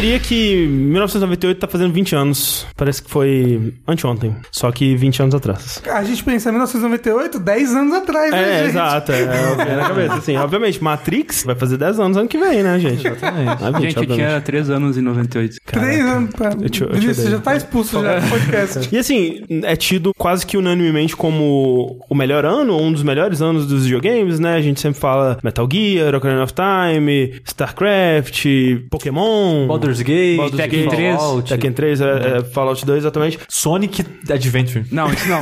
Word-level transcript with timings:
diria 0.00 0.18
que 0.18 0.66
1998 0.66 1.58
tá 1.58 1.66
fazendo 1.66 1.92
20 1.92 2.14
anos. 2.14 2.66
Parece 2.76 3.02
que 3.02 3.10
foi 3.10 3.74
anteontem. 3.86 4.34
Só 4.52 4.70
que 4.72 4.94
20 4.96 5.22
anos 5.22 5.34
atrás. 5.34 5.82
A 5.90 6.04
gente 6.04 6.22
pensa 6.24 6.48
em 6.48 6.52
1998, 6.52 7.38
10 7.38 7.74
anos 7.74 7.94
atrás, 7.94 8.30
né, 8.30 8.42
É, 8.42 8.58
gente? 8.58 8.68
exato. 8.70 9.12
É, 9.12 9.20
é, 9.22 9.76
na 9.76 9.88
cabeça, 9.88 10.14
assim. 10.14 10.36
Obviamente, 10.36 10.82
Matrix 10.82 11.44
vai 11.44 11.54
fazer 11.54 11.76
10 11.76 11.98
anos 12.00 12.16
ano 12.16 12.28
que 12.28 12.38
vem, 12.38 12.62
né, 12.62 12.78
gente? 12.78 13.06
Exatamente. 13.06 13.82
Gente, 13.94 13.96
eu 13.96 14.06
tinha 14.16 14.40
3 14.40 14.70
anos 14.70 14.96
em 14.98 15.02
98. 15.02 15.56
Três 15.66 16.00
anos. 16.06 16.30
Pá. 16.34 16.50
Eu 16.60 16.68
te- 16.70 16.82
eu 16.82 16.88
te 16.90 16.92
Vinícius, 16.94 17.18
odeio. 17.18 17.30
já 17.30 17.38
tá 17.40 17.56
expulso 17.56 18.00
já 18.02 18.18
do 18.20 18.28
podcast. 18.28 18.88
E 18.92 18.98
assim, 18.98 19.42
é 19.64 19.76
tido 19.76 20.12
quase 20.16 20.44
que 20.46 20.56
unanimemente 20.56 21.14
como 21.16 21.98
o 22.08 22.14
melhor 22.14 22.44
ano, 22.44 22.74
ou 22.74 22.82
um 22.82 22.92
dos 22.92 23.02
melhores 23.02 23.40
anos 23.42 23.66
dos 23.66 23.84
videogames, 23.84 24.38
né? 24.38 24.54
A 24.56 24.60
gente 24.62 24.80
sempre 24.80 24.98
fala 25.00 25.38
Metal 25.42 25.68
Gear, 25.70 26.14
Ocarina 26.14 26.42
of 26.42 26.52
Time, 26.52 27.40
StarCraft, 27.44 28.44
Pokémon. 28.90 29.66
Baldur's 29.66 29.87
Gate, 29.98 30.36
Baldur's 30.36 30.56
Tekken 30.60 30.80
Gate, 30.84 30.90
3, 30.94 31.44
Tekken 31.48 31.72
3, 31.72 32.00
é, 32.00 32.04
é, 32.04 32.44
Fallout 32.44 32.84
2, 32.84 32.98
exatamente. 32.98 33.38
Sonic 33.48 34.04
Adventure. 34.30 34.84
Não, 34.90 35.10
isso 35.12 35.28
não. 35.28 35.40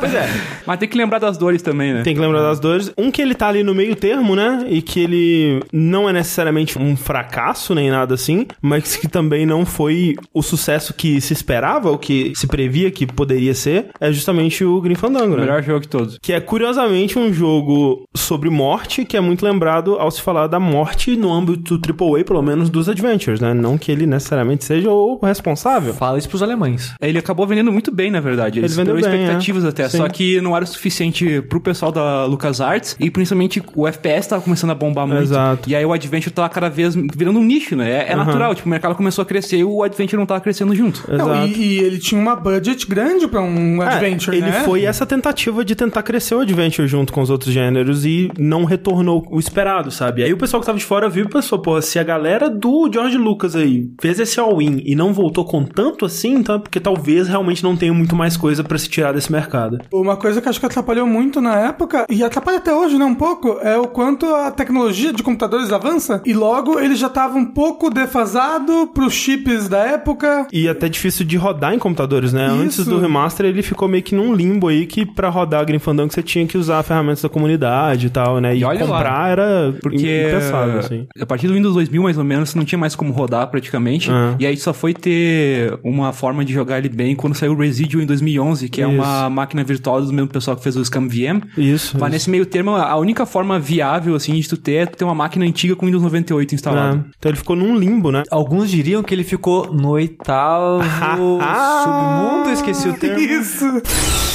Pois 0.00 0.14
é, 0.14 0.28
Mas 0.66 0.78
tem 0.78 0.88
que 0.88 0.96
lembrar 0.96 1.18
das 1.18 1.36
dores 1.36 1.62
também, 1.62 1.92
né? 1.92 2.02
tem 2.02 2.14
que 2.14 2.20
lembrar 2.20 2.42
das 2.42 2.58
dores. 2.58 2.92
Um 2.96 3.10
que 3.10 3.20
ele 3.22 3.34
tá 3.34 3.48
ali 3.48 3.62
no 3.62 3.74
meio 3.74 3.94
termo, 3.94 4.34
né? 4.34 4.64
E 4.68 4.80
que 4.82 5.00
ele 5.00 5.62
não 5.72 6.08
é 6.08 6.12
necessariamente 6.12 6.78
um 6.78 6.96
fracasso 6.96 7.74
nem 7.74 7.90
nada 7.90 8.14
assim, 8.14 8.46
mas 8.62 8.96
que 8.96 9.08
também 9.08 9.44
não 9.46 9.64
foi 9.66 10.16
o 10.32 10.42
sucesso 10.42 10.94
que 10.94 11.20
se 11.20 11.32
esperava, 11.32 11.90
o 11.90 11.98
que 11.98 12.32
se 12.36 12.46
previa 12.46 12.90
que 12.90 13.06
poderia 13.06 13.54
ser, 13.54 13.86
é 14.00 14.10
justamente 14.12 14.64
o 14.64 14.80
Grim 14.80 14.94
Fandango, 14.94 15.34
O 15.34 15.36
né? 15.36 15.42
melhor 15.42 15.62
jogo 15.62 15.80
de 15.80 15.88
todos. 15.88 16.18
Que 16.20 16.32
é 16.32 16.40
curiosamente 16.40 17.18
um 17.18 17.32
jogo 17.32 18.04
sobre 18.14 18.50
morte, 18.50 19.04
que 19.04 19.16
é 19.16 19.20
muito 19.20 19.44
lembrado 19.44 19.94
ao 19.94 20.10
se 20.10 20.20
falar 20.20 20.46
da 20.46 20.60
morte 20.60 21.16
no 21.16 21.32
âmbito 21.32 21.74
AAA, 21.74 22.24
pelo 22.24 22.42
menos 22.42 22.70
dos 22.70 22.88
Adventures, 22.88 23.33
né? 23.40 23.54
Não 23.54 23.76
que 23.78 23.90
ele 23.90 24.06
necessariamente 24.06 24.64
seja 24.64 24.90
o 24.90 25.18
responsável. 25.22 25.94
Fala 25.94 26.18
isso 26.18 26.28
pros 26.28 26.42
alemães. 26.42 26.94
Ele 27.00 27.18
acabou 27.18 27.46
vendendo 27.46 27.72
muito 27.72 27.92
bem, 27.92 28.10
na 28.10 28.20
verdade. 28.20 28.58
Eles 28.60 28.72
Ele 28.72 28.80
vendeu 28.86 28.94
bem, 28.94 29.04
expectativas 29.04 29.64
é. 29.64 29.68
até. 29.68 29.88
Sim. 29.88 29.98
Só 29.98 30.08
que 30.08 30.40
não 30.40 30.54
era 30.56 30.64
o 30.64 30.68
suficiente 30.68 31.40
pro 31.42 31.60
pessoal 31.60 31.92
da 31.92 32.24
LucasArts. 32.24 32.96
E 32.98 33.10
principalmente 33.10 33.62
o 33.74 33.86
FPS 33.86 34.28
tava 34.28 34.42
começando 34.42 34.70
a 34.70 34.74
bombar 34.74 35.06
muito. 35.06 35.22
Exato. 35.22 35.68
E 35.68 35.74
aí 35.74 35.84
o 35.84 35.92
Adventure 35.92 36.32
tava 36.32 36.48
cada 36.48 36.68
vez 36.68 36.94
virando 36.94 37.38
um 37.38 37.44
nicho, 37.44 37.76
né? 37.76 37.90
É, 38.08 38.12
é 38.12 38.16
natural. 38.16 38.54
Tipo, 38.54 38.68
o 38.68 38.70
mercado 38.70 38.94
começou 38.94 39.22
a 39.22 39.26
crescer 39.26 39.58
e 39.58 39.64
o 39.64 39.82
Adventure 39.82 40.18
não 40.18 40.26
tava 40.26 40.40
crescendo 40.40 40.74
junto. 40.74 41.04
Não, 41.08 41.32
Exato. 41.32 41.46
e, 41.48 41.64
e 41.64 41.78
ele 41.78 41.98
tinha 41.98 42.20
uma 42.20 42.36
budget 42.36 42.86
grande 42.86 43.26
pra 43.26 43.40
um 43.40 43.82
É, 43.82 43.86
adventure, 43.86 44.36
ele 44.36 44.46
né? 44.46 44.62
foi 44.64 44.84
essa 44.84 45.04
tentativa 45.06 45.64
de 45.64 45.74
tentar 45.74 46.02
crescer 46.02 46.34
o 46.34 46.40
Adventure 46.40 46.86
junto 46.86 47.12
com 47.12 47.20
os 47.20 47.30
outros 47.30 47.52
gêneros 47.52 48.04
e 48.04 48.30
não 48.38 48.64
retornou 48.64 49.26
o 49.30 49.38
esperado, 49.38 49.90
sabe? 49.90 50.22
Aí 50.22 50.32
o 50.32 50.36
pessoal 50.36 50.60
que 50.60 50.66
tava 50.66 50.78
de 50.78 50.84
fora 50.84 51.08
viu 51.08 51.24
e 51.24 51.28
pensou, 51.28 51.58
pô, 51.58 51.80
se 51.80 51.98
a 51.98 52.02
galera 52.02 52.48
do 52.50 52.90
George 52.92 53.16
Lucas 53.24 53.56
aí 53.56 53.88
fez 54.00 54.20
esse 54.20 54.38
all-in 54.38 54.82
e 54.84 54.94
não 54.94 55.12
voltou 55.12 55.44
com 55.44 55.64
tanto 55.64 56.04
assim, 56.04 56.34
então 56.34 56.56
é 56.56 56.58
porque 56.58 56.78
talvez 56.78 57.26
realmente 57.28 57.62
não 57.64 57.76
tenha 57.76 57.92
muito 57.92 58.14
mais 58.14 58.36
coisa 58.36 58.62
pra 58.62 58.78
se 58.78 58.88
tirar 58.88 59.12
desse 59.12 59.32
mercado. 59.32 59.78
Uma 59.92 60.16
coisa 60.16 60.40
que 60.40 60.48
acho 60.48 60.60
que 60.60 60.66
atrapalhou 60.66 61.06
muito 61.06 61.40
na 61.40 61.56
época, 61.56 62.06
e 62.10 62.22
atrapalha 62.22 62.58
até 62.58 62.72
hoje, 62.74 62.98
né, 62.98 63.04
um 63.04 63.14
pouco, 63.14 63.58
é 63.62 63.76
o 63.76 63.86
quanto 63.86 64.26
a 64.26 64.50
tecnologia 64.50 65.12
de 65.12 65.22
computadores 65.22 65.72
avança, 65.72 66.22
e 66.24 66.32
logo 66.32 66.78
ele 66.78 66.94
já 66.94 67.08
tava 67.08 67.36
um 67.38 67.44
pouco 67.46 67.90
defasado 67.90 68.88
pros 68.94 69.12
chips 69.14 69.68
da 69.68 69.78
época. 69.78 70.46
E 70.52 70.68
até 70.68 70.88
difícil 70.88 71.24
de 71.24 71.36
rodar 71.36 71.74
em 71.74 71.78
computadores, 71.78 72.32
né? 72.32 72.46
Antes 72.46 72.78
Isso. 72.78 72.90
do 72.90 72.98
remaster, 72.98 73.46
ele 73.46 73.62
ficou 73.62 73.88
meio 73.88 74.02
que 74.02 74.14
num 74.14 74.34
limbo 74.34 74.68
aí 74.68 74.86
que 74.86 75.04
pra 75.06 75.28
rodar 75.28 75.60
a 75.60 75.64
Grim 75.64 75.78
Fandango 75.78 76.12
você 76.12 76.22
tinha 76.22 76.46
que 76.46 76.58
usar 76.58 76.82
ferramentas 76.82 77.22
da 77.22 77.28
comunidade 77.28 78.06
e 78.06 78.10
tal, 78.10 78.40
né? 78.40 78.54
E, 78.54 78.60
E 78.60 78.64
olha 78.64 78.80
lá, 78.84 78.86
comprar 78.86 79.30
era 79.30 79.74
Porque 79.80 80.26
impensável, 80.28 80.78
assim. 80.78 81.06
a 81.20 81.26
partir 81.26 81.46
do 81.48 81.54
Windows 81.54 81.74
2000, 81.74 82.02
mais 82.02 82.18
ou 82.18 82.24
menos, 82.24 82.54
não 82.54 82.64
tinha 82.64 82.78
mais 82.78 82.94
como 83.04 83.12
rodar 83.12 83.46
praticamente. 83.48 84.10
Ah. 84.10 84.34
E 84.38 84.46
aí 84.46 84.56
só 84.56 84.72
foi 84.72 84.94
ter 84.94 85.78
uma 85.82 86.12
forma 86.12 86.44
de 86.44 86.52
jogar 86.52 86.78
ele 86.78 86.88
bem 86.88 87.14
quando 87.14 87.34
saiu 87.34 87.52
o 87.52 87.56
Residual 87.56 88.02
em 88.02 88.06
2011, 88.06 88.68
que 88.68 88.80
é 88.80 88.86
uma 88.86 89.28
máquina 89.28 89.62
virtual 89.62 90.00
do 90.00 90.12
mesmo 90.12 90.28
pessoal 90.28 90.56
que 90.56 90.62
fez 90.62 90.76
o 90.76 90.84
Scam 90.84 91.06
VM. 91.06 91.42
Isso. 91.56 91.96
Mas 91.98 92.08
isso. 92.08 92.10
nesse 92.10 92.30
meio 92.30 92.46
termo, 92.46 92.70
a 92.72 92.96
única 92.96 93.26
forma 93.26 93.58
viável, 93.58 94.14
assim, 94.14 94.32
de 94.34 94.48
tu 94.48 94.56
ter 94.56 94.74
é 94.74 94.86
tu 94.86 94.96
ter 94.96 95.04
uma 95.04 95.14
máquina 95.14 95.44
antiga 95.44 95.76
com 95.76 95.86
Windows 95.86 96.02
98 96.02 96.54
instalado. 96.54 96.96
É. 96.96 97.10
Então 97.18 97.30
ele 97.30 97.38
ficou 97.38 97.54
num 97.54 97.76
limbo, 97.76 98.10
né? 98.10 98.22
Alguns 98.30 98.70
diriam 98.70 99.02
que 99.02 99.14
ele 99.14 99.24
ficou 99.24 99.72
no 99.72 99.90
oitavo 99.90 100.82
submundo, 101.84 102.50
esqueci 102.50 102.88
o 102.88 102.94
termo. 102.94 103.18
Isso. 103.20 103.64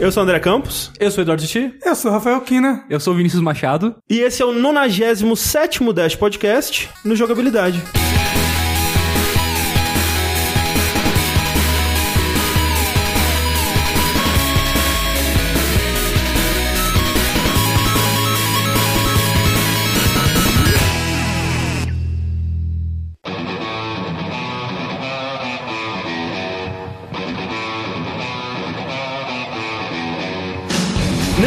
Eu 0.00 0.10
sou 0.10 0.22
o 0.22 0.24
André 0.24 0.40
Campos. 0.40 0.90
Eu 0.98 1.10
sou 1.10 1.20
o 1.20 1.24
Eduardo 1.24 1.46
Titi. 1.46 1.74
Eu 1.84 1.94
sou 1.94 2.10
o 2.10 2.14
Rafael 2.14 2.40
Kina. 2.40 2.86
Eu 2.88 2.98
sou 2.98 3.12
o 3.12 3.16
Vinícius 3.18 3.42
Machado. 3.42 3.96
E 4.08 4.20
esse 4.20 4.40
é 4.40 4.46
o 4.46 4.50
97 4.50 5.92
Dash 5.92 6.16
Podcast 6.16 6.88
no 7.04 7.14
Jogabilidade. 7.14 7.82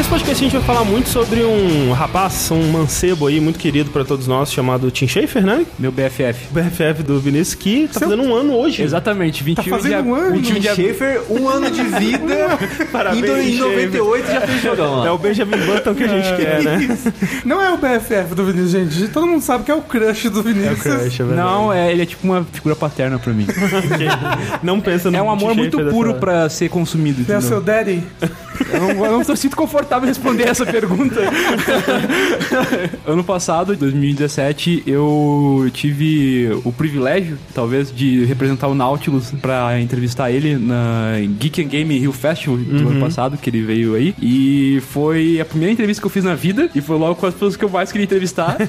Nesse 0.03 0.09
podcast 0.09 0.43
a 0.43 0.49
gente 0.49 0.57
vai 0.57 0.61
falar 0.75 0.83
muito 0.83 1.07
sobre 1.07 1.43
um 1.45 1.93
rapaz, 1.93 2.51
um 2.51 2.71
mancebo 2.71 3.25
aí 3.27 3.39
muito 3.39 3.57
querido 3.57 3.89
pra 3.89 4.03
todos 4.03 4.27
nós, 4.27 4.51
chamado 4.51 4.91
Tim 4.91 5.07
Schafer, 5.07 5.41
né? 5.45 5.65
Meu 5.79 5.93
BFF. 5.93 6.47
O 6.51 6.53
BFF 6.53 7.03
do 7.03 7.21
Vinícius, 7.21 7.55
que 7.55 7.87
tá 7.87 8.01
fazendo 8.01 8.21
um 8.21 8.35
ano 8.35 8.53
hoje. 8.53 8.83
Exatamente, 8.83 9.41
21 9.45 9.63
fazendo 9.63 10.03
de 10.03 10.09
um 10.09 10.13
ano? 10.13 10.31
21 10.35 10.59
de. 10.59 10.67
Schaefer, 10.67 11.21
um 11.29 11.47
ano 11.47 11.71
de 11.71 11.83
vida. 11.83 12.59
Parabéns, 12.91 13.47
em, 13.47 13.55
em 13.55 13.57
98 13.59 14.27
já 14.27 14.41
fez 14.41 14.61
jogão 14.61 14.99
lá. 14.99 15.07
É 15.07 15.11
o 15.11 15.17
Benjamin 15.17 15.57
Button 15.65 15.95
que 15.95 16.03
a 16.03 16.07
gente 16.09 16.35
quer, 16.35 16.63
né? 16.63 16.97
Não 17.45 17.61
é 17.61 17.71
o 17.71 17.77
BFF 17.77 18.35
do 18.35 18.45
Vinícius, 18.45 18.71
gente. 18.71 19.07
Todo 19.07 19.25
mundo 19.25 19.41
sabe 19.41 19.63
que 19.63 19.71
é 19.71 19.75
o 19.75 19.81
crush 19.81 20.29
do 20.29 20.43
Vinícius. 20.43 20.81
Crush, 20.81 21.21
é 21.21 21.23
verdade. 21.23 21.35
Não, 21.49 21.71
é, 21.71 21.89
ele 21.93 22.01
é 22.01 22.05
tipo 22.05 22.27
uma 22.27 22.43
figura 22.51 22.75
paterna 22.75 23.17
pra 23.17 23.31
mim. 23.31 23.47
Não 24.61 24.81
pensa 24.81 25.09
no 25.09 25.17
É 25.17 25.21
um 25.21 25.31
amor 25.31 25.51
Tim 25.53 25.57
muito 25.59 25.77
Schafer 25.77 25.93
puro 25.93 26.09
dessa- 26.09 26.19
pra 26.19 26.49
ser 26.49 26.67
consumido. 26.69 27.31
É 27.31 27.37
o 27.37 27.41
seu 27.41 27.61
daddy. 27.61 28.03
Eu 28.71 28.79
não, 28.81 29.05
eu 29.05 29.11
não 29.11 29.23
tô 29.23 29.35
sinto 29.35 29.55
confortável 29.55 29.92
em 30.01 30.07
responder 30.07 30.47
essa 30.47 30.65
pergunta. 30.65 31.19
ano 33.05 33.23
passado, 33.23 33.75
2017, 33.75 34.83
eu 34.87 35.69
tive 35.73 36.49
o 36.63 36.71
privilégio, 36.71 37.37
talvez, 37.53 37.93
de 37.93 38.25
representar 38.25 38.67
o 38.67 38.75
Nautilus 38.75 39.31
pra 39.41 39.79
entrevistar 39.79 40.31
ele 40.31 40.57
na 40.57 41.13
Geek 41.39 41.61
and 41.63 41.67
Game 41.67 41.97
Rio 41.97 42.11
Festival 42.11 42.57
do 42.57 42.89
ano 42.89 42.99
passado, 42.99 43.37
que 43.37 43.49
ele 43.49 43.61
veio 43.61 43.95
aí. 43.95 44.13
E 44.21 44.81
foi 44.89 45.39
a 45.39 45.45
primeira 45.45 45.71
entrevista 45.73 46.01
que 46.01 46.05
eu 46.07 46.11
fiz 46.11 46.23
na 46.23 46.35
vida, 46.35 46.69
e 46.73 46.81
foi 46.81 46.97
logo 46.97 47.15
com 47.15 47.25
as 47.25 47.33
pessoas 47.33 47.55
que 47.55 47.63
eu 47.63 47.69
mais 47.69 47.91
queria 47.91 48.05
entrevistar. 48.05 48.57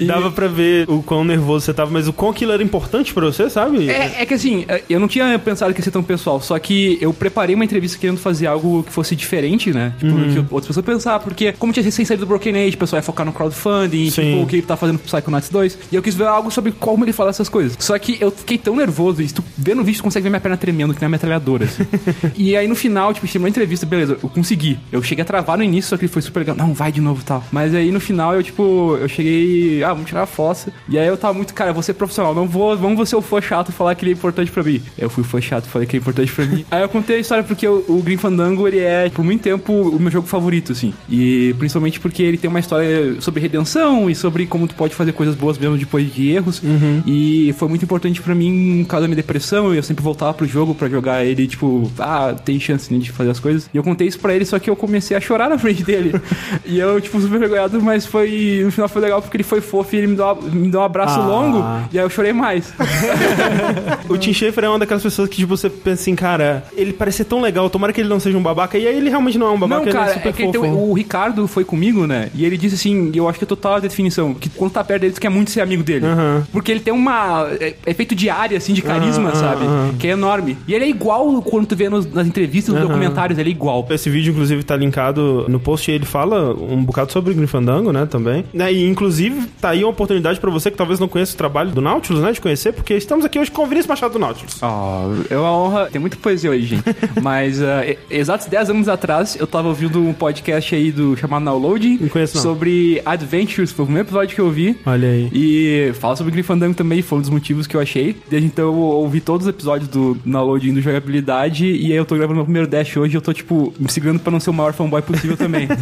E- 0.00 0.06
Dava 0.06 0.30
pra 0.30 0.48
ver 0.48 0.88
o 0.90 1.02
quão 1.02 1.24
nervoso 1.24 1.66
você 1.66 1.72
tava, 1.74 1.90
mas 1.90 2.08
o 2.08 2.12
quão 2.12 2.30
aquilo 2.30 2.52
era 2.52 2.62
importante 2.62 3.12
pra 3.14 3.24
você, 3.26 3.48
sabe? 3.48 3.88
É, 3.88 4.22
é 4.22 4.26
que 4.26 4.34
assim, 4.34 4.64
eu 4.88 4.98
não 4.98 5.06
tinha 5.06 5.38
pensado 5.38 5.72
que 5.72 5.80
ia 5.80 5.84
ser 5.84 5.90
tão 5.90 6.02
pessoal, 6.02 6.40
só 6.40 6.58
que 6.58 6.98
eu 7.00 7.12
preparei 7.12 7.54
uma 7.54 7.64
entrevista 7.64 7.96
querendo 7.98 8.18
fazer 8.18 8.46
algo 8.46 8.82
que 8.82 8.92
fosse 8.92 9.14
diferente, 9.14 9.72
né? 9.72 9.92
Tipo, 9.98 10.13
Uhum. 10.16 10.32
que 10.32 10.54
outras 10.54 10.66
pessoas 10.66 10.84
pensar, 10.84 11.18
porque 11.20 11.52
como 11.52 11.72
tinha 11.72 11.84
recém 11.84 12.04
saído 12.04 12.24
do 12.24 12.28
Broken 12.28 12.54
Age, 12.56 12.76
o 12.76 12.78
pessoal 12.78 12.98
ia 12.98 13.02
focar 13.02 13.24
no 13.24 13.32
crowdfunding, 13.32 14.08
tipo, 14.08 14.42
o 14.42 14.46
que 14.46 14.56
ele 14.56 14.62
tá 14.62 14.76
fazendo 14.76 14.98
pro 14.98 15.06
Psychonauts 15.06 15.48
2, 15.48 15.78
e 15.92 15.96
eu 15.96 16.02
quis 16.02 16.14
ver 16.14 16.26
algo 16.26 16.50
sobre 16.50 16.72
como 16.72 17.04
ele 17.04 17.12
fala 17.12 17.30
essas 17.30 17.48
coisas. 17.48 17.76
Só 17.78 17.98
que 17.98 18.18
eu 18.20 18.30
fiquei 18.30 18.58
tão 18.58 18.76
nervoso, 18.76 19.22
e 19.22 19.28
se 19.28 19.34
tu 19.34 19.44
vê 19.56 19.74
no 19.74 19.84
vídeo, 19.84 19.98
tu 19.98 20.04
consegue 20.04 20.24
ver 20.24 20.30
minha 20.30 20.40
perna 20.40 20.56
tremendo, 20.56 20.94
que 20.94 21.00
nem 21.00 21.06
uma 21.06 21.12
metralhadora, 21.12 21.64
assim. 21.64 21.84
e 22.36 22.56
aí 22.56 22.66
no 22.66 22.74
final, 22.74 23.12
tipo, 23.12 23.26
terminou 23.26 23.46
a 23.46 23.50
entrevista, 23.50 23.86
beleza, 23.86 24.18
eu 24.22 24.28
consegui. 24.28 24.78
Eu 24.90 25.02
cheguei 25.02 25.22
a 25.22 25.24
travar 25.24 25.58
no 25.58 25.64
início, 25.64 25.90
só 25.90 25.96
que 25.96 26.08
foi 26.08 26.22
super 26.22 26.40
legal. 26.40 26.56
Não, 26.56 26.72
vai 26.72 26.90
de 26.90 27.00
novo 27.00 27.20
e 27.20 27.24
tal. 27.24 27.44
Mas 27.50 27.74
aí 27.74 27.90
no 27.90 28.00
final, 28.00 28.34
eu, 28.34 28.42
tipo, 28.42 28.96
eu 29.00 29.08
cheguei, 29.08 29.82
ah, 29.82 29.92
vamos 29.92 30.08
tirar 30.08 30.22
a 30.22 30.26
fossa. 30.26 30.72
E 30.88 30.98
aí 30.98 31.06
eu 31.06 31.16
tava 31.16 31.34
muito, 31.34 31.52
cara, 31.54 31.70
eu 31.70 31.74
vou 31.74 31.82
ser 31.82 31.94
profissional, 31.94 32.34
não 32.34 32.46
vou, 32.46 32.76
vamos 32.76 32.98
você 32.98 33.14
o 33.14 33.22
fã 33.22 33.40
chato 33.40 33.72
falar 33.72 33.94
que 33.94 34.04
ele 34.04 34.12
é 34.12 34.14
importante 34.14 34.50
pra 34.50 34.62
mim. 34.62 34.80
Eu 34.96 35.10
fui 35.10 35.24
fã 35.24 35.40
chato, 35.40 35.66
falei 35.66 35.86
que 35.86 35.96
é 35.96 36.00
importante 36.00 36.32
pra 36.32 36.44
mim. 36.44 36.64
aí 36.70 36.82
eu 36.82 36.88
contei 36.88 37.16
a 37.16 37.18
história 37.18 37.44
porque 37.44 37.66
o, 37.66 37.84
o 37.88 38.02
Grim 38.02 38.16
Fandango, 38.16 38.66
ele 38.66 38.78
é, 38.78 39.08
por 39.10 39.24
muito 39.24 39.42
tempo, 39.42 39.72
o 39.72 39.98
meu 40.04 40.12
jogo 40.12 40.26
favorito, 40.26 40.72
assim. 40.72 40.92
E 41.10 41.54
principalmente 41.58 41.98
porque 42.00 42.22
ele 42.22 42.38
tem 42.38 42.48
uma 42.48 42.60
história 42.60 43.20
sobre 43.20 43.40
redenção 43.40 44.08
e 44.08 44.14
sobre 44.14 44.46
como 44.46 44.66
tu 44.68 44.74
pode 44.74 44.94
fazer 44.94 45.12
coisas 45.12 45.34
boas 45.34 45.58
mesmo 45.58 45.76
depois 45.76 46.12
de 46.12 46.30
erros. 46.30 46.62
E 47.06 47.54
foi 47.58 47.68
muito 47.68 47.84
importante 47.84 48.20
pra 48.22 48.34
mim, 48.34 48.82
por 48.84 48.90
causa 48.90 49.02
da 49.04 49.08
minha 49.08 49.16
depressão, 49.16 49.74
eu 49.74 49.82
sempre 49.82 50.02
voltava 50.02 50.32
pro 50.34 50.46
jogo 50.46 50.74
pra 50.74 50.88
jogar 50.88 51.24
ele, 51.24 51.46
tipo, 51.46 51.90
ah, 51.98 52.34
tem 52.44 52.58
chance 52.60 52.92
né, 52.92 52.98
de 52.98 53.10
fazer 53.12 53.30
as 53.30 53.40
coisas. 53.40 53.68
E 53.72 53.76
eu 53.76 53.82
contei 53.82 54.06
isso 54.06 54.18
pra 54.18 54.34
ele, 54.34 54.44
só 54.44 54.58
que 54.58 54.68
eu 54.70 54.76
comecei 54.76 55.16
a 55.16 55.20
chorar 55.20 55.48
na 55.48 55.58
frente 55.58 55.82
dele. 55.82 56.14
e 56.64 56.78
eu, 56.78 57.00
tipo, 57.00 57.20
super 57.20 57.38
vergonhado, 57.38 57.80
mas 57.82 58.06
foi. 58.06 58.62
No 58.64 58.70
final 58.70 58.88
foi 58.88 59.02
legal 59.02 59.20
porque 59.22 59.36
ele 59.36 59.44
foi 59.44 59.60
fofo 59.60 59.94
e 59.94 59.98
ele 59.98 60.06
me 60.08 60.16
deu, 60.16 60.36
me 60.52 60.68
deu 60.68 60.80
um 60.80 60.84
abraço 60.84 61.18
Ah. 61.20 61.26
longo. 61.26 61.58
E 61.92 61.98
aí 61.98 62.04
eu 62.04 62.10
chorei 62.10 62.32
mais. 62.32 62.72
O 64.08 64.16
Tim 64.18 64.32
Schafer 64.32 64.64
é 64.64 64.68
uma 64.68 64.78
daquelas 64.78 65.02
pessoas 65.02 65.28
que, 65.28 65.36
tipo, 65.36 65.56
você 65.56 65.68
pensa 65.70 66.02
assim, 66.02 66.14
cara, 66.14 66.64
ele 66.76 66.92
parece 66.92 67.18
ser 67.18 67.24
tão 67.24 67.40
legal, 67.40 67.68
tomara 67.70 67.92
que 67.92 68.00
ele 68.00 68.08
não 68.08 68.20
seja 68.20 68.36
um 68.36 68.42
babaca, 68.42 68.76
e 68.76 68.86
aí 68.86 68.96
ele 68.96 69.08
realmente 69.08 69.38
não 69.38 69.46
é 69.46 69.50
um 69.50 69.58
babaca. 69.58 69.84
Não, 69.86 69.92
é 69.96 70.00
cara, 70.00 70.14
super 70.14 70.28
é 70.28 70.32
que 70.32 70.48
tem- 70.48 70.60
o 70.60 70.92
Ricardo 70.92 71.46
foi 71.46 71.64
comigo, 71.64 72.06
né? 72.06 72.30
E 72.34 72.44
ele 72.44 72.56
disse 72.56 72.74
assim, 72.74 73.10
eu 73.14 73.28
acho 73.28 73.38
que 73.38 73.44
é 73.44 73.48
total 73.48 73.74
a 73.76 73.80
definição, 73.80 74.34
que 74.34 74.48
quando 74.48 74.72
tá 74.72 74.82
perto 74.84 75.02
dele, 75.02 75.12
tu 75.14 75.20
quer 75.20 75.28
muito 75.30 75.50
ser 75.50 75.60
amigo 75.60 75.82
dele. 75.82 76.06
Aham. 76.06 76.46
Porque 76.52 76.70
ele 76.70 76.80
tem 76.80 76.92
uma. 76.92 77.48
É, 77.60 77.74
é 77.86 77.94
feito 77.94 78.14
de 78.14 78.28
área, 78.30 78.56
assim, 78.58 78.72
de 78.72 78.82
carisma, 78.82 79.30
Aham, 79.30 79.34
sabe? 79.40 79.64
Que 79.98 80.08
é 80.08 80.10
enorme. 80.10 80.56
E 80.66 80.74
ele 80.74 80.84
é 80.84 80.88
igual 80.88 81.42
quando 81.42 81.66
tu 81.66 81.76
vê 81.76 81.88
nos- 81.88 82.10
nas 82.12 82.26
entrevistas, 82.26 82.74
nos 82.74 82.82
Aham. 82.82 82.88
documentários, 82.92 83.38
ele 83.38 83.50
é 83.50 83.52
igual. 83.52 83.86
Esse 83.90 84.10
vídeo, 84.10 84.32
inclusive, 84.32 84.62
tá 84.62 84.76
linkado 84.76 85.46
no 85.48 85.58
post 85.60 85.90
e 85.90 85.94
ele 85.94 86.04
fala 86.04 86.52
um 86.54 86.82
bocado 86.84 87.12
sobre 87.12 87.32
o 87.32 87.34
Grinfandango, 87.34 87.92
né, 87.92 88.06
também. 88.06 88.44
Né, 88.52 88.72
E, 88.72 88.88
inclusive, 88.88 89.46
tá 89.60 89.70
aí 89.70 89.84
uma 89.84 89.90
oportunidade 89.90 90.40
pra 90.40 90.50
você 90.50 90.70
que 90.70 90.76
talvez 90.76 90.98
não 90.98 91.06
conheça 91.08 91.34
o 91.34 91.36
trabalho 91.36 91.70
do 91.70 91.80
Nautilus, 91.80 92.20
né, 92.22 92.32
de 92.32 92.40
conhecer, 92.40 92.72
porque 92.72 92.94
estamos 92.94 93.24
aqui 93.24 93.38
hoje 93.38 93.50
com 93.50 93.62
o 93.62 93.66
Vinícius 93.66 93.86
Machado 93.88 94.12
do 94.14 94.18
Nautilus. 94.18 94.56
Ó, 94.62 95.10
é 95.30 95.36
uma 95.36 95.52
honra. 95.56 95.86
Tem 95.92 96.00
muita 96.00 96.16
poesia 96.16 96.50
hoje, 96.50 96.66
gente. 96.66 96.82
Mas, 97.22 97.60
e- 97.60 97.98
exatos 98.10 98.46
10 98.46 98.70
anos 98.70 98.88
atrás, 98.88 99.36
eu 99.38 99.46
tava 99.46 99.68
ouvindo 99.68 99.83
um 99.92 100.12
podcast 100.12 100.74
aí 100.74 100.90
do 100.90 101.16
chamado 101.16 101.44
Download 101.44 101.98
Não 102.00 102.08
conheço, 102.08 102.36
não. 102.36 102.42
sobre 102.42 103.00
Adventures. 103.04 103.72
Foi 103.72 103.84
o 103.84 103.86
primeiro 103.86 104.06
episódio 104.08 104.34
que 104.34 104.40
eu 104.40 104.50
vi. 104.50 104.76
Olha 104.86 105.08
aí. 105.08 105.30
E 105.32 105.92
fala 105.94 106.16
sobre 106.16 106.32
Grifandango 106.32 106.74
também, 106.74 107.02
foi 107.02 107.18
um 107.18 107.20
dos 107.20 107.30
motivos 107.30 107.66
que 107.66 107.76
eu 107.76 107.80
achei. 107.80 108.16
Desde 108.28 108.46
então 108.46 108.66
eu 108.66 108.74
ouvi 108.74 109.20
todos 109.20 109.46
os 109.46 109.50
episódios 109.50 109.88
do 109.88 110.14
download 110.24 110.70
do 110.72 110.80
jogabilidade. 110.80 111.66
E 111.66 111.86
aí 111.92 111.96
eu 111.96 112.04
tô 112.04 112.14
gravando 112.16 112.36
meu 112.36 112.44
primeiro 112.44 112.68
dash 112.68 112.96
hoje 112.96 113.14
e 113.14 113.16
eu 113.16 113.22
tô, 113.22 113.32
tipo, 113.32 113.72
me 113.78 113.90
segurando 113.90 114.20
pra 114.20 114.30
não 114.30 114.40
ser 114.40 114.50
o 114.50 114.54
maior 114.54 114.72
fanboy 114.72 115.02
possível 115.02 115.36
também. 115.36 115.68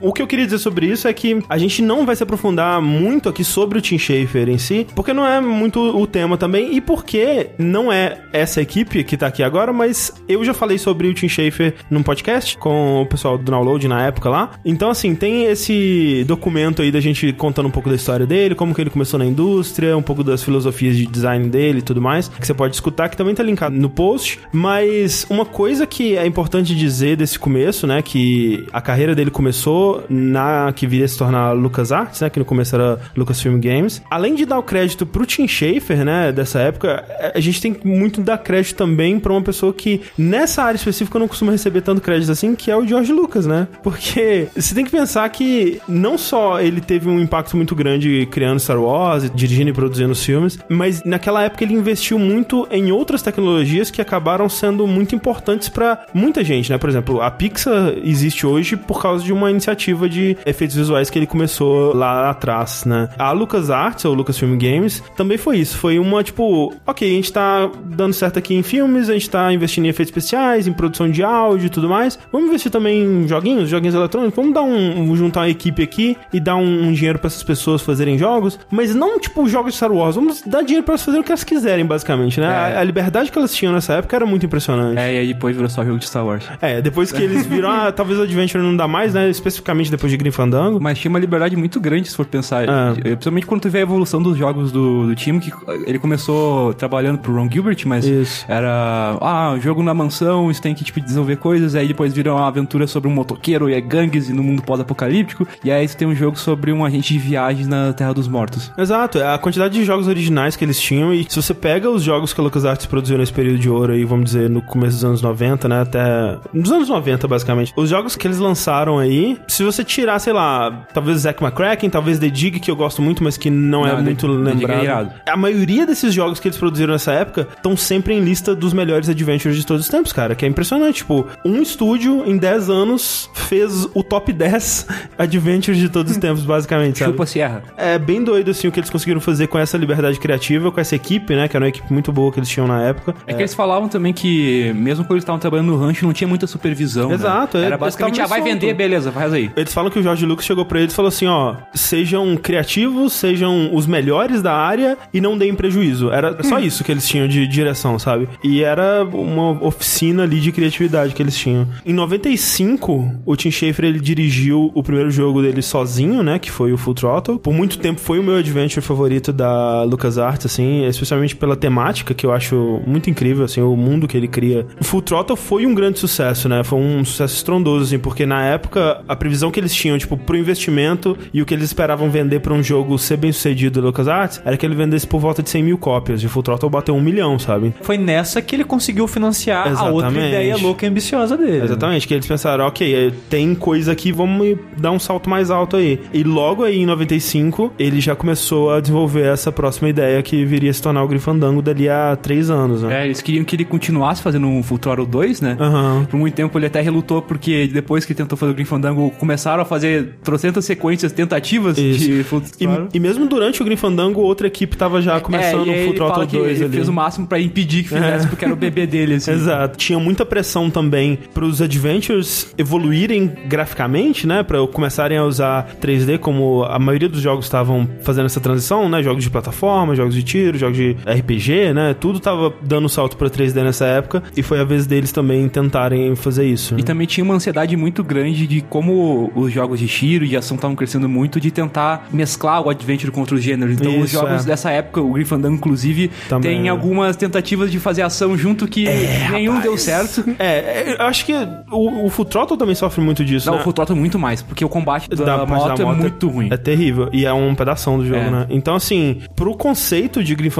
O 0.00 0.12
que 0.12 0.20
eu 0.22 0.26
queria 0.26 0.44
dizer 0.44 0.58
sobre 0.58 0.86
isso 0.86 1.08
é 1.08 1.12
que 1.12 1.38
a 1.48 1.56
gente 1.58 1.80
não 1.82 2.04
vai 2.04 2.14
se 2.16 2.22
aprofundar 2.22 2.80
muito 2.80 3.28
aqui 3.28 3.42
sobre 3.44 3.78
o 3.78 3.80
Tim 3.80 3.98
Schafer 3.98 4.48
em 4.48 4.58
si, 4.58 4.86
porque 4.94 5.12
não 5.12 5.26
é 5.26 5.40
muito 5.40 5.80
o 5.80 6.06
tema 6.06 6.36
também, 6.36 6.74
e 6.76 6.80
porque 6.80 7.48
não 7.58 7.92
é 7.92 8.18
essa 8.32 8.60
equipe 8.60 9.02
que 9.04 9.16
tá 9.16 9.26
aqui 9.26 9.42
agora, 9.42 9.72
mas 9.72 10.12
eu 10.28 10.44
já 10.44 10.52
falei 10.52 10.78
sobre 10.78 11.08
o 11.08 11.14
Tim 11.14 11.28
Schafer 11.28 11.74
num 11.90 12.02
podcast 12.02 12.56
com 12.58 13.02
o 13.02 13.06
pessoal 13.06 13.38
do 13.44 13.52
Download 13.52 13.86
na 13.86 14.06
época 14.06 14.28
lá. 14.28 14.50
Então, 14.64 14.90
assim, 14.90 15.14
tem 15.14 15.44
esse 15.44 16.24
documento 16.26 16.82
aí 16.82 16.90
da 16.90 17.00
gente 17.00 17.32
contando 17.32 17.66
um 17.66 17.70
pouco 17.70 17.88
da 17.88 17.94
história 17.94 18.26
dele, 18.26 18.54
como 18.54 18.74
que 18.74 18.80
ele 18.80 18.90
começou 18.90 19.18
na 19.18 19.26
indústria, 19.26 19.96
um 19.96 20.02
pouco 20.02 20.24
das 20.24 20.42
filosofias 20.42 20.96
de 20.96 21.06
design 21.06 21.48
dele 21.48 21.78
e 21.78 21.82
tudo 21.82 22.00
mais, 22.00 22.28
que 22.28 22.46
você 22.46 22.54
pode 22.54 22.74
escutar, 22.74 23.08
que 23.08 23.16
também 23.16 23.34
tá 23.34 23.42
linkado 23.42 23.76
no 23.76 23.90
post. 23.90 24.40
Mas 24.52 25.26
uma 25.28 25.44
coisa 25.44 25.86
que 25.86 26.16
é 26.16 26.26
importante 26.26 26.74
dizer 26.74 27.16
desse 27.16 27.38
começo, 27.38 27.86
né, 27.86 28.02
que 28.02 28.66
a 28.72 28.80
carreira 28.80 29.14
dele 29.14 29.30
começou 29.30 30.04
na 30.08 30.72
que 30.74 30.86
viria 30.86 31.04
a 31.04 31.08
se 31.08 31.18
tornar 31.18 31.52
LucasArts, 31.52 32.20
né, 32.20 32.30
que 32.30 32.38
no 32.38 32.44
começo 32.44 32.74
era 32.74 32.98
Lucasfilm 33.16 33.60
Games. 33.60 34.02
Além 34.10 34.34
de 34.34 34.44
dar 34.44 34.58
o 34.58 34.62
crédito 34.62 35.04
pro 35.04 35.26
Tim 35.26 35.46
Schafer, 35.46 36.04
né, 36.04 36.32
dessa 36.32 36.58
época, 36.60 37.04
a 37.34 37.40
gente 37.40 37.60
tem 37.60 37.76
muito 37.84 38.20
dar 38.20 38.38
crédito 38.38 38.76
também 38.76 39.18
pra 39.18 39.32
uma 39.32 39.42
pessoa 39.42 39.72
que 39.72 40.00
nessa 40.16 40.62
área 40.62 40.76
específica 40.76 41.18
não 41.18 41.28
costuma 41.28 41.52
receber 41.52 41.80
tanto 41.80 42.00
crédito 42.00 42.30
assim, 42.30 42.54
que 42.54 42.70
é 42.70 42.76
o 42.76 42.86
George 42.86 43.12
Lucas, 43.12 43.33
né? 43.42 43.68
Porque 43.82 44.48
você 44.54 44.74
tem 44.74 44.84
que 44.84 44.90
pensar 44.90 45.28
que 45.28 45.80
não 45.88 46.16
só 46.16 46.60
ele 46.60 46.80
teve 46.80 47.08
um 47.08 47.20
impacto 47.20 47.56
muito 47.56 47.74
grande 47.74 48.26
criando 48.30 48.60
Star 48.60 48.80
Wars, 48.80 49.30
dirigindo 49.34 49.70
e 49.70 49.72
produzindo 49.72 50.12
os 50.12 50.24
filmes, 50.24 50.58
mas 50.68 51.02
naquela 51.04 51.42
época 51.42 51.64
ele 51.64 51.74
investiu 51.74 52.18
muito 52.18 52.66
em 52.70 52.92
outras 52.92 53.22
tecnologias 53.22 53.90
que 53.90 54.00
acabaram 54.00 54.48
sendo 54.48 54.86
muito 54.86 55.14
importantes 55.14 55.68
pra 55.68 56.06
muita 56.14 56.44
gente, 56.44 56.70
né? 56.70 56.78
Por 56.78 56.88
exemplo, 56.88 57.20
a 57.20 57.30
Pixar 57.30 57.94
existe 58.02 58.46
hoje 58.46 58.76
por 58.76 59.00
causa 59.00 59.24
de 59.24 59.32
uma 59.32 59.50
iniciativa 59.50 60.08
de 60.08 60.36
efeitos 60.46 60.76
visuais 60.76 61.10
que 61.10 61.18
ele 61.18 61.26
começou 61.26 61.94
lá 61.94 62.30
atrás, 62.30 62.84
né? 62.84 63.08
A 63.18 63.32
LucasArts, 63.32 64.04
ou 64.04 64.14
Lucasfilm 64.14 64.56
Games, 64.56 65.02
também 65.16 65.38
foi 65.38 65.58
isso. 65.58 65.76
Foi 65.76 65.98
uma, 65.98 66.22
tipo, 66.22 66.72
ok, 66.86 67.10
a 67.10 67.14
gente 67.14 67.32
tá 67.32 67.70
dando 67.84 68.12
certo 68.12 68.38
aqui 68.38 68.54
em 68.54 68.62
filmes, 68.62 69.08
a 69.08 69.14
gente 69.14 69.28
tá 69.28 69.52
investindo 69.52 69.86
em 69.86 69.88
efeitos 69.88 70.10
especiais, 70.10 70.66
em 70.66 70.72
produção 70.72 71.10
de 71.10 71.22
áudio 71.22 71.66
e 71.66 71.70
tudo 71.70 71.88
mais. 71.88 72.18
Vamos 72.32 72.48
investir 72.48 72.70
também 72.70 73.02
em 73.02 73.23
joguinhos, 73.28 73.68
joguinhos 73.68 73.94
eletrônicos. 73.94 74.34
Vamos 74.36 74.54
dar 74.54 74.62
um, 74.62 75.14
juntar 75.16 75.40
uma 75.40 75.48
equipe 75.48 75.82
aqui 75.82 76.16
e 76.32 76.40
dar 76.40 76.56
um, 76.56 76.88
um 76.88 76.92
dinheiro 76.92 77.18
pra 77.18 77.28
essas 77.28 77.42
pessoas 77.42 77.82
fazerem 77.82 78.18
jogos, 78.18 78.58
mas 78.70 78.94
não, 78.94 79.18
tipo, 79.18 79.46
jogos 79.48 79.72
de 79.72 79.76
Star 79.76 79.92
Wars. 79.92 80.14
Vamos 80.16 80.42
dar 80.46 80.62
dinheiro 80.62 80.82
pra 80.84 80.92
elas 80.92 81.02
fazerem 81.02 81.20
o 81.22 81.24
que 81.24 81.30
elas 81.32 81.44
quiserem, 81.44 81.84
basicamente, 81.84 82.40
né? 82.40 82.46
É. 82.46 82.76
A, 82.76 82.80
a 82.80 82.84
liberdade 82.84 83.30
que 83.30 83.38
elas 83.38 83.54
tinham 83.54 83.72
nessa 83.72 83.94
época 83.94 84.16
era 84.16 84.26
muito 84.26 84.44
impressionante. 84.46 84.98
é, 84.98 85.14
e 85.14 85.18
aí 85.18 85.26
depois 85.32 85.54
virou 85.54 85.68
só 85.70 85.84
jogo 85.84 85.98
de 85.98 86.06
Star 86.06 86.24
Wars. 86.24 86.44
É, 86.60 86.80
depois 86.82 87.10
que 87.12 87.22
eles 87.22 87.46
viram, 87.46 87.70
ah, 87.70 87.90
talvez 87.92 88.18
o 88.18 88.22
Adventure 88.22 88.62
não 88.62 88.76
dá 88.76 88.86
mais, 88.88 89.14
né? 89.14 89.28
Especificamente 89.30 89.90
depois 89.90 90.10
de 90.10 90.16
Grim 90.16 90.30
Fandango. 90.30 90.78
Mas 90.80 90.98
tinha 90.98 91.10
uma 91.10 91.18
liberdade 91.18 91.56
muito 91.56 91.80
grande, 91.80 92.08
se 92.08 92.16
for 92.16 92.26
pensar. 92.26 92.64
Eh, 92.64 93.14
Principalmente 93.14 93.46
quando 93.46 93.60
tu 93.62 93.70
vê 93.70 93.78
a 93.78 93.82
evolução 93.82 94.22
dos 94.22 94.36
jogos 94.36 94.70
do, 94.72 95.06
do 95.06 95.14
time, 95.14 95.40
que 95.40 95.52
ele 95.86 95.98
começou 95.98 96.72
trabalhando 96.74 97.18
pro 97.18 97.32
Ron 97.34 97.48
Gilbert, 97.50 97.78
mas 97.86 98.04
Isso. 98.04 98.44
era, 98.48 99.16
ah, 99.20 99.56
jogo 99.60 99.82
na 99.82 99.94
mansão, 99.94 100.50
isso 100.50 100.60
tem 100.62 100.74
que, 100.74 100.84
tipo, 100.84 101.00
desenvolver 101.00 101.36
coisas, 101.36 101.74
aí 101.74 101.86
depois 101.88 102.12
vira 102.12 102.32
uma 102.34 102.46
aventura 102.46 102.86
sobre 102.86 103.03
um 103.06 103.10
motoqueiro 103.12 103.68
e 103.68 103.74
é 103.74 103.80
gangues 103.80 104.28
e 104.28 104.32
no 104.32 104.42
mundo 104.42 104.62
pós-apocalíptico, 104.62 105.46
e 105.64 105.70
aí 105.70 105.86
tu 105.88 105.96
tem 105.96 106.06
um 106.08 106.14
jogo 106.14 106.38
sobre 106.38 106.72
um 106.72 106.84
agente 106.84 107.12
de 107.12 107.18
viagens 107.18 107.66
na 107.66 107.92
Terra 107.92 108.12
dos 108.12 108.28
Mortos. 108.28 108.70
Exato, 108.76 109.18
é 109.18 109.34
a 109.34 109.38
quantidade 109.38 109.74
de 109.74 109.84
jogos 109.84 110.06
originais 110.08 110.56
que 110.56 110.64
eles 110.64 110.80
tinham 110.80 111.12
e 111.12 111.24
se 111.28 111.36
você 111.40 111.54
pega 111.54 111.90
os 111.90 112.02
jogos 112.02 112.32
que 112.32 112.40
a 112.40 112.44
LucasArts 112.44 112.86
produziu 112.86 113.18
nesse 113.18 113.32
período 113.32 113.58
de 113.58 113.68
ouro 113.68 113.92
aí, 113.92 114.04
vamos 114.04 114.26
dizer, 114.26 114.48
no 114.50 114.62
começo 114.62 114.96
dos 114.96 115.04
anos 115.04 115.22
90, 115.22 115.68
né, 115.68 115.80
até... 115.80 116.38
Nos 116.52 116.70
anos 116.72 116.88
90, 116.88 117.26
basicamente. 117.28 117.72
Os 117.76 117.88
jogos 117.88 118.16
que 118.16 118.26
eles 118.26 118.38
lançaram 118.38 118.98
aí, 118.98 119.38
se 119.48 119.62
você 119.64 119.82
tirar, 119.84 120.18
sei 120.18 120.32
lá, 120.32 120.84
talvez 120.92 121.20
Zack 121.20 121.42
McCracken, 121.42 121.90
talvez 121.90 122.18
The 122.18 122.28
Dig, 122.28 122.60
que 122.60 122.70
eu 122.70 122.76
gosto 122.76 123.00
muito, 123.02 123.22
mas 123.22 123.36
que 123.36 123.50
não, 123.50 123.86
é 123.86 123.90
Não, 123.90 123.96
The- 123.98 124.02
muito 124.02 124.26
The 124.26 124.50
é 124.50 124.54
lembrado. 124.54 124.82
irado. 124.84 125.10
a 125.26 125.36
maioria 125.36 125.86
desses 125.86 126.12
jogos 126.12 126.40
que 126.40 126.48
eles 126.48 126.58
produziram 126.58 126.92
nessa 126.92 127.12
época 127.12 127.48
estão 127.56 127.76
sempre 127.76 128.14
em 128.14 128.20
lista 128.20 128.54
dos 128.54 128.72
melhores 128.72 129.08
adventures 129.08 129.56
de 129.56 129.66
todos 129.66 129.84
os 129.84 129.88
tempos, 129.88 130.12
cara, 130.12 130.34
que 130.34 130.44
é 130.44 130.48
impressionante. 130.48 130.96
Tipo, 130.98 131.26
um 131.44 131.60
estúdio 131.62 132.22
em 132.26 132.36
10 132.36 132.70
anos 132.70 132.93
fez 132.98 133.86
o 133.94 134.02
top 134.02 134.32
10 134.32 134.86
adventures 135.18 135.78
de 135.78 135.88
todos 135.88 136.12
os 136.12 136.18
tempos, 136.18 136.44
basicamente, 136.44 136.98
sabe? 136.98 137.12
Chupa 137.12 137.26
Sierra. 137.26 137.62
É 137.76 137.98
bem 137.98 138.22
doido, 138.22 138.50
assim, 138.50 138.68
o 138.68 138.72
que 138.72 138.80
eles 138.80 138.90
conseguiram 138.90 139.20
fazer 139.20 139.46
com 139.48 139.58
essa 139.58 139.76
liberdade 139.76 140.18
criativa, 140.18 140.70
com 140.70 140.80
essa 140.80 140.94
equipe, 140.96 141.34
né? 141.34 141.48
Que 141.48 141.56
era 141.56 141.64
uma 141.64 141.68
equipe 141.68 141.92
muito 141.92 142.12
boa 142.12 142.30
que 142.32 142.38
eles 142.38 142.48
tinham 142.48 142.66
na 142.66 142.82
época. 142.82 143.14
É, 143.26 143.34
que 143.34 143.40
eles 143.40 143.54
falavam 143.54 143.88
também 143.88 144.12
que, 144.12 144.72
mesmo 144.74 145.04
quando 145.04 145.12
eles 145.12 145.22
estavam 145.24 145.38
trabalhando 145.38 145.68
no 145.68 145.76
rancho, 145.76 146.04
não 146.04 146.12
tinha 146.12 146.28
muita 146.28 146.46
supervisão. 146.46 147.08
né? 147.08 147.14
Exato, 147.14 147.58
é, 147.58 147.64
Era 147.64 147.76
basicamente, 147.78 148.20
ah, 148.20 148.26
vai 148.26 148.38
estavam 148.38 148.52
vender, 148.54 148.66
solto. 148.66 148.78
beleza, 148.78 149.12
faz 149.12 149.32
aí. 149.32 149.50
Eles 149.56 149.72
falam 149.72 149.90
que 149.90 149.98
o 149.98 150.02
Jorge 150.02 150.24
Lucas 150.26 150.44
chegou 150.44 150.64
pra 150.64 150.80
eles 150.80 150.92
e 150.92 150.96
falou 150.96 151.08
assim, 151.08 151.26
ó, 151.26 151.54
sejam 151.74 152.36
criativos, 152.36 153.12
sejam 153.12 153.74
os 153.74 153.86
melhores 153.86 154.42
da 154.42 154.52
área 154.54 154.96
e 155.12 155.20
não 155.20 155.36
deem 155.36 155.54
prejuízo. 155.54 156.10
Era 156.10 156.36
só 156.42 156.58
isso 156.58 156.82
que 156.84 156.92
eles 156.92 157.06
tinham 157.06 157.26
de 157.28 157.46
direção, 157.46 157.98
sabe? 157.98 158.28
E 158.42 158.62
era 158.62 159.04
uma 159.04 159.50
oficina 159.64 160.22
ali 160.24 160.40
de 160.40 160.52
criatividade 160.52 161.14
que 161.14 161.22
eles 161.22 161.36
tinham. 161.36 161.66
Em 161.84 161.92
95, 161.92 162.83
o 162.92 163.36
Tim 163.36 163.50
Schafer 163.50 163.86
ele 163.86 164.00
dirigiu 164.00 164.70
o 164.74 164.82
primeiro 164.82 165.10
jogo 165.10 165.42
dele 165.42 165.62
sozinho, 165.62 166.22
né, 166.22 166.38
que 166.38 166.50
foi 166.50 166.72
o 166.72 166.76
Full 166.76 166.94
Throttle. 166.94 167.38
Por 167.38 167.52
muito 167.52 167.78
tempo 167.78 168.00
foi 168.00 168.18
o 168.18 168.22
meu 168.22 168.36
adventure 168.36 168.84
favorito 168.84 169.32
da 169.32 169.82
LucasArts, 169.84 170.46
assim, 170.46 170.86
especialmente 170.86 171.36
pela 171.36 171.56
temática 171.56 172.14
que 172.14 172.26
eu 172.26 172.32
acho 172.32 172.80
muito 172.86 173.08
incrível, 173.08 173.44
assim, 173.44 173.60
o 173.60 173.76
mundo 173.76 174.06
que 174.06 174.16
ele 174.16 174.28
cria. 174.28 174.66
O 174.80 174.84
Full 174.84 175.02
Throttle 175.02 175.36
foi 175.36 175.66
um 175.66 175.74
grande 175.74 175.98
sucesso, 175.98 176.48
né? 176.48 176.62
Foi 176.62 176.78
um 176.78 177.04
sucesso 177.04 177.34
estrondoso, 177.34 177.84
assim, 177.84 177.98
porque 177.98 178.26
na 178.26 178.44
época 178.44 179.02
a 179.06 179.16
previsão 179.16 179.50
que 179.50 179.60
eles 179.60 179.74
tinham, 179.74 179.96
tipo, 179.98 180.16
pro 180.16 180.36
investimento 180.36 181.16
e 181.32 181.40
o 181.42 181.46
que 181.46 181.54
eles 181.54 181.66
esperavam 181.66 182.10
vender 182.10 182.40
pra 182.40 182.52
um 182.52 182.62
jogo 182.62 182.98
ser 182.98 183.16
bem 183.16 183.32
sucedido 183.32 183.80
da 183.80 183.86
LucasArts 183.86 184.40
era 184.44 184.56
que 184.56 184.64
ele 184.64 184.74
vendesse 184.74 185.06
por 185.06 185.20
volta 185.20 185.42
de 185.42 185.50
100 185.50 185.62
mil 185.62 185.78
cópias. 185.78 186.22
E 186.22 186.26
o 186.26 186.28
Full 186.28 186.42
Throttle 186.42 186.70
bateu 186.70 186.94
um 186.94 187.00
milhão, 187.00 187.38
sabe? 187.38 187.74
Foi 187.82 187.96
nessa 187.98 188.40
que 188.42 188.54
ele 188.54 188.64
conseguiu 188.64 189.06
financiar 189.06 189.66
a 189.66 189.90
outra 189.90 190.08
Exatamente. 190.08 190.28
ideia 190.28 190.56
louca 190.56 190.84
e 190.84 190.88
ambiciosa 190.88 191.36
dele. 191.36 191.64
Exatamente, 191.64 192.06
que 192.06 192.14
eles 192.14 192.26
pensaram, 192.26 192.66
ok, 192.74 192.94
eh, 192.94 193.12
tem 193.30 193.54
coisa 193.54 193.92
aqui, 193.92 194.10
vamos 194.10 194.58
dar 194.76 194.90
um 194.90 194.98
salto 194.98 195.30
mais 195.30 195.50
alto 195.50 195.76
aí. 195.76 196.00
E 196.12 196.24
logo 196.24 196.64
aí, 196.64 196.80
em 196.80 196.86
95, 196.86 197.72
ele 197.78 198.00
já 198.00 198.16
começou 198.16 198.72
a 198.72 198.80
desenvolver 198.80 199.26
essa 199.26 199.52
próxima 199.52 199.88
ideia 199.88 200.20
que 200.22 200.44
viria 200.44 200.70
a 200.70 200.74
se 200.74 200.82
tornar 200.82 201.04
o 201.04 201.08
Grifandango 201.08 201.62
dali 201.62 201.88
a 201.88 202.16
três 202.20 202.50
anos, 202.50 202.82
né? 202.82 203.02
É, 203.02 203.04
eles 203.04 203.22
queriam 203.22 203.44
que 203.44 203.54
ele 203.54 203.64
continuasse 203.64 204.20
fazendo 204.20 204.48
um 204.48 204.60
Throttle 204.62 205.06
2, 205.06 205.40
né? 205.40 205.56
Aham. 205.60 206.06
Por 206.10 206.18
muito 206.18 206.34
tempo 206.34 206.58
ele 206.58 206.66
até 206.66 206.80
relutou, 206.80 207.22
porque 207.22 207.68
depois 207.68 208.04
que 208.04 208.14
tentou 208.14 208.36
fazer 208.36 208.52
o 208.52 208.54
Grim 208.54 208.64
Fandango, 208.64 209.10
começaram 209.18 209.62
a 209.62 209.64
fazer 209.64 210.14
trocentas 210.24 210.64
sequências 210.64 211.12
tentativas 211.12 211.78
Isso. 211.78 212.00
de 212.00 212.24
Throttle. 212.24 212.88
E, 212.92 212.96
e 212.96 213.00
mesmo 213.00 213.26
durante 213.26 213.62
o 213.62 213.64
Grifandango, 213.64 214.20
outra 214.20 214.48
equipe 214.48 214.76
tava 214.76 215.00
já 215.00 215.20
começando 215.20 215.68
é, 215.68 215.70
e 215.70 215.74
aí 215.74 215.86
o 215.86 215.90
ele 215.90 216.26
que 216.26 216.36
2 216.36 216.56
ele 216.56 216.64
ali. 216.64 216.76
fez 216.76 216.88
o 216.88 216.92
máximo 216.92 217.26
pra 217.26 217.40
impedir 217.40 217.84
que 217.84 217.90
fizesse, 217.90 218.26
porque 218.26 218.44
era 218.44 218.52
o 218.52 218.56
bebê 218.56 218.86
dele, 218.86 219.14
assim. 219.14 219.30
Exato. 219.44 219.78
Tinha 219.78 219.98
muita 219.98 220.24
pressão 220.26 220.68
também 220.70 221.18
pros 221.32 221.62
adventures 221.62 222.52
evoluírem 222.64 223.30
graficamente, 223.46 224.26
né? 224.26 224.42
Pra 224.42 224.66
começarem 224.66 225.16
a 225.18 225.24
usar 225.24 225.68
3D, 225.80 226.18
como 226.18 226.64
a 226.64 226.78
maioria 226.78 227.08
dos 227.08 227.20
jogos 227.20 227.44
estavam 227.44 227.88
fazendo 228.02 228.26
essa 228.26 228.40
transição, 228.40 228.88
né? 228.88 229.02
Jogos 229.02 229.22
de 229.22 229.30
plataforma, 229.30 229.94
jogos 229.94 230.14
de 230.14 230.22
tiro, 230.22 230.58
jogos 230.58 230.76
de 230.76 230.96
RPG, 231.06 231.72
né? 231.74 231.94
Tudo 231.98 232.18
tava 232.20 232.52
dando 232.62 232.88
salto 232.88 233.16
pra 233.16 233.28
3D 233.28 233.62
nessa 233.62 233.84
época. 233.86 234.22
E 234.36 234.42
foi 234.42 234.60
a 234.60 234.64
vez 234.64 234.86
deles 234.86 235.12
também 235.12 235.48
tentarem 235.48 236.14
fazer 236.16 236.44
isso. 236.46 236.74
né? 236.74 236.80
E 236.80 236.82
também 236.82 237.06
tinha 237.06 237.24
uma 237.24 237.34
ansiedade 237.34 237.76
muito 237.76 238.02
grande 238.02 238.46
de 238.46 238.60
como 238.62 239.30
os 239.34 239.52
jogos 239.52 239.78
de 239.78 239.86
tiro 239.86 240.24
e 240.24 240.28
de 240.28 240.36
ação 240.36 240.56
estavam 240.56 240.74
crescendo 240.76 241.08
muito, 241.08 241.40
de 241.40 241.50
tentar 241.50 242.08
mesclar 242.12 242.62
o 242.62 242.70
adventure 242.70 243.12
com 243.12 243.20
outros 243.20 243.42
gêneros. 243.42 243.74
Então, 243.74 243.98
os 243.98 244.06
Isso, 244.06 244.14
jogos 244.14 244.44
é. 244.44 244.46
dessa 244.46 244.70
época, 244.70 245.00
o 245.00 245.12
Grim 245.12 245.24
Fandango, 245.24 245.56
inclusive, 245.56 246.10
Também, 246.28 246.56
tem 246.56 246.66
é. 246.66 246.70
algumas 246.70 247.16
tentativas 247.16 247.70
de 247.70 247.78
fazer 247.78 248.02
ação 248.02 248.36
junto 248.36 248.66
que 248.66 248.86
nenhum 249.30 249.60
deu 249.60 249.76
certo. 249.76 250.24
É, 250.38 250.46
é, 250.46 250.96
eu 250.98 251.06
acho 251.06 251.24
que 251.24 251.32
o, 251.70 252.06
o 252.06 252.10
Full 252.10 252.24
Throttle 252.24 252.53
também 252.56 252.74
sofre 252.74 253.00
muito 253.00 253.24
disso, 253.24 253.46
Não, 253.46 253.54
né? 253.54 253.60
o 253.60 253.64
Full 253.64 253.72
Throttle 253.72 253.96
é 253.96 254.00
muito 254.00 254.18
mais, 254.18 254.42
porque 254.42 254.64
o 254.64 254.68
combate 254.68 255.08
da, 255.08 255.16
Da 255.24 255.46
moto, 255.46 255.76
da 255.76 255.82
é 255.82 255.86
moto 255.86 255.96
muito 255.98 256.28
ruim. 256.28 256.48
É 256.50 256.56
terrível. 256.56 257.08
E 257.12 257.24
é 257.24 257.32
um 257.32 257.54
pedação 257.54 257.98
do 257.98 258.06
jogo, 258.06 258.20
É. 258.20 258.30
né? 258.30 258.46
Então, 258.50 258.74
assim, 258.74 259.20
pro 259.34 259.54
conceito 259.56 260.22
de 260.22 260.34
Grim 260.34 260.50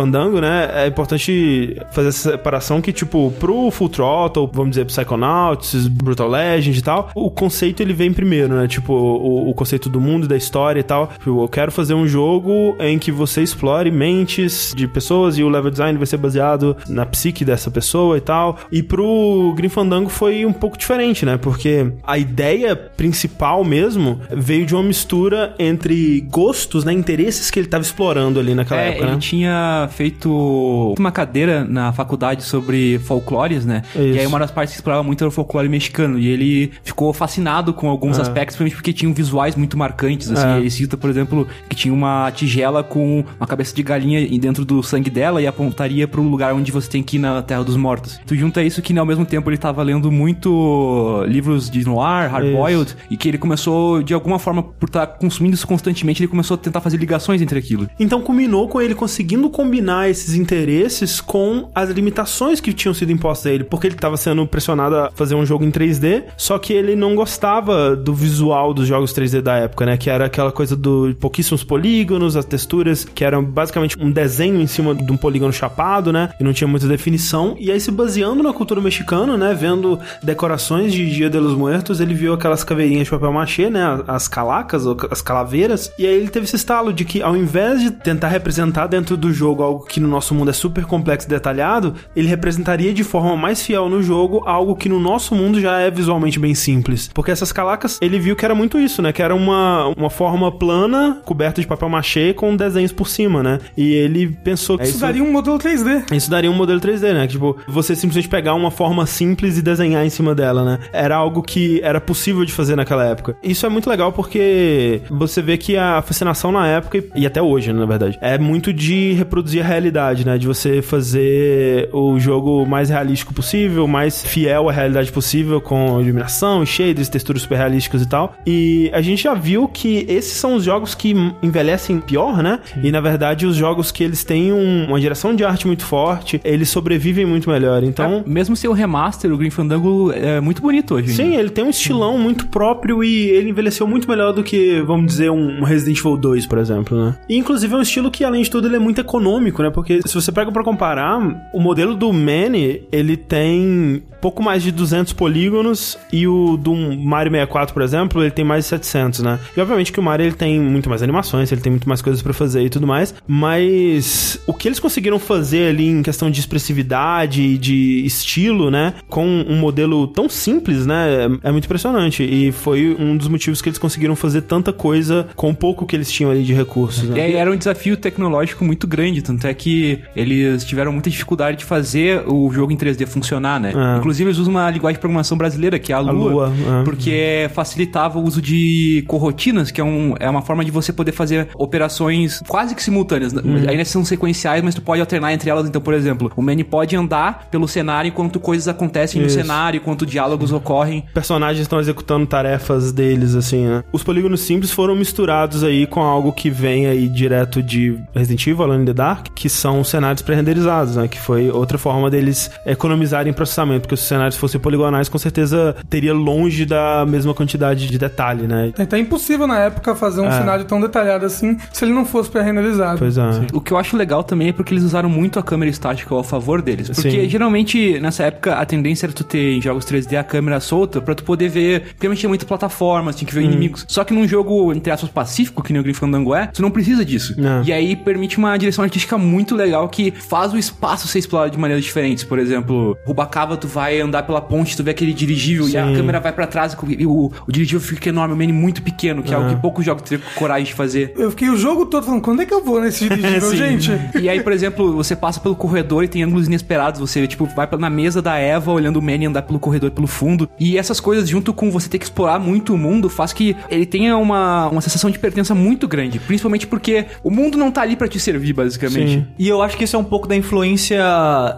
né, 0.40 0.70
é 0.74 0.86
importante 0.86 1.76
fazer 1.92 2.08
essa 2.08 2.32
separação 2.32 2.80
que, 2.80 2.92
tipo, 2.92 3.32
pro 3.38 3.70
Full 3.70 3.88
Throttle, 3.88 4.50
vamos 4.52 4.70
dizer, 4.70 4.84
Psychonauts, 4.86 5.86
Brutal 5.86 6.28
Legend 6.28 6.78
e 6.78 6.82
tal, 6.82 7.10
o 7.14 7.30
conceito 7.30 7.80
ele 7.80 7.92
vem 7.92 8.12
primeiro, 8.12 8.54
né? 8.54 8.66
Tipo, 8.66 8.92
o, 8.92 9.50
o 9.50 9.54
conceito 9.54 9.88
do 9.88 10.00
mundo, 10.00 10.26
da 10.26 10.36
história 10.36 10.80
e 10.80 10.82
tal. 10.82 11.08
Tipo, 11.18 11.42
eu 11.42 11.48
quero 11.48 11.70
fazer 11.70 11.94
um 11.94 12.06
jogo 12.06 12.76
em 12.80 12.98
que 12.98 13.10
você 13.12 13.42
explore 13.42 13.90
mentes 13.90 14.72
de 14.76 14.86
pessoas 14.88 15.38
e 15.38 15.42
o 15.42 15.48
level 15.48 15.70
design 15.70 15.96
vai 15.96 16.06
ser 16.06 16.16
baseado 16.16 16.76
na 16.88 17.06
psique 17.06 17.44
dessa 17.44 17.70
pessoa 17.70 18.16
e 18.16 18.20
tal. 18.20 18.58
E 18.70 18.82
pro 18.82 19.52
Grim 19.56 19.68
Fandango 19.68 20.08
foi 20.08 20.44
um 20.44 20.52
pouco 20.52 20.76
diferente, 20.78 21.24
né? 21.24 21.36
Porque 21.36 21.83
a 22.06 22.18
ideia 22.18 22.74
principal 22.76 23.64
mesmo 23.64 24.20
veio 24.30 24.66
de 24.66 24.74
uma 24.74 24.82
mistura 24.82 25.54
entre 25.58 26.20
gostos, 26.30 26.84
né? 26.84 26.92
Interesses 26.92 27.50
que 27.50 27.58
ele 27.58 27.68
tava 27.68 27.82
explorando 27.82 28.38
ali 28.40 28.54
naquela 28.54 28.80
É, 28.80 28.88
época, 28.90 29.04
ele 29.04 29.12
né? 29.12 29.18
tinha 29.20 29.88
feito 29.92 30.94
uma 30.98 31.10
cadeira 31.12 31.64
na 31.64 31.92
faculdade 31.92 32.42
sobre 32.44 32.98
folclores, 33.00 33.64
né? 33.64 33.82
Isso. 33.94 33.98
E 34.02 34.18
aí 34.18 34.26
uma 34.26 34.38
das 34.38 34.50
partes 34.50 34.74
que 34.74 34.78
explorava 34.78 35.02
muito 35.02 35.22
era 35.22 35.28
o 35.28 35.32
folclore 35.32 35.68
mexicano. 35.68 36.18
E 36.18 36.28
ele 36.28 36.72
ficou 36.82 37.12
fascinado 37.12 37.72
com 37.72 37.88
alguns 37.88 38.18
É. 38.18 38.22
aspectos, 38.22 38.56
principalmente 38.56 38.74
porque 38.76 38.92
tinham 38.92 39.12
visuais 39.12 39.56
muito 39.56 39.76
marcantes, 39.76 40.30
assim. 40.30 40.46
É. 40.46 40.58
Ele 40.58 40.70
cita, 40.70 40.96
por 40.96 41.10
exemplo, 41.10 41.46
que 41.68 41.76
tinha 41.76 41.92
uma 41.92 42.30
tigela 42.32 42.82
com 42.82 43.24
uma 43.38 43.46
cabeça 43.46 43.74
de 43.74 43.82
galinha 43.82 44.26
dentro 44.38 44.64
do 44.64 44.82
sangue 44.82 45.10
dela 45.10 45.40
e 45.42 45.46
apontaria 45.46 46.06
pro 46.08 46.22
lugar 46.22 46.54
onde 46.54 46.70
você 46.72 46.88
tem 46.88 47.02
que 47.02 47.16
ir 47.16 47.20
na 47.20 47.42
Terra 47.42 47.62
dos 47.64 47.76
Mortos. 47.76 48.20
Tu 48.26 48.34
junta 48.36 48.62
isso 48.62 48.80
que, 48.82 48.92
né, 48.92 49.00
ao 49.00 49.06
mesmo 49.06 49.24
tempo, 49.24 49.50
ele 49.50 49.56
tava 49.58 49.82
lendo 49.82 50.10
muito 50.10 51.24
livros 51.26 51.70
de 51.78 51.86
noir, 51.86 52.30
hard-boiled, 52.30 52.96
e 53.10 53.16
que 53.16 53.28
ele 53.28 53.38
começou, 53.38 54.02
de 54.02 54.14
alguma 54.14 54.38
forma, 54.38 54.62
por 54.62 54.88
estar 54.88 55.06
consumindo 55.06 55.54
isso 55.54 55.66
constantemente, 55.66 56.22
ele 56.22 56.28
começou 56.28 56.54
a 56.54 56.58
tentar 56.58 56.80
fazer 56.80 56.96
ligações 56.96 57.42
entre 57.42 57.58
aquilo. 57.58 57.88
Então 57.98 58.20
culminou 58.20 58.68
com 58.68 58.80
ele 58.80 58.94
conseguindo 58.94 59.48
combinar 59.50 60.08
esses 60.08 60.34
interesses 60.34 61.20
com 61.20 61.70
as 61.74 61.90
limitações 61.90 62.60
que 62.60 62.72
tinham 62.72 62.94
sido 62.94 63.12
impostas 63.12 63.50
a 63.50 63.54
ele, 63.54 63.64
porque 63.64 63.86
ele 63.86 63.94
estava 63.94 64.16
sendo 64.16 64.46
pressionado 64.46 64.96
a 64.96 65.10
fazer 65.14 65.34
um 65.34 65.44
jogo 65.44 65.64
em 65.64 65.70
3D, 65.70 66.24
só 66.36 66.58
que 66.58 66.72
ele 66.72 66.94
não 66.94 67.14
gostava 67.14 67.96
do 67.96 68.14
visual 68.14 68.74
dos 68.74 68.86
jogos 68.86 69.12
3D 69.12 69.40
da 69.40 69.56
época, 69.56 69.86
né? 69.86 69.96
Que 69.96 70.10
era 70.10 70.26
aquela 70.26 70.52
coisa 70.52 70.76
do 70.76 71.14
pouquíssimos 71.18 71.64
polígonos, 71.64 72.36
as 72.36 72.44
texturas, 72.44 73.04
que 73.04 73.24
eram 73.24 73.44
basicamente 73.44 73.96
um 74.00 74.10
desenho 74.10 74.60
em 74.60 74.66
cima 74.66 74.94
de 74.94 75.10
um 75.10 75.16
polígono 75.16 75.52
chapado, 75.52 76.12
né? 76.12 76.30
E 76.40 76.44
não 76.44 76.52
tinha 76.52 76.68
muita 76.68 76.86
definição. 76.86 77.56
E 77.58 77.70
aí, 77.70 77.80
se 77.80 77.90
baseando 77.90 78.42
na 78.42 78.52
cultura 78.52 78.80
mexicana, 78.80 79.36
né? 79.36 79.54
Vendo 79.54 79.98
decorações 80.22 80.92
de 80.92 81.14
Dia 81.14 81.30
de 81.30 81.38
los 81.38 81.54
Muertos, 81.64 82.00
ele 82.00 82.14
viu 82.14 82.34
aquelas 82.34 82.62
caveirinhas 82.62 83.04
de 83.04 83.10
papel 83.10 83.32
machê, 83.32 83.70
né? 83.70 84.02
As 84.06 84.28
calacas, 84.28 84.84
ou 84.86 84.96
as 85.10 85.22
calaveiras. 85.22 85.92
E 85.98 86.06
aí 86.06 86.14
ele 86.14 86.28
teve 86.28 86.44
esse 86.44 86.56
estalo 86.56 86.92
de 86.92 87.04
que, 87.04 87.22
ao 87.22 87.36
invés 87.36 87.80
de 87.80 87.90
tentar 87.90 88.28
representar 88.28 88.86
dentro 88.86 89.16
do 89.16 89.32
jogo 89.32 89.62
algo 89.62 89.84
que 89.86 90.00
no 90.00 90.08
nosso 90.08 90.34
mundo 90.34 90.50
é 90.50 90.52
super 90.52 90.84
complexo 90.84 91.26
e 91.26 91.30
detalhado, 91.30 91.94
ele 92.14 92.28
representaria 92.28 92.92
de 92.92 93.04
forma 93.04 93.36
mais 93.36 93.62
fiel 93.62 93.88
no 93.88 94.02
jogo 94.02 94.42
algo 94.46 94.74
que 94.76 94.88
no 94.88 94.98
nosso 95.00 95.34
mundo 95.34 95.60
já 95.60 95.78
é 95.78 95.90
visualmente 95.90 96.38
bem 96.38 96.54
simples. 96.54 97.10
Porque 97.14 97.30
essas 97.30 97.52
calacas, 97.52 97.98
ele 98.00 98.18
viu 98.18 98.36
que 98.36 98.44
era 98.44 98.54
muito 98.54 98.78
isso, 98.78 99.00
né? 99.00 99.12
Que 99.12 99.22
era 99.22 99.34
uma, 99.34 99.88
uma 99.96 100.10
forma 100.10 100.50
plana, 100.52 101.20
coberta 101.24 101.60
de 101.60 101.66
papel 101.66 101.88
machê 101.88 102.34
com 102.34 102.54
desenhos 102.56 102.92
por 102.92 103.08
cima, 103.08 103.42
né? 103.42 103.58
E 103.76 103.92
ele 103.94 104.28
pensou 104.28 104.76
que 104.76 104.84
Isso 104.84 104.98
daria 104.98 105.22
um 105.22 105.30
modelo 105.30 105.58
3D. 105.58 106.12
isso 106.12 106.30
daria 106.30 106.50
um 106.50 106.54
modelo 106.54 106.80
3D, 106.80 107.12
né? 107.12 107.26
Que, 107.26 107.34
Tipo, 107.34 107.56
você 107.66 107.96
simplesmente 107.96 108.28
pegar 108.28 108.54
uma 108.54 108.70
forma 108.70 109.04
simples 109.06 109.58
e 109.58 109.62
desenhar 109.62 110.04
em 110.06 110.10
cima 110.10 110.34
dela, 110.34 110.64
né? 110.64 110.78
Era 110.92 111.16
algo 111.16 111.42
que 111.46 111.80
era 111.82 112.00
possível 112.00 112.44
de 112.44 112.52
fazer 112.52 112.76
naquela 112.76 113.04
época. 113.04 113.36
Isso 113.42 113.64
é 113.66 113.68
muito 113.68 113.88
legal 113.88 114.12
porque 114.12 115.00
você 115.10 115.40
vê 115.42 115.56
que 115.56 115.76
a 115.76 116.02
fascinação 116.02 116.50
na 116.52 116.66
época, 116.66 117.02
e 117.14 117.26
até 117.26 117.40
hoje, 117.42 117.72
né, 117.72 117.78
na 117.80 117.86
verdade, 117.86 118.18
é 118.20 118.38
muito 118.38 118.72
de 118.72 119.12
reproduzir 119.12 119.62
a 119.62 119.66
realidade, 119.66 120.24
né? 120.26 120.38
De 120.38 120.46
você 120.46 120.80
fazer 120.82 121.88
o 121.92 122.18
jogo 122.18 122.66
mais 122.66 122.88
realístico 122.90 123.32
possível, 123.32 123.86
mais 123.86 124.24
fiel 124.24 124.68
à 124.68 124.72
realidade 124.72 125.10
possível, 125.12 125.60
com 125.60 126.00
iluminação, 126.00 126.64
shaders, 126.64 127.08
texturas 127.08 127.42
super 127.42 127.56
realísticas 127.56 128.02
e 128.02 128.08
tal. 128.08 128.34
E 128.46 128.90
a 128.92 129.00
gente 129.00 129.22
já 129.22 129.34
viu 129.34 129.68
que 129.68 130.04
esses 130.08 130.32
são 130.32 130.54
os 130.54 130.64
jogos 130.64 130.94
que 130.94 131.14
envelhecem 131.42 132.00
pior, 132.00 132.42
né? 132.42 132.60
E 132.82 132.90
na 132.90 133.00
verdade, 133.00 133.46
os 133.46 133.56
jogos 133.56 133.90
que 133.90 134.02
eles 134.04 134.24
têm 134.24 134.52
um- 134.52 134.86
uma 134.88 135.00
direção 135.00 135.34
de 135.34 135.44
arte 135.44 135.66
muito 135.66 135.84
forte, 135.84 136.40
eles 136.44 136.68
sobrevivem 136.68 137.24
muito 137.26 137.48
melhor. 137.50 137.82
Então. 137.82 138.22
É, 138.26 138.28
mesmo 138.28 138.56
sem 138.56 138.68
o 138.68 138.72
remaster, 138.72 139.32
o 139.32 139.36
Green 139.36 139.50
Fandango 139.50 140.12
é 140.12 140.40
muito 140.40 140.62
bonito 140.62 140.94
hoje. 140.94 141.12
Sim, 141.12 141.33
ele 141.36 141.50
tem 141.50 141.64
um 141.64 141.70
estilão 141.70 142.18
muito 142.18 142.46
próprio 142.48 143.02
e 143.02 143.30
ele 143.30 143.50
envelheceu 143.50 143.86
muito 143.86 144.08
melhor 144.08 144.32
do 144.32 144.42
que, 144.42 144.80
vamos 144.82 145.06
dizer, 145.06 145.30
um 145.30 145.62
Resident 145.62 145.98
Evil 145.98 146.16
2, 146.16 146.46
por 146.46 146.58
exemplo, 146.58 146.96
né? 146.96 147.16
E 147.28 147.36
inclusive 147.36 147.74
é 147.74 147.76
um 147.76 147.82
estilo 147.82 148.10
que, 148.10 148.24
além 148.24 148.42
de 148.42 148.50
tudo, 148.50 148.68
ele 148.68 148.76
é 148.76 148.78
muito 148.78 149.00
econômico, 149.00 149.62
né? 149.62 149.70
Porque 149.70 150.00
se 150.06 150.14
você 150.14 150.30
pega 150.32 150.50
pra 150.50 150.64
comparar, 150.64 151.18
o 151.52 151.60
modelo 151.60 151.94
do 151.94 152.12
Manny, 152.12 152.82
ele 152.90 153.16
tem 153.16 154.02
pouco 154.24 154.42
mais 154.42 154.62
de 154.62 154.72
200 154.72 155.12
polígonos 155.12 155.98
e 156.10 156.26
o 156.26 156.56
do 156.56 156.74
Mario 156.74 157.30
64, 157.30 157.74
por 157.74 157.82
exemplo, 157.82 158.22
ele 158.22 158.30
tem 158.30 158.42
mais 158.42 158.64
de 158.64 158.70
700, 158.70 159.20
né? 159.20 159.38
E 159.54 159.60
obviamente 159.60 159.92
que 159.92 160.00
o 160.00 160.02
Mario 160.02 160.24
ele 160.24 160.34
tem 160.34 160.58
muito 160.58 160.88
mais 160.88 161.02
animações, 161.02 161.52
ele 161.52 161.60
tem 161.60 161.70
muito 161.70 161.86
mais 161.86 162.00
coisas 162.00 162.22
pra 162.22 162.32
fazer 162.32 162.62
e 162.62 162.70
tudo 162.70 162.86
mais, 162.86 163.14
mas 163.26 164.40
o 164.46 164.54
que 164.54 164.66
eles 164.66 164.80
conseguiram 164.80 165.18
fazer 165.18 165.68
ali 165.68 165.86
em 165.86 166.02
questão 166.02 166.30
de 166.30 166.40
expressividade 166.40 167.42
e 167.42 167.58
de 167.58 168.02
estilo, 168.06 168.70
né, 168.70 168.94
com 169.10 169.26
um 169.26 169.58
modelo 169.58 170.06
tão 170.06 170.26
simples, 170.26 170.86
né, 170.86 171.28
é, 171.42 171.48
é 171.48 171.52
muito 171.52 171.66
impressionante 171.66 172.22
e 172.22 172.50
foi 172.50 172.96
um 172.98 173.18
dos 173.18 173.28
motivos 173.28 173.60
que 173.60 173.68
eles 173.68 173.78
conseguiram 173.78 174.16
fazer 174.16 174.40
tanta 174.40 174.72
coisa 174.72 175.28
com 175.36 175.50
o 175.50 175.54
pouco 175.54 175.84
que 175.84 175.94
eles 175.94 176.10
tinham 176.10 176.30
ali 176.30 176.44
de 176.44 176.54
recursos, 176.54 177.04
E 177.04 177.08
né? 177.08 177.20
aí 177.20 177.34
era 177.34 177.52
um 177.52 177.56
desafio 177.56 177.94
tecnológico 177.94 178.64
muito 178.64 178.86
grande, 178.86 179.20
tanto 179.20 179.46
é 179.46 179.52
que 179.52 179.98
eles 180.16 180.64
tiveram 180.64 180.92
muita 180.92 181.10
dificuldade 181.10 181.58
de 181.58 181.66
fazer 181.66 182.22
o 182.26 182.50
jogo 182.50 182.72
em 182.72 182.76
3D 182.78 183.06
funcionar, 183.06 183.60
né? 183.60 183.74
É. 183.76 183.98
Inclusive 183.98 184.13
eles 184.20 184.38
usam 184.38 184.52
uma 184.52 184.70
linguagem 184.70 184.94
de 184.94 185.00
programação 185.00 185.36
brasileira, 185.36 185.78
que 185.78 185.92
é 185.92 185.96
a 185.96 186.00
Lua, 186.00 186.12
Lua, 186.12 186.52
é. 186.80 186.84
porque 186.84 187.50
facilitava 187.52 188.18
o 188.18 188.22
uso 188.22 188.40
de 188.40 189.04
corrotinas, 189.06 189.70
que 189.70 189.80
é, 189.80 189.84
um, 189.84 190.14
é 190.18 190.28
uma 190.28 190.42
forma 190.42 190.64
de 190.64 190.70
você 190.70 190.92
poder 190.92 191.12
fazer 191.12 191.48
operações 191.56 192.42
quase 192.46 192.74
que 192.74 192.82
simultâneas. 192.82 193.32
Uhum. 193.32 193.64
Ainda 193.68 193.84
são 193.84 194.04
sequenciais, 194.04 194.62
mas 194.62 194.74
tu 194.74 194.82
pode 194.82 195.00
alternar 195.00 195.32
entre 195.32 195.50
elas. 195.50 195.68
Então, 195.68 195.80
por 195.80 195.94
exemplo, 195.94 196.30
o 196.36 196.42
Manny 196.42 196.64
pode 196.64 196.96
andar 196.96 197.48
pelo 197.50 197.66
cenário 197.66 198.08
enquanto 198.08 198.38
coisas 198.40 198.68
acontecem 198.68 199.22
Isso. 199.22 199.36
no 199.36 199.42
cenário, 199.42 199.78
enquanto 199.78 200.06
diálogos 200.06 200.52
ocorrem. 200.52 201.04
personagens 201.12 201.62
estão 201.62 201.80
executando 201.80 202.26
tarefas 202.26 202.92
deles, 202.92 203.34
assim, 203.34 203.66
né? 203.66 203.84
Os 203.92 204.02
polígonos 204.02 204.40
simples 204.40 204.70
foram 204.70 204.94
misturados 204.94 205.64
aí 205.64 205.86
com 205.86 206.00
algo 206.00 206.32
que 206.32 206.50
vem 206.50 206.86
aí 206.86 207.08
direto 207.08 207.62
de 207.62 207.98
Resident 208.14 208.46
Evil, 208.46 208.64
Alone 208.64 208.82
in 208.82 208.86
the 208.86 208.92
Dark, 208.92 209.28
que 209.34 209.48
são 209.48 209.82
cenários 209.84 210.22
pré-renderizados, 210.22 210.96
né? 210.96 211.08
Que 211.08 211.18
foi 211.18 211.50
outra 211.50 211.78
forma 211.78 212.10
deles 212.10 212.50
economizarem 212.66 213.32
processamento, 213.32 213.82
porque 213.82 213.94
os 213.94 214.00
cenários 214.04 214.36
fossem 214.36 214.60
poligonais, 214.60 215.08
com 215.08 215.18
certeza 215.18 215.74
teria 215.88 216.12
longe 216.14 216.64
da 216.64 217.04
mesma 217.06 217.34
quantidade 217.34 217.86
de 217.88 217.98
detalhe, 217.98 218.46
né? 218.46 218.72
É 218.78 218.82
até 218.82 218.98
impossível 218.98 219.46
na 219.46 219.58
época 219.60 219.94
fazer 219.94 220.20
um 220.20 220.26
É. 220.26 220.32
cenário 220.38 220.64
tão 220.64 220.80
detalhado 220.80 221.24
assim 221.26 221.56
se 221.72 221.84
ele 221.84 221.92
não 221.92 222.04
fosse 222.04 222.30
pré-renderizado. 222.30 222.98
Pois 222.98 223.16
é. 223.18 223.22
O 223.52 223.60
que 223.60 223.72
eu 223.72 223.76
acho 223.78 223.96
legal 223.96 224.22
também 224.24 224.48
é 224.48 224.52
porque 224.52 224.72
eles 224.74 224.84
usaram 224.84 225.08
muito 225.08 225.38
a 225.38 225.42
câmera 225.42 225.70
estática 225.70 226.14
ao 226.14 226.22
favor 226.22 226.60
deles. 226.62 226.88
Porque 226.90 227.10
Sim. 227.10 227.28
geralmente, 227.28 227.98
nessa 228.00 228.24
época, 228.24 228.54
a 228.54 228.64
tendência 228.64 229.06
era 229.06 229.12
tu 229.12 229.24
ter 229.24 229.54
em 229.56 229.60
jogos 229.62 229.84
3D 229.84 230.16
a 230.18 230.24
câmera 230.24 230.60
solta 230.60 231.00
pra 231.00 231.14
tu 231.14 231.24
poder 231.24 231.48
ver. 231.48 231.94
Porque 231.98 232.14
tinha 232.14 232.28
muitas 232.28 232.46
plataformas, 232.46 233.16
tinha 233.16 233.26
que 233.28 233.34
ver 233.34 233.40
Hum. 233.42 233.44
inimigos. 233.50 233.84
Só 233.88 234.04
que 234.04 234.14
num 234.14 234.26
jogo, 234.26 234.72
entre 234.72 234.92
aspas, 234.92 235.10
pacífico, 235.10 235.62
que 235.62 235.72
nem 235.72 235.80
o 235.80 235.82
Grim 235.82 235.94
Fandango 235.94 236.34
é, 236.34 236.46
tu 236.46 236.62
não 236.62 236.70
precisa 236.70 237.04
disso. 237.04 237.34
Não. 237.36 237.62
E 237.64 237.72
aí 237.72 237.96
permite 237.96 238.38
uma 238.38 238.56
direção 238.56 238.84
artística 238.84 239.18
muito 239.18 239.54
legal 239.54 239.88
que 239.88 240.10
faz 240.12 240.52
o 240.52 240.58
espaço 240.58 241.08
ser 241.08 241.18
explorado 241.18 241.50
de 241.52 241.58
maneiras 241.58 241.84
diferentes. 241.84 242.24
Por 242.24 242.38
exemplo, 242.38 242.96
Rubacava, 243.06 243.56
tu 243.56 243.66
vai 243.66 243.93
andar 244.00 244.22
pela 244.24 244.40
ponte, 244.40 244.76
tu 244.76 244.82
vê 244.82 244.90
aquele 244.90 245.12
dirigível 245.12 245.68
e 245.68 245.76
a 245.76 245.86
Sim. 245.86 245.94
câmera 245.94 246.20
vai 246.20 246.32
pra 246.32 246.46
trás 246.46 246.76
e 246.98 247.06
o, 247.06 247.30
o 247.46 247.52
dirigível 247.52 247.80
fica 247.80 248.08
enorme, 248.08 248.34
o 248.34 248.36
menu 248.36 248.52
muito 248.54 248.82
pequeno, 248.82 249.22
que 249.22 249.32
é 249.32 249.36
Ah. 249.36 249.40
algo 249.40 249.50
que 249.54 249.60
poucos 249.60 249.84
jogos 249.84 250.02
teriam 250.02 250.26
coragem 250.34 250.64
de 250.64 250.74
fazer. 250.74 251.12
Eu 251.16 251.30
fiquei 251.30 251.48
o 251.48 251.56
jogo 251.56 251.86
todo 251.86 252.04
falando, 252.04 252.22
quando 252.22 252.42
é 252.42 252.46
que 252.46 252.54
eu 252.54 252.62
vou 252.64 252.80
nesse 252.80 253.04
dirigível, 253.08 253.50
Sim. 253.50 253.56
gente? 253.56 253.90
E 254.20 254.28
aí, 254.28 254.42
por 254.42 254.52
exemplo, 254.52 254.92
você 254.94 255.14
passa 255.16 255.40
pelo 255.40 255.54
corredor 255.56 256.04
e 256.04 256.08
tem 256.08 256.22
ângulos 256.22 256.46
inesperados. 256.46 257.00
Você, 257.00 257.26
tipo, 257.26 257.46
vai 257.46 257.68
na 257.78 257.90
mesa 257.90 258.20
da 258.22 258.36
Eva 258.36 258.70
olhando 258.72 258.98
o 258.98 259.02
Manny 259.02 259.26
andar 259.26 259.42
pelo 259.42 259.58
corredor 259.58 259.90
pelo 259.90 260.06
fundo. 260.06 260.48
E 260.58 260.78
essas 260.78 261.00
coisas, 261.00 261.28
junto 261.28 261.52
com 261.52 261.70
você 261.70 261.88
ter 261.88 261.98
que 261.98 262.04
explorar 262.04 262.38
muito 262.38 262.74
o 262.74 262.78
mundo, 262.78 263.08
faz 263.08 263.32
que 263.32 263.56
ele 263.70 263.86
tenha 263.86 264.16
uma, 264.16 264.68
uma 264.68 264.80
sensação 264.80 265.10
de 265.10 265.18
pertença 265.18 265.54
muito 265.54 265.86
grande. 265.88 266.18
Principalmente 266.18 266.66
porque 266.66 267.06
o 267.22 267.30
mundo 267.30 267.56
não 267.58 267.70
tá 267.70 267.82
ali 267.82 267.96
pra 267.96 268.08
te 268.08 268.18
servir, 268.20 268.52
basicamente. 268.52 269.12
Sim. 269.14 269.26
E 269.38 269.48
eu 269.48 269.62
acho 269.62 269.76
que 269.76 269.84
isso 269.84 269.96
é 269.96 269.98
um 269.98 270.04
pouco 270.04 270.26
da 270.28 270.36
influência 270.36 270.98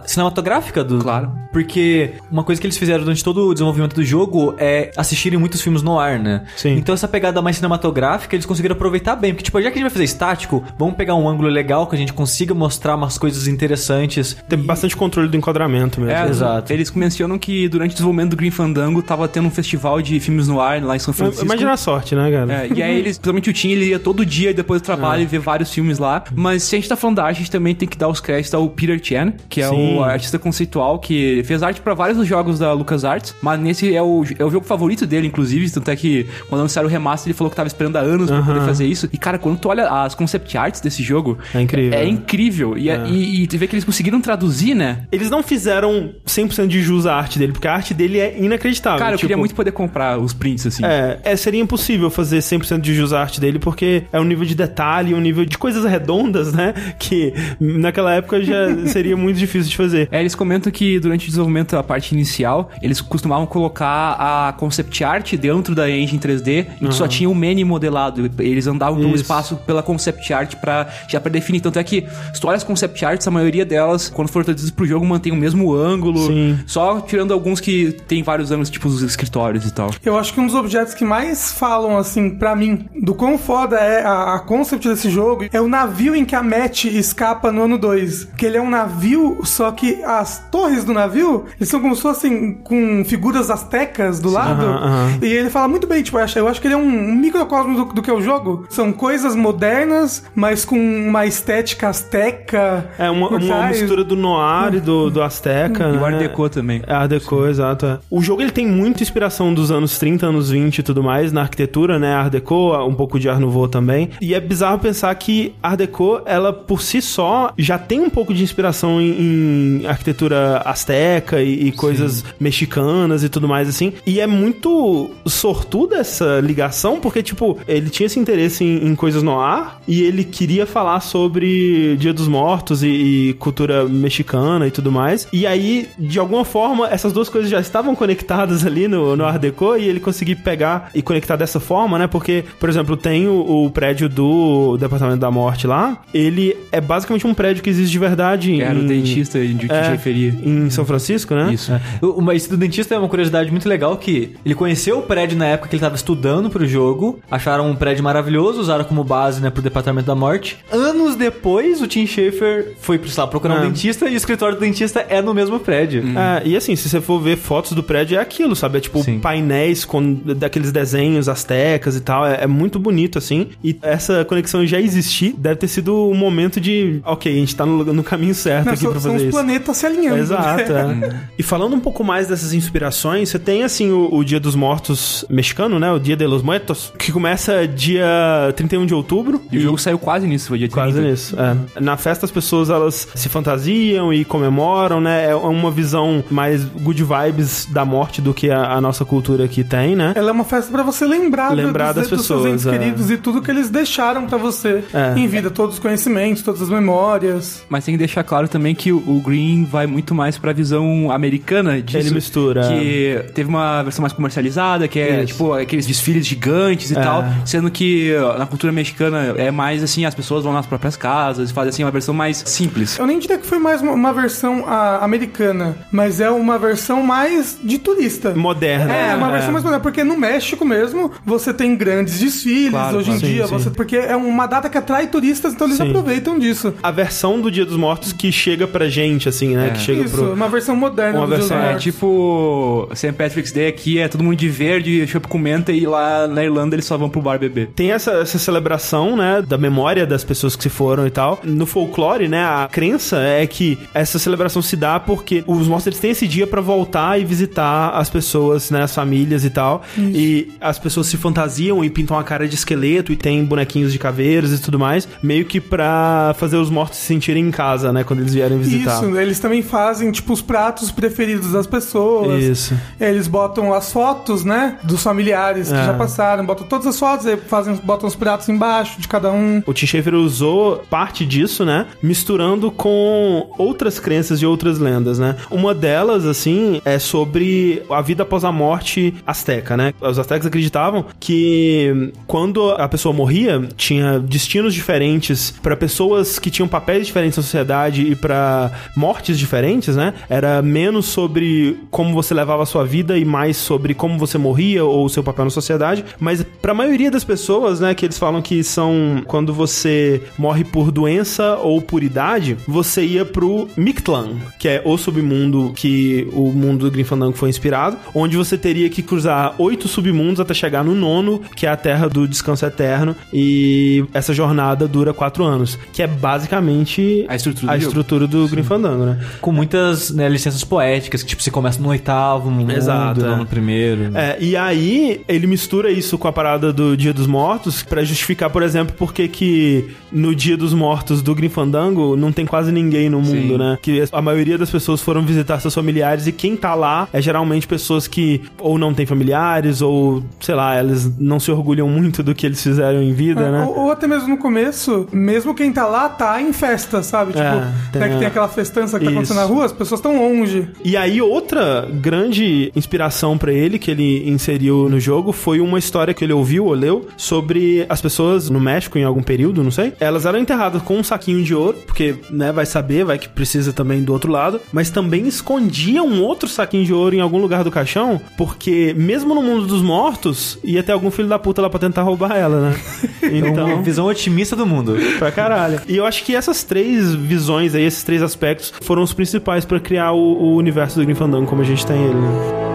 cinematográfica 0.05 0.83
do. 0.83 0.99
Claro. 0.99 1.31
Porque 1.51 2.11
uma 2.31 2.43
coisa 2.43 2.59
que 2.59 2.67
eles 2.67 2.77
fizeram 2.77 3.03
durante 3.03 3.23
todo 3.23 3.47
o 3.47 3.53
desenvolvimento 3.53 3.95
do 3.95 4.03
jogo 4.03 4.55
é 4.57 4.91
assistirem 4.95 5.39
muitos 5.39 5.61
filmes 5.61 5.81
no 5.81 5.99
ar, 5.99 6.19
né? 6.19 6.43
Sim. 6.55 6.75
Então 6.75 6.93
essa 6.93 7.07
pegada 7.07 7.41
mais 7.41 7.57
cinematográfica 7.57 8.35
eles 8.35 8.45
conseguiram 8.45 8.75
aproveitar 8.75 9.15
bem. 9.15 9.33
Porque, 9.33 9.43
tipo, 9.43 9.61
já 9.61 9.69
que 9.69 9.75
a 9.75 9.77
gente 9.77 9.83
vai 9.83 9.91
fazer 9.91 10.03
estático, 10.03 10.63
vamos 10.77 10.95
pegar 10.95 11.15
um 11.15 11.27
ângulo 11.27 11.49
legal 11.49 11.87
que 11.87 11.95
a 11.95 11.97
gente 11.97 12.13
consiga 12.13 12.53
mostrar 12.53 12.95
umas 12.95 13.17
coisas 13.17 13.47
interessantes. 13.47 14.37
Tem 14.47 14.57
bastante 14.57 14.95
controle 14.95 15.27
do 15.27 15.37
enquadramento 15.37 15.99
mesmo. 15.99 16.15
É, 16.15 16.27
Exato. 16.29 16.71
Eles 16.71 16.91
mencionam 16.91 17.37
que 17.37 17.67
durante 17.67 17.91
o 17.91 17.93
desenvolvimento 17.93 18.31
do 18.31 18.37
Green 18.37 18.51
Fandango 18.51 19.01
tava 19.01 19.27
tendo 19.27 19.47
um 19.47 19.51
festival 19.51 20.01
de 20.01 20.19
filmes 20.19 20.47
no 20.47 20.59
ar 20.59 20.81
lá 20.81 20.95
em 20.95 20.99
São 20.99 21.13
Francisco. 21.13 21.45
Imagina 21.45 21.73
a 21.73 21.77
sorte, 21.77 22.15
né, 22.15 22.31
cara? 22.31 22.53
É, 22.53 22.69
e 22.73 22.83
aí 22.83 22.97
eles, 22.97 23.17
principalmente 23.17 23.49
o 23.49 23.53
Tim, 23.53 23.69
ele 23.69 23.85
ia 23.89 23.99
todo 23.99 24.25
dia 24.25 24.53
depois 24.53 24.81
do 24.81 24.85
trabalho 24.85 25.21
e 25.21 25.25
ver 25.25 25.39
vários 25.39 25.71
filmes 25.71 25.97
lá. 25.97 26.23
Mas 26.33 26.63
se 26.63 26.75
a 26.75 26.77
gente 26.79 26.89
tá 26.89 26.95
falando 26.95 27.17
da 27.17 27.25
arte, 27.25 27.37
a 27.37 27.39
gente 27.39 27.51
também 27.51 27.75
tem 27.75 27.87
que 27.87 27.97
dar 27.97 28.07
os 28.07 28.19
créditos 28.19 28.53
ao 28.53 28.67
Peter 28.69 28.99
Chan, 29.03 29.33
que 29.49 29.61
é 29.61 29.69
Sim. 29.69 29.97
o 29.97 30.03
artista 30.03 30.39
conceitual 30.39 30.99
que 30.99 31.43
fez 31.45 31.61
arte 31.63 31.81
pra 31.81 31.93
vários 31.93 32.06
dos 32.15 32.27
jogos 32.27 32.59
da 32.59 32.71
LucasArts, 32.73 33.35
mas 33.41 33.59
nesse 33.59 33.95
é 33.95 34.01
o, 34.01 34.23
é 34.37 34.43
o 34.45 34.49
jogo 34.49 34.65
favorito 34.65 35.05
dele, 35.05 35.27
inclusive, 35.27 35.69
tanto 35.69 35.89
é 35.91 35.95
que 35.95 36.25
quando 36.49 36.61
anunciaram 36.61 36.87
o 36.87 36.91
remaster, 36.91 37.29
ele 37.29 37.37
falou 37.37 37.49
que 37.49 37.55
tava 37.55 37.67
esperando 37.67 37.95
há 37.97 38.01
anos 38.01 38.29
pra 38.29 38.41
poder 38.41 38.61
fazer 38.61 38.85
isso. 38.85 39.09
E 39.11 39.17
cara, 39.17 39.37
quando 39.37 39.57
tu 39.59 39.69
olha 39.69 39.87
as 39.87 40.15
concept 40.15 40.57
arts 40.57 40.81
desse 40.81 41.03
jogo, 41.03 41.37
É 41.53 41.61
incrível. 41.61 41.99
É, 41.99 42.07
incrível. 42.07 42.77
E, 42.77 42.89
e, 42.89 43.43
e 43.43 43.47
tu 43.47 43.57
vê 43.57 43.67
que 43.67 43.75
eles 43.75 43.83
conseguiram 43.85 44.19
traduzir, 44.21 44.73
né? 44.75 45.03
Eles 45.11 45.29
não 45.29 45.41
fizeram 45.43 46.11
100% 46.25 46.67
de 46.67 46.81
jus 46.81 47.05
à 47.05 47.15
arte 47.15 47.39
dele, 47.39 47.51
porque 47.51 47.67
a 47.67 47.73
arte 47.73 47.93
dele 47.93 48.19
é 48.19 48.37
inacreditável. 48.39 48.99
Cara, 48.99 49.13
eu 49.13 49.17
Tipo, 49.17 49.27
queria 49.27 49.37
muito 49.37 49.55
poder 49.55 49.71
comprar 49.71 50.19
os 50.19 50.33
prints, 50.33 50.67
assim. 50.67 50.85
É, 50.85 51.19
é, 51.23 51.35
seria 51.35 51.61
impossível 51.61 52.09
fazer 52.09 52.39
100% 52.39 52.79
de 52.81 52.93
jus 52.93 53.13
à 53.13 53.21
arte 53.21 53.39
dele, 53.41 53.57
porque 53.59 54.03
é 54.11 54.19
um 54.19 54.23
nível 54.23 54.45
de 54.45 54.53
detalhe, 54.55 55.13
um 55.13 55.19
nível 55.19 55.43
de 55.45 55.57
coisas 55.57 55.83
redondas, 55.85 56.53
né? 56.53 56.73
Que 56.99 57.33
naquela 57.59 58.13
época 58.13 58.41
já 58.41 58.55
seria 58.87 59.17
muito 59.17 59.37
difícil 59.37 59.69
de 59.69 59.75
fazer. 59.77 60.07
É, 60.11 60.19
eles 60.19 60.35
comentam 60.35 60.71
que 60.71 60.99
durante 60.99 61.23
o 61.25 61.27
desenvolvimento 61.27 61.71
da 61.71 61.81
parte 61.83 61.96
inicial, 62.11 62.69
eles 62.81 63.01
costumavam 63.01 63.45
colocar 63.45 64.15
a 64.19 64.53
concept 64.53 65.03
art 65.03 65.35
dentro 65.35 65.75
da 65.75 65.89
engine 65.89 66.19
3D 66.19 66.65
e 66.81 66.91
só 66.91 67.07
tinha 67.07 67.29
o 67.29 67.35
menu 67.35 67.65
modelado. 67.65 68.29
Eles 68.39 68.67
andavam 68.67 68.97
pelo 68.97 69.09
Isso. 69.09 69.23
espaço 69.23 69.55
pela 69.57 69.81
concept 69.81 70.33
art 70.33 70.55
pra, 70.55 70.87
já 71.07 71.19
pra 71.19 71.31
definir. 71.31 71.61
Tanto 71.61 71.79
é 71.79 71.83
que 71.83 72.05
se 72.33 72.39
tu 72.39 72.47
olha 72.47 72.57
as 72.57 72.63
concept 72.63 73.03
arts, 73.03 73.27
a 73.27 73.31
maioria 73.31 73.65
delas, 73.65 74.09
quando 74.09 74.29
foram 74.29 74.45
traduzidas 74.45 74.71
pro 74.71 74.85
jogo, 74.85 75.05
mantém 75.05 75.31
o 75.31 75.35
mesmo 75.35 75.73
ângulo. 75.73 76.27
Sim. 76.27 76.59
Só 76.65 77.01
tirando 77.01 77.33
alguns 77.33 77.59
que 77.59 77.91
tem 78.07 78.23
vários 78.23 78.51
ângulos, 78.51 78.69
tipo 78.69 78.87
os 78.87 79.01
escritórios 79.01 79.65
e 79.65 79.73
tal. 79.73 79.89
Eu 80.03 80.17
acho 80.17 80.33
que 80.33 80.39
um 80.39 80.45
dos 80.45 80.55
objetos 80.55 80.93
que 80.93 81.05
mais 81.05 81.51
falam, 81.51 81.97
assim, 81.97 82.31
pra 82.31 82.55
mim, 82.55 82.87
do 83.01 83.13
quão 83.13 83.37
foda 83.37 83.77
é 83.77 84.03
a, 84.03 84.35
a 84.35 84.39
concept 84.39 84.87
desse 84.87 85.09
jogo, 85.09 85.45
é 85.51 85.61
o 85.61 85.67
navio 85.67 86.15
em 86.15 86.25
que 86.25 86.35
a 86.35 86.43
Matt 86.43 86.85
escapa 86.85 87.51
no 87.51 87.63
ano 87.63 87.77
2. 87.77 88.25
Que 88.37 88.45
ele 88.45 88.57
é 88.57 88.61
um 88.61 88.69
navio, 88.69 89.39
só 89.43 89.71
que 89.71 90.03
as 90.03 90.39
torres 90.51 90.83
do 90.83 90.93
navio, 90.93 91.45
eles 91.57 91.69
são 91.69 91.81
como 91.87 91.95
se 91.95 92.01
fossem 92.01 92.53
com 92.63 93.03
figuras 93.05 93.49
astecas 93.49 94.19
do 94.19 94.29
lado. 94.29 94.65
aham, 94.65 94.85
aham. 94.85 95.19
E 95.21 95.25
ele 95.25 95.49
fala 95.49 95.67
muito 95.67 95.87
bem, 95.87 96.03
tipo, 96.03 96.17
eu 96.17 96.23
acho, 96.23 96.39
eu 96.39 96.47
acho 96.47 96.59
que 96.59 96.67
ele 96.67 96.73
é 96.73 96.77
um, 96.77 97.15
microcosmo 97.15 97.85
do, 97.85 97.93
do 97.93 98.01
que 98.01 98.09
é 98.09 98.13
o 98.13 98.21
jogo. 98.21 98.65
São 98.69 98.91
coisas 98.91 99.35
modernas, 99.35 100.23
mas 100.35 100.65
com 100.65 100.77
uma 100.77 101.25
estética 101.25 101.89
asteca. 101.89 102.89
É 102.97 103.09
uma, 103.09 103.29
uma 103.29 103.67
mistura 103.67 104.03
do 104.03 104.15
noir 104.15 104.75
e 104.75 104.79
do, 104.79 105.09
do 105.09 105.21
Azteca. 105.21 105.85
E 105.85 105.97
o 105.97 106.01
né? 106.01 106.05
Art 106.05 106.17
Deco 106.17 106.49
também. 106.49 106.81
É, 106.85 106.93
Art 106.93 107.09
Deco, 107.09 107.45
exato. 107.45 107.85
é. 107.85 107.99
O 108.09 108.21
jogo 108.21 108.41
ele 108.41 108.51
tem 108.51 108.67
muita 108.67 109.01
inspiração 109.01 109.53
dos 109.53 109.71
anos 109.71 109.97
30, 109.97 110.25
anos 110.25 110.49
20 110.49 110.79
e 110.79 110.83
tudo 110.83 111.01
mais, 111.01 111.31
na 111.31 111.41
arquitetura, 111.41 111.97
né? 111.97 112.13
Art 112.13 112.31
Deco, 112.31 112.75
um 112.85 112.93
pouco 112.93 113.19
de 113.19 113.29
Art 113.29 113.39
Nouveau 113.39 113.67
também. 113.67 114.09
E 114.19 114.33
é 114.33 114.39
bizarro 114.39 114.79
pensar 114.79 115.13
que 115.15 115.55
Art 115.63 115.77
Deco, 115.77 116.21
ela 116.25 116.51
por 116.51 116.81
si 116.81 117.01
só, 117.01 117.53
já 117.57 117.77
tem 117.77 118.01
um 118.01 118.09
pouco 118.09 118.33
de 118.33 118.43
inspiração 118.43 118.99
em, 118.99 119.81
em 119.81 119.85
arquitetura 119.87 120.61
asteca 120.65 121.41
e, 121.41 121.67
e 121.67 121.71
coisas 121.77 122.23
mexicanas 122.39 123.23
e 123.23 123.29
tudo 123.29 123.47
mais, 123.47 123.67
assim. 123.69 123.93
E 124.05 124.19
é 124.19 124.27
muito 124.27 125.09
sortuda 125.25 125.97
essa 125.97 126.39
ligação, 126.39 126.99
porque, 126.99 127.21
tipo, 127.23 127.57
ele 127.67 127.89
tinha 127.89 128.07
esse 128.07 128.19
interesse 128.19 128.63
em, 128.63 128.87
em 128.87 128.95
coisas 128.95 129.21
no 129.23 129.39
ar 129.39 129.81
e 129.87 130.01
ele 130.01 130.23
queria 130.23 130.65
falar 130.65 130.99
sobre 131.01 131.95
Dia 131.97 132.13
dos 132.13 132.27
Mortos 132.27 132.83
e, 132.83 132.87
e 132.87 133.33
cultura 133.39 133.85
mexicana 133.85 134.67
e 134.67 134.71
tudo 134.71 134.91
mais. 134.91 135.27
E 135.31 135.45
aí, 135.45 135.87
de 135.97 136.19
alguma 136.19 136.43
forma, 136.45 136.87
essas 136.87 137.13
duas 137.13 137.29
coisas 137.29 137.49
já 137.49 137.59
estavam 137.59 137.95
conectadas 137.95 138.65
ali 138.65 138.87
no, 138.87 139.15
no 139.15 139.25
Art 139.25 139.39
Deco 139.39 139.75
e 139.77 139.85
ele 139.85 139.99
conseguiu 139.99 140.37
pegar 140.37 140.89
e 140.93 141.01
conectar 141.01 141.35
dessa 141.35 141.59
forma, 141.59 141.97
né? 141.97 142.07
Porque, 142.07 142.43
por 142.59 142.69
exemplo, 142.69 142.95
tem 142.97 143.27
o, 143.27 143.65
o 143.65 143.69
prédio 143.71 144.09
do 144.09 144.77
Departamento 144.77 145.19
da 145.19 145.31
Morte 145.31 145.67
lá, 145.67 146.01
ele 146.13 146.55
é 146.71 146.79
basicamente 146.81 147.25
um 147.27 147.33
prédio 147.33 147.63
que 147.63 147.69
existe 147.69 147.91
de 147.91 147.99
verdade 147.99 148.61
Era 148.61 148.77
o 148.77 148.81
em- 148.83 148.87
dentista 148.87 149.39
de 149.45 149.67
que 149.67 149.71
é, 149.73 149.89
referia. 149.91 150.33
em 150.43 150.69
São 150.69 150.85
Francisco, 150.85 151.33
né? 151.35 151.53
Isso. 151.53 151.66
O- 152.01 152.21
Mas 152.21 152.41
isso 152.43 152.51
do 152.51 152.57
dentista 152.57 152.95
é 152.95 152.99
uma 152.99 153.07
curiosidade 153.09 153.49
muito 153.51 153.67
legal 153.67 153.95
que 153.97 154.35
ele 154.45 154.55
conheceu 154.55 154.99
o 154.99 155.01
prédio 155.01 155.37
na 155.37 155.45
época 155.45 155.69
que 155.69 155.75
ele 155.75 155.79
estava 155.79 155.95
estudando 155.95 156.49
pro 156.49 156.65
jogo, 156.65 157.19
acharam 157.29 157.69
um 157.69 157.75
prédio 157.75 158.03
maravilhoso, 158.03 158.59
usaram 158.59 158.83
como 158.83 159.03
base, 159.03 159.41
né, 159.41 159.49
pro 159.49 159.61
Departamento 159.61 160.07
da 160.07 160.15
Morte. 160.15 160.57
Anos 160.71 161.15
depois, 161.15 161.81
o 161.81 161.87
Tim 161.87 162.05
Schafer 162.05 162.73
foi 162.79 162.99
sei 163.07 163.21
lá, 163.23 163.27
procurar 163.27 163.55
um 163.55 163.63
É. 163.63 163.67
dentista 163.67 164.07
e 164.09 164.13
o 164.13 164.17
escritório 164.17 164.55
do 164.55 164.59
dentista 164.61 165.05
é 165.09 165.21
no 165.21 165.33
mesmo 165.33 165.59
prédio. 165.59 166.03
É, 166.17 166.47
e 166.47 166.55
assim, 166.57 166.75
se 166.75 166.89
você 166.89 166.99
for 167.01 167.19
ver 167.21 167.37
fotos 167.37 167.71
do 167.73 167.83
prédio, 167.83 168.17
é 168.17 168.21
aquilo, 168.21 168.55
sabe? 168.55 168.77
É 168.77 168.81
tipo 168.81 169.01
Sim. 169.03 169.19
painéis 169.19 169.85
com 169.85 170.13
daqueles 170.13 170.71
desenhos 170.71 171.29
astecas 171.29 171.95
e 171.95 172.01
tal. 172.01 172.25
É, 172.25 172.43
é 172.43 172.47
muito 172.47 172.79
bonito, 172.79 173.17
assim. 173.17 173.47
E 173.63 173.77
essa 173.81 174.23
conexão 174.25 174.65
já 174.65 174.79
existir 174.79 175.33
deve 175.37 175.55
ter 175.57 175.67
sido 175.67 175.95
um 176.09 176.15
momento 176.15 176.59
de, 176.59 176.99
ok, 177.05 177.31
a 177.31 177.35
gente 177.35 177.55
tá 177.55 177.65
no, 177.65 177.83
no 177.93 178.03
caminho 178.03 178.33
certo 178.35 178.65
Não, 178.65 178.73
aqui 178.73 178.81
são, 178.83 178.91
pra 178.91 178.99
são 178.99 179.11
fazer 179.13 179.23
os 179.25 179.29
isso. 179.29 179.37
planetas 179.37 179.77
se 179.77 179.85
alinhando. 179.85 180.17
Exato, 180.19 180.73
né? 180.73 180.99
é. 181.13 181.27
E 181.37 181.43
falando 181.57 181.75
um 181.75 181.79
pouco 181.79 182.03
mais 182.03 182.27
dessas 182.27 182.53
inspirações, 182.53 183.29
você 183.29 183.39
tem, 183.39 183.63
assim, 183.63 183.89
o, 183.89 184.13
o 184.13 184.23
Dia 184.23 184.39
dos 184.39 184.53
Mortos 184.55 185.25
mexicano, 185.27 185.79
né? 185.79 185.91
O 185.91 185.97
Dia 185.97 186.15
de 186.15 186.27
los 186.27 186.43
Muertos, 186.43 186.93
que 186.99 187.11
começa 187.11 187.67
dia 187.67 188.53
31 188.55 188.85
de 188.85 188.93
outubro. 188.93 189.41
E 189.51 189.57
o 189.57 189.61
jogo 189.61 189.79
saiu 189.79 189.97
quase 189.97 190.27
nisso, 190.27 190.49
foi 190.49 190.59
dia 190.59 190.69
Quase 190.69 190.93
30. 190.93 191.09
nisso, 191.09 191.35
é. 191.39 191.79
Na 191.81 191.97
festa 191.97 192.27
as 192.27 192.31
pessoas 192.31 192.69
elas 192.69 193.07
se 193.15 193.27
fantasiam 193.27 194.13
e 194.13 194.23
comemoram, 194.23 195.01
né? 195.01 195.31
É 195.31 195.35
uma 195.35 195.71
visão 195.71 196.23
mais 196.29 196.63
good 196.63 197.03
vibes 197.03 197.65
da 197.71 197.83
morte 197.83 198.21
do 198.21 198.35
que 198.35 198.51
a, 198.51 198.73
a 198.73 198.79
nossa 198.81 199.03
cultura 199.03 199.45
aqui 199.45 199.63
tem, 199.63 199.95
né? 199.95 200.13
Ela 200.15 200.29
é 200.29 200.31
uma 200.31 200.43
festa 200.45 200.71
pra 200.71 200.83
você 200.83 201.07
lembrar, 201.07 201.53
Lembrar 201.55 201.93
dos, 201.93 202.03
das 202.07 202.17
dos 202.19 202.27
seus 202.27 202.41
entes 202.45 202.65
pessoas, 202.65 202.75
é. 202.75 202.77
queridos 202.77 203.09
e 203.09 203.17
tudo 203.17 203.41
que 203.41 203.49
eles 203.49 203.71
deixaram 203.71 204.27
pra 204.27 204.37
você 204.37 204.83
É. 204.93 205.17
em 205.17 205.25
vida, 205.27 205.49
todos 205.49 205.77
os 205.77 205.79
conhecimentos, 205.79 206.43
todas 206.43 206.61
as 206.61 206.69
memórias. 206.69 207.63
Mas 207.67 207.83
tem 207.83 207.95
que 207.95 207.97
deixar 207.99 208.23
claro 208.23 208.47
também 208.47 208.75
que 208.75 208.91
o 208.91 209.07
o 209.07 209.21
Green 209.21 209.63
vai 209.63 209.87
muito 209.87 210.13
mais 210.13 210.37
pra 210.37 210.51
visão 210.51 211.09
americana 211.11 211.46
disso. 211.83 211.97
Ele 211.97 212.11
mistura. 212.11 212.67
Que 212.67 213.21
teve 213.33 213.49
uma 213.49 213.81
versão 213.83 214.01
mais 214.01 214.13
comercializada, 214.13 214.87
que 214.87 214.99
é 214.99 215.17
Isso. 215.23 215.27
tipo 215.27 215.53
aqueles 215.53 215.85
desfiles 215.87 216.25
gigantes 216.25 216.91
e 216.91 216.97
É. 216.97 217.01
tal. 217.01 217.23
Sendo 217.45 217.71
que 217.71 218.13
ó, 218.15 218.37
na 218.37 218.45
cultura 218.45 218.71
mexicana 218.73 219.33
é 219.37 219.49
mais 219.51 219.81
assim, 219.83 220.05
as 220.05 220.13
pessoas 220.13 220.43
vão 220.43 220.53
nas 220.53 220.65
próprias 220.65 220.95
casas, 220.95 221.51
fazem 221.51 221.69
assim 221.69 221.83
uma 221.83 221.91
versão 221.91 222.13
mais 222.13 222.43
simples. 222.45 222.97
Eu 222.99 223.05
nem 223.07 223.19
diria 223.19 223.37
que 223.37 223.45
foi 223.45 223.59
mais 223.59 223.81
uma, 223.81 223.93
uma 223.93 224.13
versão 224.13 224.65
ah, 224.67 224.99
americana, 225.03 225.75
mas 225.91 226.19
é 226.19 226.29
uma 226.29 226.57
versão 226.59 227.01
mais 227.03 227.57
de 227.63 227.77
turista. 227.77 228.33
Moderna. 228.35 228.93
É, 228.93 229.15
uma 229.15 229.29
versão 229.31 229.51
mais 229.51 229.63
moderna, 229.63 229.81
porque 229.83 230.03
no 230.03 230.17
México 230.17 230.65
mesmo 230.65 231.11
você 231.25 231.53
tem 231.53 231.75
grandes 231.75 232.19
desfiles 232.19 232.71
Claro, 232.71 232.97
hoje 232.97 233.11
em 233.11 233.19
claro. 233.19 233.33
dia, 233.33 233.43
Sim, 233.43 233.47
sim. 233.47 233.63
você, 233.63 233.69
porque 233.69 233.95
é 233.95 234.15
uma 234.15 234.45
data 234.47 234.69
que 234.69 234.77
atrai 234.77 235.07
turistas, 235.07 235.53
então 235.53 235.67
eles 235.67 235.77
Sim. 235.77 235.89
aproveitam 235.89 236.37
disso. 236.37 236.73
A 236.83 236.91
versão 236.91 237.39
do 237.39 237.49
Dia 237.51 237.65
dos 237.65 237.77
Mortos 237.77 238.11
que 238.13 238.31
chega 238.31 238.67
pra 238.67 238.87
gente, 238.89 239.27
assim, 239.29 239.55
né? 239.55 239.67
É. 239.67 239.69
Que 239.71 239.79
chega 239.79 240.01
Isso, 240.03 240.15
pro. 240.15 240.33
uma 240.33 240.47
versão 240.49 240.75
moderna 240.75 241.19
Uma 241.19 241.26
É 241.73 241.75
tipo 241.75 242.89
St. 242.93 243.13
Patrick's 243.13 243.51
Day 243.51 243.67
aqui 243.67 243.99
é 243.99 244.07
todo 244.07 244.23
mundo 244.23 244.35
de 244.35 244.49
verde, 244.49 245.05
chopp 245.07 245.27
com 245.27 245.37
menta 245.37 245.71
e 245.71 245.85
lá 245.85 246.27
na 246.27 246.43
Irlanda 246.43 246.75
eles 246.75 246.85
só 246.85 246.97
vão 246.97 247.09
pro 247.09 247.21
bar 247.21 247.39
beber. 247.39 247.69
Tem 247.75 247.91
essa, 247.91 248.11
essa 248.11 248.37
celebração, 248.37 249.15
né, 249.15 249.41
da 249.41 249.57
memória 249.57 250.05
das 250.05 250.23
pessoas 250.23 250.55
que 250.55 250.63
se 250.63 250.69
foram 250.69 251.05
e 251.05 251.11
tal. 251.11 251.39
No 251.43 251.65
folclore, 251.65 252.27
né, 252.27 252.43
a 252.43 252.67
crença 252.71 253.17
é 253.19 253.45
que 253.45 253.77
essa 253.93 254.19
celebração 254.19 254.61
se 254.61 254.75
dá 254.75 254.99
porque 254.99 255.43
os 255.47 255.67
mortos 255.67 255.87
eles 255.87 255.99
têm 255.99 256.11
esse 256.11 256.27
dia 256.27 256.47
pra 256.47 256.61
voltar 256.61 257.19
e 257.19 257.25
visitar 257.25 257.89
as 257.89 258.09
pessoas, 258.09 258.71
né, 258.71 258.83
as 258.83 258.93
famílias 258.93 259.43
e 259.43 259.49
tal. 259.49 259.83
E 259.97 260.51
as 260.59 260.79
pessoas 260.79 261.07
se 261.07 261.17
fantasiam 261.17 261.83
e 261.83 261.89
pintam 261.89 262.17
a 262.17 262.23
cara 262.23 262.47
de 262.47 262.55
esqueleto 262.55 263.11
e 263.11 263.15
tem 263.15 263.43
bonequinhos 263.43 263.91
de 263.91 263.99
caveiras 263.99 264.51
e 264.51 264.61
tudo 264.61 264.79
mais, 264.79 265.07
meio 265.21 265.45
que 265.45 265.59
pra 265.59 266.35
fazer 266.37 266.57
os 266.57 266.69
mortos 266.69 266.97
se 266.99 267.05
sentirem 267.05 267.45
em 267.47 267.51
casa, 267.51 267.91
né, 267.91 268.03
quando 268.03 268.21
eles 268.21 268.33
vierem 268.33 268.57
visitar. 268.57 269.03
Isso, 269.03 269.17
eles 269.17 269.39
também 269.39 269.61
fazem, 269.61 270.11
tipo, 270.11 270.33
os 270.33 270.41
pratos 270.41 270.91
preferidos 270.91 271.16
das 271.25 271.67
pessoas. 271.67 272.43
Isso. 272.43 272.75
Eles 272.99 273.27
botam 273.27 273.73
as 273.73 273.91
fotos, 273.91 274.43
né? 274.43 274.77
Dos 274.83 275.03
familiares 275.03 275.69
que 275.69 275.75
É. 275.77 275.85
já 275.85 275.93
passaram, 275.93 276.45
botam 276.45 276.65
todas 276.67 276.87
as 276.87 276.99
fotos, 276.99 277.25
aí 277.25 277.37
fazem, 277.37 277.75
botam 277.83 278.07
os 278.07 278.15
pratos 278.15 278.47
embaixo 278.49 278.99
de 278.99 279.07
cada 279.07 279.31
um. 279.31 279.61
O 279.65 279.73
Tim 279.73 279.85
Schafer 279.85 280.13
usou 280.15 280.83
parte 280.89 281.25
disso, 281.25 281.63
né? 281.65 281.85
Misturando 282.01 282.71
com 282.71 283.49
outras 283.57 283.99
crenças 283.99 284.41
e 284.41 284.45
outras 284.45 284.79
lendas, 284.79 285.19
né? 285.19 285.35
Uma 285.49 285.73
delas, 285.73 286.25
assim, 286.25 286.81
é 286.85 286.99
sobre 286.99 287.83
a 287.89 288.01
vida 288.01 288.23
após 288.23 288.43
a 288.43 288.51
morte 288.51 289.13
asteca, 289.25 289.75
né? 289.77 289.93
Os 290.01 290.19
astecas 290.19 290.45
acreditavam 290.47 291.05
que 291.19 292.11
quando 292.25 292.71
a 292.71 292.87
pessoa 292.87 293.13
morria, 293.13 293.67
tinha 293.75 294.19
destinos 294.19 294.73
diferentes 294.73 295.51
para 295.61 295.75
pessoas 295.75 296.39
que 296.39 296.49
tinham 296.49 296.67
papéis 296.67 297.05
diferentes 297.07 297.37
na 297.37 297.43
sociedade 297.43 298.01
e 298.01 298.15
para 298.15 298.71
mortes 298.95 299.37
diferentes, 299.37 299.95
né? 299.95 300.13
Era 300.29 300.61
menos 300.61 301.06
sobre 301.07 301.77
como 301.89 302.13
você 302.13 302.33
levava 302.33 302.63
a 302.63 302.65
sua 302.65 302.85
vida 302.85 303.17
e 303.17 303.25
mais 303.25 303.57
sobre 303.57 303.93
como 303.93 304.17
você 304.17 304.37
morria 304.37 304.83
ou 304.83 305.05
o 305.05 305.09
seu 305.09 305.23
papel 305.23 305.45
na 305.45 305.51
sociedade. 305.51 306.03
Mas 306.19 306.43
pra 306.61 306.73
maioria 306.73 307.09
das 307.09 307.23
pessoas, 307.23 307.79
né, 307.79 307.93
que 307.93 308.05
eles 308.05 308.17
falam 308.17 308.41
que 308.41 308.63
são 308.63 309.23
quando 309.25 309.53
você 309.53 310.21
morre 310.37 310.63
por 310.63 310.91
doença 310.91 311.55
ou 311.57 311.81
por 311.81 312.03
idade, 312.03 312.57
você 312.67 313.03
ia 313.03 313.25
pro 313.25 313.67
Mictlan, 313.77 314.35
que 314.59 314.67
é 314.67 314.81
o 314.85 314.97
submundo 314.97 315.71
que 315.75 316.27
o 316.33 316.51
mundo 316.51 316.85
do 316.85 316.91
Grim 316.91 317.03
Fandango 317.03 317.37
foi 317.37 317.49
inspirado, 317.49 317.97
onde 318.13 318.37
você 318.37 318.57
teria 318.57 318.89
que 318.89 319.01
cruzar 319.01 319.55
oito 319.57 319.87
submundos 319.87 320.39
até 320.39 320.53
chegar 320.53 320.83
no 320.83 320.93
nono, 320.95 321.41
que 321.55 321.65
é 321.65 321.69
a 321.69 321.77
Terra 321.77 322.07
do 322.07 322.27
Descanso 322.27 322.65
Eterno, 322.65 323.15
e 323.33 324.03
essa 324.13 324.33
jornada 324.33 324.87
dura 324.87 325.13
quatro 325.13 325.43
anos, 325.43 325.77
que 325.93 326.01
é 326.01 326.07
basicamente 326.07 327.25
A 327.27 327.35
estrutura 327.35 327.71
a 327.71 327.75
do 327.75 327.81
jogo. 327.81 327.89
estrutura 327.89 328.27
do 328.27 328.47
Grim 328.47 328.63
Fandango, 328.63 329.05
né? 329.05 329.19
Com 329.41 329.51
muitas 329.51 330.11
né, 330.11 330.27
licenças 330.27 330.63
poéticas, 330.63 330.96
que 331.01 331.17
tipo, 331.17 331.41
você 331.41 331.51
começa 331.51 331.81
no 331.81 331.89
oitavo 331.89 332.49
mundo, 332.49 332.71
Exato, 332.71 333.21
não 333.21 333.33
é. 333.33 333.35
no 333.37 333.45
primeiro. 333.45 334.11
É, 334.15 334.37
e 334.39 334.55
aí 334.55 335.21
ele 335.27 335.47
mistura 335.47 335.91
isso 335.91 336.17
com 336.17 336.27
a 336.27 336.33
parada 336.33 336.71
do 336.73 336.95
Dia 336.95 337.13
dos 337.13 337.27
Mortos 337.27 337.83
pra 337.83 338.03
justificar, 338.03 338.49
por 338.49 338.63
exemplo, 338.63 338.95
porque 338.97 339.27
que 339.27 339.89
no 340.11 340.33
Dia 340.35 340.57
dos 340.57 340.73
Mortos 340.73 341.21
do 341.21 341.33
Grim 341.35 341.49
Fandango 341.49 342.15
não 342.15 342.31
tem 342.31 342.45
quase 342.45 342.71
ninguém 342.71 343.09
no 343.09 343.21
mundo, 343.21 343.53
Sim. 343.53 343.57
né? 343.57 343.77
Que 343.81 344.03
a 344.11 344.21
maioria 344.21 344.57
das 344.57 344.69
pessoas 344.69 345.01
foram 345.01 345.21
visitar 345.23 345.59
seus 345.59 345.73
familiares 345.73 346.27
e 346.27 346.31
quem 346.31 346.55
tá 346.55 346.73
lá 346.73 347.07
é 347.11 347.21
geralmente 347.21 347.67
pessoas 347.67 348.07
que 348.07 348.41
ou 348.59 348.77
não 348.77 348.93
têm 348.93 349.05
familiares 349.05 349.81
ou, 349.81 350.23
sei 350.39 350.55
lá, 350.55 350.79
eles 350.79 351.11
não 351.19 351.39
se 351.39 351.51
orgulham 351.51 351.87
muito 351.87 352.23
do 352.23 352.33
que 352.33 352.45
eles 352.45 352.61
fizeram 352.61 353.01
em 353.01 353.13
vida, 353.13 353.51
né? 353.51 353.63
Ou, 353.63 353.85
ou 353.85 353.91
até 353.91 354.07
mesmo 354.07 354.29
no 354.29 354.37
começo, 354.37 355.07
mesmo 355.11 355.53
quem 355.53 355.71
tá 355.71 355.85
lá 355.85 356.09
tá 356.09 356.41
em 356.41 356.53
festa, 356.53 357.03
sabe? 357.03 357.33
Tipo, 357.33 357.43
É, 357.43 357.71
tem 357.91 358.01
né, 358.01 358.09
que 358.09 358.17
tem 358.17 358.27
aquela 358.27 358.47
festança 358.47 358.97
que 358.99 359.05
tá 359.05 359.11
acontecendo 359.11 359.37
na 359.37 359.43
rua, 359.43 359.65
as 359.65 359.71
pessoas 359.71 359.99
estão 359.99 360.17
longe. 360.17 360.67
E 360.89 360.95
aí, 360.95 361.21
outra 361.21 361.85
grande 361.91 362.71
inspiração 362.73 363.37
pra 363.37 363.51
ele 363.51 363.77
que 363.77 363.91
ele 363.91 364.23
inseriu 364.29 364.87
no 364.87 365.01
jogo 365.01 365.33
foi 365.33 365.59
uma 365.59 365.77
história 365.77 366.13
que 366.13 366.23
ele 366.23 366.31
ouviu 366.31 366.63
ou 366.67 366.73
leu 366.73 367.07
sobre 367.17 367.85
as 367.89 367.99
pessoas 367.99 368.49
no 368.49 368.57
México 368.57 368.97
em 368.97 369.03
algum 369.03 369.21
período, 369.21 369.61
não 369.61 369.69
sei. 369.69 369.91
Elas 369.99 370.25
eram 370.25 370.39
enterradas 370.39 370.81
com 370.81 370.95
um 370.97 371.03
saquinho 371.03 371.43
de 371.43 371.53
ouro, 371.53 371.77
porque, 371.85 372.15
né, 372.29 372.53
vai 372.53 372.65
saber, 372.65 373.03
vai 373.03 373.17
que 373.17 373.27
precisa 373.27 373.73
também 373.73 374.01
do 374.01 374.13
outro 374.13 374.31
lado, 374.31 374.61
mas 374.71 374.89
também 374.89 375.27
escondia 375.27 376.01
um 376.01 376.23
outro 376.23 376.47
saquinho 376.47 376.85
de 376.85 376.93
ouro 376.93 377.13
em 377.13 377.19
algum 377.19 377.39
lugar 377.41 377.65
do 377.65 377.69
caixão, 377.71 378.21
porque 378.37 378.95
mesmo 378.97 379.35
no 379.35 379.41
mundo 379.43 379.67
dos 379.67 379.81
mortos, 379.81 380.57
ia 380.63 380.81
ter 380.81 380.93
algum 380.93 381.11
filho 381.11 381.27
da 381.27 381.37
puta 381.37 381.61
lá 381.61 381.69
pra 381.69 381.81
tentar 381.81 382.03
roubar 382.03 382.33
ela, 382.37 382.69
né? 382.69 382.79
Uma 383.27 383.47
Então, 383.49 383.83
visão 383.83 384.05
otimista 384.05 384.55
do 384.55 384.65
mundo. 384.65 384.95
pra 385.19 385.31
caralho. 385.33 385.81
E 385.85 385.97
eu 385.97 386.05
acho 386.05 386.23
que 386.23 386.33
essas 386.33 386.63
três 386.63 387.13
visões 387.13 387.75
aí, 387.75 387.83
esses 387.83 388.03
três 388.05 388.21
aspectos, 388.23 388.71
foram 388.81 389.03
os 389.03 389.11
principais 389.11 389.65
pra 389.65 389.81
criar 389.81 390.13
o, 390.13 390.17
o 390.17 390.55
universo 390.55 390.76
do 390.85 391.03
Grim 391.03 391.15
Fandango 391.15 391.47
como 391.47 391.61
a 391.61 391.65
gente 391.65 391.85
tem 391.85 392.03
ele, 392.03 392.13
né? 392.13 392.67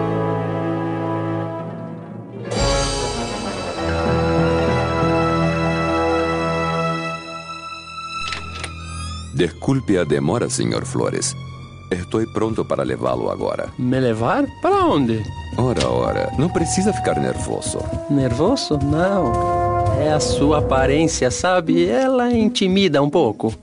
Desculpe 9.33 9.97
a 9.97 10.03
demora, 10.03 10.49
Sr. 10.49 10.85
Flores. 10.85 11.35
Estou 11.91 12.25
pronto 12.27 12.63
para 12.63 12.83
levá-lo 12.83 13.29
agora. 13.29 13.69
Me 13.77 13.99
levar? 13.99 14.45
Para 14.61 14.85
onde? 14.85 15.23
Ora, 15.57 15.87
ora, 15.87 16.31
não 16.37 16.49
precisa 16.49 16.93
ficar 16.93 17.19
nervoso. 17.19 17.79
Nervoso? 18.09 18.77
Não. 18.83 19.31
É 19.99 20.11
a 20.11 20.19
sua 20.19 20.59
aparência, 20.59 21.29
sabe? 21.29 21.87
Ela 21.87 22.31
intimida 22.31 23.01
um 23.01 23.09
pouco. 23.09 23.53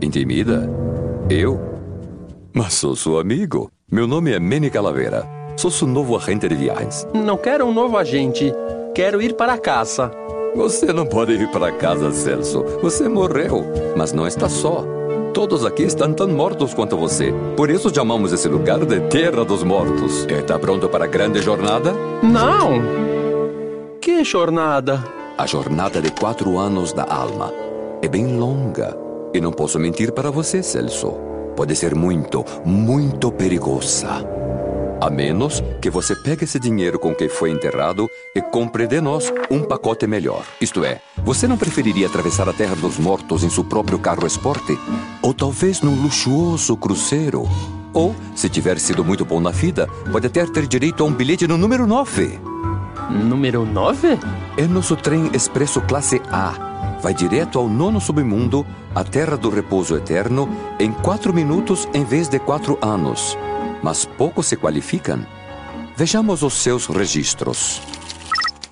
Intimida? 0.00 0.70
Eu? 1.28 1.60
Mas 2.52 2.74
sou 2.74 2.96
seu 2.96 3.18
amigo. 3.18 3.70
Meu 3.88 4.08
nome 4.08 4.32
é 4.32 4.40
Manny 4.40 4.68
Calavera. 4.68 5.24
Sou 5.56 5.70
seu 5.70 5.86
novo 5.86 6.16
agente 6.16 6.48
de 6.48 6.56
viagens. 6.56 7.06
Não 7.14 7.36
quero 7.36 7.64
um 7.64 7.72
novo 7.72 7.96
agente. 7.96 8.52
Quero 8.92 9.22
ir 9.22 9.36
para 9.36 9.56
casa. 9.56 10.10
Você 10.56 10.92
não 10.92 11.06
pode 11.06 11.34
ir 11.34 11.48
para 11.52 11.70
casa, 11.70 12.10
Celso. 12.10 12.64
Você 12.82 13.08
morreu, 13.08 13.64
mas 13.96 14.12
não 14.12 14.26
está 14.26 14.48
só. 14.48 14.84
Todos 15.32 15.64
aqui 15.64 15.84
estão 15.84 16.12
tão 16.12 16.26
mortos 16.26 16.74
quanto 16.74 16.96
você. 16.96 17.32
Por 17.56 17.70
isso 17.70 17.94
chamamos 17.94 18.32
esse 18.32 18.48
lugar 18.48 18.84
de 18.84 18.98
Terra 19.02 19.44
dos 19.44 19.62
Mortos. 19.62 20.26
Está 20.26 20.58
pronto 20.58 20.88
para 20.88 21.04
a 21.04 21.08
grande 21.08 21.40
jornada? 21.40 21.94
Não! 22.24 22.82
Que 24.00 24.24
jornada? 24.24 25.04
A 25.38 25.46
jornada 25.46 26.02
de 26.02 26.10
quatro 26.10 26.58
anos 26.58 26.92
da 26.92 27.04
alma. 27.04 27.54
É 28.02 28.08
bem 28.08 28.36
longa. 28.36 28.98
E 29.32 29.40
não 29.40 29.52
posso 29.52 29.78
mentir 29.78 30.10
para 30.10 30.32
você, 30.32 30.60
Celso. 30.60 31.25
Pode 31.56 31.74
ser 31.74 31.94
muito, 31.94 32.44
muito 32.66 33.32
perigosa. 33.32 34.24
A 35.00 35.08
menos 35.08 35.62
que 35.80 35.88
você 35.88 36.14
pegue 36.14 36.44
esse 36.44 36.60
dinheiro 36.60 36.98
com 36.98 37.14
que 37.14 37.28
foi 37.28 37.50
enterrado 37.50 38.08
e 38.34 38.42
compre 38.42 38.86
de 38.86 39.00
nós 39.00 39.32
um 39.50 39.62
pacote 39.62 40.06
melhor. 40.06 40.44
Isto 40.60 40.84
é, 40.84 41.00
você 41.24 41.48
não 41.48 41.56
preferiria 41.56 42.08
atravessar 42.08 42.48
a 42.48 42.52
Terra 42.52 42.76
dos 42.76 42.98
Mortos 42.98 43.42
em 43.42 43.48
seu 43.48 43.64
próprio 43.64 43.98
carro 43.98 44.26
esporte? 44.26 44.78
Ou 45.22 45.32
talvez 45.32 45.80
num 45.80 46.02
luxuoso 46.02 46.76
cruzeiro? 46.76 47.44
Ou, 47.92 48.14
se 48.34 48.50
tiver 48.50 48.78
sido 48.78 49.02
muito 49.02 49.24
bom 49.24 49.40
na 49.40 49.50
vida, 49.50 49.88
pode 50.12 50.26
até 50.26 50.44
ter 50.44 50.66
direito 50.66 51.02
a 51.02 51.06
um 51.06 51.12
bilhete 51.12 51.46
no 51.46 51.56
número 51.56 51.86
9. 51.86 52.38
Número 53.10 53.64
9? 53.64 54.18
É 54.58 54.66
nosso 54.66 54.94
trem 54.94 55.30
expresso 55.32 55.80
classe 55.80 56.20
A. 56.30 56.75
Vai 57.00 57.12
direto 57.12 57.58
ao 57.58 57.68
nono 57.68 58.00
submundo, 58.00 58.66
a 58.94 59.04
Terra 59.04 59.36
do 59.36 59.50
Repouso 59.50 59.96
Eterno, 59.96 60.48
em 60.78 60.90
quatro 60.90 61.32
minutos 61.32 61.86
em 61.92 62.04
vez 62.04 62.28
de 62.28 62.38
quatro 62.38 62.78
anos. 62.80 63.36
Mas 63.82 64.04
poucos 64.04 64.46
se 64.46 64.56
qualificam. 64.56 65.24
Vejamos 65.96 66.42
os 66.42 66.54
seus 66.54 66.86
registros. 66.86 67.80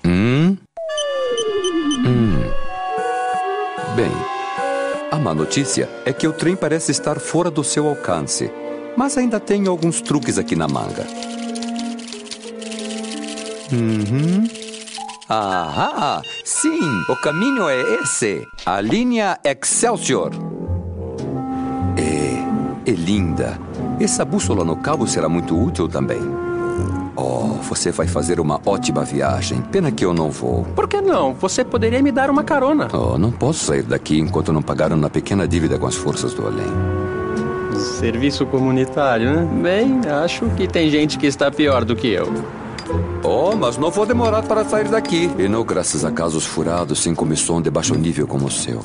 Hum? 0.03 0.57
Hum. 2.05 2.43
Bem, 3.95 4.11
a 5.11 5.17
má 5.17 5.33
notícia 5.33 5.89
é 6.05 6.11
que 6.11 6.27
o 6.27 6.33
trem 6.33 6.55
parece 6.55 6.91
estar 6.91 7.19
fora 7.19 7.49
do 7.49 7.63
seu 7.63 7.87
alcance. 7.87 8.51
Mas 8.97 9.17
ainda 9.17 9.39
tem 9.39 9.67
alguns 9.67 10.01
truques 10.01 10.37
aqui 10.37 10.55
na 10.55 10.67
manga. 10.67 11.05
Uhum. 13.71 14.47
Ahá! 15.27 16.21
Sim, 16.45 17.03
o 17.09 17.15
caminho 17.15 17.67
é 17.67 17.95
esse. 17.95 18.47
A 18.67 18.79
linha 18.79 19.35
Excelsior. 19.43 20.29
É, 21.97 22.91
é 22.91 22.93
linda. 22.93 23.59
Essa 23.99 24.23
bússola 24.23 24.63
no 24.63 24.75
cabo 24.75 25.07
será 25.07 25.27
muito 25.27 25.59
útil 25.59 25.87
também. 25.87 26.21
Oh, 27.15 27.55
você 27.63 27.91
vai 27.91 28.05
fazer 28.05 28.39
uma 28.39 28.61
ótima 28.63 29.03
viagem. 29.03 29.59
Pena 29.71 29.91
que 29.91 30.05
eu 30.05 30.13
não 30.13 30.29
vou. 30.29 30.65
Por 30.75 30.87
que 30.87 31.01
não? 31.01 31.33
Você 31.33 31.65
poderia 31.65 32.03
me 32.03 32.11
dar 32.11 32.29
uma 32.29 32.43
carona. 32.43 32.89
Oh, 32.93 33.17
não 33.17 33.31
posso 33.31 33.65
sair 33.65 33.81
daqui 33.81 34.19
enquanto 34.19 34.53
não 34.53 34.61
pagar 34.61 34.93
uma 34.93 35.09
pequena 35.09 35.47
dívida 35.47 35.79
com 35.79 35.87
as 35.87 35.95
forças 35.95 36.35
do 36.35 36.45
além. 36.45 37.75
Serviço 37.75 38.45
comunitário, 38.45 39.33
né? 39.33 39.61
Bem, 39.63 40.01
acho 40.23 40.45
que 40.51 40.67
tem 40.67 40.91
gente 40.91 41.17
que 41.17 41.25
está 41.25 41.49
pior 41.49 41.83
do 41.83 41.95
que 41.95 42.09
eu. 42.09 42.31
Oh, 43.23 43.55
mas 43.55 43.77
não 43.77 43.89
vou 43.89 44.05
demorar 44.05 44.43
para 44.43 44.63
sair 44.63 44.87
daqui. 44.87 45.29
E 45.37 45.47
não 45.47 45.63
graças 45.63 46.05
a 46.05 46.11
casos 46.11 46.45
furados 46.45 46.99
sem 46.99 47.15
comissão 47.15 47.61
de 47.61 47.69
baixo 47.69 47.95
nível 47.95 48.27
como 48.27 48.45
o 48.45 48.51
seu. 48.51 48.83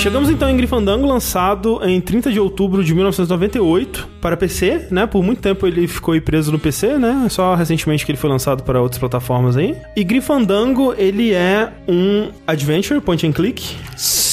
Chegamos 0.00 0.30
então 0.30 0.48
em 0.48 0.56
Grifandango, 0.56 1.06
lançado 1.06 1.78
em 1.84 2.00
30 2.00 2.32
de 2.32 2.40
outubro 2.40 2.82
de 2.82 2.94
1998 2.94 4.08
para 4.18 4.34
PC, 4.34 4.86
né? 4.90 5.06
Por 5.06 5.22
muito 5.22 5.42
tempo 5.42 5.66
ele 5.66 5.86
ficou 5.86 6.14
aí 6.14 6.22
preso 6.22 6.50
no 6.50 6.58
PC, 6.58 6.96
né? 6.96 7.26
Só 7.28 7.54
recentemente 7.54 8.06
que 8.06 8.10
ele 8.10 8.16
foi 8.16 8.30
lançado 8.30 8.62
para 8.62 8.80
outras 8.80 8.98
plataformas 8.98 9.58
aí. 9.58 9.76
E 9.94 10.02
Grifandango, 10.02 10.94
ele 10.96 11.34
é 11.34 11.70
um 11.86 12.30
adventure, 12.46 12.98
point 12.98 13.26
and 13.26 13.32
click, 13.32 13.76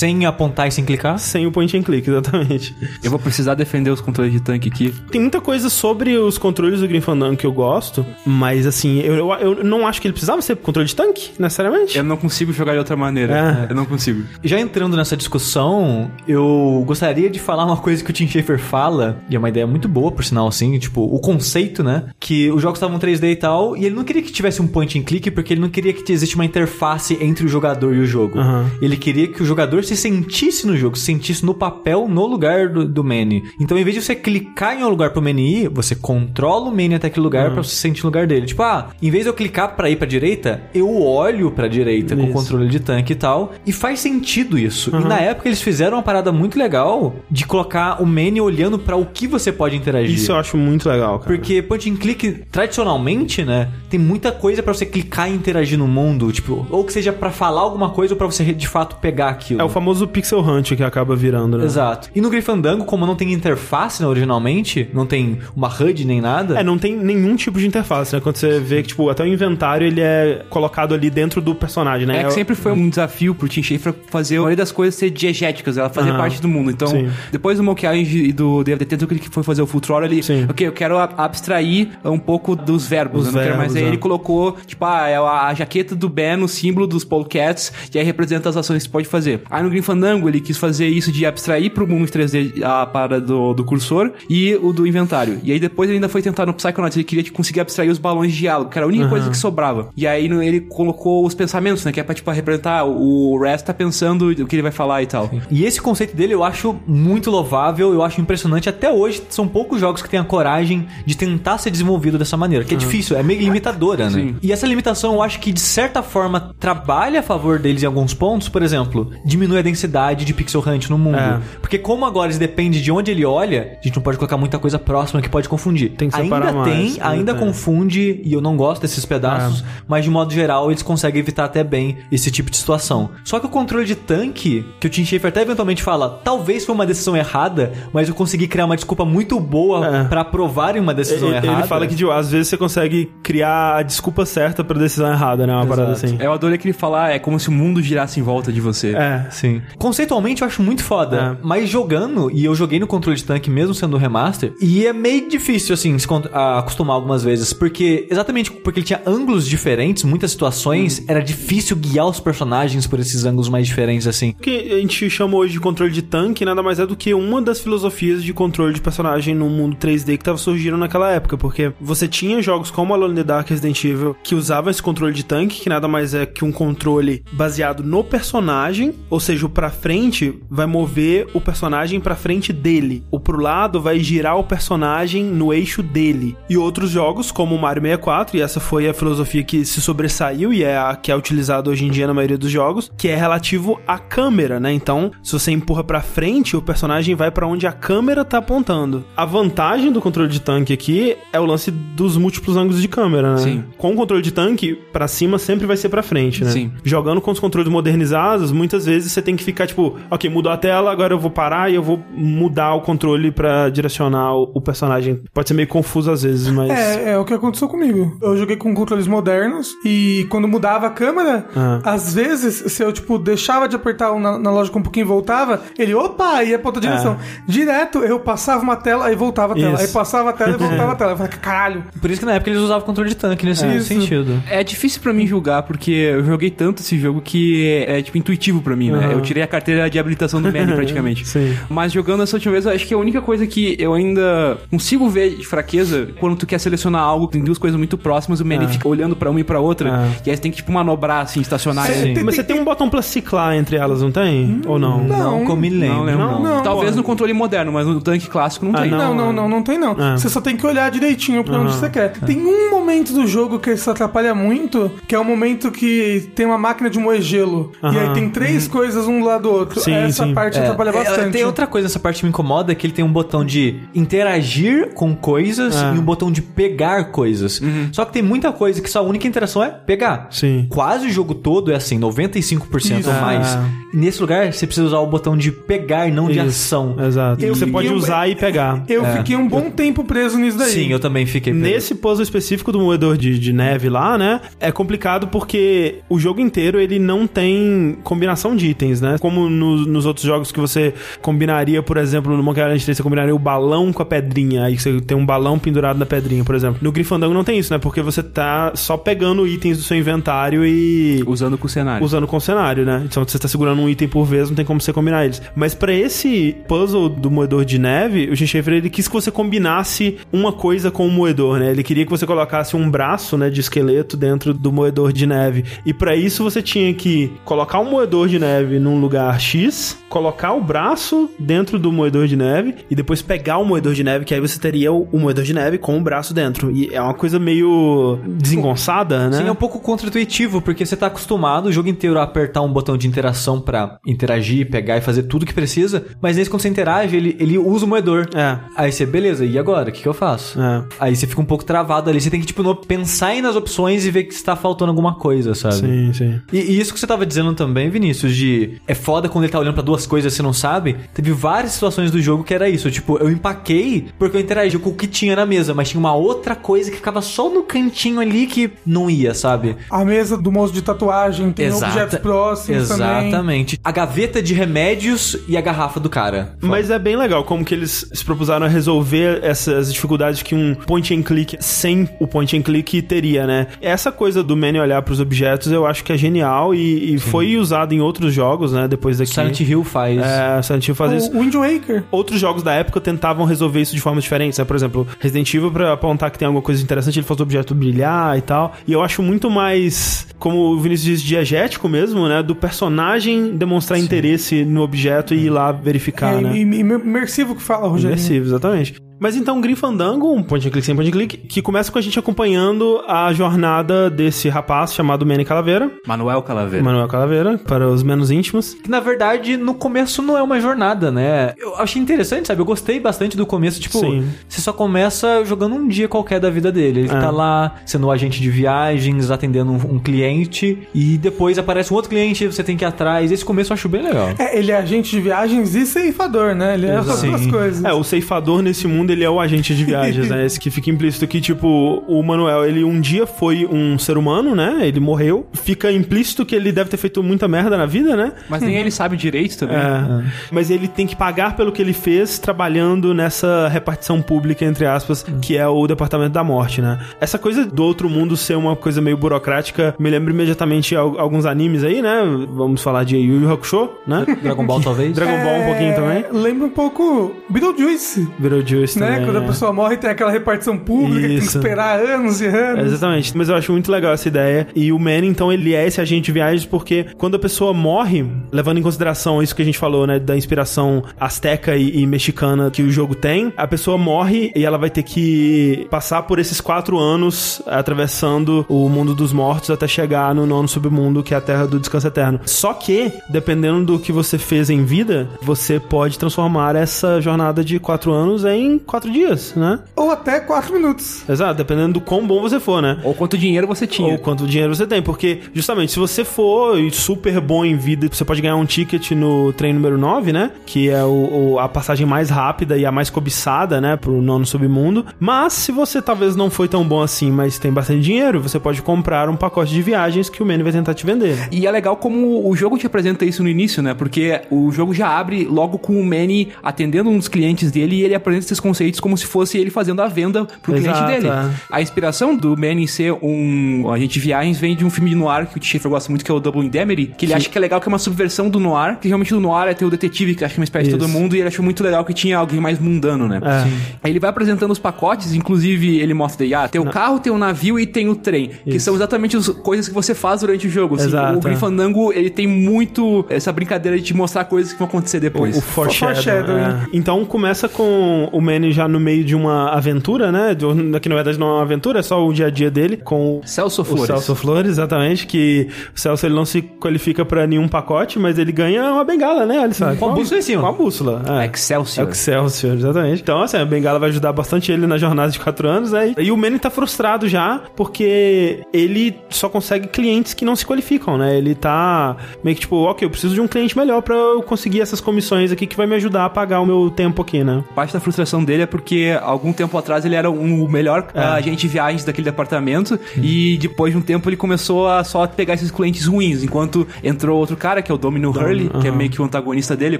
Sem 0.00 0.24
apontar 0.24 0.66
e 0.66 0.72
sem 0.72 0.82
clicar. 0.82 1.18
sem 1.18 1.46
o 1.46 1.52
point 1.52 1.76
and 1.76 1.82
click, 1.82 2.08
exatamente. 2.08 2.74
Eu 3.04 3.10
vou 3.10 3.20
precisar 3.20 3.54
defender 3.54 3.90
os 3.90 4.00
controles 4.00 4.32
de 4.32 4.40
tanque 4.40 4.70
aqui. 4.70 4.94
Tem 5.10 5.20
muita 5.20 5.42
coisa 5.42 5.68
sobre 5.68 6.16
os 6.16 6.38
controles 6.38 6.80
do 6.80 6.88
Grim 6.88 7.02
Fandango 7.02 7.36
que 7.36 7.46
eu 7.46 7.52
gosto, 7.52 8.06
mas 8.24 8.66
assim, 8.66 9.00
eu, 9.00 9.14
eu, 9.14 9.32
eu 9.40 9.64
não 9.64 9.86
acho 9.86 10.00
que 10.00 10.06
ele 10.06 10.14
precisava 10.14 10.40
ser 10.40 10.56
controle 10.56 10.88
de 10.88 10.96
tanque, 10.96 11.32
necessariamente. 11.38 11.98
Eu 11.98 12.04
não 12.04 12.16
consigo 12.16 12.50
jogar 12.50 12.72
de 12.72 12.78
outra 12.78 12.96
maneira. 12.96 13.66
É. 13.68 13.72
Eu 13.72 13.76
não 13.76 13.84
consigo. 13.84 14.24
Já 14.42 14.58
entrando 14.58 14.96
nessa 14.96 15.14
discussão, 15.18 16.10
eu 16.26 16.82
gostaria 16.86 17.28
de 17.28 17.38
falar 17.38 17.66
uma 17.66 17.76
coisa 17.76 18.02
que 18.02 18.08
o 18.10 18.14
Tim 18.14 18.26
Schafer 18.26 18.58
fala, 18.58 19.20
e 19.28 19.36
é 19.36 19.38
uma 19.38 19.50
ideia 19.50 19.66
muito 19.66 19.86
boa, 19.86 20.10
por 20.10 20.24
sinal, 20.24 20.48
assim, 20.48 20.78
tipo, 20.78 21.02
o 21.02 21.20
conceito, 21.20 21.84
né? 21.84 22.04
Que 22.18 22.50
os 22.50 22.62
jogos 22.62 22.78
estavam 22.78 22.98
3D 22.98 23.32
e 23.32 23.36
tal, 23.36 23.76
e 23.76 23.84
ele 23.84 23.94
não 23.94 24.04
queria 24.04 24.22
que 24.22 24.32
tivesse 24.32 24.62
um 24.62 24.66
point 24.66 24.98
and 24.98 25.02
click, 25.02 25.30
porque 25.30 25.52
ele 25.52 25.60
não 25.60 25.68
queria 25.68 25.92
que 25.92 26.10
existe 26.10 26.36
uma 26.36 26.46
interface 26.46 27.18
entre 27.20 27.44
o 27.44 27.48
jogador 27.48 27.94
e 27.94 27.98
o 27.98 28.06
jogo. 28.06 28.38
Aham. 28.38 28.70
Ele 28.80 28.96
queria 28.96 29.28
que 29.28 29.42
o 29.42 29.44
jogador 29.44 29.84
se 29.96 30.02
sentisse 30.02 30.66
no 30.66 30.76
jogo, 30.76 30.96
se 30.96 31.04
sentisse 31.04 31.44
no 31.44 31.54
papel, 31.54 32.08
no 32.08 32.26
lugar 32.26 32.68
do, 32.68 32.84
do 32.84 33.02
menu. 33.02 33.42
Então, 33.60 33.78
em 33.78 33.84
vez 33.84 33.96
de 33.96 34.02
você 34.02 34.14
clicar 34.14 34.78
em 34.78 34.84
um 34.84 34.88
lugar 34.88 35.10
pro 35.10 35.22
menu 35.22 35.40
ir, 35.40 35.68
você 35.68 35.94
controla 35.94 36.68
o 36.68 36.74
menu 36.74 36.96
até 36.96 37.08
aquele 37.08 37.24
lugar 37.24 37.50
pra 37.50 37.62
você 37.62 37.70
se 37.70 37.76
sentir 37.76 38.02
no 38.04 38.08
lugar 38.08 38.26
dele. 38.26 38.46
Tipo, 38.46 38.62
ah, 38.62 38.90
em 39.00 39.10
vez 39.10 39.24
de 39.24 39.30
eu 39.30 39.34
clicar 39.34 39.74
pra 39.74 39.90
ir 39.90 39.96
pra 39.96 40.06
direita, 40.06 40.62
eu 40.74 41.02
olho 41.02 41.50
pra 41.50 41.68
direita 41.68 42.14
com 42.14 42.22
o 42.22 42.24
Isso. 42.26 42.32
controle 42.32 42.68
de 42.68 42.80
tanque 42.80 43.12
e 43.12 43.16
tal. 43.16 43.52
E 43.66 43.72
faz 43.72 44.00
sentido 44.00 44.58
isso. 44.58 44.90
E 44.94 45.04
na 45.04 45.18
época 45.18 45.48
eles 45.48 45.60
fizeram 45.60 45.96
uma 45.96 46.02
parada 46.02 46.32
muito 46.32 46.58
legal 46.58 47.14
de 47.30 47.46
colocar 47.46 48.02
o 48.02 48.06
menu 48.06 48.44
olhando 48.44 48.78
pra 48.78 48.96
o 48.96 49.06
que 49.06 49.26
você 49.26 49.52
pode 49.52 49.76
interagir. 49.76 50.14
Isso 50.14 50.32
eu 50.32 50.36
acho 50.36 50.56
muito 50.56 50.88
legal, 50.88 51.18
cara. 51.18 51.34
Porque 51.36 51.62
point 51.62 51.90
and 51.90 51.96
click, 51.96 52.44
tradicionalmente, 52.50 53.44
né, 53.44 53.68
tem 53.88 53.98
muita 53.98 54.32
coisa 54.32 54.62
pra 54.62 54.72
você 54.72 54.86
clicar 54.86 55.30
e 55.30 55.34
interagir 55.34 55.78
no 55.78 55.88
mundo, 55.88 56.30
tipo, 56.32 56.66
ou 56.70 56.84
que 56.84 56.92
seja 56.92 57.12
pra 57.12 57.30
falar 57.30 57.62
alguma 57.62 57.90
coisa 57.90 58.14
ou 58.14 58.18
pra 58.18 58.26
você 58.26 58.44
de 58.52 58.68
fato 58.68 58.96
pegar 58.96 59.28
aquilo. 59.28 59.60
É 59.60 59.64
o 59.64 59.68
famoso 59.80 60.06
pixel 60.06 60.40
hunt 60.40 60.74
que 60.76 60.82
acaba 60.84 61.16
virando, 61.16 61.56
né? 61.56 61.64
Exato. 61.64 62.10
E 62.14 62.20
no 62.20 62.28
Grifandango, 62.28 62.84
como 62.84 63.06
não 63.06 63.16
tem 63.16 63.32
interface 63.32 64.02
né, 64.02 64.06
originalmente, 64.06 64.88
não 64.92 65.06
tem 65.06 65.38
uma 65.56 65.68
HUD 65.68 66.04
nem 66.04 66.20
nada. 66.20 66.60
É, 66.60 66.62
não 66.62 66.76
tem 66.76 66.94
nenhum 66.94 67.34
tipo 67.34 67.58
de 67.58 67.66
interface, 67.66 68.14
né? 68.14 68.20
Quando 68.20 68.36
você 68.36 68.60
vê 68.60 68.82
que, 68.82 68.88
tipo, 68.88 69.08
até 69.08 69.22
o 69.22 69.26
inventário 69.26 69.86
ele 69.86 70.02
é 70.02 70.44
colocado 70.50 70.94
ali 70.94 71.08
dentro 71.08 71.40
do 71.40 71.54
personagem, 71.54 72.06
né? 72.06 72.20
É 72.20 72.24
que 72.24 72.32
sempre 72.32 72.54
foi 72.54 72.72
um 72.72 72.90
desafio 72.90 73.34
pro 73.34 73.48
Tim 73.48 73.62
Schafer 73.62 73.94
fazer 74.10 74.36
a 74.36 74.40
maioria 74.40 74.56
das 74.56 74.70
coisas 74.70 74.94
ser 74.94 75.08
diegéticas, 75.08 75.78
ela 75.78 75.88
fazer 75.88 76.10
Aham. 76.10 76.18
parte 76.18 76.42
do 76.42 76.48
mundo. 76.48 76.70
Então, 76.70 76.88
Sim. 76.88 77.08
depois 77.32 77.56
do 77.56 77.64
Monkey 77.64 77.86
Island 77.86 78.28
e 78.28 78.32
do 78.32 78.62
David 78.62 78.84
Attention, 78.84 79.06
que 79.06 79.14
ele 79.14 79.22
foi 79.30 79.42
fazer 79.42 79.62
o 79.62 79.66
Full 79.66 79.80
Throttle, 79.80 80.12
ele, 80.12 80.22
Sim. 80.22 80.46
ok, 80.48 80.66
eu 80.66 80.72
quero 80.72 80.98
abstrair 80.98 81.88
um 82.04 82.18
pouco 82.18 82.54
dos 82.54 82.86
verbos, 82.86 83.28
Os 83.28 83.34
mais. 83.34 83.46
verbos, 83.46 83.76
Aí 83.76 83.84
é. 83.84 83.86
ele 83.86 83.96
colocou, 83.96 84.58
tipo, 84.66 84.84
ah, 84.84 85.08
é 85.08 85.16
a, 85.16 85.46
a 85.46 85.54
jaqueta 85.54 85.94
do 85.94 86.08
Ben, 86.08 86.42
o 86.42 86.48
símbolo 86.48 86.86
dos 86.86 87.02
Polecats, 87.02 87.72
e 87.94 87.98
aí 87.98 88.04
representa 88.04 88.48
as 88.50 88.56
ações 88.56 88.82
que 88.82 88.88
você 88.88 88.92
pode 88.92 89.08
fazer. 89.08 89.42
Aí 89.50 89.62
no 89.62 89.69
Green 89.70 89.82
Fandango, 89.82 90.28
ele 90.28 90.40
quis 90.40 90.56
fazer 90.58 90.88
isso 90.88 91.10
de 91.12 91.24
abstrair 91.24 91.70
pro 91.70 91.86
mundo 91.86 92.06
3D 92.10 92.62
a 92.62 92.84
para 92.86 93.20
do, 93.20 93.54
do 93.54 93.64
cursor 93.64 94.10
e 94.28 94.54
o 94.62 94.72
do 94.72 94.86
inventário. 94.86 95.40
E 95.42 95.52
aí 95.52 95.58
depois 95.60 95.88
ele 95.88 95.96
ainda 95.98 96.08
foi 96.08 96.22
tentar 96.22 96.46
no 96.46 96.54
Psychonauts, 96.54 96.96
ele 96.96 97.04
queria 97.04 97.22
tipo, 97.24 97.36
conseguir 97.36 97.60
abstrair 97.60 97.90
os 97.90 97.98
balões 97.98 98.32
de 98.32 98.38
diálogo, 98.38 98.70
que 98.70 98.78
era 98.78 98.84
a 98.84 98.88
única 98.88 99.08
coisa 99.08 99.30
que 99.30 99.36
sobrava. 99.36 99.90
E 99.96 100.06
aí 100.06 100.28
no- 100.28 100.42
ele 100.42 100.60
colocou 100.60 101.24
os 101.26 101.34
pensamentos, 101.34 101.84
né, 101.84 101.92
que 101.92 102.00
é 102.00 102.02
pra, 102.02 102.14
tipo, 102.14 102.30
representar 102.30 102.84
o 102.84 103.38
Rest 103.40 103.64
tá 103.66 103.74
pensando 103.74 104.28
o 104.30 104.46
que 104.46 104.56
ele 104.56 104.62
vai 104.62 104.72
falar 104.72 105.02
e 105.02 105.06
tal. 105.06 105.30
E 105.50 105.64
esse 105.64 105.80
conceito 105.80 106.16
dele 106.16 106.34
eu 106.34 106.42
acho 106.44 106.74
muito 106.86 107.30
louvável, 107.30 107.92
eu 107.92 108.02
acho 108.02 108.20
impressionante. 108.20 108.68
Até 108.68 108.90
hoje, 108.92 109.22
são 109.28 109.46
poucos 109.46 109.80
jogos 109.80 110.02
que 110.02 110.08
têm 110.08 110.18
a 110.20 110.24
coragem 110.24 110.86
de 111.06 111.16
tentar 111.16 111.58
ser 111.58 111.70
desenvolvido 111.70 112.18
dessa 112.18 112.36
maneira, 112.36 112.64
que 112.64 112.74
é 112.74 112.76
difícil, 112.76 113.16
é 113.16 113.22
meio 113.22 113.40
limitadora, 113.40 114.04
né? 114.10 114.10
Sim. 114.20 114.36
E 114.42 114.52
essa 114.52 114.66
limitação 114.66 115.14
eu 115.14 115.22
acho 115.22 115.38
que, 115.40 115.52
de 115.52 115.60
certa 115.60 116.02
forma, 116.02 116.54
trabalha 116.58 117.20
a 117.20 117.22
favor 117.22 117.58
deles 117.58 117.82
em 117.82 117.86
alguns 117.86 118.14
pontos. 118.14 118.48
Por 118.48 118.62
exemplo, 118.62 119.10
diminui 119.24 119.58
a 119.60 119.64
densidade 119.64 120.24
de 120.24 120.34
pixel 120.34 120.62
hunt 120.66 120.88
no 120.88 120.98
mundo. 120.98 121.18
É. 121.18 121.38
Porque 121.60 121.78
como 121.78 122.04
agora 122.04 122.30
isso 122.30 122.38
depende 122.40 122.80
de 122.82 122.90
onde 122.92 123.10
ele 123.10 123.24
olha, 123.24 123.78
a 123.80 123.84
gente 123.86 123.96
não 123.96 124.02
pode 124.02 124.16
colocar 124.18 124.36
muita 124.36 124.58
coisa 124.58 124.78
próxima 124.78 125.20
que 125.22 125.28
pode 125.28 125.48
confundir. 125.48 125.90
Tem 125.92 126.08
que 126.10 126.16
ainda 126.20 126.52
mais, 126.52 126.64
tem, 126.64 126.96
ainda 127.00 127.32
É. 127.32 127.34
confunde, 127.34 128.20
e 128.24 128.32
eu 128.32 128.40
não 128.40 128.56
gosto 128.56 128.82
desses 128.82 129.04
pedaços, 129.04 129.64
mas 129.86 130.04
de 130.04 130.10
modo 130.10 130.32
geral 130.32 130.70
eles 130.70 130.82
conseguem 130.82 131.20
evitar 131.20 131.44
até 131.44 131.62
bem 131.62 131.98
esse 132.10 132.30
tipo 132.30 132.50
de 132.50 132.56
situação. 132.56 133.10
Só 133.24 133.38
que 133.38 133.46
o 133.46 133.48
controle 133.48 133.84
de 133.84 133.94
tanque, 133.94 134.64
que 134.80 134.86
o 134.86 134.90
Tim 134.90 135.04
Schafer 135.04 135.28
até 135.28 135.42
eventualmente 135.42 135.82
fala, 135.82 136.20
talvez 136.24 136.64
foi 136.64 136.74
uma 136.74 136.86
decisão 136.86 137.16
errada, 137.16 137.72
mas 137.92 138.08
eu 138.08 138.14
consegui 138.14 138.46
criar 138.48 138.64
uma 138.66 138.76
desculpa 138.76 139.04
muito 139.04 139.38
boa 139.38 139.86
É. 139.86 140.04
pra 140.04 140.24
provarem 140.24 140.80
uma 140.80 140.94
decisão 140.94 141.28
Ele, 141.28 141.36
errada. 141.38 141.60
ele 141.60 141.68
fala 141.68 141.86
que, 141.86 141.94
tipo, 141.94 142.10
às 142.10 142.30
vezes 142.30 142.48
você 142.48 142.56
consegue 142.56 143.10
criar 143.22 143.76
a 143.76 143.82
desculpa 143.82 144.24
certa 144.26 144.62
pra 144.64 144.78
decisão 144.78 145.10
errada, 145.10 145.46
né? 145.46 145.54
Uma 145.54 145.66
parada 145.66 145.92
assim. 145.92 146.16
Eu 146.20 146.32
adorei 146.32 146.56
que 146.58 146.66
ele 146.66 146.72
falar, 146.72 147.10
é 147.10 147.18
como 147.18 147.38
se 147.38 147.48
o 147.48 147.52
mundo 147.52 147.82
girasse 147.82 148.18
em 148.20 148.22
volta 148.22 148.52
de 148.52 148.60
você. 148.60 148.94
É. 148.94 149.26
Sim. 149.30 149.49
Conceitualmente 149.78 150.42
eu 150.42 150.46
acho 150.48 150.62
muito 150.62 150.82
foda, 150.84 151.38
É. 151.40 151.46
mas 151.46 151.68
jogando, 151.68 152.30
e 152.30 152.44
eu 152.44 152.54
joguei 152.54 152.78
no 152.78 152.86
controle 152.86 153.16
de 153.16 153.24
tanque 153.24 153.50
mesmo 153.50 153.74
sendo 153.74 153.96
um 153.96 153.98
remaster, 153.98 154.52
e 154.60 154.86
é 154.86 154.92
meio 154.92 155.28
difícil, 155.28 155.74
assim, 155.74 155.98
se 155.98 156.06
acostumar 156.32 156.96
algumas 156.96 157.22
vezes, 157.22 157.52
porque, 157.52 158.06
exatamente 158.10 158.50
porque 158.50 158.80
ele 158.80 158.86
tinha 158.86 159.00
ângulos 159.06 159.46
diferentes, 159.46 160.04
muitas 160.04 160.30
situações, 160.30 161.02
era 161.08 161.20
difícil 161.22 161.76
guiar 161.76 162.06
os 162.06 162.20
personagens 162.20 162.86
por 162.86 162.98
esses 163.00 163.24
ângulos 163.24 163.48
mais 163.48 163.66
diferentes, 163.66 164.06
assim. 164.06 164.30
O 164.38 164.42
que 164.42 164.72
a 164.72 164.80
gente 164.80 165.08
chama 165.08 165.36
hoje 165.36 165.52
de 165.54 165.60
controle 165.60 165.92
de 165.92 166.02
tanque 166.02 166.44
nada 166.44 166.62
mais 166.62 166.78
é 166.78 166.86
do 166.86 166.96
que 166.96 167.14
uma 167.14 167.40
das 167.40 167.60
filosofias 167.60 168.22
de 168.22 168.32
controle 168.32 168.74
de 168.74 168.80
personagem 168.80 169.34
no 169.34 169.48
mundo 169.48 169.76
3D 169.76 170.16
que 170.18 170.24
tava 170.24 170.38
surgindo 170.38 170.76
naquela 170.76 171.10
época, 171.10 171.36
porque 171.38 171.72
você 171.80 172.06
tinha 172.08 172.42
jogos 172.42 172.70
como 172.70 172.92
Alone 172.94 173.12
in 173.12 173.16
the 173.16 173.24
Dark 173.24 173.48
Resident 173.48 173.82
Evil 173.84 174.16
que 174.22 174.34
usavam 174.34 174.70
esse 174.70 174.82
controle 174.82 175.12
de 175.14 175.24
tanque, 175.24 175.60
que 175.60 175.68
nada 175.68 175.86
mais 175.88 176.14
é 176.14 176.26
que 176.26 176.44
um 176.44 176.52
controle 176.52 177.22
baseado 177.32 177.82
no 177.82 178.02
personagem, 178.04 178.94
ou 179.08 179.20
seja, 179.20 179.29
o 179.34 179.48
pra 179.48 179.70
frente 179.70 180.38
vai 180.50 180.66
mover 180.66 181.28
o 181.34 181.40
personagem 181.40 182.00
pra 182.00 182.14
frente 182.14 182.52
dele, 182.52 183.04
o 183.10 183.20
pro 183.20 183.40
lado 183.40 183.80
vai 183.80 183.98
girar 183.98 184.38
o 184.38 184.44
personagem 184.44 185.24
no 185.24 185.52
eixo 185.52 185.82
dele. 185.82 186.36
E 186.48 186.56
outros 186.56 186.90
jogos, 186.90 187.30
como 187.30 187.54
o 187.54 187.60
Mario 187.60 187.82
64, 187.82 188.36
e 188.36 188.40
essa 188.40 188.60
foi 188.60 188.88
a 188.88 188.94
filosofia 188.94 189.42
que 189.42 189.64
se 189.64 189.80
sobressaiu 189.80 190.52
e 190.52 190.62
é 190.62 190.76
a 190.76 190.96
que 190.96 191.10
é 191.10 191.16
utilizada 191.16 191.70
hoje 191.70 191.84
em 191.84 191.90
dia 191.90 192.06
na 192.06 192.14
maioria 192.14 192.38
dos 192.38 192.50
jogos, 192.50 192.90
que 192.96 193.08
é 193.08 193.16
relativo 193.16 193.80
à 193.86 193.98
câmera, 193.98 194.58
né? 194.58 194.72
Então, 194.72 195.10
se 195.22 195.32
você 195.32 195.50
empurra 195.50 195.84
pra 195.84 196.00
frente, 196.00 196.56
o 196.56 196.62
personagem 196.62 197.14
vai 197.14 197.30
pra 197.30 197.46
onde 197.46 197.66
a 197.66 197.72
câmera 197.72 198.24
tá 198.24 198.38
apontando. 198.38 199.04
A 199.16 199.24
vantagem 199.24 199.92
do 199.92 200.00
controle 200.00 200.28
de 200.28 200.40
tanque 200.40 200.72
aqui 200.72 201.16
é 201.32 201.40
o 201.40 201.46
lance 201.46 201.70
dos 201.70 202.16
múltiplos 202.16 202.56
ângulos 202.56 202.80
de 202.80 202.88
câmera, 202.88 203.34
né? 203.34 203.38
Sim. 203.38 203.64
Com 203.78 203.92
o 203.92 203.96
controle 203.96 204.22
de 204.22 204.32
tanque, 204.32 204.78
pra 204.92 205.08
cima 205.08 205.38
sempre 205.38 205.66
vai 205.66 205.76
ser 205.76 205.88
pra 205.88 206.02
frente, 206.02 206.44
né? 206.44 206.50
Sim. 206.50 206.72
Jogando 206.84 207.20
com 207.20 207.30
os 207.30 207.40
controles 207.40 207.70
modernizados, 207.70 208.52
muitas 208.52 208.86
vezes 208.86 209.12
você 209.20 209.22
tem 209.22 209.36
que 209.36 209.44
ficar 209.44 209.66
tipo, 209.66 209.96
ok, 210.10 210.28
mudou 210.28 210.50
a 210.50 210.56
tela, 210.56 210.90
agora 210.90 211.14
eu 211.14 211.18
vou 211.18 211.30
parar 211.30 211.70
e 211.70 211.74
eu 211.74 211.82
vou 211.82 212.02
mudar 212.12 212.74
o 212.74 212.80
controle 212.80 213.30
pra 213.30 213.68
direcionar 213.68 214.34
o, 214.34 214.60
personagem. 214.60 215.20
Pode 215.32 215.48
ser 215.48 215.54
meio 215.54 215.68
confuso 215.68 216.10
às 216.10 216.22
vezes, 216.22 216.48
mas. 216.48 216.70
É, 216.70 217.12
é 217.12 217.18
o 217.18 217.24
que 217.24 217.34
aconteceu 217.34 217.68
comigo. 217.68 218.18
Eu 218.22 218.36
joguei 218.36 218.56
com 218.56 218.74
controles 218.74 219.06
modernos 219.06 219.70
e 219.84 220.26
quando 220.30 220.46
mudava 220.48 220.86
a 220.86 220.90
câmera, 220.90 221.46
Ah. 221.56 221.80
às 221.84 222.14
vezes, 222.14 222.72
se 222.72 222.82
eu, 222.82 222.92
tipo, 222.92 223.18
deixava 223.18 223.68
de 223.68 223.76
apertar 223.76 224.14
na, 224.18 224.38
na 224.38 224.50
loja 224.50 224.70
um 224.74 224.82
pouquinho 224.82 225.04
e 225.04 225.08
voltava, 225.08 225.60
ele, 225.78 225.94
opa, 225.94 226.42
ia 226.44 226.58
pra 226.58 226.68
outra 226.68 226.80
direção. 226.80 227.18
Direto, 227.46 227.98
eu 227.98 228.20
passava 228.20 228.62
uma 228.62 228.76
tela, 228.76 229.06
aí 229.06 229.14
voltava 229.16 229.52
a 229.52 229.56
tela. 229.56 229.74
Isso. 229.74 229.82
Aí 229.82 229.88
passava 229.88 230.30
a 230.30 230.32
tela 230.32 230.52
e 230.54 230.56
voltava 230.58 230.92
a 230.92 230.94
tela. 230.94 231.12
Eu 231.12 231.16
falei, 231.16 231.32
caralho. 231.32 231.84
Por 232.00 232.10
isso 232.10 232.20
que 232.20 232.26
na 232.26 232.34
época 232.34 232.50
eles 232.50 232.62
usavam 232.62 232.84
controle 232.86 233.10
de 233.10 233.16
tanque 233.16 233.44
nesse 233.44 233.66
Isso. 233.66 233.86
sentido. 233.88 234.42
É 234.48 234.62
difícil 234.62 235.00
pra 235.02 235.12
mim 235.12 235.26
julgar, 235.26 235.62
porque 235.64 235.90
eu 235.90 236.24
joguei 236.24 236.50
tanto 236.50 236.80
esse 236.80 236.98
jogo 236.98 237.20
que 237.20 237.66
é, 237.66 237.98
é, 237.98 238.02
tipo, 238.02 238.16
intuitivo 238.18 238.62
pra 238.62 238.76
mim, 238.76 238.90
né? 238.90 239.09
Eu 239.12 239.20
tirei 239.20 239.42
a 239.42 239.46
carteira 239.46 239.88
de 239.90 239.98
habilitação 239.98 240.40
do 240.40 240.52
Manny, 240.52 240.72
praticamente. 240.74 241.26
Sim. 241.26 241.56
Mas 241.68 241.92
jogando 241.92 242.22
essa 242.22 242.36
última 242.36 242.52
vez, 242.52 242.64
eu 242.66 242.72
acho 242.72 242.86
que 242.86 242.94
a 242.94 242.98
única 242.98 243.20
coisa 243.20 243.46
que 243.46 243.76
eu 243.78 243.94
ainda 243.94 244.58
consigo 244.70 245.08
ver 245.08 245.36
de 245.36 245.46
fraqueza, 245.46 246.08
quando 246.18 246.36
tu 246.36 246.46
quer 246.46 246.58
selecionar 246.58 247.02
algo, 247.02 247.26
tem 247.26 247.42
duas 247.42 247.58
coisas 247.58 247.76
muito 247.78 247.96
próximas, 247.98 248.40
o 248.40 248.44
Manny 248.46 248.68
fica 248.68 248.88
olhando 248.88 249.14
pra 249.16 249.30
uma 249.30 249.40
e 249.40 249.44
pra 249.44 249.60
outra, 249.60 249.90
Ah. 249.92 250.08
e 250.26 250.30
aí 250.30 250.36
você 250.36 250.42
tem 250.42 250.50
que, 250.50 250.58
tipo, 250.58 250.72
manobrar, 250.72 251.22
assim, 251.22 251.40
estacionar. 251.40 251.86
Sim. 251.86 252.12
assim. 252.12 252.22
Mas 252.24 252.34
você 252.36 252.44
tem 252.44 252.58
um 252.58 252.64
botão 252.64 252.88
pra 252.88 253.02
ciclar 253.02 253.54
entre 253.54 253.76
elas, 253.76 254.02
não 254.02 254.10
tem? 254.10 254.60
Ou 254.66 254.78
não? 254.78 255.02
Não, 255.04 255.44
como 255.44 255.60
me 255.62 255.68
lembro. 255.70 255.96
Não 255.98 256.04
lembro, 256.04 256.24
não. 256.26 256.42
Não, 256.42 256.62
Talvez 256.62 256.94
no 256.96 257.02
controle 257.02 257.32
moderno, 257.32 257.72
mas 257.72 257.86
no 257.86 258.00
tanque 258.00 258.28
clássico 258.28 258.64
não 258.66 258.74
Ah, 258.76 258.82
tem. 258.82 258.90
não. 258.90 258.98
Não, 259.00 259.14
não, 259.14 259.32
não, 259.32 259.48
não 259.48 259.62
tem 259.62 259.78
não. 259.78 259.92
É. 259.92 260.16
Você 260.16 260.28
só 260.28 260.40
tem 260.40 260.56
que 260.56 260.66
olhar 260.66 260.90
direitinho 260.90 261.42
pra 261.44 261.58
onde 261.58 261.72
você 261.74 261.88
quer. 261.88 262.12
Tem 262.12 262.38
um 262.38 262.70
momento 262.70 263.12
do 263.12 263.26
jogo 263.26 263.58
que 263.58 263.70
isso 263.72 263.90
atrapalha 263.90 264.34
muito, 264.34 264.90
que 265.06 265.14
é 265.14 265.18
o 265.18 265.24
momento 265.24 265.70
que 265.70 266.30
tem 266.34 266.46
uma 266.46 266.58
máquina 266.58 266.88
de 266.90 266.98
moer 266.98 267.20
gelo. 267.20 267.72
E 267.82 267.98
aí 267.98 268.10
tem 268.14 268.28
três 268.28 268.68
coisas 268.68 268.99
um 269.06 269.20
do 269.20 269.26
lado 269.26 269.42
do 269.42 269.50
outro. 269.52 269.80
Sim, 269.80 269.92
Essa 269.92 270.24
sim. 270.24 270.34
parte 270.34 270.58
É, 270.58 270.62
atrapalha 270.62 270.90
é, 270.90 270.92
bastante. 270.92 271.32
Tem 271.32 271.44
outra 271.44 271.66
coisa 271.66 271.86
nessa 271.86 271.98
parte 271.98 272.18
que 272.20 272.24
me 272.24 272.30
incomoda, 272.30 272.74
que 272.74 272.86
ele 272.86 272.92
tem 272.94 273.04
um 273.04 273.12
botão 273.12 273.44
de 273.44 273.80
interagir 273.94 274.92
com 274.94 275.14
coisas 275.14 275.76
É. 275.80 275.94
e 275.94 275.98
um 275.98 276.02
botão 276.02 276.30
de 276.30 276.42
pegar 276.42 277.04
coisas. 277.10 277.60
Só 277.92 278.04
que 278.04 278.12
tem 278.12 278.22
muita 278.22 278.52
coisa 278.52 278.80
que 278.80 278.90
sua 278.90 279.02
única 279.02 279.26
interação 279.26 279.62
é 279.62 279.70
pegar. 279.70 280.28
Sim. 280.30 280.66
Quase 280.68 281.06
o 281.06 281.10
jogo 281.10 281.34
todo 281.34 281.72
é 281.72 281.76
assim, 281.76 281.98
95% 281.98 283.06
ou 283.06 283.12
Isso. 283.12 283.20
mais. 283.20 283.46
É. 283.54 283.60
E 283.94 283.96
nesse 283.96 284.20
lugar 284.20 284.52
você 284.52 284.66
precisa 284.66 284.86
usar 284.86 284.98
o 284.98 285.06
botão 285.06 285.36
de 285.36 285.50
pegar, 285.52 286.10
não 286.10 286.26
de 286.26 286.38
Isso, 286.38 286.46
ação. 286.48 286.96
Exato. 287.04 287.44
Eu 287.44 287.54
você 287.54 287.66
pode 287.66 287.88
um- 287.88 287.94
usar 287.94 288.28
e 288.28 288.34
pegar. 288.36 288.82
Eu 288.88 289.04
fiquei 289.04 289.36
um 289.36 289.48
bom 289.48 289.70
tempo 289.70 290.04
preso 290.04 290.38
nisso 290.38 290.58
daí. 290.58 290.70
Sim, 290.70 290.88
eu 290.92 290.98
também 291.00 291.26
fiquei 291.26 291.52
preso. 291.52 291.68
Nesse 291.68 291.94
puzzle 291.94 292.22
específico 292.22 292.70
do 292.72 292.78
moedor 292.80 293.16
de, 293.16 293.38
de 293.38 293.52
neve 293.52 293.88
lá, 293.88 294.16
né? 294.18 294.40
É 294.58 294.70
complicado 294.72 295.28
porque 295.28 295.96
o 296.08 296.18
jogo 296.18 296.40
inteiro 296.40 296.78
ele 296.80 296.98
não 296.98 297.26
tem 297.26 297.98
combinação 298.02 298.54
de 298.56 298.66
itens, 298.68 298.89
né? 298.98 299.18
Como 299.20 299.50
no- 299.50 299.84
nos 299.86 300.06
outros 300.06 300.24
jogos 300.24 300.50
que 300.50 300.58
você 300.58 300.94
combinaria, 301.20 301.82
por 301.82 301.98
exemplo, 301.98 302.34
no 302.34 302.42
Monkey 302.42 302.60
Island 302.62 302.82
3 302.82 302.96
você 302.96 303.02
combinaria 303.02 303.34
o 303.34 303.38
balão 303.38 303.92
com 303.92 304.00
a 304.02 304.06
pedrinha. 304.06 304.64
Aí 304.64 304.78
você 304.78 304.98
tem 305.02 305.14
um 305.16 305.26
balão 305.26 305.58
pendurado 305.58 305.98
na 305.98 306.06
pedrinha, 306.06 306.42
por 306.42 306.54
exemplo. 306.54 306.78
No 306.80 306.90
Grifandango 306.90 307.34
não 307.34 307.44
tem 307.44 307.58
isso, 307.58 307.70
né? 307.72 307.78
Porque 307.78 308.00
você 308.00 308.22
tá 308.22 308.72
só 308.74 308.96
pegando 308.96 309.46
itens 309.46 309.76
do 309.76 309.82
seu 309.84 309.98
inventário 309.98 310.64
e 310.64 311.22
Usando 311.26 311.58
com 311.58 311.66
o 311.66 311.68
cenário. 311.68 312.02
usando 312.04 312.26
com 312.26 312.38
o 312.38 312.40
cenário, 312.40 312.86
né? 312.86 313.02
Então 313.04 313.22
você 313.22 313.38
tá 313.38 313.46
segurando 313.48 313.82
um 313.82 313.88
item 313.88 314.08
por 314.08 314.24
vez, 314.24 314.48
não 314.48 314.56
tem 314.56 314.64
como 314.64 314.80
você 314.80 314.92
combinar 314.92 315.24
eles. 315.26 315.42
Mas 315.54 315.74
pra 315.74 315.92
esse 315.92 316.56
puzzle 316.66 317.08
do 317.10 317.30
moedor 317.30 317.64
de 317.64 317.78
neve, 317.78 318.30
o 318.30 318.36
Shin 318.36 318.46
Schaefer, 318.46 318.74
ele 318.74 318.88
quis 318.88 319.06
que 319.06 319.12
você 319.14 319.30
combinasse 319.30 320.16
uma 320.32 320.52
coisa 320.52 320.90
com 320.90 321.06
o 321.06 321.10
moedor, 321.10 321.58
né? 321.58 321.70
Ele 321.70 321.82
queria 321.82 322.04
que 322.04 322.10
você 322.10 322.26
colocasse 322.26 322.76
um 322.76 322.90
braço, 322.90 323.36
né, 323.36 323.50
de 323.50 323.60
esqueleto 323.60 324.16
dentro 324.16 324.54
do 324.54 324.72
moedor 324.72 325.12
de 325.12 325.26
neve. 325.26 325.64
E 325.84 325.92
para 325.92 326.16
isso 326.16 326.42
você 326.42 326.62
tinha 326.62 326.92
que 326.94 327.30
colocar 327.44 327.78
um 327.80 327.90
moedor 327.90 328.28
de 328.28 328.38
neve 328.38 328.78
num 328.80 328.98
lugar 329.00 329.38
X, 329.40 329.98
colocar 330.08 330.52
o 330.54 330.60
braço 330.60 331.30
dentro 331.38 331.78
do 331.78 331.92
moedor 331.92 332.26
de 332.26 332.36
neve 332.36 332.74
e 332.90 332.94
depois 332.94 333.22
pegar 333.22 333.58
o 333.58 333.64
moedor 333.64 333.94
de 333.94 334.02
neve, 334.02 334.24
que 334.24 334.34
aí 334.34 334.40
você 334.40 334.58
teria 334.58 334.92
o, 334.92 335.08
o 335.12 335.18
moedor 335.18 335.44
de 335.44 335.54
neve 335.54 335.78
com 335.78 335.96
o 335.96 336.00
braço 336.00 336.34
dentro. 336.34 336.70
E 336.70 336.88
é 336.92 337.00
uma 337.00 337.14
coisa 337.14 337.38
meio 337.38 338.18
desengonçada, 338.26 339.28
né? 339.28 339.38
Sim, 339.38 339.46
é 339.48 339.52
um 339.52 339.56
pouco 339.56 339.78
contra-intuitivo, 339.80 340.60
porque 340.60 340.84
você 340.84 340.96
tá 340.96 341.06
acostumado 341.06 341.66
o 341.66 341.72
jogo 341.72 341.88
inteiro 341.88 342.18
a 342.18 342.22
apertar 342.22 342.62
um 342.62 342.72
botão 342.72 342.96
de 342.96 343.06
interação 343.06 343.60
pra 343.60 343.98
interagir, 344.06 344.68
pegar 344.70 344.96
e 344.96 345.00
fazer 345.00 345.24
tudo 345.24 345.46
que 345.46 345.54
precisa, 345.54 346.04
mas 346.20 346.36
nesse 346.36 346.50
quando 346.50 346.62
você 346.62 346.68
interage, 346.68 347.16
ele, 347.16 347.36
ele 347.38 347.58
usa 347.58 347.84
o 347.84 347.88
moedor. 347.88 348.28
É. 348.34 348.58
Aí 348.76 348.90
você, 348.90 349.06
beleza, 349.06 349.44
e 349.44 349.58
agora? 349.58 349.90
O 349.90 349.92
que, 349.92 350.02
que 350.02 350.08
eu 350.08 350.14
faço? 350.14 350.60
É. 350.60 350.84
Aí 350.98 351.14
você 351.16 351.26
fica 351.26 351.40
um 351.40 351.44
pouco 351.44 351.64
travado 351.64 352.10
ali, 352.10 352.20
você 352.20 352.30
tem 352.30 352.40
que, 352.40 352.46
tipo, 352.46 352.62
no- 352.62 352.74
pensar 352.74 353.28
aí 353.28 353.42
nas 353.42 353.56
opções 353.56 354.04
e 354.06 354.10
ver 354.10 354.24
que 354.24 354.34
está 354.34 354.56
faltando 354.56 354.90
alguma 354.90 355.14
coisa, 355.14 355.54
sabe? 355.54 355.74
Sim, 355.76 356.12
sim. 356.12 356.40
E, 356.52 356.58
e 356.58 356.80
isso 356.80 356.92
que 356.92 356.98
você 357.00 357.06
tava 357.06 357.24
dizendo 357.26 357.54
também, 357.54 357.88
Vinícius, 357.90 358.34
de 358.34 358.69
é 358.86 358.94
foda 358.94 359.28
quando 359.28 359.44
ele 359.44 359.52
tá 359.52 359.58
olhando 359.58 359.74
pra 359.74 359.82
duas 359.82 360.06
coisas 360.06 360.32
e 360.32 360.36
você 360.36 360.42
não 360.42 360.52
sabe. 360.52 360.96
Teve 361.14 361.32
várias 361.32 361.72
situações 361.72 362.10
do 362.10 362.20
jogo 362.20 362.44
que 362.44 362.54
era 362.54 362.68
isso. 362.68 362.90
Tipo, 362.90 363.18
eu 363.18 363.30
empaquei 363.30 364.08
porque 364.18 364.36
eu 364.36 364.40
interagi 364.40 364.78
com 364.78 364.90
o 364.90 364.94
que 364.94 365.06
tinha 365.06 365.36
na 365.36 365.46
mesa, 365.46 365.74
mas 365.74 365.88
tinha 365.88 366.00
uma 366.00 366.14
outra 366.14 366.54
coisa 366.54 366.90
que 366.90 366.96
ficava 366.96 367.20
só 367.22 367.48
no 367.48 367.62
cantinho 367.62 368.20
ali 368.20 368.46
que 368.46 368.70
não 368.86 369.08
ia, 369.10 369.34
sabe? 369.34 369.76
A 369.90 370.04
mesa 370.04 370.36
do 370.36 370.50
moço 370.52 370.72
de 370.72 370.82
tatuagem 370.82 371.52
tem 371.52 371.66
Exata- 371.66 371.86
objetos 371.86 372.18
próximos 372.18 372.88
também. 372.88 373.28
Exatamente. 373.28 373.80
A 373.82 373.92
gaveta 373.92 374.42
de 374.42 374.54
remédios 374.54 375.36
e 375.48 375.56
a 375.56 375.60
garrafa 375.60 376.00
do 376.00 376.08
cara. 376.08 376.56
Mas 376.60 376.90
é 376.90 376.98
bem 376.98 377.16
legal 377.16 377.44
como 377.44 377.64
que 377.64 377.74
eles 377.74 378.08
se 378.12 378.24
propuseram 378.24 378.66
a 378.66 378.68
resolver 378.68 379.40
essas 379.42 379.92
dificuldades 379.92 380.42
que 380.42 380.54
um 380.54 380.74
point 380.74 381.14
and 381.14 381.22
click 381.22 381.56
sem 381.60 382.08
o 382.18 382.26
point 382.26 382.56
and 382.56 382.62
click 382.62 383.00
teria, 383.02 383.46
né? 383.46 383.66
Essa 383.80 384.10
coisa 384.12 384.42
do 384.42 384.56
Manny 384.56 384.78
olhar 384.78 385.02
pros 385.02 385.20
objetos 385.20 385.70
eu 385.72 385.86
acho 385.86 386.02
que 386.04 386.12
é 386.12 386.16
genial 386.16 386.74
e, 386.74 387.14
e 387.14 387.18
foi 387.18 387.56
usado 387.56 387.92
em 387.94 388.00
outros 388.00 388.32
jogos, 388.34 388.59
né? 388.72 388.86
Depois 388.88 389.18
daqui. 389.18 389.30
Silent 389.32 389.60
Hill 389.60 389.84
faz. 389.84 390.18
É, 390.20 390.62
Silent 390.62 390.88
Hill 390.88 390.94
faz 390.94 391.12
isso. 391.24 391.36
O 391.36 391.40
Wind 391.40 391.54
Waker. 391.54 392.04
Outros 392.10 392.38
jogos 392.40 392.62
da 392.62 392.72
época 392.72 393.00
tentavam 393.00 393.44
resolver 393.44 393.80
isso 393.80 393.94
de 393.94 394.00
formas 394.00 394.24
diferentes, 394.24 394.58
né? 394.58 394.64
Por 394.64 394.76
exemplo, 394.76 395.06
Resident 395.18 395.52
Evil, 395.54 395.70
pra 395.70 395.92
apontar 395.92 396.30
que 396.30 396.38
tem 396.38 396.46
alguma 396.46 396.62
coisa 396.62 396.82
interessante, 396.82 397.18
ele 397.18 397.26
faz 397.26 397.40
o 397.40 397.42
objeto 397.42 397.74
brilhar 397.74 398.36
e 398.38 398.40
tal. 398.42 398.74
E 398.86 398.92
eu 398.92 399.02
acho 399.02 399.22
muito 399.22 399.50
mais, 399.50 400.26
como 400.38 400.58
o 400.58 400.80
Vinícius 400.80 401.20
diz, 401.20 401.22
diegético 401.22 401.88
mesmo, 401.88 402.28
né? 402.28 402.42
Do 402.42 402.54
personagem 402.54 403.56
demonstrar 403.56 403.98
interesse 403.98 404.64
no 404.64 404.82
objeto 404.82 405.34
e 405.34 405.46
ir 405.46 405.50
lá 405.50 405.72
verificar, 405.72 406.34
é, 406.34 406.40
né? 406.40 406.56
im- 406.56 406.74
im- 406.80 406.80
imersivo 407.00 407.54
que 407.54 407.62
fala, 407.62 407.88
Rogério. 407.88 408.14
Imersivo, 408.14 408.46
exatamente. 408.46 408.94
Mas 409.20 409.36
então, 409.36 409.60
Grim 409.60 409.74
Fandango, 409.74 410.32
um 410.32 410.42
point 410.42 410.66
and 410.66 410.70
click 410.70 410.84
sem 410.86 410.94
point 410.96 411.08
and 411.10 411.12
click, 411.12 411.36
que 411.36 411.60
começa 411.60 411.92
com 411.92 411.98
a 411.98 412.00
gente 412.00 412.18
acompanhando 412.18 413.02
a 413.06 413.30
jornada 413.34 414.08
desse 414.08 414.48
rapaz 414.48 414.94
chamado 414.94 415.26
Manny 415.26 415.44
Calaveira, 415.44 415.90
Manuel 416.06 416.42
Calaveira. 416.42 416.82
Manuel 416.82 417.06
Calaveira, 417.06 417.58
para 417.58 417.86
os 417.86 418.02
menos 418.02 418.30
íntimos. 418.30 418.74
Que 418.82 418.90
na 418.90 418.98
verdade, 418.98 419.56
no 419.58 419.74
começo 419.74 420.22
não 420.22 420.38
é 420.38 420.42
uma 420.42 420.58
jornada, 420.58 421.10
né? 421.10 421.52
Eu 421.58 421.76
achei 421.76 422.00
interessante, 422.00 422.48
sabe? 422.48 422.60
Eu 422.62 422.64
gostei 422.64 422.98
bastante 422.98 423.36
do 423.36 423.44
começo. 423.44 423.78
Tipo, 423.78 423.98
Sim. 424.00 424.26
você 424.48 424.60
só 424.62 424.72
começa 424.72 425.44
jogando 425.44 425.74
um 425.74 425.86
dia 425.86 426.08
qualquer 426.08 426.40
da 426.40 426.48
vida 426.48 426.72
dele. 426.72 427.00
Ele 427.00 427.08
É. 427.10 427.20
tá 427.20 427.30
lá 427.30 427.74
sendo 427.84 428.06
um 428.06 428.10
agente 428.10 428.40
de 428.40 428.48
viagens, 428.50 429.30
atendendo 429.30 429.70
um, 429.70 429.96
um 429.96 429.98
cliente, 429.98 430.78
e 430.94 431.18
depois 431.18 431.58
aparece 431.58 431.92
um 431.92 431.96
outro 431.96 432.08
cliente, 432.08 432.46
você 432.46 432.64
tem 432.64 432.74
que 432.76 432.84
ir 432.84 432.88
atrás. 432.88 433.30
Esse 433.30 433.44
começo 433.44 433.70
eu 433.70 433.74
acho 433.74 433.88
bem 433.88 434.02
legal. 434.02 434.30
É, 434.38 434.58
ele 434.58 434.72
é 434.72 434.76
agente 434.76 435.10
de 435.10 435.20
viagens 435.20 435.74
e 435.74 435.84
ceifador, 435.84 436.54
né? 436.54 436.74
Ele 436.74 436.86
é 436.86 436.96
as 436.96 437.20
duas 437.22 437.46
coisas. 437.46 437.84
É, 437.84 437.92
o 437.92 438.02
ceifador 438.02 438.62
nesse 438.62 438.86
mundo, 438.86 439.09
ele 439.10 439.24
é 439.24 439.30
o 439.30 439.40
agente 439.40 439.74
de 439.74 439.84
viagens, 439.84 440.28
né? 440.28 440.44
Esse 440.46 440.58
que 440.58 440.70
fica 440.70 440.90
implícito 440.90 441.26
que, 441.26 441.40
tipo, 441.40 442.02
o 442.06 442.22
Manuel, 442.22 442.64
ele 442.64 442.84
um 442.84 443.00
dia 443.00 443.26
foi 443.26 443.66
um 443.66 443.98
ser 443.98 444.16
humano, 444.16 444.54
né? 444.54 444.78
Ele 444.82 445.00
morreu. 445.00 445.46
Fica 445.52 445.90
implícito 445.92 446.44
que 446.46 446.54
ele 446.54 446.72
deve 446.72 446.90
ter 446.90 446.96
feito 446.96 447.22
muita 447.22 447.46
merda 447.48 447.76
na 447.76 447.86
vida, 447.86 448.16
né? 448.16 448.32
Mas 448.48 448.62
nem 448.62 448.76
ele 448.76 448.90
sabe 448.90 449.16
direito 449.16 449.58
também. 449.58 449.76
É. 449.76 450.24
Mas 450.50 450.70
ele 450.70 450.88
tem 450.88 451.06
que 451.06 451.16
pagar 451.16 451.56
pelo 451.56 451.72
que 451.72 451.80
ele 451.82 451.92
fez 451.92 452.38
trabalhando 452.38 453.12
nessa 453.14 453.68
repartição 453.68 454.20
pública, 454.22 454.64
entre 454.64 454.86
aspas, 454.86 455.24
que 455.42 455.56
é 455.56 455.66
o 455.66 455.86
Departamento 455.86 456.32
da 456.32 456.44
Morte, 456.44 456.80
né? 456.80 456.98
Essa 457.20 457.38
coisa 457.38 457.64
do 457.66 457.82
outro 457.84 458.08
mundo 458.08 458.36
ser 458.36 458.56
uma 458.56 458.76
coisa 458.76 459.00
meio 459.00 459.16
burocrática 459.16 459.94
me 459.98 460.10
lembra 460.10 460.32
imediatamente 460.32 460.94
al- 460.94 461.18
alguns 461.18 461.46
animes 461.46 461.82
aí, 461.84 462.00
né? 462.02 462.20
Vamos 462.52 462.82
falar 462.82 463.04
de 463.04 463.16
Yu 463.16 463.40
Yu 463.42 463.52
Hakusho, 463.52 463.88
né? 464.06 464.24
Dragon 464.42 464.64
Ball, 464.66 464.80
talvez. 464.80 465.12
Dragon 465.14 465.42
Ball 465.44 465.60
um 465.60 465.64
pouquinho 465.66 465.94
também. 465.94 466.24
Lembra 466.32 466.66
um 466.66 466.70
pouco 466.70 467.34
Beetlejuice, 467.48 468.28
Beetlejuice 468.38 468.98
né? 469.00 469.12
também. 469.12 469.24
Quando 469.24 469.36
a 469.38 469.44
é. 469.44 469.46
pessoa 469.46 469.72
morre 469.72 469.96
tem 469.96 470.10
aquela 470.10 470.30
repartição 470.30 470.76
pública, 470.76 471.20
que 471.20 471.28
tem 471.28 471.38
que 471.38 471.44
Isso. 471.44 471.58
esperar 471.58 471.98
anos 471.98 472.40
e 472.40 472.46
anos. 472.46 472.86
Exatamente, 472.86 473.36
mas 473.36 473.48
eu 473.48 473.56
acho 473.56 473.72
muito 473.72 473.90
legal 473.90 474.12
essa 474.12 474.28
ideia. 474.28 474.68
E 474.74 474.92
o 474.92 474.98
Manny, 474.98 475.26
então, 475.26 475.52
ele 475.52 475.74
é 475.74 475.86
esse 475.86 476.00
agente 476.00 476.26
de 476.26 476.32
viagens 476.32 476.64
porque 476.64 477.06
quando 477.16 477.34
a 477.34 477.38
pessoa 477.38 477.72
morre, 477.72 478.24
levando 478.52 478.78
em 478.78 478.82
consideração 478.82 479.42
isso 479.42 479.54
que 479.54 479.62
a 479.62 479.64
gente 479.64 479.78
falou, 479.78 480.06
né, 480.06 480.18
da 480.18 480.36
inspiração 480.36 481.02
asteca 481.18 481.76
e, 481.76 482.00
e 482.00 482.06
mexicana 482.06 482.70
que 482.70 482.82
o 482.82 482.90
jogo 482.90 483.14
tem, 483.14 483.52
a 483.56 483.66
pessoa 483.66 483.98
morre 483.98 484.52
e 484.54 484.64
ela 484.64 484.78
vai 484.78 484.90
ter 484.90 485.02
que 485.02 485.86
passar 485.90 486.22
por 486.22 486.38
esses 486.38 486.60
quatro 486.60 486.98
anos 486.98 487.62
atravessando 487.66 488.64
o 488.68 488.88
mundo 488.88 489.14
dos 489.14 489.32
mortos 489.32 489.70
até 489.70 489.86
chegar 489.86 490.34
no 490.34 490.46
nono 490.46 490.68
submundo, 490.68 491.22
que 491.22 491.34
é 491.34 491.36
a 491.36 491.40
Terra 491.40 491.66
do 491.66 491.78
Descanso 491.78 492.06
Eterno. 492.06 492.40
Só 492.44 492.72
que, 492.74 493.12
dependendo 493.28 493.84
do 493.84 493.98
que 493.98 494.12
você 494.12 494.38
fez 494.38 494.70
em 494.70 494.84
vida, 494.84 495.28
você 495.42 495.78
pode 495.78 496.18
transformar 496.18 496.76
essa 496.76 497.20
jornada 497.20 497.64
de 497.64 497.78
quatro 497.78 498.12
anos 498.12 498.44
em 498.44 498.78
quatro 498.90 499.10
dias, 499.10 499.54
né? 499.54 499.78
Ou 499.96 500.10
até 500.10 500.40
quatro 500.40 500.74
minutos. 500.74 501.22
Exato, 501.28 501.54
dependendo 501.54 501.94
do 501.94 502.00
quão 502.00 502.26
bom 502.26 502.40
você 502.40 502.58
for, 502.58 502.82
né? 502.82 502.98
Ou 503.04 503.14
quanto 503.14 503.38
dinheiro 503.38 503.66
você 503.66 503.86
tinha. 503.86 504.12
Ou 504.12 504.18
quanto 504.18 504.46
dinheiro 504.46 504.74
você 504.74 504.86
tem. 504.86 505.00
Porque, 505.00 505.38
justamente, 505.54 505.92
se 505.92 505.98
você 505.98 506.24
for 506.24 506.76
super 506.92 507.40
bom 507.40 507.64
em 507.64 507.76
vida, 507.76 508.08
você 508.10 508.24
pode 508.24 508.40
ganhar 508.42 508.56
um 508.56 508.64
ticket 508.66 509.12
no 509.12 509.52
trem 509.52 509.72
número 509.72 509.96
9, 509.96 510.32
né? 510.32 510.50
Que 510.66 510.90
é 510.90 511.04
o, 511.04 511.52
o- 511.52 511.58
a 511.58 511.68
passagem 511.68 512.06
mais 512.06 512.30
rápida 512.30 512.76
e 512.76 512.84
a 512.84 512.90
mais 512.92 513.08
cobiçada, 513.10 513.80
né? 513.80 513.96
Pro 513.96 514.20
nono 514.20 514.44
submundo. 514.44 515.06
Mas, 515.18 515.52
se 515.52 515.70
você 515.70 516.02
talvez 516.02 516.34
não 516.34 516.50
foi 516.50 516.66
tão 516.68 516.84
bom 516.84 517.00
assim, 517.00 517.30
mas 517.30 517.58
tem 517.58 517.72
bastante 517.72 518.00
dinheiro, 518.00 518.40
você 518.40 518.58
pode 518.58 518.82
comprar 518.82 519.28
um 519.28 519.36
pacote 519.36 519.72
de 519.72 519.82
viagens 519.82 520.28
que 520.28 520.42
o 520.42 520.46
Manny 520.46 520.62
vai 520.62 520.72
tentar 520.72 520.94
te 520.94 521.06
vender. 521.06 521.48
E 521.52 521.66
é 521.66 521.70
legal 521.70 521.96
como 521.96 522.48
o 522.48 522.56
jogo 522.56 522.76
te 522.76 522.86
apresenta 522.86 523.24
isso 523.24 523.42
no 523.42 523.48
início, 523.48 523.82
né? 523.82 523.94
Porque 523.94 524.40
o 524.50 524.72
jogo 524.72 524.92
já 524.92 525.08
abre 525.08 525.44
logo 525.44 525.78
com 525.78 526.00
o 526.00 526.04
Manny 526.04 526.48
atendendo 526.62 527.08
um 527.08 527.16
dos 527.18 527.28
clientes 527.28 527.70
dele 527.70 527.96
e 527.96 528.02
ele 528.02 528.14
apresenta 528.14 528.46
esses 528.46 528.58
conceitos 528.58 528.79
como 529.00 529.16
se 529.16 529.26
fosse 529.26 529.58
ele 529.58 529.70
fazendo 529.70 530.00
a 530.00 530.08
venda 530.08 530.46
pro 530.62 530.74
Exato, 530.76 531.04
cliente 531.04 531.22
dele. 531.22 531.32
é. 531.34 531.50
A 531.70 531.82
inspiração 531.82 532.36
do 532.36 532.56
Manny 532.56 532.86
ser 532.86 533.12
um 533.22 533.90
agente 533.90 534.14
de 534.14 534.20
viagens 534.20 534.58
vem 534.58 534.74
de 534.76 534.84
um 534.84 534.90
filme 534.90 535.10
de 535.10 535.16
noir 535.16 535.46
que 535.46 535.58
o 535.58 535.62
Schaefer 535.62 535.90
gosta 535.90 536.10
muito, 536.10 536.24
que 536.24 536.30
é 536.30 536.34
o 536.34 536.40
Double 536.40 536.64
Indemnity, 536.64 537.14
que 537.16 537.26
ele 537.26 537.34
acha 537.34 537.48
que 537.48 537.56
é 537.56 537.60
legal 537.60 537.80
que 537.80 537.88
é 537.88 537.90
uma 537.90 537.98
subversão 537.98 538.48
do 538.48 538.58
noir, 538.60 538.98
que 539.00 539.08
realmente 539.08 539.32
do 539.32 539.40
noir 539.40 539.68
é 539.68 539.74
ter 539.74 539.84
o 539.84 539.90
detetive, 539.90 540.34
que 540.34 540.44
acha 540.44 540.54
que 540.54 540.60
é 540.60 540.62
uma 540.62 540.64
espécie 540.64 540.86
de 540.86 540.92
todo 540.92 541.06
Isso. 541.06 541.12
mundo, 541.18 541.34
e 541.36 541.40
ele 541.40 541.48
achou 541.48 541.64
muito 541.64 541.82
legal 541.82 542.04
que 542.04 542.14
tinha 542.14 542.38
alguém 542.38 542.60
mais 542.60 542.78
mundano, 542.78 543.26
né? 543.28 543.40
É. 543.42 543.64
Sim. 543.64 543.76
Aí 544.02 544.10
ele 544.12 544.20
vai 544.20 544.30
apresentando 544.30 544.70
os 544.70 544.78
pacotes, 544.78 545.34
inclusive 545.34 545.98
ele 545.98 546.14
mostra 546.14 546.44
daí, 546.44 546.54
ah, 546.54 546.68
tem 546.68 546.80
o 546.80 546.86
carro, 546.90 547.18
tem 547.18 547.32
o 547.32 547.38
navio 547.38 547.78
e 547.78 547.86
tem 547.86 548.08
o 548.08 548.14
trem, 548.14 548.50
que 548.64 548.76
Isso. 548.76 548.86
são 548.86 548.94
exatamente 548.94 549.36
as 549.36 549.48
coisas 549.48 549.88
que 549.88 549.94
você 549.94 550.14
faz 550.14 550.40
durante 550.40 550.66
o 550.66 550.70
jogo. 550.70 550.94
assim. 550.96 551.06
Exato, 551.06 551.38
o 551.38 551.40
Grim 551.40 551.54
é. 551.54 552.18
Ele 552.18 552.30
tem 552.30 552.46
muito 552.46 553.24
essa 553.28 553.52
brincadeira 553.52 553.98
de 553.98 554.04
te 554.04 554.14
mostrar 554.14 554.44
coisas 554.44 554.72
que 554.72 554.78
vão 554.78 554.88
acontecer 554.88 555.20
depois. 555.20 555.56
O. 555.56 555.60
Foreshadow, 555.60 556.58
é. 556.58 556.86
Então 556.92 557.24
começa 557.24 557.68
com 557.68 558.28
o 558.32 558.40
Já 558.70 558.88
no 558.88 559.00
meio 559.00 559.24
de 559.24 559.34
uma 559.34 559.70
aventura, 559.70 560.30
né? 560.32 560.56
Que 561.00 561.08
na 561.08 561.14
verdade 561.14 561.38
não 561.38 561.48
é 561.48 561.52
uma 561.54 561.62
aventura, 561.62 562.00
é 562.00 562.02
só 562.02 562.26
o 562.26 562.32
dia 562.32 562.46
a 562.46 562.50
dia 562.50 562.70
dele 562.70 562.96
com 562.96 563.40
Celso 563.44 563.82
o 563.82 563.84
Flores. 563.84 564.06
Celso 564.06 564.34
Flores, 564.34 564.70
exatamente. 564.72 565.26
Que 565.26 565.68
o 565.94 566.00
Celso 566.00 566.26
ele 566.26 566.34
não 566.34 566.44
se 566.44 566.62
qualifica 566.62 567.24
pra 567.24 567.46
nenhum 567.46 567.68
pacote, 567.68 568.18
mas 568.18 568.38
ele 568.38 568.52
ganha 568.52 568.92
uma 568.92 569.04
bengala, 569.04 569.46
né? 569.46 569.70
Só. 569.72 569.94
Com 569.96 570.10
a 570.10 570.12
bússola 570.12 570.38
em 570.38 570.42
cima. 570.42 570.72
Bússola. 570.72 571.22
É. 571.28 571.46
Excelsior. 571.46 572.08
Excelsior, 572.08 572.74
exatamente. 572.74 573.22
Então, 573.22 573.42
assim, 573.42 573.56
a 573.56 573.64
bengala 573.64 573.98
vai 573.98 574.08
ajudar 574.08 574.32
bastante 574.32 574.72
ele 574.72 574.86
na 574.86 574.96
jornada 574.96 575.30
de 575.30 575.38
quatro 575.38 575.68
anos, 575.68 575.92
né? 575.92 576.14
E 576.16 576.32
o 576.32 576.36
Manny 576.36 576.58
tá 576.58 576.70
frustrado 576.70 577.28
já, 577.28 577.60
porque 577.76 578.60
ele 578.72 579.16
só 579.28 579.48
consegue 579.48 579.88
clientes 579.88 580.32
que 580.32 580.44
não 580.44 580.56
se 580.56 580.64
qualificam, 580.64 581.18
né? 581.18 581.36
Ele 581.36 581.54
tá 581.54 582.16
meio 582.42 582.54
que 582.54 582.62
tipo, 582.62 582.76
ok, 582.76 583.06
eu 583.06 583.10
preciso 583.10 583.34
de 583.34 583.40
um 583.40 583.48
cliente 583.48 583.76
melhor 583.76 584.00
pra 584.00 584.14
eu 584.14 584.42
conseguir 584.42 584.80
essas 584.80 585.00
comissões 585.00 585.52
aqui 585.52 585.66
que 585.66 585.76
vai 585.76 585.86
me 585.86 585.94
ajudar 585.96 586.24
a 586.24 586.30
pagar 586.30 586.60
o 586.60 586.66
meu 586.66 586.90
tempo 586.90 587.22
aqui, 587.22 587.44
né? 587.44 587.62
Parte 587.74 587.92
da 587.92 588.00
frustração 588.00 588.42
dele 588.50 588.62
é 588.64 588.66
porque 588.66 589.16
algum 589.22 589.52
tempo 589.52 589.76
atrás 589.78 590.04
ele 590.04 590.14
era 590.14 590.30
um, 590.30 590.64
o 590.64 590.68
melhor 590.68 591.06
É. 591.14 591.20
ah, 591.20 591.34
agente 591.34 591.62
de 591.62 591.68
viagens 591.68 592.04
daquele 592.04 592.24
departamento 592.24 592.98
e 593.16 593.56
depois 593.58 593.92
de 593.92 593.98
um 593.98 594.02
tempo 594.02 594.28
ele 594.28 594.36
começou 594.36 594.88
a 594.88 595.04
só 595.04 595.26
pegar 595.26 595.54
esses 595.54 595.70
clientes 595.70 596.06
ruins, 596.06 596.42
enquanto 596.42 596.86
entrou 597.02 597.38
outro 597.38 597.56
cara, 597.56 597.80
que 597.82 597.90
é 597.90 597.94
o 597.94 597.98
Domino 597.98 598.30
Hurley, 598.30 598.68
que 598.80 598.88
é 598.88 598.90
meio 598.90 599.08
que 599.10 599.20
o 599.20 599.24
antagonista 599.24 599.76
dele, 599.76 599.96
o 599.96 599.98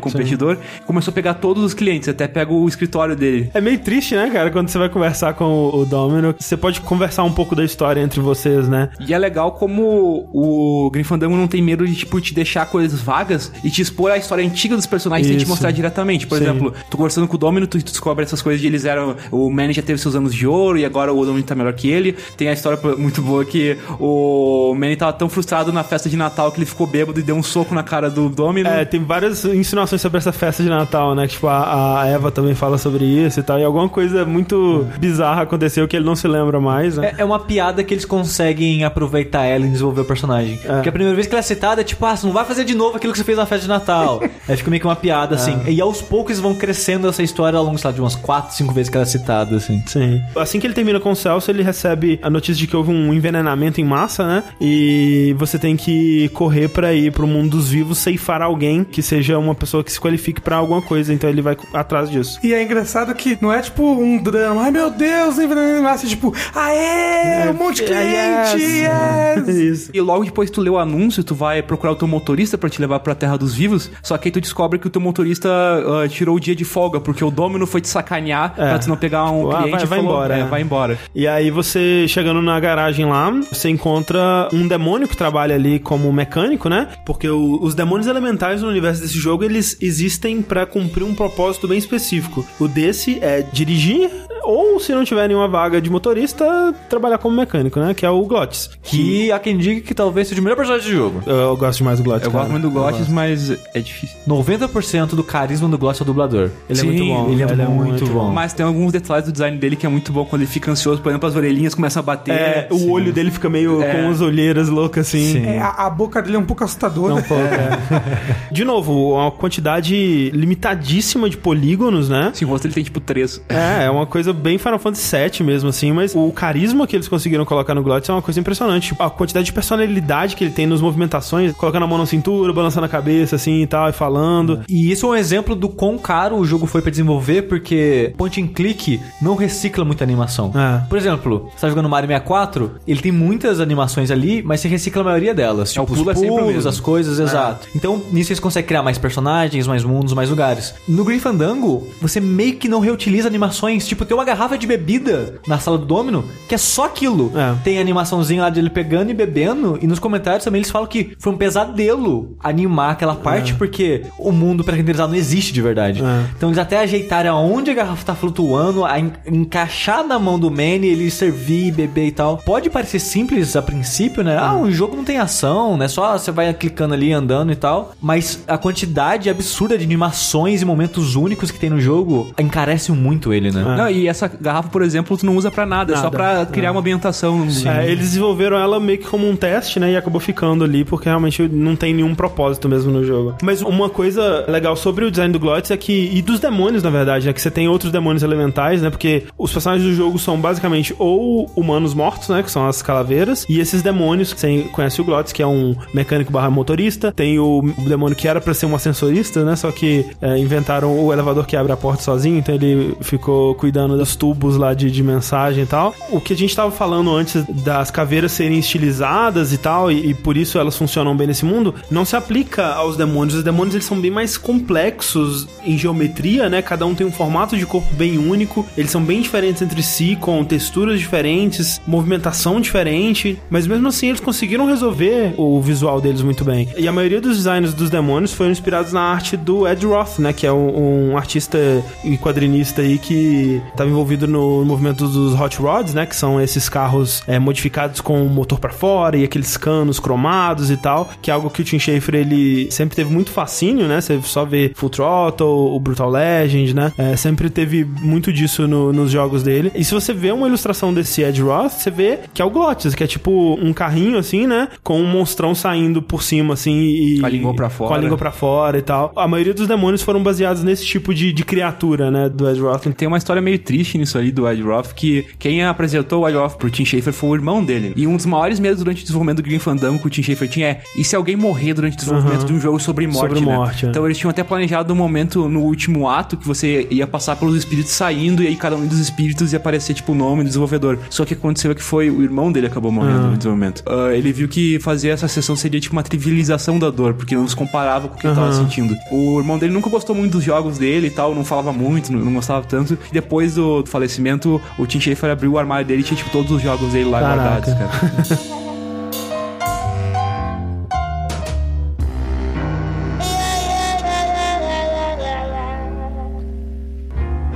competidor, 0.00 0.56
começou 0.86 1.12
a 1.12 1.14
pegar 1.14 1.34
todos 1.34 1.62
os 1.62 1.72
clientes, 1.74 2.08
até 2.08 2.26
pega 2.26 2.52
o 2.52 2.66
escritório 2.68 3.14
dele. 3.16 3.50
É 3.54 3.60
meio 3.60 3.78
triste, 3.78 4.14
né, 4.14 4.28
cara, 4.30 4.50
quando 4.50 4.68
você 4.68 4.78
vai 4.78 4.88
conversar 4.88 5.34
com 5.34 5.70
o, 5.72 5.84
Domino, 5.86 6.34
você 6.38 6.56
pode 6.56 6.80
conversar 6.80 7.22
um 7.24 7.32
pouco 7.32 7.54
da 7.54 7.64
história 7.64 8.00
entre 8.00 8.20
vocês, 8.20 8.68
né? 8.68 8.90
E 9.06 9.14
é 9.14 9.18
legal 9.18 9.52
como 9.52 10.28
o 10.32 10.90
Grim 10.92 11.04
Fandango 11.04 11.36
não 11.36 11.46
tem 11.46 11.62
medo 11.62 11.86
de, 11.86 11.94
tipo, 11.94 12.20
te 12.20 12.34
deixar 12.34 12.66
coisas 12.66 13.00
vagas 13.00 13.52
e 13.64 13.70
te 13.70 13.80
expor 13.82 14.10
a 14.10 14.16
história 14.18 14.44
antiga 14.44 14.76
dos 14.76 14.86
personagens 14.86 15.26
sem 15.26 15.36
te 15.36 15.42
Isso. 15.42 15.50
mostrar 15.50 15.70
diretamente. 15.70 16.26
Por 16.26 16.38
Sim. 16.38 16.44
exemplo, 16.44 16.74
tu 16.90 16.96
conversando 16.96 17.26
com 17.28 17.34
o 17.36 17.38
Domino, 17.38 17.66
tu 17.66 17.78
descobre 17.78 18.24
essas 18.24 18.39
essas 18.40 18.42
coisas 18.42 18.60
de 18.60 18.66
eles 18.66 18.84
eram. 18.84 19.16
O 19.30 19.50
Manny 19.50 19.72
já 19.72 19.82
teve 19.82 19.98
seus 19.98 20.14
anos 20.14 20.34
de 20.34 20.46
ouro 20.46 20.78
e 20.78 20.84
agora 20.84 21.12
o 21.12 21.24
Dominic 21.24 21.46
tá 21.46 21.54
melhor 21.54 21.72
que 21.72 21.90
ele. 21.90 22.16
Tem 22.36 22.48
a 22.48 22.52
história 22.52 22.78
muito 22.96 23.22
boa 23.22 23.44
que 23.44 23.76
o 23.98 24.74
Manny 24.74 24.96
tava 24.96 25.12
tão 25.12 25.28
frustrado 25.28 25.72
na 25.72 25.84
festa 25.84 26.08
de 26.08 26.16
Natal 26.16 26.50
que 26.50 26.58
ele 26.58 26.66
ficou 26.66 26.86
bêbado 26.86 27.20
e 27.20 27.22
deu 27.22 27.36
um 27.36 27.42
soco 27.42 27.74
na 27.74 27.82
cara 27.82 28.10
do 28.10 28.28
Domino. 28.28 28.68
É, 28.68 28.84
tem 28.84 29.04
várias 29.04 29.44
insinuações 29.44 30.00
sobre 30.00 30.18
essa 30.18 30.32
festa 30.32 30.62
de 30.62 30.68
Natal, 30.68 31.14
né? 31.14 31.26
Tipo, 31.26 31.46
a, 31.46 32.02
a 32.02 32.08
Eva 32.08 32.30
também 32.30 32.54
fala 32.54 32.78
sobre 32.78 33.04
isso 33.04 33.40
e 33.40 33.42
tal. 33.42 33.58
E 33.58 33.64
alguma 33.64 33.88
coisa 33.88 34.24
muito 34.24 34.86
bizarra 34.98 35.42
aconteceu 35.42 35.86
que 35.86 35.96
ele 35.96 36.04
não 36.04 36.16
se 36.16 36.26
lembra 36.26 36.60
mais, 36.60 36.96
né? 36.96 37.12
É, 37.16 37.22
é 37.22 37.24
uma 37.24 37.38
piada 37.38 37.84
que 37.84 37.92
eles 37.92 38.04
conseguem 38.04 38.84
aproveitar 38.84 39.44
ela 39.44 39.66
e 39.66 39.68
desenvolver 39.68 40.02
o 40.02 40.04
personagem. 40.04 40.56
Porque 40.56 40.88
a 40.88 40.92
primeira 40.92 41.14
vez 41.14 41.26
que 41.26 41.34
ela 41.34 41.40
é 41.40 41.42
citada 41.42 41.80
é 41.80 41.84
tipo, 41.84 42.04
ah, 42.04 42.16
você 42.16 42.26
não 42.26 42.32
vai 42.32 42.44
fazer 42.44 42.64
de 42.64 42.74
novo 42.74 42.96
aquilo 42.96 43.12
que 43.12 43.18
você 43.18 43.24
fez 43.24 43.36
na 43.36 43.46
festa 43.46 43.62
de 43.62 43.68
Natal. 43.68 44.20
Aí 44.48 44.56
fica 44.56 44.70
meio 44.70 44.80
que 44.80 44.86
uma 44.86 44.96
piada, 44.96 45.34
assim. 45.34 45.58
E 45.66 45.80
aos 45.80 46.00
poucos 46.00 46.38
vão 46.38 46.54
crescendo 46.54 47.08
essa 47.08 47.22
história 47.22 47.58
ao 47.58 47.64
longo, 47.64 47.78
sei 47.78 47.88
lá, 47.88 47.94
de 47.94 48.00
umas 48.00 48.16
4, 48.30 48.54
5 48.54 48.72
vezes 48.72 48.88
que 48.88 48.96
ela 48.96 49.02
é 49.02 49.08
citada, 49.08 49.56
assim. 49.56 49.82
Sim. 49.86 50.22
Assim 50.36 50.60
que 50.60 50.66
ele 50.68 50.72
termina 50.72 51.00
com 51.00 51.10
o 51.10 51.16
Celso, 51.16 51.50
ele 51.50 51.64
recebe 51.64 52.20
a 52.22 52.30
notícia 52.30 52.54
de 52.54 52.68
que 52.68 52.76
houve 52.76 52.92
um 52.92 53.12
envenenamento 53.12 53.80
em 53.80 53.84
massa, 53.84 54.24
né? 54.24 54.44
E 54.60 55.34
você 55.36 55.58
tem 55.58 55.76
que 55.76 56.28
correr 56.28 56.68
pra 56.68 56.94
ir 56.94 57.10
pro 57.10 57.26
mundo 57.26 57.56
dos 57.56 57.70
vivos, 57.70 57.98
ceifar 57.98 58.40
alguém 58.40 58.84
que 58.84 59.02
seja 59.02 59.36
uma 59.36 59.52
pessoa 59.52 59.82
que 59.82 59.90
se 59.90 60.00
qualifique 60.00 60.40
pra 60.40 60.58
alguma 60.58 60.80
coisa. 60.80 61.12
Então 61.12 61.28
ele 61.28 61.42
vai 61.42 61.56
atrás 61.74 62.08
disso. 62.08 62.38
E 62.40 62.54
é 62.54 62.62
engraçado 62.62 63.12
que 63.16 63.36
não 63.42 63.52
é 63.52 63.60
tipo 63.62 63.82
um 63.82 64.22
drama, 64.22 64.62
ai 64.62 64.70
meu 64.70 64.92
Deus, 64.92 65.36
envenenamento 65.36 65.80
em 65.80 65.82
massa, 65.82 66.06
é 66.06 66.08
tipo, 66.08 66.32
aê, 66.54 67.50
um 67.50 67.54
monte 67.54 67.78
de 67.78 67.82
cliente, 67.82 68.62
yes! 68.62 69.48
Isso. 69.48 69.90
E 69.92 70.00
logo 70.00 70.24
depois 70.24 70.52
tu 70.52 70.60
lê 70.60 70.70
o 70.70 70.78
anúncio, 70.78 71.24
tu 71.24 71.34
vai 71.34 71.64
procurar 71.64 71.94
o 71.94 71.96
teu 71.96 72.06
motorista 72.06 72.56
pra 72.56 72.70
te 72.70 72.80
levar 72.80 73.00
pra 73.00 73.12
Terra 73.12 73.36
dos 73.36 73.56
Vivos, 73.56 73.90
só 74.04 74.16
que 74.16 74.28
aí 74.28 74.32
tu 74.32 74.40
descobre 74.40 74.78
que 74.78 74.86
o 74.86 74.90
teu 74.90 75.00
motorista 75.00 75.48
ah, 75.48 76.08
tirou 76.08 76.36
o 76.36 76.40
dia 76.40 76.54
de 76.54 76.64
folga, 76.64 77.00
porque 77.00 77.24
o 77.24 77.30
Domino 77.30 77.66
foi 77.66 77.80
te 77.80 77.88
sacanear 78.20 78.54
pra 78.54 78.78
tu 78.78 78.88
não 78.88 78.96
pegar 78.96 79.30
um 79.30 79.50
Ah, 79.50 79.62
cliente 79.62 79.70
vai- 79.72 79.82
e 79.82 79.86
vai 79.86 79.98
falou, 79.98 80.12
embora, 80.14 80.34
é, 80.34 80.38
né? 80.42 80.44
vai 80.48 80.60
embora. 80.62 80.98
E 81.14 81.26
aí 81.26 81.50
você, 81.50 82.06
chegando 82.08 82.40
na 82.42 82.58
garagem 82.60 83.06
lá, 83.06 83.30
você 83.50 83.68
encontra 83.68 84.48
um 84.52 84.66
demônio 84.68 85.08
que 85.08 85.16
trabalha 85.16 85.54
ali 85.54 85.78
como 85.78 86.12
mecânico, 86.12 86.68
né? 86.68 86.88
Porque 87.06 87.28
o- 87.28 87.58
os 87.62 87.74
demônios 87.74 88.06
elementais 88.06 88.62
no 88.62 88.68
universo 88.68 89.00
desse 89.02 89.18
jogo, 89.18 89.44
eles 89.44 89.76
existem 89.80 90.42
pra 90.42 90.66
cumprir 90.66 91.04
um 91.04 91.14
propósito 91.14 91.66
bem 91.66 91.78
específico. 91.78 92.44
O 92.58 92.68
desse 92.68 93.18
é 93.22 93.42
dirigir 93.52 94.10
ou, 94.42 94.78
se 94.80 94.92
não 94.92 95.04
tiver 95.04 95.28
nenhuma 95.28 95.48
vaga 95.48 95.80
de 95.80 95.90
motorista, 95.90 96.74
trabalhar 96.88 97.18
como 97.18 97.36
mecânico, 97.36 97.78
né? 97.80 97.94
Que 97.94 98.04
é 98.06 98.10
o 98.10 98.22
Glottis. 98.24 98.70
Que 98.82 99.30
há 99.32 99.38
quem 99.38 99.56
diga 99.58 99.80
que 99.80 99.94
talvez 99.94 100.28
seja 100.28 100.40
o 100.40 100.44
melhor 100.44 100.56
personagem 100.56 100.90
do 100.90 100.96
jogo. 100.96 101.22
Eu, 101.26 101.34
eu 101.36 101.56
gosto 101.56 101.78
demais 101.78 101.98
do 101.98 102.04
Glottis, 102.04 102.24
Eu 102.26 102.30
cara. 102.32 102.44
gosto 102.44 102.52
muito 102.52 102.64
do 102.64 102.70
Glottis, 102.70 103.08
mas 103.08 103.50
é 103.74 103.80
difícil. 103.80 104.16
90% 104.28 105.08
do 105.14 105.22
carisma 105.24 105.68
do 105.68 105.78
Gloss 105.78 106.00
é 106.00 106.02
o 106.02 106.06
dublador. 106.06 106.44
Ele 106.44 106.50
é 106.68 106.74
Sim, 106.74 106.86
muito 106.86 107.04
bom. 107.06 107.30
ele 107.30 107.42
é 107.42 107.66
muito 107.66 108.06
bom. 108.06 108.30
Mas 108.30 108.52
tem 108.52 108.64
alguns 108.64 108.92
detalhes 108.92 109.26
do 109.26 109.32
design 109.32 109.56
dele 109.58 109.76
que 109.76 109.86
é 109.86 109.88
muito 109.88 110.12
bom 110.12 110.24
quando 110.24 110.42
ele 110.42 110.50
fica 110.50 110.70
ansioso, 110.70 111.00
por 111.02 111.08
exemplo, 111.10 111.28
as 111.28 111.36
orelhinhas 111.36 111.74
começam 111.74 112.00
a 112.00 112.02
bater. 112.04 112.32
É, 112.34 112.68
o 112.70 112.90
olho 112.90 113.12
dele 113.12 113.30
fica 113.30 113.48
meio 113.48 113.82
É. 113.82 113.92
com 114.02 114.10
as 114.10 114.20
olheiras 114.20 114.68
loucas 114.68 115.06
assim. 115.08 115.32
Sim. 115.32 115.46
É, 115.46 115.58
a, 115.60 115.86
a 115.86 115.90
boca 115.90 116.20
dele 116.22 116.36
é 116.36 116.38
um 116.38 116.44
pouco 116.44 116.64
assustadora. 116.64 117.14
Não, 117.14 117.22
pô, 117.22 117.34
é. 117.34 118.50
De 118.52 118.64
novo, 118.64 119.14
uma 119.14 119.30
quantidade 119.30 120.30
limitadíssima 120.30 121.28
de 121.30 121.36
polígonos, 121.36 122.08
né? 122.08 122.30
Esse 122.34 122.44
rosto 122.44 122.66
ele 122.66 122.74
tem 122.74 122.84
tipo 122.84 123.00
três. 123.00 123.40
É, 123.48 123.84
é 123.84 123.90
uma 123.90 124.06
coisa 124.06 124.29
bem 124.32 124.58
Final 124.58 124.78
Fantasy 124.78 125.16
VII 125.16 125.46
mesmo, 125.46 125.68
assim, 125.68 125.92
mas 125.92 126.14
o 126.14 126.30
carisma 126.32 126.86
que 126.86 126.96
eles 126.96 127.08
conseguiram 127.08 127.44
colocar 127.44 127.74
no 127.74 127.82
Glottis 127.82 128.08
é 128.08 128.12
uma 128.12 128.22
coisa 128.22 128.38
impressionante. 128.40 128.88
Tipo, 128.88 129.02
a 129.02 129.10
quantidade 129.10 129.46
de 129.46 129.52
personalidade 129.52 130.36
que 130.36 130.44
ele 130.44 130.50
tem 130.52 130.66
nos 130.66 130.80
movimentações, 130.80 131.52
colocando 131.54 131.84
a 131.84 131.86
mão 131.86 131.98
na 131.98 132.06
cintura, 132.06 132.52
balançando 132.52 132.86
a 132.86 132.88
cabeça, 132.88 133.36
assim, 133.36 133.62
e 133.62 133.66
tal, 133.66 133.88
e 133.88 133.92
falando. 133.92 134.60
E 134.68 134.90
isso 134.90 135.06
é 135.06 135.08
um 135.10 135.14
exemplo 135.14 135.54
do 135.54 135.68
quão 135.68 135.98
caro 135.98 136.36
o 136.36 136.44
jogo 136.44 136.66
foi 136.66 136.82
pra 136.82 136.90
desenvolver, 136.90 137.42
porque 137.42 138.12
point 138.16 138.40
and 138.40 138.48
click 138.48 139.00
não 139.20 139.34
recicla 139.34 139.84
muita 139.84 140.04
animação. 140.04 140.52
É. 140.54 140.86
Por 140.88 140.98
exemplo, 140.98 141.50
você 141.54 141.60
tá 141.62 141.68
jogando 141.68 141.88
Mario 141.88 142.08
64, 142.08 142.72
ele 142.86 143.00
tem 143.00 143.12
muitas 143.12 143.60
animações 143.60 144.10
ali, 144.10 144.42
mas 144.42 144.60
você 144.60 144.68
recicla 144.68 145.02
a 145.02 145.04
maioria 145.04 145.34
delas. 145.34 145.76
É, 145.76 145.80
o 145.80 145.84
Tipo, 145.84 145.96
pulo 145.96 146.10
é 146.10 146.12
os 146.14 146.18
sempre 146.18 146.34
o 146.34 146.38
pulos, 146.38 146.54
mesmo. 146.54 146.68
as 146.70 146.80
coisas, 146.80 147.18
exato. 147.18 147.68
Então, 147.74 148.02
nisso 148.12 148.30
eles 148.32 148.40
conseguem 148.40 148.66
criar 148.68 148.82
mais 148.82 148.98
personagens, 148.98 149.66
mais 149.66 149.84
mundos, 149.84 150.12
mais 150.12 150.28
lugares. 150.30 150.74
No 150.88 151.04
Green 151.04 151.18
Fandango, 151.20 151.86
você 152.00 152.20
meio 152.20 152.56
que 152.56 152.68
não 152.68 152.80
reutiliza 152.80 153.28
animações. 153.28 153.86
Tipo, 153.86 154.04
tem 154.04 154.16
uma 154.20 154.24
garrafa 154.26 154.56
de 154.58 154.66
bebida 154.66 155.40
na 155.46 155.58
sala 155.58 155.78
do 155.78 155.86
Domino, 155.86 156.24
que 156.48 156.54
é 156.54 156.58
só 156.58 156.84
aquilo. 156.84 157.32
É. 157.34 157.54
Tem 157.64 157.78
animaçãozinha 157.78 158.42
lá 158.42 158.50
de 158.50 158.60
ele 158.60 158.70
pegando 158.70 159.10
e 159.10 159.14
bebendo, 159.14 159.78
e 159.80 159.86
nos 159.86 159.98
comentários 159.98 160.44
também 160.44 160.60
eles 160.60 160.70
falam 160.70 160.86
que 160.86 161.14
foi 161.18 161.32
um 161.32 161.36
pesadelo 161.36 162.36
animar 162.42 162.92
aquela 162.92 163.14
parte, 163.14 163.54
porque 163.54 164.02
o 164.18 164.30
mundo 164.32 164.62
pré-renderizado 164.62 165.10
não 165.12 165.18
existe 165.18 165.52
de 165.52 165.62
verdade. 165.62 166.02
É. 166.02 166.24
Então 166.36 166.48
eles 166.50 166.58
até 166.58 166.78
ajeitaram 166.80 167.36
aonde 167.36 167.70
a 167.70 167.74
garrafa 167.74 168.04
tá 168.04 168.14
flutuando, 168.14 168.84
a 168.84 168.98
en- 169.00 169.12
encaixar 169.26 170.06
na 170.06 170.18
mão 170.18 170.38
do 170.38 170.50
Manny, 170.50 170.86
ele 170.88 171.10
servir 171.10 171.68
e 171.68 171.70
beber 171.72 172.06
e 172.08 172.12
tal. 172.12 172.36
Pode 172.38 172.68
parecer 172.68 172.98
simples 172.98 173.56
a 173.56 173.62
princípio, 173.62 174.22
né? 174.22 174.36
Ah, 174.38 174.56
o 174.56 174.70
jogo 174.70 174.96
não 174.96 175.04
tem 175.04 175.18
ação, 175.18 175.76
né? 175.76 175.88
Só 175.88 176.18
você 176.18 176.30
vai 176.30 176.52
clicando 176.52 176.94
ali, 176.94 177.12
andando 177.12 177.52
e 177.52 177.56
tal. 177.56 177.94
Mas 178.00 178.44
a 178.46 178.58
quantidade 178.58 179.30
absurda 179.30 179.78
de 179.78 179.84
animações 179.84 180.60
e 180.60 180.64
momentos 180.64 181.16
únicos 181.16 181.50
que 181.50 181.58
tem 181.58 181.70
no 181.70 181.80
jogo 181.80 182.32
encarece 182.38 182.92
muito 182.92 183.32
ele, 183.32 183.50
né? 183.50 183.62
Não, 183.76 183.88
e 183.90 184.08
essa 184.10 184.28
garrafa, 184.28 184.68
por 184.68 184.82
exemplo, 184.82 185.16
tu 185.16 185.24
não 185.24 185.36
usa 185.36 185.50
pra 185.50 185.64
nada, 185.64 185.92
é 185.92 185.96
só 185.96 186.04
Nada. 186.04 186.16
pra 186.16 186.46
criar 186.46 186.72
uma 186.72 186.80
ambientação. 186.80 187.46
É, 187.66 187.86
eles 187.86 188.10
desenvolveram 188.10 188.56
ela 188.56 188.78
meio 188.78 188.98
que 188.98 189.06
como 189.06 189.28
um 189.28 189.36
teste, 189.36 189.78
né? 189.80 189.92
E 189.92 189.96
acabou 189.96 190.20
ficando 190.20 190.64
ali, 190.64 190.84
porque 190.84 191.08
realmente 191.08 191.48
não 191.48 191.76
tem 191.76 191.94
nenhum 191.94 192.14
propósito 192.14 192.68
mesmo 192.68 192.90
no 192.90 193.04
jogo. 193.04 193.34
Mas 193.42 193.62
uma 193.62 193.88
coisa 193.88 194.44
legal 194.48 194.76
sobre 194.76 195.04
o 195.04 195.10
design 195.10 195.32
do 195.32 195.38
Glottis 195.38 195.70
é 195.70 195.76
que. 195.76 196.10
E 196.12 196.22
dos 196.22 196.40
demônios, 196.40 196.82
na 196.82 196.90
verdade, 196.90 197.26
né? 197.26 197.32
Que 197.32 197.40
você 197.40 197.50
tem 197.50 197.68
outros 197.68 197.92
demônios 197.92 198.22
elementais, 198.22 198.82
né? 198.82 198.90
Porque 198.90 199.24
os 199.38 199.52
personagens 199.52 199.88
do 199.88 199.94
jogo 199.94 200.18
são 200.18 200.40
basicamente 200.40 200.94
ou 200.98 201.50
humanos 201.56 201.94
mortos, 201.94 202.28
né? 202.28 202.42
Que 202.42 202.50
são 202.50 202.66
as 202.66 202.82
calaveiras. 202.82 203.46
E 203.48 203.60
esses 203.60 203.82
demônios, 203.82 204.32
você 204.32 204.66
conhece 204.72 205.00
o 205.00 205.04
Glottis, 205.04 205.32
que 205.32 205.42
é 205.42 205.46
um 205.46 205.74
mecânico 205.94 206.32
barra 206.32 206.50
motorista. 206.50 207.12
Tem 207.12 207.38
o, 207.38 207.58
o 207.78 207.88
demônio 207.88 208.16
que 208.16 208.26
era 208.28 208.40
pra 208.40 208.54
ser 208.54 208.66
um 208.66 208.74
ascensorista, 208.74 209.44
né? 209.44 209.56
Só 209.56 209.70
que 209.70 210.04
é, 210.20 210.36
inventaram 210.38 210.98
o 210.98 211.12
elevador 211.12 211.46
que 211.46 211.56
abre 211.56 211.72
a 211.72 211.76
porta 211.76 212.02
sozinho, 212.02 212.38
então 212.38 212.54
ele 212.54 212.96
ficou 213.00 213.54
cuidando 213.54 213.94
dos 214.00 214.16
tubos 214.16 214.56
lá 214.56 214.74
de, 214.74 214.90
de 214.90 215.02
mensagem 215.02 215.64
e 215.64 215.66
tal. 215.66 215.94
O 216.10 216.20
que 216.20 216.32
a 216.32 216.36
gente 216.36 216.54
tava 216.54 216.70
falando 216.70 217.14
antes 217.14 217.44
das 217.64 217.90
caveiras 217.90 218.32
serem 218.32 218.58
estilizadas 218.58 219.52
e 219.52 219.58
tal, 219.58 219.90
e, 219.90 220.10
e 220.10 220.14
por 220.14 220.36
isso 220.36 220.58
elas 220.58 220.76
funcionam 220.76 221.16
bem 221.16 221.26
nesse 221.26 221.44
mundo, 221.44 221.74
não 221.90 222.04
se 222.04 222.16
aplica 222.16 222.66
aos 222.74 222.96
demônios. 222.96 223.36
Os 223.36 223.44
demônios 223.44 223.74
eles 223.74 223.86
são 223.86 224.00
bem 224.00 224.10
mais 224.10 224.36
complexos 224.36 225.46
em 225.64 225.76
geometria, 225.76 226.48
né? 226.48 226.62
Cada 226.62 226.86
um 226.86 226.94
tem 226.94 227.06
um 227.06 227.12
formato 227.12 227.56
de 227.56 227.66
corpo 227.66 227.88
bem 227.94 228.18
único, 228.18 228.66
eles 228.76 228.90
são 228.90 229.02
bem 229.02 229.20
diferentes 229.20 229.62
entre 229.62 229.82
si, 229.82 230.16
com 230.20 230.42
texturas 230.44 230.98
diferentes, 230.98 231.80
movimentação 231.86 232.60
diferente, 232.60 233.38
mas 233.50 233.66
mesmo 233.66 233.88
assim 233.88 234.08
eles 234.08 234.20
conseguiram 234.20 234.66
resolver 234.66 235.34
o 235.36 235.60
visual 235.60 236.00
deles 236.00 236.22
muito 236.22 236.44
bem. 236.44 236.68
E 236.76 236.88
a 236.88 236.92
maioria 236.92 237.20
dos 237.20 237.36
designs 237.36 237.74
dos 237.74 237.90
demônios 237.90 238.32
foram 238.32 238.50
inspirados 238.50 238.92
na 238.92 239.02
arte 239.02 239.36
do 239.36 239.68
Ed 239.68 239.84
Roth, 239.86 240.18
né? 240.18 240.32
Que 240.32 240.46
é 240.46 240.52
um, 240.52 241.10
um 241.10 241.16
artista 241.16 241.58
e 242.04 242.16
quadrinista 242.16 242.82
aí 242.82 242.98
que 242.98 243.60
estava 243.70 243.89
envolvido 243.90 244.26
no 244.26 244.64
movimento 244.64 245.06
dos 245.06 245.38
Hot 245.38 245.58
Rods, 245.58 245.94
né? 245.94 246.06
Que 246.06 246.16
são 246.16 246.40
esses 246.40 246.68
carros 246.68 247.22
é, 247.26 247.38
modificados 247.38 248.00
com 248.00 248.24
o 248.24 248.28
motor 248.28 248.58
pra 248.58 248.70
fora 248.70 249.16
e 249.16 249.24
aqueles 249.24 249.56
canos 249.56 249.98
cromados 250.00 250.70
e 250.70 250.76
tal, 250.76 251.10
que 251.20 251.30
é 251.30 251.34
algo 251.34 251.50
que 251.50 251.62
o 251.62 251.64
Tim 251.64 251.78
Schafer 251.78 252.14
ele 252.14 252.70
sempre 252.70 252.96
teve 252.96 253.12
muito 253.12 253.30
fascínio, 253.30 253.86
né? 253.86 254.00
Você 254.00 254.20
só 254.22 254.44
vê 254.44 254.72
Full 254.74 254.90
Throttle, 254.90 255.46
o 255.46 255.78
Brutal 255.80 256.10
Legend, 256.10 256.74
né? 256.74 256.92
É, 256.96 257.16
sempre 257.16 257.50
teve 257.50 257.84
muito 257.84 258.32
disso 258.32 258.66
no- 258.66 258.92
nos 258.92 259.10
jogos 259.10 259.42
dele. 259.42 259.70
E 259.74 259.84
se 259.84 259.92
você 259.92 260.12
vê 260.12 260.30
uma 260.32 260.46
ilustração 260.46 260.92
desse 260.94 261.22
Ed 261.22 261.40
Roth, 261.42 261.72
você 261.72 261.90
vê 261.90 262.18
que 262.32 262.40
é 262.40 262.44
o 262.44 262.50
Glottis, 262.50 262.94
que 262.94 263.04
é 263.04 263.06
tipo 263.06 263.58
um 263.60 263.72
carrinho 263.72 264.18
assim, 264.18 264.46
né? 264.46 264.68
Com 264.82 265.00
um 265.00 265.06
monstrão 265.06 265.54
saindo 265.54 266.00
por 266.02 266.22
cima 266.22 266.54
assim 266.54 266.80
e 266.80 267.20
Com 267.20 267.26
a 267.26 267.28
língua 267.28 267.54
pra 267.54 267.66
Com 267.68 267.84
a 267.84 267.88
fora. 267.88 268.00
língua 268.00 268.16
pra 268.18 268.30
fora 268.30 268.78
e 268.78 268.82
tal. 268.82 269.12
A 269.16 269.26
maioria 269.26 269.54
dos 269.54 269.66
demônios 269.66 270.02
foram 270.02 270.22
baseados 270.22 270.62
nesse 270.62 270.84
tipo 270.84 271.12
de, 271.14 271.32
de 271.32 271.44
criatura, 271.44 272.10
né? 272.10 272.28
Do 272.28 272.48
Ed 272.48 272.60
Roth. 272.60 272.86
Tem 272.96 273.08
uma 273.08 273.18
história 273.18 273.40
meio 273.42 273.58
triste 273.70 273.96
nisso 273.96 274.18
aí 274.18 274.32
do 274.32 274.48
Ed 274.50 274.60
Roth, 274.62 274.92
que 274.94 275.24
quem 275.38 275.62
apresentou 275.64 276.24
o 276.24 276.28
Ed 276.28 276.36
Roth 276.36 276.56
pro 276.56 276.68
Tim 276.68 276.84
Schafer 276.84 277.12
foi 277.12 277.30
o 277.30 277.34
irmão 277.36 277.64
dele. 277.64 277.92
E 277.94 278.04
um 278.04 278.16
dos 278.16 278.26
maiores 278.26 278.58
medos 278.58 278.78
durante 278.78 278.98
o 278.98 279.02
desenvolvimento 279.02 279.36
do 279.36 279.42
Green 279.44 279.60
Fandango 279.60 280.00
que 280.00 280.08
o 280.08 280.10
Tim 280.10 280.24
Schafer 280.24 280.48
tinha 280.48 280.66
é, 280.66 280.80
e 280.98 281.04
se 281.04 281.14
alguém 281.14 281.36
morrer 281.36 281.72
durante 281.72 281.94
o 281.94 281.96
desenvolvimento 281.96 282.46
de 282.46 282.52
um 282.52 282.60
jogo 282.60 282.80
sobre 282.80 283.06
morte, 283.06 283.20
Sobre 283.20 283.40
né? 283.40 283.54
morte, 283.54 283.86
é. 283.86 283.88
Então 283.88 284.04
eles 284.04 284.18
tinham 284.18 284.30
até 284.30 284.42
planejado 284.42 284.92
um 284.92 284.96
momento 284.96 285.48
no 285.48 285.60
último 285.60 286.08
ato 286.08 286.36
que 286.36 286.44
você 286.44 286.88
ia 286.90 287.06
passar 287.06 287.36
pelos 287.36 287.54
espíritos 287.54 287.92
saindo 287.92 288.42
e 288.42 288.48
aí 288.48 288.56
cada 288.56 288.74
um 288.74 288.84
dos 288.84 288.98
espíritos 288.98 289.52
ia 289.52 289.58
aparecer 289.58 289.94
tipo 289.94 290.10
o 290.10 290.14
nome 290.16 290.42
do 290.42 290.46
desenvolvedor. 290.48 290.98
Só 291.08 291.24
que 291.24 291.34
aconteceu 291.34 291.70
é 291.70 291.74
que 291.76 291.82
foi 291.82 292.10
o 292.10 292.22
irmão 292.22 292.50
dele 292.50 292.66
acabou 292.66 292.90
morrendo 292.90 293.28
no 293.28 293.36
desenvolvimento. 293.36 293.84
Ah, 293.86 294.12
ele 294.12 294.32
viu 294.32 294.48
que 294.48 294.80
fazer 294.80 295.10
essa 295.10 295.28
sessão 295.28 295.54
seria 295.54 295.78
tipo 295.78 295.94
uma 295.94 296.02
trivialização 296.02 296.76
da 296.76 296.90
dor, 296.90 297.14
porque 297.14 297.36
não 297.36 297.46
se 297.46 297.54
comparava 297.54 298.08
com 298.08 298.16
o 298.16 298.18
que 298.18 298.26
ele 298.26 298.34
tava 298.34 298.52
sentindo. 298.52 298.96
O 299.12 299.38
irmão 299.38 299.58
dele 299.58 299.72
nunca 299.72 299.88
gostou 299.88 300.16
muito 300.16 300.32
dos 300.32 300.42
jogos 300.42 300.76
dele 300.76 301.06
e 301.06 301.10
tal, 301.10 301.36
não 301.36 301.44
falava 301.44 301.72
muito, 301.72 302.12
não, 302.12 302.18
não 302.18 302.32
gostava 302.34 302.66
tanto. 302.66 302.98
E 303.10 303.12
depois 303.12 303.56
do, 303.60 303.82
do 303.82 303.90
falecimento, 303.90 304.60
o 304.78 304.86
Tim 304.86 305.00
Schafer 305.00 305.30
abriu 305.30 305.52
o 305.52 305.58
armário 305.58 305.86
dele 305.86 306.00
e 306.00 306.04
tinha 306.04 306.16
tipo 306.16 306.30
todos 306.30 306.50
os 306.50 306.62
jogos 306.62 306.92
dele 306.92 307.10
lá 307.10 307.20
Caraca. 307.20 307.42
guardados, 307.42 307.74
cara. 307.74 308.60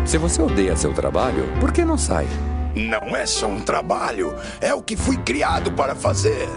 Se 0.04 0.18
você 0.18 0.40
odeia 0.40 0.76
seu 0.76 0.92
trabalho, 0.92 1.44
por 1.58 1.72
que 1.72 1.84
não 1.84 1.98
sai? 1.98 2.26
Não 2.76 3.16
é 3.16 3.26
só 3.26 3.46
um 3.46 3.60
trabalho, 3.60 4.34
é 4.60 4.72
o 4.72 4.82
que 4.82 4.96
fui 4.96 5.16
criado 5.16 5.72
para 5.72 5.94
fazer. 5.94 6.48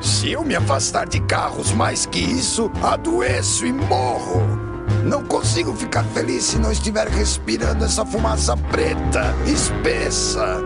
Se 0.00 0.32
eu 0.32 0.42
me 0.44 0.54
afastar 0.54 1.06
de 1.06 1.20
carros 1.20 1.72
mais 1.72 2.06
que 2.06 2.18
isso, 2.18 2.70
adoeço 2.82 3.66
e 3.66 3.72
morro. 3.72 4.63
Não 5.04 5.22
consigo 5.24 5.74
ficar 5.74 6.02
feliz 6.04 6.44
se 6.44 6.58
não 6.58 6.72
estiver 6.72 7.06
respirando 7.08 7.84
essa 7.84 8.06
fumaça 8.06 8.56
preta, 8.56 9.34
espessa. 9.46 10.62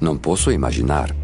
Não 0.00 0.16
posso 0.16 0.50
imaginar. 0.50 1.19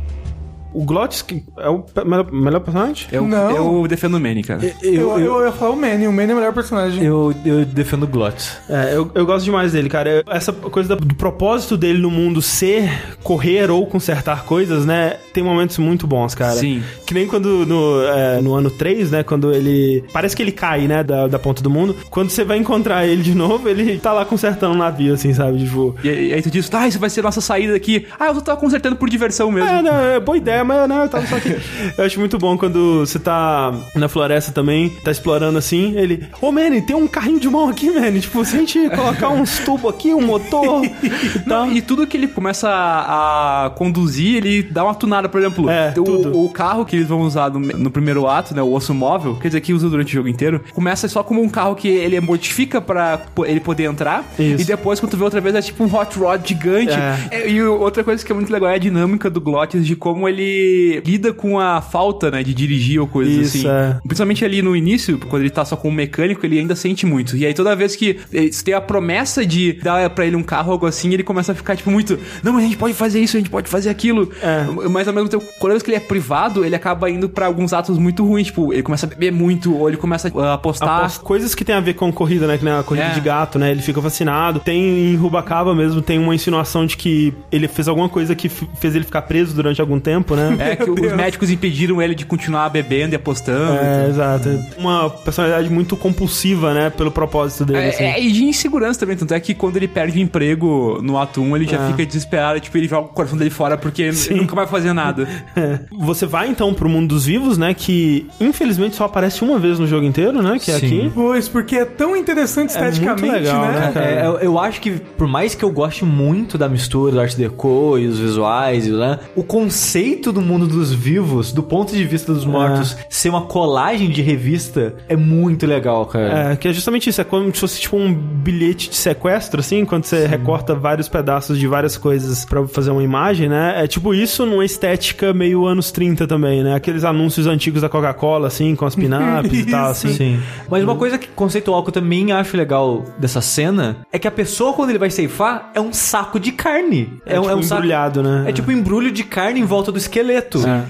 O 0.76 1.24
que 1.26 1.42
é 1.58 1.70
o 1.70 1.84
melhor, 2.04 2.30
melhor 2.30 2.60
personagem? 2.60 3.08
Eu, 3.10 3.26
Não. 3.26 3.50
eu 3.82 3.88
defendo 3.88 4.16
o 4.16 4.20
Manny, 4.20 4.42
cara. 4.42 4.60
Eu, 4.82 5.18
eu, 5.18 5.44
ia 5.46 5.52
falar 5.52 5.72
o 5.72 5.76
Manny, 5.76 6.06
o 6.06 6.12
Manny 6.12 6.30
é 6.30 6.34
o 6.34 6.36
melhor 6.36 6.52
personagem. 6.52 7.02
Eu, 7.02 7.34
eu 7.46 7.64
defendo 7.64 8.02
o 8.02 8.06
Glottis. 8.06 8.58
É, 8.68 8.94
eu, 8.94 9.10
eu 9.14 9.24
gosto 9.24 9.44
demais 9.44 9.72
dele, 9.72 9.88
cara. 9.88 10.22
Essa 10.28 10.52
coisa 10.52 10.94
do 10.94 11.14
propósito 11.14 11.78
dele 11.78 11.98
no 11.98 12.10
mundo 12.10 12.42
ser 12.42 13.16
correr 13.22 13.70
ou 13.70 13.86
consertar 13.86 14.44
coisas, 14.44 14.84
né? 14.84 15.16
Tem 15.32 15.42
momentos 15.42 15.78
muito 15.78 16.06
bons, 16.06 16.34
cara. 16.34 16.52
Sim. 16.52 16.82
Que 17.06 17.14
nem 17.14 17.26
quando 17.26 17.64
no, 17.64 18.02
é, 18.02 18.40
no 18.42 18.54
ano 18.54 18.70
3, 18.70 19.10
né? 19.10 19.22
Quando 19.22 19.52
ele. 19.52 20.04
Parece 20.12 20.36
que 20.36 20.42
ele 20.42 20.52
cai, 20.52 20.86
né? 20.86 21.02
Da, 21.02 21.26
da 21.26 21.38
ponta 21.38 21.62
do 21.62 21.70
mundo. 21.70 21.96
Quando 22.10 22.28
você 22.28 22.44
vai 22.44 22.58
encontrar 22.58 23.06
ele 23.06 23.22
de 23.22 23.34
novo, 23.34 23.66
ele 23.68 23.98
tá 23.98 24.12
lá 24.12 24.24
consertando 24.24 24.74
um 24.74 24.78
navio, 24.78 25.14
assim, 25.14 25.32
sabe? 25.32 25.64
Tipo. 25.64 25.96
E, 26.04 26.08
e 26.08 26.34
aí 26.34 26.42
tu 26.42 26.50
diz, 26.50 26.72
ah, 26.74 26.86
isso 26.86 26.98
vai 26.98 27.08
ser 27.08 27.22
nossa 27.22 27.40
saída 27.40 27.72
daqui. 27.72 28.06
Ah, 28.18 28.26
eu 28.26 28.34
só 28.34 28.40
tava 28.40 28.60
consertando 28.60 28.96
por 28.96 29.08
diversão 29.08 29.50
mesmo. 29.50 29.68
É, 29.68 29.82
não, 29.82 29.96
é 29.96 30.20
boa 30.20 30.36
ideia, 30.36 30.65
não, 30.66 31.02
eu 31.02 31.08
tava 31.08 31.26
só 31.26 31.36
aqui. 31.36 31.56
eu 31.96 32.04
acho 32.04 32.18
muito 32.18 32.38
bom 32.38 32.56
quando 32.56 33.00
você 33.00 33.18
tá 33.18 33.74
na 33.94 34.08
floresta 34.08 34.52
também, 34.52 34.90
tá 34.90 35.10
explorando 35.10 35.58
assim, 35.58 35.96
ele. 35.96 36.26
Ô, 36.40 36.50
Manny, 36.52 36.82
tem 36.82 36.96
um 36.96 37.06
carrinho 37.06 37.40
de 37.40 37.48
mão 37.48 37.68
aqui, 37.68 37.90
Manny. 37.90 38.20
Tipo, 38.20 38.44
se 38.44 38.56
a 38.56 38.58
gente 38.58 38.90
colocar 38.90 39.28
uns 39.28 39.58
tubos 39.60 39.90
aqui, 39.90 40.14
um 40.14 40.22
motor 40.22 40.84
e 41.02 41.38
tal. 41.40 41.70
E 41.70 41.80
tudo 41.80 42.06
que 42.06 42.16
ele 42.16 42.28
começa 42.28 42.68
a, 42.68 43.66
a 43.66 43.70
conduzir, 43.70 44.36
ele 44.36 44.62
dá 44.62 44.84
uma 44.84 44.94
tunada, 44.94 45.28
por 45.28 45.40
exemplo. 45.40 45.68
É, 45.70 45.94
o, 45.98 46.44
o 46.44 46.50
carro 46.50 46.84
que 46.84 46.96
eles 46.96 47.08
vão 47.08 47.20
usar 47.20 47.50
no, 47.50 47.60
no 47.60 47.90
primeiro 47.90 48.26
ato, 48.26 48.54
né? 48.54 48.62
O 48.62 48.72
osso 48.72 48.94
móvel, 48.94 49.36
quer 49.36 49.48
dizer, 49.48 49.60
que 49.60 49.72
usa 49.72 49.88
durante 49.88 50.08
o 50.08 50.12
jogo 50.12 50.28
inteiro, 50.28 50.62
começa 50.72 51.08
só 51.08 51.22
como 51.22 51.42
um 51.42 51.48
carro 51.48 51.74
que 51.74 51.88
ele 51.88 52.20
modifica 52.20 52.80
pra 52.80 53.20
ele 53.46 53.60
poder 53.60 53.84
entrar. 53.84 54.24
Isso. 54.38 54.62
E 54.62 54.64
depois, 54.64 55.00
quando 55.00 55.10
tu 55.10 55.16
vê 55.16 55.24
outra 55.24 55.40
vez, 55.40 55.54
é 55.54 55.62
tipo 55.62 55.84
um 55.84 55.94
hot 55.94 56.18
rod 56.18 56.46
gigante. 56.46 56.92
É. 56.92 57.16
É, 57.30 57.50
e 57.50 57.62
outra 57.62 58.02
coisa 58.02 58.24
que 58.24 58.30
é 58.30 58.34
muito 58.34 58.52
legal 58.52 58.70
é 58.70 58.74
a 58.74 58.78
dinâmica 58.78 59.28
do 59.28 59.40
Glottis, 59.40 59.86
de 59.86 59.96
como 59.96 60.28
ele 60.28 60.55
lida 61.04 61.32
com 61.32 61.58
a 61.58 61.80
falta, 61.80 62.30
né? 62.30 62.42
De 62.42 62.54
dirigir 62.54 63.00
ou 63.00 63.06
coisas 63.06 63.34
Isso, 63.54 63.58
assim. 63.58 63.68
é. 63.68 63.96
Principalmente 64.06 64.44
ali 64.44 64.62
no 64.62 64.74
início, 64.76 65.18
quando 65.28 65.42
ele 65.42 65.50
tá 65.50 65.64
só 65.64 65.76
com 65.76 65.88
o 65.88 65.92
mecânico, 65.92 66.44
ele 66.44 66.58
ainda 66.58 66.74
sente 66.76 67.04
muito. 67.06 67.36
E 67.36 67.44
aí 67.46 67.54
toda 67.54 67.74
vez 67.74 67.96
que 67.96 68.18
você 68.30 68.64
tem 68.64 68.74
a 68.74 68.80
promessa 68.80 69.44
de 69.44 69.74
dar 69.74 70.08
pra 70.10 70.26
ele 70.26 70.36
um 70.36 70.42
carro 70.42 70.68
ou 70.68 70.72
algo 70.72 70.86
assim, 70.86 71.12
ele 71.12 71.22
começa 71.22 71.52
a 71.52 71.54
ficar, 71.54 71.76
tipo, 71.76 71.90
muito. 71.90 72.18
Não, 72.42 72.52
mas 72.52 72.62
a 72.62 72.66
gente 72.66 72.76
pode 72.76 72.94
fazer 72.94 73.20
isso, 73.20 73.36
a 73.36 73.40
gente 73.40 73.50
pode 73.50 73.68
fazer 73.68 73.88
aquilo. 73.90 74.30
É. 74.42 74.64
Mas 74.88 75.08
ao 75.08 75.14
mesmo 75.14 75.28
tempo, 75.28 75.44
quando 75.58 75.72
vez 75.72 75.82
que 75.82 75.90
ele 75.90 75.96
é 75.96 76.00
privado, 76.00 76.64
ele 76.64 76.74
acaba 76.74 77.10
indo 77.10 77.28
pra 77.28 77.46
alguns 77.46 77.72
atos 77.72 77.98
muito 77.98 78.24
ruins. 78.26 78.46
Tipo, 78.46 78.72
ele 78.72 78.82
começa 78.82 79.06
a 79.06 79.08
beber 79.08 79.32
muito, 79.32 79.74
ou 79.76 79.88
ele 79.88 79.96
começa 79.96 80.30
a 80.38 80.54
apostar. 80.54 80.88
Após 80.98 81.18
coisas 81.18 81.54
que 81.54 81.64
tem 81.64 81.74
a 81.74 81.80
ver 81.80 81.94
com 81.94 82.12
corrida, 82.12 82.46
né? 82.46 82.56
Que 82.58 82.68
a 82.68 82.82
corrida 82.82 83.06
É. 83.06 83.14
de 83.14 83.20
gato, 83.20 83.58
né? 83.58 83.70
Ele 83.70 83.82
fica 83.82 84.00
fascinado. 84.00 84.60
Tem 84.60 85.12
em 85.12 85.16
Rubacaba 85.16 85.74
mesmo, 85.74 86.00
tem 86.02 86.18
uma 86.18 86.34
insinuação 86.34 86.86
de 86.86 86.96
que 86.96 87.32
ele 87.50 87.66
fez 87.68 87.88
alguma 87.88 88.08
coisa 88.08 88.34
que 88.34 88.48
fez 88.48 88.94
ele 88.94 89.04
ficar 89.04 89.22
preso 89.22 89.54
durante 89.54 89.80
algum 89.80 89.98
tempo, 89.98 90.35
né? 90.36 90.56
É 90.66 90.76
que 90.76 90.90
os 90.90 91.12
médicos 91.12 91.50
impediram 91.50 92.00
ele 92.02 92.14
de 92.14 92.24
continuar 92.26 92.68
bebendo 92.68 93.14
e 93.14 93.16
apostando. 93.16 93.72
É, 93.74 94.08
exato. 94.08 94.48
Uma 94.78 95.08
personalidade 95.10 95.70
muito 95.70 95.96
compulsiva, 95.96 96.74
né? 96.74 96.90
Pelo 96.90 97.10
propósito 97.10 97.64
dele, 97.64 97.88
assim. 97.88 98.02
É, 98.04 98.18
é, 98.18 98.22
e 98.22 98.30
de 98.32 98.44
insegurança 98.44 99.00
também, 99.00 99.16
tanto 99.16 99.32
é 99.34 99.40
que 99.40 99.54
quando 99.54 99.76
ele 99.76 99.88
perde 99.88 100.18
o 100.18 100.20
emprego 100.20 101.00
no 101.02 101.18
ato 101.18 101.40
1, 101.40 101.56
ele 101.56 101.66
já 101.66 101.76
É. 101.82 101.86
fica 101.90 102.04
desesperado, 102.06 102.60
tipo, 102.60 102.76
ele 102.76 102.88
joga 102.88 103.06
o 103.08 103.10
coração 103.10 103.36
dele 103.38 103.50
fora 103.50 103.76
porque 103.76 104.02
ele 104.30 104.34
nunca 104.40 104.54
vai 104.54 104.66
fazer 104.66 104.92
nada. 104.92 105.26
É. 105.56 105.80
Você 106.00 106.26
vai 106.26 106.48
então 106.48 106.74
pro 106.74 106.88
mundo 106.88 107.08
dos 107.08 107.24
vivos, 107.24 107.56
né? 107.56 107.72
Que 107.72 108.26
infelizmente 108.40 108.94
só 108.96 109.04
aparece 109.04 109.42
uma 109.42 109.58
vez 109.58 109.78
no 109.78 109.86
jogo 109.86 110.04
inteiro, 110.04 110.42
né? 110.42 110.58
Que 110.58 110.70
é 110.70 110.78
Sim. 110.78 110.86
aqui. 110.86 111.12
Pois, 111.14 111.48
porque 111.48 111.76
é 111.76 111.84
tão 111.84 112.14
interessante 112.16 112.76
É 112.76 112.80
muito 112.80 112.92
esteticamente, 112.94 113.32
legal, 113.44 113.62
né? 113.62 113.92
né? 113.94 114.20
É, 114.22 114.26
eu, 114.26 114.32
eu 114.38 114.58
acho 114.58 114.80
que, 114.80 114.90
por 114.90 115.26
mais 115.26 115.54
que 115.54 115.64
eu 115.64 115.70
goste 115.70 116.04
muito 116.04 116.58
da 116.58 116.68
mistura 116.68 117.12
do 117.12 117.20
Art 117.20 117.34
Deco 117.34 117.96
e 117.98 118.06
os 118.06 118.18
visuais, 118.18 118.86
né? 118.88 119.18
O 119.34 119.42
conceito 119.42 120.25
do 120.32 120.40
mundo 120.40 120.66
dos 120.66 120.92
vivos, 120.92 121.52
do 121.52 121.62
ponto 121.62 121.94
de 121.94 122.04
vista 122.04 122.32
dos 122.32 122.44
mortos, 122.44 122.96
ser 123.08 123.28
uma 123.30 123.42
colagem 123.42 124.08
de 124.10 124.22
revista, 124.22 124.94
é 125.08 125.16
muito 125.16 125.66
legal, 125.66 126.06
cara. 126.06 126.52
É, 126.52 126.56
que 126.56 126.68
é 126.68 126.72
justamente 126.72 127.08
isso, 127.10 127.20
é 127.20 127.24
como 127.24 127.52
se 127.54 127.60
fosse 127.60 127.80
tipo 127.80 127.96
um 127.96 128.12
bilhete 128.14 128.90
de 128.90 128.96
sequestro, 128.96 129.60
assim, 129.60 129.84
quando 129.84 130.04
você 130.04 130.26
recorta 130.26 130.74
vários 130.74 131.08
pedaços 131.08 131.58
de 131.58 131.66
várias 131.66 131.96
coisas 131.96 132.44
pra 132.44 132.66
fazer 132.66 132.90
uma 132.90 133.02
imagem, 133.02 133.48
né? 133.48 133.74
É 133.82 133.86
tipo 133.86 134.14
isso 134.14 134.44
numa 134.46 134.64
estética 134.64 135.32
meio 135.32 135.66
anos 135.66 135.90
30 135.90 136.26
também, 136.26 136.62
né? 136.62 136.74
Aqueles 136.74 137.04
anúncios 137.04 137.46
antigos 137.46 137.82
da 137.82 137.88
Coca-Cola, 137.88 138.48
assim, 138.48 138.74
com 138.74 138.84
as 138.86 138.94
pin-ups 138.96 139.58
e 139.58 139.64
tal, 139.66 139.90
assim. 139.90 140.12
Sim. 140.12 140.40
Mas 140.70 140.82
uma 140.84 140.96
coisa 140.96 141.18
que, 141.18 141.28
conceitual 141.28 141.82
que 141.82 141.88
eu 141.90 141.94
também 141.94 142.32
acho 142.32 142.56
legal 142.56 143.04
dessa 143.18 143.40
cena 143.40 143.98
é 144.12 144.18
que 144.18 144.26
a 144.28 144.30
pessoa, 144.30 144.72
quando 144.72 144.90
ele 144.90 144.98
vai 144.98 145.10
ceifar, 145.10 145.70
é 145.74 145.80
um 145.80 145.92
saco 145.92 146.38
de 146.40 146.52
carne. 146.52 147.12
É, 147.26 147.34
tipo 147.40 147.46
um 147.54 147.62
saco- 147.62 147.80
embrulhado, 147.80 148.22
né? 148.22 148.44
É 148.48 148.52
tipo 148.52 148.70
um 148.70 148.74
embrulho 148.74 149.10
de 149.10 149.24
carne 149.24 149.60
em 149.60 149.64
volta 149.64 149.90
do 149.92 149.98
esqueleto. 149.98 150.15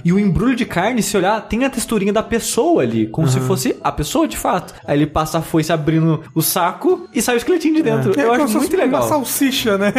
E 0.04 0.12
o 0.12 0.18
embrulho 0.18 0.54
de 0.56 0.64
carne, 0.64 1.02
se 1.02 1.16
olhar, 1.16 1.40
tem 1.42 1.64
a 1.64 1.70
texturinha 1.70 2.12
da 2.12 2.22
pessoa 2.22 2.82
ali, 2.82 3.06
como 3.06 3.28
se 3.28 3.40
fosse 3.40 3.76
a 3.82 3.92
pessoa 3.92 4.26
de 4.26 4.36
fato. 4.36 4.74
Aí 4.86 4.96
ele 4.98 5.06
passa 5.06 5.38
a 5.38 5.42
foice 5.42 5.72
abrindo 5.72 6.22
o 6.34 6.42
saco 6.42 7.08
e 7.12 7.20
sai 7.20 7.36
o 7.36 7.38
esqueletinho 7.38 7.74
de 7.76 7.82
dentro. 7.82 8.18
É 8.18 8.24
Eu 8.24 8.30
como 8.30 8.42
acho 8.44 8.58
muito 8.58 8.76
legal. 8.76 9.02
Uma 9.02 9.08
salsicha, 9.08 9.76
né? 9.78 9.92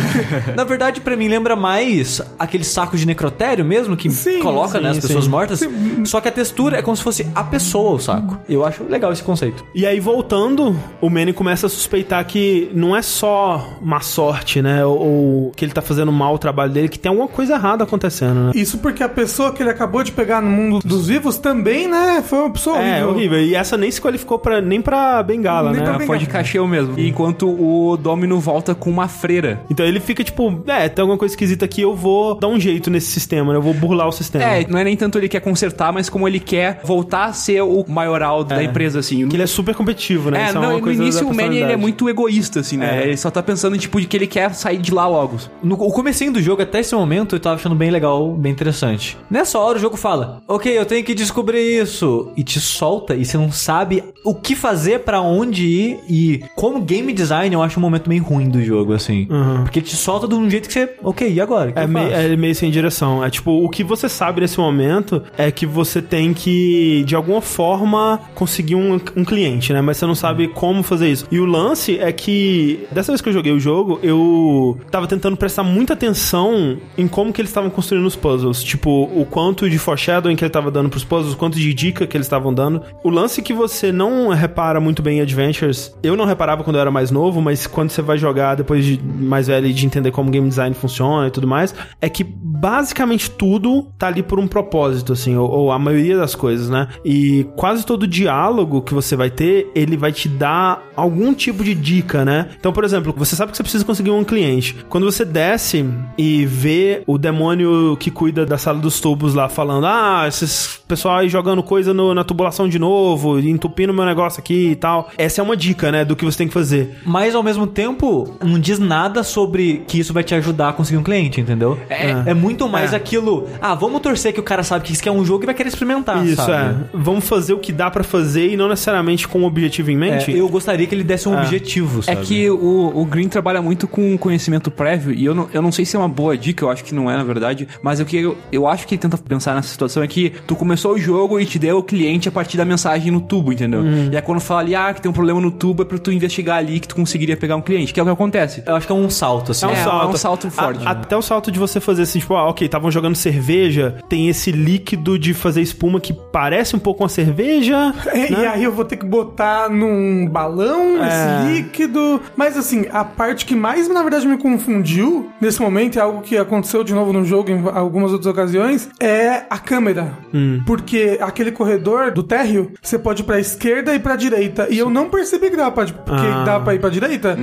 Na 0.56 0.64
verdade, 0.64 1.00
pra 1.00 1.16
mim, 1.16 1.28
lembra 1.28 1.56
mais 1.56 2.20
aquele 2.38 2.64
saco 2.64 2.96
de 2.96 3.06
necrotério 3.06 3.64
mesmo, 3.64 3.96
que 3.96 4.10
Sim, 4.10 4.40
coloca 4.40 4.80
né, 4.80 4.92
sim, 4.92 4.98
as 4.98 5.06
pessoas 5.06 5.24
sim. 5.24 5.30
mortas. 5.30 5.60
Só 6.04 6.20
que 6.20 6.28
a 6.28 6.32
textura 6.32 6.78
é 6.78 6.82
como 6.82 6.96
se 6.96 7.02
fosse 7.02 7.26
a 7.34 7.44
pessoa 7.44 7.92
o 7.92 7.98
saco. 7.98 8.38
Eu 8.48 8.64
acho 8.64 8.84
legal 8.84 9.12
esse 9.12 9.22
conceito. 9.22 9.64
E 9.74 9.86
aí, 9.86 10.00
voltando, 10.00 10.76
o 11.00 11.08
Manny 11.08 11.32
começa 11.32 11.66
a 11.66 11.70
suspeitar 11.70 12.24
que 12.26 12.70
não 12.74 12.96
é 12.96 13.02
só 13.02 13.78
má 13.80 14.00
sorte, 14.00 14.60
né? 14.62 14.84
Ou, 14.84 14.98
ou 14.98 15.52
que 15.52 15.64
ele 15.64 15.72
tá 15.72 15.82
fazendo 15.82 16.12
mal 16.12 16.34
o 16.34 16.38
trabalho 16.38 16.72
dele, 16.72 16.88
que 16.88 16.98
tem 16.98 17.10
alguma 17.10 17.28
coisa 17.28 17.54
errada 17.54 17.84
acontecendo, 17.84 18.46
né? 18.46 18.52
Isso 18.54 18.69
porque 18.78 19.02
a 19.02 19.08
pessoa 19.08 19.52
que 19.52 19.62
ele 19.62 19.70
acabou 19.70 20.02
de 20.02 20.12
pegar 20.12 20.40
no 20.40 20.50
mundo 20.50 20.80
dos 20.84 21.08
vivos 21.08 21.38
também, 21.38 21.88
né? 21.88 22.22
Foi 22.26 22.38
uma 22.40 22.50
pessoa 22.50 22.78
É, 22.78 23.04
horrível. 23.04 23.10
horrível. 23.10 23.40
E 23.40 23.54
essa 23.54 23.76
nem 23.76 23.90
se 23.90 24.00
qualificou 24.00 24.38
pra, 24.38 24.60
nem 24.60 24.80
pra 24.80 25.22
bengala, 25.22 25.70
Nem 25.70 25.80
né? 25.80 25.86
pra 25.86 25.94
Ela 25.96 26.06
foi 26.06 26.18
de 26.18 26.26
cacheu 26.26 26.66
mesmo. 26.66 26.98
Enquanto 26.98 27.48
o 27.48 27.96
Domino 27.96 28.38
volta 28.40 28.74
com 28.74 28.90
uma 28.90 29.08
freira. 29.08 29.60
Então 29.70 29.84
ele 29.84 30.00
fica 30.00 30.22
tipo, 30.24 30.62
é, 30.66 30.88
tem 30.88 31.02
alguma 31.02 31.18
coisa 31.18 31.32
esquisita 31.32 31.64
aqui, 31.64 31.82
eu 31.82 31.94
vou 31.94 32.34
dar 32.38 32.48
um 32.48 32.58
jeito 32.60 32.90
nesse 32.90 33.10
sistema, 33.10 33.52
né? 33.52 33.58
Eu 33.58 33.62
vou 33.62 33.74
burlar 33.74 34.08
o 34.08 34.12
sistema. 34.12 34.44
É, 34.44 34.66
não 34.68 34.78
é 34.78 34.84
nem 34.84 34.96
tanto 34.96 35.18
ele 35.18 35.28
quer 35.28 35.40
consertar, 35.40 35.92
mas 35.92 36.08
como 36.08 36.26
ele 36.26 36.40
quer 36.40 36.80
voltar 36.84 37.24
a 37.26 37.32
ser 37.32 37.62
o 37.62 37.84
maioral 37.88 38.44
da 38.44 38.62
empresa, 38.62 38.98
assim. 39.00 39.26
Que 39.28 39.36
ele 39.36 39.42
é 39.42 39.46
super 39.46 39.74
competitivo, 39.74 40.30
né? 40.30 40.42
É, 40.42 40.44
Isso 40.46 40.54
não, 40.54 40.62
uma 40.62 40.72
no 40.74 40.80
coisa 40.80 41.02
início 41.02 41.28
o 41.28 41.34
Manny 41.34 41.58
ele 41.58 41.72
é 41.72 41.76
muito 41.76 42.08
egoísta, 42.08 42.60
assim, 42.60 42.76
né? 42.76 43.00
É. 43.02 43.06
Ele 43.08 43.16
só 43.16 43.30
tá 43.30 43.42
pensando, 43.42 43.76
tipo, 43.78 44.00
de 44.00 44.06
que 44.06 44.16
ele 44.16 44.26
quer 44.26 44.52
sair 44.54 44.78
de 44.78 44.92
lá 44.92 45.06
logo. 45.06 45.36
No 45.62 45.74
o 45.74 45.90
comecinho 45.92 46.32
do 46.32 46.42
jogo, 46.42 46.62
até 46.62 46.80
esse 46.80 46.94
momento, 46.94 47.36
eu 47.36 47.40
tava 47.40 47.56
achando 47.56 47.74
bem 47.74 47.90
legal, 47.90 48.32
bem 48.32 48.54
interessante. 48.60 49.16
Nessa 49.30 49.58
hora 49.58 49.78
o 49.78 49.80
jogo 49.80 49.96
fala, 49.96 50.42
ok, 50.46 50.78
eu 50.78 50.84
tenho 50.84 51.02
que 51.02 51.14
descobrir 51.14 51.80
isso. 51.80 52.30
E 52.36 52.44
te 52.44 52.60
solta 52.60 53.14
e 53.14 53.24
você 53.24 53.38
não 53.38 53.50
sabe 53.50 54.04
o 54.24 54.34
que 54.34 54.54
fazer, 54.54 55.00
pra 55.00 55.20
onde 55.20 55.66
ir. 55.66 55.98
E 56.08 56.44
como 56.54 56.80
game 56.82 57.12
design, 57.12 57.54
eu 57.54 57.62
acho 57.62 57.78
um 57.78 57.82
momento 57.82 58.08
meio 58.08 58.22
ruim 58.22 58.48
do 58.48 58.62
jogo, 58.62 58.92
assim. 58.92 59.26
Porque 59.62 59.78
ele 59.78 59.86
te 59.86 59.96
solta 59.96 60.28
de 60.28 60.34
um 60.34 60.48
jeito 60.50 60.66
que 60.68 60.72
você, 60.72 60.94
ok, 61.02 61.32
e 61.32 61.40
agora? 61.40 61.72
É 61.74 61.86
é 62.10 62.36
meio 62.36 62.54
sem 62.54 62.70
direção. 62.70 63.24
É 63.24 63.30
tipo, 63.30 63.64
o 63.64 63.68
que 63.68 63.82
você 63.82 64.08
sabe 64.08 64.40
nesse 64.40 64.58
momento 64.58 65.22
é 65.36 65.50
que 65.50 65.64
você 65.64 66.02
tem 66.02 66.34
que, 66.34 67.02
de 67.06 67.14
alguma 67.14 67.40
forma, 67.40 68.20
conseguir 68.34 68.74
um, 68.74 69.00
um 69.16 69.24
cliente, 69.24 69.72
né? 69.72 69.80
Mas 69.80 69.96
você 69.96 70.06
não 70.06 70.14
sabe 70.14 70.48
como 70.48 70.82
fazer 70.82 71.10
isso. 71.10 71.26
E 71.30 71.38
o 71.38 71.46
lance 71.46 71.98
é 71.98 72.12
que, 72.12 72.86
dessa 72.92 73.12
vez 73.12 73.20
que 73.20 73.28
eu 73.28 73.32
joguei 73.32 73.52
o 73.52 73.60
jogo, 73.60 73.98
eu 74.02 74.78
tava 74.90 75.06
tentando 75.06 75.36
prestar 75.36 75.62
muita 75.62 75.94
atenção 75.94 76.76
em 76.96 77.08
como 77.08 77.32
que 77.32 77.40
eles 77.40 77.50
estavam 77.50 77.70
construindo 77.70 78.06
os 78.06 78.16
puzzles. 78.16 78.49
Tipo, 78.58 79.04
o 79.04 79.24
quanto 79.24 79.68
de 79.68 79.78
foreshadowing 79.78 80.36
que 80.36 80.44
ele 80.44 80.50
tava 80.50 80.70
dando 80.70 80.88
pros 80.88 81.04
puzzles, 81.04 81.34
o 81.34 81.36
quanto 81.36 81.58
de 81.58 81.72
dica 81.72 82.06
que 82.06 82.16
eles 82.16 82.26
estavam 82.26 82.52
dando. 82.52 82.82
O 83.02 83.10
lance 83.10 83.42
que 83.42 83.52
você 83.52 83.92
não 83.92 84.28
repara 84.28 84.80
muito 84.80 85.02
bem 85.02 85.18
em 85.18 85.20
Adventures, 85.20 85.94
eu 86.02 86.16
não 86.16 86.24
reparava 86.24 86.64
quando 86.64 86.76
eu 86.76 86.80
era 86.80 86.90
mais 86.90 87.10
novo, 87.10 87.40
mas 87.40 87.66
quando 87.66 87.90
você 87.90 88.02
vai 88.02 88.18
jogar 88.18 88.54
depois 88.54 88.84
de 88.84 89.00
mais 89.02 89.46
velho 89.46 89.66
e 89.66 89.72
de 89.72 89.86
entender 89.86 90.10
como 90.10 90.30
game 90.30 90.48
design 90.48 90.74
funciona 90.74 91.28
e 91.28 91.30
tudo 91.30 91.46
mais, 91.46 91.74
é 92.00 92.08
que 92.08 92.24
basicamente 92.24 93.30
tudo 93.30 93.86
tá 93.98 94.08
ali 94.08 94.22
por 94.22 94.38
um 94.38 94.46
propósito, 94.46 95.12
assim, 95.12 95.36
ou, 95.36 95.50
ou 95.50 95.72
a 95.72 95.78
maioria 95.78 96.16
das 96.16 96.34
coisas, 96.34 96.68
né? 96.68 96.88
E 97.04 97.46
quase 97.56 97.84
todo 97.86 98.06
diálogo 98.06 98.82
que 98.82 98.92
você 98.92 99.16
vai 99.16 99.30
ter, 99.30 99.70
ele 99.74 99.96
vai 99.96 100.12
te 100.12 100.28
dar 100.28 100.82
algum 100.94 101.32
tipo 101.32 101.64
de 101.64 101.74
dica, 101.74 102.24
né? 102.24 102.48
Então, 102.58 102.72
por 102.72 102.84
exemplo, 102.84 103.14
você 103.16 103.34
sabe 103.34 103.50
que 103.50 103.56
você 103.56 103.62
precisa 103.62 103.84
conseguir 103.84 104.10
um 104.10 104.24
cliente. 104.24 104.76
Quando 104.88 105.04
você 105.04 105.24
desce 105.24 105.84
e 106.18 106.44
vê 106.44 107.02
o 107.06 107.16
demônio 107.16 107.96
que 107.98 108.10
cuida 108.10 108.39
da 108.46 108.58
sala 108.58 108.78
dos 108.78 109.00
tubos 109.00 109.34
lá 109.34 109.48
falando: 109.48 109.86
Ah, 109.86 110.24
esses 110.28 110.80
pessoal 110.88 111.18
aí 111.18 111.28
jogando 111.28 111.62
coisa 111.62 111.94
no- 111.94 112.14
na 112.14 112.24
tubulação 112.24 112.68
de 112.68 112.78
novo, 112.78 113.38
entupindo 113.38 113.94
meu 113.94 114.04
negócio 114.04 114.40
aqui 114.40 114.70
e 114.70 114.76
tal. 114.76 115.08
Essa 115.16 115.40
é 115.40 115.44
uma 115.44 115.56
dica, 115.56 115.90
né, 115.92 116.04
do 116.04 116.16
que 116.16 116.24
você 116.24 116.38
tem 116.38 116.48
que 116.48 116.54
fazer. 116.54 116.98
Mas 117.04 117.34
ao 117.34 117.42
mesmo 117.42 117.66
tempo, 117.66 118.34
não 118.44 118.58
diz 118.58 118.78
nada 118.78 119.22
sobre 119.22 119.84
que 119.86 119.98
isso 120.00 120.12
vai 120.12 120.22
te 120.24 120.34
ajudar 120.34 120.70
a 120.70 120.72
conseguir 120.72 120.98
um 120.98 121.02
cliente, 121.02 121.40
entendeu? 121.40 121.78
É, 121.88 122.30
é 122.30 122.34
muito 122.34 122.68
mais 122.68 122.92
É. 122.92 122.96
aquilo. 122.96 123.48
Ah, 123.60 123.74
vamos 123.74 124.00
torcer 124.00 124.32
que 124.32 124.40
o 124.40 124.42
cara 124.42 124.62
sabe 124.62 124.84
que 124.84 124.92
isso 124.92 125.08
é 125.08 125.12
um 125.12 125.24
jogo 125.24 125.44
e 125.44 125.46
vai 125.46 125.54
querer 125.54 125.68
experimentar. 125.68 126.24
Isso, 126.26 126.36
sabe? 126.36 126.80
é. 126.84 126.84
Vamos 126.92 127.26
fazer 127.28 127.52
o 127.54 127.58
que 127.58 127.72
dá 127.72 127.90
pra 127.90 128.02
fazer 128.02 128.48
e 128.52 128.56
não 128.56 128.68
necessariamente 128.68 129.28
com 129.28 129.40
um 129.40 129.44
objetivo 129.44 129.90
em 129.90 129.94
É, 129.94 129.98
mente. 129.98 130.30
eu 130.36 130.48
gostaria 130.48 130.86
que 130.86 130.94
ele 130.94 131.04
desse 131.04 131.28
um 131.28 131.36
objetivo, 131.38 132.00
É 132.00 132.14
sabe? 132.14 132.26
que 132.26 132.50
o, 132.50 132.92
o 132.94 133.04
Green 133.04 133.28
trabalha 133.28 133.62
muito 133.62 133.86
com 133.86 134.16
conhecimento 134.18 134.70
prévio 134.70 135.12
e 135.12 135.24
eu 135.24 135.34
não, 135.34 135.48
eu 135.52 135.62
não 135.62 135.70
sei 135.72 135.84
se 135.84 135.94
é 135.96 135.98
uma 135.98 136.08
boa 136.08 136.36
dica, 136.36 136.64
eu 136.64 136.70
acho 136.70 136.82
que 136.84 136.94
não 136.94 137.10
é, 137.10 137.16
na 137.16 137.24
verdade, 137.24 137.68
mas 137.82 138.00
o 138.00 138.04
que 138.04 138.29
eu, 138.30 138.36
eu 138.52 138.66
acho 138.68 138.86
que 138.86 138.94
ele 138.94 139.00
tenta 139.02 139.16
pensar 139.18 139.54
nessa 139.54 139.68
situação 139.68 140.02
é 140.02 140.06
que 140.06 140.30
tu 140.46 140.54
começou 140.56 140.94
o 140.94 140.98
jogo 140.98 141.38
e 141.40 141.46
te 141.46 141.58
deu 141.58 141.78
o 141.78 141.82
cliente 141.82 142.28
a 142.28 142.32
partir 142.32 142.56
da 142.56 142.64
mensagem 142.64 143.10
no 143.12 143.20
tubo, 143.20 143.52
entendeu? 143.52 143.82
E 144.12 144.16
aí 144.16 144.22
quando 144.22 144.40
fala 144.40 144.60
ali, 144.60 144.74
ah, 144.74 144.92
que 144.94 145.00
tem 145.00 145.10
um 145.10 145.14
problema 145.14 145.40
no 145.40 145.50
tubo, 145.50 145.82
é 145.82 145.84
pra 145.84 145.98
tu 145.98 146.10
investigar 146.12 146.58
ali 146.58 146.80
que 146.80 146.88
tu 146.88 146.94
conseguiria 146.96 147.36
pegar 147.36 147.56
um 147.56 147.60
cliente, 147.62 147.92
que 147.92 148.00
é 148.00 148.02
o 148.02 148.06
que 148.06 148.12
acontece. 148.12 148.62
Eu 148.66 148.76
acho 148.76 148.86
que 148.86 148.92
é 148.92 148.94
um 148.96 149.08
salto, 149.10 149.52
assim. 149.52 149.66
É 149.66 149.68
um 149.68 149.72
É, 149.72 149.76
salto. 149.76 150.04
é 150.04 150.08
um 150.08 150.16
salto 150.16 150.50
forte. 150.50 150.86
A- 150.86 150.90
até 150.90 151.16
o 151.16 151.22
salto 151.22 151.50
de 151.50 151.58
você 151.58 151.80
fazer 151.80 152.02
assim, 152.02 152.18
tipo, 152.18 152.34
ah, 152.34 152.48
ok, 152.48 152.64
estavam 152.66 152.90
jogando 152.90 153.16
cerveja, 153.16 153.96
tem 154.08 154.28
esse 154.28 154.50
líquido 154.52 155.18
de 155.18 155.34
fazer 155.34 155.60
espuma 155.62 156.00
que 156.00 156.12
parece 156.12 156.76
um 156.76 156.78
pouco 156.78 157.02
uma 157.02 157.08
cerveja. 157.08 157.92
É, 158.06 158.30
né? 158.30 158.42
E 158.42 158.46
aí 158.46 158.64
eu 158.64 158.72
vou 158.72 158.84
ter 158.84 158.96
que 158.96 159.06
botar 159.06 159.68
num 159.70 160.26
balão 160.28 161.02
É. 161.02 161.08
esse 161.08 161.52
líquido. 161.54 162.20
Mas 162.36 162.56
assim, 162.56 162.86
a 162.92 163.04
parte 163.04 163.44
que 163.46 163.54
mais, 163.54 163.88
na 163.88 164.02
verdade, 164.02 164.26
me 164.26 164.36
confundiu 164.38 165.30
nesse 165.40 165.60
momento, 165.60 165.98
é 165.98 166.02
algo 166.02 166.20
que 166.22 166.36
aconteceu 166.36 166.84
de 166.84 166.92
novo 166.94 167.12
no 167.12 167.24
jogo 167.24 167.50
em 167.50 167.62
algumas 167.74 168.12
outras 168.12 168.19
ocasiões, 168.26 168.88
é 169.00 169.42
a 169.50 169.58
câmera. 169.58 170.12
Hum. 170.34 170.60
Porque 170.66 171.18
aquele 171.20 171.52
corredor 171.52 172.10
do 172.12 172.22
térreo, 172.22 172.72
você 172.82 172.98
pode 172.98 173.22
ir 173.22 173.24
pra 173.24 173.38
esquerda 173.40 173.94
e 173.94 173.98
pra 173.98 174.16
direita. 174.16 174.66
E 174.70 174.78
eu 174.78 174.88
não 174.90 175.08
percebi 175.08 175.50
que 175.50 175.56
dava 175.56 175.72
pra, 175.72 175.84
que 175.86 175.92
Ah. 176.02 176.44
dava 176.44 176.64
pra 176.64 176.74
ir 176.74 176.78
pra 176.80 176.90
direita. 176.90 177.36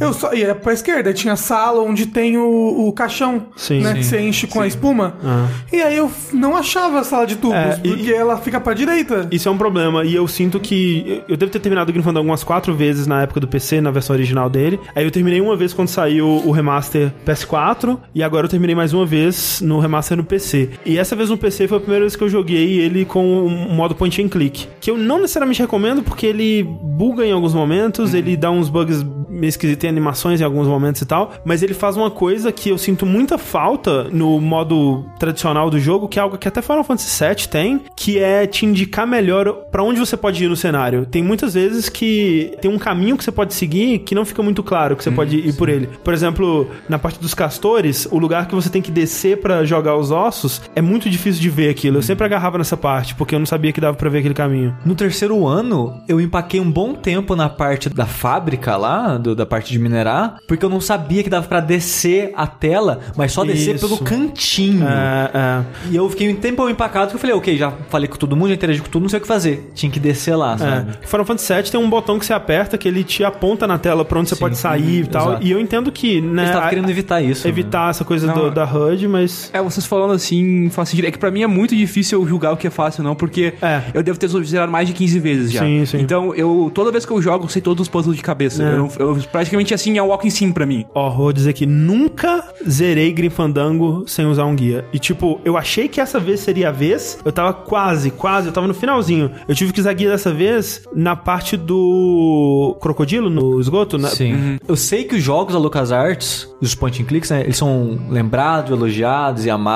Eu 0.00 0.12
só 0.12 0.32
ia 0.34 0.54
pra 0.54 0.72
esquerda. 0.72 1.12
Tinha 1.12 1.34
a 1.34 1.36
sala 1.36 1.82
onde 1.82 2.06
tem 2.06 2.36
o, 2.36 2.86
o 2.88 2.92
caixão, 2.92 3.46
Sim. 3.56 3.80
né? 3.80 3.90
Sim. 3.94 3.98
Que 3.98 4.04
você 4.04 4.20
enche 4.20 4.46
com 4.46 4.60
a 4.60 4.66
espuma. 4.66 5.14
Ah. 5.24 5.46
E 5.72 5.80
aí 5.82 5.96
eu 5.96 6.10
não 6.32 6.56
achava 6.56 7.00
a 7.00 7.04
sala 7.04 7.26
de 7.26 7.36
tubos, 7.36 7.56
É, 7.56 7.80
e- 7.84 7.88
porque 7.88 8.12
ela 8.12 8.36
fica 8.38 8.60
pra 8.60 8.74
direita. 8.74 9.26
Isso 9.30 9.48
é 9.48 9.52
um 9.52 9.58
problema, 9.58 10.04
e 10.04 10.14
eu 10.14 10.26
sinto 10.28 10.58
que. 10.60 11.22
Eu 11.28 11.36
devo 11.36 11.50
ter 11.50 11.60
terminado 11.60 11.90
o 11.90 11.92
Grim 11.92 12.02
Fandango 12.02 12.18
algumas 12.20 12.44
quatro 12.44 12.74
vezes 12.74 13.06
na 13.06 13.22
época 13.22 13.40
do 13.40 13.48
PC, 13.48 13.80
na 13.80 13.90
versão 13.90 14.14
original 14.14 14.48
dele. 14.50 14.78
Aí 14.94 15.04
eu 15.04 15.10
terminei 15.10 15.40
uma 15.40 15.56
vez 15.56 15.72
quando 15.72 15.88
saiu 15.88 16.26
o 16.44 16.50
remaster 16.50 17.12
PS4, 17.24 17.98
e 18.14 18.22
agora 18.22 18.46
eu 18.46 18.50
terminei 18.50 18.74
mais 18.74 18.92
uma 18.92 19.04
vez 19.06 19.60
no 19.60 19.78
remaster 19.78 20.05
no 20.14 20.24
PC. 20.24 20.70
E 20.84 20.98
essa 20.98 21.16
vez 21.16 21.30
no 21.30 21.38
PC 21.38 21.66
foi 21.66 21.78
a 21.78 21.80
primeira 21.80 22.04
vez 22.04 22.14
que 22.14 22.22
eu 22.22 22.28
joguei 22.28 22.78
ele 22.78 23.04
com 23.04 23.24
um 23.46 23.74
modo 23.74 23.94
point 23.94 24.22
and 24.22 24.28
click. 24.28 24.68
Que 24.80 24.90
eu 24.90 24.98
não 24.98 25.18
necessariamente 25.18 25.60
recomendo, 25.60 26.02
porque 26.02 26.26
ele 26.26 26.62
buga 26.62 27.24
em 27.24 27.32
alguns 27.32 27.54
momentos, 27.54 28.14
ele 28.14 28.36
dá 28.36 28.50
uns 28.50 28.68
bugs 28.68 29.04
meio 29.36 29.48
esquisitos, 29.48 29.80
tem 29.80 29.90
animações 29.90 30.40
em 30.40 30.44
alguns 30.44 30.66
momentos 30.66 31.02
e 31.02 31.06
tal, 31.06 31.32
mas 31.44 31.62
ele 31.62 31.74
faz 31.74 31.96
uma 31.96 32.10
coisa 32.10 32.50
que 32.50 32.70
eu 32.70 32.78
sinto 32.78 33.04
muita 33.04 33.38
falta 33.38 34.04
no 34.04 34.40
modo 34.40 35.04
tradicional 35.18 35.70
do 35.70 35.78
jogo, 35.78 36.08
que 36.08 36.18
é 36.18 36.22
algo 36.22 36.38
que 36.38 36.48
até 36.48 36.62
Final 36.62 36.84
Fantasy 36.84 37.24
VII 37.24 37.48
tem, 37.48 37.80
que 37.94 38.18
é 38.18 38.46
te 38.46 38.64
indicar 38.64 39.06
melhor 39.06 39.52
pra 39.70 39.82
onde 39.82 40.00
você 40.00 40.16
pode 40.16 40.42
ir 40.42 40.48
no 40.48 40.56
cenário. 40.56 41.06
Tem 41.06 41.22
muitas 41.22 41.54
vezes 41.54 41.88
que 41.88 42.54
tem 42.60 42.70
um 42.70 42.78
caminho 42.78 43.16
que 43.16 43.24
você 43.24 43.32
pode 43.32 43.54
seguir 43.54 43.98
que 44.00 44.14
não 44.14 44.24
fica 44.24 44.42
muito 44.42 44.62
claro 44.62 44.96
que 44.96 45.04
você 45.04 45.10
pode 45.10 45.36
ir 45.36 45.52
por 45.54 45.68
ele. 45.68 45.88
Por 46.02 46.14
exemplo, 46.14 46.68
na 46.88 46.98
parte 46.98 47.20
dos 47.20 47.34
castores, 47.34 48.08
o 48.10 48.18
lugar 48.18 48.48
que 48.48 48.54
você 48.54 48.70
tem 48.70 48.80
que 48.80 48.90
descer 48.90 49.40
pra 49.40 49.64
jogar 49.64 49.95
os 49.96 50.10
ossos 50.10 50.60
é 50.74 50.80
muito 50.82 51.08
difícil 51.10 51.40
de 51.40 51.48
ver 51.50 51.70
aquilo. 51.70 51.98
Eu 51.98 52.02
sempre 52.02 52.24
agarrava 52.24 52.58
nessa 52.58 52.76
parte, 52.76 53.14
porque 53.14 53.34
eu 53.34 53.38
não 53.38 53.46
sabia 53.46 53.72
que 53.72 53.80
dava 53.80 53.96
pra 53.96 54.08
ver 54.10 54.18
aquele 54.18 54.34
caminho. 54.34 54.76
No 54.84 54.94
terceiro 54.94 55.46
ano, 55.46 56.00
eu 56.08 56.20
empaquei 56.20 56.60
um 56.60 56.70
bom 56.70 56.94
tempo 56.94 57.34
na 57.36 57.48
parte 57.48 57.88
da 57.88 58.06
fábrica 58.06 58.76
lá, 58.76 59.16
do- 59.18 59.34
da 59.34 59.46
parte 59.46 59.72
de 59.72 59.78
minerar, 59.78 60.36
porque 60.46 60.64
eu 60.64 60.68
não 60.68 60.80
sabia 60.80 61.22
que 61.22 61.30
dava 61.30 61.46
pra 61.46 61.60
descer 61.60 62.32
a 62.36 62.46
tela, 62.46 63.00
mas 63.16 63.32
só 63.32 63.44
descer 63.44 63.76
Isso. 63.76 63.86
pelo 63.88 63.98
cantinho. 64.02 64.86
É, 64.86 65.30
é. 65.34 65.64
E 65.90 65.96
eu 65.96 66.08
fiquei 66.10 66.30
um 66.32 66.36
tempo 66.36 66.68
empacado 66.68 67.10
que 67.10 67.16
eu 67.16 67.20
falei, 67.20 67.34
ok, 67.36 67.56
já 67.56 67.72
falei 67.88 68.08
com 68.08 68.16
todo 68.16 68.36
mundo, 68.36 68.48
já 68.48 68.54
interagi 68.54 68.80
com 68.80 68.88
tudo, 68.88 69.02
não 69.02 69.08
sei 69.08 69.18
o 69.18 69.22
que 69.22 69.28
fazer. 69.28 69.70
Tinha 69.74 69.90
que 69.90 70.00
descer 70.00 70.34
lá, 70.36 70.56
sabe? 70.58 70.90
É. 71.02 71.06
Final 71.06 71.24
Fantasy 71.24 71.52
VII 71.54 71.62
tem 71.70 71.80
um 71.80 71.88
botão 71.88 72.18
que 72.18 72.26
você 72.26 72.32
aperta 72.32 72.76
que 72.78 72.86
ele 72.88 73.02
te 73.04 73.24
aponta 73.24 73.66
na 73.66 73.78
tela 73.78 74.04
pra 74.04 74.18
onde 74.18 74.28
você 74.28 74.36
pode 74.36 74.56
sair 74.56 75.02
e 75.04 75.06
tal. 75.06 75.28
exato. 75.30 75.46
E 75.46 75.50
eu 75.50 75.60
entendo 75.60 75.90
que, 75.92 76.20
né, 76.20 76.28
Eles 76.42 76.48
estavam 76.50 76.66
a- 76.66 76.70
querendo 76.70 76.90
evitar 76.90 77.20
isso. 77.22 77.44
né? 77.46 77.50
evitar 77.50 77.90
essa 77.90 78.04
coisa 78.04 78.26
Não, 78.26 78.34
do- 78.34 78.46
é- 78.48 78.50
da 78.50 78.64
HUD, 78.64 79.08
mas 79.08 79.50
É, 79.52 79.60
falando 79.86 80.12
assim, 80.12 80.68
faz 80.70 80.88
sentido. 80.88 81.06
É 81.06 81.10
que 81.10 81.18
pra 81.18 81.30
mim 81.30 81.42
é 81.42 81.46
muito 81.46 81.74
difícil 81.76 82.20
eu 82.22 82.28
julgar 82.28 82.52
o 82.52 82.56
que 82.56 82.66
é 82.66 82.70
fácil, 82.70 83.02
não, 83.02 83.14
porque 83.14 83.54
É. 83.62 83.82
eu 83.94 84.02
devo 84.02 84.18
ter 84.18 84.28
zerado 84.28 84.70
mais 84.70 84.86
de 84.88 84.94
15 84.94 85.18
vezes 85.18 85.52
já. 85.52 85.60
Sim, 85.60 85.84
sim. 85.86 85.98
Então, 86.00 86.34
eu, 86.34 86.70
toda 86.74 86.90
vez 86.92 87.04
que 87.06 87.12
eu 87.12 87.20
jogo, 87.22 87.44
eu 87.44 87.48
sei 87.48 87.62
todos 87.62 87.82
os 87.82 87.88
puzzles 87.88 88.16
de 88.16 88.22
cabeça. 88.22 88.62
É. 88.62 88.76
Eu, 88.76 88.90
eu- 88.98 89.16
praticamente 89.30 89.72
assim 89.74 89.96
é 89.98 90.02
o 90.02 90.06
walking 90.06 90.30
sim 90.30 90.52
pra 90.52 90.66
mim. 90.66 90.84
Ó, 90.94 91.10
vou 91.10 91.32
dizer 91.32 91.52
que 91.52 91.66
nunca 91.66 92.44
zerei 92.68 93.12
Grim 93.12 93.30
Fandango 93.30 94.04
sem 94.06 94.26
usar 94.26 94.44
um 94.44 94.54
guia. 94.54 94.84
E 94.92 94.98
tipo, 94.98 95.40
eu 95.44 95.56
achei 95.56 95.88
que 95.88 96.00
essa 96.00 96.18
vez 96.18 96.40
seria 96.40 96.68
a 96.68 96.72
vez. 96.72 97.18
Eu 97.24 97.32
tava 97.32 97.52
quase, 97.52 98.10
quase, 98.10 98.48
eu 98.48 98.52
tava 98.52 98.66
no 98.66 98.74
finalzinho. 98.74 99.30
Eu 99.48 99.54
tive 99.54 99.72
que 99.72 99.80
usar 99.80 99.92
guia 99.92 100.10
dessa 100.10 100.32
vez 100.32 100.82
na 100.94 101.14
parte 101.16 101.56
do 101.56 102.76
crocodilo, 102.80 103.28
no 103.30 103.60
esgoto, 103.60 103.98
né? 103.98 104.08
Sim. 104.08 104.58
Eu 104.66 104.76
sei 104.76 105.04
que 105.04 105.14
os 105.16 105.22
jogos 105.22 105.52
da 105.54 105.58
LucasArts, 105.58 106.48
os 106.60 106.74
point 106.74 107.02
and 107.02 107.06
clicks, 107.06 107.30
né, 107.30 107.42
eles 107.42 107.56
são 107.56 107.98
lembrados, 108.08 108.70
elogiados 108.70 109.44
e 109.44 109.50
amados 109.50 109.75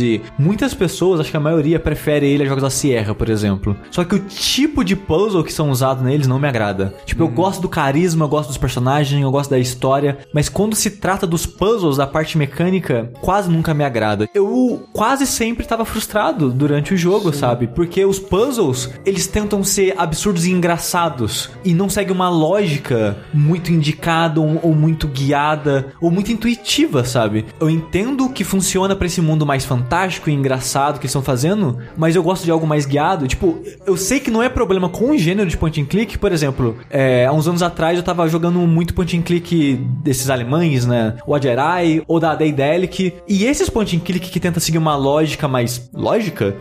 e 0.00 0.20
muitas 0.38 0.74
pessoas, 0.74 1.20
acho 1.20 1.30
que 1.30 1.36
a 1.36 1.40
maioria 1.40 1.78
prefere 1.78 2.28
ele 2.28 2.42
a 2.42 2.46
jogos 2.46 2.62
da 2.62 2.70
Sierra, 2.70 3.14
por 3.14 3.28
exemplo. 3.28 3.76
Só 3.90 4.04
que 4.04 4.14
o 4.14 4.18
tipo 4.20 4.84
de 4.84 4.94
puzzle 4.94 5.44
que 5.44 5.52
são 5.52 5.70
usados 5.70 6.02
neles 6.02 6.26
não 6.26 6.38
me 6.38 6.48
agrada. 6.48 6.94
Tipo, 7.04 7.22
eu 7.24 7.28
gosto 7.28 7.62
do 7.62 7.68
carisma, 7.68 8.24
eu 8.24 8.28
gosto 8.28 8.48
dos 8.48 8.58
personagens, 8.58 9.22
eu 9.22 9.30
gosto 9.30 9.50
da 9.50 9.58
história, 9.58 10.18
mas 10.32 10.48
quando 10.48 10.74
se 10.74 10.90
trata 10.92 11.26
dos 11.26 11.46
puzzles, 11.46 11.96
da 11.96 12.06
parte 12.06 12.36
mecânica, 12.36 13.10
quase 13.20 13.50
nunca 13.50 13.72
me 13.72 13.84
agrada. 13.84 14.28
Eu 14.34 14.86
quase 14.92 15.26
sempre 15.26 15.64
estava 15.64 15.84
frustrado 15.84 16.50
durante 16.50 16.94
o 16.94 16.96
jogo, 16.96 17.32
sabe? 17.32 17.66
Porque 17.66 18.04
os 18.04 18.18
puzzles, 18.18 18.90
eles 19.04 19.26
tentam 19.26 19.62
ser 19.64 19.94
absurdos 19.96 20.46
e 20.46 20.52
engraçados 20.52 21.50
e 21.64 21.72
não 21.72 21.88
segue 21.88 22.12
uma 22.12 22.28
lógica 22.28 23.18
muito 23.32 23.72
indicada 23.72 24.40
ou, 24.40 24.60
ou 24.62 24.74
muito 24.74 25.06
guiada 25.06 25.92
ou 26.00 26.10
muito 26.10 26.32
intuitiva, 26.32 27.04
sabe? 27.04 27.46
Eu 27.60 27.70
entendo 27.70 28.28
que 28.30 28.44
funciona 28.44 28.94
pra 28.94 29.06
esse 29.06 29.20
mundo 29.20 29.37
mais 29.46 29.64
fantástico 29.64 30.28
e 30.30 30.32
engraçado 30.32 30.94
que 30.98 31.00
eles 31.06 31.10
estão 31.10 31.22
fazendo, 31.22 31.78
mas 31.96 32.14
eu 32.16 32.22
gosto 32.22 32.44
de 32.44 32.50
algo 32.50 32.66
mais 32.66 32.86
guiado. 32.86 33.26
Tipo, 33.26 33.58
eu 33.86 33.96
sei 33.96 34.20
que 34.20 34.30
não 34.30 34.42
é 34.42 34.48
problema 34.48 34.88
com 34.88 35.10
o 35.10 35.18
gênero 35.18 35.48
de 35.48 35.56
point 35.56 35.80
and 35.80 35.84
click, 35.86 36.18
por 36.18 36.32
exemplo, 36.32 36.76
é, 36.90 37.26
há 37.26 37.32
uns 37.32 37.46
anos 37.48 37.62
atrás 37.62 37.96
eu 37.96 38.02
tava 38.04 38.28
jogando 38.28 38.58
muito 38.60 38.94
point 38.94 39.16
and 39.16 39.22
click 39.22 39.74
desses 40.02 40.30
alemães, 40.30 40.86
né? 40.86 41.14
O 41.26 41.34
Agerai 41.34 42.02
ou 42.06 42.18
da 42.20 42.34
Daedalic, 42.34 43.14
e 43.28 43.44
esses 43.44 43.68
point 43.70 43.96
and 43.96 44.00
click 44.00 44.30
que 44.30 44.40
tenta 44.40 44.60
seguir 44.60 44.78
uma 44.78 44.96
lógica 44.96 45.46
mais 45.48 45.88
lógica, 45.92 46.56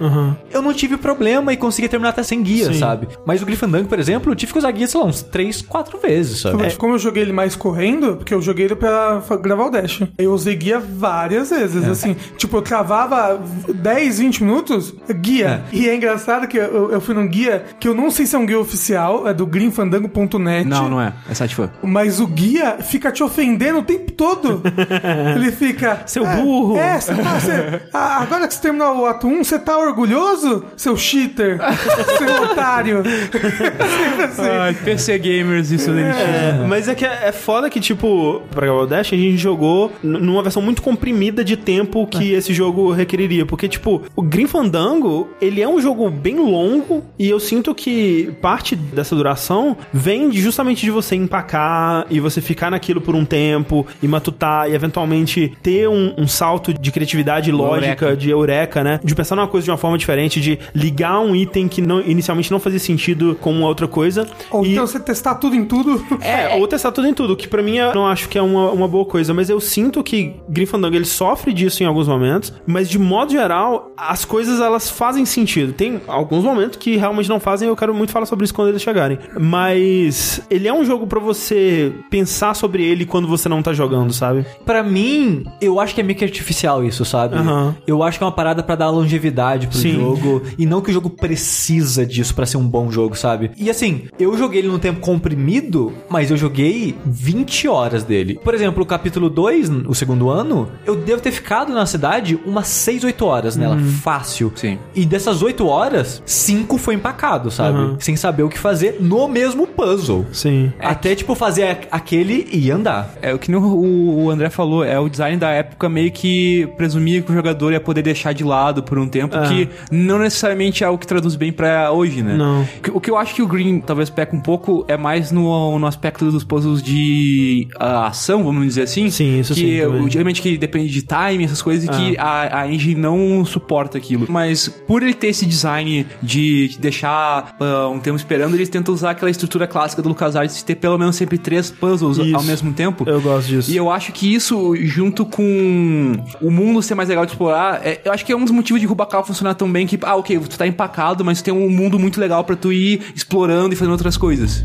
eu 0.52 0.62
não 0.62 0.74
tive 0.74 0.98
problema 0.98 1.54
e 1.54 1.58
consegui 1.58 1.88
terminar 1.88 2.10
até 2.10 2.24
sem 2.24 2.42
guia, 2.42 2.72
Sim. 2.74 2.80
sabe? 2.80 3.08
Mas 3.26 3.42
o 3.42 3.46
Gryffindor, 3.46 3.86
por 3.86 4.00
exemplo, 4.00 4.32
eu 4.32 4.36
tive 4.36 4.52
que 4.54 4.60
usar 4.60 4.72
guia, 4.72 4.88
sei 4.88 5.00
lá, 5.00 5.06
uns 5.06 5.22
3, 5.22 5.62
4 5.62 5.98
vezes, 6.00 6.40
sabe? 6.42 6.58
Como- 6.58 6.78
Como 6.88 6.94
eu 6.96 7.00
joguei 7.00 7.24
ele 7.24 7.34
mais 7.34 7.56
correndo, 7.56 8.16
porque 8.18 8.34
eu 8.34 8.42
joguei 8.42 8.66
ele 8.66 8.76
pra 8.76 9.22
gravar 9.42 9.66
o 9.66 9.70
Dash. 9.70 10.02
Eu 10.18 10.32
usei 10.34 10.56
guia 10.56 10.80
várias 10.80 11.50
vezes, 11.50 11.84
É. 11.84 11.90
assim. 11.90 12.16
Tipo, 12.38 12.58
eu 12.58 12.62
travava 12.68 13.40
10, 13.74 14.20
20 14.20 14.44
minutos, 14.44 14.94
guia. 15.22 15.64
E 15.72 15.88
é 15.88 15.96
engraçado 15.96 16.48
que 16.48 16.58
eu, 16.58 16.92
eu 16.92 17.00
fui 17.02 17.16
num 17.16 17.28
guia 17.28 17.64
que 17.80 17.88
eu 17.88 17.94
não 17.96 18.12
sei 18.12 18.26
se 18.26 18.36
é 18.36 18.40
um 18.40 18.46
guia 18.46 18.60
oficial, 18.60 19.28
é 19.28 19.34
do 19.34 19.46
greenfandango.net. 19.46 20.68
Não, 20.68 20.90
não 20.90 21.02
é. 21.02 21.14
É 21.30 21.34
site 21.34 21.56
fã. 21.56 21.70
Mas 21.82 22.20
o 22.20 22.28
guia 22.28 22.78
fica 22.82 23.12
te 23.12 23.24
ofendendo 23.24 23.80
o 23.80 23.84
tempo 23.84 24.12
todo. 24.12 24.62
Ele 25.36 25.52
fica. 25.52 26.02
Seu 26.06 26.26
"É, 26.26 26.36
burro." 26.36 26.78
É, 26.78 27.00
você 27.00 27.14
tá, 27.16 27.40
você- 27.40 27.82
ah, 27.94 28.22
agora 28.22 28.48
que 28.48 28.54
você 28.54 28.62
terminou 28.62 28.98
o 29.00 29.06
ato 29.06 29.28
1, 29.28 29.44
você 29.44 29.58
tá 29.60 29.78
orgulhoso? 29.78 30.66
Seu 30.76 30.96
cheater. 30.98 31.58
seu 32.18 32.44
otário. 32.52 33.02
Assim. 34.24 34.42
Ai, 34.42 34.74
PC 34.74 35.18
Gamers, 35.20 35.72
isso 35.72 35.92
daí. 35.92 36.04
É, 36.04 36.66
mas 36.68 36.88
é 36.88 36.96
que 36.96 37.06
é, 37.06 37.28
é 37.28 37.32
foda 37.32 37.70
que, 37.70 37.80
tipo, 37.80 38.42
pra 38.52 38.66
gravar 38.66 38.82
o 38.82 38.88
Dash, 38.88 39.14
a 39.14 39.16
gente 39.16 39.38
jogou 39.38 39.92
numa 40.04 40.42
versão 40.44 40.62
muito 40.62 40.82
comprimida 40.82 41.44
de 41.44 41.56
tempo 41.56 42.06
que 42.08 42.34
esse 42.34 42.54
jogo 42.58 42.92
requeriria. 42.92 43.46
Porque, 43.46 43.68
tipo, 43.68 44.02
o 44.16 44.22
Grim 44.22 44.48
Fandango, 44.48 45.30
ele 45.42 45.62
é 45.62 45.68
um 45.68 45.80
jogo 45.80 46.10
bem 46.10 46.36
longo 46.40 47.04
e 47.18 47.30
eu 47.30 47.40
sinto 47.40 47.74
que 47.74 48.32
parte 48.42 48.76
dessa 48.76 49.16
duração 49.16 49.78
vem 49.94 50.30
de- 50.30 50.42
justamente 50.42 50.82
de 50.86 50.92
você 50.92 51.16
empacar 51.16 52.06
e 52.10 52.20
você 52.20 52.42
ficar 52.42 52.70
naquilo 52.72 53.00
por 53.00 53.16
um 53.16 53.24
tempo 53.26 53.86
e 54.02 54.08
matutar 54.08 54.70
e 54.70 54.74
eventualmente 54.76 55.54
ter 55.62 55.88
um, 55.88 56.14
um 56.18 56.28
salto 56.28 56.74
de 56.74 56.92
criatividade 56.92 57.52
lógica, 57.52 58.06
Eureka. 58.06 58.18
de 58.18 58.30
eureka, 58.30 58.84
né? 58.84 59.00
De 59.04 59.14
pensar 59.16 59.36
numa 59.36 59.48
coisa 59.48 59.66
de 59.66 59.72
uma 59.72 59.78
forma 59.78 59.98
diferente, 59.98 60.42
de 60.42 60.58
ligar 60.74 61.20
um 61.20 61.36
item 61.36 61.68
que 61.68 61.82
não- 61.82 62.02
inicialmente 62.02 62.52
não 62.52 62.60
fazia 62.60 62.80
sentido 62.80 63.38
com 63.40 63.52
uma 63.52 63.68
outra 63.68 63.88
coisa. 63.88 64.28
Ou 64.52 64.66
e... 64.66 64.72
então 64.74 64.86
você 64.88 65.00
testar 65.00 65.36
tudo 65.36 65.56
em 65.56 65.66
tudo. 65.66 66.04
É, 66.22 66.56
ou 66.56 66.68
testar 66.68 66.92
tudo 66.92 67.08
em 67.08 67.14
tudo, 67.14 67.36
que 67.36 67.48
pra 67.48 67.62
mim 67.62 67.78
eu 67.78 67.94
não 67.94 68.08
acho 68.08 68.28
que 68.30 68.38
é 68.38 68.42
uma, 68.42 68.72
uma 68.72 68.88
boa 68.88 69.06
coisa, 69.06 69.34
mas 69.34 69.50
eu 69.50 69.60
sinto 69.60 70.04
que 70.04 70.34
Grim 70.50 70.66
Fandango 70.66 70.96
ele 70.96 71.06
sofre 71.06 71.54
disso 71.54 71.84
em 71.84 71.86
alguns 71.86 72.08
momentos, 72.08 72.47
mas 72.66 72.90
de 72.90 73.00
modo 73.00 73.32
geral, 73.32 73.92
as 73.98 74.26
coisas 74.26 74.60
elas 74.60 74.90
fazem 74.90 75.26
sentido. 75.26 75.74
Tem 75.74 76.02
alguns 76.08 76.44
momentos 76.44 76.78
que 76.78 76.96
realmente 76.98 77.30
não 77.30 77.40
fazem, 77.40 77.68
eu 77.68 77.76
quero 77.76 77.94
muito 77.94 78.12
falar 78.12 78.26
sobre 78.26 78.46
isso 78.46 78.54
quando 78.54 78.70
eles 78.70 78.82
chegarem. 78.82 79.18
Mas 79.40 80.42
ele 80.50 80.68
é 80.68 80.74
um 80.74 80.86
jogo 80.86 81.08
pra 81.08 81.20
você 81.20 81.94
pensar 82.10 82.56
sobre 82.56 82.84
ele 82.84 83.06
quando 83.06 83.28
você 83.28 83.50
não 83.50 83.62
tá 83.62 83.74
jogando, 83.74 84.14
sabe? 84.14 84.46
Pra 84.66 84.84
mim, 84.84 85.46
eu 85.62 85.80
acho 85.80 85.94
que 85.96 86.02
é 86.02 86.04
meio 86.04 86.18
que 86.18 86.24
artificial 86.26 86.84
isso, 86.84 87.04
sabe? 87.06 87.36
Aham. 87.36 87.76
Eu 87.86 88.04
acho 88.04 88.18
que 88.18 88.24
é 88.24 88.28
uma 88.28 88.32
parada 88.34 88.62
pra 88.64 88.76
dar 88.76 88.90
longevidade 88.90 89.68
pro 89.68 89.78
Sim. 89.78 89.94
jogo. 89.94 90.42
E 90.58 90.66
não 90.66 90.82
que 90.82 90.90
o 90.90 90.94
jogo 90.94 91.10
precisa 91.10 92.06
disso 92.06 92.34
pra 92.36 92.46
ser 92.46 92.58
um 92.58 92.68
bom 92.68 92.92
jogo, 92.92 93.16
sabe? 93.16 93.52
E 93.58 93.70
assim, 93.70 94.08
eu 94.20 94.38
joguei 94.38 94.62
ele 94.62 94.68
num 94.68 94.80
tempo 94.80 95.00
comprimido, 95.00 95.94
mas 96.10 96.32
eu 96.32 96.38
joguei 96.38 96.96
20 97.06 97.68
horas 97.68 98.04
dele. 98.04 98.40
Por 98.44 98.54
exemplo, 98.54 98.84
o 98.84 98.86
capítulo 98.86 99.30
2, 99.30 99.70
o 99.88 99.94
segundo 99.94 100.30
ano, 100.30 100.70
eu 100.86 100.96
devo 100.96 101.22
ter 101.22 101.32
ficado 101.32 101.74
na 101.74 101.86
cidade 101.86 102.27
umas 102.36 102.68
6, 102.68 103.04
8 103.04 103.26
horas 103.26 103.56
nela. 103.56 103.78
Fácil. 104.02 104.52
Sim. 104.56 104.78
E 104.96 105.06
dessas 105.06 105.42
8 105.42 105.66
horas, 105.68 106.22
5 106.26 106.78
foi 106.78 106.96
empacado, 106.96 107.50
sabe? 107.52 107.78
Aham. 107.78 107.98
Sem 108.00 108.16
saber 108.16 108.44
o 108.44 108.50
que 108.50 108.58
fazer 108.60 108.98
no 109.00 109.28
mesmo 109.28 109.66
puzzle. 109.68 110.26
Sim. 110.32 110.72
Até, 110.80 111.16
tipo, 111.16 111.36
fazer 111.36 111.88
aquele 111.92 112.48
e 112.52 112.70
andar. 112.72 113.14
É 113.22 113.34
o 113.34 113.40
que 113.40 113.54
o, 113.56 114.30
André 114.30 114.50
falou, 114.50 114.84
é 114.84 115.00
o 115.00 115.10
design 115.10 115.38
da 115.38 115.50
época 115.52 115.88
meio 115.90 116.12
que 116.12 116.68
presumia 116.78 117.22
que 117.22 117.32
o 117.32 117.36
jogador 117.36 117.72
ia 117.72 117.80
poder 117.80 118.02
deixar 118.02 118.34
de 118.34 118.44
lado 118.44 118.84
por 118.84 118.98
um 118.98 119.08
tempo, 119.08 119.36
É. 119.36 119.48
que 119.48 119.70
não 119.92 120.20
necessariamente 120.20 120.84
é 120.84 120.90
o 120.90 120.98
que 120.98 121.08
traduz 121.08 121.36
bem 121.36 121.52
pra 121.52 121.92
hoje, 121.92 122.22
né? 122.22 122.36
Não. 122.36 122.62
O 122.62 122.68
que- 123.00 123.08
que 123.08 123.12
eu 123.12 123.18
acho 123.18 123.34
que 123.36 123.42
o 123.42 123.48
Green 123.48 123.80
talvez 123.80 124.10
peca 124.10 124.36
um 124.36 124.42
pouco 124.42 124.84
é 124.88 124.98
mais 124.98 125.32
no, 125.32 125.80
no 125.80 125.88
aspecto 125.88 126.30
dos 126.30 126.44
puzzles 126.44 126.82
de 126.82 127.68
ah, 127.80 128.08
ação, 128.08 128.44
vamos 128.44 128.66
dizer 128.66 128.82
assim. 128.84 129.10
Sim, 129.10 129.40
isso 129.40 129.54
que 129.54 129.60
sim, 129.62 129.82
o- 129.86 130.10
geralmente 130.10 130.42
que 130.42 130.58
depende 130.58 130.90
de 130.92 131.02
time, 131.04 131.44
essas 131.46 131.62
coisas, 131.62 131.86
e 131.86 131.90
que 131.90 132.17
a, 132.18 132.62
a 132.62 132.72
engine 132.72 132.96
não 133.00 133.44
suporta 133.46 133.98
aquilo. 133.98 134.26
Mas 134.30 134.68
por 134.68 135.04
ele 135.04 135.14
ter 135.14 135.28
esse 135.28 135.46
design 135.46 136.06
de 136.22 136.76
deixar 136.80 137.56
ah, 137.60 137.88
um 137.90 138.00
tempo 138.00 138.18
esperando, 138.18 138.56
eles 138.56 138.70
tentam 138.70 138.94
usar 138.94 139.12
aquela 139.12 139.30
estrutura 139.32 139.68
clássica 139.68 140.02
do 140.02 140.10
LucasArts 140.10 140.58
de 140.58 140.66
ter 140.66 140.76
pelo 140.76 140.98
menos 140.98 141.16
sempre 141.16 141.38
três 141.38 141.70
puzzles 141.70 142.18
Isso. 142.18 142.36
ao 142.36 142.44
mesmo 142.44 142.74
tempo. 142.74 143.04
Eu 143.08 143.22
gosto 143.22 143.48
disso. 143.48 143.72
E 143.72 143.76
eu 143.78 143.90
acho 143.92 144.12
que 144.12 144.34
isso, 144.34 144.76
junto 144.86 145.26
com 145.26 146.14
o 146.42 146.52
mundo 146.52 146.82
ser 146.82 146.96
mais 146.96 147.10
legal 147.10 147.26
de 147.26 147.32
explorar, 147.32 147.86
é- 147.86 148.02
eu 148.04 148.12
acho 148.12 148.26
que 148.26 148.32
é 148.32 148.36
um 148.36 148.44
dos 148.44 148.52
motivos 148.52 148.82
de 148.82 148.88
Rubacal 148.88 149.24
funcionar 149.26 149.54
tão 149.56 149.72
bem 149.72 149.86
que, 149.88 149.98
ah, 150.04 150.16
ok, 150.16 150.40
tu 150.40 150.58
tá 150.58 150.68
empacado, 150.68 151.24
mas 151.24 151.42
tu 151.42 151.46
tem 151.46 151.54
um 151.54 151.70
mundo 151.70 151.98
muito 152.00 152.20
legal 152.20 152.44
pra 152.44 152.56
tu 152.56 152.72
ir 152.72 153.02
explorando 153.16 153.74
e 153.74 153.76
fazendo 153.78 153.92
outras 153.92 154.18
coisas. 154.18 154.64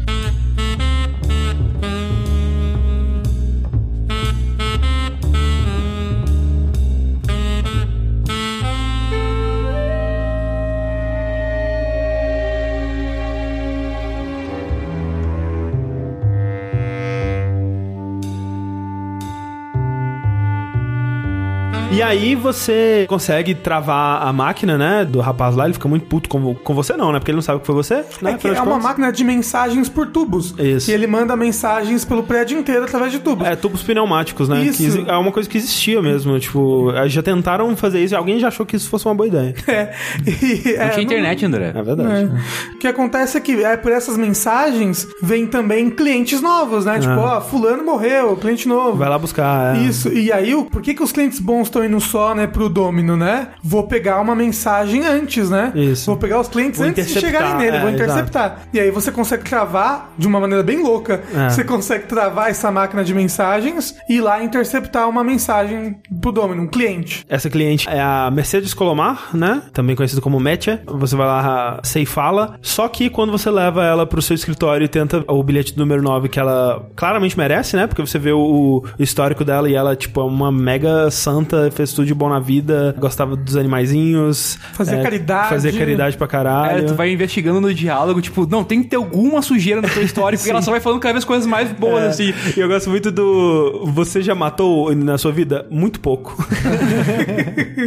E 21.95 22.01
aí 22.01 22.35
você 22.35 23.05
consegue 23.07 23.55
travar 23.55 24.27
a 24.27 24.33
máquina, 24.33 24.79
né? 24.79 25.05
Do 25.05 25.21
rapaz 25.21 25.55
lá, 25.55 25.65
ele 25.67 25.75
fica 25.75 25.87
muito 25.87 26.07
puto 26.07 26.27
com, 26.27 26.55
com 26.55 26.75
você, 26.75 26.95
não, 26.97 27.13
né? 27.13 27.19
Porque 27.19 27.31
ele 27.31 27.37
não 27.37 27.43
sabe 27.43 27.61
que 27.61 27.67
foi 27.67 27.75
você, 27.75 27.97
né? 28.23 28.39
É 28.43 28.49
é 28.49 28.53
uma 28.53 28.65
contas. 28.65 28.83
máquina 28.83 29.13
de 29.13 29.23
mensagens 29.23 29.91
por 29.91 30.07
tubos. 30.07 30.55
Isso. 30.59 30.91
E 30.91 30.95
ele 30.95 31.07
manda 31.07 31.37
mensagens 31.37 32.03
pelo 32.03 32.23
prédio 32.23 32.59
inteiro 32.59 32.85
através 32.85 33.13
de 33.13 33.19
tubos. 33.19 33.47
É, 33.47 33.55
tubos 33.55 33.83
pneumáticos, 33.83 34.49
né? 34.49 34.63
Isso. 34.63 35.05
Que 35.05 35.11
é 35.11 35.15
uma 35.17 35.31
coisa 35.31 35.47
que 35.49 35.59
existia 35.59 36.01
mesmo. 36.01 36.41
Tipo, 36.41 36.93
já 37.09 37.23
tentaram 37.23 37.77
fazer 37.77 38.03
isso 38.03 38.15
e 38.15 38.17
alguém 38.17 38.41
já 38.41 38.49
achou 38.49 38.65
que 38.65 38.75
isso 38.75 38.89
fosse 38.89 39.05
uma 39.07 39.15
boa 39.15 39.27
ideia. 39.27 39.55
É. 39.69 39.93
E, 40.27 40.77
Não 40.77 40.85
é, 40.85 40.89
tinha 40.91 41.05
internet, 41.05 41.45
André. 41.47 41.73
É 41.75 41.83
verdade. 41.83 42.31
É. 42.33 42.75
O 42.75 42.79
que 42.79 42.87
acontece 42.89 43.37
é 43.37 43.41
que 43.41 43.63
é, 43.65 43.77
por 43.77 43.91
essas 43.93 44.17
mensagens 44.17 45.07
vem 45.23 45.47
também 45.47 45.91
clientes 45.91 46.41
novos, 46.41 46.85
né? 46.85 46.99
Tipo, 46.99 47.15
ó, 47.21 47.41
fulano 47.41 47.85
morreu, 47.85 48.37
cliente 48.37 48.67
novo. 48.69 48.97
Vai 48.97 49.09
lá 49.09 49.19
buscar. 49.19 49.77
é. 49.77 49.81
Isso, 49.83 50.09
e 50.13 50.31
aí, 50.33 50.55
o- 50.55 50.65
por 50.65 50.81
que, 50.83 50.95
que 50.95 51.03
os 51.03 51.11
clientes 51.13 51.39
bons 51.39 51.65
estão 51.65 51.82
indo 51.85 52.01
só, 52.01 52.35
né, 52.35 52.47
pro 52.47 52.69
domínio, 52.69 53.17
né? 53.17 53.49
Vou 53.63 53.85
pegar 53.85 54.21
uma 54.21 54.35
mensagem 54.35 55.05
antes, 55.05 55.51
né? 55.51 55.73
Isso. 55.75 56.07
Vou 56.07 56.17
pegar 56.17 56.41
os 56.41 56.49
clientes 56.49 56.79
Vou 56.79 56.89
antes 56.89 57.07
de 57.07 57.21
chegarem 57.21 57.57
nele, 57.57 57.77
é, 57.77 57.81
vou 57.81 57.91
interceptar. 57.91 58.63
E 58.73 58.81
aí 58.81 58.91
você 58.91 59.11
consegue 59.11 59.45
travar 59.45 60.13
de 60.17 60.27
uma 60.27 60.41
maneira 60.41 60.63
bem 60.63 60.83
louca. 60.83 61.23
É. 61.35 61.51
Você 61.51 61.65
consegue 61.65 62.07
travar 62.07 62.51
essa 62.51 62.71
máquina 62.71 63.05
de 63.05 63.15
mensagens 63.15 63.97
e 64.09 64.17
ir 64.17 64.21
lá 64.21 64.43
interceptar 64.43 65.09
uma 65.09 65.25
mensagem 65.25 65.97
pro 66.21 66.33
domínio, 66.33 66.65
um 66.65 66.67
cliente. 66.67 67.25
Essa 67.29 67.49
cliente 67.49 67.89
é 67.89 68.01
a 68.01 68.31
Mercedes 68.31 68.75
Colomar, 68.75 69.31
né? 69.35 69.63
Também 69.73 69.97
conhecida 69.97 70.21
como 70.21 70.39
Metia. 70.41 70.83
Você 70.87 71.17
vai 71.17 71.27
lá 71.27 71.81
ceifá-la. 71.83 72.57
Só 72.61 72.89
que 72.89 73.11
quando 73.11 73.33
você 73.33 73.51
leva 73.51 73.85
ela 73.85 74.07
pro 74.07 74.23
seu 74.23 74.35
escritório 74.35 74.85
e 74.85 74.89
tenta 74.89 75.25
o 75.29 75.43
bilhete 75.43 75.77
número 75.77 76.03
9, 76.03 76.29
que 76.29 76.39
ela 76.39 76.87
claramente 76.97 77.37
merece, 77.37 77.77
né? 77.77 77.87
Porque 77.87 78.03
você 78.03 78.19
vê 78.19 78.33
o, 78.33 78.83
o 78.99 79.03
histórico 79.03 79.45
dela 79.45 79.69
e 79.69 79.75
ela, 79.75 79.97
tipo, 79.97 80.21
é 80.21 80.25
uma 80.25 80.53
mega 80.53 81.11
santa, 81.11 81.71
fez 81.73 81.93
tudo 81.93 82.07
de 82.07 82.15
bom 82.15 82.29
na 82.29 82.39
vida, 82.41 82.95
gostava 82.99 83.35
dos 83.37 83.57
animaizinhos. 83.57 84.59
Fazia 84.73 84.97
é, 84.99 85.03
caridade. 85.03 85.49
Fazia 85.49 85.73
caridade 85.73 86.17
pra 86.17 86.27
caralho. 86.27 86.81
É, 86.81 86.83
tu 86.83 86.95
vai 86.95 87.11
investigando 87.13 87.61
no 87.61 87.73
diálogo, 87.75 88.21
tipo, 88.21 88.47
não, 88.49 88.63
tem 88.65 88.83
que 88.83 88.89
ter 88.91 88.97
alguma 88.97 89.43
sujeira 89.43 89.81
na 89.81 89.89
tua 89.89 90.03
história, 90.03 90.39
porque 90.39 90.51
ela 90.53 90.63
só 90.63 90.71
vai 90.71 90.81
falando 90.81 91.01
cada 91.01 91.13
vez 91.15 91.25
coisas 91.25 91.47
mais 91.47 91.73
boas, 91.73 92.03
É, 92.05 92.09
assim. 92.09 92.35
E 92.57 92.61
eu 92.61 92.69
gosto 92.69 92.91
muito 92.91 93.11
do. 93.11 93.85
Você 93.87 94.23
já 94.23 94.35
matou 94.35 94.95
na 94.95 95.19
sua 95.19 95.33
vida? 95.33 95.67
Muito 95.71 96.01
pouco. 96.01 96.37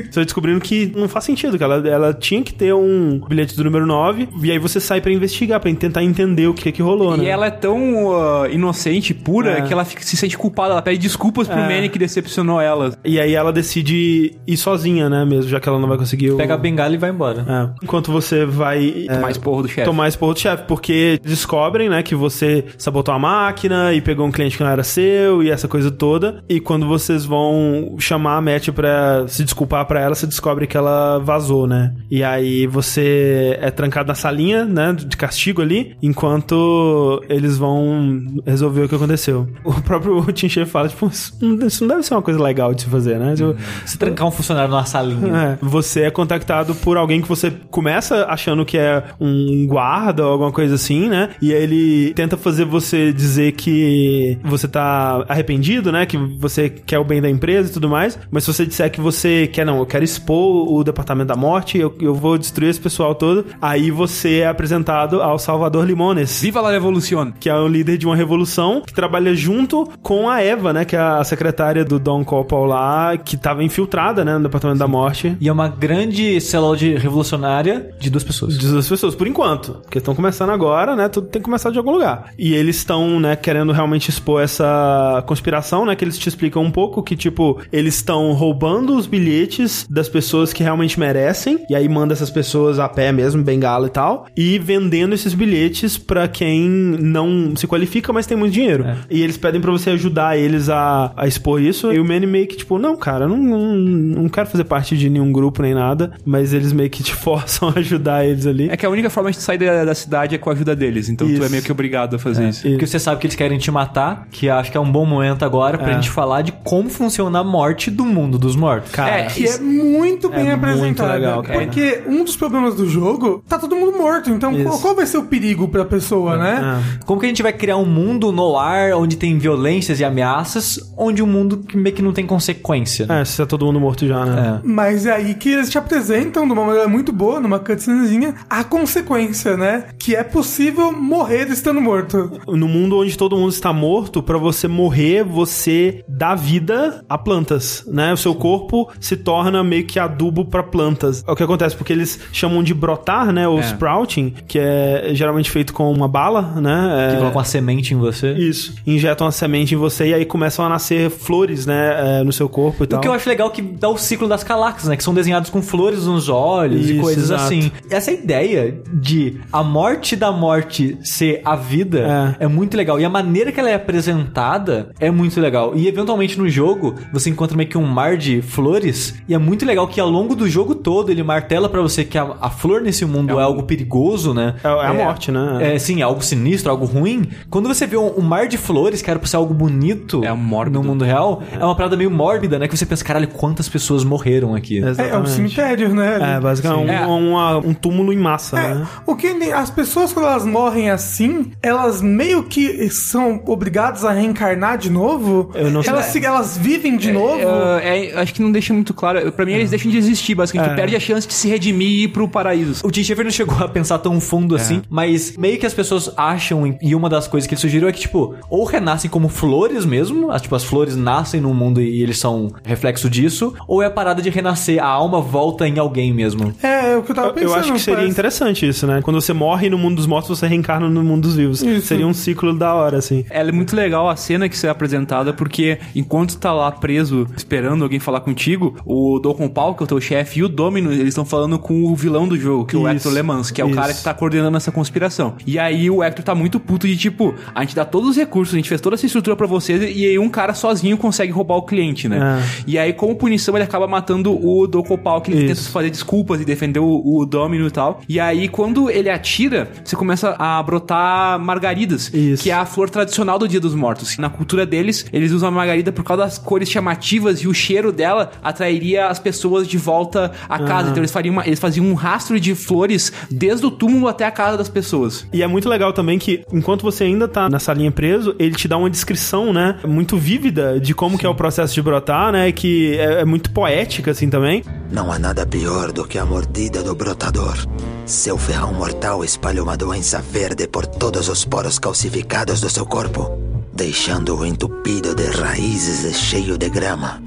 você 0.10 0.12
vai 0.16 0.26
descobrindo 0.26 0.60
que 0.60 0.92
não 0.96 1.08
faz 1.08 1.26
sentido, 1.26 1.58
que 1.58 1.64
ela, 1.64 1.88
ela 1.88 2.14
tinha 2.14 2.42
que 2.44 2.54
ter 2.54 2.74
um 2.74 3.20
bilhete 3.28 3.56
do 3.56 3.64
número 3.64 3.86
9, 3.86 4.30
e 4.42 4.52
aí 4.52 4.60
você 4.60 4.80
sai 4.80 5.02
pra 5.02 5.12
investigar, 5.12 5.60
pra 5.60 5.74
tentar 5.74 6.04
entender 6.04 6.48
o 6.48 6.54
que 6.54 6.72
que 6.72 6.82
rolou, 6.82 7.16
né? 7.18 7.26
E 7.26 7.28
ela 7.28 7.48
é 7.48 7.52
tão 7.52 8.16
ah, 8.16 8.48
inocente, 8.50 9.14
pura, 9.14 9.60
É. 9.60 9.62
que 9.62 9.74
ela 9.74 9.86
fica- 9.86 10.04
se 10.04 10.16
sente 10.18 10.38
culpada. 10.38 10.72
Ela 10.74 10.82
pede 10.82 10.98
desculpas 11.00 11.48
pro 11.48 11.58
É. 11.58 11.68
Manny 11.68 11.90
que 11.90 12.00
decepcionou 12.00 12.60
ela. 12.60 12.94
E 13.04 13.20
aí 13.20 13.34
ela 13.34 13.52
decide 13.52 13.75
ir 13.80 14.58
sozinha, 14.58 15.10
né, 15.10 15.26
mesmo, 15.26 15.50
já 15.50 15.60
que 15.60 15.68
ela 15.68 15.80
não 15.80 15.88
vai 15.88 15.98
conseguir 15.98 16.32
o... 16.32 16.38
Pega 16.38 16.54
a 16.54 16.58
bengala 16.58 16.94
e 16.94 16.98
vai 16.98 17.10
embora. 17.10 17.46
É. 17.48 17.84
Enquanto 17.84 18.12
você 18.12 18.46
vai... 18.46 19.06
é, 19.08 19.16
Tomar 19.16 19.32
esporro 19.32 19.62
do 19.64 19.68
chefe. 19.68 19.84
Tomar 19.84 20.08
esporro 20.08 20.34
do 20.34 20.40
chefe, 20.40 20.64
porque 20.68 21.20
descobrem, 21.24 21.90
né, 21.90 22.04
que 22.04 22.16
você 22.16 22.66
sabotou 22.78 23.14
a 23.14 23.20
máquina 23.20 23.94
e 23.94 24.02
pegou 24.02 24.26
um 24.26 24.32
cliente 24.32 24.58
que 24.58 24.64
não 24.64 24.70
era 24.70 24.84
seu 24.84 25.44
e 25.44 25.50
essa 25.50 25.68
coisa 25.68 25.92
toda. 25.92 26.44
E 26.48 26.60
quando 26.60 26.88
vocês 26.88 27.26
vão 27.26 27.96
chamar 28.00 28.38
a 28.38 28.42
Matt 28.42 28.70
pra 28.70 29.26
se 29.28 29.44
desculpar 29.44 29.86
pra 29.86 30.02
ela, 30.02 30.16
você 30.16 30.28
descobre 30.28 30.68
que 30.68 30.78
ela 30.78 31.20
vazou, 31.20 31.68
né? 31.68 31.94
E 32.10 32.24
aí 32.24 32.68
você 32.68 33.58
é 33.62 33.72
trancado 33.72 34.08
na 34.08 34.16
salinha, 34.16 34.66
né, 34.66 34.94
de 34.94 35.18
castigo 35.18 35.62
ali, 35.62 35.96
enquanto 36.02 37.24
eles 37.30 37.58
vão 37.58 38.20
resolver 38.46 38.84
o 38.84 38.90
que 38.90 38.96
aconteceu. 38.96 39.48
O 39.64 39.74
próprio 39.82 40.22
Tim 40.34 40.50
Schafer 40.50 40.72
fala, 40.72 40.90
tipo, 40.90 41.08
isso 41.08 41.38
não 41.42 41.88
deve 41.88 42.04
ser 42.04 42.14
uma 42.14 42.22
coisa 42.22 42.42
legal 42.42 42.74
de 42.74 42.82
se 42.82 42.90
fazer, 42.90 43.20
né? 43.20 43.34
Tipo, 43.36 43.56
Se 43.86 43.98
trancar 43.98 44.28
um 44.28 44.32
funcionário 44.32 44.70
numa 44.70 44.86
salinha. 44.86 45.36
é, 45.36 45.58
você 45.62 46.02
é 46.02 46.12
contactado 46.12 46.76
por 46.76 46.98
alguém 46.98 47.22
que 47.22 47.28
você 47.28 47.52
começa 47.70 48.26
achando 48.26 48.66
que 48.66 48.78
é 48.78 49.04
um 49.20 49.66
guarda 49.68 50.26
ou 50.26 50.32
alguma 50.32 50.52
coisa 50.52 50.76
assim, 50.76 51.10
né? 51.10 51.30
E 51.42 51.54
aí 51.54 51.64
ele 51.64 52.14
tenta 52.14 52.38
fazer 52.38 52.66
você 52.66 53.12
dizer 53.12 53.54
que 53.54 54.38
você 54.44 54.68
tá 54.68 55.26
arrependido, 55.28 55.92
né? 55.92 56.06
Que 56.06 56.18
você 56.18 56.70
quer 56.70 57.00
o 57.00 57.04
bem 57.04 57.22
da 57.22 57.30
empresa 57.30 57.70
e 57.70 57.74
tudo 57.74 57.90
mais. 57.90 58.18
Mas 58.32 58.44
se 58.44 58.54
você 58.54 58.66
disser 58.66 58.92
que 58.92 59.02
você 59.02 59.48
quer, 59.48 59.66
não, 59.66 59.80
eu 59.80 59.86
quero 59.86 60.04
expor 60.04 60.72
o 60.72 60.84
departamento 60.84 61.28
da 61.28 61.36
morte, 61.36 61.78
eu, 61.78 61.96
eu 62.00 62.14
vou 62.14 62.38
destruir 62.38 62.70
esse 62.70 62.80
pessoal 62.80 63.16
todo, 63.16 63.46
aí 63.62 63.92
você 63.92 64.40
é 64.40 64.48
apresentado 64.48 65.22
ao 65.22 65.40
Salvador 65.40 65.86
Limones. 65.86 66.42
Viva 66.42 66.62
la 66.62 66.72
revolución! 66.72 67.34
Que 67.40 67.50
é 67.50 67.56
o 67.56 67.68
líder 67.68 67.98
de 67.98 68.06
uma 68.06 68.16
revolução 68.16 68.82
que 68.86 68.94
trabalha 68.94 69.34
junto 69.36 69.90
com 70.02 70.30
a 70.30 70.42
Eva, 70.42 70.74
né? 70.74 70.86
Que 70.86 70.96
é 70.96 71.00
a 71.00 71.24
secretária 71.24 71.84
do 71.84 72.00
Don 72.00 72.24
Copal 72.24 72.66
lá, 72.66 73.18
que 73.18 73.38
tava 73.56 73.64
infiltrada, 73.64 74.26
né, 74.26 74.38
no 74.38 74.44
Departamento 74.44 74.80
da 74.80 74.88
Morte. 74.88 75.36
E 75.40 75.48
é 75.48 75.52
uma 75.52 75.70
grande 75.70 76.40
célula 76.42 76.76
de 76.76 76.96
revolucionária 76.96 77.90
de 78.00 78.10
duas 78.10 78.24
pessoas. 78.24 78.58
De 78.58 78.68
duas 78.68 78.88
pessoas, 78.88 79.16
por 79.16 79.28
enquanto. 79.28 79.74
Porque 79.84 79.98
estão 79.98 80.14
começando 80.14 80.50
agora, 80.50 80.96
né? 80.96 81.08
Tudo 81.08 81.28
tem 81.28 81.42
que 81.42 81.46
começar 81.46 81.72
de 81.72 81.78
algum 81.78 81.92
lugar. 81.92 82.34
E 82.38 82.54
eles 82.54 82.78
estão, 82.78 83.20
né, 83.20 83.36
querendo 83.36 83.72
realmente 83.72 84.10
expor 84.10 84.42
essa 84.42 85.24
conspiração, 85.26 85.86
né? 85.86 85.96
Que 85.96 86.04
eles 86.04 86.18
te 86.18 86.28
explicam 86.28 86.62
um 86.62 86.72
pouco 86.72 87.02
que, 87.02 87.16
tipo, 87.16 87.62
eles 87.72 87.96
estão 87.96 88.34
roubando 88.34 88.96
os 88.96 89.08
bilhetes 89.08 89.88
das 89.90 90.10
pessoas 90.10 90.52
que 90.52 90.62
realmente 90.62 91.00
merecem. 91.00 91.66
E 91.70 91.76
aí 91.76 91.88
manda 91.88 92.14
essas 92.14 92.30
pessoas 92.30 92.80
a 92.80 92.90
pé 92.90 93.12
mesmo, 93.12 93.42
bengala 93.42 93.88
e 93.88 93.92
tal. 93.92 94.28
E 94.36 94.60
vendendo 94.60 95.16
esses 95.16 95.34
bilhetes 95.34 95.98
pra 95.98 96.28
quem 96.28 96.68
não 96.70 97.56
se 97.56 97.68
qualifica, 97.68 98.12
mas 98.12 98.28
tem 98.28 98.38
muito 98.38 98.54
dinheiro. 98.54 98.84
É. 98.84 98.98
E 99.10 99.22
eles 99.22 99.38
pedem 99.38 99.62
pra 99.62 99.72
você 99.72 99.92
ajudar 99.92 100.38
eles 100.38 100.70
a, 100.70 101.14
a 101.16 101.28
expor 101.28 101.62
isso. 101.62 101.92
E 101.94 102.00
o 102.00 102.06
Manny 102.06 102.26
meio 102.26 102.48
que, 102.48 102.58
tipo, 102.58 102.78
não, 102.78 102.98
cara, 102.98 103.28
não, 103.28 103.38
não, 103.46 103.76
não 103.76 104.30
quero 104.30 104.48
fazer 104.48 104.64
parte 104.64 104.98
de 104.98 105.10
nenhum 105.10 105.32
grupo 105.32 105.62
nem 105.62 105.74
nada. 105.74 106.12
Mas 106.26 106.54
eles 106.54 106.74
meio 106.74 106.90
que 106.90 107.04
te 107.04 107.14
forçam 107.16 107.70
a 107.70 107.80
ajudar 107.80 108.26
eles 108.26 108.46
ali. 108.46 108.70
É 108.70 108.78
que 108.78 108.86
a 108.86 108.90
única 108.90 109.10
forma 109.10 109.32
de 109.32 109.38
sair 109.38 109.58
da, 109.58 109.86
da 109.86 109.96
cidade 109.96 110.36
é 110.36 110.38
com 110.38 110.50
a 110.50 110.54
ajuda 110.54 110.76
deles. 110.76 111.10
Então 111.10 111.28
tu 111.28 111.34
Isso. 111.34 111.44
é 111.44 111.50
meio 111.50 111.64
que 111.64 111.72
obrigado 111.72 112.16
a 112.16 112.20
fazer 112.20 112.50
isso. 112.50 112.62
Porque 112.68 112.86
você 112.88 113.00
sabe 113.00 113.20
que 113.22 113.28
eles 113.28 113.36
querem 113.36 113.58
te 113.58 113.70
matar, 113.72 114.28
que 114.32 114.50
acho 114.50 114.72
que 114.72 114.78
é 114.78 114.80
um 114.82 114.92
bom 114.92 115.06
momento 115.06 115.44
agora 115.46 115.78
pra 115.78 115.92
É. 115.92 115.94
gente 115.96 116.10
falar 116.10 116.42
de 116.42 116.52
como 116.64 116.90
funciona 116.90 117.40
a 117.40 117.44
morte 117.44 117.90
do 117.92 118.06
mundo 118.06 118.38
dos 118.38 118.56
mortos. 118.56 118.92
Cara, 118.92 119.20
É, 119.22 119.26
Que 119.26 119.48
é 119.48 119.58
muito 119.60 120.30
bem 120.30 120.46
muito 120.46 120.54
apresentado. 120.56 121.12
legal, 121.12 121.44
cara. 121.44 121.60
Porque 121.60 122.02
um 122.08 122.24
dos 122.24 122.36
problemas 122.36 122.76
do 122.76 122.88
jogo, 122.88 123.44
tá 123.48 123.58
todo 123.60 123.76
mundo 123.76 123.98
morto. 123.98 124.30
Então, 124.30 124.52
Isso. 124.54 124.64
qual, 124.64 124.80
qual 124.80 124.96
vai 124.96 125.06
ser 125.06 125.18
o 125.18 125.24
perigo 125.24 125.68
pra 125.68 125.86
pessoa, 125.86 126.38
né? 126.38 126.82
É. 127.00 127.06
Como 127.06 127.20
que 127.20 127.26
a 127.26 127.30
gente 127.30 127.44
vai 127.44 127.54
criar 127.54 127.78
um 127.78 127.86
mundo 127.86 128.32
no 128.32 128.58
ar 128.58 128.94
onde 128.94 129.16
tem 129.18 129.38
violências 129.38 130.00
e 130.00 130.04
ameaças, 130.06 130.80
onde 130.98 131.22
um 131.22 131.28
mundo 131.28 131.58
que 131.58 131.78
meio 131.78 131.96
que 131.96 132.02
não 132.02 132.12
tem 132.14 132.26
consequência? 132.26 133.06
É, 133.10 133.26
se 133.36 133.42
tá 133.42 133.46
todo 133.46 133.66
mundo 133.66 133.80
morto 133.80 134.08
já, 134.08 134.26
né? 134.26 134.62
É. 134.64 134.68
Mas 134.68 135.06
é 135.06 135.12
aí 135.14 135.34
que 135.36 135.50
eles 135.50 135.70
te 135.70 135.78
apresentam 135.78 136.46
de 136.48 136.54
uma 136.54 136.64
maneira 136.66 136.88
muito 136.88 137.12
boa, 137.12 137.40
numa 137.40 137.60
cutscenezinha, 137.60 138.36
a 138.50 138.64
consequência, 138.64 139.58
né? 139.58 139.86
Que 140.00 140.16
é 140.16 140.24
possível 140.24 140.92
morrer 140.92 141.50
estando 141.50 141.82
morto. 141.82 142.40
No 142.48 142.68
mundo 142.68 142.98
onde 143.00 143.18
todo 143.18 143.36
mundo 143.36 143.52
está 143.52 143.74
morto, 143.74 144.22
pra 144.24 144.38
você 144.38 144.68
morrer, 144.68 145.24
você 145.24 146.04
dá 146.08 146.36
vida 146.36 147.04
a 147.10 147.18
plantas, 147.18 147.84
né? 147.88 148.14
O 148.14 148.18
seu 148.18 148.34
corpo 148.36 148.90
se 149.00 149.18
torna 149.18 149.64
meio 149.64 149.86
que 149.86 150.00
adubo 150.00 150.46
pra 150.46 150.64
plantas. 150.64 151.24
É 151.28 151.32
o 151.32 151.36
que 151.36 151.44
acontece 151.44 151.76
porque 151.76 151.92
eles 151.94 152.20
chamam 152.32 152.64
de 152.64 152.74
brotar, 152.74 153.32
né? 153.34 153.48
Ou 153.48 153.60
É. 153.60 153.62
sprouting, 153.64 154.34
que 154.48 154.60
é 154.60 155.10
geralmente 155.14 155.52
feito 155.52 155.74
com 155.74 155.92
uma 155.92 156.08
bala, 156.08 156.42
né? 156.62 157.10
Que 157.10 157.16
É... 157.16 157.18
coloca 157.20 157.38
uma 157.38 157.44
semente 157.44 157.94
em 157.94 157.98
você. 157.98 158.32
Isso. 158.34 158.74
Injetam 158.86 159.28
a 159.28 159.32
semente 159.32 159.74
em 159.74 159.78
você 159.78 160.08
e 160.08 160.14
aí 160.14 160.26
começam 160.26 160.64
a 160.66 160.70
nascer 160.70 161.10
flores, 161.10 161.66
né? 161.66 161.76
é, 162.20 162.24
no 162.24 162.32
seu 162.32 162.48
corpo 162.48 162.84
e 162.84 162.88
tal. 162.88 163.00
O 163.00 163.02
que 163.02 163.08
eu 163.08 163.14
acho 163.14 163.25
legal 163.30 163.48
é 163.48 163.52
que 163.52 163.62
dá 163.62 163.90
o 163.90 163.98
ciclo 163.98 164.28
das 164.28 164.44
galáxias, 164.44 164.88
né? 164.90 164.96
Que 164.98 165.04
são 165.04 165.14
desenhados 165.14 165.50
com 165.50 165.62
flores 165.62 166.06
nos 166.06 166.30
olhos 166.30 166.90
e 166.90 166.94
Isso, 166.94 167.02
coisas 167.02 167.24
exato. 167.26 167.44
assim. 167.44 167.72
Essa 167.90 168.12
ideia 168.12 168.82
de 168.94 169.40
a 169.52 169.64
morte 169.64 170.16
da 170.16 170.32
morte 170.32 170.98
ser 171.04 171.42
a 171.46 171.56
vida 171.56 172.36
é. 172.40 172.48
muito 172.48 172.76
legal. 172.78 173.00
E 173.00 173.06
a 173.06 173.10
maneira 173.10 173.52
que 173.52 173.60
ela 173.60 173.70
é 173.70 173.76
apresentada 173.76 174.92
é 175.00 175.10
muito 175.12 175.40
legal. 175.40 175.74
E 175.76 175.88
eventualmente 175.88 176.38
no 176.38 176.48
jogo, 176.50 176.96
você 177.12 177.30
encontra 177.30 177.56
meio 177.58 177.70
que 177.70 177.78
um 177.78 177.86
mar 177.86 178.18
de 178.18 178.42
flores. 178.42 179.16
E 179.28 179.34
é 179.34 179.38
muito 179.38 179.66
legal 179.66 179.88
que 179.88 180.00
ao 180.00 180.10
longo 180.10 180.36
do 180.36 180.48
jogo 180.50 180.76
todo 180.76 181.12
ele 181.12 181.24
martela 181.24 181.68
pra 181.70 181.82
você 181.82 182.04
que 182.04 182.18
a, 182.18 182.36
a 182.42 182.50
flor 182.50 182.82
nesse 182.82 183.06
mundo 183.06 183.40
é, 183.40 183.44
algo 183.44 183.64
perigoso, 183.64 184.34
né? 184.34 184.56
É- 184.64 184.68
é 184.68 184.88
a 184.88 184.94
morte, 184.94 185.32
né? 185.32 185.76
É, 185.76 185.80
sim, 185.80 186.02
algo 186.02 186.22
sinistro, 186.24 186.70
algo 186.72 186.86
ruim. 186.86 187.28
Quando 187.50 187.68
você 187.68 187.86
vê 187.88 187.98
um, 187.98 188.20
um 188.20 188.22
mar 188.22 188.48
de 188.48 188.58
flores, 188.58 189.02
que 189.02 189.10
era 189.10 189.20
pra 189.20 189.28
ser 189.28 189.38
algo 189.38 189.54
bonito 189.54 190.24
É 190.24 190.32
mórbido. 190.34 190.80
no 190.80 190.86
mundo 190.86 191.04
real, 191.06 191.42
é. 191.52 191.64
uma 191.64 191.76
parada 191.76 191.96
meio 191.96 192.12
mórbida, 192.12 192.58
né? 192.60 192.68
Que 192.68 192.76
você 192.78 192.86
pensa, 192.86 193.04
caralho, 193.06 193.28
quantas 193.30 193.70
pessoas 193.70 194.04
morreram 194.04 194.56
aqui. 194.56 194.78
É, 194.78 194.82
é 194.82 194.86
um 194.86 194.90
Exatamente. 194.90 195.30
cemitério, 195.32 195.94
né? 195.94 196.36
É, 196.36 196.40
basicamente 196.40 196.90
Sim. 196.92 197.06
um, 197.06 197.58
um 197.70 197.74
túmulo 197.74 198.12
em 198.12 198.18
massa, 198.18 198.60
É, 198.60 198.76
né? 198.76 198.88
o 199.06 199.16
que 199.16 199.28
as 199.54 199.70
pessoas 199.70 200.12
quando 200.12 200.26
elas 200.28 200.46
morrem 200.46 200.90
assim, 200.90 201.52
elas 201.62 202.02
meio 202.02 202.44
que 202.44 202.90
são 202.90 203.42
obrigadas 203.46 204.04
a 204.04 204.12
reencarnar 204.12 204.78
de 204.78 204.90
novo. 204.90 205.52
Eu 205.54 205.70
não 205.72 205.84
sei. 205.84 205.92
elas, 205.94 206.06
se- 206.08 206.26
elas 206.26 206.58
vivem 206.58 206.98
de 206.98 207.12
novo. 207.12 207.40
É, 207.82 208.08
é, 208.12 208.20
acho 208.20 208.34
que 208.34 208.42
não 208.42 208.52
deixa 208.52 208.74
muito 208.74 208.94
claro. 208.94 209.32
Pra 209.32 209.46
mim, 209.46 209.54
eles 209.54 209.70
deixam 209.70 209.92
de 209.92 209.98
existir, 209.98 210.36
basicamente. 210.36 210.72
Tu 210.72 210.76
perde 210.76 210.96
a 210.96 211.00
chance 211.00 211.28
de 211.28 211.34
se 211.34 211.48
redimir 211.48 211.88
e 211.88 212.04
ir 212.04 212.08
pro 212.10 212.28
paraíso. 212.28 212.86
O 212.86 212.92
Tim 212.92 213.04
Schafer 213.04 213.24
não 213.24 213.32
chegou 213.32 213.58
a 213.60 213.68
pensar 213.68 214.00
tão 214.00 214.20
fundo 214.20 214.56
assim, 214.56 214.82
mas 214.90 215.36
meio 215.38 215.58
que 215.60 215.66
as 215.66 215.74
pessoas 215.74 216.10
acham, 216.18 216.78
e 216.82 216.96
uma 216.96 217.10
das 217.10 217.28
coisas 217.28 217.48
que 217.48 217.54
ele 217.54 217.62
sugeriu 217.62 217.88
é 217.88 217.92
que, 217.92 218.00
tipo, 218.02 218.36
ou 218.50 218.64
renascem 218.66 219.10
como 219.10 219.28
flores 219.30 219.86
mesmo, 219.86 220.32
as, 220.32 220.42
tipo, 220.42 220.56
as 220.56 220.64
flores 220.64 220.96
nascem 220.96 221.42
no 221.42 221.54
mundo 221.54 221.82
e 221.82 222.02
eles 222.02 222.18
são 222.18 222.52
reflexo 222.96 223.10
disso, 223.10 223.54
ou 223.68 223.84
é 223.84 223.88
a 223.88 223.92
parada 223.92 224.22
de 224.22 224.30
renascer, 224.30 224.82
a 224.82 224.88
alma 224.88 225.20
volta 225.22 225.68
em 225.68 225.78
alguém 225.78 226.14
mesmo. 226.14 226.54
É, 226.64 226.94
é 226.94 226.98
o 226.98 227.04
que 227.04 227.12
eu 227.12 227.16
tava 227.16 227.34
pensando. 227.34 227.50
eu 227.52 227.56
acho 227.56 227.74
que 227.74 227.80
seria 227.80 227.98
parece. 227.98 228.12
interessante 228.12 228.68
isso, 228.68 228.88
né? 228.88 229.02
Quando 229.04 229.20
você 229.20 229.34
morre 229.34 229.70
no 229.70 229.78
mundo 229.78 229.98
dos 229.98 230.08
mortos, 230.08 230.40
você 230.40 230.48
reencarna 230.48 230.90
no 230.90 231.04
mundo 231.04 231.24
dos 231.24 231.36
vivos. 231.36 231.62
Isso. 231.62 231.88
Seria 231.88 232.08
um 232.08 232.14
ciclo 232.14 232.58
da 232.58 232.74
hora, 232.74 232.98
assim. 232.98 233.26
Ela 233.30 233.50
é 233.50 233.52
muito 233.52 233.76
legal 233.76 234.10
a 234.10 234.16
cena 234.16 234.48
que 234.48 234.58
você 234.58 234.68
é 234.68 234.70
apresentada, 234.70 235.34
porque 235.34 235.80
enquanto 235.96 236.38
tá 236.38 236.54
lá 236.54 236.72
preso, 236.72 237.28
esperando 237.36 237.84
alguém 237.84 238.00
falar 238.00 238.22
contigo, 238.22 238.78
o 238.86 239.20
Dokon 239.20 239.50
Pau, 239.50 239.76
que 239.76 239.84
é 239.84 239.86
o 239.86 239.88
teu 239.88 240.00
chefe, 240.00 240.40
e 240.40 240.44
o 240.44 240.50
Domino, 240.50 240.92
eles 240.92 241.10
estão 241.10 241.26
falando 241.26 241.60
com 241.60 241.84
o 241.84 241.96
vilão 241.96 242.28
do 242.28 242.38
jogo, 242.38 242.66
que 242.66 242.76
é 242.76 242.80
o 242.80 242.88
Hector 242.88 243.12
Le 243.12 243.24
Mans, 243.24 243.52
que 243.52 243.62
é 243.62 243.66
o 243.66 243.70
isso. 243.70 243.78
cara 243.78 243.94
que 243.94 244.04
tá 244.04 244.14
coordenando 244.14 244.56
essa 244.58 244.72
conspiração. 244.72 245.36
E 245.46 245.60
aí 245.60 245.90
o 245.90 246.04
Hector 246.04 246.24
tá 246.24 246.36
muito 246.36 246.60
puto 246.60 246.88
de 246.88 246.96
tipo, 246.96 247.34
a 247.54 247.62
gente 247.62 247.76
dá 247.76 247.84
todos 247.84 248.10
os 248.10 248.16
recursos, 248.16 248.54
a 248.54 248.58
gente 248.58 248.70
fez 248.70 248.80
toda 248.80 248.96
essa 248.96 249.06
estrutura 249.06 249.36
pra 249.36 249.48
vocês, 249.48 249.82
e 249.82 250.06
aí 250.06 250.20
um 250.20 250.30
cara 250.30 250.54
sozinho 250.54 250.98
consegue 250.98 251.32
roubar 251.32 251.56
o 251.56 251.64
cliente, 251.64 252.08
né? 252.08 252.42
E 252.68 252.78
aí, 252.78 252.85
como 252.94 253.16
punição, 253.16 253.56
ele 253.56 253.64
acaba 253.64 253.88
matando 253.88 254.32
o 254.34 254.68
Dokon 254.68 254.98
Pau, 254.98 255.22
que 255.22 255.32
ele 255.32 255.46
Isso. 255.46 255.64
tenta 255.64 255.72
fazer 255.72 255.90
desculpas 255.90 256.42
e 256.42 256.46
defender 256.46 256.80
o, 256.80 257.02
o 257.06 257.26
Domino 257.26 257.68
e 257.68 257.72
tal. 257.72 258.02
E 258.08 258.20
aí, 258.20 258.48
quando 258.48 258.90
ele 258.90 259.10
atira, 259.10 259.70
você 259.84 259.96
começa 259.96 260.36
a 260.40 260.62
brotar 260.64 261.40
margaridas, 261.40 262.14
Isso. 262.14 262.44
que 262.44 262.50
é 262.52 262.54
a 262.54 262.66
flor 262.66 262.90
tradicional 262.90 263.38
do 263.40 263.48
Dia 263.48 263.60
dos 263.60 263.74
Mortos. 263.76 264.18
Na 264.18 264.30
cultura 264.30 264.66
deles, 264.66 265.06
eles 265.14 265.32
usam 265.32 265.50
a 265.50 265.52
margarida 265.52 265.92
por 265.92 266.04
causa 266.04 266.24
das 266.24 266.38
cores 266.38 266.70
chamativas 266.70 267.40
e 267.42 267.48
o 267.48 267.54
cheiro 267.54 267.92
dela 267.92 268.32
atrairia 268.44 269.08
as 269.08 269.20
pessoas 269.20 269.68
de 269.68 269.78
volta 269.78 270.32
à 270.50 270.60
casa. 270.60 270.90
Então 270.90 271.02
eles 271.02 271.12
faziam, 271.12 271.34
uma- 271.34 271.46
eles 271.48 271.60
faziam 271.60 271.86
um 271.86 271.94
rastro 271.94 272.40
de 272.40 272.54
flores 272.56 273.12
desde 273.30 273.66
o 273.66 273.72
túmulo 273.72 274.08
até 274.08 274.26
a 274.26 274.32
casa 274.32 274.58
das 274.58 274.70
pessoas. 274.70 275.28
E 275.34 275.42
é 275.44 275.48
muito 275.48 275.68
legal 275.70 275.94
também 275.94 276.18
que, 276.20 276.44
enquanto 276.52 276.82
você 276.84 277.04
ainda 277.06 277.28
tá 277.28 277.50
nessa 277.50 277.74
linha 277.74 277.92
preso, 277.92 278.36
ele 278.40 278.56
te 278.56 278.68
dá 278.68 278.78
uma 278.78 278.90
descrição, 278.90 279.52
né? 279.54 279.78
Muito 279.88 280.18
vívida 280.18 280.80
de 280.80 280.94
como 280.94 281.18
que 281.18 281.26
é 281.26 281.30
o 281.30 281.36
processo 281.36 281.74
de 281.74 281.82
brotar, 281.82 282.32
né? 282.32 282.52
Que 282.52 282.75
é, 282.98 283.22
é 283.22 283.26
muito 283.26 283.52
poética, 283.52 284.12
assim, 284.12 284.30
também. 284.30 284.64
Não 284.92 285.12
há 285.12 285.20
nada 285.20 285.46
pior 285.46 285.92
do 285.92 286.06
que 286.06 286.18
a 286.18 286.26
mordida 286.26 286.84
do 286.84 286.96
brotador. 286.96 287.58
Seu 288.06 288.38
ferrão 288.38 288.74
mortal 288.74 289.24
espalha 289.24 289.64
uma 289.64 289.76
doença 289.76 290.22
verde 290.22 290.68
por 290.68 290.86
todos 290.86 291.28
os 291.30 291.44
poros 291.44 291.80
calcificados 291.80 292.62
do 292.62 292.70
seu 292.70 292.86
corpo, 292.86 293.40
deixando-o 293.74 294.46
entupido 294.46 295.16
de 295.16 295.26
raízes 295.26 296.04
e 296.04 296.14
cheio 296.14 296.58
de 296.58 296.70
grama, 296.70 297.22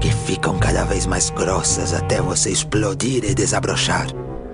que 0.00 0.10
ficam 0.10 0.58
cada 0.58 0.84
vez 0.84 1.06
mais 1.06 1.30
grossas 1.30 1.94
até 1.94 2.20
você 2.20 2.50
explodir 2.50 3.24
e 3.24 3.34
desabrochar 3.34 4.06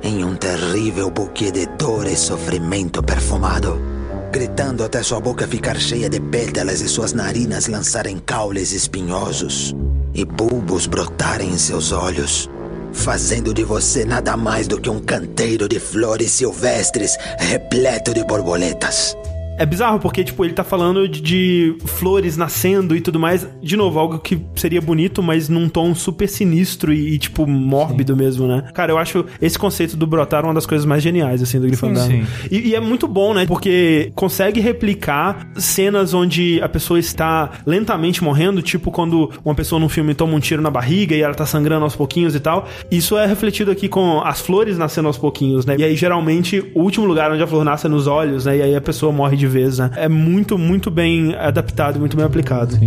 em 0.02 0.24
um 0.24 0.34
terrível 0.34 1.10
buquê 1.10 1.50
de 1.50 1.66
dor 1.66 2.06
e 2.06 2.16
sofrimento 2.16 3.02
perfumado. 3.02 3.89
Gritando 4.30 4.84
até 4.84 5.02
sua 5.02 5.18
boca 5.18 5.44
ficar 5.48 5.76
cheia 5.76 6.08
de 6.08 6.20
pétalas 6.20 6.80
e 6.80 6.88
suas 6.88 7.12
narinas 7.12 7.66
lançarem 7.66 8.16
caules 8.18 8.70
espinhosos 8.72 9.74
e 10.14 10.24
bulbos 10.24 10.86
brotarem 10.86 11.50
em 11.50 11.58
seus 11.58 11.90
olhos, 11.90 12.48
fazendo 12.92 13.52
de 13.52 13.64
você 13.64 14.04
nada 14.04 14.36
mais 14.36 14.68
do 14.68 14.80
que 14.80 14.88
um 14.88 15.00
canteiro 15.00 15.68
de 15.68 15.80
flores 15.80 16.30
silvestres 16.30 17.16
repleto 17.38 18.14
de 18.14 18.22
borboletas. 18.22 19.16
É 19.60 19.66
bizarro, 19.66 20.00
porque, 20.00 20.24
tipo, 20.24 20.42
ele 20.42 20.54
tá 20.54 20.64
falando 20.64 21.06
de, 21.06 21.20
de 21.20 21.76
flores 21.84 22.34
nascendo 22.34 22.96
e 22.96 23.00
tudo 23.02 23.20
mais. 23.20 23.46
De 23.62 23.76
novo, 23.76 23.98
algo 23.98 24.18
que 24.18 24.40
seria 24.56 24.80
bonito, 24.80 25.22
mas 25.22 25.50
num 25.50 25.68
tom 25.68 25.94
super 25.94 26.26
sinistro 26.26 26.94
e, 26.94 27.14
e, 27.14 27.18
tipo, 27.18 27.46
mórbido 27.46 28.16
mesmo, 28.16 28.48
né? 28.48 28.70
Cara, 28.72 28.90
eu 28.90 28.96
acho 28.96 29.26
esse 29.38 29.58
conceito 29.58 29.98
do 29.98 30.06
brotar 30.06 30.46
uma 30.46 30.54
das 30.54 30.64
coisas 30.64 30.86
mais 30.86 31.02
geniais, 31.02 31.42
assim, 31.42 31.60
do 31.60 31.66
Grifandario. 31.66 32.24
sim. 32.24 32.48
E, 32.50 32.68
e 32.68 32.74
é 32.74 32.80
muito 32.80 33.06
bom, 33.06 33.34
né? 33.34 33.44
Porque 33.44 34.10
consegue 34.14 34.60
replicar 34.60 35.46
cenas 35.56 36.14
onde 36.14 36.58
a 36.62 36.68
pessoa 36.68 36.98
está 36.98 37.50
lentamente 37.66 38.24
morrendo, 38.24 38.62
tipo 38.62 38.90
quando 38.90 39.30
uma 39.44 39.54
pessoa 39.54 39.78
num 39.78 39.90
filme 39.90 40.14
toma 40.14 40.34
um 40.34 40.40
tiro 40.40 40.62
na 40.62 40.70
barriga 40.70 41.14
e 41.14 41.20
ela 41.20 41.34
tá 41.34 41.44
sangrando 41.44 41.84
aos 41.84 41.94
pouquinhos 41.94 42.34
e 42.34 42.40
tal. 42.40 42.66
Isso 42.90 43.18
é 43.18 43.26
refletido 43.26 43.70
aqui 43.70 43.90
com 43.90 44.22
as 44.22 44.40
flores 44.40 44.78
nascendo 44.78 45.08
aos 45.08 45.18
pouquinhos, 45.18 45.66
né? 45.66 45.76
E 45.78 45.84
aí, 45.84 45.94
geralmente, 45.94 46.64
o 46.74 46.80
último 46.80 47.04
lugar 47.04 47.30
onde 47.30 47.42
a 47.42 47.46
flor 47.46 47.62
nasce 47.62 47.84
é 47.84 47.90
nos 47.90 48.06
olhos, 48.06 48.46
né? 48.46 48.56
E 48.56 48.62
aí 48.62 48.74
a 48.74 48.80
pessoa 48.80 49.12
morre 49.12 49.36
de 49.36 49.49
vez, 49.50 49.78
né? 49.78 49.90
É 49.96 50.08
muito, 50.08 50.56
muito 50.56 50.90
bem 50.90 51.34
adaptado, 51.34 51.98
muito 51.98 52.16
bem 52.16 52.24
aplicado. 52.24 52.78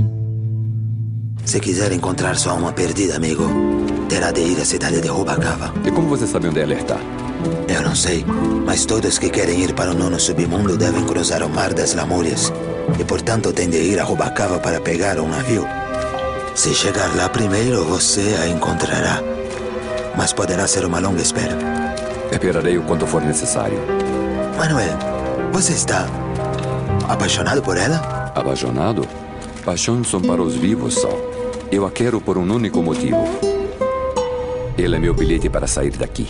Se 1.46 1.60
quiser 1.60 1.92
encontrar 1.92 2.36
sua 2.38 2.54
alma 2.54 2.72
perdida, 2.72 3.18
amigo, 3.18 3.44
terá 4.10 4.32
de 4.32 4.42
ir 4.42 4.60
à 4.60 4.66
cidade 4.66 5.02
de 5.02 5.08
Rubacava. 5.08 5.74
E 5.86 5.92
como 5.92 6.08
você 6.08 6.26
sabe 6.26 6.48
onde 6.48 6.60
ela 6.60 6.74
está? 6.74 6.98
Eu 7.68 7.82
não 7.82 7.94
sei, 7.94 8.26
mas 8.66 8.86
todos 8.86 9.20
que 9.20 9.30
querem 9.30 9.62
ir 9.62 9.74
para 9.74 9.92
o 9.92 9.94
nono 9.94 10.20
submundo 10.20 10.78
devem 10.78 11.06
cruzar 11.06 11.44
o 11.44 11.50
Mar 11.50 11.74
das 11.74 11.94
Lamúrias. 11.94 12.52
E 13.00 13.04
portanto 13.04 13.52
têm 13.52 13.70
de 13.70 13.78
ir 13.78 14.00
a 14.00 14.04
Rubacava 14.04 14.60
para 14.60 14.80
pegar 14.80 15.20
um 15.20 15.28
navio. 15.28 15.68
Se 16.56 16.74
chegar 16.74 17.14
lá 17.16 17.28
primeiro, 17.28 17.84
você 17.86 18.36
a 18.42 18.48
encontrará. 18.48 19.22
Mas 20.16 20.32
poderá 20.32 20.66
ser 20.68 20.86
uma 20.86 21.00
longa 21.00 21.22
espera. 21.22 21.58
Esperarei 22.32 22.78
o 22.78 22.84
quanto 22.84 23.06
for 23.06 23.22
necessário. 23.22 23.80
Manuel, 24.58 24.98
você 25.52 25.74
está 25.74 26.08
apaixonado 27.08 27.62
por 27.62 27.78
ela? 27.78 28.32
Apaixonado? 28.36 29.08
Paixões 29.66 30.08
são 30.08 30.22
para 30.22 30.42
os 30.42 30.56
vivos 30.56 30.96
só. 30.96 31.12
Eu 31.72 31.86
a 31.86 31.92
quero 31.92 32.20
por 32.20 32.38
um 32.38 32.54
único 32.54 32.82
motivo. 32.82 33.63
Ele 34.78 34.96
é 34.96 35.00
meu 35.00 35.14
bilhete 35.14 35.50
para 35.50 35.68
sair 35.68 35.92
daqui. 35.92 36.26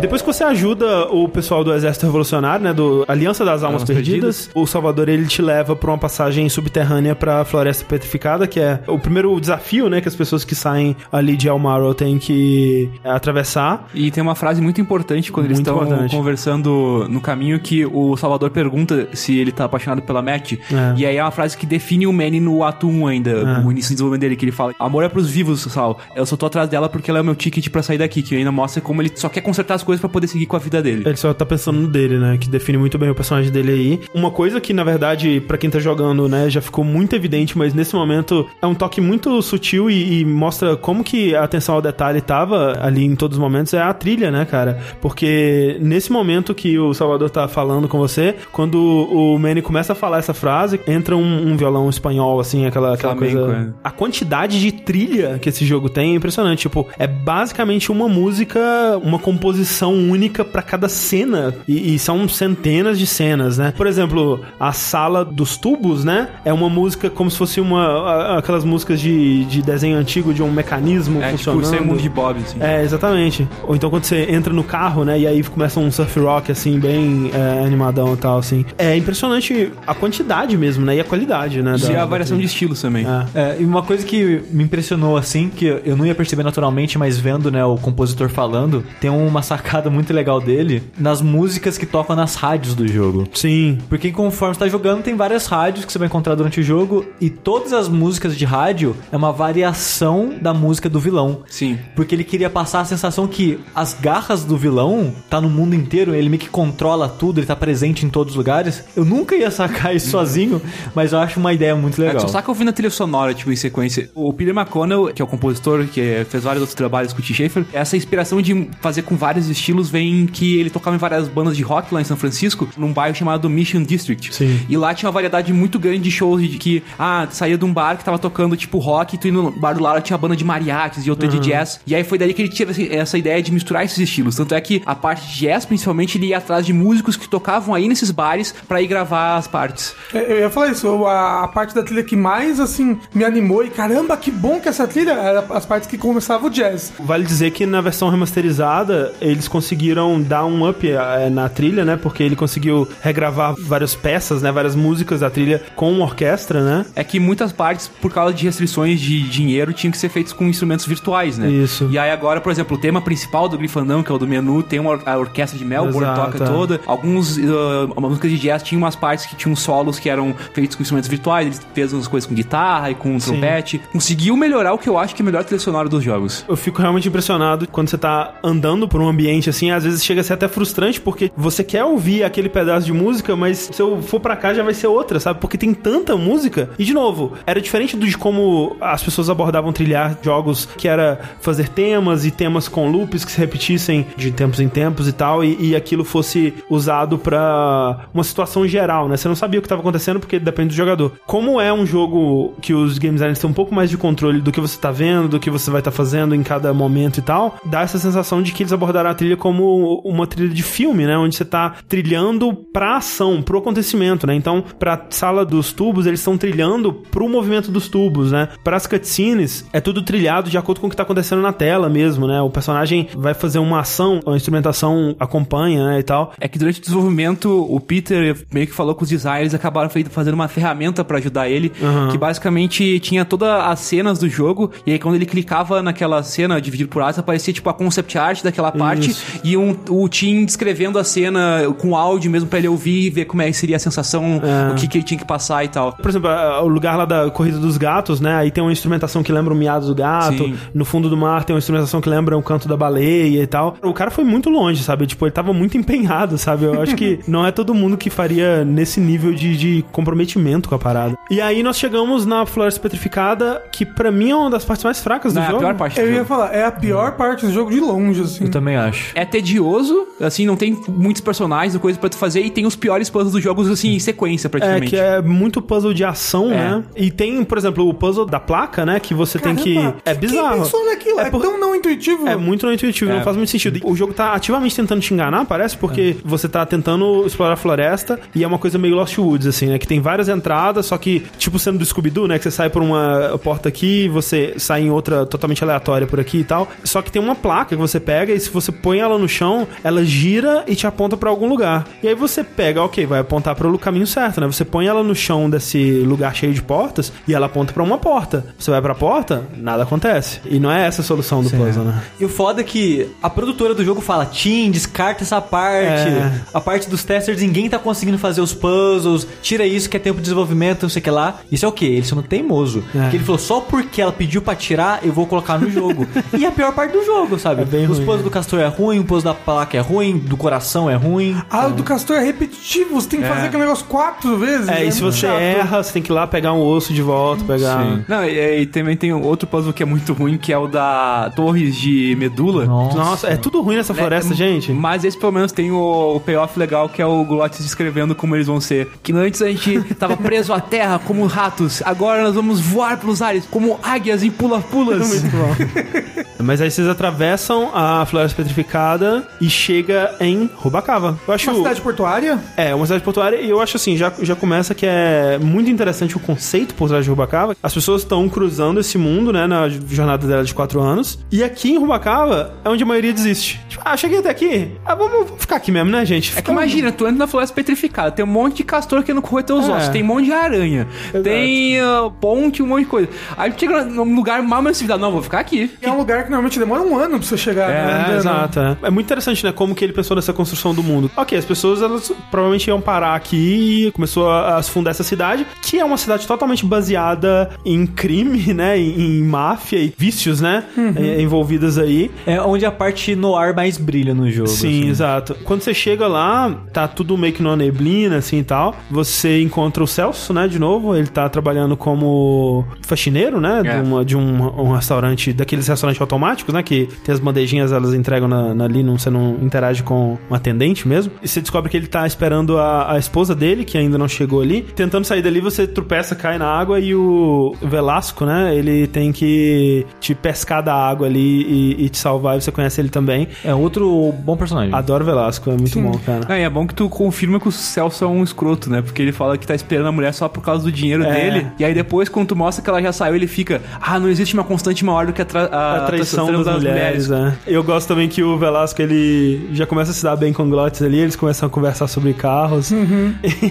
Depois 0.00 0.22
que 0.22 0.26
você 0.26 0.44
ajuda 0.44 1.06
o 1.10 1.28
pessoal 1.28 1.64
do 1.64 1.74
Exército 1.74 2.06
Revolucionário, 2.06 2.64
né, 2.64 2.72
do 2.72 3.04
Aliança 3.08 3.44
das 3.44 3.62
Almas 3.64 3.82
Almas 3.82 3.84
Perdidas, 3.84 4.36
Perdidas. 4.46 4.50
o 4.54 4.66
Salvador 4.66 5.08
ele 5.08 5.26
te 5.26 5.42
leva 5.42 5.74
pra 5.74 5.90
uma 5.90 5.98
passagem 5.98 6.48
subterrânea 6.48 7.14
pra 7.16 7.44
Floresta 7.44 7.84
Petrificada, 7.84 8.46
que 8.46 8.60
é 8.60 8.80
o 8.86 8.98
primeiro 8.98 9.38
desafio, 9.40 9.88
né, 9.90 10.00
que 10.00 10.06
as 10.08 10.14
pessoas 10.14 10.44
que 10.44 10.54
saem 10.54 10.96
ali 11.10 11.36
de 11.36 11.48
Elmarl 11.48 11.92
têm 11.92 12.18
que 12.18 12.88
é, 13.02 13.10
atravessar. 13.10 13.88
E 13.92 14.10
tem 14.12 14.22
uma 14.22 14.34
frase 14.36 14.60
muito 14.62 14.80
importante 14.80 15.32
quando 15.32 15.46
eles 15.46 15.58
Muito 15.58 15.68
estão 15.70 15.82
importante. 15.84 16.14
conversando 16.14 17.06
no 17.10 17.20
caminho 17.20 17.58
que 17.58 17.84
o 17.84 18.16
Salvador 18.16 18.50
pergunta 18.50 19.08
se 19.12 19.36
ele 19.38 19.50
tá 19.50 19.64
apaixonado 19.64 20.02
pela 20.02 20.22
Matt. 20.22 20.52
É. 20.52 20.58
E 20.96 21.04
aí 21.06 21.16
é 21.16 21.22
uma 21.22 21.30
frase 21.32 21.56
que 21.56 21.66
define 21.66 22.06
o 22.06 22.12
Manny 22.12 22.38
no 22.40 22.62
ato 22.62 22.86
1 22.88 23.06
ainda, 23.06 23.30
É. 23.30 23.66
o 23.66 23.70
início 23.72 23.90
do 23.90 23.94
desenvolvimento 23.94 24.20
dele, 24.20 24.36
que 24.36 24.44
ele 24.44 24.52
fala: 24.52 24.72
Amor 24.78 25.02
é 25.02 25.08
pros 25.08 25.28
vivos, 25.28 25.62
Sal. 25.62 25.98
Eu 26.14 26.24
só 26.24 26.36
tô 26.36 26.46
atrás 26.46 26.68
dela 26.68 26.88
porque 26.88 27.10
ela 27.10 27.18
é 27.18 27.22
o 27.22 27.24
meu 27.24 27.34
ticket 27.34 27.68
pra 27.68 27.82
sair 27.88 27.98
daqui. 27.98 28.22
Que 28.22 28.36
ainda 28.36 28.52
mostra 28.52 28.80
como 28.80 29.02
ele 29.02 29.10
só 29.14 29.28
quer 29.28 29.40
consertar 29.40 29.74
as 29.74 29.82
coisas 29.82 30.00
pra 30.00 30.08
poder 30.08 30.26
seguir 30.26 30.46
com 30.46 30.56
a 30.56 30.58
vida 30.58 30.82
dele. 30.82 31.02
Ele 31.06 31.16
só 31.16 31.32
tá 31.34 31.44
pensando 31.44 31.80
no 31.80 31.88
dele, 31.88 32.18
né? 32.18 32.36
Que 32.38 32.48
define 32.48 32.78
muito 32.78 32.98
bem 32.98 33.10
o 33.10 33.14
personagem 33.14 33.50
dele 33.50 33.72
aí. 33.72 34.00
Uma 34.14 34.30
coisa 34.30 34.60
que, 34.60 34.72
na 34.72 34.84
verdade, 34.84 35.40
pra 35.46 35.58
quem 35.58 35.70
tá 35.70 35.78
jogando, 35.78 36.28
né, 36.28 36.48
já 36.50 36.60
ficou 36.60 36.84
muito 36.84 37.14
evidente, 37.14 37.56
mas 37.56 37.74
nesse 37.74 37.94
momento 37.94 38.46
é 38.60 38.66
um 38.66 38.74
toque 38.74 39.00
muito 39.00 39.40
sutil 39.42 39.90
e, 39.90 40.20
e 40.20 40.24
mostra 40.24 40.76
como 40.76 41.02
que 41.04 41.34
a 41.34 41.44
atenção 41.44 41.74
ao 41.74 41.82
detalhe 41.82 42.20
tava 42.20 42.78
ali 42.80 43.04
em 43.04 43.14
todos 43.14 43.36
os 43.38 43.42
momentos, 43.42 43.72
é 43.74 43.80
a 43.80 43.92
trilha, 43.92 44.30
né, 44.30 44.44
cara? 44.44 44.78
Porque 45.00 45.76
nesse 45.80 46.10
momento 46.12 46.54
que 46.54 46.78
o 46.78 46.92
Salvador 46.94 47.30
tá 47.30 47.48
falando 47.48 47.88
com 47.88 47.98
você, 47.98 48.34
quando 48.52 48.78
o 48.78 49.38
Manny 49.38 49.62
começa 49.62 49.92
a 49.92 49.96
falar 49.96 50.18
essa 50.18 50.34
frase, 50.34 50.80
entra 50.86 51.16
um, 51.16 51.52
um 51.52 51.56
violão 51.56 51.88
espanhol, 51.88 52.40
assim, 52.40 52.66
aquela, 52.66 52.94
aquela 52.94 53.14
coisa. 53.16 53.38
é. 53.38 53.78
A 53.82 53.90
quantidade 53.90 54.60
de 54.60 54.72
trilha 54.72 55.38
que 55.38 55.48
esse 55.48 55.64
jogo 55.64 55.88
tem 55.88 56.12
é 56.12 56.16
impressionante. 56.16 56.58
Tipo, 56.62 56.86
é 56.98 57.06
basicamente 57.06 57.77
uma 57.90 58.08
música, 58.08 58.58
uma 59.02 59.18
composição 59.18 59.92
única 59.94 60.44
pra 60.44 60.62
cada 60.62 60.88
cena. 60.88 61.54
E, 61.66 61.94
e 61.94 61.98
são 61.98 62.28
centenas 62.28 62.98
de 62.98 63.06
cenas, 63.06 63.58
né? 63.58 63.72
Por 63.76 63.86
exemplo, 63.86 64.40
a 64.58 64.72
sala 64.72 65.24
dos 65.24 65.56
tubos, 65.56 66.04
né? 66.04 66.28
É 66.44 66.52
uma 66.52 66.68
música 66.68 67.08
como 67.10 67.30
se 67.30 67.36
fosse 67.38 67.60
uma. 67.60 68.38
aquelas 68.38 68.64
músicas 68.64 69.00
de, 69.00 69.44
de 69.44 69.62
desenho 69.62 69.96
antigo 69.96 70.32
de 70.34 70.42
um 70.42 70.50
mecanismo 70.50 71.22
É 71.22 71.32
tipo 71.32 71.52
funcionando. 71.52 71.62
o 71.62 71.66
Simon 71.86 71.96
de 71.96 72.08
Bob, 72.08 72.38
assim. 72.40 72.58
É, 72.60 72.82
exatamente. 72.82 73.46
Ou 73.64 73.74
então 73.76 73.90
quando 73.90 74.04
você 74.04 74.26
entra 74.30 74.52
no 74.52 74.64
carro, 74.64 75.04
né? 75.04 75.18
E 75.18 75.26
aí 75.26 75.42
começa 75.42 75.78
um 75.80 75.90
surf 75.90 76.18
rock, 76.20 76.52
assim, 76.52 76.78
bem 76.78 77.30
é, 77.32 77.64
animadão 77.64 78.14
e 78.14 78.16
tal, 78.16 78.38
assim. 78.38 78.64
É 78.76 78.96
impressionante 78.96 79.72
a 79.86 79.94
quantidade 79.94 80.56
mesmo, 80.56 80.84
né? 80.84 80.96
E 80.96 81.00
a 81.00 81.04
qualidade, 81.04 81.62
né? 81.62 81.76
E 81.78 81.92
da- 81.92 82.02
a 82.02 82.06
variação 82.06 82.38
de 82.38 82.44
estilos 82.44 82.80
também. 82.80 83.06
É. 83.34 83.40
É, 83.40 83.56
e 83.60 83.64
uma 83.64 83.82
coisa 83.82 84.04
que 84.04 84.42
me 84.50 84.64
impressionou 84.64 85.16
assim, 85.16 85.48
que 85.48 85.66
eu 85.84 85.96
não 85.96 86.06
ia 86.06 86.14
perceber 86.14 86.42
naturalmente, 86.42 86.98
mas 86.98 87.18
vendo, 87.18 87.50
né, 87.50 87.64
o 87.74 87.78
compositor 87.78 88.28
falando, 88.28 88.84
tem 89.00 89.10
uma 89.10 89.42
sacada 89.42 89.90
muito 89.90 90.12
legal 90.12 90.40
dele 90.40 90.82
nas 90.98 91.20
músicas 91.22 91.76
que 91.78 91.86
tocam 91.86 92.14
nas 92.16 92.34
rádios 92.34 92.74
do 92.74 92.86
jogo. 92.86 93.26
Sim. 93.34 93.78
Porque 93.88 94.10
conforme 94.12 94.54
você 94.54 94.60
tá 94.60 94.68
jogando, 94.68 95.02
tem 95.02 95.14
várias 95.16 95.46
rádios 95.46 95.84
que 95.84 95.92
você 95.92 95.98
vai 95.98 96.06
encontrar 96.06 96.34
durante 96.34 96.60
o 96.60 96.62
jogo, 96.62 97.04
e 97.20 97.30
todas 97.30 97.72
as 97.72 97.88
músicas 97.88 98.36
de 98.36 98.44
rádio 98.44 98.96
é 99.12 99.16
uma 99.16 99.32
variação 99.32 100.34
da 100.40 100.54
música 100.54 100.88
do 100.88 100.98
vilão. 101.00 101.42
Sim. 101.48 101.78
Porque 101.94 102.14
ele 102.14 102.24
queria 102.24 102.48
passar 102.48 102.80
a 102.80 102.84
sensação 102.84 103.26
que 103.26 103.58
as 103.74 103.94
garras 103.94 104.44
do 104.44 104.56
vilão 104.56 105.12
tá 105.28 105.40
no 105.40 105.50
mundo 105.50 105.74
inteiro, 105.74 106.14
ele 106.14 106.28
meio 106.28 106.40
que 106.40 106.48
controla 106.48 107.08
tudo, 107.08 107.38
ele 107.40 107.46
tá 107.46 107.56
presente 107.56 108.06
em 108.06 108.08
todos 108.08 108.32
os 108.32 108.36
lugares. 108.36 108.84
Eu 108.96 109.04
nunca 109.04 109.34
ia 109.36 109.50
sacar 109.50 109.94
isso 109.94 110.10
sozinho, 110.12 110.60
mas 110.94 111.12
eu 111.12 111.18
acho 111.18 111.38
uma 111.38 111.52
ideia 111.52 111.74
muito 111.76 112.00
É, 112.02 112.06
legal. 112.06 112.20
só 112.20 112.28
saca 112.28 112.50
ouvindo 112.50 112.68
a 112.68 112.72
trilha 112.72 112.90
sonora, 112.90 113.34
tipo, 113.34 113.50
em 113.52 113.56
sequência. 113.56 114.10
O 114.14 114.32
Peter 114.32 114.54
McConnell, 114.56 115.12
que 115.14 115.20
é 115.20 115.24
o 115.24 115.28
compositor, 115.28 115.84
que 115.86 116.24
fez 116.28 116.42
vários 116.44 116.60
outros 116.62 116.74
trabalhos 116.74 117.12
com 117.12 117.18
o 117.20 117.22
T. 117.22 117.34
Schaefer, 117.34 117.57
essa 117.72 117.96
inspiração 117.96 118.40
de 118.42 118.68
fazer 118.80 119.02
com 119.02 119.16
vários 119.16 119.48
estilos 119.48 119.88
vem 119.90 120.26
que 120.26 120.58
ele 120.58 120.70
tocava 120.70 120.96
em 120.96 120.98
várias 120.98 121.28
bandas 121.28 121.56
de 121.56 121.62
rock 121.62 121.92
lá 121.92 122.00
em 122.00 122.04
São 122.04 122.16
Francisco, 122.16 122.68
num 122.76 122.92
bairro 122.92 123.14
chamado 123.14 123.48
Mission 123.48 123.82
District. 123.82 124.34
Sim. 124.34 124.60
E 124.68 124.76
lá 124.76 124.94
tinha 124.94 125.08
uma 125.08 125.12
variedade 125.12 125.52
muito 125.52 125.78
grande 125.78 126.00
de 126.00 126.10
shows 126.10 126.42
de 126.42 126.58
que, 126.58 126.82
ah, 126.98 127.26
saía 127.30 127.56
de 127.58 127.64
um 127.64 127.72
bar 127.72 127.96
que 127.96 128.04
tava 128.04 128.18
tocando, 128.18 128.56
tipo, 128.56 128.78
rock, 128.78 129.14
e 129.14 129.18
tu 129.18 129.28
indo 129.28 129.42
no 129.42 129.50
bar 129.50 129.74
do 129.74 129.82
lado 129.82 130.00
tinha 130.02 130.16
uma 130.16 130.20
banda 130.20 130.36
de 130.36 130.44
mariachis 130.44 131.06
e 131.06 131.10
outra 131.10 131.26
de 131.28 131.38
jazz. 131.38 131.80
E 131.86 131.94
aí 131.94 132.04
foi 132.04 132.18
daí 132.18 132.32
que 132.34 132.42
ele 132.42 132.48
teve 132.50 132.70
esse- 132.72 132.94
essa 132.94 133.18
ideia 133.18 133.42
de 133.42 133.52
misturar 133.52 133.84
esses 133.84 133.98
estilos. 133.98 134.36
Tanto 134.36 134.54
é 134.54 134.60
que 134.60 134.82
a 134.86 134.94
parte 134.94 135.26
de 135.26 135.38
jazz, 135.46 135.64
principalmente, 135.64 136.18
ele 136.18 136.26
ia 136.28 136.38
atrás 136.38 136.64
de 136.66 136.72
músicos 136.72 137.16
que 137.16 137.28
tocavam 137.28 137.74
aí 137.74 137.88
nesses 137.88 138.10
bares 138.10 138.54
pra 138.66 138.80
ir 138.82 138.86
gravar 138.86 139.36
as 139.36 139.46
partes. 139.46 139.94
É, 140.14 140.32
Eu 140.32 140.38
ia 140.40 140.50
falar 140.50 140.68
isso, 140.68 141.04
a, 141.06 141.44
a 141.44 141.48
parte 141.48 141.74
da 141.74 141.82
trilha 141.82 142.02
que 142.02 142.16
mais, 142.16 142.60
assim, 142.60 142.98
me 143.14 143.24
animou 143.24 143.64
e 143.64 143.70
caramba, 143.70 144.16
que 144.16 144.30
bom 144.30 144.60
que 144.60 144.68
essa 144.68 144.86
trilha 144.86 145.12
era 145.12 145.40
as 145.50 145.64
partes 145.66 145.88
que 145.88 145.96
começava 145.98 146.46
o 146.46 146.50
jazz. 146.50 146.92
Vale 147.00 147.24
dizer 147.24 147.47
que 147.50 147.66
na 147.66 147.80
versão 147.80 148.08
remasterizada 148.08 149.12
eles 149.20 149.48
conseguiram 149.48 150.20
dar 150.20 150.44
um 150.44 150.68
up 150.68 150.86
eh, 150.88 151.30
na 151.30 151.48
trilha, 151.48 151.84
né? 151.84 151.96
Porque 151.96 152.22
ele 152.22 152.36
conseguiu 152.36 152.88
regravar 153.00 153.54
várias 153.58 153.94
peças, 153.94 154.42
né? 154.42 154.50
Várias 154.52 154.74
músicas 154.74 155.20
da 155.20 155.30
trilha 155.30 155.62
com 155.76 155.90
uma 155.92 156.04
orquestra, 156.04 156.62
né? 156.62 156.86
É 156.94 157.02
que 157.04 157.18
muitas 157.20 157.52
partes, 157.52 157.88
por 157.88 158.12
causa 158.12 158.32
de 158.34 158.44
restrições 158.44 159.00
de 159.00 159.22
dinheiro, 159.28 159.72
tinham 159.72 159.90
que 159.90 159.98
ser 159.98 160.08
feitas 160.08 160.32
com 160.32 160.44
instrumentos 160.46 160.86
virtuais, 160.86 161.38
né? 161.38 161.48
Isso. 161.50 161.88
E 161.90 161.98
aí 161.98 162.10
agora, 162.10 162.40
por 162.40 162.50
exemplo, 162.52 162.76
o 162.76 162.80
tema 162.80 163.00
principal 163.00 163.48
do 163.48 163.56
Grifandão, 163.58 164.02
que 164.02 164.10
é 164.10 164.14
o 164.14 164.18
do 164.18 164.26
menu, 164.26 164.62
tem 164.62 164.78
uma 164.78 164.90
or- 164.90 165.02
a 165.06 165.16
orquestra 165.16 165.58
de 165.58 165.64
Melbourne, 165.64 166.02
Exato, 166.10 166.32
toca 166.32 166.44
é. 166.44 166.46
toda. 166.46 166.80
Alguns 166.86 167.36
uh, 167.36 168.00
músicas 168.00 168.30
de 168.30 168.38
jazz 168.38 168.62
tinham 168.62 168.82
umas 168.82 168.96
partes 168.96 169.26
que 169.26 169.36
tinham 169.36 169.54
solos 169.56 169.98
que 169.98 170.08
eram 170.08 170.34
feitos 170.52 170.76
com 170.76 170.82
instrumentos 170.82 171.08
virtuais, 171.08 171.46
ele 171.46 171.56
fez 171.74 171.92
umas 171.92 172.08
coisas 172.08 172.28
com 172.28 172.34
guitarra 172.34 172.90
e 172.90 172.94
com 172.94 173.16
trompete. 173.18 173.80
Conseguiu 173.92 174.36
melhorar 174.36 174.72
o 174.72 174.78
que 174.78 174.88
eu 174.88 174.98
acho 174.98 175.14
que 175.14 175.22
é 175.22 175.24
a 175.24 175.26
melhor 175.26 175.44
trilha 175.44 175.60
sonora 175.60 175.88
dos 175.88 176.02
jogos. 176.04 176.44
Eu 176.48 176.56
fico 176.56 176.80
realmente 176.80 177.08
impressionado 177.08 177.37
quando 177.70 177.88
você 177.88 177.98
tá 177.98 178.34
andando 178.42 178.88
por 178.88 179.00
um 179.00 179.08
ambiente 179.08 179.50
assim, 179.50 179.70
às 179.70 179.84
vezes 179.84 180.04
chega 180.04 180.20
a 180.20 180.24
ser 180.24 180.34
até 180.34 180.48
frustrante, 180.48 181.00
porque 181.00 181.30
você 181.36 181.62
quer 181.64 181.84
ouvir 181.84 182.24
aquele 182.24 182.48
pedaço 182.48 182.86
de 182.86 182.92
música, 182.92 183.36
mas 183.36 183.70
se 183.72 183.80
eu 183.80 184.00
for 184.02 184.20
pra 184.20 184.36
cá 184.36 184.54
já 184.54 184.62
vai 184.62 184.74
ser 184.74 184.86
outra, 184.86 185.20
sabe? 185.20 185.40
Porque 185.40 185.58
tem 185.58 185.74
tanta 185.74 186.16
música. 186.16 186.70
E 186.78 186.84
de 186.84 186.94
novo, 186.94 187.32
era 187.46 187.60
diferente 187.60 187.96
de 187.96 188.16
como 188.16 188.76
as 188.80 189.02
pessoas 189.02 189.30
abordavam 189.30 189.72
trilhar 189.72 190.18
jogos, 190.22 190.66
que 190.76 190.88
era 190.88 191.20
fazer 191.40 191.68
temas 191.68 192.24
e 192.24 192.30
temas 192.30 192.68
com 192.68 192.90
loops 192.90 193.24
que 193.24 193.32
se 193.32 193.38
repetissem 193.38 194.06
de 194.16 194.30
tempos 194.30 194.60
em 194.60 194.68
tempos 194.68 195.08
e 195.08 195.12
tal, 195.12 195.44
e, 195.44 195.56
e 195.60 195.76
aquilo 195.76 196.04
fosse 196.04 196.54
usado 196.68 197.18
pra 197.18 198.06
uma 198.12 198.24
situação 198.24 198.66
geral, 198.66 199.08
né? 199.08 199.16
Você 199.16 199.28
não 199.28 199.36
sabia 199.36 199.58
o 199.58 199.62
que 199.62 199.66
estava 199.66 199.80
acontecendo 199.80 200.20
porque 200.20 200.38
depende 200.38 200.68
do 200.68 200.74
jogador. 200.74 201.12
Como 201.26 201.60
é 201.60 201.72
um 201.72 201.86
jogo 201.86 202.54
que 202.60 202.74
os 202.74 202.98
game 202.98 203.14
designers 203.14 203.38
têm 203.38 203.50
um 203.50 203.54
pouco 203.54 203.74
mais 203.74 203.90
de 203.90 203.96
controle 203.96 204.40
do 204.40 204.52
que 204.52 204.60
você 204.60 204.78
tá 204.78 204.90
vendo, 204.90 205.28
do 205.28 205.40
que 205.40 205.50
você 205.50 205.70
vai 205.70 205.80
estar 205.80 205.90
fazendo 205.90 206.34
em 206.34 206.42
cada 206.42 206.72
momento 206.72 207.18
e 207.18 207.22
tal, 207.28 207.56
dá 207.66 207.82
essa 207.82 207.98
sensação 207.98 208.42
de 208.42 208.52
que 208.52 208.62
eles 208.62 208.72
abordaram 208.72 209.10
a 209.10 209.14
trilha 209.14 209.36
como 209.36 210.00
uma 210.02 210.26
trilha 210.26 210.48
de 210.48 210.62
filme, 210.62 211.04
né? 211.06 211.14
Onde 211.18 211.36
você 211.36 211.44
tá 211.44 211.74
trilhando 211.86 212.54
pra 212.72 212.96
ação, 212.96 213.42
pro 213.42 213.58
acontecimento, 213.58 214.26
né? 214.26 214.34
Então, 214.34 214.64
pra 214.78 215.06
sala 215.10 215.44
dos 215.44 215.70
tubos, 215.72 216.06
eles 216.06 216.20
estão 216.20 216.38
trilhando 216.38 216.90
pro 216.92 217.28
movimento 217.28 217.70
dos 217.70 217.86
tubos, 217.86 218.32
né? 218.32 218.48
Pras 218.64 218.86
cutscenes, 218.86 219.66
é 219.74 219.80
tudo 219.80 220.00
trilhado 220.02 220.48
de 220.48 220.56
acordo 220.56 220.80
com 220.80 220.86
o 220.86 220.90
que 220.90 220.96
tá 220.96 221.02
acontecendo 221.02 221.42
na 221.42 221.52
tela 221.52 221.90
mesmo, 221.90 222.26
né? 222.26 222.40
O 222.40 222.48
personagem 222.48 223.08
vai 223.14 223.34
fazer 223.34 223.58
uma 223.58 223.80
ação, 223.80 224.20
a 224.26 224.30
instrumentação 224.34 225.14
acompanha, 225.20 225.84
né? 225.86 225.98
E 225.98 226.02
tal. 226.02 226.32
É 226.40 226.48
que 226.48 226.58
durante 226.58 226.78
o 226.78 226.82
desenvolvimento, 226.82 227.66
o 227.70 227.78
Peter 227.78 228.36
meio 228.52 228.66
que 228.66 228.72
falou 228.72 228.94
com 228.94 229.02
os 229.04 229.10
designers, 229.10 229.52
acabaram 229.54 229.90
fazendo 230.10 230.34
uma 230.34 230.48
ferramenta 230.48 231.04
pra 231.04 231.18
ajudar 231.18 231.48
ele, 231.48 231.70
Uhum. 231.80 232.08
que 232.08 232.16
basicamente 232.16 232.98
tinha 233.00 233.24
todas 233.24 233.48
as 233.48 233.80
cenas 233.80 234.18
do 234.18 234.28
jogo, 234.28 234.70
e 234.86 234.92
aí 234.92 234.98
quando 234.98 235.16
ele 235.16 235.26
clicava 235.26 235.82
naquela 235.82 236.22
cena 236.22 236.60
dividido 236.60 236.88
por 236.88 237.02
áreas, 237.08 237.18
aparecia 237.18 237.52
tipo 237.52 237.68
a 237.68 237.74
concept 237.74 238.16
art 238.18 238.42
daquela 238.42 238.70
parte, 238.72 239.10
Isso. 239.10 239.24
e 239.44 239.56
um, 239.56 239.76
o 239.88 240.08
Tim 240.08 240.44
descrevendo 240.44 240.98
a 240.98 241.04
cena 241.04 241.62
com 241.78 241.96
áudio 241.96 242.30
mesmo 242.30 242.48
pra 242.48 242.58
ele 242.58 242.68
ouvir 242.68 243.06
e 243.06 243.10
ver 243.10 243.24
como 243.24 243.42
é 243.42 243.46
que 243.46 243.52
seria 243.54 243.76
a 243.76 243.78
sensação, 243.78 244.40
É. 244.42 244.72
o 244.72 244.74
que, 244.74 244.86
que 244.88 244.98
ele 244.98 245.04
tinha 245.04 245.18
que 245.18 245.24
passar 245.24 245.64
e 245.64 245.68
tal. 245.68 245.92
Por 245.92 246.08
exemplo, 246.08 246.28
a- 246.28 246.62
o 246.62 246.68
lugar 246.68 246.96
lá 246.96 247.04
da 247.04 247.30
Corrida 247.30 247.58
dos 247.58 247.76
Gatos, 247.76 248.20
né? 248.20 248.34
Aí 248.36 248.50
tem 248.50 248.62
uma 248.62 248.72
instrumentação 248.72 249.22
que 249.22 249.32
lembra 249.32 249.52
o 249.52 249.56
miado 249.56 249.86
do 249.86 249.94
gato. 249.94 250.36
Sim. 250.44 250.56
No 250.74 250.84
fundo 250.84 251.08
do 251.08 251.16
mar 251.16 251.44
tem 251.44 251.54
uma 251.54 251.58
instrumentação 251.58 252.00
que 252.00 252.08
lembra 252.08 252.36
o 252.36 252.42
canto 252.42 252.68
da 252.68 252.76
baleia 252.76 253.42
e 253.42 253.46
tal. 253.46 253.76
O 253.82 253.92
cara 253.92 254.10
foi 254.10 254.24
muito 254.24 254.48
longe, 254.50 254.82
sabe? 254.82 255.06
Tipo, 255.06 255.26
ele 255.26 255.32
tava 255.32 255.52
muito 255.52 255.76
empenhado, 255.76 256.36
sabe? 256.38 256.64
Eu 256.64 256.82
acho 256.82 256.94
que 256.96 257.20
não 257.26 257.46
é 257.46 257.50
todo 257.52 257.74
mundo 257.74 257.96
que 257.96 258.10
faria 258.10 258.64
nesse 258.64 259.00
nível 259.00 259.32
de, 259.32 259.56
de 259.56 259.84
comprometimento 259.92 260.68
com 260.68 260.74
a 260.74 260.78
parada. 260.78 261.16
E 261.30 261.40
aí 261.40 261.62
nós 261.62 261.78
chegamos 261.78 262.24
na 262.26 262.44
Floresta 262.46 262.80
Petrificada, 262.80 263.62
que 263.72 263.84
pra 263.84 264.10
mim 264.10 264.30
é 264.30 264.36
uma 264.36 264.50
das 264.50 264.64
partes 264.64 264.84
mais 264.84 265.00
fracas 265.00 265.32
do 265.32 265.36
Não, 265.36 265.42
é 265.42 265.46
a 265.46 265.50
jogo. 265.50 265.60
pior 265.62 265.74
parte 265.74 265.94
do 265.94 266.00
Eu 266.00 266.08
ia 266.08 266.14
jogo. 266.16 266.26
falar, 266.26 266.54
é 266.54 266.64
a 266.64 266.72
pior 266.72 266.97
parte 267.12 267.46
do 267.46 267.52
jogo 267.52 267.70
de 267.70 267.80
longe, 267.80 268.20
assim. 268.22 268.44
Eu 268.44 268.50
também 268.50 268.76
acho. 268.76 269.12
É 269.14 269.24
tedioso, 269.24 270.06
assim, 270.20 270.46
não 270.46 270.56
tem 270.56 270.76
muitos 270.88 271.20
personagens 271.22 271.74
ou 271.74 271.80
coisa 271.80 271.98
pra 271.98 272.08
tu 272.08 272.16
fazer, 272.16 272.40
e 272.40 272.50
tem 272.50 272.66
os 272.66 272.76
piores 272.76 273.08
puzzles 273.10 273.32
dos 273.32 273.42
jogos, 273.42 273.68
assim, 273.70 273.94
em 273.94 273.98
sequência, 273.98 274.46
É, 274.46 274.50
praticamente. 274.50 274.90
que 274.90 274.96
é 274.96 275.20
muito 275.22 275.60
puzzle 275.62 275.92
de 275.94 276.04
ação, 276.04 276.52
É. 276.52 276.56
né? 276.56 276.84
E 276.96 277.10
tem, 277.10 277.42
por 277.44 277.58
exemplo, 277.58 277.88
o 277.88 277.94
puzzle 277.94 278.26
da 278.26 278.40
placa, 278.40 278.84
né? 278.84 279.00
Que 279.00 279.14
você 279.14 279.38
tem 279.38 279.54
que. 279.54 279.74
Caramba, 279.74 279.96
É 280.04 280.14
bizarro. 280.14 280.48
Quem 280.54 280.62
pensou 280.62 280.84
naquilo? 280.86 281.20
É, 281.20 281.30
por- 281.30 281.42
tão 281.42 281.58
não 281.58 281.74
intuitivo. 281.74 282.26
É 282.28 282.36
muito 282.36 282.66
não 282.66 282.72
intuitivo, 282.72 283.12
não 283.12 283.22
faz 283.22 283.36
muito 283.36 283.50
sentido. 283.50 283.80
O 283.84 283.94
jogo 283.96 284.12
tá 284.12 284.32
ativamente 284.32 284.74
tentando 284.76 285.00
te 285.00 285.12
enganar, 285.14 285.44
parece, 285.44 285.76
porque 285.76 286.16
você 286.24 286.48
tá 286.48 286.64
tentando 286.66 287.24
explorar 287.26 287.54
a 287.54 287.56
floresta 287.56 288.18
e 288.34 288.42
é 288.44 288.46
uma 288.46 288.58
coisa 288.58 288.78
meio 288.78 288.94
Lost 288.94 289.16
Woods, 289.18 289.46
assim, 289.46 289.66
né? 289.66 289.78
Que 289.78 289.86
tem 289.86 290.00
várias 290.00 290.28
entradas, 290.28 290.86
só 290.86 290.96
que, 290.98 291.24
tipo 291.38 291.58
sendo 291.58 291.78
do 291.78 291.84
Scooby-Doo, 291.84 292.26
né? 292.26 292.38
Que 292.38 292.44
você 292.44 292.50
sai 292.50 292.70
por 292.70 292.82
uma 292.82 293.38
porta 293.42 293.68
aqui, 293.68 294.08
você 294.08 294.54
sai 294.58 294.82
em 294.82 294.90
outra 294.90 295.24
totalmente 295.26 295.62
aleatória 295.62 296.06
por 296.06 296.18
aqui 296.20 296.38
e 296.38 296.44
tal. 296.44 296.68
Só 296.88 297.02
que 297.02 297.12
tem 297.12 297.20
uma 297.20 297.34
placa 297.34 297.70
que 297.70 297.76
você 297.76 298.00
pega 298.00 298.32
e 298.32 298.40
se 298.40 298.50
você 298.50 298.72
põe 298.72 298.98
ela 298.98 299.18
no 299.18 299.28
chão, 299.28 299.66
ela 299.84 300.04
gira 300.04 300.64
e 300.66 300.74
te 300.74 300.86
aponta 300.86 301.16
pra 301.16 301.30
algum 301.30 301.48
lugar. 301.48 301.86
E 302.02 302.08
aí 302.08 302.14
você 302.14 302.42
pega, 302.42 302.82
ok, 302.82 303.06
vai 303.06 303.20
apontar 303.20 303.54
pro 303.54 303.78
caminho 303.78 304.06
certo, 304.06 304.40
né? 304.40 304.46
Você 304.46 304.64
põe 304.64 304.86
ela 304.86 305.02
no 305.02 305.14
chão 305.14 305.48
desse 305.50 306.00
lugar 306.00 306.34
cheio 306.34 306.54
de 306.54 306.62
portas 306.62 307.12
e 307.26 307.34
ela 307.34 307.46
aponta 307.46 307.72
pra 307.72 307.82
uma 307.82 307.98
porta. 307.98 308.46
Você 308.58 308.70
vai 308.70 308.80
pra 308.80 308.94
porta, 308.94 309.44
nada 309.56 309.82
acontece. 309.82 310.40
E 310.44 310.58
não 310.58 310.70
é 310.70 310.86
essa 310.86 311.02
a 311.02 311.04
solução 311.04 311.42
do 311.42 311.50
puzzle, 311.50 311.84
né? 311.84 312.02
E 312.18 312.24
o 312.24 312.28
foda 312.28 312.60
é 312.60 312.64
que 312.64 313.08
a 313.22 313.28
produtora 313.28 313.74
do 313.74 313.84
jogo 313.84 314.00
fala: 314.00 314.26
Tim, 314.26 314.70
descarta 314.70 315.22
essa 315.22 315.40
parte. 315.40 316.08
É. 316.08 316.40
A 316.52 316.60
parte 316.60 316.88
dos 316.88 317.04
testers, 317.04 317.40
ninguém 317.40 317.68
tá 317.68 317.78
conseguindo 317.78 318.18
fazer 318.18 318.40
os 318.40 318.54
puzzles. 318.54 319.26
Tira 319.42 319.66
isso 319.66 319.88
que 319.88 319.96
é 319.96 320.00
tempo 320.00 320.16
de 320.16 320.22
desenvolvimento, 320.22 320.82
não 320.82 320.88
sei 320.88 321.00
o 321.00 321.02
que 321.02 321.10
lá. 321.10 321.40
Isso 321.50 321.64
é 321.64 321.68
o 321.68 321.72
quê? 321.72 321.86
Ele 321.86 322.04
sendo 322.04 322.22
teimoso. 322.22 322.84
É. 322.94 323.02
Porque 323.02 323.16
ele 323.16 323.24
falou: 323.24 323.38
só 323.38 323.60
porque 323.60 324.00
ela 324.00 324.12
pediu 324.12 324.42
pra 324.42 324.54
tirar, 324.54 325.00
eu 325.04 325.12
vou 325.12 325.26
colocar 325.26 325.58
no 325.58 325.70
jogo. 325.70 326.06
e 326.36 326.44
é 326.44 326.48
a 326.48 326.52
pior 326.52 326.72
parte 326.78 326.92
do 326.92 327.04
jogo, 327.04 327.36
sabe? 327.40 327.62
É 327.62 327.64
bem 327.64 327.86
os 327.86 327.96
ruim, 327.96 328.06
puzzles 328.06 328.18
né? 328.18 328.22
do 328.22 328.30
Castor 328.30 328.60
é 328.60 328.66
ruim, 328.68 329.00
o 329.00 329.04
puzzle 329.04 329.32
da 329.32 329.34
placa 329.34 329.76
é 329.76 329.80
ruim, 329.80 330.16
do 330.16 330.36
coração 330.36 330.88
é 330.88 330.94
ruim. 330.94 331.36
Ah, 331.50 331.66
o 331.66 331.72
do 331.72 331.82
Castor 331.82 332.18
é 332.18 332.24
repetitivo. 332.24 332.94
Você 332.94 333.08
tem 333.08 333.20
que 333.20 333.26
fazer 333.26 333.46
aquele 333.46 333.64
negócio 333.64 333.84
quatro 333.86 334.38
vezes. 334.38 334.68
É, 334.68 334.84
e 334.84 334.92
se 334.92 335.02
muito 335.02 335.16
você 335.16 335.26
chato. 335.26 335.40
erra, 335.40 335.82
você 335.82 335.92
tem 335.92 336.02
que 336.02 336.12
ir 336.12 336.14
lá 336.14 336.24
pegar 336.28 336.52
um 336.52 336.64
osso 336.64 336.92
de 336.92 337.02
volta, 337.02 337.42
pegar. 337.44 338.04
Não, 338.06 338.24
e, 338.24 338.60
e 338.60 338.66
também 338.66 338.96
tem 338.96 339.12
outro 339.12 339.48
puzzle 339.48 339.72
que 339.72 339.82
é 339.82 339.86
muito 339.86 340.12
ruim, 340.12 340.38
que 340.38 340.52
é 340.52 340.58
o 340.58 340.68
da 340.68 341.32
Torres 341.34 341.74
de 341.74 342.14
Medula. 342.16 342.64
Nossa, 342.66 343.26
é 343.26 343.36
tudo 343.36 343.60
ruim 343.60 343.74
nessa 343.74 343.92
floresta, 343.92 344.32
É, 344.32 344.36
gente. 344.36 344.70
Mas 344.70 345.02
esse 345.02 345.18
pelo 345.18 345.32
menos 345.32 345.50
tem 345.50 345.72
o, 345.72 346.14
o 346.14 346.20
payoff 346.20 346.56
legal 346.56 346.88
que 346.88 347.02
é 347.02 347.06
o 347.06 347.24
Glottis 347.24 347.64
descrevendo 347.64 348.14
como 348.14 348.36
eles 348.36 348.46
vão 348.46 348.60
ser. 348.60 348.88
Que 349.02 349.12
antes 349.12 349.42
a 349.42 349.48
gente 349.48 349.82
tava 349.98 350.16
preso 350.16 350.52
à 350.52 350.60
terra 350.60 351.00
como 351.00 351.26
ratos, 351.26 351.82
agora 351.84 352.22
nós 352.22 352.36
vamos 352.36 352.60
voar 352.60 352.98
pelos 352.98 353.20
ares 353.20 353.44
como 353.50 353.80
águias 353.82 354.22
em 354.22 354.30
pula-pulas. 354.30 355.08
Muito 355.08 355.36
bom. 355.36 356.28
Mas 356.38 356.60
vocês 356.70 356.88
atravessam 356.88 357.70
a 357.74 358.04
floresta 358.06 358.36
petrificada 358.36 359.26
e 359.40 359.48
chega 359.48 360.14
em 360.20 360.48
Rubacava. 360.56 361.18
Eu 361.26 361.34
acho. 361.34 361.50
Uma 361.50 361.56
cidade 361.58 361.80
portuária? 361.80 362.38
É, 362.56 362.74
uma 362.74 362.84
cidade 362.86 363.02
portuária 363.02 363.36
e 363.40 363.48
eu 363.50 363.60
acho 363.60 363.76
assim, 363.76 363.96
já, 363.96 364.12
já 364.20 364.34
começa 364.36 364.74
que 364.74 364.86
é 364.86 365.38
muito 365.40 365.70
interessante 365.70 366.16
o 366.16 366.20
conceito 366.20 366.74
por 366.74 366.88
trás 366.88 367.04
de 367.04 367.10
Rubacava. 367.10 367.56
As 367.62 367.72
pessoas 367.74 368.02
estão 368.02 368.28
cruzando 368.28 368.80
esse 368.80 368.98
mundo, 368.98 369.32
né, 369.32 369.46
na 369.46 369.68
jornada 369.68 370.26
dela 370.26 370.44
de 370.44 370.54
quatro 370.54 370.80
anos. 370.80 371.18
E 371.30 371.42
aqui 371.42 371.70
em 371.72 371.78
Rubacava 371.78 372.54
é 372.64 372.68
onde 372.68 372.82
a 372.82 372.86
maioria 372.86 373.12
desiste. 373.12 373.60
Tipo, 373.68 373.82
ah, 373.84 373.96
cheguei 373.96 374.18
até 374.18 374.30
aqui. 374.30 374.70
Ah, 374.84 374.94
vamos 374.94 375.30
ficar 375.38 375.56
aqui 375.56 375.70
mesmo, 375.72 375.90
né, 375.90 376.04
gente? 376.04 376.30
É 376.30 376.34
que 376.34 376.36
Fica- 376.38 376.52
imagina, 376.52 376.92
tu 376.92 377.04
entra 377.04 377.18
na 377.18 377.26
floresta 377.26 377.54
petrificada, 377.54 378.10
tem 378.10 378.24
um 378.24 378.28
monte 378.28 378.58
de 378.58 378.64
castor 378.64 379.02
que 379.02 379.12
não 379.12 379.22
corre 379.22 379.42
teus 379.42 379.68
É. 379.68 379.72
ossos, 379.72 379.88
tem 379.88 380.02
um 380.02 380.06
monte 380.06 380.26
de 380.26 380.32
aranha, 380.32 380.86
tem 381.22 381.80
ah, 381.80 382.10
ponte, 382.20 382.62
um 382.62 382.66
monte 382.66 382.84
de 382.84 382.86
coisa. 382.90 383.08
Aí 383.36 383.50
tu 383.52 383.60
chega 383.60 383.84
num 383.84 384.14
lugar 384.14 384.42
mal 384.42 384.62
menos 384.62 384.76
civilizado, 384.78 385.00
não, 385.00 385.12
vou 385.12 385.22
ficar 385.22 385.38
aqui. 385.40 385.70
É 385.80 385.90
um 385.90 385.96
lugar 385.98 386.24
que 386.24 386.30
normalmente 386.30 386.57
demora 386.58 386.82
um 386.82 386.96
ano 386.98 387.18
pra 387.18 387.26
você 387.28 387.36
chegar. 387.36 387.68
né, 387.68 387.74
É, 387.76 387.94
andando. 388.04 388.16
exato. 388.18 388.60
É. 388.60 388.76
É 388.84 388.90
muito 388.90 389.06
interessante, 389.06 389.44
né? 389.44 389.52
Como 389.52 389.74
que 389.74 389.84
ele 389.84 389.92
pensou 389.92 390.14
nessa 390.16 390.32
construção 390.32 390.74
do 390.74 390.82
mundo. 390.82 391.10
Ok, 391.16 391.36
as 391.36 391.44
pessoas 391.44 391.82
elas 391.82 392.12
provavelmente 392.30 392.68
iam 392.68 392.80
parar 392.80 393.14
aqui 393.14 393.86
e 393.86 393.92
começou 393.92 394.30
a, 394.30 394.56
a 394.56 394.62
se 394.62 394.70
fundar 394.70 394.90
essa 394.90 395.02
cidade, 395.04 395.46
que 395.62 395.78
é 395.78 395.84
uma 395.84 395.96
cidade 395.96 396.26
totalmente 396.26 396.64
baseada 396.64 397.50
em 397.64 397.86
crime, 397.86 398.52
né? 398.54 398.78
Em, 398.78 399.18
em 399.18 399.22
máfia 399.22 399.78
e 399.78 399.92
vícios, 399.96 400.40
né? 400.40 400.64
é, 400.96 401.20
envolvidas 401.20 401.78
aí. 401.78 402.10
É 402.26 402.40
onde 402.40 402.64
a 402.66 402.70
parte 402.70 403.14
no 403.14 403.36
ar 403.36 403.54
mais 403.54 403.76
brilha 403.78 404.14
no 404.14 404.30
jogo. 404.30 404.48
Sim, 404.48 404.80
assim. 404.80 404.88
exato. 404.90 405.34
Quando 405.44 405.62
você 405.62 405.72
chega 405.74 406.06
lá, 406.06 406.54
tá 406.72 406.86
tudo 406.88 407.16
meio 407.16 407.32
que 407.32 407.42
numa 407.42 407.56
neblina, 407.56 408.16
assim 408.16 408.38
e 408.38 408.44
tal. 408.44 408.74
Você 408.90 409.42
encontra 409.42 409.82
o 409.82 409.86
Celso, 409.86 410.32
né, 410.32 410.46
de 410.48 410.58
novo. 410.58 410.94
Ele 410.96 411.06
tá 411.06 411.28
trabalhando 411.28 411.76
como 411.76 412.64
faxineiro, 412.82 413.40
né? 413.40 413.60
É. 413.64 413.80
De, 413.80 413.88
uma- 413.88 414.04
de 414.04 414.16
um, 414.16 414.60
um 414.62 414.72
restaurante, 414.72 415.32
daqueles 415.32 415.66
restaurantes 415.68 416.00
automáticos, 416.00 416.47
né? 416.52 416.62
Que 416.62 416.88
tem 417.04 417.12
as 417.12 417.20
bandejinhas, 417.20 417.72
elas 417.72 417.94
entregam 417.94 418.28
na, 418.28 418.54
na- 418.54 418.64
ali, 418.64 418.82
não, 418.82 418.98
você 418.98 419.08
não 419.10 419.36
interage 419.42 419.82
com 419.82 420.18
um 420.30 420.34
atendente 420.34 420.86
mesmo. 420.86 421.12
E 421.22 421.28
você 421.28 421.40
descobre 421.40 421.70
que 421.70 421.76
ele 421.76 421.86
tá 421.86 422.06
esperando 422.06 422.58
a, 422.58 422.92
a 422.92 422.98
esposa 422.98 423.34
dele, 423.34 423.64
que 423.64 423.78
ainda 423.78 423.96
não 423.96 424.06
chegou 424.08 424.40
ali. 424.42 424.62
Tentando 424.62 425.04
sair 425.04 425.22
dali, 425.22 425.40
você 425.40 425.66
tropeça, 425.66 426.14
cai 426.14 426.36
na 426.38 426.46
água 426.46 426.78
e 426.80 426.94
o 426.94 427.54
Velasco, 427.62 428.24
né? 428.26 428.54
Ele 428.54 428.86
tem 428.86 429.12
que 429.12 429.86
te 430.00 430.14
pescar 430.14 430.62
da 430.62 430.74
água 430.74 431.06
ali 431.06 431.42
e, 431.78 431.84
e 431.84 431.88
te 431.88 431.98
salvar. 431.98 432.36
E 432.36 432.42
você 432.42 432.52
conhece 432.52 432.80
ele 432.80 432.88
também. 432.88 433.28
É 433.44 433.54
outro 433.54 434.12
bom 434.24 434.36
personagem. 434.36 434.74
Adoro 434.74 435.04
Velasco, 435.04 435.50
é 435.50 435.56
muito 435.56 435.80
bom, 435.80 435.98
cara. 436.04 436.38
E 436.38 436.42
é 436.42 436.50
bom 436.50 436.66
que 436.66 436.74
tu 436.74 436.88
confirma 436.88 437.40
que 437.40 437.48
o 437.48 437.52
Celso 437.52 438.04
é 438.04 438.06
um 438.08 438.22
escroto, 438.22 438.68
né? 438.70 438.82
Porque 438.82 439.00
ele 439.00 439.12
fala 439.12 439.36
que 439.38 439.46
tá 439.46 439.54
esperando 439.54 439.86
a 439.88 439.92
mulher 439.92 440.12
só 440.12 440.28
por 440.28 440.42
causa 440.42 440.62
do 440.64 440.70
dinheiro 440.72 441.02
É. 441.04 441.12
dele. 441.12 441.46
E 441.58 441.64
aí 441.64 441.72
depois, 441.74 442.08
quando 442.08 442.28
tu 442.28 442.36
mostra 442.36 442.62
que 442.62 442.68
ela 442.70 442.82
já 442.82 442.92
saiu, 442.92 443.14
ele 443.14 443.26
fica: 443.26 443.62
Ah, 443.80 443.98
não 443.98 444.08
existe 444.08 444.34
uma 444.34 444.44
constante 444.44 444.84
maior 444.84 445.06
do 445.06 445.12
que 445.12 445.22
a, 445.22 445.24
tra 445.24 445.44
a, 445.46 445.76
A 445.76 445.80
traição 445.86 446.26
das, 446.44 446.54
das 446.54 446.64
mulheres, 446.64 447.08
né? 447.08 447.36
Eu 447.46 447.62
gosto 447.62 447.88
também 447.88 448.08
que 448.08 448.22
o 448.22 448.36
Velasco, 448.38 448.80
ele 448.80 449.48
já 449.52 449.66
começa 449.66 449.90
a 449.90 449.94
se 449.94 450.02
dar 450.02 450.16
bem 450.16 450.32
com 450.32 450.44
o 450.44 450.48
Glottis 450.48 450.82
ali, 450.82 450.98
eles 450.98 451.16
começam 451.16 451.46
a 451.46 451.50
conversar 451.50 451.86
sobre 451.86 452.12
carros. 452.14 452.72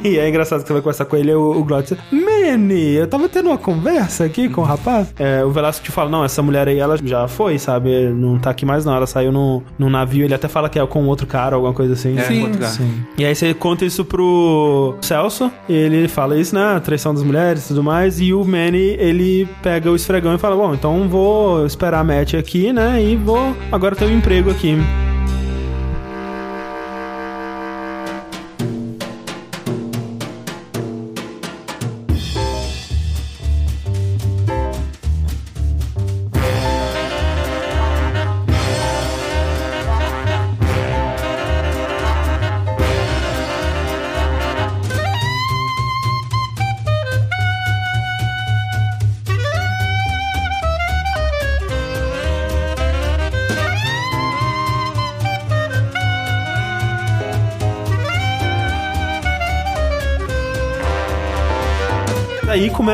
E 0.04 0.18
é 0.18 0.28
engraçado 0.28 0.62
que 0.62 0.68
você 0.68 0.74
vai 0.74 0.82
conversar 0.82 1.06
com 1.06 1.16
ele, 1.16 1.34
o, 1.34 1.52
o 1.52 1.64
Glottis, 1.64 1.98
Manny, 2.12 2.94
eu 2.94 3.08
tava 3.08 3.28
tendo 3.28 3.48
uma 3.48 3.58
conversa 3.58 4.26
aqui 4.26 4.50
com 4.50 4.62
o 4.62 4.64
rapaz. 4.64 5.14
É, 5.18 5.44
o 5.44 5.52
Velasco 5.52 5.84
te 5.84 5.92
fala, 5.92 6.10
não, 6.10 6.24
essa 6.24 6.42
mulher 6.42 6.68
aí, 6.68 6.80
ela 6.80 6.98
já 7.04 7.28
foi, 7.28 7.58
sabe? 7.58 8.10
Não 8.10 8.38
tá 8.38 8.52
aqui 8.52 8.66
mais 8.66 8.86
não, 8.86 8.96
ela 8.96 9.08
saiu 9.08 9.32
num, 9.32 9.62
num 9.78 9.90
navio, 9.90 10.24
ele 10.24 10.34
até 10.34 10.48
fala 10.48 10.70
que 10.70 10.80
é 10.80 10.86
com 10.86 11.06
outro 11.06 11.28
cara, 11.28 11.56
alguma 11.56 11.74
coisa 11.74 11.94
assim. 11.94 12.18
É, 12.18 12.24
Sim. 12.24 12.44
outro 12.44 12.60
cara. 12.60 12.74
E 13.18 13.26
aí 13.26 13.36
você 13.36 13.54
conta 13.54 13.86
isso 13.86 14.06
pro 14.06 14.96
Celso, 15.02 15.52
e 15.68 15.74
ele 15.74 16.08
fala 16.08 16.38
isso, 16.38 16.56
né? 16.56 16.80
Traição 16.84 17.14
das 17.14 17.24
mulheres 17.24 17.66
e 17.66 17.68
tudo 17.70 17.84
mais. 17.84 18.20
E 18.20 18.34
o 18.34 18.44
Manny, 18.44 18.96
ele 19.00 19.48
pega 19.62 19.92
o 19.92 19.96
esfregão 19.96 20.34
e 20.34 20.38
fala: 20.38 20.56
Bom, 20.56 20.74
então 20.74 21.08
vou 21.08 21.66
esperar 21.66 22.00
a 22.00 22.04
match 22.04 22.34
aqui, 22.34 22.67
né? 22.74 23.04
E 23.04 23.16
vou 23.16 23.56
agora 23.72 23.96
ter 23.96 24.06
um 24.06 24.18
emprego 24.18 24.50
aqui. 24.50 24.76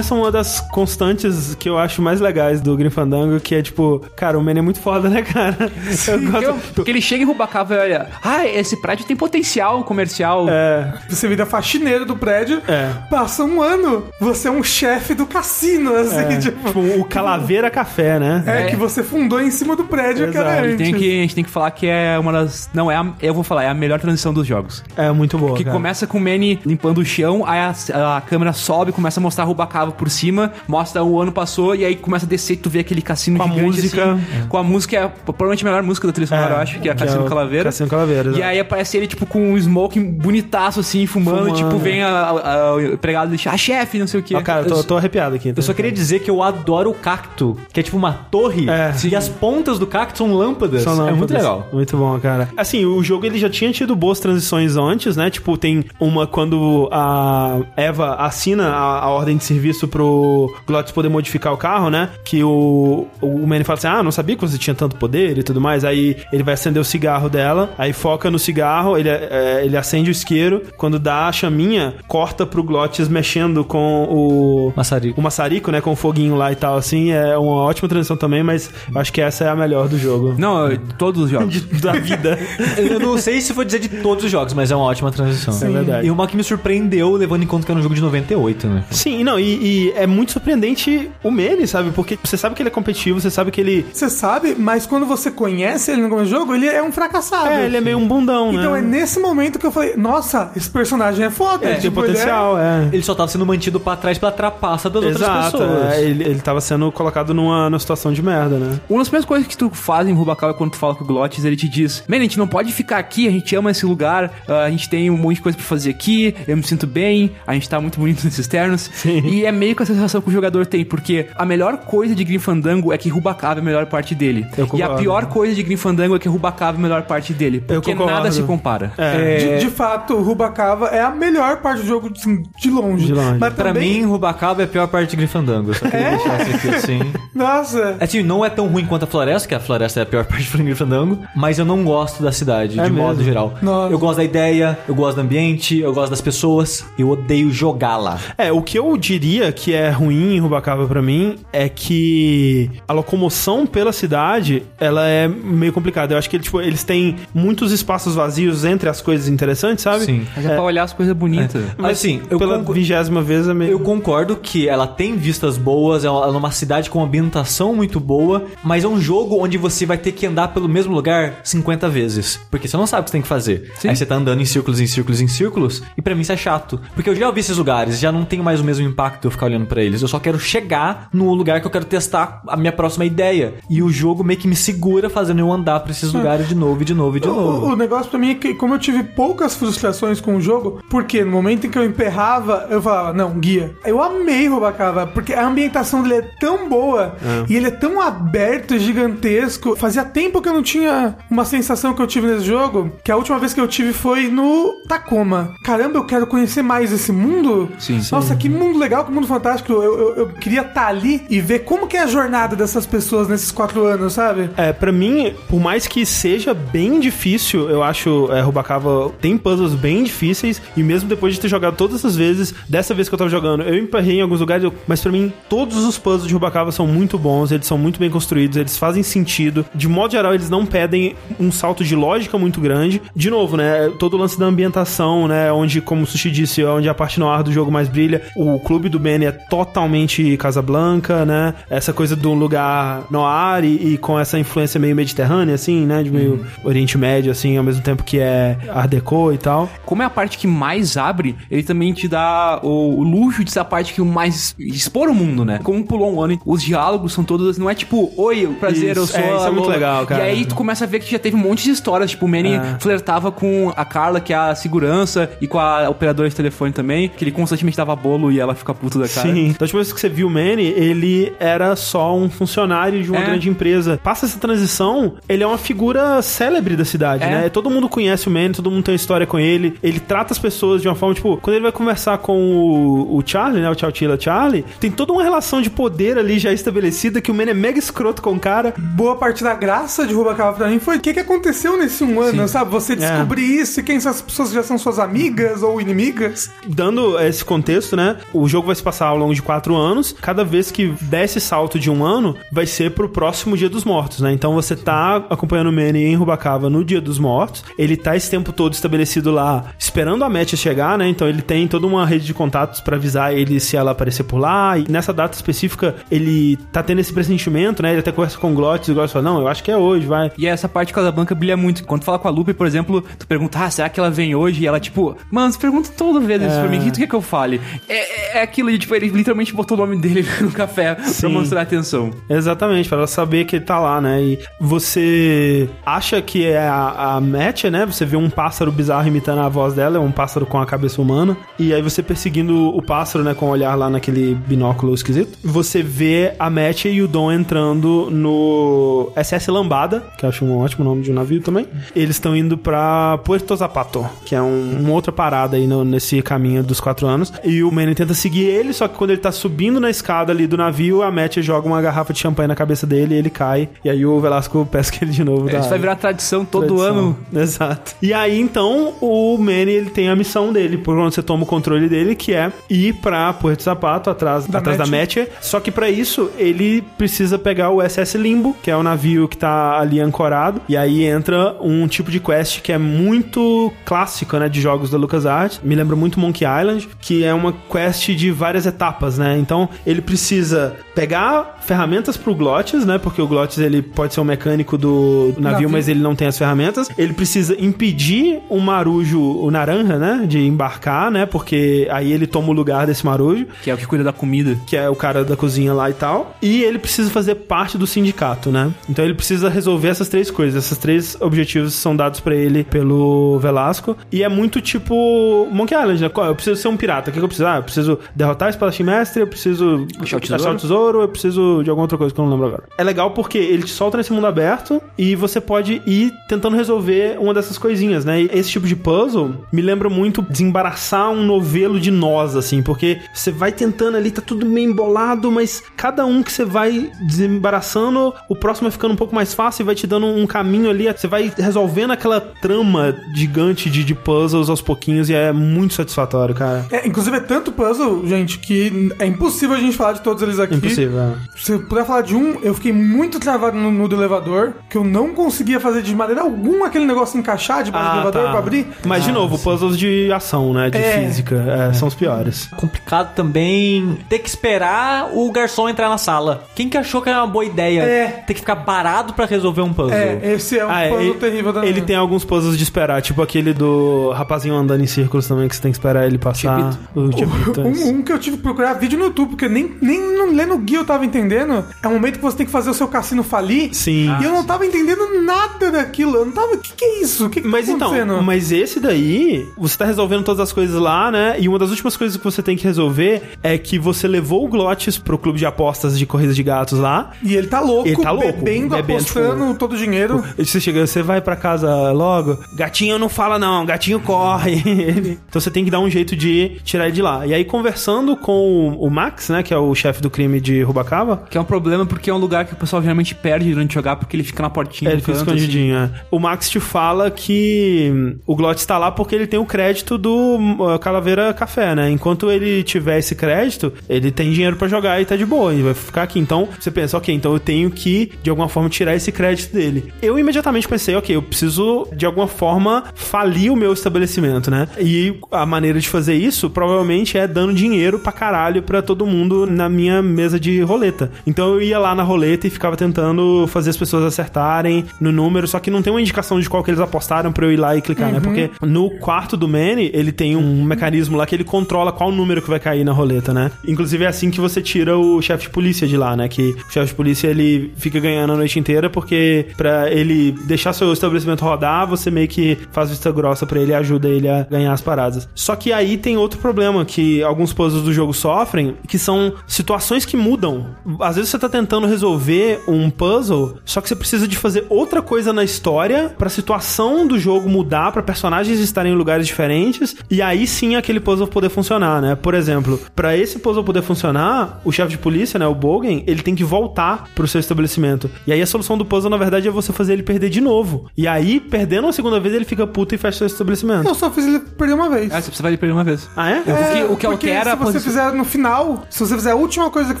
Aí 0.00 0.02
começa 0.02 0.14
uma 0.14 0.32
das 0.32 0.60
constantes 0.60 1.54
que 1.54 1.68
eu 1.68 1.76
acho 1.78 2.00
mais 2.00 2.20
legais 2.20 2.62
do 2.62 2.74
Grim 2.74 2.88
Fandango, 2.88 3.38
que 3.38 3.54
é 3.54 3.60
tipo, 3.60 4.02
cara, 4.16 4.38
o 4.38 4.42
Manny 4.42 4.60
é 4.60 4.62
muito 4.62 4.80
foda, 4.80 5.10
né, 5.10 5.20
cara? 5.20 5.56
Eu 6.08 6.18
Porque, 6.30 6.46
gosto. 6.46 6.74
porque 6.74 6.90
ele 6.90 7.02
chega 7.02 7.22
em 7.22 7.26
Rubacava 7.26 7.74
e 7.74 7.78
olha: 7.78 8.08
Ah, 8.24 8.46
esse 8.46 8.80
prédio 8.80 9.04
tem 9.04 9.14
potencial 9.14 9.84
comercial. 9.84 10.46
É, 10.48 10.94
Você 11.08 11.28
vira 11.28 11.44
faxineiro 11.44 12.06
do 12.06 12.16
prédio, 12.16 12.62
É. 12.66 12.88
passa 13.10 13.44
um 13.44 13.60
ano, 13.60 14.06
você 14.18 14.48
é 14.48 14.50
um 14.50 14.62
chefe 14.62 15.12
do 15.12 15.26
cassino, 15.26 15.94
assim, 15.94 16.18
é, 16.18 16.36
tipo... 16.38 16.66
tipo, 16.66 16.80
o 16.98 17.04
Calaveira 17.04 17.70
Café, 17.70 18.18
né? 18.18 18.42
É, 18.46 18.62
É. 18.62 18.66
que 18.70 18.76
você 18.76 19.02
fundou 19.02 19.40
em 19.40 19.50
cima 19.50 19.76
do 19.76 19.84
prédio 19.84 20.26
antes. 20.28 20.76
Tem 20.78 20.94
que, 20.94 21.18
a 21.18 21.22
gente 21.22 21.34
tem 21.34 21.44
que 21.44 21.50
falar 21.50 21.70
que 21.72 21.86
é 21.86 22.18
uma 22.18 22.32
das. 22.32 22.70
Não, 22.72 22.90
é 22.90 22.96
a, 22.96 23.06
eu 23.20 23.34
vou 23.34 23.42
falar, 23.44 23.64
é 23.64 23.68
a 23.68 23.74
melhor 23.74 24.00
transição 24.00 24.32
dos 24.32 24.46
jogos. 24.46 24.82
É 24.96 25.12
muito 25.12 25.36
boa. 25.36 25.56
Que 25.56 25.64
cara. 25.64 25.76
começa 25.76 26.06
com 26.06 26.16
o 26.16 26.20
Manny 26.20 26.58
limpando 26.64 26.98
o 26.98 27.04
chão, 27.04 27.44
aí 27.46 27.58
a, 27.60 28.16
a 28.16 28.20
câmera 28.22 28.52
sobe, 28.54 28.92
começa 28.92 29.20
a 29.20 29.22
mostrar 29.22 29.44
Rubacava 29.44 29.89
por 29.92 30.08
cima, 30.10 30.52
mostra 30.68 31.02
o 31.02 31.20
ano 31.20 31.32
passou 31.32 31.74
e 31.74 31.84
aí 31.84 31.96
começa 31.96 32.26
a 32.26 32.28
descer 32.28 32.54
e 32.54 32.56
tu 32.56 32.68
vê 32.70 32.80
aquele 32.80 33.02
cassino 33.02 33.38
Com 33.38 33.44
a 33.44 33.48
gigante, 33.48 33.66
música. 33.66 34.12
assim, 34.12 34.22
com 34.48 34.56
a 34.56 34.62
música, 34.62 34.96
é 34.96 35.08
provavelmente 35.24 35.64
a 35.64 35.68
melhor 35.70 35.82
música 35.82 36.06
da 36.06 36.12
trilha 36.12 36.26
sonora, 36.26 36.54
eu 36.54 36.58
acho, 36.58 36.78
que 36.80 36.88
é 36.88 36.92
a 36.92 36.94
Cassino 36.94 37.24
o 37.24 37.28
Calaveira. 37.28 37.64
Cassino 37.64 37.88
Calaveira, 37.88 38.30
E 38.36 38.42
aí 38.42 38.58
aparece 38.60 38.96
ele, 38.96 39.06
tipo, 39.06 39.26
com 39.26 39.52
um 39.52 39.56
smoking 39.58 40.04
bonitaço, 40.12 40.80
assim, 40.80 41.06
fumando, 41.06 41.38
Fumando. 41.48 41.54
tipo, 41.56 41.78
vem 41.78 42.02
a, 42.02 42.08
a, 42.08 42.54
a- 42.70 42.74
o 42.74 42.80
empregado 42.94 43.28
deixar, 43.30 43.52
ah, 43.52 43.56
chefe, 43.56 43.98
não 43.98 44.06
sei 44.06 44.20
o 44.20 44.22
quê. 44.22 44.34
Ó, 44.34 44.40
cara, 44.42 44.62
eu 44.62 44.68
tô, 44.68 44.84
tô 44.84 44.96
arrepiado 44.96 45.34
aqui. 45.36 45.52
Eu 45.56 45.62
só 45.62 45.72
queria 45.72 45.92
dizer 45.92 46.20
que 46.20 46.30
eu 46.30 46.42
adoro 46.42 46.90
o 46.90 46.94
cacto, 46.94 47.56
que 47.72 47.80
é 47.80 47.82
tipo 47.82 47.96
uma 47.96 48.12
torre, 48.12 48.68
É. 48.68 48.92
e 49.06 49.14
as 49.16 49.28
pontas 49.28 49.78
do 49.78 49.86
cacto 49.86 50.18
são 50.18 50.32
lâmpadas. 50.34 50.82
São 50.82 50.92
É 50.94 50.96
muito 51.12 51.20
lâmpadas. 51.32 51.36
legal. 51.42 51.68
Muito 51.72 51.96
bom, 51.96 52.18
cara. 52.20 52.48
Assim, 52.56 52.84
o 52.84 53.02
jogo 53.02 53.26
ele 53.26 53.38
já 53.38 53.48
tinha 53.50 53.70
tido 53.72 53.94
boas 53.96 54.20
transições 54.20 54.76
antes, 54.76 55.16
né? 55.16 55.30
Tipo, 55.30 55.56
tem 55.56 55.84
uma 55.98 56.26
quando 56.26 56.88
a 56.92 57.58
Eva 57.76 58.14
assina 58.16 58.68
a, 58.70 59.04
a 59.04 59.08
ordem 59.10 59.36
de 59.36 59.44
serviço 59.44 59.79
pro 59.88 60.54
Glottis 60.66 60.92
poder 60.92 61.08
modificar 61.08 61.52
o 61.52 61.56
carro, 61.56 61.90
né? 61.90 62.10
Que 62.24 62.42
o, 62.44 63.06
o 63.20 63.46
Manny 63.46 63.64
fala 63.64 63.78
assim: 63.78 63.88
Ah, 63.88 64.02
não 64.02 64.10
sabia 64.12 64.36
que 64.36 64.42
você 64.42 64.58
tinha 64.58 64.74
tanto 64.74 64.96
poder 64.96 65.38
e 65.38 65.42
tudo 65.42 65.60
mais. 65.60 65.84
Aí 65.84 66.16
ele 66.32 66.42
vai 66.42 66.54
acender 66.54 66.80
o 66.80 66.84
cigarro 66.84 67.28
dela, 67.28 67.70
aí 67.78 67.92
foca 67.92 68.30
no 68.30 68.38
cigarro, 68.38 68.96
ele, 68.98 69.08
é, 69.08 69.62
ele 69.64 69.76
acende 69.76 70.10
o 70.10 70.12
isqueiro. 70.12 70.62
Quando 70.76 70.98
dá 70.98 71.28
a 71.28 71.32
chaminha, 71.32 71.94
corta 72.08 72.46
pro 72.46 72.62
Glottis 72.62 73.08
mexendo 73.08 73.64
com 73.64 74.04
o. 74.10 74.72
Maçarico. 74.76 75.20
O 75.20 75.22
maçarico, 75.22 75.70
né? 75.70 75.80
Com 75.80 75.92
o 75.92 75.96
foguinho 75.96 76.34
lá 76.36 76.52
e 76.52 76.56
tal, 76.56 76.76
assim. 76.76 77.10
É 77.10 77.36
uma 77.36 77.56
ótima 77.62 77.88
transição 77.88 78.16
também, 78.16 78.42
mas 78.42 78.70
eu 78.92 79.00
acho 79.00 79.12
que 79.12 79.20
essa 79.20 79.44
é 79.44 79.48
a 79.48 79.56
melhor 79.56 79.88
do 79.88 79.98
jogo. 79.98 80.34
Não, 80.38 80.68
de 80.68 80.78
todos 80.94 81.24
os 81.24 81.30
jogos. 81.30 81.50
De- 81.70 81.80
da 81.80 81.92
vida. 81.92 82.38
Eu 82.76 82.98
não 83.00 83.16
sei 83.18 83.40
se 83.40 83.52
vou 83.52 83.64
dizer 83.64 83.78
de 83.78 83.88
todos 83.88 84.24
os 84.24 84.30
jogos, 84.30 84.52
mas 84.54 84.70
é 84.70 84.76
uma 84.76 84.84
ótima 84.84 85.10
transição. 85.10 85.54
É 85.66 85.70
verdade. 85.72 86.06
E 86.06 86.10
uma 86.10 86.26
que 86.26 86.36
me 86.36 86.42
surpreendeu, 86.44 87.12
levando 87.14 87.42
em 87.42 87.46
conta 87.46 87.64
que 87.66 87.72
era 87.72 87.78
um 87.78 87.82
jogo 87.82 87.94
de 87.94 88.00
98, 88.00 88.66
né? 88.68 88.84
Sim, 88.90 89.24
não, 89.24 89.38
e, 89.38 89.44
e 89.44 89.69
é 89.96 90.06
muito 90.06 90.32
surpreendente 90.32 91.10
o 91.22 91.30
Manny, 91.30 91.66
sabe? 91.66 91.90
Porque 91.90 92.18
você 92.22 92.36
sabe 92.36 92.54
que 92.54 92.62
ele 92.62 92.68
é 92.68 92.72
competitivo, 92.72 93.20
você 93.20 93.30
sabe 93.30 93.50
que 93.50 93.60
ele. 93.60 93.86
Você 93.92 94.08
sabe, 94.10 94.54
mas 94.58 94.86
quando 94.86 95.06
você 95.06 95.30
conhece 95.30 95.90
ele 95.90 96.02
no 96.06 96.24
jogo, 96.24 96.54
ele 96.54 96.66
é 96.66 96.82
um 96.82 96.92
fracassado. 96.92 97.48
É, 97.50 97.66
ele 97.66 97.76
é 97.76 97.80
meio 97.80 97.98
um 97.98 98.06
bundão, 98.06 98.52
Então 98.52 98.74
é 98.76 98.80
né? 98.82 99.00
nesse 99.00 99.18
momento 99.20 99.58
que 99.58 99.66
eu 99.66 99.72
falei, 99.72 99.96
nossa, 99.96 100.50
esse 100.56 100.68
personagem 100.70 101.24
é 101.26 101.30
foda. 101.30 101.64
Ele 101.64 101.72
tem 101.74 101.80
Tipo, 101.82 102.00
ele 102.04 102.08
potencial, 102.12 102.58
é. 102.58 102.88
Ele 102.92 103.02
só 103.02 103.14
tava 103.14 103.28
sendo 103.28 103.44
mantido 103.46 103.78
pra 103.80 103.96
trás 103.96 104.18
pela 104.18 104.32
trapaça 104.32 104.88
das 104.90 105.02
outras 105.02 105.20
Exato, 105.22 105.58
pessoas. 105.58 105.92
é, 105.94 106.02
ele, 106.02 106.24
ele 106.24 106.40
tava 106.40 106.60
sendo 106.60 106.90
colocado 106.92 107.32
numa, 107.34 107.68
numa 107.70 107.78
situação 107.78 108.12
de 108.12 108.22
merda, 108.22 108.56
né? 108.58 108.80
Uma 108.88 108.98
das 109.00 109.08
primeiras 109.08 109.26
coisas 109.26 109.46
que 109.46 109.56
tu 109.56 109.70
faz 109.70 110.06
em 110.08 110.12
Rubacal 110.12 110.50
é 110.50 110.54
quando 110.54 110.72
tu 110.72 110.76
fala 110.76 110.94
com 110.94 111.04
o 111.04 111.06
Glottis, 111.06 111.44
ele 111.44 111.56
te 111.56 111.68
diz: 111.68 112.02
Man, 112.08 112.16
a 112.16 112.20
gente 112.20 112.38
não 112.38 112.46
pode 112.46 112.72
ficar 112.72 112.98
aqui, 112.98 113.26
a 113.26 113.30
gente 113.30 113.54
ama 113.56 113.70
esse 113.70 113.84
lugar, 113.86 114.30
ah, 114.48 114.64
a 114.64 114.70
gente 114.70 114.88
tem 114.88 115.10
um 115.10 115.16
monte 115.16 115.36
de 115.36 115.42
coisa 115.42 115.56
pra 115.58 115.66
fazer 115.66 115.90
aqui, 115.90 116.34
eu 116.46 116.56
me 116.56 116.62
sinto 116.62 116.86
bem, 116.86 117.32
a 117.46 117.54
gente 117.54 117.68
tá 117.68 117.80
muito 117.80 117.98
bonito 117.98 118.22
nesses 118.24 118.46
ternos. 118.46 118.90
E 119.04 119.44
é 119.44 119.52
meio 119.60 119.76
que 119.76 119.82
a 119.82 119.86
sensação 119.86 120.20
que 120.22 120.28
o 120.28 120.32
jogador 120.32 120.64
tem, 120.64 120.84
porque 120.84 121.26
a 121.36 121.44
melhor 121.44 121.76
coisa 121.78 122.14
de 122.14 122.24
Grim 122.24 122.38
Fandango 122.38 122.92
é 122.92 122.98
que 122.98 123.08
Rubacava 123.10 123.60
é 123.60 123.62
a 123.62 123.64
melhor 123.64 123.84
parte 123.86 124.14
dele. 124.14 124.46
Eu 124.56 124.66
E 124.72 124.82
a 124.82 124.88
pior 124.94 125.26
coisa 125.26 125.54
de 125.54 125.62
Grim 125.62 125.76
Fandango 125.76 126.16
é 126.16 126.18
que 126.18 126.28
Rubacava 126.28 126.76
é 126.76 126.80
a 126.80 126.82
melhor 126.82 127.02
parte 127.02 127.34
dele. 127.34 127.60
Porque 127.60 127.94
nada 127.94 128.32
se 128.32 128.42
compara. 128.42 128.92
É. 128.96 129.36
De, 129.58 129.64
de 129.66 129.70
fato, 129.70 130.16
Rubacava 130.20 130.86
é 130.86 131.02
a 131.02 131.10
melhor 131.10 131.58
parte 131.58 131.82
do 131.82 131.86
jogo, 131.86 132.10
assim, 132.16 132.42
de 132.58 132.70
longe. 132.70 133.06
De 133.06 133.12
longe. 133.12 133.36
Mas 133.38 133.52
Pra 133.54 133.66
também, 133.66 134.00
mim, 134.00 134.06
Rubacaba 134.06 134.62
é 134.62 134.64
a 134.64 134.68
pior 134.68 134.86
parte 134.88 135.10
de 135.10 135.16
Grifandango. 135.16 135.74
Só 135.74 135.88
queria 135.90 136.10
deixar 136.10 136.40
isso 136.40 136.56
aqui 136.56 136.68
assim. 136.68 137.00
Nossa. 137.34 137.96
É 138.00 138.04
assim, 138.04 138.22
não 138.22 138.42
é 138.44 138.48
tão 138.48 138.66
ruim 138.66 138.86
quanto 138.86 139.02
a 139.02 139.06
floresta, 139.06 139.46
que 139.48 139.54
a 139.54 139.60
floresta 139.60 140.00
é 140.00 140.02
a 140.04 140.06
pior 140.06 140.24
parte 140.26 140.50
de 140.50 140.62
Grifandango, 140.62 141.18
mas 141.36 141.58
eu 141.58 141.64
não 141.66 141.84
gosto 141.84 142.22
da 142.22 142.32
cidade, 142.32 142.80
É 142.80 142.84
de 142.84 142.90
mesmo? 142.90 143.06
modo 143.06 143.22
geral. 143.22 143.54
Nossa. 143.60 143.92
Eu 143.92 143.98
gosto 143.98 144.16
da 144.16 144.24
ideia, 144.24 144.78
eu 144.88 144.94
gosto 144.94 145.16
do 145.16 145.20
ambiente, 145.22 145.78
eu 145.78 145.92
gosto 145.92 146.10
das 146.10 146.20
pessoas, 146.20 146.84
eu 146.98 147.10
odeio 147.10 147.50
jogar 147.50 147.96
lá. 147.96 148.18
É, 148.38 148.50
o 148.50 148.62
que 148.62 148.78
eu 148.78 148.96
diria 148.96 149.39
que 149.52 149.72
é 149.72 149.90
ruim 149.90 150.34
em 150.34 150.40
Rubacava 150.40 150.86
pra 150.86 151.00
mim 151.02 151.38
é 151.52 151.68
que 151.68 152.70
a 152.86 152.92
locomoção 152.92 153.66
pela 153.66 153.92
cidade, 153.92 154.62
ela 154.78 155.06
é 155.06 155.28
meio 155.28 155.72
complicada. 155.72 156.14
Eu 156.14 156.18
acho 156.18 156.28
que 156.28 156.38
tipo, 156.38 156.60
eles 156.60 156.84
têm 156.84 157.16
muitos 157.34 157.72
espaços 157.72 158.14
vazios 158.14 158.64
entre 158.64 158.88
as 158.88 159.00
coisas 159.00 159.28
interessantes, 159.28 159.82
sabe? 159.82 160.04
Sim. 160.04 160.26
Mas 160.34 160.44
é, 160.44 160.54
pra 160.54 160.62
olhar 160.62 160.84
as 160.84 160.92
coisas 160.92 161.14
bonitas. 161.14 161.62
Mas 161.76 161.98
Assim, 161.98 162.22
eu 162.30 162.38
pela 162.38 162.58
vigésima 162.58 163.22
vez 163.22 163.48
é 163.48 163.54
meio... 163.54 163.72
Eu 163.72 163.80
concordo 163.80 164.36
que 164.36 164.68
ela 164.68 164.86
tem 164.86 165.16
vistas 165.16 165.58
boas, 165.58 166.04
ela 166.04 166.26
é 166.26 166.30
uma 166.30 166.50
cidade 166.50 166.88
com 166.88 167.02
ambientação 167.02 167.74
muito 167.74 168.00
boa, 168.00 168.44
mas 168.64 168.84
é 168.84 168.88
um 168.88 169.00
jogo 169.00 169.42
onde 169.42 169.58
você 169.58 169.84
vai 169.84 169.98
ter 169.98 170.12
que 170.12 170.26
andar 170.26 170.48
pelo 170.48 170.68
mesmo 170.68 170.94
lugar 170.94 171.40
50 171.44 171.88
vezes. 171.88 172.40
Porque 172.50 172.66
você 172.66 172.76
não 172.76 172.86
sabe 172.86 173.02
o 173.02 173.04
que 173.04 173.10
você 173.10 173.12
tem 173.12 173.22
que 173.22 173.28
fazer. 173.28 173.72
Aí 173.84 173.94
você 173.94 174.06
tá 174.06 174.14
andando 174.14 174.40
em 174.40 174.44
círculos, 174.44 174.80
em 174.80 174.86
círculos, 174.86 175.20
em 175.20 175.28
círculos, 175.28 175.82
e 175.96 176.02
pra 176.02 176.14
mim 176.14 176.22
isso 176.22 176.32
é 176.32 176.36
chato. 176.36 176.80
Porque 176.94 177.10
eu 177.10 177.14
já 177.14 177.30
vi 177.30 177.40
esses 177.40 177.56
lugares, 177.56 177.98
já 177.98 178.10
não 178.10 178.24
tenho 178.24 178.42
mais 178.42 178.60
o 178.60 178.64
mesmo 178.64 178.86
impacto 178.86 179.29
eu 179.30 179.32
ficar 179.32 179.46
olhando 179.46 179.66
pra 179.66 179.82
eles. 179.82 180.02
Eu 180.02 180.08
só 180.08 180.18
quero 180.18 180.38
chegar 180.38 181.08
no 181.12 181.32
lugar 181.34 181.60
que 181.60 181.66
eu 181.66 181.70
quero 181.70 181.84
testar 181.84 182.42
a 182.46 182.56
minha 182.56 182.72
próxima 182.72 183.04
ideia. 183.04 183.54
E 183.68 183.82
o 183.82 183.90
jogo 183.90 184.22
meio 184.22 184.38
que 184.38 184.48
me 184.48 184.56
segura 184.56 185.08
fazendo 185.08 185.40
eu 185.40 185.50
andar 185.50 185.80
pra 185.80 185.90
esses 185.92 186.12
lugares 186.12 186.48
de 186.48 186.54
novo, 186.54 186.82
e 186.82 186.84
de 186.84 186.94
novo, 186.94 187.16
e 187.16 187.20
de 187.20 187.28
O, 187.28 187.32
o 187.32 187.34
novo. 187.34 187.76
negócio 187.76 188.10
pra 188.10 188.18
mim 188.18 188.30
é 188.30 188.34
que, 188.34 188.54
como 188.54 188.74
eu 188.74 188.78
tive 188.78 189.02
poucas 189.02 189.54
frustrações 189.56 190.20
com 190.20 190.36
o 190.36 190.40
jogo, 190.40 190.82
porque 190.90 191.24
no 191.24 191.30
momento 191.30 191.66
em 191.66 191.70
que 191.70 191.78
eu 191.78 191.84
emperrava, 191.84 192.66
eu 192.70 192.82
falava, 192.82 193.12
não, 193.12 193.38
guia. 193.38 193.74
Eu 193.84 194.02
amei 194.02 194.48
Robacava, 194.48 195.06
porque 195.06 195.32
a 195.32 195.46
ambientação 195.46 196.02
dele 196.02 196.14
é 196.16 196.22
tão 196.40 196.68
boa 196.68 197.14
e 197.48 197.56
ele 197.56 197.66
é 197.66 197.70
tão 197.70 198.00
aberto 198.00 198.78
gigantesco. 198.78 199.76
Fazia 199.76 200.04
tempo 200.04 200.40
que 200.40 200.48
eu 200.48 200.52
não 200.54 200.62
tinha 200.62 201.16
uma 201.30 201.44
sensação 201.44 201.94
que 201.94 202.02
eu 202.02 202.06
tive 202.06 202.26
nesse 202.26 202.44
jogo, 202.46 202.90
que 203.04 203.10
a 203.12 203.16
última 203.16 203.38
vez 203.38 203.52
que 203.54 203.60
eu 203.60 203.68
tive 203.68 203.92
foi 203.92 204.28
no 204.28 204.82
Tacoma. 204.88 205.54
Caramba, 205.64 205.98
eu 205.98 206.04
quero 206.04 206.26
conhecer 206.26 206.62
mais 206.62 206.92
esse 206.92 207.12
mundo. 207.12 207.68
Sim. 207.78 208.00
Nossa, 208.10 208.34
que 208.36 208.48
mundo 208.48 208.78
legal, 208.78 209.04
que 209.04 209.12
mundo 209.12 209.19
fantástico. 209.26 209.72
Eu, 209.72 209.82
eu, 209.98 210.16
eu 210.16 210.26
queria 210.28 210.62
estar 210.62 210.86
ali 210.86 211.22
e 211.30 211.40
ver 211.40 211.60
como 211.60 211.86
que 211.86 211.96
é 211.96 212.02
a 212.02 212.06
jornada 212.06 212.54
dessas 212.56 212.86
pessoas 212.86 213.28
nesses 213.28 213.50
quatro 213.50 213.84
anos, 213.84 214.12
sabe? 214.12 214.50
É, 214.56 214.72
pra 214.72 214.92
mim, 214.92 215.32
por 215.48 215.60
mais 215.60 215.86
que 215.86 216.04
seja 216.06 216.52
bem 216.54 217.00
difícil, 217.00 217.68
eu 217.68 217.82
acho 217.82 218.28
é, 218.32 218.40
Rubacava 218.40 219.10
tem 219.20 219.36
puzzles 219.36 219.74
bem 219.74 220.02
difíceis 220.04 220.60
e 220.76 220.82
mesmo 220.82 221.08
depois 221.08 221.34
de 221.34 221.40
ter 221.40 221.48
jogado 221.48 221.76
todas 221.76 221.96
essas 221.96 222.16
vezes, 222.16 222.54
dessa 222.68 222.94
vez 222.94 223.08
que 223.08 223.14
eu 223.14 223.18
tava 223.18 223.30
jogando, 223.30 223.62
eu 223.62 223.76
emperrei 223.78 224.18
em 224.18 224.22
alguns 224.22 224.40
lugares, 224.40 224.64
eu- 224.64 224.74
mas 224.86 225.00
pra 225.00 225.12
mim 225.12 225.32
todos 225.48 225.84
os 225.84 225.98
puzzles 225.98 226.26
de 226.28 226.34
Rubacava 226.34 226.72
são 226.72 226.86
muito 226.86 227.18
bons, 227.18 227.50
eles 227.52 227.66
são 227.66 227.78
muito 227.78 227.98
bem 228.00 228.10
construídos, 228.10 228.56
eles 228.56 228.76
fazem 228.76 229.02
sentido. 229.02 229.64
De 229.74 229.88
modo 229.88 230.12
geral, 230.12 230.34
eles 230.34 230.50
não 230.50 230.64
pedem 230.66 231.14
um 231.38 231.50
salto 231.52 231.84
de 231.84 231.94
lógica 231.94 232.38
muito 232.38 232.60
grande. 232.60 233.00
De 233.14 233.30
novo, 233.30 233.56
né, 233.56 233.90
todo 233.98 234.14
o 234.14 234.16
lance 234.16 234.38
da 234.38 234.46
ambientação, 234.46 235.26
né, 235.28 235.52
onde, 235.52 235.80
como 235.80 236.02
o 236.02 236.06
Sushi 236.06 236.30
disse, 236.30 236.64
onde 236.64 236.88
a 236.88 236.94
parte 236.94 237.18
noir 237.18 237.42
do 237.42 237.52
jogo 237.52 237.70
mais 237.70 237.88
brilha, 237.88 238.22
o 238.36 238.58
clube 238.60 238.88
do 238.88 238.98
Ben 238.98 239.09
é 239.26 239.32
totalmente 239.32 240.36
Casablanca, 240.36 241.24
né? 241.24 241.54
Essa 241.68 241.92
coisa 241.92 242.16
de 242.16 242.26
um 242.26 242.34
lugar 242.34 243.04
noir 243.10 243.64
e, 243.64 243.94
e 243.94 243.98
com 243.98 244.18
essa 244.18 244.38
influência 244.38 244.78
meio 244.80 244.94
mediterrânea, 244.94 245.54
assim, 245.54 245.86
né? 245.86 246.02
De 246.02 246.10
meio 246.10 246.44
Oriente 246.64 246.96
Médio, 246.98 247.30
assim, 247.30 247.56
ao 247.56 247.64
mesmo 247.64 247.82
tempo 247.82 248.02
que 248.02 248.18
é 248.18 248.56
Art 248.72 248.90
Deco 248.90 249.32
e 249.32 249.38
tal. 249.38 249.68
Como 249.84 250.02
é 250.02 250.06
a 250.06 250.10
parte 250.10 250.38
que 250.38 250.46
mais 250.46 250.96
abre, 250.96 251.36
ele 251.50 251.62
também 251.62 251.92
te 251.92 252.08
dá 252.08 252.60
o, 252.62 252.98
o 252.98 253.02
luxo 253.02 253.44
de 253.44 253.50
ser 253.50 253.60
a 253.60 253.64
parte 253.64 253.92
que 253.94 254.00
mais 254.00 254.54
expor 254.58 255.08
o 255.08 255.14
mundo, 255.14 255.44
né? 255.44 255.60
Como 255.62 255.84
pulou 255.84 256.14
um 256.14 256.20
ano, 256.20 256.40
os 256.44 256.62
diálogos 256.62 257.12
são 257.12 257.24
todos, 257.24 257.58
não 257.58 257.68
é 257.68 257.74
tipo, 257.74 258.12
oi, 258.16 258.46
prazer, 258.58 258.96
eu 258.96 259.04
Isso, 259.04 259.12
sou 259.12 259.20
é, 259.20 259.34
isso 259.34 259.44
a 259.44 259.48
é 259.48 259.50
muito 259.50 259.68
legal, 259.68 260.06
cara. 260.06 260.24
E 260.24 260.30
aí 260.30 260.44
tu 260.44 260.54
começa 260.54 260.84
a 260.84 260.86
ver 260.88 261.00
que 261.00 261.10
já 261.10 261.18
teve 261.18 261.36
um 261.36 261.40
monte 261.40 261.64
de 261.64 261.70
histórias, 261.70 262.10
tipo, 262.10 262.26
o 262.26 262.28
Manny 262.28 262.54
É. 262.54 262.76
flertava 262.80 263.30
com 263.30 263.72
a 263.76 263.84
Carla, 263.84 264.20
que 264.20 264.32
é 264.32 264.36
a 264.36 264.54
segurança, 264.54 265.30
e 265.40 265.46
com 265.46 265.58
a 265.58 265.88
operadora 265.88 266.28
de 266.28 266.34
telefone 266.34 266.72
também, 266.72 267.08
que 267.08 267.24
ele 267.24 267.30
constantemente 267.32 267.76
dava 267.76 267.94
bolo 267.94 268.30
e 268.32 268.40
ela 268.40 268.54
fica 268.54 268.74
puta 268.74 268.98
da 269.00 269.08
cara. 269.08 269.28
Sim. 269.32 269.54
Da 269.58 269.64
última 269.64 269.80
vez 269.80 269.92
que 269.92 270.00
você 270.00 270.08
viu 270.08 270.26
o 270.26 270.30
Manny, 270.30 270.64
ele 270.76 271.32
era 271.40 271.74
só 271.76 272.16
um 272.16 272.28
funcionário 272.30 273.02
de 273.02 273.10
uma 273.10 273.20
É. 273.20 273.24
grande 273.24 273.48
empresa. 273.48 273.98
Passa 274.02 274.26
essa 274.26 274.38
transição, 274.38 275.14
ele 275.28 275.42
é 275.42 275.46
uma 275.46 275.58
figura 275.58 276.20
célebre 276.22 276.76
da 276.76 276.84
cidade, 276.84 277.24
É. 277.24 277.30
né? 277.30 277.48
Todo 277.48 277.70
mundo 277.70 277.88
conhece 277.88 278.28
o 278.28 278.30
Manny, 278.30 278.50
todo 278.54 278.70
mundo 278.70 278.82
tem 278.84 278.92
uma 278.92 278.96
história 278.96 279.26
com 279.26 279.38
ele. 279.38 279.76
Ele 279.82 280.00
trata 280.00 280.32
as 280.32 280.38
pessoas 280.38 280.82
de 280.82 280.88
uma 280.88 280.94
forma, 280.94 281.14
tipo, 281.14 281.36
quando 281.38 281.54
ele 281.56 281.62
vai 281.62 281.72
conversar 281.72 282.18
com 282.18 282.36
o, 282.38 283.16
o 283.16 283.22
Charlie, 283.24 283.60
né? 283.62 283.70
O 283.70 283.78
Chowchilla 283.78 284.18
Charlie, 284.20 284.64
tem 284.78 284.90
toda 284.90 285.12
uma 285.12 285.22
relação 285.22 285.60
de 285.62 285.70
poder 285.70 286.18
ali 286.18 286.38
já 286.38 286.52
estabelecida 286.52 287.20
que 287.20 287.30
o 287.30 287.34
Manny 287.34 287.50
é 287.50 287.54
mega 287.54 287.78
escroto 287.78 288.20
com 288.22 288.32
o 288.34 288.38
cara. 288.40 288.74
boa 288.78 289.16
parte 289.16 289.42
da 289.42 289.54
graça 289.54 290.06
de 290.06 290.12
Rubacava 290.14 290.56
pra 290.56 290.68
mim 290.68 290.78
foi 290.78 290.96
o 290.96 291.00
que, 291.00 291.12
que 291.14 291.20
aconteceu 291.20 291.76
nesse 291.76 292.04
um 292.04 292.20
ano, 292.20 292.46
sabe? 292.48 292.70
Você 292.70 292.94
descobrir 292.96 293.42
isso 293.60 293.80
e 293.80 293.82
quem 293.82 293.98
são 294.00 294.10
as 294.12 294.20
pessoas 294.22 294.48
que 294.50 294.54
já 294.54 294.62
são 294.62 294.76
suas 294.78 294.98
amigas 294.98 295.62
ou 295.62 295.80
inimigas. 295.80 296.50
Dando 296.66 297.18
esse 297.20 297.44
contexto, 297.44 297.96
né? 297.96 298.16
O 298.32 298.48
jogo 298.48 298.66
vai 298.66 298.76
se 298.76 298.82
passar 298.90 299.06
ao 299.06 299.16
longo 299.16 299.34
de 299.34 299.40
quatro 299.40 299.76
anos. 299.76 300.14
Cada 300.20 300.44
vez 300.44 300.70
que 300.70 300.88
der 301.02 301.24
esse 301.24 301.40
salto 301.40 301.78
de 301.78 301.88
um 301.88 302.04
ano, 302.04 302.36
vai 302.50 302.66
ser 302.66 302.90
pro 302.90 303.08
próximo 303.08 303.56
Dia 303.56 303.68
dos 303.68 303.84
Mortos, 303.84 304.20
né? 304.20 304.32
Então 304.32 304.54
você 304.54 304.74
tá 304.74 305.16
acompanhando 305.30 305.68
o 305.68 305.72
Manny 305.72 306.04
em 306.04 306.16
Rubacava 306.16 306.68
no 306.68 306.84
Dia 306.84 307.00
dos 307.00 307.18
Mortos. 307.18 307.64
Ele 307.78 307.96
tá 307.96 308.16
esse 308.16 308.28
tempo 308.28 308.52
todo 308.52 308.72
estabelecido 308.72 309.30
lá, 309.30 309.66
esperando 309.78 310.24
a 310.24 310.28
Match 310.28 310.54
chegar, 310.54 310.98
né? 310.98 311.08
Então 311.08 311.28
ele 311.28 311.40
tem 311.40 311.68
toda 311.68 311.86
uma 311.86 312.04
rede 312.04 312.26
de 312.26 312.34
contatos 312.34 312.80
pra 312.80 312.96
avisar 312.96 313.32
ele 313.32 313.60
se 313.60 313.76
ela 313.76 313.92
aparecer 313.92 314.24
por 314.24 314.38
lá. 314.38 314.76
E 314.76 314.90
nessa 314.90 315.12
data 315.12 315.36
específica, 315.36 315.94
ele 316.10 316.56
tá 316.72 316.82
tendo 316.82 317.00
esse 317.00 317.12
pressentimento, 317.12 317.82
né? 317.82 317.90
Ele 317.90 318.00
até 318.00 318.10
conversa 318.10 318.38
com 318.38 318.50
o 318.50 318.54
Glottis 318.54 318.88
e 318.88 318.92
o 318.92 318.94
Glottis 318.94 319.12
fala: 319.12 319.24
Não, 319.24 319.40
eu 319.40 319.48
acho 319.48 319.62
que 319.62 319.70
é 319.70 319.76
hoje, 319.76 320.06
vai. 320.06 320.32
E 320.36 320.46
essa 320.46 320.68
parte 320.68 320.88
de 320.88 320.94
Casablanca 320.94 321.34
brilha 321.34 321.56
muito. 321.56 321.84
Quando 321.84 322.00
tu 322.00 322.06
fala 322.06 322.18
com 322.18 322.26
a 322.26 322.30
Lupe, 322.30 322.52
por 322.54 322.66
exemplo, 322.66 323.02
tu 323.18 323.26
pergunta, 323.26 323.64
ah, 323.64 323.70
será 323.70 323.88
que 323.88 324.00
ela 324.00 324.10
vem 324.10 324.34
hoje? 324.34 324.62
E 324.62 324.66
ela, 324.66 324.80
tipo, 324.80 325.16
mano, 325.30 325.52
você 325.52 325.58
pergunta 325.58 325.90
toda 325.96 326.18
vez 326.18 326.42
isso 326.42 326.58
pra 326.58 326.68
mim, 326.68 326.78
o 326.78 326.82
que 326.82 326.90
tu 326.90 326.98
quer 326.98 327.06
que 327.06 327.14
eu 327.14 327.22
fale? 327.22 327.60
É, 327.88 328.38
é 328.38 328.42
aquilo 328.42 328.76
de, 328.76 328.79
tipo, 328.80 328.94
ele 328.94 329.08
literalmente 329.08 329.54
botou 329.54 329.76
o 329.76 329.80
nome 329.80 329.96
dele 329.96 330.24
no 330.40 330.50
café 330.50 330.94
pra 330.94 331.04
Sim. 331.04 331.28
mostrar 331.28 331.62
atenção. 331.62 332.10
Exatamente, 332.28 332.88
para 332.88 332.98
ela 332.98 333.06
saber 333.06 333.44
que 333.44 333.56
ele 333.56 333.64
tá 333.64 333.78
lá, 333.78 334.00
né? 334.00 334.20
E 334.22 334.38
você 334.60 335.68
acha 335.84 336.20
que 336.22 336.46
é 336.46 336.58
a, 336.66 337.16
a 337.16 337.20
Matt, 337.20 337.64
né? 337.64 337.84
Você 337.86 338.04
vê 338.04 338.16
um 338.16 338.30
pássaro 338.30 338.70
bizarro 338.72 339.06
imitando 339.08 339.40
a 339.40 339.48
voz 339.48 339.74
dela, 339.74 339.96
é 339.96 340.00
um 340.00 340.10
pássaro 340.12 340.46
com 340.46 340.58
a 340.60 340.66
cabeça 340.66 341.00
humana. 341.00 341.36
E 341.58 341.72
aí 341.74 341.82
você 341.82 342.02
perseguindo 342.02 342.68
o 342.68 342.82
pássaro, 342.82 343.24
né? 343.24 343.34
Com 343.34 343.46
o 343.46 343.50
olhar 343.50 343.74
lá 343.74 343.90
naquele 343.90 344.34
binóculo 344.34 344.94
esquisito. 344.94 345.38
Você 345.44 345.82
vê 345.82 346.32
a 346.38 346.48
Matt 346.48 346.86
e 346.86 347.02
o 347.02 347.08
Dom 347.08 347.30
entrando 347.32 348.08
no 348.10 349.12
SS 349.16 349.50
Lambada, 349.50 350.02
que 350.18 350.24
eu 350.24 350.28
acho 350.28 350.44
um 350.44 350.58
ótimo 350.58 350.84
nome 350.84 351.02
de 351.02 351.10
um 351.10 351.14
navio 351.14 351.40
também. 351.40 351.66
Eles 351.94 352.16
estão 352.16 352.34
indo 352.36 352.56
pra 352.56 353.18
Puerto 353.24 353.54
Zapato, 353.56 354.06
que 354.24 354.34
é 354.34 354.42
um- 354.42 354.78
uma 354.80 354.92
outra 354.92 355.12
parada 355.12 355.56
aí 355.56 355.66
no- 355.66 355.84
nesse 355.84 356.22
caminho 356.22 356.62
dos 356.62 356.80
quatro 356.80 357.06
anos. 357.06 357.32
E 357.44 357.62
o 357.62 357.70
Manny 357.70 357.94
tenta 357.94 358.14
seguir 358.14 358.44
ele, 358.44 358.69
só 358.72 358.88
que 358.88 358.96
quando 358.96 359.10
ele 359.10 359.20
tá 359.20 359.32
subindo 359.32 359.78
na 359.80 359.90
escada 359.90 360.32
ali 360.32 360.46
do 360.46 360.56
navio, 360.56 361.02
a 361.02 361.10
Matt 361.10 361.38
joga 361.38 361.66
uma 361.66 361.80
garrafa 361.80 362.12
de 362.12 362.18
champanhe 362.18 362.48
na 362.48 362.54
cabeça 362.54 362.86
dele 362.86 363.14
e 363.14 363.18
ele 363.18 363.30
cai. 363.30 363.68
E 363.84 363.90
aí 363.90 364.04
o 364.04 364.18
Velasco 364.20 364.66
pesca 364.70 364.98
ele 365.02 365.12
de 365.12 365.24
novo. 365.24 365.48
da 365.50 365.58
Isso 365.60 365.68
vai 365.68 365.78
virar 365.78 365.96
tradição 365.96 366.44
todo 366.44 366.66
Tradição. 366.66 366.86
ano. 366.86 367.18
Exato. 367.34 367.94
E 368.02 368.12
aí, 368.14 368.38
então, 368.40 368.94
o 369.00 369.36
Manny, 369.38 369.72
ele 369.72 369.90
tem 369.90 370.08
a 370.08 370.16
missão 370.16 370.52
dele, 370.52 370.76
por 370.78 370.96
quando 370.96 371.12
você 371.12 371.22
toma 371.22 371.42
o 371.44 371.46
controle 371.46 371.88
dele, 371.88 372.14
que 372.14 372.32
é 372.32 372.52
ir 372.68 372.94
pra 372.94 373.32
Puerto 373.32 373.62
Zapato, 373.62 374.10
atrás 374.10 374.46
Da 374.46 374.58
atrás 374.58 374.78
da 374.78 374.86
Match. 374.86 375.16
Só 375.40 375.60
que 375.60 375.70
pra 375.70 375.88
isso, 375.90 376.30
ele 376.36 376.82
precisa 376.98 377.38
pegar 377.38 377.70
o 377.70 377.82
SS 377.86 378.16
Limbo, 378.18 378.56
que 378.62 378.70
é 378.70 378.76
o 378.76 378.82
navio 378.82 379.28
que 379.28 379.36
tá 379.36 379.78
ali 379.78 380.00
ancorado. 380.00 380.60
E 380.68 380.76
aí 380.76 381.04
entra 381.04 381.56
um 381.60 381.86
tipo 381.86 382.10
de 382.10 382.20
quest 382.20 382.60
que 382.60 382.72
é 382.72 382.78
muito 382.78 383.72
clássico, 383.84 384.36
né, 384.38 384.48
de 384.48 384.60
jogos 384.60 384.90
da 384.90 384.98
LucasArts. 384.98 385.60
Me 385.62 385.74
lembra 385.74 385.96
muito 385.96 386.20
Monkey 386.20 386.44
Island, 386.44 386.88
que 387.00 387.24
é 387.24 387.32
uma 387.32 387.52
quest 387.70 388.10
de 388.10 388.30
várias 388.50 388.66
etapas, 388.66 389.16
né? 389.16 389.38
Então, 389.38 389.68
ele 389.86 390.00
precisa 390.00 390.74
pegar 390.92 391.58
ferramentas 391.62 392.16
pro 392.16 392.34
Glottis, 392.34 392.84
né? 392.84 392.98
Porque 392.98 393.22
o 393.22 393.28
Glottis, 393.28 393.58
ele 393.58 393.80
pode 393.80 394.12
ser 394.12 394.20
o 394.20 394.24
mecânico 394.24 394.76
do 394.76 395.32
navio, 395.38 395.50
Navio. 395.52 395.70
mas 395.70 395.86
ele 395.88 396.00
não 396.00 396.16
tem 396.16 396.26
as 396.26 396.36
ferramentas. 396.36 396.88
Ele 396.98 397.12
precisa 397.12 397.54
impedir 397.60 398.40
o 398.48 398.58
marujo, 398.58 399.20
o 399.20 399.50
naranja, 399.52 399.96
né? 399.98 400.24
De 400.26 400.40
embarcar, 400.44 401.10
né? 401.12 401.26
Porque 401.26 401.86
aí 401.92 402.10
ele 402.12 402.26
toma 402.26 402.48
o 402.48 402.52
lugar 402.52 402.86
desse 402.86 403.06
marujo 403.06 403.46
Que 403.62 403.70
é 403.70 403.74
o 403.74 403.76
que 403.76 403.86
cuida 403.86 404.02
da 404.02 404.12
comida. 404.12 404.56
que 404.66 404.76
é 404.76 404.88
o 404.90 404.96
cara 404.96 405.22
da 405.24 405.36
cozinha 405.36 405.72
lá 405.72 405.88
e 405.88 405.92
tal. 405.94 406.36
E 406.42 406.62
ele 406.64 406.78
precisa 406.78 407.08
fazer 407.10 407.36
parte 407.36 407.78
do 407.78 407.86
sindicato, 407.86 408.50
né? 408.50 408.72
Então 408.88 409.04
ele 409.04 409.14
precisa 409.14 409.48
resolver 409.48 409.88
essas 409.88 410.08
três 410.08 410.28
coisas. 410.30 410.64
Esses 410.64 410.76
três 410.78 411.16
objetivos 411.20 411.74
são 411.74 411.94
dados 411.94 412.18
pra 412.18 412.34
ele 412.34 412.64
pelo 412.64 413.38
Velasco. 413.38 413.96
E 414.10 414.24
é 414.24 414.28
muito 414.28 414.60
tipo 414.60 415.46
Monkey 415.52 415.74
Island, 415.76 416.00
né? 416.02 416.10
Eu 416.28 416.34
preciso 416.34 416.60
ser 416.60 416.68
um 416.68 416.76
pirata. 416.76 417.10
O 417.10 417.12
que 417.12 417.18
que 417.20 417.24
eu 417.24 417.28
preciso? 417.28 417.46
Ah, 417.48 417.56
eu 417.56 417.62
preciso 417.62 417.98
derrotar 418.14 418.39
o 418.46 418.50
espadachim 418.50 418.82
mestre, 418.82 419.22
eu 419.22 419.26
preciso 419.26 419.86
Achar 420.00 420.16
o 420.16 420.20
tesouro? 420.20 420.42
achar 420.42 420.54
o 420.54 420.56
tesouro, 420.56 421.00
eu 421.02 421.08
preciso 421.08 421.62
de 421.62 421.70
alguma 421.70 421.84
outra 421.84 421.98
coisa 421.98 422.14
que 422.14 422.20
eu 422.20 422.24
não 422.24 422.32
lembro 422.32 422.46
agora. 422.46 422.64
É 422.76 422.84
legal 422.84 423.10
porque 423.12 423.38
ele 423.38 423.62
te 423.62 423.70
solta 423.70 423.96
nesse 423.96 424.12
mundo 424.12 424.26
aberto 424.26 424.82
e 424.96 425.14
você 425.14 425.40
pode 425.40 425.82
ir 425.86 426.12
tentando 426.28 426.56
resolver 426.56 427.18
uma 427.18 427.34
dessas 427.34 427.58
coisinhas, 427.58 428.04
né? 428.04 428.22
E 428.22 428.30
esse 428.32 428.50
tipo 428.50 428.66
de 428.66 428.76
puzzle 428.76 429.34
me 429.52 429.62
lembra 429.62 429.88
muito 429.88 430.22
desembaraçar 430.22 431.10
um 431.10 431.24
novelo 431.24 431.80
de 431.80 431.90
nós, 431.90 432.36
assim, 432.36 432.62
porque 432.62 433.00
você 433.12 433.30
vai 433.30 433.52
tentando 433.52 433.96
ali, 433.96 434.10
tá 434.10 434.22
tudo 434.22 434.46
meio 434.46 434.70
embolado, 434.70 435.30
mas 435.30 435.62
cada 435.76 436.04
um 436.04 436.22
que 436.22 436.32
você 436.32 436.44
vai 436.44 436.90
desembaraçando, 437.06 438.14
o 438.28 438.36
próximo 438.36 438.68
vai 438.68 438.72
ficando 438.72 438.92
um 438.92 438.96
pouco 438.96 439.14
mais 439.14 439.32
fácil 439.34 439.62
e 439.62 439.66
vai 439.66 439.74
te 439.74 439.86
dando 439.86 440.06
um 440.06 440.26
caminho 440.26 440.70
ali. 440.70 440.86
Você 440.90 441.06
vai 441.06 441.32
resolvendo 441.36 441.92
aquela 441.92 442.20
trama 442.20 442.94
gigante 443.14 443.70
de, 443.70 443.84
de 443.84 443.94
puzzles 443.94 444.48
aos 444.48 444.60
pouquinhos 444.60 445.08
e 445.08 445.14
é 445.14 445.32
muito 445.32 445.74
satisfatório, 445.74 446.34
cara. 446.34 446.66
É, 446.70 446.86
inclusive 446.86 447.16
é 447.16 447.20
tanto 447.20 447.52
puzzle, 447.52 448.06
gente, 448.06 448.29
que 448.38 448.92
é 448.98 449.06
impossível 449.06 449.56
a 449.56 449.60
gente 449.60 449.76
falar 449.76 449.92
de 449.94 450.00
todos 450.00 450.22
eles 450.22 450.38
aqui. 450.38 450.54
Impossível. 450.54 450.98
é. 451.00 451.12
Se 451.36 451.52
eu 451.52 451.60
puder 451.60 451.84
falar 451.84 452.02
de 452.02 452.14
um, 452.14 452.38
eu 452.42 452.54
fiquei 452.54 452.72
muito 452.72 453.18
travado 453.18 453.56
no, 453.56 453.70
no 453.70 453.88
do 453.88 453.96
elevador, 453.96 454.52
que 454.68 454.76
eu 454.76 454.84
não 454.84 455.10
conseguia 455.14 455.58
fazer 455.60 455.82
de 455.82 455.94
maneira 455.94 456.22
alguma 456.22 456.66
aquele 456.66 456.84
negócio 456.84 457.18
encaixar 457.18 457.62
debaixo 457.62 457.90
do 457.90 457.94
elevador 457.96 458.30
pra 458.30 458.38
abrir. 458.38 458.66
Mas, 458.84 459.04
de 459.04 459.12
novo, 459.12 459.38
puzzles 459.38 459.76
de 459.78 460.12
ação, 460.12 460.52
né? 460.52 460.70
De 460.70 460.78
É. 460.78 461.00
física. 461.06 461.36
é, 461.70 461.72
São 461.72 461.88
os 461.88 461.94
piores. 461.94 462.48
Complicado 462.56 463.14
também 463.14 463.98
ter 464.08 464.18
que 464.18 464.28
esperar 464.28 465.10
o 465.14 465.30
garçom 465.32 465.68
entrar 465.68 465.88
na 465.88 465.98
sala. 465.98 466.44
Quem 466.54 466.68
que 466.68 466.76
achou 466.76 467.00
que 467.02 467.08
era 467.08 467.18
uma 467.20 467.26
boa 467.26 467.44
ideia 467.44 467.82
É. 467.82 468.06
ter 468.26 468.34
que 468.34 468.40
ficar 468.40 468.56
parado 468.56 469.12
pra 469.14 469.26
resolver 469.26 469.62
um 469.62 469.72
puzzle? 469.72 469.92
É, 469.96 470.32
esse 470.34 470.58
é 470.58 470.64
um 470.66 470.70
Ah, 470.70 470.82
puzzle 470.88 471.00
ele, 471.02 471.14
terrível 471.14 471.52
da 471.52 471.66
ele 471.66 471.80
tem 471.82 471.96
alguns 471.96 472.24
puzzles 472.24 472.56
de 472.56 472.62
esperar, 472.62 473.00
tipo 473.02 473.22
aquele 473.22 473.52
do 473.52 474.10
rapazinho 474.10 474.54
andando 474.54 474.82
em 474.82 474.86
círculos 474.86 475.26
também, 475.26 475.48
que 475.48 475.56
você 475.56 475.62
tem 475.62 475.70
que 475.72 475.78
esperar 475.78 476.06
ele 476.06 476.18
passar. 476.18 476.78
O 476.94 477.10
Chipito. 477.12 477.60
Um, 477.70 477.88
um 477.98 478.02
que 478.02 478.12
eu 478.12 478.18
tive 478.20 478.36
que 478.36 478.42
procurar 478.42 478.74
vídeo 478.74 478.98
no 478.98 479.06
YouTube, 479.06 479.30
porque 479.30 479.48
nem, 479.48 479.74
nem 479.80 480.00
no, 480.00 480.32
lendo 480.32 480.54
o 480.54 480.58
guia 480.58 480.78
eu 480.78 480.84
tava 480.84 481.04
entendendo. 481.04 481.64
É 481.82 481.88
um 481.88 481.94
momento 481.94 482.16
que 482.16 482.22
você 482.22 482.36
tem 482.36 482.46
que 482.46 482.52
fazer 482.52 482.70
o 482.70 482.74
seu 482.74 482.88
cassino 482.88 483.22
falir. 483.22 483.74
Sim. 483.74 484.10
E 484.20 484.24
eu 484.24 484.32
não 484.32 484.44
tava 484.44 484.66
entendendo 484.66 485.22
nada 485.22 485.70
daquilo. 485.70 486.16
Eu 486.16 486.26
não 486.26 486.32
tava. 486.32 486.54
O 486.54 486.58
que, 486.58 486.72
que 486.72 486.84
é 486.84 487.02
isso? 487.02 487.26
O 487.26 487.30
que, 487.30 487.40
que 487.40 487.48
Mas 487.48 487.66
tá 487.66 487.72
então, 487.72 488.22
mas 488.22 488.52
esse 488.52 488.80
daí, 488.80 489.48
você 489.56 489.76
tá 489.76 489.84
resolvendo 489.84 490.24
todas 490.24 490.40
as 490.40 490.52
coisas 490.52 490.80
lá, 490.80 491.10
né? 491.10 491.36
E 491.38 491.48
uma 491.48 491.58
das 491.58 491.70
últimas 491.70 491.96
coisas 491.96 492.16
que 492.16 492.24
você 492.24 492.42
tem 492.42 492.56
que 492.56 492.64
resolver 492.64 493.22
é 493.42 493.56
que 493.56 493.78
você 493.78 494.06
levou 494.06 494.44
o 494.44 494.48
Glottis 494.48 494.98
pro 494.98 495.18
clube 495.18 495.38
de 495.38 495.46
apostas 495.46 495.98
de 495.98 496.06
corridas 496.06 496.36
de 496.36 496.42
gatos 496.42 496.78
lá. 496.78 497.12
E 497.22 497.34
ele 497.34 497.46
tá 497.46 497.60
louco, 497.60 497.88
Ele 497.88 497.96
tá 497.96 498.10
louco, 498.10 498.32
bebendo, 498.32 498.76
bebendo, 498.76 498.98
apostando 498.98 499.46
tipo, 499.46 499.58
todo 499.58 499.72
o 499.72 499.76
dinheiro. 499.76 500.22
Você 500.36 500.60
chega, 500.60 500.86
você 500.86 501.02
vai 501.02 501.20
pra 501.20 501.36
casa 501.36 501.92
logo, 501.92 502.38
gatinho 502.54 502.98
não 502.98 503.08
fala 503.08 503.38
não, 503.38 503.64
gatinho 503.64 504.00
corre. 504.00 504.56
então 505.28 505.40
você 505.40 505.50
tem 505.50 505.64
que 505.64 505.70
dar 505.70 505.80
um 505.80 505.90
jeito 505.90 506.16
de 506.16 506.60
tirar 506.64 506.84
ele 506.84 506.92
de 506.92 507.02
lá. 507.02 507.26
E 507.26 507.34
aí 507.34 507.44
conversando 507.44 508.09
com 508.16 508.76
o 508.78 508.90
Max, 508.90 509.28
né, 509.28 509.42
que 509.42 509.52
é 509.52 509.58
o 509.58 509.74
chefe 509.74 510.00
do 510.00 510.10
crime 510.10 510.40
de 510.40 510.62
Rubacava, 510.62 511.24
Que 511.30 511.38
é 511.38 511.40
um 511.40 511.44
problema 511.44 511.86
porque 511.86 512.10
é 512.10 512.14
um 512.14 512.18
lugar 512.18 512.44
que 512.44 512.52
o 512.52 512.56
pessoal 512.56 512.82
geralmente 512.82 513.14
perde 513.14 513.50
durante 513.50 513.74
jogar 513.74 513.96
porque 513.96 514.16
ele 514.16 514.24
fica 514.24 514.42
na 514.42 514.50
portinha. 514.50 514.90
É, 514.90 514.94
ele 514.94 515.00
fica 515.00 515.12
canto, 515.12 515.30
assim. 515.30 515.36
escondidinho, 515.36 515.76
é. 515.76 515.90
O 516.10 516.18
Max 516.18 516.48
te 516.48 516.60
fala 516.60 517.10
que 517.10 517.90
hum, 517.92 518.16
o 518.26 518.36
Glottis 518.36 518.66
tá 518.66 518.78
lá 518.78 518.90
porque 518.90 519.14
ele 519.14 519.26
tem 519.26 519.38
o 519.38 519.44
crédito 519.44 519.96
do 519.96 520.36
hum, 520.36 520.78
Calaveira 520.80 521.32
Café, 521.32 521.74
né? 521.74 521.90
Enquanto 521.90 522.30
ele 522.30 522.62
tiver 522.62 522.98
esse 522.98 523.14
crédito, 523.14 523.72
ele 523.88 524.10
tem 524.10 524.32
dinheiro 524.32 524.56
pra 524.56 524.68
jogar 524.68 525.00
e 525.00 525.04
tá 525.04 525.16
de 525.16 525.26
boa, 525.26 525.54
e 525.54 525.62
vai 525.62 525.74
ficar 525.74 526.02
aqui. 526.02 526.18
Então, 526.18 526.48
você 526.58 526.70
pensa, 526.70 526.96
ok, 526.96 527.14
então 527.14 527.32
eu 527.32 527.40
tenho 527.40 527.70
que, 527.70 528.12
de 528.22 528.30
alguma 528.30 528.48
forma, 528.48 528.68
tirar 528.68 528.94
esse 528.94 529.12
crédito 529.12 529.52
dele. 529.52 529.92
Eu 530.02 530.18
imediatamente 530.18 530.68
pensei, 530.68 530.96
ok, 530.96 531.14
eu 531.14 531.22
preciso, 531.22 531.86
de 531.94 532.06
alguma 532.06 532.26
forma, 532.26 532.84
falir 532.94 533.52
o 533.52 533.56
meu 533.56 533.72
estabelecimento, 533.72 534.50
né? 534.50 534.68
E 534.78 535.18
a 535.30 535.46
maneira 535.46 535.78
de 535.78 535.88
fazer 535.88 536.14
isso, 536.14 536.50
provavelmente, 536.50 537.16
é 537.16 537.26
dando 537.26 537.54
dinheiro 537.54 537.98
pra 538.00 538.12
caralho 538.12 538.62
pra 538.62 538.82
todo 538.82 539.06
mundo 539.06 539.46
na 539.46 539.68
minha 539.68 540.02
mesa 540.02 540.38
de 540.38 540.60
roleta. 540.62 541.10
Então, 541.26 541.54
eu 541.54 541.62
ia 541.62 541.78
lá 541.78 541.94
na 541.94 542.02
roleta 542.02 542.46
e 542.46 542.50
ficava 542.50 542.76
tentando 542.76 543.46
fazer 543.46 543.70
as 543.70 543.76
pessoas 543.76 544.04
acertarem 544.04 544.84
no 545.00 545.12
número, 545.12 545.46
só 545.46 545.58
que 545.58 545.70
não 545.70 545.82
tem 545.82 545.92
uma 545.92 546.00
indicação 546.00 546.40
de 546.40 546.48
qual 546.48 546.62
que 546.62 546.70
eles 546.70 546.80
apostaram 546.80 547.32
pra 547.32 547.46
eu 547.46 547.52
ir 547.52 547.56
lá 547.56 547.76
e 547.76 547.82
clicar, 547.82 548.12
né? 548.12 548.20
Porque 548.20 548.50
no 548.62 548.90
quarto 548.98 549.36
do 549.36 549.48
Manny, 549.48 549.90
ele 549.92 550.12
tem 550.12 550.36
um 550.36 550.64
mecanismo 550.64 551.16
lá 551.16 551.26
que 551.26 551.34
ele 551.34 551.44
controla 551.44 551.92
qual 551.92 552.10
número 552.10 552.42
que 552.42 552.50
vai 552.50 552.60
cair 552.60 552.84
na 552.84 552.92
roleta, 552.92 553.32
né? 553.32 553.50
Inclusive 553.66 554.04
é 554.04 554.08
assim 554.08 554.30
que 554.30 554.40
você 554.40 554.60
tira 554.60 554.96
o 554.96 555.20
chefe 555.20 555.44
de 555.44 555.50
polícia 555.50 555.86
de 555.86 555.96
lá, 555.96 556.16
né? 556.16 556.28
Que 556.28 556.54
o 556.68 556.72
chefe 556.72 556.88
de 556.88 556.94
polícia 556.94 557.28
ele 557.28 557.72
fica 557.76 558.00
ganhando 558.00 558.32
a 558.32 558.36
noite 558.36 558.58
inteira 558.58 558.88
porque 558.88 559.46
pra 559.56 559.90
ele 559.90 560.32
deixar 560.44 560.72
seu 560.72 560.92
estabelecimento 560.92 561.44
rodar, 561.44 561.86
você 561.86 562.10
meio 562.10 562.28
que 562.28 562.58
faz 562.72 562.90
vista 562.90 563.10
grossa 563.10 563.46
pra 563.46 563.60
ele 563.60 563.72
e 563.72 563.74
ajuda 563.74 564.08
ele 564.08 564.28
a 564.28 564.42
ganhar 564.42 564.72
as 564.72 564.80
paradas. 564.80 565.28
Só 565.34 565.54
que 565.56 565.72
aí 565.72 565.96
tem 565.96 566.16
outro 566.16 566.38
problema 566.38 566.84
que 566.84 567.22
alguns 567.22 567.52
puzzles 567.52 567.82
do 567.82 567.89
jogo 567.92 568.12
sofrem, 568.12 568.76
que 568.86 568.98
são 568.98 569.34
situações 569.46 570.04
que 570.04 570.16
mudam. 570.16 570.66
Às 571.00 571.16
vezes 571.16 571.30
você 571.30 571.38
tá 571.38 571.48
tentando 571.48 571.86
resolver 571.86 572.62
um 572.66 572.90
puzzle, 572.90 573.58
só 573.64 573.80
que 573.80 573.88
você 573.88 573.96
precisa 573.96 574.26
de 574.26 574.36
fazer 574.36 574.66
outra 574.68 575.02
coisa 575.02 575.32
na 575.32 575.44
história 575.44 576.14
pra 576.16 576.28
situação 576.28 577.06
do 577.06 577.18
jogo 577.18 577.48
mudar, 577.48 577.92
pra 577.92 578.02
personagens 578.02 578.58
estarem 578.60 578.92
em 578.92 578.96
lugares 578.96 579.26
diferentes, 579.26 579.96
e 580.10 580.20
aí 580.22 580.46
sim 580.46 580.76
aquele 580.76 581.00
puzzle 581.00 581.26
poder 581.26 581.48
funcionar, 581.48 582.00
né? 582.00 582.14
Por 582.14 582.34
exemplo, 582.34 582.80
pra 582.94 583.16
esse 583.16 583.38
puzzle 583.38 583.64
poder 583.64 583.82
funcionar, 583.82 584.60
o 584.64 584.72
chefe 584.72 584.90
de 584.90 584.98
polícia, 584.98 585.38
né, 585.38 585.46
o 585.46 585.54
Bogen, 585.54 586.04
ele 586.06 586.22
tem 586.22 586.34
que 586.34 586.44
voltar 586.44 587.08
pro 587.14 587.26
seu 587.26 587.40
estabelecimento. 587.40 588.10
E 588.26 588.32
aí 588.32 588.40
a 588.40 588.46
solução 588.46 588.76
do 588.76 588.84
puzzle, 588.84 589.10
na 589.10 589.16
verdade, 589.16 589.48
é 589.48 589.50
você 589.50 589.72
fazer 589.72 589.94
ele 589.94 590.02
perder 590.02 590.30
de 590.30 590.40
novo. 590.40 590.90
E 590.96 591.06
aí, 591.06 591.40
perdendo 591.40 591.88
a 591.88 591.92
segunda 591.92 592.18
vez, 592.20 592.34
ele 592.34 592.44
fica 592.44 592.66
puto 592.66 592.94
e 592.94 592.98
fecha 592.98 593.18
seu 593.18 593.26
estabelecimento. 593.26 593.86
Eu 593.86 593.94
só 593.94 594.10
fiz 594.10 594.26
ele 594.26 594.40
perder 594.40 594.74
uma 594.74 594.88
vez. 594.88 595.12
É, 595.12 595.20
você 595.20 595.28
precisa 595.28 595.48
perder 595.48 595.72
uma 595.72 595.84
vez. 595.84 596.08
Ah, 596.16 596.30
é? 596.30 596.84
o 596.88 596.96
que, 596.96 597.06
o 597.06 597.18
que 597.18 597.30
é 597.30 597.40
a 597.40 597.56
você 597.80 597.88
fizer 597.90 598.12
no 598.12 598.24
final, 598.24 598.84
se 598.90 599.00
você 599.00 599.14
fizer 599.16 599.30
a 599.32 599.34
última 599.36 599.70
coisa 599.70 599.94
que 599.94 600.00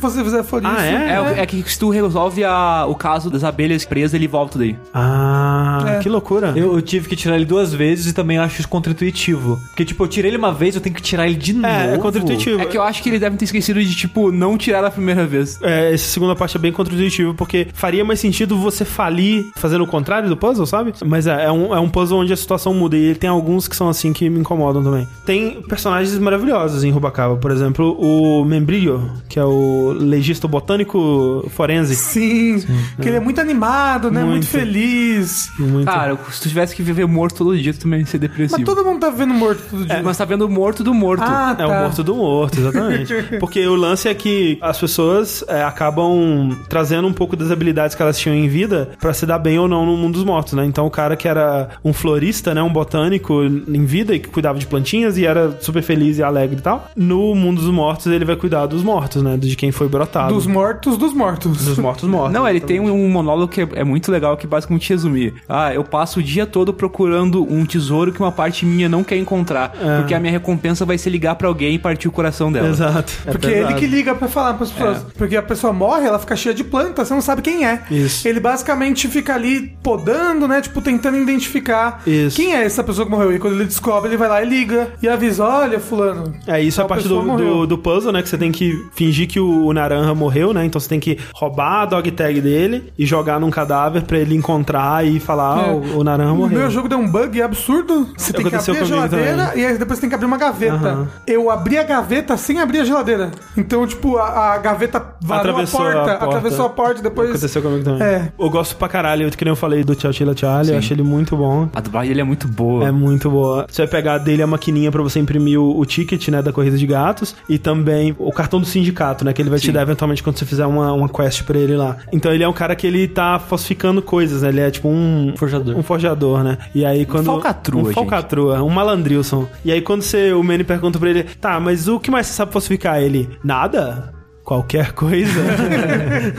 você 0.00 0.22
fizer 0.22 0.42
for 0.42 0.60
Ah, 0.64 0.72
isso. 0.72 0.80
é? 0.96 1.38
É, 1.38 1.42
é 1.42 1.46
que 1.46 1.62
se 1.70 1.78
tu 1.78 1.90
resolve 1.90 2.44
a- 2.44 2.84
o 2.88 2.94
caso 2.94 3.30
das 3.30 3.44
abelhas 3.44 3.84
presas, 3.84 4.14
ele 4.14 4.26
volta 4.28 4.58
daí. 4.58 4.76
Ah, 4.92 5.84
É. 5.96 5.98
que 6.00 6.08
loucura. 6.08 6.52
Eu, 6.56 6.74
eu 6.74 6.82
tive 6.82 7.08
que 7.08 7.16
tirar 7.16 7.36
ele 7.36 7.44
duas 7.44 7.72
vezes 7.74 8.06
e 8.06 8.12
também 8.12 8.38
acho 8.38 8.60
isso 8.60 8.68
contra-intuitivo. 8.68 9.58
Porque, 9.68 9.84
tipo, 9.84 10.02
eu 10.04 10.08
tirei 10.08 10.30
ele 10.30 10.36
uma 10.38 10.52
vez, 10.52 10.74
eu 10.74 10.80
tenho 10.80 10.94
que 10.94 11.02
tirar 11.02 11.26
ele 11.26 11.36
de 11.36 11.52
novo. 11.52 11.66
É, 11.66 11.94
é 11.94 11.98
contra-intuitivo. 11.98 12.60
É 12.60 12.64
que 12.66 12.76
eu 12.76 12.82
acho 12.82 13.02
que 13.02 13.08
eles 13.08 13.20
devem 13.20 13.36
ter 13.38 13.44
esquecido 13.44 13.82
de, 13.82 13.94
tipo, 13.94 14.30
não 14.32 14.56
tirar 14.56 14.82
da 14.82 14.90
primeira 14.90 15.26
vez. 15.26 15.58
É, 15.62 15.92
essa 15.92 16.04
segunda 16.08 16.34
parte 16.34 16.56
é 16.56 16.60
bem 16.60 16.72
contra-intuitivo, 16.72 17.34
porque 17.34 17.68
faria 17.74 18.04
mais 18.04 18.20
sentido 18.20 18.56
você 18.56 18.84
falir 18.84 19.46
fazendo 19.56 19.84
o 19.84 19.86
contrário 19.86 20.28
do 20.28 20.36
puzzle, 20.36 20.66
sabe? 20.66 20.92
Mas 21.04 21.26
é, 21.26 21.44
é 21.46 21.52
um, 21.52 21.74
é 21.74 21.80
um 21.80 21.88
puzzle 21.88 22.18
onde 22.20 22.32
a 22.32 22.36
situação 22.36 22.72
muda, 22.74 22.96
e 22.96 23.14
tem 23.14 23.28
alguns 23.30 23.66
que 23.68 23.76
são 23.76 23.88
assim 23.88 24.12
que 24.12 24.28
me 24.28 24.40
incomodam 24.40 24.82
também. 24.82 25.06
Tem 25.24 25.60
personagens 25.62 26.16
maravilhosos 26.18 26.82
em 26.84 26.90
Rubacava. 26.90 27.00
Rubacaba. 27.10 27.36
Por 27.36 27.50
exemplo, 27.50 27.69
o 27.78 28.44
Membrillo, 28.44 29.10
que 29.28 29.38
é 29.38 29.44
o 29.44 29.92
legista 29.98 30.46
botânico 30.48 31.46
forense. 31.50 31.94
Sim, 31.94 32.64
que 33.00 33.08
ele 33.08 33.16
é 33.16 33.20
muito 33.20 33.40
animado, 33.40 34.10
né? 34.10 34.20
Muito, 34.20 34.32
Muito. 34.34 34.46
feliz. 34.46 35.50
Muito. 35.58 35.84
Cara, 35.86 36.16
se 36.30 36.40
tu 36.40 36.48
tivesse 36.48 36.74
que 36.74 36.82
viver 36.82 37.06
morto 37.06 37.36
todo 37.36 37.58
dia, 37.58 37.72
tu 37.72 37.80
também 37.80 38.00
ia 38.00 38.06
ser 38.06 38.18
depressivo. 38.18 38.60
Mas 38.60 38.66
todo 38.68 38.84
mundo 38.84 39.00
tá 39.00 39.10
vendo 39.10 39.34
morto 39.34 39.62
todo 39.70 39.84
dia. 39.84 39.96
É, 39.96 40.02
mas 40.02 40.16
tá 40.16 40.24
vendo 40.24 40.42
o 40.46 40.48
morto 40.48 40.82
do 40.84 40.94
morto. 40.94 41.22
Ah, 41.24 41.56
É 41.58 41.64
o 41.64 41.68
tá. 41.68 41.80
morto 41.82 42.02
do 42.04 42.14
morto, 42.14 42.58
exatamente. 42.60 43.14
Porque 43.40 43.66
o 43.66 43.74
lance 43.74 44.08
é 44.08 44.14
que 44.14 44.58
as 44.60 44.78
pessoas 44.78 45.44
é, 45.48 45.62
acabam 45.62 46.56
trazendo 46.68 47.06
um 47.08 47.12
pouco 47.12 47.36
das 47.36 47.50
habilidades 47.50 47.94
que 47.96 48.02
elas 48.02 48.18
tinham 48.18 48.34
em 48.36 48.48
vida 48.48 48.90
pra 49.00 49.12
se 49.12 49.26
dar 49.26 49.38
bem 49.38 49.58
ou 49.58 49.68
não 49.68 49.84
no 49.84 49.96
mundo 49.96 50.14
dos 50.14 50.24
mortos, 50.24 50.52
né? 50.54 50.64
Então 50.64 50.86
o 50.86 50.90
cara 50.90 51.16
que 51.16 51.26
era 51.28 51.70
um 51.84 51.92
florista, 51.92 52.54
né, 52.54 52.62
um 52.62 52.72
botânico 52.72 53.42
em 53.42 53.84
vida 53.84 54.14
e 54.14 54.18
que 54.20 54.28
cuidava 54.28 54.58
de 54.58 54.66
plantinhas 54.66 55.18
e 55.18 55.24
era 55.26 55.56
super 55.60 55.82
feliz 55.82 56.18
e 56.18 56.22
alegre 56.22 56.56
e 56.58 56.62
tal, 56.62 56.88
no 56.96 57.34
mundo 57.34 57.49
dos 57.54 57.66
mortos 57.66 58.06
ele 58.06 58.24
vai 58.24 58.36
cuidar 58.36 58.66
dos 58.66 58.82
mortos, 58.82 59.22
né? 59.22 59.36
De 59.36 59.54
quem 59.56 59.72
foi 59.72 59.88
brotado. 59.88 60.34
Dos 60.34 60.46
mortos 60.46 60.96
dos 60.96 61.12
mortos. 61.12 61.64
Dos 61.64 61.78
mortos 61.78 62.08
mortos. 62.08 62.32
Não, 62.32 62.48
ele 62.48 62.60
tem 62.60 62.80
um 62.80 63.08
monólogo 63.08 63.48
que 63.48 63.62
é, 63.62 63.68
é 63.74 63.84
muito 63.84 64.10
legal, 64.10 64.36
que 64.36 64.46
basicamente 64.46 64.88
resumir. 64.90 65.34
Ah, 65.48 65.74
eu 65.74 65.84
passo 65.84 66.20
o 66.20 66.22
dia 66.22 66.46
todo 66.46 66.72
procurando 66.72 67.42
um 67.50 67.64
tesouro 67.64 68.12
que 68.12 68.20
uma 68.20 68.32
parte 68.32 68.64
minha 68.64 68.88
não 68.88 69.02
quer 69.04 69.16
encontrar. 69.16 69.72
Porque 69.98 70.14
a 70.14 70.20
minha 70.20 70.32
recompensa 70.32 70.84
vai 70.84 70.98
ser 70.98 71.10
ligar 71.10 71.34
pra 71.34 71.48
alguém 71.48 71.74
e 71.74 71.78
partir 71.78 72.08
o 72.08 72.12
coração 72.12 72.50
dela. 72.50 72.68
Exato. 72.68 73.12
É 73.26 73.32
Porque 73.32 73.46
é 73.46 73.50
pesado. 73.50 73.72
ele 73.72 73.80
que 73.80 73.86
liga 73.86 74.14
pra 74.14 74.28
falar 74.28 74.54
pras 74.54 74.70
pessoas. 74.70 74.98
Porque 75.16 75.36
a 75.36 75.42
pessoa 75.42 75.72
morre, 75.72 76.06
ela 76.06 76.18
fica 76.18 76.36
cheia 76.36 76.54
de 76.54 76.64
planta, 76.64 77.04
você 77.04 77.14
não 77.14 77.20
sabe 77.20 77.42
quem 77.42 77.66
é. 77.66 77.82
Isso. 77.90 78.26
Ele 78.26 78.40
basicamente 78.40 79.08
fica 79.08 79.34
ali 79.34 79.74
podando, 79.82 80.46
né? 80.46 80.60
Tipo, 80.60 80.80
tentando 80.80 81.16
identificar 81.18 82.02
Isso. 82.06 82.36
quem 82.36 82.54
é 82.54 82.64
essa 82.64 82.82
pessoa 82.82 83.04
que 83.04 83.10
morreu. 83.10 83.34
E 83.34 83.38
quando 83.38 83.54
ele 83.54 83.64
descobre, 83.64 84.10
ele 84.10 84.16
vai 84.16 84.28
lá 84.28 84.42
e 84.42 84.48
liga 84.48 84.88
e 85.02 85.08
avisa: 85.08 85.44
olha, 85.44 85.80
fulano. 85.80 86.34
É, 86.46 86.60
isso 86.60 86.80
é 86.80 86.84
parte 86.84 87.02
pessoa 87.02 87.22
do, 87.22 87.26
morreu. 87.26 87.39
Do, 87.40 87.66
do 87.66 87.78
puzzle, 87.78 88.12
né? 88.12 88.22
Que 88.22 88.28
você 88.28 88.38
tem 88.38 88.52
que 88.52 88.84
fingir 88.92 89.26
que 89.28 89.38
o, 89.40 89.66
o 89.66 89.72
Naranja 89.72 90.14
morreu, 90.14 90.52
né? 90.52 90.64
Então 90.64 90.80
você 90.80 90.88
tem 90.88 91.00
que 91.00 91.18
roubar 91.34 91.82
a 91.82 91.86
dog 91.86 92.10
tag 92.10 92.40
dele 92.40 92.92
e 92.98 93.04
jogar 93.06 93.40
num 93.40 93.50
cadáver 93.50 94.02
pra 94.02 94.18
ele 94.18 94.34
encontrar 94.34 95.06
e 95.06 95.18
falar, 95.20 95.58
ah, 95.64 95.68
É. 95.68 95.70
o, 95.72 95.98
o 95.98 96.04
Naranja 96.04 96.32
O 96.32 96.36
morreu. 96.36 96.58
meu 96.60 96.70
jogo 96.70 96.88
deu 96.88 96.98
um 96.98 97.10
bug 97.10 97.40
absurdo. 97.42 98.08
Você 98.16 98.32
tem 98.32 98.46
que 98.46 98.54
abrir 98.54 98.70
a 98.70 98.74
comigo 98.74 98.86
geladeira 98.86 99.46
também. 99.46 99.62
e 99.62 99.66
aí 99.66 99.78
depois 99.78 99.98
tem 99.98 100.08
que 100.08 100.14
abrir 100.14 100.26
uma 100.26 100.36
gaveta. 100.38 100.74
Aham. 100.74 101.08
Eu 101.26 101.50
abri 101.50 101.78
a 101.78 101.82
gaveta 101.84 102.36
sem 102.36 102.60
abrir 102.60 102.80
a 102.80 102.84
geladeira. 102.84 103.30
Então, 103.56 103.86
tipo, 103.86 104.16
a, 104.16 104.54
a 104.54 104.58
gaveta 104.58 105.04
varou 105.20 105.50
Atravessou 105.52 105.80
a, 105.80 105.90
a 105.90 105.92
porta, 105.94 106.10
porta. 106.10 106.24
atravessou 106.24 106.66
a 106.66 106.68
porta 106.70 107.00
e 107.00 107.02
depois. 107.02 107.30
Aconteceu 107.30 107.62
comigo 107.62 107.84
também. 107.84 108.02
É. 108.02 108.32
Eu 108.38 108.50
gosto 108.50 108.76
pra 108.76 108.88
caralho, 108.88 109.30
que 109.30 109.44
nem 109.44 109.52
eu 109.52 109.56
falei 109.56 109.82
do 109.84 109.94
Tchau 109.94 110.12
Chila 110.12 110.36
Charlie, 110.36 110.72
eu 110.72 110.78
acho 110.78 110.92
ele 110.92 111.02
muito 111.02 111.36
bom. 111.36 111.68
A 111.74 111.80
dublagem 111.80 112.08
dele 112.10 112.20
é 112.20 112.24
muito 112.24 112.46
boa. 112.48 112.86
É 112.86 112.90
muito 112.90 113.30
boa. 113.30 113.66
Você 113.70 113.82
vai 113.82 113.88
pegar 113.90 114.18
dele 114.18 114.42
a 114.42 114.46
maquininha 114.46 114.90
pra 114.90 115.02
você 115.02 115.18
imprimir 115.20 115.60
o, 115.60 115.78
o 115.78 115.84
ticket, 115.84 116.28
né, 116.28 116.42
da 116.42 116.52
corrida 116.52 116.76
de 116.76 116.86
gatos 116.86 117.29
e 117.48 117.58
também 117.58 118.14
o 118.18 118.32
cartão 118.32 118.60
do 118.60 118.66
sindicato, 118.66 119.24
né, 119.24 119.32
que 119.32 119.40
ele 119.42 119.50
vai 119.50 119.58
te 119.58 119.66
Sim. 119.66 119.72
dar 119.72 119.82
eventualmente 119.82 120.22
quando 120.22 120.38
você 120.38 120.46
fizer 120.46 120.66
uma, 120.66 120.92
uma 120.92 121.08
quest 121.08 121.42
pra 121.44 121.58
ele 121.58 121.76
lá. 121.76 121.96
Então 122.12 122.32
ele 122.32 122.42
é 122.44 122.48
um 122.48 122.52
cara 122.52 122.74
que 122.76 122.86
ele 122.86 123.06
tá 123.08 123.38
falsificando 123.38 124.00
coisas, 124.02 124.42
né? 124.42 124.48
Ele 124.48 124.60
é 124.60 124.70
tipo 124.70 124.88
um 124.88 125.32
Forjador. 125.36 125.76
um 125.76 125.82
forjador, 125.82 126.42
né? 126.42 126.58
E 126.74 126.84
aí 126.84 127.04
quando 127.06 127.26
falcatrua, 127.26 127.82
um 127.82 127.84
gente. 127.86 127.94
falcatrua, 127.94 128.62
um 128.62 128.68
malandrilson. 128.70 129.46
E 129.64 129.72
aí 129.72 129.80
quando 129.80 130.02
você 130.02 130.32
o 130.32 130.42
Manny 130.42 130.64
pergunta 130.64 130.98
pra 130.98 131.10
ele: 131.10 131.24
"Tá, 131.24 131.58
mas 131.60 131.88
o 131.88 131.98
que 132.00 132.10
mais 132.10 132.26
você 132.26 132.32
sabe 132.34 132.52
falsificar?" 132.52 133.00
Ele: 133.02 133.28
"Nada." 133.44 134.19
Qualquer 134.50 134.90
coisa. 134.90 135.40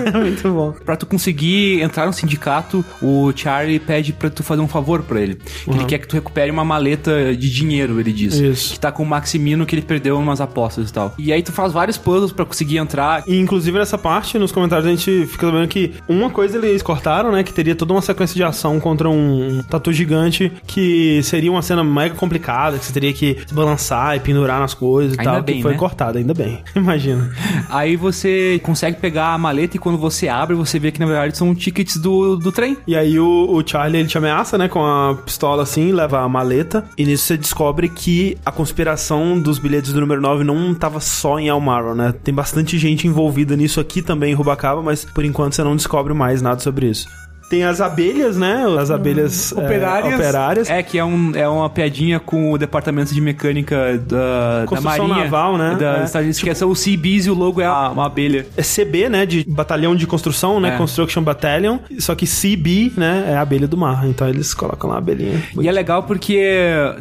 é 0.06 0.12
muito 0.20 0.52
bom. 0.52 0.74
Pra 0.86 0.98
tu 0.98 1.06
conseguir 1.06 1.80
entrar 1.82 2.06
no 2.06 2.12
sindicato, 2.12 2.84
o 3.02 3.32
Charlie 3.34 3.80
pede 3.80 4.12
pra 4.12 4.30
tu 4.30 4.44
fazer 4.44 4.62
um 4.62 4.68
favor 4.68 5.02
pra 5.02 5.22
ele. 5.22 5.36
Que 5.36 5.70
Ele 5.70 5.86
quer 5.86 5.98
que 5.98 6.10
tu 6.10 6.16
recupere 6.16 6.52
uma 6.52 6.66
maleta 6.66 7.34
de 7.34 7.50
dinheiro, 7.50 8.02
ele 8.02 8.12
diz. 8.12 8.34
Isso. 8.34 8.74
Que 8.74 8.80
tá 8.82 8.92
com 8.92 9.02
o 9.02 9.06
Maximino 9.06 9.66
que 9.66 9.74
ele 9.74 9.82
perdeu 9.82 10.20
umas 10.20 10.42
apostas 10.42 10.90
e 10.90 10.94
tal. 10.94 11.14
E 11.18 11.32
aí 11.32 11.42
tu 11.42 11.54
faz 11.54 11.72
vários 11.72 11.98
puzzles 11.98 12.34
pra 12.34 12.44
conseguir 12.44 12.80
entrar. 12.80 13.24
E 13.26 13.40
inclusive 13.40 13.80
nessa 13.80 13.98
parte, 13.98 14.38
nos 14.38 14.52
comentários, 14.52 14.88
a 14.88 14.90
gente 14.90 15.26
fica 15.28 15.48
sabendo 15.48 15.70
que 15.70 15.94
uma 16.06 16.30
coisa 16.30 16.58
eles 16.58 16.82
cortaram, 16.84 17.32
né? 17.32 17.44
Que 17.44 17.54
teria 17.54 17.76
toda 17.76 17.94
uma 17.94 18.02
sequência 18.02 18.36
de 18.36 18.44
ação 18.44 18.78
contra 18.78 19.10
um 19.10 19.64
tatu 19.70 19.94
gigante, 19.94 20.52
que 20.68 21.24
seria 21.24 21.50
uma 21.50 21.62
cena 21.62 21.82
mega 21.82 22.16
complicada, 22.16 22.78
que 22.78 22.84
você 22.84 22.92
teria 22.92 23.14
que 23.14 23.38
se 23.48 23.54
balançar 23.54 24.18
e 24.18 24.20
pendurar 24.20 24.60
nas 24.60 24.74
coisas 24.74 25.16
e 25.16 25.20
Ainda 25.22 25.32
tal. 25.32 25.44
bem, 25.44 25.56
que 25.56 25.62
foi 25.62 25.72
né? 25.72 25.78
cortado, 25.78 26.18
ainda 26.18 26.34
bem. 26.34 26.62
Imagina. 26.76 27.32
Aí 27.70 28.01
você 28.02 28.60
consegue 28.64 28.98
pegar 29.00 29.34
a 29.34 29.38
maleta 29.38 29.78
e 29.78 29.80
quando 29.80 29.98
você 29.98 30.28
abre, 30.28 30.56
você 30.56 30.80
vê 30.80 30.92
que 30.92 31.00
na 31.00 31.06
verdade 31.06 31.38
são 31.38 31.54
tickets 31.54 31.98
do, 31.98 32.36
do 32.36 32.52
trem. 32.52 32.78
E 32.88 32.96
aí 32.96 33.20
o, 33.20 33.48
o 33.50 33.66
Charlie 33.66 34.02
ele 34.02 34.10
te 34.10 34.18
ameaça, 34.18 34.58
né? 34.58 34.68
Com 34.68 34.86
a 34.86 35.16
pistola 35.16 35.64
assim, 35.64 35.92
leva 35.92 36.22
a 36.22 36.30
maleta. 36.30 36.86
E 36.98 37.06
nisso 37.06 37.26
você 37.26 37.38
descobre 37.38 37.88
que 37.90 38.38
a 38.46 38.52
conspiração 38.52 39.40
dos 39.40 39.60
bilhetes 39.60 39.94
do 39.94 40.02
número 40.02 40.22
9 40.22 40.44
não 40.44 40.74
tava 40.74 41.00
só 41.00 41.40
em 41.40 41.50
Almaro, 41.50 41.96
né? 41.96 42.14
Tem 42.24 42.34
bastante 42.34 42.78
gente 42.78 43.08
envolvida 43.08 43.56
nisso 43.56 43.80
aqui 43.80 44.02
também 44.02 44.32
em 44.32 44.36
Rubacaba, 44.36 44.82
mas 44.82 45.06
por 45.06 45.24
enquanto 45.24 45.54
você 45.54 45.64
não 45.64 45.76
descobre 45.76 46.14
mais 46.14 46.42
nada 46.42 46.60
sobre 46.60 46.88
isso. 46.88 47.08
Tem 47.52 47.66
as 47.66 47.82
abelhas, 47.82 48.38
né? 48.38 48.64
As 48.80 48.90
abelhas 48.90 49.52
é, 49.52 49.60
Operárias. 49.60 50.14
operárias. 50.16 50.70
É 50.70 50.82
que 50.82 50.98
é, 50.98 51.04
um, 51.04 51.36
é 51.36 51.48
uma 51.50 51.70
piadinha 51.70 52.18
com 52.18 52.54
o 52.54 52.58
departamento 52.58 53.14
de 53.14 53.20
mecânica 53.20 53.98
da, 54.08 54.62
da 54.62 54.66
Construção 54.68 55.08
Marinha. 55.10 55.26
naval, 55.26 55.58
né? 55.58 55.76
Da, 55.78 55.86
É. 55.92 55.96
dos 56.00 56.06
Estados 56.06 56.26
Unidos, 56.28 56.42
que 56.42 56.56
são 56.56 56.70
os 56.72 56.82
CBs 56.82 57.26
e 57.26 57.30
o 57.30 57.34
logo 57.34 57.60
é 57.60 57.66
a- 57.66 57.90
uma 57.90 58.06
abelha. 58.06 58.48
É 58.56 58.62
CB, 58.64 59.10
né? 59.10 59.26
De 59.26 59.44
batalhão 59.46 59.96
de 59.96 60.08
construção, 60.08 60.62
né? 60.62 60.76
É. 60.76 60.78
Construction 60.78 61.22
Battalion. 61.22 61.80
Só 62.00 62.16
que 62.16 62.26
CB, 62.26 62.94
né? 62.96 63.26
É 63.32 63.36
a 63.36 63.42
abelha 63.42 63.68
do 63.68 63.76
mar. 63.76 64.08
Então 64.08 64.30
eles 64.30 64.54
colocam 64.54 64.90
lá 64.90 64.96
a 64.96 65.00
abelhinha. 65.00 65.44
E 65.60 65.68
é 65.68 65.72
legal 65.74 66.04
porque 66.04 66.40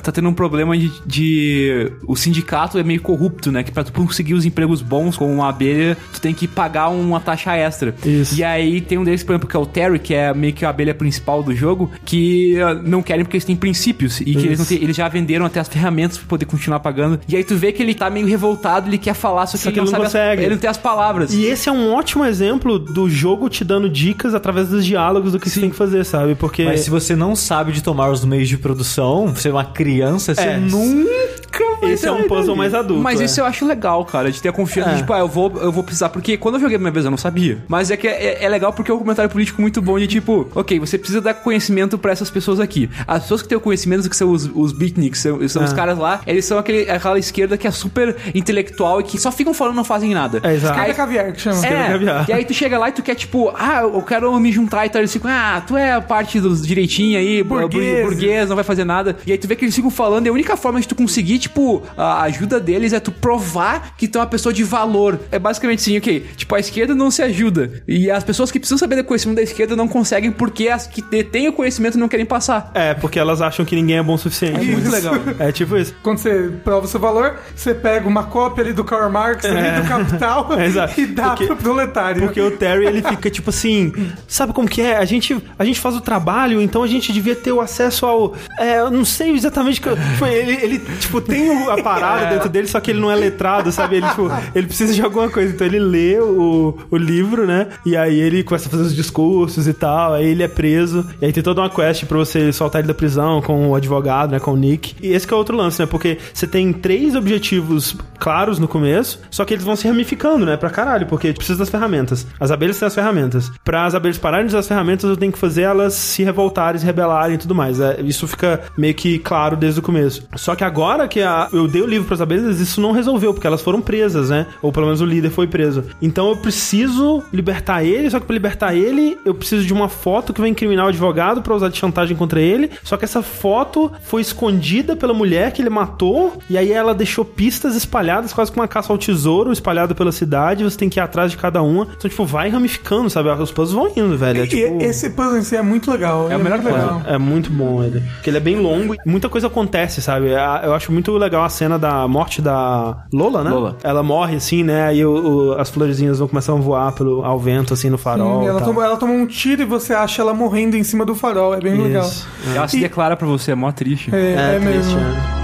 tá 0.02 0.10
tendo 0.10 0.28
um 0.28 0.34
problema 0.34 0.76
de, 0.76 0.90
de- 1.06 1.92
O 2.08 2.16
sindicato 2.16 2.76
é 2.76 2.82
meio 2.82 3.00
corrupto, 3.00 3.52
né? 3.52 3.62
Que 3.62 3.70
pra 3.70 3.84
tu 3.84 3.92
conseguir 3.92 4.34
os 4.34 4.44
empregos 4.44 4.82
bons 4.82 5.16
com 5.16 5.32
uma 5.32 5.48
abelha, 5.48 5.96
tu 6.12 6.20
tem 6.20 6.34
que 6.34 6.48
pagar 6.48 6.88
uma 6.88 7.20
taxa 7.20 7.54
extra. 7.56 7.94
Isso. 8.04 8.34
E 8.36 8.42
aí 8.42 8.80
tem 8.80 8.98
um 8.98 9.04
deles, 9.04 9.22
por 9.22 9.32
exemplo, 9.32 9.48
que 9.48 9.56
é 9.56 9.60
o 9.60 9.66
Terry, 9.66 9.98
que 9.98 10.12
é 10.14 10.32
meio 10.40 10.52
que 10.52 10.64
a 10.64 10.70
abelha 10.70 10.94
principal 10.94 11.42
do 11.42 11.54
jogo, 11.54 11.90
que 12.04 12.58
ah, 12.60 12.74
não 12.74 13.02
querem 13.02 13.24
porque 13.24 13.36
eles 13.36 13.44
têm 13.44 13.54
princípios. 13.56 14.20
E 14.20 14.24
que 14.34 14.46
eles, 14.46 14.58
não 14.58 14.66
têm- 14.66 14.82
eles 14.82 14.96
já 14.96 15.08
venderam 15.08 15.44
até 15.46 15.60
as 15.60 15.68
ferramentas 15.68 16.18
pra 16.18 16.26
poder 16.26 16.46
continuar 16.46 16.80
pagando. 16.80 17.20
E 17.28 17.36
aí 17.36 17.44
tu 17.44 17.54
vê 17.56 17.70
que 17.72 17.82
ele 17.82 17.94
tá 17.94 18.08
meio 18.10 18.26
revoltado, 18.26 18.88
ele 18.88 18.98
quer 18.98 19.14
falar, 19.14 19.46
só 19.46 19.56
que, 19.56 19.62
Só 19.64 19.68
ele, 19.70 19.74
que 19.74 19.80
não, 19.80 19.86
ele 19.86 19.92
não 19.92 19.98
sabe 20.00 20.06
as- 20.06 20.12
consegue. 20.12 20.42
ele 20.42 20.54
não 20.54 20.60
tem 20.60 20.70
as 20.70 20.76
palavras. 20.78 21.32
E 21.34 21.44
esse 21.44 21.68
é 21.68 21.72
um 21.72 21.92
ótimo 21.92 22.24
exemplo 22.24 22.78
do 22.78 23.08
jogo 23.08 23.48
te 23.48 23.62
dando 23.64 23.88
dicas 23.88 24.34
através 24.34 24.68
dos 24.68 24.84
diálogos 24.84 25.32
do 25.32 25.38
que 25.40 25.48
você 25.50 25.60
tem 25.60 25.70
que 25.70 25.76
fazer, 25.76 26.04
sabe? 26.04 26.34
Porque. 26.34 26.64
Mas 26.64 26.80
se 26.80 26.90
você 26.90 27.14
não 27.14 27.36
sabe 27.36 27.72
de 27.72 27.82
tomar 27.82 28.10
os 28.10 28.24
meios 28.24 28.48
de 28.48 28.56
produção, 28.56 29.34
você 29.34 29.48
é 29.48 29.52
uma 29.52 29.64
criança, 29.64 30.34
você 30.34 30.40
É. 30.40 30.56
nunca 30.58 31.64
esse 31.88 32.06
é 32.06 32.12
um 32.12 32.18
sair 32.18 32.28
puzzle 32.28 32.46
dali. 32.46 32.58
mais 32.58 32.74
adulto. 32.74 33.02
Mas 33.02 33.20
é. 33.20 33.24
isso 33.24 33.40
eu 33.40 33.44
acho 33.46 33.66
legal, 33.66 34.04
cara, 34.04 34.30
de 34.30 34.40
ter 34.40 34.48
a 34.48 34.52
confiança 34.52 34.90
É. 34.90 34.94
de, 34.94 34.98
tipo, 35.00 35.12
ah, 35.12 35.18
eu 35.20 35.28
vou, 35.28 35.52
eu 35.60 35.72
vou 35.72 35.82
precisar. 35.82 36.08
Porque 36.10 36.36
quando 36.36 36.54
eu 36.56 36.60
joguei 36.60 36.76
a 36.76 36.78
primeira 36.78 36.94
vez 36.94 37.04
eu 37.04 37.10
não 37.10 37.18
sabia. 37.18 37.58
Mas 37.68 37.90
é 37.90 37.96
que 37.96 38.06
é, 38.08 38.42
é 38.44 38.48
legal 38.48 38.72
porque 38.72 38.90
é 38.90 38.94
um 38.94 38.98
comentário 38.98 39.30
político 39.30 39.60
muito 39.60 39.80
bom 39.80 39.98
de 39.98 40.06
tipo, 40.06 40.48
ok, 40.54 40.78
você 40.78 40.98
precisa 40.98 41.20
dar 41.20 41.34
conhecimento 41.34 41.96
pra 41.98 42.12
essas 42.12 42.30
pessoas 42.30 42.60
aqui. 42.60 42.88
As 43.06 43.22
pessoas 43.22 43.42
que 43.42 43.48
têm 43.48 43.58
o 43.58 43.60
conhecimento, 43.60 44.08
que 44.08 44.16
são 44.16 44.30
os, 44.30 44.50
os 44.54 44.72
beatniks, 44.72 45.20
são, 45.20 45.48
são 45.48 45.64
os 45.64 45.72
É. 45.72 45.74
caras 45.74 45.98
lá, 45.98 46.20
eles 46.26 46.44
são 46.44 46.58
aquele, 46.58 46.90
aquela 46.90 47.18
esquerda 47.18 47.56
que 47.56 47.66
é 47.66 47.70
super 47.70 48.16
intelectual 48.34 49.00
e 49.00 49.04
que 49.04 49.18
só 49.18 49.30
ficam 49.30 49.52
falando 49.54 49.74
e 49.74 49.76
não 49.76 49.84
fazem 49.84 50.12
nada. 50.14 50.40
É, 50.42 50.54
exato. 50.54 50.78
Cada 50.78 50.94
caviar 50.94 51.32
que 51.32 51.40
chama. 51.40 51.56
Esquerda 51.56 51.92
caviar. 51.92 52.24
É, 52.28 52.30
e 52.30 52.32
aí 52.34 52.44
tu 52.44 52.54
chega 52.54 52.78
lá 52.78 52.88
e 52.88 52.92
tu 52.92 53.02
quer, 53.02 53.14
tipo, 53.14 53.52
ah, 53.56 53.80
eu 53.82 54.02
quero 54.02 54.38
me 54.40 54.50
juntar 54.52 54.86
e 54.86 54.88
tal. 54.90 55.00
Eles 55.00 55.12
ficam, 55.12 55.30
ah, 55.30 55.62
tu 55.66 55.76
é 55.76 55.92
a 55.92 56.00
parte 56.00 56.40
dos 56.40 56.66
direitinhos 56.66 57.20
aí, 57.20 57.42
burguês, 57.42 58.48
não 58.48 58.56
vai 58.56 58.64
fazer 58.64 58.84
nada. 58.84 59.16
E 59.26 59.32
aí 59.32 59.38
tu 59.38 59.46
vê 59.46 59.56
que 59.56 59.64
eles 59.64 59.74
ficam 59.74 59.90
falando, 59.90 60.26
e 60.26 60.28
a 60.28 60.32
única 60.32 60.56
forma 60.56 60.80
de 60.80 60.88
tu 60.88 60.94
conseguir, 60.94 61.38
tipo, 61.38 61.69
a 61.96 62.22
ajuda 62.22 62.58
deles 62.60 62.92
é 62.92 63.00
tu 63.00 63.12
provar 63.12 63.94
que 63.96 64.06
tu 64.08 64.18
é 64.18 64.20
uma 64.20 64.26
pessoa 64.26 64.52
de 64.52 64.62
valor. 64.64 65.20
É 65.30 65.38
basicamente 65.38 65.80
assim, 65.80 65.98
ok, 65.98 66.26
tipo, 66.36 66.54
a 66.54 66.60
esquerda 66.60 66.94
não 66.94 67.10
se 67.10 67.22
ajuda. 67.22 67.82
E 67.86 68.10
as 68.10 68.24
pessoas 68.24 68.50
que 68.50 68.58
precisam 68.58 68.78
saber 68.78 68.96
do 68.96 69.04
conhecimento 69.04 69.36
da 69.36 69.42
esquerda 69.42 69.74
não 69.76 69.88
conseguem 69.88 70.30
porque 70.30 70.68
as 70.68 70.86
que 70.86 71.02
detêm 71.02 71.48
o 71.48 71.52
conhecimento 71.52 71.98
não 71.98 72.08
querem 72.08 72.26
passar. 72.26 72.70
É, 72.74 72.94
porque 72.94 73.18
elas 73.18 73.40
acham 73.42 73.64
que 73.64 73.74
ninguém 73.76 73.98
é 73.98 74.02
bom 74.02 74.14
o 74.14 74.18
suficiente. 74.18 74.60
Isso. 74.62 74.72
Muito 74.72 74.90
legal. 74.90 75.14
É 75.38 75.52
tipo 75.52 75.76
isso. 75.76 75.94
Quando 76.02 76.18
você 76.18 76.50
prova 76.64 76.86
o 76.86 76.88
seu 76.88 77.00
valor, 77.00 77.36
você 77.54 77.74
pega 77.74 78.08
uma 78.08 78.24
cópia 78.24 78.64
ali 78.64 78.72
do 78.72 78.84
Karl 78.84 79.10
Marx, 79.10 79.44
ali 79.44 79.80
do 79.82 79.88
Capital, 79.88 80.48
É, 80.60 81.00
e 81.00 81.06
dá 81.06 81.28
Porque- 81.30 81.46
pro 81.46 81.56
proletário. 81.56 82.22
Porque 82.22 82.40
o 82.40 82.50
Terry, 82.50 82.86
ele 82.86 83.02
fica 83.02 83.30
tipo 83.30 83.50
assim, 83.50 83.92
sabe 84.28 84.52
como 84.52 84.68
que 84.68 84.80
é? 84.82 84.96
A 84.96 85.04
gente, 85.04 85.36
a 85.58 85.64
gente 85.64 85.80
faz 85.80 85.94
o 85.96 86.00
trabalho, 86.00 86.60
então 86.60 86.82
a 86.82 86.86
gente 86.86 87.12
devia 87.12 87.34
ter 87.34 87.52
o 87.52 87.60
acesso 87.60 88.06
ao... 88.06 88.34
É, 88.58 88.78
eu 88.80 88.90
não 88.90 89.04
sei 89.04 89.30
exatamente... 89.30 89.80
Que, 89.80 89.88
eu- 89.88 89.96
tipo, 89.96 90.26
ele, 90.26 90.52
ele, 90.62 90.78
tipo, 90.98 91.20
tem 91.20 91.48
a 91.68 91.82
parada 91.82 92.26
dentro 92.26 92.48
dele, 92.48 92.66
só 92.68 92.80
que 92.80 92.90
ele 92.90 93.00
não 93.00 93.10
é 93.10 93.14
letrado, 93.14 93.72
sabe? 93.72 93.96
Ele, 93.96 94.08
tipo, 94.08 94.30
ele 94.54 94.66
precisa 94.66 94.94
de 94.94 95.02
alguma 95.02 95.28
coisa. 95.28 95.52
Então 95.52 95.66
ele 95.66 95.78
lê 95.78 96.18
o, 96.20 96.76
o 96.90 96.96
livro, 96.96 97.46
né? 97.46 97.68
E 97.84 97.96
aí 97.96 98.18
ele 98.18 98.42
começa 98.42 98.68
a 98.68 98.70
fazer 98.70 98.84
os 98.84 98.94
discursos 98.94 99.66
e 99.66 99.72
tal, 99.72 100.14
aí 100.14 100.26
ele 100.26 100.42
é 100.42 100.48
preso. 100.48 101.06
E 101.20 101.26
aí 101.26 101.32
tem 101.32 101.42
toda 101.42 101.60
uma 101.60 101.70
quest 101.70 102.04
pra 102.04 102.18
você 102.18 102.52
soltar 102.52 102.80
ele 102.80 102.88
da 102.88 102.94
prisão 102.94 103.42
com 103.42 103.68
o 103.68 103.74
advogado, 103.74 104.32
né? 104.32 104.40
Com 104.40 104.52
o 104.52 104.56
Nick. 104.56 104.94
E 105.02 105.12
esse 105.12 105.30
é 105.30 105.36
outro 105.36 105.56
lance, 105.56 105.80
né? 105.80 105.86
Porque 105.86 106.18
você 106.32 106.46
tem 106.46 106.72
três 106.72 107.14
objetivos 107.14 107.96
claros 108.18 108.58
no 108.58 108.68
começo, 108.68 109.20
só 109.30 109.44
que 109.44 109.54
eles 109.54 109.64
vão 109.64 109.76
se 109.76 109.88
ramificando, 109.88 110.44
né? 110.46 110.56
Pra 110.56 110.70
caralho, 110.70 111.06
porque 111.06 111.32
precisa 111.32 111.58
das 111.58 111.70
ferramentas. 111.70 112.26
As 112.38 112.50
abelhas 112.50 112.78
têm 112.78 112.86
as 112.86 112.94
ferramentas. 112.94 113.50
Pra 113.64 113.86
as 113.86 113.94
abelhas 113.94 114.18
pararem 114.18 114.46
de 114.46 114.50
usar 114.50 114.60
as 114.60 114.68
ferramentas, 114.68 115.08
eu 115.08 115.16
tenho 115.16 115.32
que 115.32 115.38
fazer 115.38 115.62
elas 115.62 115.94
se 115.94 116.22
revoltarem, 116.22 116.78
se 116.78 116.86
rebelarem 116.86 117.34
e 117.34 117.38
tudo 117.38 117.54
mais. 117.54 117.80
É, 117.80 118.00
isso 118.02 118.26
fica 118.26 118.60
meio 118.76 118.94
que 118.94 119.18
claro 119.18 119.56
desde 119.56 119.80
o 119.80 119.82
começo. 119.82 120.22
Só 120.36 120.54
que 120.54 120.64
agora 120.64 121.08
que 121.08 121.20
a, 121.22 121.48
eu 121.52 121.66
dei 121.68 121.82
o 121.82 121.86
livro 121.86 122.06
pras 122.06 122.20
abelhas, 122.20 122.60
isso 122.60 122.80
não 122.80 122.92
resolveu, 122.92 123.32
porque 123.32 123.46
elas 123.46 123.60
foram 123.62 123.80
presas, 123.80 124.30
né? 124.30 124.46
Ou 124.62 124.72
pelo 124.72 124.86
menos 124.86 125.00
o 125.00 125.04
líder 125.04 125.30
foi 125.30 125.46
preso. 125.46 125.84
Então 126.00 126.28
eu 126.30 126.36
preciso 126.36 127.22
libertar 127.32 127.84
ele, 127.84 128.10
só 128.10 128.20
que 128.20 128.26
pra 128.26 128.34
libertar 128.34 128.74
ele, 128.74 129.18
eu 129.24 129.34
preciso 129.34 129.64
de 129.64 129.72
uma 129.72 129.88
foto 129.88 130.32
que 130.32 130.40
vai 130.40 130.48
incriminar 130.50 130.86
o 130.86 130.88
advogado 130.88 131.42
pra 131.42 131.54
usar 131.54 131.68
de 131.68 131.78
chantagem 131.78 132.16
contra 132.16 132.40
ele. 132.40 132.70
Só 132.82 132.96
que 132.96 133.04
essa 133.04 133.22
foto 133.22 133.90
foi 134.02 134.20
escondida 134.20 134.94
pela 134.96 135.12
mulher 135.14 135.52
que 135.52 135.62
ele 135.62 135.70
matou, 135.70 136.38
e 136.48 136.56
aí 136.58 136.70
ela 136.72 136.94
deixou 136.94 137.24
pistas 137.24 137.74
espalhadas, 137.76 138.32
quase 138.32 138.50
como 138.50 138.62
uma 138.62 138.68
caça 138.68 138.92
ao 138.92 138.98
tesouro, 138.98 139.52
espalhada 139.52 139.94
pela 139.94 140.12
cidade, 140.12 140.62
você 140.64 140.76
tem 140.76 140.88
que 140.88 140.98
ir 140.98 141.02
atrás 141.02 141.30
de 141.30 141.36
cada 141.36 141.62
uma. 141.62 141.86
Então, 141.96 142.08
tipo, 142.10 142.24
vai 142.24 142.48
ramificando, 142.48 143.08
sabe? 143.10 143.28
Os 143.30 143.50
puzzles 143.50 143.72
vão 143.74 143.92
indo, 144.04 144.16
velho. 144.16 144.42
É, 144.42 144.46
tipo... 144.46 144.82
esse 144.82 145.10
puzzle 145.10 145.38
em 145.38 145.42
si 145.42 145.56
é 145.56 145.62
muito 145.62 145.90
legal. 145.90 146.24
É 146.24 146.34
ele 146.34 146.34
a 146.34 146.38
melhor 146.38 146.60
coisa. 146.62 146.76
legal. 146.78 147.02
É 147.06 147.18
muito 147.18 147.50
bom 147.50 147.82
ele. 147.82 148.00
Porque 148.16 148.28
ele 148.30 148.36
é 148.36 148.40
bem 148.40 148.56
longo 148.58 148.94
e 148.94 148.98
muita 149.08 149.28
coisa 149.28 149.46
acontece, 149.46 150.00
sabe? 150.02 150.34
A- 150.34 150.62
Eu 150.64 150.74
acho 150.74 150.92
muito 150.92 151.12
legal 151.16 151.39
a 151.44 151.48
cena 151.48 151.78
da 151.78 152.06
morte 152.08 152.40
da 152.42 153.04
Lola, 153.12 153.42
né? 153.44 153.50
Lola. 153.50 153.76
Ela 153.82 154.02
morre 154.02 154.36
assim, 154.36 154.62
né? 154.62 154.86
Aí 154.86 155.04
o- 155.04 155.52
o- 155.52 155.60
as 155.60 155.70
florezinhas 155.70 156.18
vão 156.18 156.28
começar 156.28 156.52
a 156.52 156.56
voar 156.56 156.92
pelo, 156.92 157.24
ao 157.24 157.38
vento, 157.38 157.74
assim, 157.74 157.90
no 157.90 157.98
farol. 157.98 158.42
Sim, 158.42 158.48
ela, 158.48 158.60
e 158.60 158.64
tomou, 158.64 158.82
ela 158.82 158.96
tomou 158.96 159.16
um 159.16 159.26
tiro 159.26 159.62
e 159.62 159.64
você 159.64 159.92
acha 159.94 160.22
ela 160.22 160.32
morrendo 160.34 160.76
em 160.76 160.82
cima 160.82 161.04
do 161.04 161.14
farol. 161.14 161.54
É 161.54 161.60
bem 161.60 161.80
legal. 161.80 162.04
Isso. 162.06 162.26
Ela 162.54 162.68
se 162.68 162.78
declara 162.80 163.16
pra 163.16 163.26
você, 163.26 163.52
é 163.52 163.54
mó 163.54 163.70
triste. 163.72 164.14
É, 164.14 164.32
é, 164.56 164.58
triste, 164.58 164.66
mesmo. 164.94 165.00
né? 165.00 165.36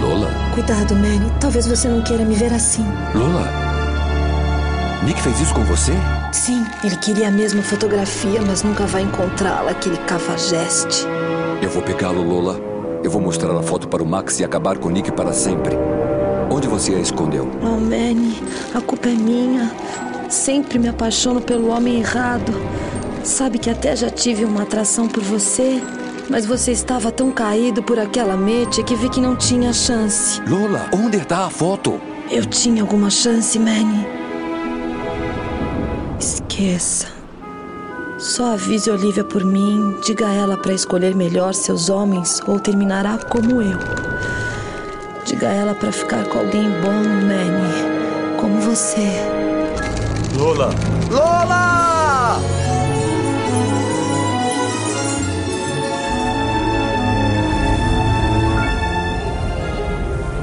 Lola, 0.00 0.28
Cuidado, 0.54 0.94
Manny. 0.94 1.30
Talvez 1.40 1.66
você 1.66 1.88
não 1.88 2.00
queira 2.02 2.24
me 2.24 2.34
ver 2.34 2.52
assim. 2.52 2.84
Lola. 3.14 3.44
Nick 5.04 5.20
fez 5.22 5.40
isso 5.40 5.54
com 5.54 5.64
você? 5.64 5.92
Sim, 6.32 6.64
ele 6.84 6.96
queria 6.96 7.28
a 7.28 7.30
mesma 7.30 7.62
fotografia, 7.62 8.40
mas 8.46 8.62
nunca 8.62 8.86
vai 8.86 9.02
encontrá-la, 9.02 9.70
aquele 9.70 9.96
cafajeste. 9.98 11.06
Eu 11.62 11.70
vou 11.70 11.82
pegá-lo, 11.82 12.22
Lola. 12.22 12.60
Eu 13.02 13.10
vou 13.10 13.20
mostrar 13.20 13.56
a 13.56 13.62
foto 13.62 13.88
para 13.88 14.02
o 14.02 14.06
Max 14.06 14.40
e 14.40 14.44
acabar 14.44 14.76
com 14.76 14.90
Nick 14.90 15.10
para 15.12 15.32
sempre. 15.32 15.74
Onde 16.50 16.68
você 16.68 16.94
a 16.94 16.98
escondeu? 16.98 17.48
Oh, 17.62 17.80
Manny, 17.80 18.36
a 18.74 18.80
culpa 18.80 19.08
é 19.08 19.14
minha. 19.14 19.72
Sempre 20.28 20.78
me 20.78 20.88
apaixono 20.88 21.40
pelo 21.40 21.70
homem 21.70 22.00
errado. 22.00 22.52
Sabe 23.24 23.58
que 23.58 23.70
até 23.70 23.96
já 23.96 24.10
tive 24.10 24.44
uma 24.44 24.62
atração 24.62 25.08
por 25.08 25.22
você, 25.22 25.82
mas 26.28 26.44
você 26.44 26.72
estava 26.72 27.10
tão 27.10 27.30
caído 27.30 27.82
por 27.82 27.98
aquela 27.98 28.36
mete 28.36 28.82
que 28.82 28.94
vi 28.94 29.08
que 29.08 29.20
não 29.20 29.34
tinha 29.34 29.72
chance. 29.72 30.40
Lola, 30.46 30.90
onde 30.92 31.16
está 31.16 31.46
a 31.46 31.50
foto? 31.50 32.00
Eu 32.30 32.44
tinha 32.44 32.82
alguma 32.82 33.10
chance, 33.10 33.58
Manny? 33.58 34.06
Esqueça. 36.18 37.19
Só 38.20 38.52
avise 38.52 38.90
Olivia 38.90 39.24
por 39.24 39.42
mim, 39.42 39.96
diga 40.04 40.28
a 40.28 40.34
ela 40.34 40.54
para 40.54 40.74
escolher 40.74 41.14
melhor 41.14 41.54
seus 41.54 41.88
homens 41.88 42.42
ou 42.46 42.60
terminará 42.60 43.16
como 43.16 43.62
eu. 43.62 43.78
Diga 45.24 45.48
a 45.48 45.54
ela 45.54 45.74
para 45.74 45.90
ficar 45.90 46.26
com 46.26 46.38
alguém 46.38 46.68
bom, 46.82 46.92
Manny, 46.92 48.36
como 48.38 48.60
você. 48.60 49.08
Lola! 50.36 50.68
Lola! 51.10 51.79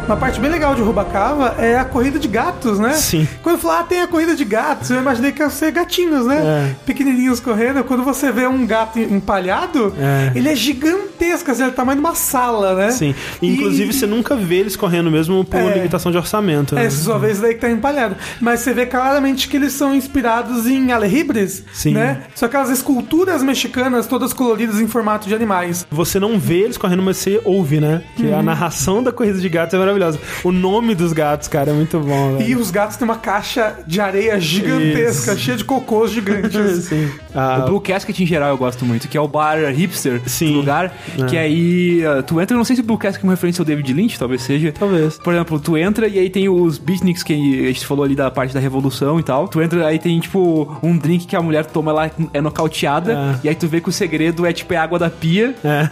Uma 0.08 0.16
parte 0.16 0.40
bem 0.40 0.50
legal 0.50 0.74
de 0.74 0.82
Rubacava 0.82 1.56
é 1.60 1.78
a 1.78 1.84
corrida 1.84 2.18
de 2.18 2.30
gatos, 2.30 2.80
né? 2.80 2.94
Sim. 2.94 3.28
Quando 3.44 3.56
eu 3.58 3.62
falar, 3.62 3.82
ah, 3.82 3.84
tem 3.84 4.00
a 4.02 4.08
corrida 4.08 4.36
de 4.38 4.46
gatos, 4.46 4.90
eu 4.90 4.98
imaginei 5.02 5.34
que 5.34 5.42
ia 5.42 5.50
ser 5.50 5.70
gatinhos, 5.72 6.26
né? 6.26 6.38
É. 6.72 6.76
Pequenininhos 6.86 7.42
correndo. 7.42 7.84
Quando 7.84 8.04
você 8.06 8.32
vê 8.32 8.48
um 8.48 8.66
gato 8.66 8.98
empalhado, 9.00 9.94
É. 10.00 10.32
ele 10.34 10.48
é 10.48 10.56
gigantesco, 10.56 11.52
assim, 11.52 11.64
é 11.64 11.68
o 11.68 11.72
tamanho 11.74 12.00
de 12.00 12.06
uma 12.06 12.16
sala, 12.16 12.74
né? 12.74 12.92
Sim. 12.92 13.14
Inclusive, 13.42 13.90
E- 13.90 13.94
você 13.94 14.08
nunca 14.08 14.34
vê 14.34 14.56
eles 14.60 14.78
correndo 14.78 15.12
mesmo 15.12 15.44
por 15.44 15.60
É. 15.60 15.74
limitação 15.74 16.10
de 16.10 16.18
orçamento. 16.18 16.74
né? 16.74 16.86
É, 16.86 16.90
só 16.90 17.18
vê 17.18 17.32
esse 17.32 17.42
daí 17.42 17.54
que 17.56 17.60
tá 17.60 17.70
empalhado. 17.70 18.16
Mas 18.40 18.62
você 18.62 18.74
vê 18.74 18.86
claramente 18.86 19.50
que 19.50 19.58
eles 19.58 19.74
são 19.74 19.94
inspirados 19.94 20.66
em 20.68 20.90
alejibres, 20.94 21.66
Sim. 21.74 21.94
né? 21.94 22.22
São 22.34 22.48
aquelas 22.48 22.70
esculturas 22.70 23.44
mexicanas 23.44 24.08
todas 24.08 24.32
coloridas 24.32 24.80
em 24.80 24.88
formato 24.88 25.28
de 25.28 25.36
animais. 25.36 25.86
Você 25.92 26.18
não 26.18 26.40
vê 26.40 26.60
eles 26.60 26.78
correndo, 26.78 27.04
mas 27.04 27.18
você 27.18 27.42
ouve, 27.44 27.82
né? 27.82 28.02
Que 28.16 28.28
Uhum. 28.28 28.40
a 28.40 28.42
narração 28.44 29.04
da 29.04 29.12
corrida 29.12 29.38
de 29.40 29.50
gatos 29.50 29.74
é 29.74 29.78
maravilhosa. 29.78 29.97
O 30.44 30.52
nome 30.52 30.96
dos 30.96 31.14
gatos, 31.14 31.48
cara, 31.48 31.72
é 31.72 31.74
muito 31.74 32.00
bom. 32.00 32.38
E 32.40 32.44
velho. 32.44 32.60
os 32.60 32.72
gatos 32.72 32.98
têm 32.98 33.06
uma 33.06 33.18
caixa 33.18 33.76
de 33.86 34.00
areia 34.00 34.40
gigantesca, 34.40 35.34
Isso. 35.34 35.42
cheia 35.42 35.58
de 35.58 35.64
cocôs 35.64 36.12
gigantes. 36.12 36.86
Sim. 36.86 37.10
Ah, 37.34 37.60
O 37.62 37.70
Blue 37.70 37.82
Casket 37.82 38.20
em 38.20 38.26
geral 38.26 38.50
eu 38.50 38.58
gosto 38.58 38.86
muito, 38.86 39.08
que 39.08 39.18
é 39.18 39.22
o 39.22 39.28
bar 39.28 39.58
hipster 39.72 40.22
Sim. 40.26 40.54
do 40.54 40.60
lugar. 40.60 40.94
Que 41.30 41.38
aí 41.38 42.04
uh, 42.06 42.24
tu 42.24 42.40
entra, 42.42 42.54
eu 42.56 42.58
não 42.58 42.66
sei 42.66 42.76
se 42.76 42.82
o 42.82 42.86
Blue 42.86 42.98
Casket 42.98 43.24
é 43.24 43.28
uma 43.28 43.34
referência 43.34 43.62
ao 43.62 43.66
David 43.66 43.94
Lynch, 43.94 44.18
talvez 44.18 44.42
seja. 44.42 44.72
Talvez. 44.72 45.18
Por 45.18 45.34
exemplo, 45.34 45.60
tu 45.60 45.78
entra 45.78 46.08
e 46.08 46.20
aí 46.20 46.30
tem 46.30 46.50
os 46.50 46.78
beatniks 46.78 47.24
que 47.24 47.34
a 47.34 47.68
gente 47.68 47.86
falou 47.86 48.04
ali 48.04 48.16
da 48.16 48.30
parte 48.32 48.54
da 48.54 48.60
revolução 48.60 49.20
e 49.20 49.24
tal. 49.24 49.48
Tu 49.48 49.62
entra 49.62 49.88
aí 49.88 50.00
tem 50.00 50.20
tipo 50.20 50.78
um 50.82 50.98
drink 50.98 51.26
que 51.28 51.36
a 51.36 51.42
mulher 51.42 51.66
toma 51.66 51.92
lá 51.92 52.10
é 52.34 52.42
nocauteada. 52.42 53.14
É. 53.14 53.40
E 53.46 53.50
aí 53.50 53.56
tu 53.56 53.68
vê 53.68 53.82
que 53.82 53.90
o 53.90 53.92
segredo 53.92 54.46
é 54.46 54.54
tipo 54.54 54.74
é 54.74 54.78
água 54.78 55.00
da 55.00 55.10
pia. 55.10 55.56
É. 55.64 55.88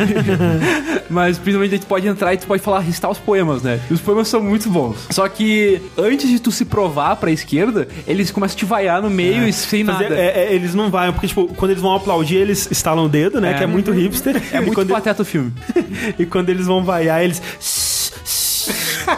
Mas 1.09 1.37
principalmente 1.37 1.73
aí 1.73 1.79
tu 1.79 1.85
pode 1.85 2.07
entrar 2.07 2.33
e 2.33 2.37
tu 2.37 2.47
pode 2.47 2.61
falar, 2.61 2.79
recitar 2.79 3.09
os 3.11 3.19
poemas, 3.19 3.61
né? 3.63 3.79
E 3.89 3.93
os 3.95 4.01
poemas 4.01 4.27
são 4.27 4.41
muito 4.41 4.69
bons. 4.69 4.97
Só 5.09 5.27
que 5.27 5.81
antes 5.97 6.29
de 6.29 6.39
tu 6.39 6.51
se 6.51 6.65
provar 6.65 7.15
pra 7.15 7.31
esquerda, 7.31 7.87
eles 8.07 8.31
começam 8.31 8.55
a 8.55 8.59
te 8.59 8.65
vaiar 8.65 9.01
no 9.01 9.09
meio 9.09 9.47
e 9.47 9.53
sem 9.53 9.83
Fazer- 9.83 10.09
nada. 10.09 10.15
é, 10.21 10.45
é, 10.49 10.53
eles 10.53 10.73
não 10.75 10.89
vão, 10.89 11.11
porque, 11.13 11.27
tipo, 11.27 11.47
quando 11.55 11.71
eles 11.71 11.81
vão 11.81 11.95
aplaudir, 11.95 12.35
eles 12.37 12.67
estalam 12.71 13.05
o 13.05 13.09
dedo, 13.09 13.41
né? 13.41 13.51
É. 13.51 13.53
Que 13.55 13.63
é 13.63 13.67
muito 13.67 13.91
hipster. 13.91 14.41
É 14.51 14.61
muito 14.61 14.85
pateta 14.85 15.21
o 15.21 15.25
filme. 15.25 15.51
E 16.19 16.25
quando 16.25 16.49
eles 16.49 16.65
vão 16.65 16.83
vaiar, 16.83 17.23
eles. 17.23 17.41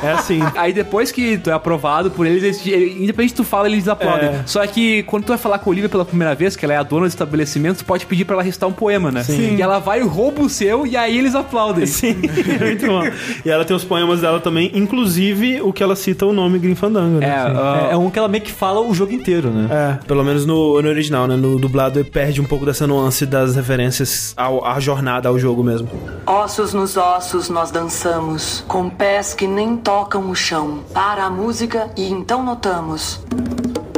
É 0.04 0.12
assim. 0.12 0.40
Aí 0.56 0.74
depois 0.74 1.12
que 1.12 1.38
tu 1.38 1.50
é 1.50 1.54
aprovado 1.54 2.12
por 2.12 2.26
eles, 2.26 2.44
eles 2.44 2.66
ele- 2.66 3.04
independente 3.04 3.30
de 3.32 3.36
tu 3.36 3.44
fala, 3.44 3.68
eles 3.68 3.88
aplaudem. 3.88 4.30
É. 4.30 4.42
Só 4.46 4.66
que 4.68 5.04
quando 5.04 5.26
tu 5.26 5.30
vai 5.30 5.38
falar 5.38 5.60
com 5.60 5.70
a 5.70 5.72
Olivia 5.72 5.90
pela 5.90 6.06
primeira 6.06 6.34
vez, 6.36 6.56
que 6.56 6.66
ela 6.66 6.74
é 6.74 6.78
a 6.78 6.84
dona 6.84 7.02
do 7.02 7.08
estabelecimento, 7.10 7.78
tu 7.80 7.86
pode 7.86 8.06
pedir 8.06 8.26
pra 8.26 8.36
ela 8.36 8.44
recitar 8.44 8.68
um 8.68 8.74
poema, 8.74 9.12
né? 9.12 9.24
Sim. 9.24 9.56
E 9.56 9.62
ela 9.62 9.80
vai 9.80 10.00
e 10.00 10.04
rouba 10.04 10.42
o 10.42 10.50
seu 10.50 10.86
e 10.86 10.96
aí 10.98 11.18
eles 11.18 11.36
aplaudem. 11.36 11.86
Sim, 11.86 12.16
muito 12.62 12.86
bom. 12.88 13.04
E 13.46 13.50
ela 13.50 13.64
tem 13.66 13.76
os 13.76 13.84
poemas 13.84 14.22
dela 14.22 14.40
também, 14.40 14.72
inclusive 14.74 15.62
o 15.62 15.72
que 15.72 15.84
ela 15.84 15.96
cita 15.96 16.26
o 16.26 16.34
nome 16.34 16.60
Grim 16.60 16.76
Fandango, 16.76 17.20
né? 17.20 17.28
É, 17.28 17.32
ah, 17.32 17.88
É, 17.90 17.94
é 17.94 17.98
um 17.98 18.10
que 18.10 18.18
ela 18.20 18.28
meio 18.28 18.44
que 18.44 18.52
fala 18.52 18.82
o 18.82 18.94
jogo 18.94 19.14
inteiro, 19.14 19.50
né? 19.50 19.68
É, 20.02 20.06
pelo 20.06 20.24
menos 20.24 20.46
no, 20.46 20.82
no 20.82 20.90
original, 20.90 21.28
né? 21.28 21.36
No 21.36 21.58
dublado 21.60 22.04
perde 22.06 22.42
um 22.42 22.46
pouco 22.46 22.66
dessa 22.66 22.86
nuance 22.88 23.26
das 23.26 23.56
referências 23.56 24.34
ao, 24.36 24.66
à 24.66 24.80
jornada, 24.80 25.30
ao 25.30 25.38
jogo 25.40 25.64
mesmo. 25.64 25.88
Ossos 26.26 26.74
nos 26.74 26.98
ossos 26.98 27.50
nós 27.50 27.72
dançamos, 27.72 28.64
com 28.68 28.90
pés 28.90 29.34
que 29.34 29.48
nem 29.48 29.77
tocam 29.78 30.30
o 30.30 30.36
chão. 30.36 30.80
Para 30.94 31.26
a 31.26 31.30
música 31.30 31.90
e 31.96 32.12
então 32.12 32.44
notamos 32.44 33.22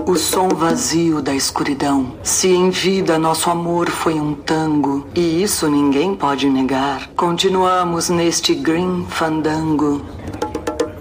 o 0.05 0.15
som 0.15 0.49
vazio 0.49 1.21
da 1.21 1.35
escuridão. 1.35 2.13
Se 2.23 2.47
em 2.47 2.71
vida 2.71 3.19
nosso 3.19 3.49
amor 3.49 3.89
foi 3.91 4.15
um 4.15 4.33
tango, 4.33 5.07
e 5.13 5.43
isso 5.43 5.69
ninguém 5.69 6.15
pode 6.15 6.49
negar, 6.49 7.09
continuamos 7.15 8.09
neste 8.09 8.55
green 8.55 9.05
fandango 9.07 10.01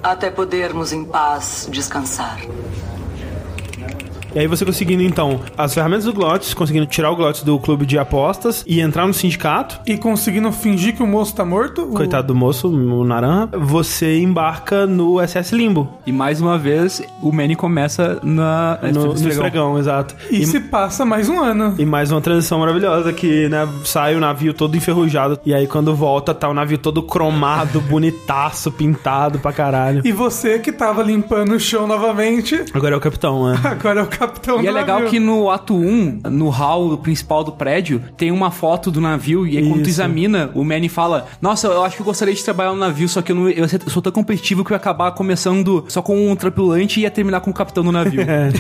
até 0.03 0.31
podermos 0.31 0.93
em 0.93 1.05
paz 1.05 1.67
descansar. 1.71 2.39
E 4.39 4.43
aí 4.43 4.47
você 4.47 4.65
conseguindo, 4.65 5.03
então, 5.03 5.41
as 5.57 5.75
ferramentas 5.75 6.05
do 6.05 6.13
Glottis, 6.13 6.55
conseguindo 6.55 6.87
tirar 6.87 7.11
o 7.11 7.17
Glottis 7.17 7.43
do 7.43 7.59
clube 7.59 7.85
de 7.85 7.99
apostas 7.99 8.63
e 8.69 8.81
entrar 8.81 9.05
no 9.05 9.13
sindicato. 9.13 9.81
E 9.85 9.97
conseguindo 9.99 10.53
fingir 10.53 10.95
que 10.95 11.03
o 11.03 11.07
moço 11.09 11.35
tá 11.35 11.45
morto. 11.45 11.83
o- 11.83 11.89
Coitado 11.95 12.29
do 12.29 12.35
moço, 12.37 12.69
o 12.69 13.03
Naranja. 13.05 13.49
Você 13.59 14.21
embarca 14.21 14.87
no 14.87 15.21
SS 15.21 15.53
Limbo. 15.57 15.89
E 16.07 16.13
mais 16.13 16.41
uma 16.41 16.57
vez, 16.57 17.03
o 17.21 17.33
Manny 17.33 17.57
começa 17.57 18.21
na, 18.23 18.79
No, 18.81 19.07
no 19.07 19.13
esfregão. 19.15 19.29
esfregão, 19.29 19.79
exato. 19.81 20.15
E, 20.31 20.47
se 20.47 20.61
passa 20.61 21.05
mais 21.05 21.29
um 21.29 21.41
ano. 21.43 21.75
E 21.77 21.85
mais 21.85 22.13
uma 22.13 22.21
transição 22.21 22.61
maravilhosa 22.61 23.13
que, 23.13 23.49
né, 23.49 23.67
sai 23.83 24.15
o 24.15 24.21
navio 24.21 24.55
todo 24.55 24.77
enferrujado. 24.77 25.41
E 25.45 25.53
aí 25.53 25.67
quando 25.67 25.93
volta, 25.97 26.33
tá 26.33 26.49
o 26.49 26.55
navio 26.55 26.79
todo 26.79 27.03
cromado, 27.03 27.81
bonitaço, 27.91 28.71
pintado 28.71 29.41
pra 29.41 29.53
caralho. 29.53 30.01
E 30.05 30.13
você 30.13 30.61
que 30.61 30.71
tava 30.71 31.03
limpando 31.03 31.55
o 31.57 31.59
chão 31.59 31.89
novamente, 31.89 32.65
Agora 32.73 32.95
é 32.95 32.99
o 32.99 33.01
capitão, 33.01 33.51
né? 33.51 33.59
agora 33.65 33.99
é 33.99 34.03
o 34.05 34.07
capitão 34.07 34.28
E 34.63 34.67
é 34.67 34.71
do 34.71 34.75
legal 34.75 34.99
navio. 34.99 35.11
que 35.11 35.21
no 35.21 35.51
ato 35.51 35.75
1, 35.75 36.21
no 36.31 36.49
hall 36.49 36.97
principal 36.99 37.43
do 37.45 37.53
prédio, 37.53 38.03
tem 38.17 38.31
uma 38.31 38.51
foto 38.51 38.91
do 38.91 39.01
navio 39.01 39.47
e 39.47 39.59
aí 39.59 39.69
quando 39.69 39.83
tu 39.83 39.89
examina, 39.89 40.51
o 40.55 40.65
Manny 40.65 40.89
fala: 40.89 41.27
Nossa, 41.41 41.67
eu 41.67 41.85
acho 41.85 41.97
que 41.97 42.03
eu 42.03 42.07
gostaria 42.07 42.35
de 42.35 42.43
trabalhar 42.43 42.73
no 42.73 42.79
navio, 42.79 43.09
só 43.09 43.23
que 43.23 43.33
eu, 43.33 43.37
não, 43.37 43.49
eu 43.49 43.67
sou 43.89 44.03
tão 44.03 44.13
competitivo 44.13 44.65
que 44.65 44.73
eu 44.73 44.75
ia 44.75 44.79
acabar 44.79 45.13
começando 45.13 45.85
só 45.89 46.03
com 46.03 46.31
um 46.31 46.37
tripulante 46.37 47.01
e 47.01 47.03
ia 47.03 47.11
terminar 47.11 47.41
com 47.41 47.51
o 47.51 47.55
capitão 47.55 47.85
do 47.85 47.93
navio. 47.93 48.19
É. 48.29 48.51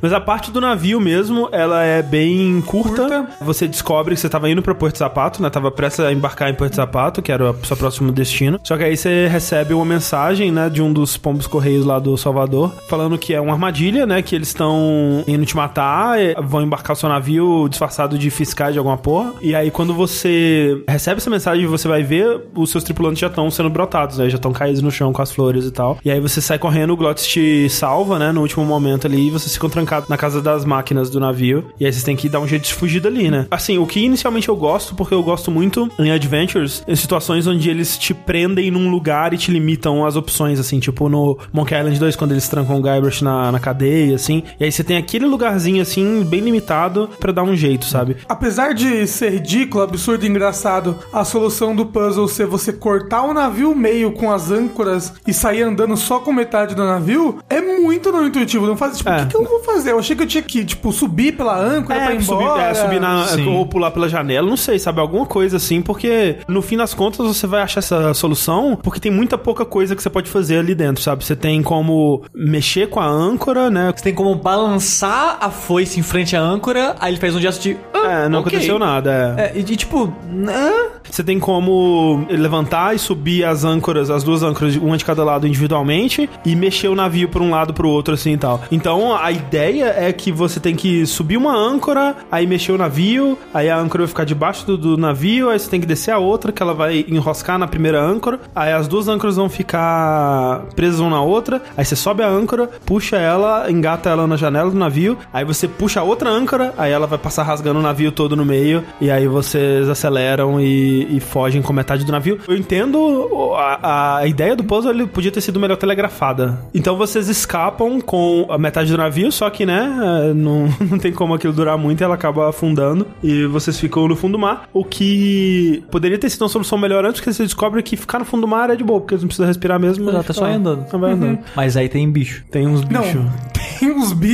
Mas 0.00 0.12
a 0.12 0.20
parte 0.20 0.50
do 0.50 0.60
navio 0.60 1.00
mesmo, 1.00 1.48
ela 1.50 1.82
é 1.82 2.02
bem 2.02 2.62
curta. 2.64 2.86
Curta. 2.86 3.28
Você 3.40 3.66
descobre 3.66 4.14
que 4.14 4.20
você 4.20 4.28
tava 4.28 4.48
indo 4.48 4.62
pra 4.62 4.74
Porto 4.74 4.96
Sapato, 4.96 5.42
né? 5.42 5.50
Tava 5.50 5.70
prestes 5.70 6.00
a 6.04 6.12
embarcar 6.12 6.48
em 6.50 6.54
Porto 6.54 6.74
Sapato, 6.74 7.20
que 7.20 7.32
era 7.32 7.50
o 7.50 7.64
seu 7.64 7.76
próximo 7.76 8.12
destino. 8.12 8.60
Só 8.62 8.76
que 8.76 8.84
aí 8.84 8.96
você 8.96 9.26
recebe 9.26 9.74
uma 9.74 9.84
mensagem, 9.84 10.52
né, 10.52 10.68
de 10.68 10.80
um 10.80 10.92
dos 10.92 11.16
pombos 11.16 11.46
correios 11.46 11.84
lá 11.84 11.98
do 11.98 12.16
Salvador, 12.16 12.72
falando 12.88 13.18
que 13.18 13.34
é 13.34 13.40
uma 13.40 13.52
armadilha, 13.52 14.06
né? 14.06 14.22
Que 14.22 14.34
eles 14.36 14.48
estão 14.48 14.65
estão 14.66 15.24
indo 15.26 15.46
te 15.46 15.56
matar, 15.56 16.20
eh, 16.20 16.34
vão 16.42 16.62
embarcar 16.62 16.94
o 16.94 16.98
seu 16.98 17.08
navio 17.08 17.68
disfarçado 17.68 18.18
de 18.18 18.30
fiscais 18.30 18.72
de 18.72 18.78
alguma 18.78 18.98
porra. 18.98 19.34
E 19.40 19.54
aí, 19.54 19.70
quando 19.70 19.94
você 19.94 20.82
recebe 20.88 21.18
essa 21.18 21.30
mensagem, 21.30 21.66
você 21.66 21.86
vai 21.86 22.02
ver 22.02 22.40
os 22.54 22.70
seus 22.70 22.84
tripulantes 22.84 23.20
já 23.20 23.28
estão 23.28 23.50
sendo 23.50 23.70
brotados, 23.70 24.18
né? 24.18 24.28
Já 24.28 24.36
estão 24.36 24.52
caídos 24.52 24.82
no 24.82 24.90
chão 24.90 25.12
com 25.12 25.22
as 25.22 25.32
flores 25.32 25.64
e 25.64 25.70
tal. 25.70 25.98
E 26.04 26.10
aí 26.10 26.20
você 26.20 26.40
sai 26.40 26.58
correndo, 26.58 26.92
o 26.92 26.96
Glottis 26.96 27.26
te 27.26 27.68
salva, 27.70 28.18
né? 28.18 28.32
No 28.32 28.40
último 28.40 28.64
momento 28.64 29.06
ali, 29.06 29.28
e 29.28 29.30
vocês 29.30 29.52
ficam 29.52 29.70
trancados 29.70 30.08
na 30.08 30.16
casa 30.16 30.42
das 30.42 30.64
máquinas 30.64 31.10
do 31.10 31.20
navio. 31.20 31.64
E 31.78 31.86
aí 31.86 31.92
vocês 31.92 32.04
têm 32.04 32.16
que 32.16 32.28
dar 32.28 32.40
um 32.40 32.48
jeito 32.48 32.64
de 32.64 32.74
fugir 32.74 33.00
dali, 33.00 33.30
né? 33.30 33.46
Assim, 33.50 33.78
o 33.78 33.86
que 33.86 34.00
inicialmente 34.00 34.48
eu 34.48 34.56
gosto, 34.56 34.94
porque 34.94 35.14
eu 35.14 35.22
gosto 35.22 35.50
muito 35.50 35.90
em 35.98 36.10
Adventures, 36.10 36.82
em 36.86 36.96
situações 36.96 37.46
onde 37.46 37.70
eles 37.70 37.96
te 37.96 38.12
prendem 38.12 38.70
num 38.70 38.90
lugar 38.90 39.32
e 39.32 39.38
te 39.38 39.50
limitam 39.50 40.04
as 40.04 40.16
opções, 40.16 40.58
assim, 40.58 40.80
tipo 40.80 41.08
no 41.08 41.38
Monkey 41.52 41.76
Island 41.76 41.98
2, 41.98 42.16
quando 42.16 42.32
eles 42.32 42.48
trancam 42.48 42.78
o 42.78 42.82
Guybrush 42.82 43.22
na, 43.22 43.52
na 43.52 43.60
cadeia, 43.60 44.16
assim. 44.16 44.42
E 44.58 44.64
aí 44.64 44.72
você 44.72 44.82
tem 44.82 44.96
aquele 44.96 45.26
lugarzinho, 45.26 45.82
assim, 45.82 46.24
bem 46.24 46.40
limitado 46.40 47.08
pra 47.20 47.32
dar 47.32 47.42
um 47.42 47.54
jeito, 47.56 47.84
sabe? 47.84 48.16
Apesar 48.28 48.72
de 48.74 49.06
ser 49.06 49.30
ridículo, 49.32 49.84
absurdo 49.84 50.24
e 50.24 50.28
engraçado, 50.28 50.98
a 51.12 51.24
solução 51.24 51.74
do 51.74 51.86
puzzle 51.86 52.26
ser 52.28 52.46
você 52.46 52.72
cortar 52.72 53.22
o 53.22 53.34
navio 53.34 53.74
meio 53.74 54.12
com 54.12 54.32
as 54.32 54.50
âncoras 54.50 55.12
e 55.26 55.32
sair 55.32 55.62
andando 55.62 55.96
só 55.96 56.18
com 56.18 56.32
metade 56.32 56.74
do 56.74 56.84
navio, 56.84 57.38
é 57.48 57.60
muito 57.60 58.10
não 58.12 58.26
intuitivo. 58.26 58.66
Não 58.66 58.76
faz, 58.76 58.98
tipo, 58.98 59.10
É. 59.10 59.22
o 59.22 59.26
que, 59.26 59.30
que 59.30 59.36
eu 59.36 59.44
vou 59.44 59.62
fazer? 59.62 59.92
Eu 59.92 59.98
achei 59.98 60.16
que 60.16 60.22
eu 60.22 60.26
tinha 60.26 60.42
que, 60.42 60.64
tipo, 60.64 60.92
subir 60.92 61.32
pela 61.36 61.58
âncora 61.58 61.98
pra 62.00 62.14
ir 62.14 62.22
subir, 62.22 62.42
embora. 62.44 62.62
é, 62.62 62.74
subir 62.74 63.00
na, 63.00 63.26
Sim. 63.26 63.46
ou 63.48 63.66
pular 63.66 63.90
pela 63.90 64.08
janela, 64.08 64.48
não 64.48 64.56
sei, 64.56 64.78
sabe? 64.78 65.00
Alguma 65.00 65.26
coisa 65.26 65.56
assim, 65.58 65.80
porque 65.82 66.36
no 66.48 66.62
fim 66.62 66.76
das 66.76 66.94
contas 66.94 67.26
você 67.26 67.46
vai 67.46 67.60
achar 67.62 67.80
essa 67.80 68.14
solução, 68.14 68.78
porque 68.82 69.00
tem 69.00 69.12
muita 69.12 69.36
pouca 69.38 69.64
coisa 69.64 69.94
que 69.94 70.02
você 70.02 70.10
pode 70.10 70.30
fazer 70.30 70.58
ali 70.58 70.74
dentro, 70.74 71.02
sabe? 71.02 71.24
Você 71.24 71.36
tem 71.36 71.62
como 71.62 72.22
mexer 72.34 72.88
com 72.88 73.00
a 73.00 73.06
âncora, 73.06 73.70
né? 73.70 73.92
Você 73.94 74.04
tem 74.04 74.14
como 74.14 74.34
balançar 74.46 75.38
a 75.40 75.50
foice 75.50 75.98
em 75.98 76.02
frente 76.02 76.36
à 76.36 76.40
âncora, 76.40 76.94
aí 77.00 77.10
ele 77.12 77.20
faz 77.20 77.34
um 77.34 77.40
gesto 77.40 77.62
de. 77.62 77.76
"Ah, 77.92 78.24
É, 78.24 78.28
não 78.28 78.40
ok." 78.40 78.52
aconteceu 78.52 78.78
nada. 78.78 79.34
É. 79.36 79.42
É, 79.46 79.52
e, 79.56 79.60
e 79.60 79.76
tipo, 79.76 80.12
ah, 80.48 80.96
Você 81.08 81.22
tem 81.22 81.38
como 81.38 82.26
levantar 82.28 82.94
e 82.94 82.98
subir 82.98 83.44
as 83.44 83.64
âncoras, 83.64 84.10
as 84.10 84.24
duas 84.24 84.42
âncoras, 84.42 84.74
uma 84.76 84.96
de 84.96 85.04
cada 85.04 85.22
lado 85.22 85.46
individualmente, 85.46 86.28
e 86.44 86.54
mexer 86.56 86.88
o 86.88 86.96
navio 86.96 87.28
por 87.28 87.40
um 87.40 87.48
lado 87.50 87.72
pro 87.72 87.88
outro, 87.88 88.12
assim 88.14 88.32
e 88.32 88.36
tal. 88.36 88.60
Então 88.72 89.16
a 89.16 89.30
ideia 89.30 89.94
é 89.96 90.12
que 90.12 90.32
você 90.32 90.58
tem 90.58 90.74
que 90.74 91.06
subir 91.06 91.36
uma 91.36 91.56
âncora, 91.56 92.16
aí 92.30 92.44
mexer 92.46 92.72
o 92.72 92.78
navio, 92.78 93.38
aí 93.54 93.70
a 93.70 93.76
âncora 93.78 94.02
vai 94.02 94.08
ficar 94.08 94.24
debaixo 94.24 94.66
do, 94.66 94.76
do 94.76 94.96
navio, 94.96 95.48
aí 95.48 95.58
você 95.60 95.70
tem 95.70 95.80
que 95.80 95.86
descer 95.86 96.10
a 96.10 96.18
outra, 96.18 96.50
que 96.50 96.60
ela 96.62 96.74
vai 96.74 97.04
enroscar 97.08 97.56
na 97.56 97.68
primeira 97.68 98.00
âncora, 98.02 98.40
aí 98.54 98.72
as 98.72 98.88
duas 98.88 99.06
âncoras 99.06 99.36
vão 99.36 99.48
ficar 99.48 100.64
presas 100.74 100.98
uma 101.00 101.10
na 101.10 101.22
outra, 101.22 101.62
aí 101.76 101.84
você 101.84 101.94
sobe 101.94 102.22
a 102.24 102.28
âncora, 102.28 102.68
puxa 102.84 103.16
ela, 103.16 103.70
engata 103.70 104.10
ela 104.10 104.26
na 104.26 104.35
janela 104.36 104.70
do 104.70 104.76
navio, 104.76 105.18
aí 105.32 105.44
você 105.44 105.66
puxa 105.68 106.00
a 106.00 106.02
outra 106.02 106.30
âncora, 106.30 106.74
aí 106.76 106.92
ela 106.92 107.06
vai 107.06 107.18
passar 107.18 107.42
rasgando 107.42 107.78
o 107.78 107.82
navio 107.82 108.12
todo 108.12 108.36
no 108.36 108.44
meio, 108.44 108.84
e 109.00 109.10
aí 109.10 109.26
vocês 109.26 109.88
aceleram 109.88 110.60
e, 110.60 111.16
e 111.16 111.20
fogem 111.20 111.62
com 111.62 111.72
metade 111.72 112.04
do 112.04 112.12
navio. 112.12 112.38
Eu 112.46 112.56
entendo 112.56 113.54
a, 113.54 114.18
a 114.18 114.26
ideia 114.26 114.56
do 114.56 114.64
puzzle, 114.64 114.92
ele 114.92 115.06
podia 115.06 115.30
ter 115.30 115.40
sido 115.40 115.60
melhor 115.60 115.76
telegrafada. 115.76 116.58
Então 116.74 116.96
vocês 116.96 117.28
escapam 117.28 118.00
com 118.00 118.46
a 118.48 118.58
metade 118.58 118.90
do 118.90 118.98
navio, 118.98 119.30
só 119.32 119.48
que, 119.50 119.66
né, 119.66 120.32
não, 120.34 120.68
não 120.80 120.98
tem 120.98 121.12
como 121.12 121.34
aquilo 121.34 121.52
durar 121.52 121.78
muito, 121.78 122.02
ela 122.02 122.14
acaba 122.14 122.48
afundando 122.48 123.06
e 123.22 123.46
vocês 123.46 123.78
ficam 123.78 124.06
no 124.08 124.16
fundo 124.16 124.32
do 124.32 124.38
mar, 124.38 124.68
o 124.72 124.84
que 124.84 125.82
poderia 125.90 126.18
ter 126.18 126.28
sido 126.30 126.42
uma 126.42 126.48
solução 126.48 126.78
melhor 126.78 127.04
antes, 127.04 127.20
porque 127.20 127.32
você 127.32 127.42
descobre 127.42 127.82
que 127.82 127.96
ficar 127.96 128.18
no 128.18 128.24
fundo 128.24 128.42
do 128.42 128.48
mar 128.48 128.70
é 128.70 128.76
de 128.76 128.84
boa, 128.84 129.00
porque 129.00 129.14
eles 129.14 129.22
não 129.22 129.28
precisam 129.28 129.46
respirar 129.46 129.80
mesmo. 129.80 130.08
Exato, 130.08 130.32
é 130.32 130.34
só 130.34 130.44
andando. 130.44 130.86
Andando. 130.92 131.38
Mas 131.56 131.76
aí 131.76 131.88
tem 131.88 132.10
bicho. 132.10 132.44
Tem 132.50 132.66
uns 132.66 132.84
bichos. 132.84 133.22
tem 133.78 133.90
uns 133.92 134.12
bichos 134.12 134.25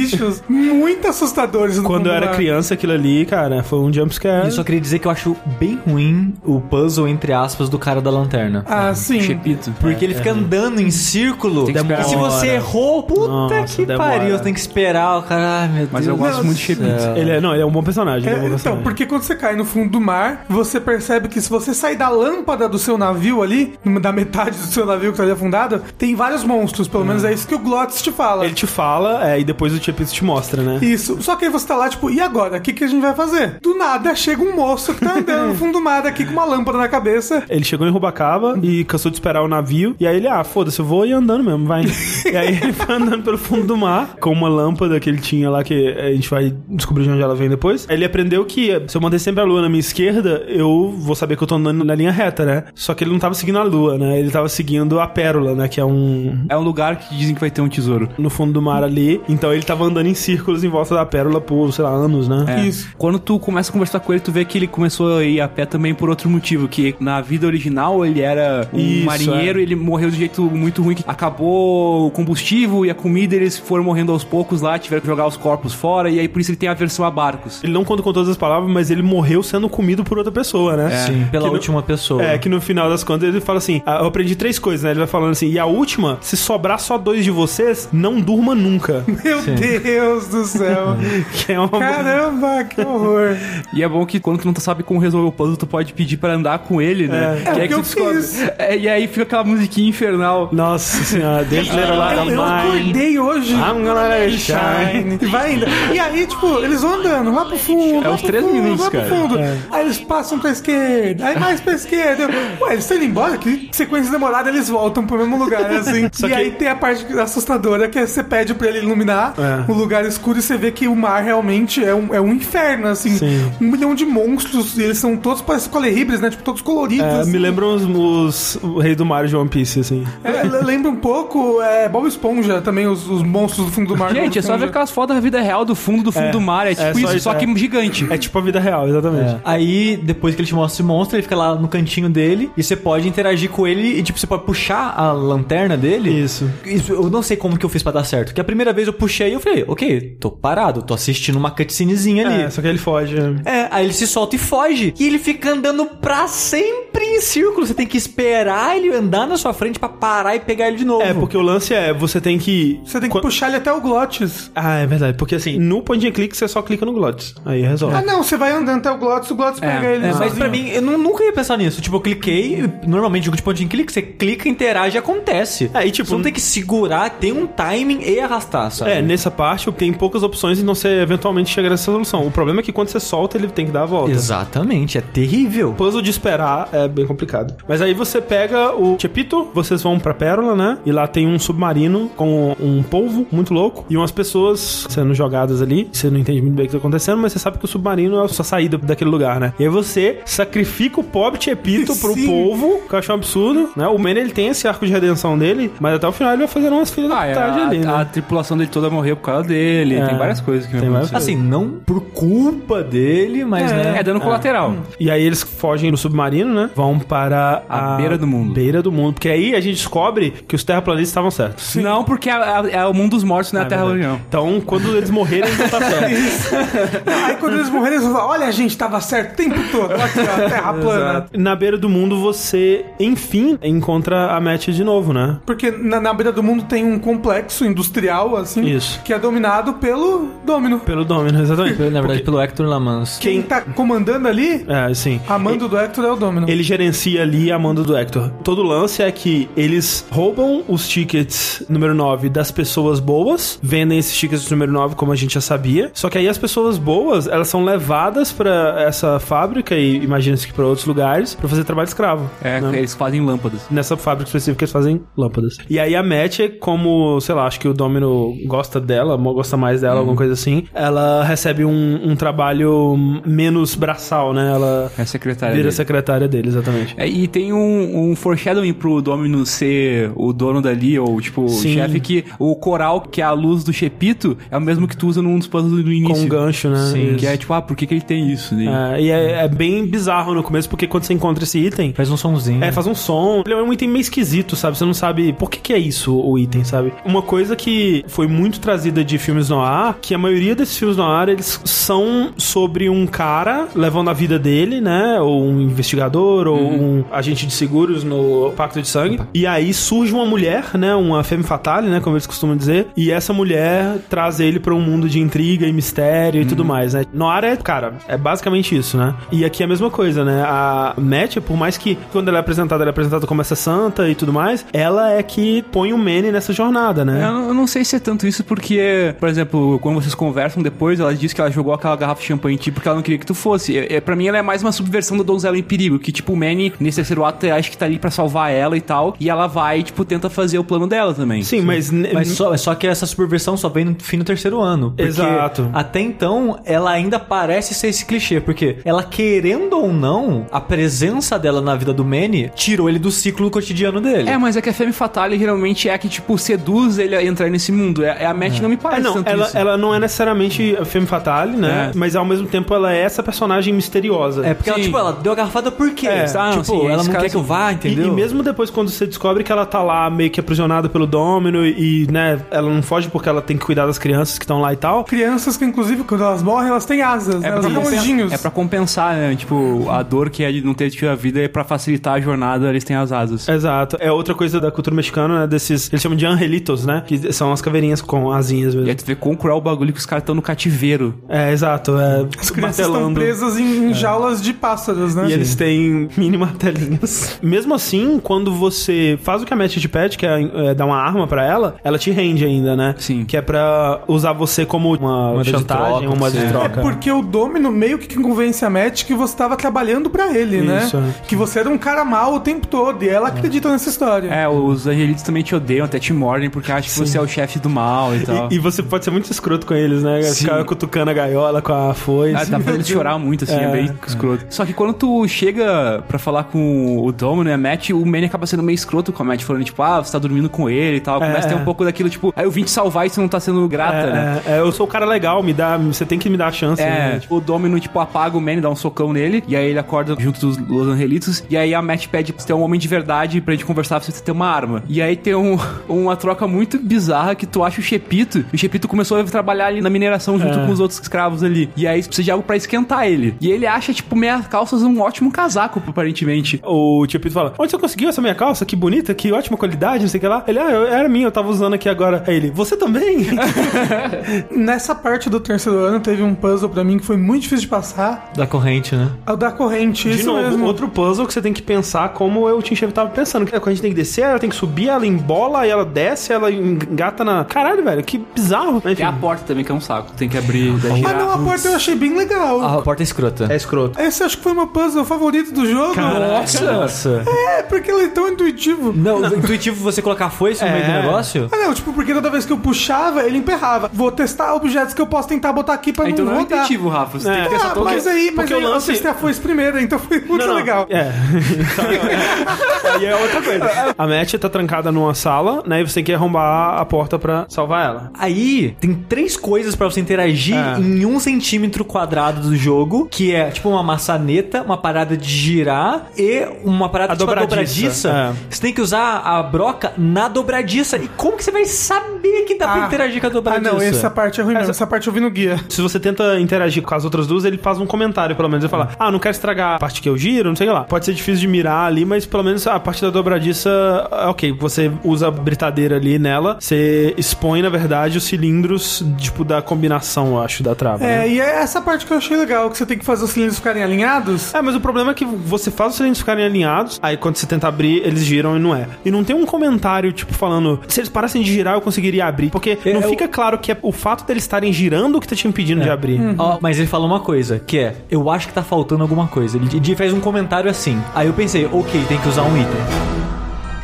muito 0.48 1.06
assustadores 1.09 1.77
no 1.77 1.85
Quando 1.85 2.06
eu 2.06 2.12
era 2.12 2.28
criança, 2.28 2.74
aquilo 2.74 2.93
ali, 2.93 3.24
cara, 3.27 3.62
foi 3.62 3.78
um 3.81 3.93
jumpscare. 3.93 4.47
Eu 4.47 4.51
só 4.52 4.64
queria 4.64 4.81
dizer 4.81 4.98
que 4.98 5.06
eu 5.06 5.10
acho 5.10 5.36
bem 5.59 5.78
ruim 5.86 6.35
o 6.44 6.60
puzzle, 6.60 7.09
entre 7.09 7.32
aspas, 7.32 7.69
do 7.69 7.78
cara 7.78 8.01
da 8.01 8.10
lanterna. 8.10 8.64
Ah, 8.69 8.94
sim. 8.94 9.20
Chepito. 9.20 9.73
Porque 9.81 10.05
ele 10.05 10.14
fica 10.14 10.32
andando 10.32 10.81
em 10.81 10.90
círculo. 10.90 11.64
Tem 11.64 11.74
que 11.74 11.81
esperar 11.81 12.01
E 12.02 12.05
se 12.05 12.16
uma 12.16 12.31
você 12.31 12.47
hora. 12.48 12.56
errou, 12.56 13.02
puta 13.02 13.28
Nossa, 13.28 13.77
que 13.77 13.86
demora. 13.86 14.10
pariu, 14.10 14.39
tem 14.40 14.55
que 14.55 14.60
esperar 14.60 15.19
o 15.19 15.23
cara. 15.23 15.62
Ai, 15.62 15.69
meu 15.69 15.89
Mas 15.90 16.06
eu 16.06 16.16
Deus. 16.16 16.28
gosto 16.28 16.44
muito 16.44 16.56
de 16.59 16.62
Chepito. 16.64 16.89
Ele 17.16 17.31
é, 17.31 17.40
não, 17.40 17.52
ele 17.52 17.62
é 17.62 17.66
um 17.66 17.70
bom 17.70 17.82
personagem. 17.82 18.28
ele 18.28 18.31
é 18.31 18.32
um 18.35 18.36
É, 18.36 18.40
bom 18.40 18.47
então, 18.47 18.56
personagem. 18.56 18.82
porque 18.85 19.06
quando 19.06 19.23
você 19.23 19.35
cai 19.35 19.55
no 19.56 19.64
fundo 19.64 19.90
do 19.90 20.01
mar, 20.01 20.44
você 20.48 20.81
percebe 20.81 21.28
que 21.28 21.40
se 21.40 21.48
você 21.51 21.74
sair 21.74 21.97
da 21.97 22.09
lâmpada 22.09 22.69
do 22.69 22.78
seu 22.78 22.97
navio 22.97 23.43
ali, 23.43 23.74
da 24.01 24.12
metade 24.12 24.56
do 24.59 24.64
seu 24.66 24.86
navio 24.86 25.10
que 25.12 25.16
tá 25.19 25.23
ali 25.23 25.32
afundado, 25.32 25.82
tem 25.98 26.14
vários 26.14 26.44
monstros. 26.44 26.89
Pelo 26.89 27.05
menos 27.05 27.24
é 27.24 27.32
isso 27.32 27.47
que 27.47 27.55
o 27.55 27.59
Glottis 27.59 28.02
te 28.02 28.10
fala. 28.10 28.44
Ele 28.44 28.55
te 28.55 28.66
fala, 28.66 29.28
é, 29.31 29.40
e 29.40 29.44
depois 29.44 29.73
o 29.74 29.78
Chip 29.82 30.04
te 30.04 30.24
mostra, 30.24 30.62
né? 30.62 30.78
Isso. 30.82 31.20
Só 31.22 31.36
que 31.36 31.44
aí 31.44 31.50
você 31.50 31.66
tá 31.66 31.76
lá, 31.76 31.88
tipo, 31.88 32.10
e 32.10 32.20
agora? 32.20 32.59
O 32.59 32.60
que, 32.60 32.72
que 32.72 32.84
a 32.84 32.86
gente 32.86 33.00
vai 33.00 33.14
fazer? 33.14 33.59
Do 33.60 33.76
nada 33.76 34.14
chega 34.14 34.42
um 34.42 34.54
moço 34.54 34.94
que 34.94 35.00
tá 35.04 35.18
andando 35.18 35.48
no 35.48 35.54
fundo 35.54 35.72
do 35.72 35.80
mar 35.80 36.06
aqui 36.06 36.24
com 36.24 36.32
uma 36.32 36.44
lâmpada 36.44 36.78
na 36.78 36.88
cabeça. 36.88 37.44
Ele 37.48 37.64
chegou 37.64 37.86
em 37.86 37.90
Rubacava 37.90 38.59
e 38.62 38.84
cansou 38.84 39.10
de 39.10 39.16
esperar 39.16 39.42
o 39.42 39.48
navio. 39.48 39.96
E 39.98 40.06
aí 40.06 40.16
ele, 40.16 40.28
ah, 40.28 40.44
foda-se, 40.44 40.78
eu 40.78 40.84
vou 40.84 41.06
ir 41.06 41.12
andando 41.12 41.44
mesmo, 41.44 41.66
vai. 41.66 41.84
e 42.30 42.36
aí 42.36 42.59
ele 42.62 42.72
foi 42.72 42.94
andando 42.94 43.22
pelo 43.22 43.38
fundo 43.38 43.66
do 43.66 43.76
mar 43.76 44.16
com 44.20 44.30
uma 44.32 44.48
lâmpada 44.48 44.98
que 45.00 45.09
ele 45.09 45.18
tinha 45.18 45.50
lá, 45.50 45.64
que 45.64 45.88
a 45.88 46.12
gente 46.12 46.28
vai 46.28 46.54
descobrir 46.68 47.04
de 47.04 47.10
onde 47.10 47.22
ela 47.22 47.34
vem 47.34 47.48
depois. 47.48 47.86
Aí 47.88 47.96
ele 47.96 48.04
aprendeu 48.04 48.44
que 48.44 48.82
se 48.86 48.96
eu 48.96 49.00
manter 49.00 49.18
sempre 49.18 49.40
a 49.40 49.44
lua 49.44 49.62
na 49.62 49.68
minha 49.68 49.80
esquerda, 49.80 50.44
eu 50.48 50.94
vou 50.96 51.14
saber 51.14 51.36
que 51.36 51.42
eu 51.42 51.46
tô 51.46 51.54
andando 51.54 51.84
na 51.84 51.94
linha 51.94 52.10
reta, 52.10 52.44
né? 52.44 52.64
Só 52.74 52.94
que 52.94 53.04
ele 53.04 53.10
não 53.10 53.18
tava 53.18 53.34
seguindo 53.34 53.59
a 53.59 53.62
lua, 53.62 53.98
né? 53.98 54.18
Ele 54.18 54.30
tava 54.30 54.48
seguindo 54.48 55.00
a 55.00 55.06
pérola, 55.06 55.54
né? 55.54 55.68
Que 55.68 55.80
é 55.80 55.84
um. 55.84 56.46
É 56.48 56.56
um 56.56 56.62
lugar 56.62 56.96
que 56.96 57.14
dizem 57.16 57.34
que 57.34 57.40
vai 57.40 57.50
ter 57.50 57.60
um 57.60 57.68
tesouro. 57.68 58.09
No 58.18 58.30
fundo 58.30 58.52
do 58.52 58.62
mar 58.62 58.82
ali. 58.82 59.20
Então 59.28 59.52
ele 59.52 59.62
tava 59.72 59.84
andando 59.84 60.06
em 60.06 60.14
círculos 60.14 60.62
em 60.62 60.68
volta 60.68 60.94
da 60.94 61.04
pérola 61.06 61.40
por, 61.40 61.72
sei 61.72 61.84
lá, 61.84 61.90
anos, 61.90 62.28
né? 62.28 62.44
É. 62.48 62.60
Isso. 62.66 62.88
Quando 62.98 63.18
tu 63.18 63.38
começa 63.38 63.70
a 63.70 63.72
conversar 63.72 64.00
com 64.00 64.12
ele, 64.12 64.20
tu 64.20 64.30
vê 64.30 64.44
que 64.44 64.58
ele 64.58 64.66
começou 64.66 65.16
a 65.18 65.24
ir 65.24 65.40
a 65.40 65.48
pé 65.48 65.64
também 65.64 65.94
por 65.94 66.08
outro 66.10 66.28
motivo, 66.28 66.68
que 66.68 66.94
na 67.00 67.20
vida 67.20 67.46
original 67.46 68.04
ele 68.04 68.20
era 68.20 68.68
um 68.72 68.78
Isso, 68.78 69.06
marinheiro 69.06 69.58
e 69.58 69.62
ele 69.62 69.74
morreu 69.74 70.10
de 70.10 70.16
um 70.16 70.18
jeito 70.18 70.42
muito 70.42 70.82
ruim, 70.82 70.94
que 70.94 71.04
acabou 71.06 72.06
o 72.06 72.10
combustível 72.10 72.84
e 72.84 72.90
a 72.90 72.94
comida, 72.94 73.34
eles 73.34 73.58
foram 73.58 73.82
morrendo 73.84 74.12
aos 74.12 74.22
poucos 74.24 74.60
lá, 74.60 74.78
tiveram 74.78 75.00
que 75.00 75.06
jogar 75.06 75.26
os 75.26 75.36
corpos 75.36 75.72
fora, 75.72 76.10
e 76.10 76.18
aí 76.20 76.28
por 76.28 76.40
isso 76.40 76.50
ele 76.50 76.56
tem 76.58 76.68
aversão 76.68 77.04
a 77.04 77.10
barcos. 77.10 77.62
Ele 77.64 77.72
não 77.72 77.84
conta 77.84 78.02
com 78.02 78.12
todas 78.12 78.28
as 78.28 78.36
palavras, 78.36 78.70
mas 78.70 78.90
ele 78.90 79.02
morreu 79.02 79.42
sendo 79.42 79.68
comido 79.68 80.04
por 80.04 80.18
outra 80.18 80.32
pessoa, 80.32 80.76
né? 80.76 80.90
Sim, 81.06 81.26
pela 81.30 81.44
Que 81.44 81.48
no- 81.48 81.54
última 81.54 81.82
pessoa. 81.82 82.22
É, 82.22 82.36
que 82.38 82.48
no 82.48 82.60
final 82.60 82.88
das 82.90 83.02
contas 83.02 83.28
ele 83.28 83.40
fala 83.40 83.58
assim: 83.58 83.80
ah, 83.86 83.98
eu 84.00 84.06
aprendi 84.06 84.36
três 84.36 84.58
coisas, 84.58 84.84
né? 84.84 84.90
Ele 84.90 84.98
vai 84.98 85.08
falando 85.08 85.30
assim, 85.32 85.48
e 85.48 85.58
a 85.58 85.64
última, 85.66 86.18
se 86.20 86.36
sobrar 86.36 86.78
só 86.78 86.98
dois 86.98 87.24
de 87.24 87.30
vocês, 87.30 87.88
não 87.92 88.20
durma 88.20 88.54
nunca. 88.54 89.04
Meu 89.24 89.40
Deus 89.80 90.26
do 90.28 90.44
céu. 90.44 90.97
que 91.32 91.52
é 91.52 91.59
uma. 91.59 91.68
Caramba, 91.68 92.64
que 92.64 92.80
horror. 92.80 93.36
E 93.72 93.82
é 93.82 93.89
bom 93.89 94.05
que 94.06 94.20
quando 94.20 94.40
tu 94.40 94.47
não 94.47 94.55
sabe 94.56 94.82
como 94.82 95.01
resolver 95.01 95.28
o 95.28 95.32
puzzle, 95.32 95.56
tu 95.56 95.66
pode 95.66 95.93
pedir 95.93 96.16
pra 96.16 96.32
andar 96.34 96.59
com 96.60 96.80
ele, 96.80 97.09
né? 97.09 97.43
É, 97.44 97.52
que 97.52 97.60
é 97.60 97.64
o 97.64 97.68
que 97.68 97.74
eu 97.74 97.82
descobre. 97.82 98.14
fiz. 98.14 98.43
É, 98.59 98.76
e 98.76 98.89
aí 98.89 99.06
fica 99.09 99.22
aquela 99.22 99.44
musiquinha 99.44 99.89
infernal. 99.89 100.48
Nossa 100.52 101.02
senhora, 101.05 101.44
dentro 101.44 101.74
da 101.76 101.94
lá 101.94 102.14
Eu, 102.26 102.30
eu 102.32 102.43
acordei 102.43 103.18
hoje. 103.18 103.52
I'm 103.55 103.84
gonna 103.84 104.09
let 104.09 104.22
it 104.32 104.39
shine. 104.39 105.18
E 105.20 105.26
vai 105.26 105.51
ainda. 105.52 105.66
E 105.93 105.98
aí, 105.98 106.26
tipo, 106.26 106.59
eles 106.59 106.82
vão 106.82 106.94
andando 106.94 107.34
lá 107.34 107.44
pro 107.44 107.56
fundo. 107.59 108.06
É 108.06 108.10
uns 108.10 108.20
pro 108.20 108.30
três 108.30 108.44
fundo, 108.44 108.55
minutos, 108.55 108.84
lá 108.84 108.90
pro 108.90 109.01
cara. 109.01 109.10
fundo. 109.14 109.39
Aí 109.70 109.84
eles 109.84 109.98
passam 109.98 110.39
pra 110.39 110.51
esquerda, 110.51 111.26
aí 111.26 111.39
mais 111.39 111.60
pra 111.60 111.72
esquerda. 111.74 112.28
Ué, 112.60 112.72
eles 112.72 112.84
estão 112.84 112.97
indo 112.97 113.06
embora? 113.06 113.36
Que 113.39 113.68
sequência 113.72 114.10
demorada 114.10 114.48
eles 114.51 114.68
voltam 114.68 115.06
pro 115.06 115.18
mesmo 115.18 115.36
lugar, 115.39 115.70
assim. 115.72 116.09
Só 116.12 116.26
e 116.26 116.30
que- 116.30 116.36
aí 116.36 116.51
tem 116.52 116.68
a 116.68 116.74
parte 116.76 117.06
assustadora 117.18 117.89
que 117.89 117.98
é 117.98 118.06
você 118.06 118.22
pede 118.22 118.55
pra 118.55 118.68
ele 118.68 118.78
iluminar 118.78 119.34
É. 119.39 119.51
o 119.68 119.72
lugar 119.72 120.04
escuro 120.04 120.38
e 120.38 120.42
você 120.42 120.56
vê 120.56 120.70
que 120.70 120.88
o 120.88 120.94
mar 120.96 121.22
realmente 121.22 121.82
é 121.84 121.94
um, 121.94 122.14
é 122.14 122.20
um 122.20 122.32
inferno, 122.32 122.88
assim. 122.88 123.10
Sim. 123.16 123.50
Um 123.60 123.70
milhão 123.70 123.94
de 123.94 124.04
monstros 124.04 124.76
e 124.78 124.82
eles 124.82 124.98
são 124.98 125.16
todos, 125.16 125.42
parece 125.42 125.68
coloribres, 125.68 126.20
né? 126.20 126.30
Tipo, 126.30 126.42
todos 126.42 126.60
coloridos. 126.62 127.04
É, 127.06 127.20
assim. 127.20 127.30
me 127.30 127.38
lembram 127.38 127.74
os, 127.74 127.82
os 127.84 128.58
o 128.62 128.78
Rei 128.78 128.94
do 128.94 129.04
Mar 129.04 129.26
de 129.26 129.36
One 129.36 129.48
Piece, 129.48 129.80
assim. 129.80 130.04
É, 130.24 130.42
le- 130.42 130.62
lembra 130.62 130.90
um 130.90 130.96
pouco 130.96 131.60
é, 131.62 131.88
Bob 131.88 132.06
Esponja 132.06 132.60
também, 132.60 132.86
os, 132.86 133.08
os 133.08 133.22
monstros 133.22 133.66
do 133.66 133.72
fundo 133.72 133.88
do 133.88 133.96
mar. 133.96 134.12
Gente, 134.12 134.38
é 134.38 134.42
só 134.42 134.56
ver 134.56 134.66
aquelas 134.66 134.90
fotos 134.90 135.14
da 135.16 135.20
vida 135.20 135.40
real 135.40 135.64
do 135.64 135.74
fundo 135.74 136.02
do 136.04 136.12
fundo 136.12 136.26
É, 136.26 136.30
do 136.30 136.40
mar. 136.40 136.66
É 136.66 136.72
é 136.72 136.74
tipo 136.74 137.00
só 137.00 137.14
isso, 137.14 137.20
só 137.24 137.32
é. 137.32 137.34
que 137.36 137.56
gigante. 137.58 138.06
É 138.10 138.16
tipo 138.18 138.38
a 138.38 138.42
vida 138.42 138.58
real, 138.60 138.88
exatamente. 138.88 139.36
Aí, 139.44 139.96
depois 140.02 140.34
que 140.34 140.40
ele 140.40 140.48
te 140.48 140.54
mostra 140.54 140.74
esse 140.76 140.82
monstro, 140.82 141.16
ele 141.16 141.22
fica 141.22 141.36
lá 141.36 141.54
no 141.54 141.68
cantinho 141.68 142.08
dele 142.08 142.50
e 142.56 142.62
você 142.62 142.76
pode 142.76 143.08
interagir 143.08 143.50
com 143.50 143.66
ele 143.66 143.98
e, 143.98 144.02
tipo, 144.02 144.18
você 144.18 144.26
pode 144.26 144.44
puxar 144.44 144.94
a 144.96 145.12
lanterna 145.12 145.76
dele. 145.76 146.10
Isso. 146.10 146.50
Isso, 146.64 146.92
eu 146.92 147.10
não 147.10 147.22
sei 147.22 147.36
como 147.36 147.56
que 147.58 147.64
eu 147.64 147.68
fiz 147.70 147.82
pra 147.82 147.92
dar 147.92 148.04
certo. 148.04 148.32
Que 148.34 148.40
a 148.40 148.44
primeira 148.44 148.72
vez 148.72 148.86
eu 148.86 148.92
puxei 148.92 149.31
e 149.32 149.34
eu 149.36 149.40
falei, 149.40 149.64
ok, 149.66 150.16
tô 150.20 150.30
parado, 150.30 150.82
tô 150.82 150.94
assistindo 150.94 151.36
uma 151.36 151.50
cutscenezinha 151.50 152.26
ali. 152.26 152.42
É, 152.44 152.50
só 152.50 152.60
que 152.60 152.68
ele 152.68 152.78
foge. 152.78 153.16
É, 153.44 153.68
aí 153.70 153.84
ele 153.86 153.92
se 153.92 154.06
solta 154.06 154.36
e 154.36 154.38
foge. 154.38 154.94
E 154.98 155.06
ele 155.06 155.18
fica 155.18 155.50
andando 155.50 155.84
pra 155.86 156.26
sempre 156.28 157.04
em 157.04 157.20
círculo. 157.20 157.66
Você 157.66 157.74
tem 157.74 157.86
que 157.86 157.96
esperar 157.96 158.76
ele 158.76 158.94
andar 158.94 159.26
na 159.26 159.36
sua 159.36 159.52
frente 159.52 159.78
pra 159.78 159.88
parar 159.88 160.36
e 160.36 160.40
pegar 160.40 160.68
ele 160.68 160.76
de 160.76 160.84
novo. 160.84 161.02
É, 161.02 161.12
porque 161.14 161.36
o 161.36 161.42
lance 161.42 161.72
é, 161.74 161.92
você 161.92 162.20
tem 162.20 162.38
que... 162.38 162.80
Você 162.84 163.00
tem 163.00 163.09
que 163.09 163.12
Quan- 163.14 163.20
puxar 163.22 163.48
ele 163.48 163.56
até 163.56 163.72
o 163.72 163.80
Glottis. 163.80 164.50
Ah, 164.54 164.78
é 164.78 164.86
verdade. 164.86 165.16
Porque 165.16 165.34
assim, 165.34 165.59
no 165.59 165.82
point 165.82 166.06
and 166.06 166.12
click 166.12 166.36
você 166.36 166.46
só 166.48 166.62
clica 166.62 166.84
no 166.84 166.92
Glottis. 166.92 167.34
Aí 167.44 167.62
resolve. 167.62 167.96
Ah, 167.96 168.02
não, 168.02 168.22
você 168.22 168.36
vai 168.36 168.52
andando 168.52 168.78
até 168.78 168.90
o 168.90 168.98
Glottis, 168.98 169.30
o 169.30 169.34
Glottis 169.34 169.60
pega 169.60 169.86
ele 169.88 170.04
É, 170.04 170.09
mas 170.09 170.16
sozinho. 170.18 170.36
pra 170.36 170.48
mim, 170.48 170.68
eu 170.68 170.82
nu- 170.82 170.98
nunca 170.98 171.24
ia 171.24 171.32
pensar 171.32 171.56
nisso. 171.56 171.80
Tipo, 171.80 171.96
eu 171.96 172.00
cliquei, 172.00 172.64
normalmente 172.86 173.24
jogo 173.24 173.36
de 173.36 173.42
point 173.42 173.64
and 173.64 173.68
click, 173.68 173.92
você 173.92 174.02
clica, 174.02 174.48
interage 174.48 174.96
e 174.96 174.98
acontece. 174.98 175.70
É, 175.74 175.86
e 175.86 175.90
tipo- 175.90 176.09
Você 176.09 176.14
não 176.14 176.22
tem 176.22 176.32
que 176.32 176.40
segurar, 176.40 177.09
tem 177.10 177.32
um 177.32 177.46
timing 177.46 178.02
e 178.02 178.20
arrastar, 178.20 178.70
sabe? 178.70 178.90
É, 178.90 179.02
nesse 179.02 179.21
essa 179.22 179.30
parte, 179.30 179.70
tem 179.72 179.92
poucas 179.92 180.22
opções 180.22 180.58
e 180.58 180.62
não 180.62 180.74
você 180.74 181.00
eventualmente 181.00 181.50
chega 181.50 181.70
nessa 181.70 181.84
solução. 181.84 182.26
O 182.26 182.30
problema 182.30 182.60
é 182.60 182.62
que 182.62 182.72
quando 182.72 182.88
você 182.88 182.98
solta, 183.00 183.36
ele 183.38 183.46
tem 183.48 183.66
que 183.66 183.72
dar 183.72 183.82
a 183.82 183.86
volta. 183.86 184.10
Exatamente, 184.10 184.98
é 184.98 185.00
terrível. 185.00 185.70
O 185.70 185.74
puzzle 185.74 186.02
de 186.02 186.10
esperar 186.10 186.68
é 186.72 186.88
bem 186.88 187.06
complicado. 187.06 187.54
Mas 187.68 187.80
aí 187.80 187.94
você 187.94 188.20
pega 188.20 188.74
o 188.74 188.96
Chepito, 188.98 189.48
vocês 189.54 189.82
vão 189.82 189.98
pra 189.98 190.12
Pérola, 190.12 190.54
né? 190.56 190.78
E 190.84 190.90
lá 190.92 191.06
tem 191.06 191.26
um 191.26 191.38
submarino 191.38 192.10
com 192.16 192.56
um 192.60 192.82
polvo 192.82 193.26
muito 193.30 193.54
louco 193.54 193.84
e 193.88 193.96
umas 193.96 194.10
pessoas 194.10 194.86
sendo 194.90 195.14
jogadas 195.14 195.62
ali. 195.62 195.88
Você 195.92 196.10
não 196.10 196.18
entende 196.18 196.40
muito 196.42 196.54
bem 196.54 196.64
o 196.64 196.68
que 196.68 196.72
tá 196.72 196.78
acontecendo, 196.78 197.18
mas 197.18 197.32
você 197.32 197.38
sabe 197.38 197.58
que 197.58 197.64
o 197.64 197.68
submarino 197.68 198.20
é 198.20 198.24
a 198.24 198.28
sua 198.28 198.44
saída 198.44 198.76
daquele 198.78 199.10
lugar, 199.10 199.38
né? 199.38 199.52
E 199.58 199.62
aí 199.62 199.68
você 199.68 200.18
sacrifica 200.24 201.00
o 201.00 201.04
pobre 201.04 201.40
Chepito 201.40 201.94
pro 202.00 202.14
Sim. 202.14 202.26
polvo, 202.26 202.80
que 202.88 202.94
eu 202.94 202.98
acho 202.98 203.12
um 203.12 203.14
absurdo, 203.14 203.70
né? 203.76 203.86
O 203.86 203.98
Manny, 203.98 204.20
ele 204.20 204.30
tem 204.32 204.48
esse 204.48 204.66
arco 204.66 204.84
de 204.84 204.92
redenção 204.92 205.38
dele, 205.38 205.70
mas 205.78 205.94
até 205.94 206.08
o 206.08 206.12
final 206.12 206.32
ele 206.32 206.38
vai 206.40 206.48
fazer 206.48 206.68
umas 206.70 206.90
filhas 206.90 207.10
Ah, 207.10 207.20
da 207.20 207.26
é, 207.26 207.34
tarde 207.34 207.60
a, 207.60 207.66
ali, 207.66 207.78
né? 207.78 207.92
a 207.94 208.04
tripulação 208.04 208.56
dele 208.56 208.70
toda 208.72 208.90
morreu 208.90 209.11
por 209.16 209.22
causa 209.22 209.48
dele. 209.48 209.97
É. 209.97 210.06
Tem 210.06 210.16
várias 210.18 210.40
coisas 210.40 210.66
que 210.66 210.76
Tem 210.78 210.89
várias. 210.90 211.14
Assim, 211.14 211.36
não 211.36 211.70
por 211.84 212.01
culpa 212.01 212.82
dele, 212.82 213.44
mas 213.44 213.70
né. 213.72 213.94
É 213.98 214.02
dano 214.02 214.20
colateral. 214.20 214.74
E 214.98 215.10
aí 215.10 215.22
eles 215.24 215.43
fogem 215.43 215.90
do 215.90 215.97
submarino, 215.97 216.52
né? 216.55 216.70
Vão 216.74 216.98
para 216.98 217.62
A 217.68 217.97
beira 217.97 218.16
do 218.18 218.26
mundo. 218.26 218.52
Beira 218.55 218.82
do 218.82 218.90
mundo. 218.93 219.14
Porque 219.14 219.28
aí 219.28 219.55
a 219.55 219.60
gente 219.60 219.76
descobre 219.76 220.30
que 220.47 220.55
os 220.56 220.64
terraplanistas 220.64 221.09
estavam 221.10 221.30
certos. 221.30 221.74
Não, 221.76 222.05
porque 222.05 222.28
é, 222.30 222.32
é- 222.34 222.76
é 222.76 222.86
o 222.86 222.94
mundo 222.94 223.12
dos 223.12 223.24
mortos, 223.24 223.52
não 223.52 223.60
é 223.60 223.64
a 223.64 223.66
Terra 223.66 223.84
verdade. 223.84 224.01
Reunião. 224.02 224.20
Então, 224.28 224.60
quando 224.64 224.97
eles 224.97 225.10
morrerem, 225.10 225.48
eles 225.48 225.56
vão 225.56 225.66
estar 225.66 225.80
certos. 225.80 226.52
Aí 227.26 227.36
quando 227.36 227.55
eles 227.55 227.68
morrerem, 227.68 227.94
eles 227.98 228.05
vão 228.05 228.12
falar: 228.16 228.28
olha, 228.30 228.47
a 228.47 228.51
gente 228.51 228.76
tava 228.76 229.01
certo 229.01 229.32
o 229.32 229.36
tempo 229.36 229.60
todo. 229.70 229.93
Olha 229.93 230.05
aqui, 230.05 230.20
ó, 230.20 230.48
terra 230.48 230.72
plana. 230.74 231.26
Na 231.36 231.55
beira 231.56 231.76
do 231.78 231.89
mundo, 231.89 232.18
você, 232.20 232.84
enfim, 232.98 233.59
encontra 233.62 234.32
a 234.32 234.40
Matt 234.40 234.68
de 234.68 234.84
novo, 234.84 235.12
né? 235.12 235.39
Porque 235.47 235.70
na, 235.70 236.01
na 236.01 236.14
beira 236.14 236.32
do 236.32 236.43
mundo 236.43 236.64
tem 236.64 236.84
um 236.84 236.98
complexo 236.98 237.64
industrial, 237.64 238.36
assim, 238.36 238.62
Isso. 238.64 239.01
Que 239.02 239.12
é 239.12 239.18
dominado 239.18 239.74
pelo 239.74 240.30
Domino. 240.44 240.80
Pelo 240.80 241.04
Domino, 241.04 241.40
exatamente. 241.40 241.78
Na 241.82 242.00
verdade, 242.00 242.22
pelo 242.22 242.40
Hector 242.40 242.66
Lamans. 242.66 243.18
Quem 243.18 243.42
tá 243.42 243.60
comandando 243.60 244.28
ali, 244.28 244.64
É, 244.68 244.92
sim. 244.94 245.20
a 245.28 245.38
mando 245.38 245.68
do 245.68 245.76
Hector 245.78 246.04
é 246.04 246.12
o 246.12 246.16
Domino. 246.16 246.48
Ele 246.48 246.62
gerencia 246.62 247.22
ali 247.22 247.50
a 247.50 247.58
mando 247.58 247.82
do 247.84 247.96
Hector. 247.96 248.30
Todo 248.44 248.62
lance 248.62 249.02
é 249.02 249.10
que 249.10 249.48
eles 249.56 250.06
roubam 250.10 250.62
os 250.68 250.88
tickets 250.88 251.64
número 251.68 251.94
9 251.94 252.28
das 252.28 252.50
pessoas 252.50 253.00
boas, 253.00 253.58
vendem 253.62 253.98
esses 253.98 254.16
tickets 254.16 254.50
número 254.50 254.72
9 254.72 254.94
como 254.94 255.12
a 255.12 255.16
gente 255.16 255.34
já 255.34 255.40
sabia. 255.40 255.90
Só 255.94 256.08
que 256.08 256.18
aí 256.18 256.28
as 256.28 256.38
pessoas 256.38 256.78
boas, 256.78 257.26
elas 257.26 257.48
são 257.48 257.64
levadas 257.64 258.32
pra 258.32 258.82
essa 258.86 259.18
fábrica 259.18 259.74
e 259.74 259.96
imagina-se 260.02 260.46
que 260.46 260.52
pra 260.52 260.64
outros 260.66 260.86
lugares 260.86 261.34
pra 261.34 261.48
fazer 261.48 261.64
trabalho 261.64 261.86
escravo. 261.88 262.30
É, 262.42 262.60
né? 262.60 262.78
eles 262.78 262.94
fazem 262.94 263.20
lâmpadas. 263.24 263.60
Nessa 263.70 263.96
fábrica 263.96 264.28
específica 264.28 264.64
eles 264.64 264.72
fazem 264.72 265.02
lâmpadas. 265.16 265.58
E 265.68 265.78
aí 265.78 265.94
a 265.96 266.02
Matt, 266.02 266.40
como, 266.60 267.20
sei 267.20 267.34
lá, 267.34 267.46
acho 267.46 267.58
que 267.60 267.68
o 267.68 267.74
Domino 267.74 268.34
gosta 268.46 268.80
dela, 268.80 268.91
mo- 269.19 269.35
gosta 269.35 269.56
mais 269.56 269.81
dela, 269.81 269.98
alguma 270.01 270.16
coisa 270.16 270.32
assim, 270.32 270.64
ela 270.74 271.24
recebe 271.24 271.64
um, 271.64 272.01
um 272.10 272.16
trabalho 272.16 272.97
menos 273.24 273.74
braçal, 273.74 274.32
né? 274.32 274.51
Ela 274.52 274.90
É 274.98 275.02
a 275.02 275.06
secretária 275.06 275.55
vira 275.55 275.64
dele. 275.69 275.74
secretária 275.77 276.28
dele, 276.28 276.48
exatamente. 276.48 276.94
É, 276.97 277.06
e 277.09 277.27
tem 277.28 277.52
um, 277.52 278.10
um 278.10 278.16
foreshadowing 278.16 278.73
pro 278.73 279.01
Domino 279.01 279.44
ser 279.47 280.10
o 280.14 280.32
dono 280.32 280.60
dali, 280.60 280.98
ou 280.98 281.20
tipo, 281.20 281.44
o 281.44 281.48
Sim. 281.48 281.74
chefe, 281.74 282.01
que 282.01 282.24
o 282.39 282.55
coral, 282.56 283.01
que 283.01 283.20
é 283.20 283.24
a 283.24 283.32
luz 283.32 283.64
do 283.64 283.73
Chepito, 283.73 284.36
é 284.51 284.56
o 284.56 284.60
mesmo 284.60 284.86
que 284.89 284.97
tu 284.97 285.06
usa 285.09 285.23
num 285.23 285.39
dos 285.39 285.47
puzzles 285.47 285.85
do 285.85 285.93
início. 285.93 286.14
Com 286.14 286.20
um 286.23 286.28
gancho, 286.28 286.69
né? 286.69 286.90
Sim, 286.93 287.09
Isso. 287.10 287.16
que 287.19 287.27
é 287.27 287.36
tipo, 287.36 287.52
ah, 287.52 287.62
por 287.62 287.77
que, 287.77 287.86
que 287.86 287.94
ele 287.94 288.01
tem 288.01 288.31
isso? 288.31 288.55
né? 288.55 288.97
É, 288.97 289.02
e 289.02 289.10
é, 289.10 289.44
é 289.44 289.48
bem 289.48 289.86
bizarro 289.86 290.35
no 290.35 290.43
começo, 290.43 290.69
porque 290.69 290.86
quando 290.86 291.05
você 291.05 291.12
encontra 291.14 291.44
esse 291.44 291.59
item. 291.59 291.93
Faz 291.93 292.10
um 292.10 292.16
sonzinho. 292.16 292.62
É, 292.62 292.73
faz 292.73 292.86
um 292.86 292.94
som. 292.94 293.43
Ele 293.44 293.55
é 293.55 293.62
um 293.62 293.73
item 293.73 293.89
meio 293.89 294.01
esquisito, 294.01 294.56
sabe? 294.56 294.77
Você 294.77 294.85
não 294.85 294.94
sabe 294.94 295.32
por 295.32 295.51
que, 295.51 295.59
que 295.59 295.73
é 295.73 295.78
isso 295.78 296.14
o 296.19 296.39
item, 296.39 296.64
sabe? 296.64 296.93
Uma 297.05 297.23
coisa 297.23 297.55
que 297.56 298.05
foi 298.09 298.27
muito 298.27 298.60
trazida 298.60 298.81
de 298.90 299.18
filmes 299.18 299.48
no 299.48 299.60
ar, 299.60 299.98
que 300.00 300.14
a 300.14 300.18
maioria 300.18 300.54
desses 300.54 300.76
filmes 300.76 300.96
no 300.96 301.04
ar, 301.04 301.28
eles 301.28 301.60
são 301.64 302.32
sobre 302.36 302.88
um 302.88 303.06
cara 303.06 303.68
levando 303.74 304.10
a 304.10 304.12
vida 304.12 304.38
dele, 304.38 304.80
né? 304.80 305.20
Ou 305.20 305.44
um 305.44 305.60
investigador, 305.60 306.46
ou 306.48 306.59
um 306.59 307.04
agente 307.10 307.46
de 307.46 307.52
seguros 307.52 308.04
no 308.04 308.52
Pacto 308.56 308.80
de 308.80 308.88
Sangue. 308.88 309.20
E 309.34 309.46
aí 309.46 309.72
surge 309.72 310.12
uma 310.12 310.26
mulher, 310.26 310.76
né? 310.76 310.94
Uma 310.94 311.22
femme 311.22 311.42
fatale, 311.42 311.88
né? 311.88 312.00
Como 312.00 312.16
eles 312.16 312.26
costumam 312.26 312.56
dizer. 312.56 312.86
E 312.96 313.10
essa 313.10 313.32
mulher 313.32 313.98
traz 314.09 314.40
ele 314.40 314.59
pra 314.59 314.74
um 314.74 314.80
mundo 314.80 315.09
de 315.09 315.20
intriga 315.20 315.66
e 315.66 315.72
mistério 315.72 316.42
e 316.42 316.44
tudo 316.44 316.64
mais, 316.64 316.94
né? 316.94 317.04
No 317.12 317.28
ar 317.28 317.44
é, 317.44 317.56
cara, 317.56 317.94
é 318.09 318.16
basicamente 318.16 318.76
isso, 318.76 318.96
né? 318.96 319.14
E 319.30 319.44
aqui 319.44 319.62
é 319.62 319.66
a 319.66 319.68
mesma 319.68 319.90
coisa, 319.90 320.24
né? 320.24 320.42
A 320.46 320.94
Matt, 320.96 321.36
por 321.38 321.56
mais 321.56 321.76
que 321.76 321.98
quando 322.10 322.28
ela 322.28 322.38
é 322.38 322.40
apresentada, 322.40 322.82
ela 322.82 322.90
é 322.90 322.92
apresentada 322.92 323.26
como 323.26 323.40
essa 323.40 323.54
santa 323.54 324.09
e 324.09 324.14
tudo 324.14 324.32
mais, 324.32 324.64
ela 324.72 325.10
é 325.12 325.22
que 325.22 325.62
põe 325.70 325.92
o 325.92 325.98
Manny 325.98 326.32
nessa 326.32 326.52
jornada, 326.52 327.04
né? 327.04 327.22
Eu 327.24 327.54
não 327.54 327.66
sei 327.66 327.84
se 327.84 327.96
é 327.96 327.98
tanto 327.98 328.26
isso, 328.26 328.44
porque, 328.44 328.71
por 329.18 329.28
exemplo, 329.28 329.78
quando 329.80 329.96
vocês 330.00 330.14
conversam 330.14 330.62
depois, 330.62 331.00
ela 331.00 331.14
diz 331.14 331.32
que 331.32 331.40
ela 331.40 331.50
jogou 331.50 331.72
aquela 331.72 331.96
garrafa 331.96 332.20
de 332.20 332.26
champanhe 332.26 332.56
em 332.56 332.58
ti 332.58 332.70
porque 332.70 332.88
ela 332.88 332.96
não 332.96 333.02
queria 333.02 333.18
que 333.18 333.26
tu 333.26 333.34
fosse. 333.34 333.76
É, 333.76 333.94
é, 333.94 334.00
pra 334.00 334.16
mim, 334.16 334.26
ela 334.26 334.38
é 334.38 334.42
mais 334.42 334.62
uma 334.62 334.72
subversão 334.72 335.16
da 335.16 335.22
donzela 335.22 335.56
em 335.56 335.62
perigo, 335.62 335.98
que, 335.98 336.12
tipo, 336.12 336.32
o 336.32 336.36
Manny, 336.36 336.72
nesse 336.80 336.96
terceiro 336.96 337.24
ato, 337.24 337.46
acha 337.46 337.70
que 337.70 337.76
tá 337.76 337.86
ali 337.86 337.98
pra 337.98 338.10
salvar 338.10 338.52
ela 338.52 338.76
e 338.76 338.80
tal, 338.80 339.16
e 339.18 339.28
ela 339.28 339.46
vai, 339.46 339.82
tipo, 339.82 340.04
tenta 340.04 340.28
fazer 340.30 340.58
o 340.58 340.64
plano 340.64 340.86
dela 340.86 341.14
também. 341.14 341.42
Sim, 341.42 341.62
mas... 341.62 341.90
Mas 341.90 342.28
só, 342.28 342.56
só 342.56 342.74
que 342.74 342.86
essa 342.86 343.06
superversão 343.06 343.56
só 343.56 343.68
vem 343.68 343.84
no 343.84 343.96
fim 343.98 344.18
do 344.18 344.24
terceiro 344.24 344.60
ano. 344.60 344.90
Porque 344.90 345.02
Exato. 345.02 345.70
Até 345.72 346.00
então, 346.00 346.60
ela 346.64 346.90
ainda 346.90 347.18
parece 347.18 347.74
ser 347.74 347.88
esse 347.88 348.04
clichê. 348.04 348.40
Porque 348.40 348.78
ela, 348.84 349.02
querendo 349.02 349.78
ou 349.78 349.92
não, 349.92 350.46
a 350.50 350.60
presença 350.60 351.38
dela 351.38 351.60
na 351.60 351.74
vida 351.74 351.92
do 351.92 352.04
Manny 352.04 352.50
tirou 352.54 352.88
ele 352.88 352.98
do 352.98 353.10
ciclo 353.10 353.50
cotidiano 353.50 354.00
dele. 354.00 354.28
É, 354.28 354.38
mas 354.38 354.56
é 354.56 354.62
que 354.62 354.68
a 354.68 354.72
Femme 354.72 354.92
Fatale 354.92 355.36
realmente 355.36 355.88
é 355.88 355.94
a 355.94 355.98
que, 355.98 356.08
tipo, 356.08 356.36
seduz 356.38 356.98
ele 356.98 357.14
a 357.14 357.24
entrar 357.24 357.48
nesse 357.50 357.72
mundo. 357.72 358.04
É, 358.04 358.22
é 358.22 358.26
a 358.26 358.34
Matt 358.34 358.60
não 358.62 358.68
me 358.68 358.76
É, 358.76 358.78
parece 358.78 359.02
não, 359.02 359.14
tanto 359.14 359.28
ela, 359.28 359.47
isso. 359.47 359.59
ela 359.59 359.76
não 359.76 359.94
é 359.94 359.98
necessariamente 359.98 360.76
a 360.80 360.84
Femme 360.84 361.06
Fatale, 361.06 361.56
né? 361.56 361.90
É. 361.94 361.98
Mas 361.98 362.16
ao 362.16 362.24
mesmo 362.24 362.47
tempo 362.47 362.74
ela 362.74 362.93
é 362.93 363.01
essa 363.01 363.22
personagem 363.22 363.72
misteriosa. 363.74 364.47
É, 364.47 364.55
porque 364.55 364.70
ela, 364.70 364.80
tipo, 364.80 364.97
ela 364.97 365.12
deu 365.12 365.32
a 365.32 365.34
garrafada 365.34 365.70
por 365.70 365.90
quê? 365.90 366.06
É, 366.09 366.26
Ah, 366.36 366.51
não, 366.56 366.62
tipo, 366.62 366.80
sim, 366.80 366.86
ela 366.89 367.02
não 367.05 367.12
quer 367.12 367.28
que 367.30 367.36
eu 367.36 367.40
sim. 367.40 367.47
vá, 367.47 367.72
E, 367.72 367.74
entendeu? 367.74 368.06
e 368.06 368.10
mesmo 368.10 368.43
depois, 368.43 368.70
quando 368.70 368.89
você 368.89 369.06
descobre 369.06 369.44
que 369.44 369.52
ela 369.52 369.66
tá 369.66 369.82
lá 369.82 370.09
meio 370.10 370.30
que 370.30 370.40
aprisionada 370.40 370.89
pelo 370.89 371.06
Domino 371.06 371.64
e, 371.66 372.06
né, 372.10 372.40
ela 372.51 372.70
não 372.70 372.82
foge 372.82 373.09
porque 373.09 373.28
ela 373.28 373.43
tem 373.43 373.56
que 373.56 373.64
cuidar 373.64 373.86
das 373.86 373.98
crianças 373.98 374.39
que 374.39 374.44
estão 374.44 374.60
lá 374.60 374.72
e 374.72 374.76
tal. 374.76 375.05
Crianças 375.05 375.56
que, 375.56 375.64
inclusive, 375.64 376.05
quando 376.05 376.22
elas 376.24 376.43
morrem, 376.43 376.68
elas 376.70 376.84
têm 376.84 377.02
asas, 377.02 377.40
né? 377.40 377.48
É 377.48 377.52
Elas 377.52 377.66
pra, 377.66 378.34
é 378.34 378.39
pra 378.39 378.51
compensar, 378.51 379.14
né? 379.14 379.34
Tipo, 379.36 379.89
a 379.90 380.02
dor 380.02 380.30
que 380.30 380.44
é 380.44 380.52
de 380.52 380.62
não 380.62 380.74
ter 380.74 380.90
tido 380.90 381.09
a 381.09 381.14
vida 381.14 381.40
é 381.40 381.48
pra 381.48 381.64
facilitar 381.64 382.14
a 382.14 382.20
jornada, 382.20 382.68
eles 382.68 382.84
têm 382.84 382.97
as 382.97 383.12
asas. 383.12 383.48
Exato. 383.48 383.97
É 384.01 384.10
outra 384.10 384.34
coisa 384.34 384.60
da 384.60 384.70
cultura 384.70 384.94
mexicana, 384.94 385.40
né? 385.40 385.47
Desses. 385.47 385.89
Eles 385.93 386.01
chamam 386.02 386.16
de 386.16 386.24
angelitos, 386.26 386.86
né? 386.86 387.02
Que 387.06 387.32
são 387.32 387.52
as 387.52 387.60
caveirinhas 387.60 388.01
com 388.01 388.32
asinhas 388.47 388.74
E 388.74 388.78
aí 388.78 388.85
mesmo. 388.85 388.98
tu 389.01 389.06
vê 389.06 389.14
quão 389.14 389.35
cruel 389.35 389.56
o 389.56 389.60
bagulho 389.60 389.93
que 389.93 389.98
os 389.98 390.06
caras 390.06 390.23
estão 390.23 390.35
no 390.35 390.43
cativeiro. 390.43 391.14
É, 391.28 391.52
exato. 391.52 391.98
É, 391.98 392.27
As 392.39 392.51
crianças 392.51 392.86
estão 392.86 393.12
presas 393.14 393.59
em, 393.59 393.90
em 393.90 393.94
jaulas 393.94 394.43
de 394.43 394.52
pássaros, 394.52 395.14
né? 395.14 395.28
E 395.28 395.32
eles 395.32 395.55
têm 395.55 396.09
mini 396.16 396.36
martelinhos. 396.36 397.39
Mesmo 397.43 397.74
assim, 397.74 398.20
quando 398.23 398.52
você 398.52 399.19
faz 399.23 399.43
o 399.43 399.47
que 399.47 399.52
a 399.52 399.56
Matt 399.56 399.73
te 399.77 399.89
pede, 399.89 400.16
que 400.19 400.27
é, 400.27 400.43
é 400.70 400.74
dar 400.74 400.86
uma 400.86 400.97
arma 400.97 401.27
pra 401.27 401.44
ela, 401.44 401.77
ela 401.85 401.98
te 401.98 402.10
rende 402.10 402.44
ainda, 402.44 402.77
né? 402.77 402.94
Sim. 402.98 403.24
Que 403.24 403.36
é 403.36 403.43
pra 403.43 404.01
usar 404.09 404.32
você 404.32 404.64
como 404.66 404.94
uma 404.94 405.43
de 405.43 405.51
chantagem, 405.51 406.01
troca, 406.01 406.14
uma 406.16 406.31
de 406.31 406.40
sim. 406.40 406.48
troca. 406.48 406.81
É 406.81 406.82
porque 406.82 407.10
o 407.10 407.23
Domino 407.23 407.70
meio 407.70 407.98
que 407.98 408.14
convence 408.20 408.64
a 408.64 408.70
Matt 408.70 409.05
que 409.05 409.14
você 409.14 409.36
tava 409.36 409.56
trabalhando 409.56 410.10
pra 410.10 410.36
ele, 410.36 410.59
Isso, 410.59 410.97
né? 410.98 411.14
é. 411.19 411.27
Que 411.27 411.36
você 411.36 411.60
era 411.60 411.69
um 411.70 411.78
cara 411.78 412.05
mau 412.05 412.35
o 412.35 412.40
tempo 412.40 412.66
todo. 412.66 413.02
E 413.02 413.09
ela 413.09 413.28
acredita 413.28 413.70
nessa 413.70 413.89
história. 413.89 414.28
É, 414.28 414.48
os 414.48 414.86
angelitos 414.86 415.23
também 415.23 415.43
te 415.43 415.55
odeiam, 415.55 415.85
até 415.85 415.98
te 415.98 416.12
mordem, 416.12 416.51
porque 416.51 416.70
acham 416.73 416.82
que 416.93 417.09
você 417.09 417.19
é 417.19 417.20
o 417.20 417.27
chefe 417.28 417.59
do 417.59 417.69
mal 417.70 418.14
e 418.14 418.20
tal. 418.20 418.31
E, 418.50 418.54
e 418.54 418.59
você 418.59 418.82
pode 418.82 419.04
ser 419.04 419.10
muito 419.10 419.30
escroto 419.30 419.66
com 419.66 419.74
eles, 419.74 420.02
né? 420.02 420.22
Sim. 420.22 420.44
Ficar 420.44 420.64
cutucando 420.64 421.10
a 421.10 421.14
gaiola 421.14 421.60
com 421.62 421.72
a 421.72 421.94
foice. 421.94 422.36
Ah, 422.36 422.44
dá 422.44 422.59
pra 422.60 422.74
eles 422.74 422.86
chorar 422.88 423.18
muito, 423.18 423.44
assim, 423.44 423.54
é, 423.54 423.64
É, 423.64 423.68
bem 423.72 423.90
escroto. 424.06 424.44
Só 424.50 424.64
que 424.64 424.72
quando 424.72 424.92
tu 424.94 425.26
chega 425.28 426.02
pra 426.09 426.18
falar 426.18 426.44
com 426.44 426.98
o 427.04 427.12
Domino 427.12 427.48
e 427.50 427.52
a 427.52 427.59
Matt, 427.59 427.90
o 427.90 428.04
Manny 428.04 428.26
acaba 428.26 428.46
sendo 428.46 428.62
meio 428.62 428.74
escroto 428.74 429.12
com 429.12 429.22
a 429.22 429.26
Matt, 429.26 429.42
falando, 429.42 429.64
tipo, 429.64 429.82
ah, 429.82 430.02
você 430.02 430.12
tá 430.12 430.18
dormindo 430.18 430.48
com 430.48 430.68
ele 430.68 430.96
e 430.96 431.00
tal. 431.00 431.20
Começa 431.20 431.46
a 431.46 431.50
ter 431.50 431.54
É. 431.54 431.59
um 431.59 431.64
pouco 431.64 431.84
daquilo, 431.84 432.09
tipo, 432.10 432.32
aí 432.36 432.44
eu 432.44 432.50
vim 432.50 432.64
te 432.64 432.70
salvar 432.70 433.06
e 433.06 433.10
você 433.10 433.20
não 433.20 433.28
tá 433.28 433.40
sendo 433.40 433.66
grata, 433.68 434.10
né? 434.10 434.42
É, 434.46 434.52
é, 434.54 434.60
eu 434.60 434.70
sou 434.72 434.86
o 434.86 434.88
cara 434.88 435.04
legal, 435.06 435.42
me 435.42 435.52
dá, 435.52 435.76
você 435.76 436.04
tem 436.04 436.18
que 436.18 436.28
me 436.30 436.36
dar 436.36 436.48
a 436.48 436.52
chance. 436.52 436.82
É, 436.82 436.86
né? 436.86 437.18
tipo, 437.20 437.36
o 437.36 437.40
Domino, 437.40 437.78
tipo, 437.80 437.98
apaga 437.98 438.36
o 438.36 438.40
Manny, 438.40 438.60
dá 438.60 438.68
um 438.70 438.76
socão 438.76 439.12
nele, 439.12 439.42
e 439.46 439.56
aí 439.56 439.66
ele 439.70 439.78
acorda 439.78 440.14
junto 440.18 440.40
dos 440.40 440.56
Los 440.59 440.88
Angelitos, 440.88 441.44
e 441.48 441.56
aí 441.56 441.74
a 441.74 441.82
Matt 441.82 442.06
pede 442.09 442.32
pra 442.32 442.40
você 442.40 442.46
ter 442.46 442.52
um 442.54 442.62
homem 442.62 442.78
de 442.78 442.88
verdade 442.88 443.40
pra 443.40 443.54
gente 443.54 443.64
conversar, 443.64 444.00
pra 444.00 444.10
você 444.10 444.22
ter 444.22 444.32
uma 444.32 444.46
arma. 444.46 444.82
E 444.88 445.00
aí 445.02 445.16
tem 445.16 445.34
um- 445.34 445.59
uma 445.88 446.16
troca 446.16 446.46
muito 446.46 446.78
bizarra 446.78 447.34
que 447.34 447.46
tu 447.46 447.62
acha 447.64 447.80
o 447.80 447.82
Chepito, 447.82 448.21
e 448.52 448.56
o 448.56 448.58
Chepito 448.58 448.88
começou 448.88 449.18
a 449.20 449.24
trabalhar 449.24 449.66
ali 449.66 449.80
na 449.80 449.90
mineração 449.90 450.38
junto 450.38 450.58
É. 450.58 450.66
com 450.66 450.72
os 450.72 450.80
outros 450.80 451.00
escravos 451.00 451.42
ali. 451.42 451.68
E 451.76 451.86
aí 451.86 452.02
precisa 452.02 452.24
de 452.24 452.30
algo 452.30 452.44
pra 452.44 452.56
esquentar 452.56 453.06
ele. 453.06 453.34
E 453.40 453.50
ele 453.50 453.66
acha, 453.66 453.92
tipo, 453.92 454.14
meia 454.16 454.40
calças 454.42 454.82
um 454.82 455.00
ótimo 455.00 455.30
casaco, 455.30 455.82
aparentemente. 455.86 456.60
O 456.64 457.06
tio 457.06 457.20
Pito 457.20 457.34
fala: 457.34 457.54
Onde 457.58 457.70
você 457.70 457.78
conseguiu 457.78 458.08
essa 458.08 458.20
minha 458.20 458.34
calça? 458.34 458.64
Que 458.64 458.76
bonita, 458.76 459.14
que 459.14 459.32
ótima 459.32 459.56
qualidade, 459.56 460.02
não 460.02 460.08
sei 460.08 460.18
o 460.18 460.20
que 460.20 460.28
lá. 460.28 460.44
Ele, 460.46 460.58
ah, 460.58 460.70
eu- 460.70 460.86
era 460.86 461.08
minha, 461.08 461.26
eu 461.26 461.32
tava 461.32 461.48
usando 461.48 461.74
aqui 461.74 461.88
agora. 461.88 462.22
Aí 462.26 462.36
ele, 462.36 462.50
você 462.50 462.76
também? 462.76 463.26
Nessa 464.50 464.94
parte 464.94 465.28
do 465.30 465.40
terceiro 465.40 465.78
ano 465.80 466.00
teve 466.00 466.22
um 466.22 466.34
puzzle 466.34 466.68
pra 466.68 466.84
mim 466.84 466.98
que 466.98 467.04
foi 467.04 467.16
muito 467.16 467.42
difícil 467.42 467.62
de 467.62 467.68
passar. 467.68 468.30
Da 468.36 468.46
corrente, 468.46 468.94
né? 468.94 469.10
É 469.26 469.32
o 469.32 469.36
da 469.36 469.50
corrente. 469.50 470.08
De 470.08 470.16
isso 470.16 470.26
novo, 470.26 470.42
mesmo. 470.42 470.64
outro 470.64 470.88
puzzle 470.88 471.26
que 471.26 471.32
você 471.32 471.42
tem 471.42 471.52
que 471.52 471.62
pensar 471.62 472.10
como 472.10 472.48
eu, 472.48 472.58
o 472.58 472.62
Tim 472.62 472.74
Chef 472.74 472.92
tava 472.92 473.10
pensando. 473.10 473.46
Que 473.46 473.54
a 473.56 473.58
gente 473.70 473.82
tem 473.82 473.90
que 473.90 473.96
descer, 473.96 474.22
ela 474.24 474.38
tem 474.38 474.50
que 474.50 474.56
subir, 474.56 474.88
ela 474.88 475.06
embola, 475.06 475.60
aí 475.60 475.70
ela 475.70 475.84
desce, 475.84 476.32
ela 476.32 476.50
engata 476.50 477.24
na. 477.24 477.44
Caralho, 477.44 477.82
velho, 477.84 478.02
que, 478.18 478.18
bizarro. 478.34 478.78
Enfim. 478.78 478.94
Tem 478.97 479.06
a 479.06 479.12
porta 479.12 479.44
também, 479.47 479.64
que 479.64 479.72
é 479.72 479.74
um 479.74 479.80
saco. 479.80 480.12
Tem 480.12 480.28
que 480.28 480.36
abrir 480.39 480.72
da 480.78 480.89
Ah, 481.10 481.12
não, 481.14 481.32
a 481.32 481.39
porta 481.39 481.68
eu 481.68 481.76
achei 481.76 481.94
bem 481.94 482.16
legal. 482.16 482.60
A 482.62 482.82
porta 482.82 483.02
é 483.02 483.05
escrota. 483.05 483.47
É 483.51 483.56
escroto. 483.56 484.01
Esse 484.01 484.22
acho 484.22 484.36
que 484.36 484.43
foi 484.43 484.52
meu 484.55 484.66
puzzle 484.66 485.05
favorito 485.05 485.52
do 485.52 485.66
jogo. 485.66 485.94
Nossa. 486.01 487.24
É, 487.59 487.62
porque 487.62 487.90
ele 487.90 488.05
é 488.05 488.09
tão 488.09 488.28
intuitivo. 488.28 488.93
Não, 488.94 489.24
intuitivo 489.26 489.82
você 489.82 490.01
colocar 490.02 490.30
foice 490.30 490.64
no 490.64 490.70
meio 490.70 490.84
do 490.84 490.90
É. 490.90 491.02
negócio? 491.02 491.48
Ah, 491.52 491.56
não, 491.56 491.74
tipo, 491.74 491.93
porque 491.93 492.12
toda 492.12 492.30
vez 492.30 492.44
que 492.44 492.52
eu 492.52 492.59
puxava, 492.59 493.22
ele 493.24 493.39
emperrava. 493.39 493.90
Vou 493.93 494.10
testar 494.12 494.55
objetos 494.55 494.94
que 494.94 495.01
eu 495.01 495.06
posso 495.06 495.28
tentar 495.28 495.52
botar 495.52 495.72
aqui 495.74 495.93
pra 495.93 496.05
Ah, 496.06 496.10
então 496.10 496.24
não 496.24 496.32
não 496.32 496.40
é 496.40 496.43
intuitivo, 496.43 496.89
Rafa. 496.89 497.18
Você 497.18 497.30
tem 497.30 497.40
É. 497.40 497.44
que 497.44 497.51
testar 497.51 497.68
Ah, 497.68 497.70
todo 497.74 497.84
mas 497.84 498.06
aí, 498.06 498.26
mas 498.26 498.34
porque 498.34 498.55
aí 498.55 498.62
eu 498.62 498.70
lance- 498.70 498.86
testei 498.93 499.10
a 499.10 499.14
foice 499.14 499.40
primeiro, 499.40 499.78
então 499.80 499.98
foi 499.98 500.20
muito 500.20 500.39
Não, 500.43 500.48
não. 500.48 500.55
legal. 500.55 500.86
É. 500.90 501.10
Então, 501.52 501.84
aí 502.94 503.06
é 503.06 503.16
outra 503.16 503.43
coisa. 503.43 503.94
A 503.97 504.06
Matt 504.06 504.34
tá 504.34 504.48
trancada 504.48 504.90
numa 504.93 505.14
sala, 505.14 505.62
né? 505.66 505.80
E 505.80 505.86
você 505.89 505.94
tem 505.94 506.05
que 506.05 506.12
arrombar 506.12 506.80
a 506.80 506.84
porta 506.84 507.18
pra 507.18 507.47
salvar 507.48 507.86
ela. 507.86 508.01
Aí 508.18 508.76
tem 508.80 508.94
três 508.94 509.36
coisas 509.36 509.74
pra 509.74 509.88
você 509.88 510.00
interagir 510.00 510.56
É. 510.56 510.78
em 510.80 511.04
um 511.06 511.18
centímetro 511.20 511.84
quadrado 511.84 512.40
do 512.42 512.56
jogo, 512.56 513.06
que 513.10 513.34
é 513.34 513.50
tipo 513.50 513.68
uma 513.68 513.82
maçaneta, 513.82 514.62
uma 514.62 514.76
parada 514.76 515.16
de 515.16 515.28
girar 515.28 516.06
e 516.16 516.46
uma 516.64 516.88
parada 516.88 517.12
A 517.12 517.16
tipo 517.16 517.30
a 517.30 517.34
dobradiça, 517.34 518.08
dobradiça. 518.08 518.08
é. 518.08 518.32
Você 518.50 518.60
tem 518.62 518.72
que 518.72 518.80
usar 518.80 519.18
a 519.24 519.42
broca 519.42 519.92
na 519.96 520.28
dobradiça. 520.28 520.96
E 520.96 521.08
como 521.16 521.36
que 521.36 521.44
você 521.44 521.50
vai 521.50 521.64
saber 521.64 522.42
que 522.46 522.56
dá 522.56 522.68
pra 522.68 522.84
Ah. 522.84 522.86
interagir 522.86 523.20
com 523.20 523.26
a 523.26 523.30
Ah, 523.30 523.32
dobradiça? 523.32 523.72
não, 523.72 523.80
essa 523.82 524.10
parte 524.10 524.40
é 524.40 524.44
ruim 524.44 524.54
mesmo. 524.54 524.70
Essa 524.70 524.86
parte 524.86 525.06
eu 525.08 525.12
vi 525.12 525.20
no 525.20 525.30
guia. 525.30 525.58
Se 525.68 525.80
você 525.82 525.98
tenta 526.00 526.38
interagir 526.40 526.82
com 526.82 526.94
as 526.94 527.04
outras 527.04 527.26
duas, 527.26 527.44
ele 527.44 527.58
faz 527.58 527.78
um 527.78 527.86
comentário, 527.86 528.34
pelo 528.36 528.48
menos. 528.48 528.64
Ele 528.64 528.70
fala, 528.70 528.90
ah, 528.98 529.10
não 529.10 529.18
quero 529.18 529.32
estragar 529.34 529.76
a 529.76 529.78
parte 529.78 530.00
que 530.00 530.08
eu 530.08 530.16
giro, 530.16 530.48
não 530.48 530.56
sei 530.56 530.70
lá. 530.70 530.84
Pode 530.84 531.04
ser 531.04 531.12
difícil 531.12 531.40
de 531.40 531.48
mirar 531.48 531.86
ali, 531.86 532.04
mas 532.04 532.24
pelo 532.26 532.42
menos 532.42 532.66
a 532.66 532.78
parte 532.80 533.02
da 533.02 533.10
dobradiça, 533.10 534.08
é 534.12 534.26
ok. 534.26 534.52
Você 534.52 534.90
usa 535.04 535.28
a 535.28 535.30
britadeira 535.30 535.96
ali 535.96 536.18
nela, 536.18 536.56
você 536.60 537.14
expõe, 537.16 537.62
na 537.62 537.68
verdade, 537.68 537.91
os 538.19 538.24
cilindros, 538.24 539.05
tipo, 539.19 539.44
da 539.44 539.60
combinação, 539.62 540.28
eu 540.28 540.40
acho, 540.43 540.62
da 540.62 540.74
trava. 540.74 540.98
né? 541.05 541.27
É, 541.27 541.28
e 541.32 541.40
é 541.40 541.62
essa 541.62 541.81
parte 541.81 542.06
que 542.06 542.12
eu 542.12 542.16
achei 542.19 542.36
legal, 542.36 542.70
que 542.70 542.77
você 542.78 542.86
tem 542.86 542.98
que 542.98 543.05
fazer 543.05 543.24
os 543.24 543.31
cilindros 543.31 543.59
ficarem 543.59 543.82
alinhados. 543.82 544.55
É, 544.55 544.60
mas 544.62 544.74
o 544.74 544.81
problema 544.81 545.10
é 545.12 545.14
que 545.14 545.24
você 545.24 545.70
faz 545.70 545.90
os 545.93 545.97
cilindros 545.97 546.19
ficarem 546.20 546.44
alinhados, 546.44 546.98
aí 547.02 547.16
quando 547.16 547.36
você 547.36 547.47
tenta 547.47 547.69
abrir, 547.69 548.02
eles 548.05 548.24
giram 548.24 548.56
e 548.56 548.59
não 548.59 548.74
é. 548.74 548.86
E 549.05 549.10
não 549.10 549.23
tem 549.24 549.35
um 549.36 549.44
comentário, 549.47 550.12
tipo, 550.12 550.32
falando, 550.35 550.81
se 550.89 551.01
eles 551.01 551.09
parassem 551.10 551.43
de 551.43 551.52
girar, 551.52 551.74
eu 551.74 551.81
conseguiria 551.81 552.27
abrir. 552.27 552.51
Porque 552.51 552.78
É, 552.85 552.93
não 552.93 553.01
eu- 553.01 553.09
fica 553.10 553.28
claro 553.28 553.59
que 553.59 553.73
é 553.73 553.77
o 553.82 553.93
fato 553.93 554.24
deles 554.27 554.43
estarem 554.44 554.73
girando 554.73 555.20
que 555.20 555.28
tá 555.28 555.36
te 555.36 555.47
impedindo 555.48 555.82
de 555.82 555.90
abrir. 555.90 556.20
Ó, 556.39 556.59
mas 556.60 556.78
ele 556.78 556.86
falou 556.89 557.06
uma 557.06 557.20
coisa, 557.20 557.59
que 557.59 557.78
é, 557.78 557.94
eu 558.10 558.31
acho 558.31 558.48
que 558.48 558.55
tá 558.55 558.62
faltando 558.62 559.02
alguma 559.02 559.27
coisa. 559.27 559.56
Ele, 559.56 559.69
ele 559.77 559.97
fez 559.97 560.12
um 560.12 560.20
comentário 560.20 560.70
assim. 560.70 561.01
Aí 561.14 561.27
eu 561.27 561.32
pensei, 561.32 561.66
ok, 561.70 562.05
tem 562.09 562.19
que 562.19 562.28
usar 562.28 562.43
um 562.43 562.56
item. 562.56 562.82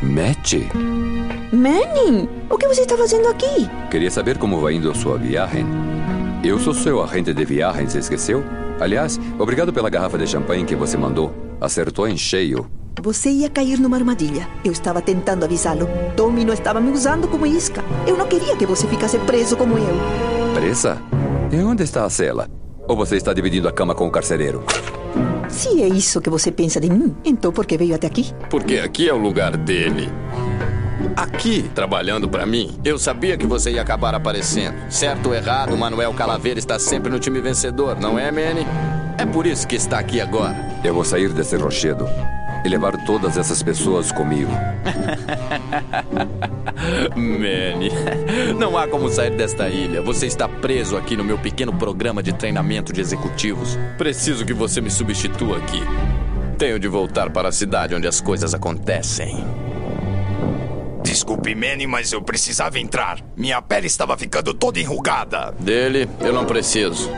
Matt, 0.00 0.54
Manning, 1.52 2.28
o 2.50 2.58
que 2.58 2.68
você 2.68 2.82
está 2.82 2.94
fazendo 2.94 3.26
aqui? 3.28 3.70
queria 3.90 4.10
saber 4.10 4.36
como 4.36 4.60
vai 4.60 4.74
indo 4.74 4.90
a 4.90 4.94
sua 4.94 5.16
viagem? 5.16 5.64
Eu 6.44 6.58
sou 6.58 6.74
seu 6.74 7.02
agente 7.02 7.32
de 7.32 7.42
viagens, 7.42 7.94
esqueceu? 7.94 8.44
Aliás, 8.78 9.18
obrigado 9.38 9.72
pela 9.72 9.88
garrafa 9.88 10.18
de 10.18 10.26
champanhe 10.26 10.66
que 10.66 10.76
você 10.76 10.98
mandou. 10.98 11.32
Acertou 11.58 12.06
em 12.06 12.18
cheio. 12.18 12.70
Você 13.00 13.30
ia 13.30 13.48
cair 13.48 13.80
numa 13.80 13.96
armadilha. 13.96 14.46
Eu 14.62 14.72
estava 14.72 15.00
tentando 15.00 15.44
avisá-lo. 15.44 15.88
Tommy 16.14 16.44
não 16.44 16.52
estava 16.52 16.80
me 16.80 16.90
usando 16.90 17.26
como 17.26 17.46
isca. 17.46 17.82
Eu 18.06 18.18
não 18.18 18.26
queria 18.26 18.54
que 18.54 18.66
você 18.66 18.86
ficasse 18.86 19.18
preso 19.20 19.56
como 19.56 19.78
eu. 19.78 19.96
Presa? 20.54 21.00
E 21.50 21.56
onde 21.56 21.82
está 21.82 22.04
a 22.04 22.10
cela? 22.10 22.46
Ou 22.86 22.94
você 22.94 23.16
está 23.16 23.32
dividindo 23.32 23.68
a 23.68 23.72
cama 23.72 23.94
com 23.94 24.06
o 24.06 24.10
carcereiro? 24.10 24.62
Se 25.48 25.82
é 25.82 25.88
isso 25.88 26.20
que 26.20 26.28
você 26.28 26.52
pensa 26.52 26.78
de 26.78 26.90
mim, 26.90 27.16
então 27.24 27.50
por 27.50 27.64
que 27.64 27.78
veio 27.78 27.94
até 27.94 28.06
aqui? 28.06 28.32
Porque 28.50 28.76
aqui 28.76 29.08
é 29.08 29.14
o 29.14 29.18
lugar 29.18 29.56
dele. 29.56 30.10
Aqui, 31.16 31.68
trabalhando 31.74 32.28
pra 32.28 32.46
mim, 32.46 32.78
eu 32.84 32.98
sabia 32.98 33.36
que 33.36 33.46
você 33.46 33.72
ia 33.72 33.82
acabar 33.82 34.14
aparecendo. 34.14 34.76
Certo 34.90 35.26
ou 35.26 35.34
errado, 35.34 35.76
Manuel 35.76 36.12
Calaveira 36.14 36.58
está 36.58 36.78
sempre 36.78 37.10
no 37.10 37.18
time 37.18 37.40
vencedor, 37.40 37.98
não 38.00 38.18
é, 38.18 38.30
Manny? 38.30 38.66
É 39.16 39.26
por 39.26 39.46
isso 39.46 39.66
que 39.66 39.76
está 39.76 39.98
aqui 39.98 40.20
agora. 40.20 40.56
Eu 40.84 40.94
vou 40.94 41.04
sair 41.04 41.32
desse 41.32 41.56
rochedo 41.56 42.08
e 42.64 42.68
levar 42.68 43.04
todas 43.04 43.36
essas 43.36 43.62
pessoas 43.62 44.12
comigo. 44.12 44.52
Manny, 47.14 47.90
não 48.58 48.76
há 48.76 48.86
como 48.86 49.08
sair 49.08 49.36
desta 49.36 49.68
ilha. 49.68 50.02
Você 50.02 50.26
está 50.26 50.48
preso 50.48 50.96
aqui 50.96 51.16
no 51.16 51.24
meu 51.24 51.38
pequeno 51.38 51.72
programa 51.72 52.22
de 52.22 52.32
treinamento 52.32 52.92
de 52.92 53.00
executivos. 53.00 53.78
Preciso 53.96 54.44
que 54.44 54.52
você 54.52 54.80
me 54.80 54.90
substitua 54.90 55.58
aqui. 55.58 55.80
Tenho 56.56 56.78
de 56.78 56.88
voltar 56.88 57.30
para 57.30 57.48
a 57.48 57.52
cidade 57.52 57.94
onde 57.94 58.06
as 58.06 58.20
coisas 58.20 58.54
acontecem. 58.54 59.44
Desculpe, 61.02 61.54
Manny, 61.54 61.86
mas 61.86 62.12
eu 62.12 62.20
precisava 62.20 62.78
entrar. 62.78 63.20
Minha 63.36 63.60
pele 63.62 63.86
estava 63.86 64.16
ficando 64.16 64.52
toda 64.52 64.78
enrugada. 64.80 65.54
Dele, 65.58 66.08
eu 66.20 66.32
não 66.32 66.44
preciso. 66.44 67.10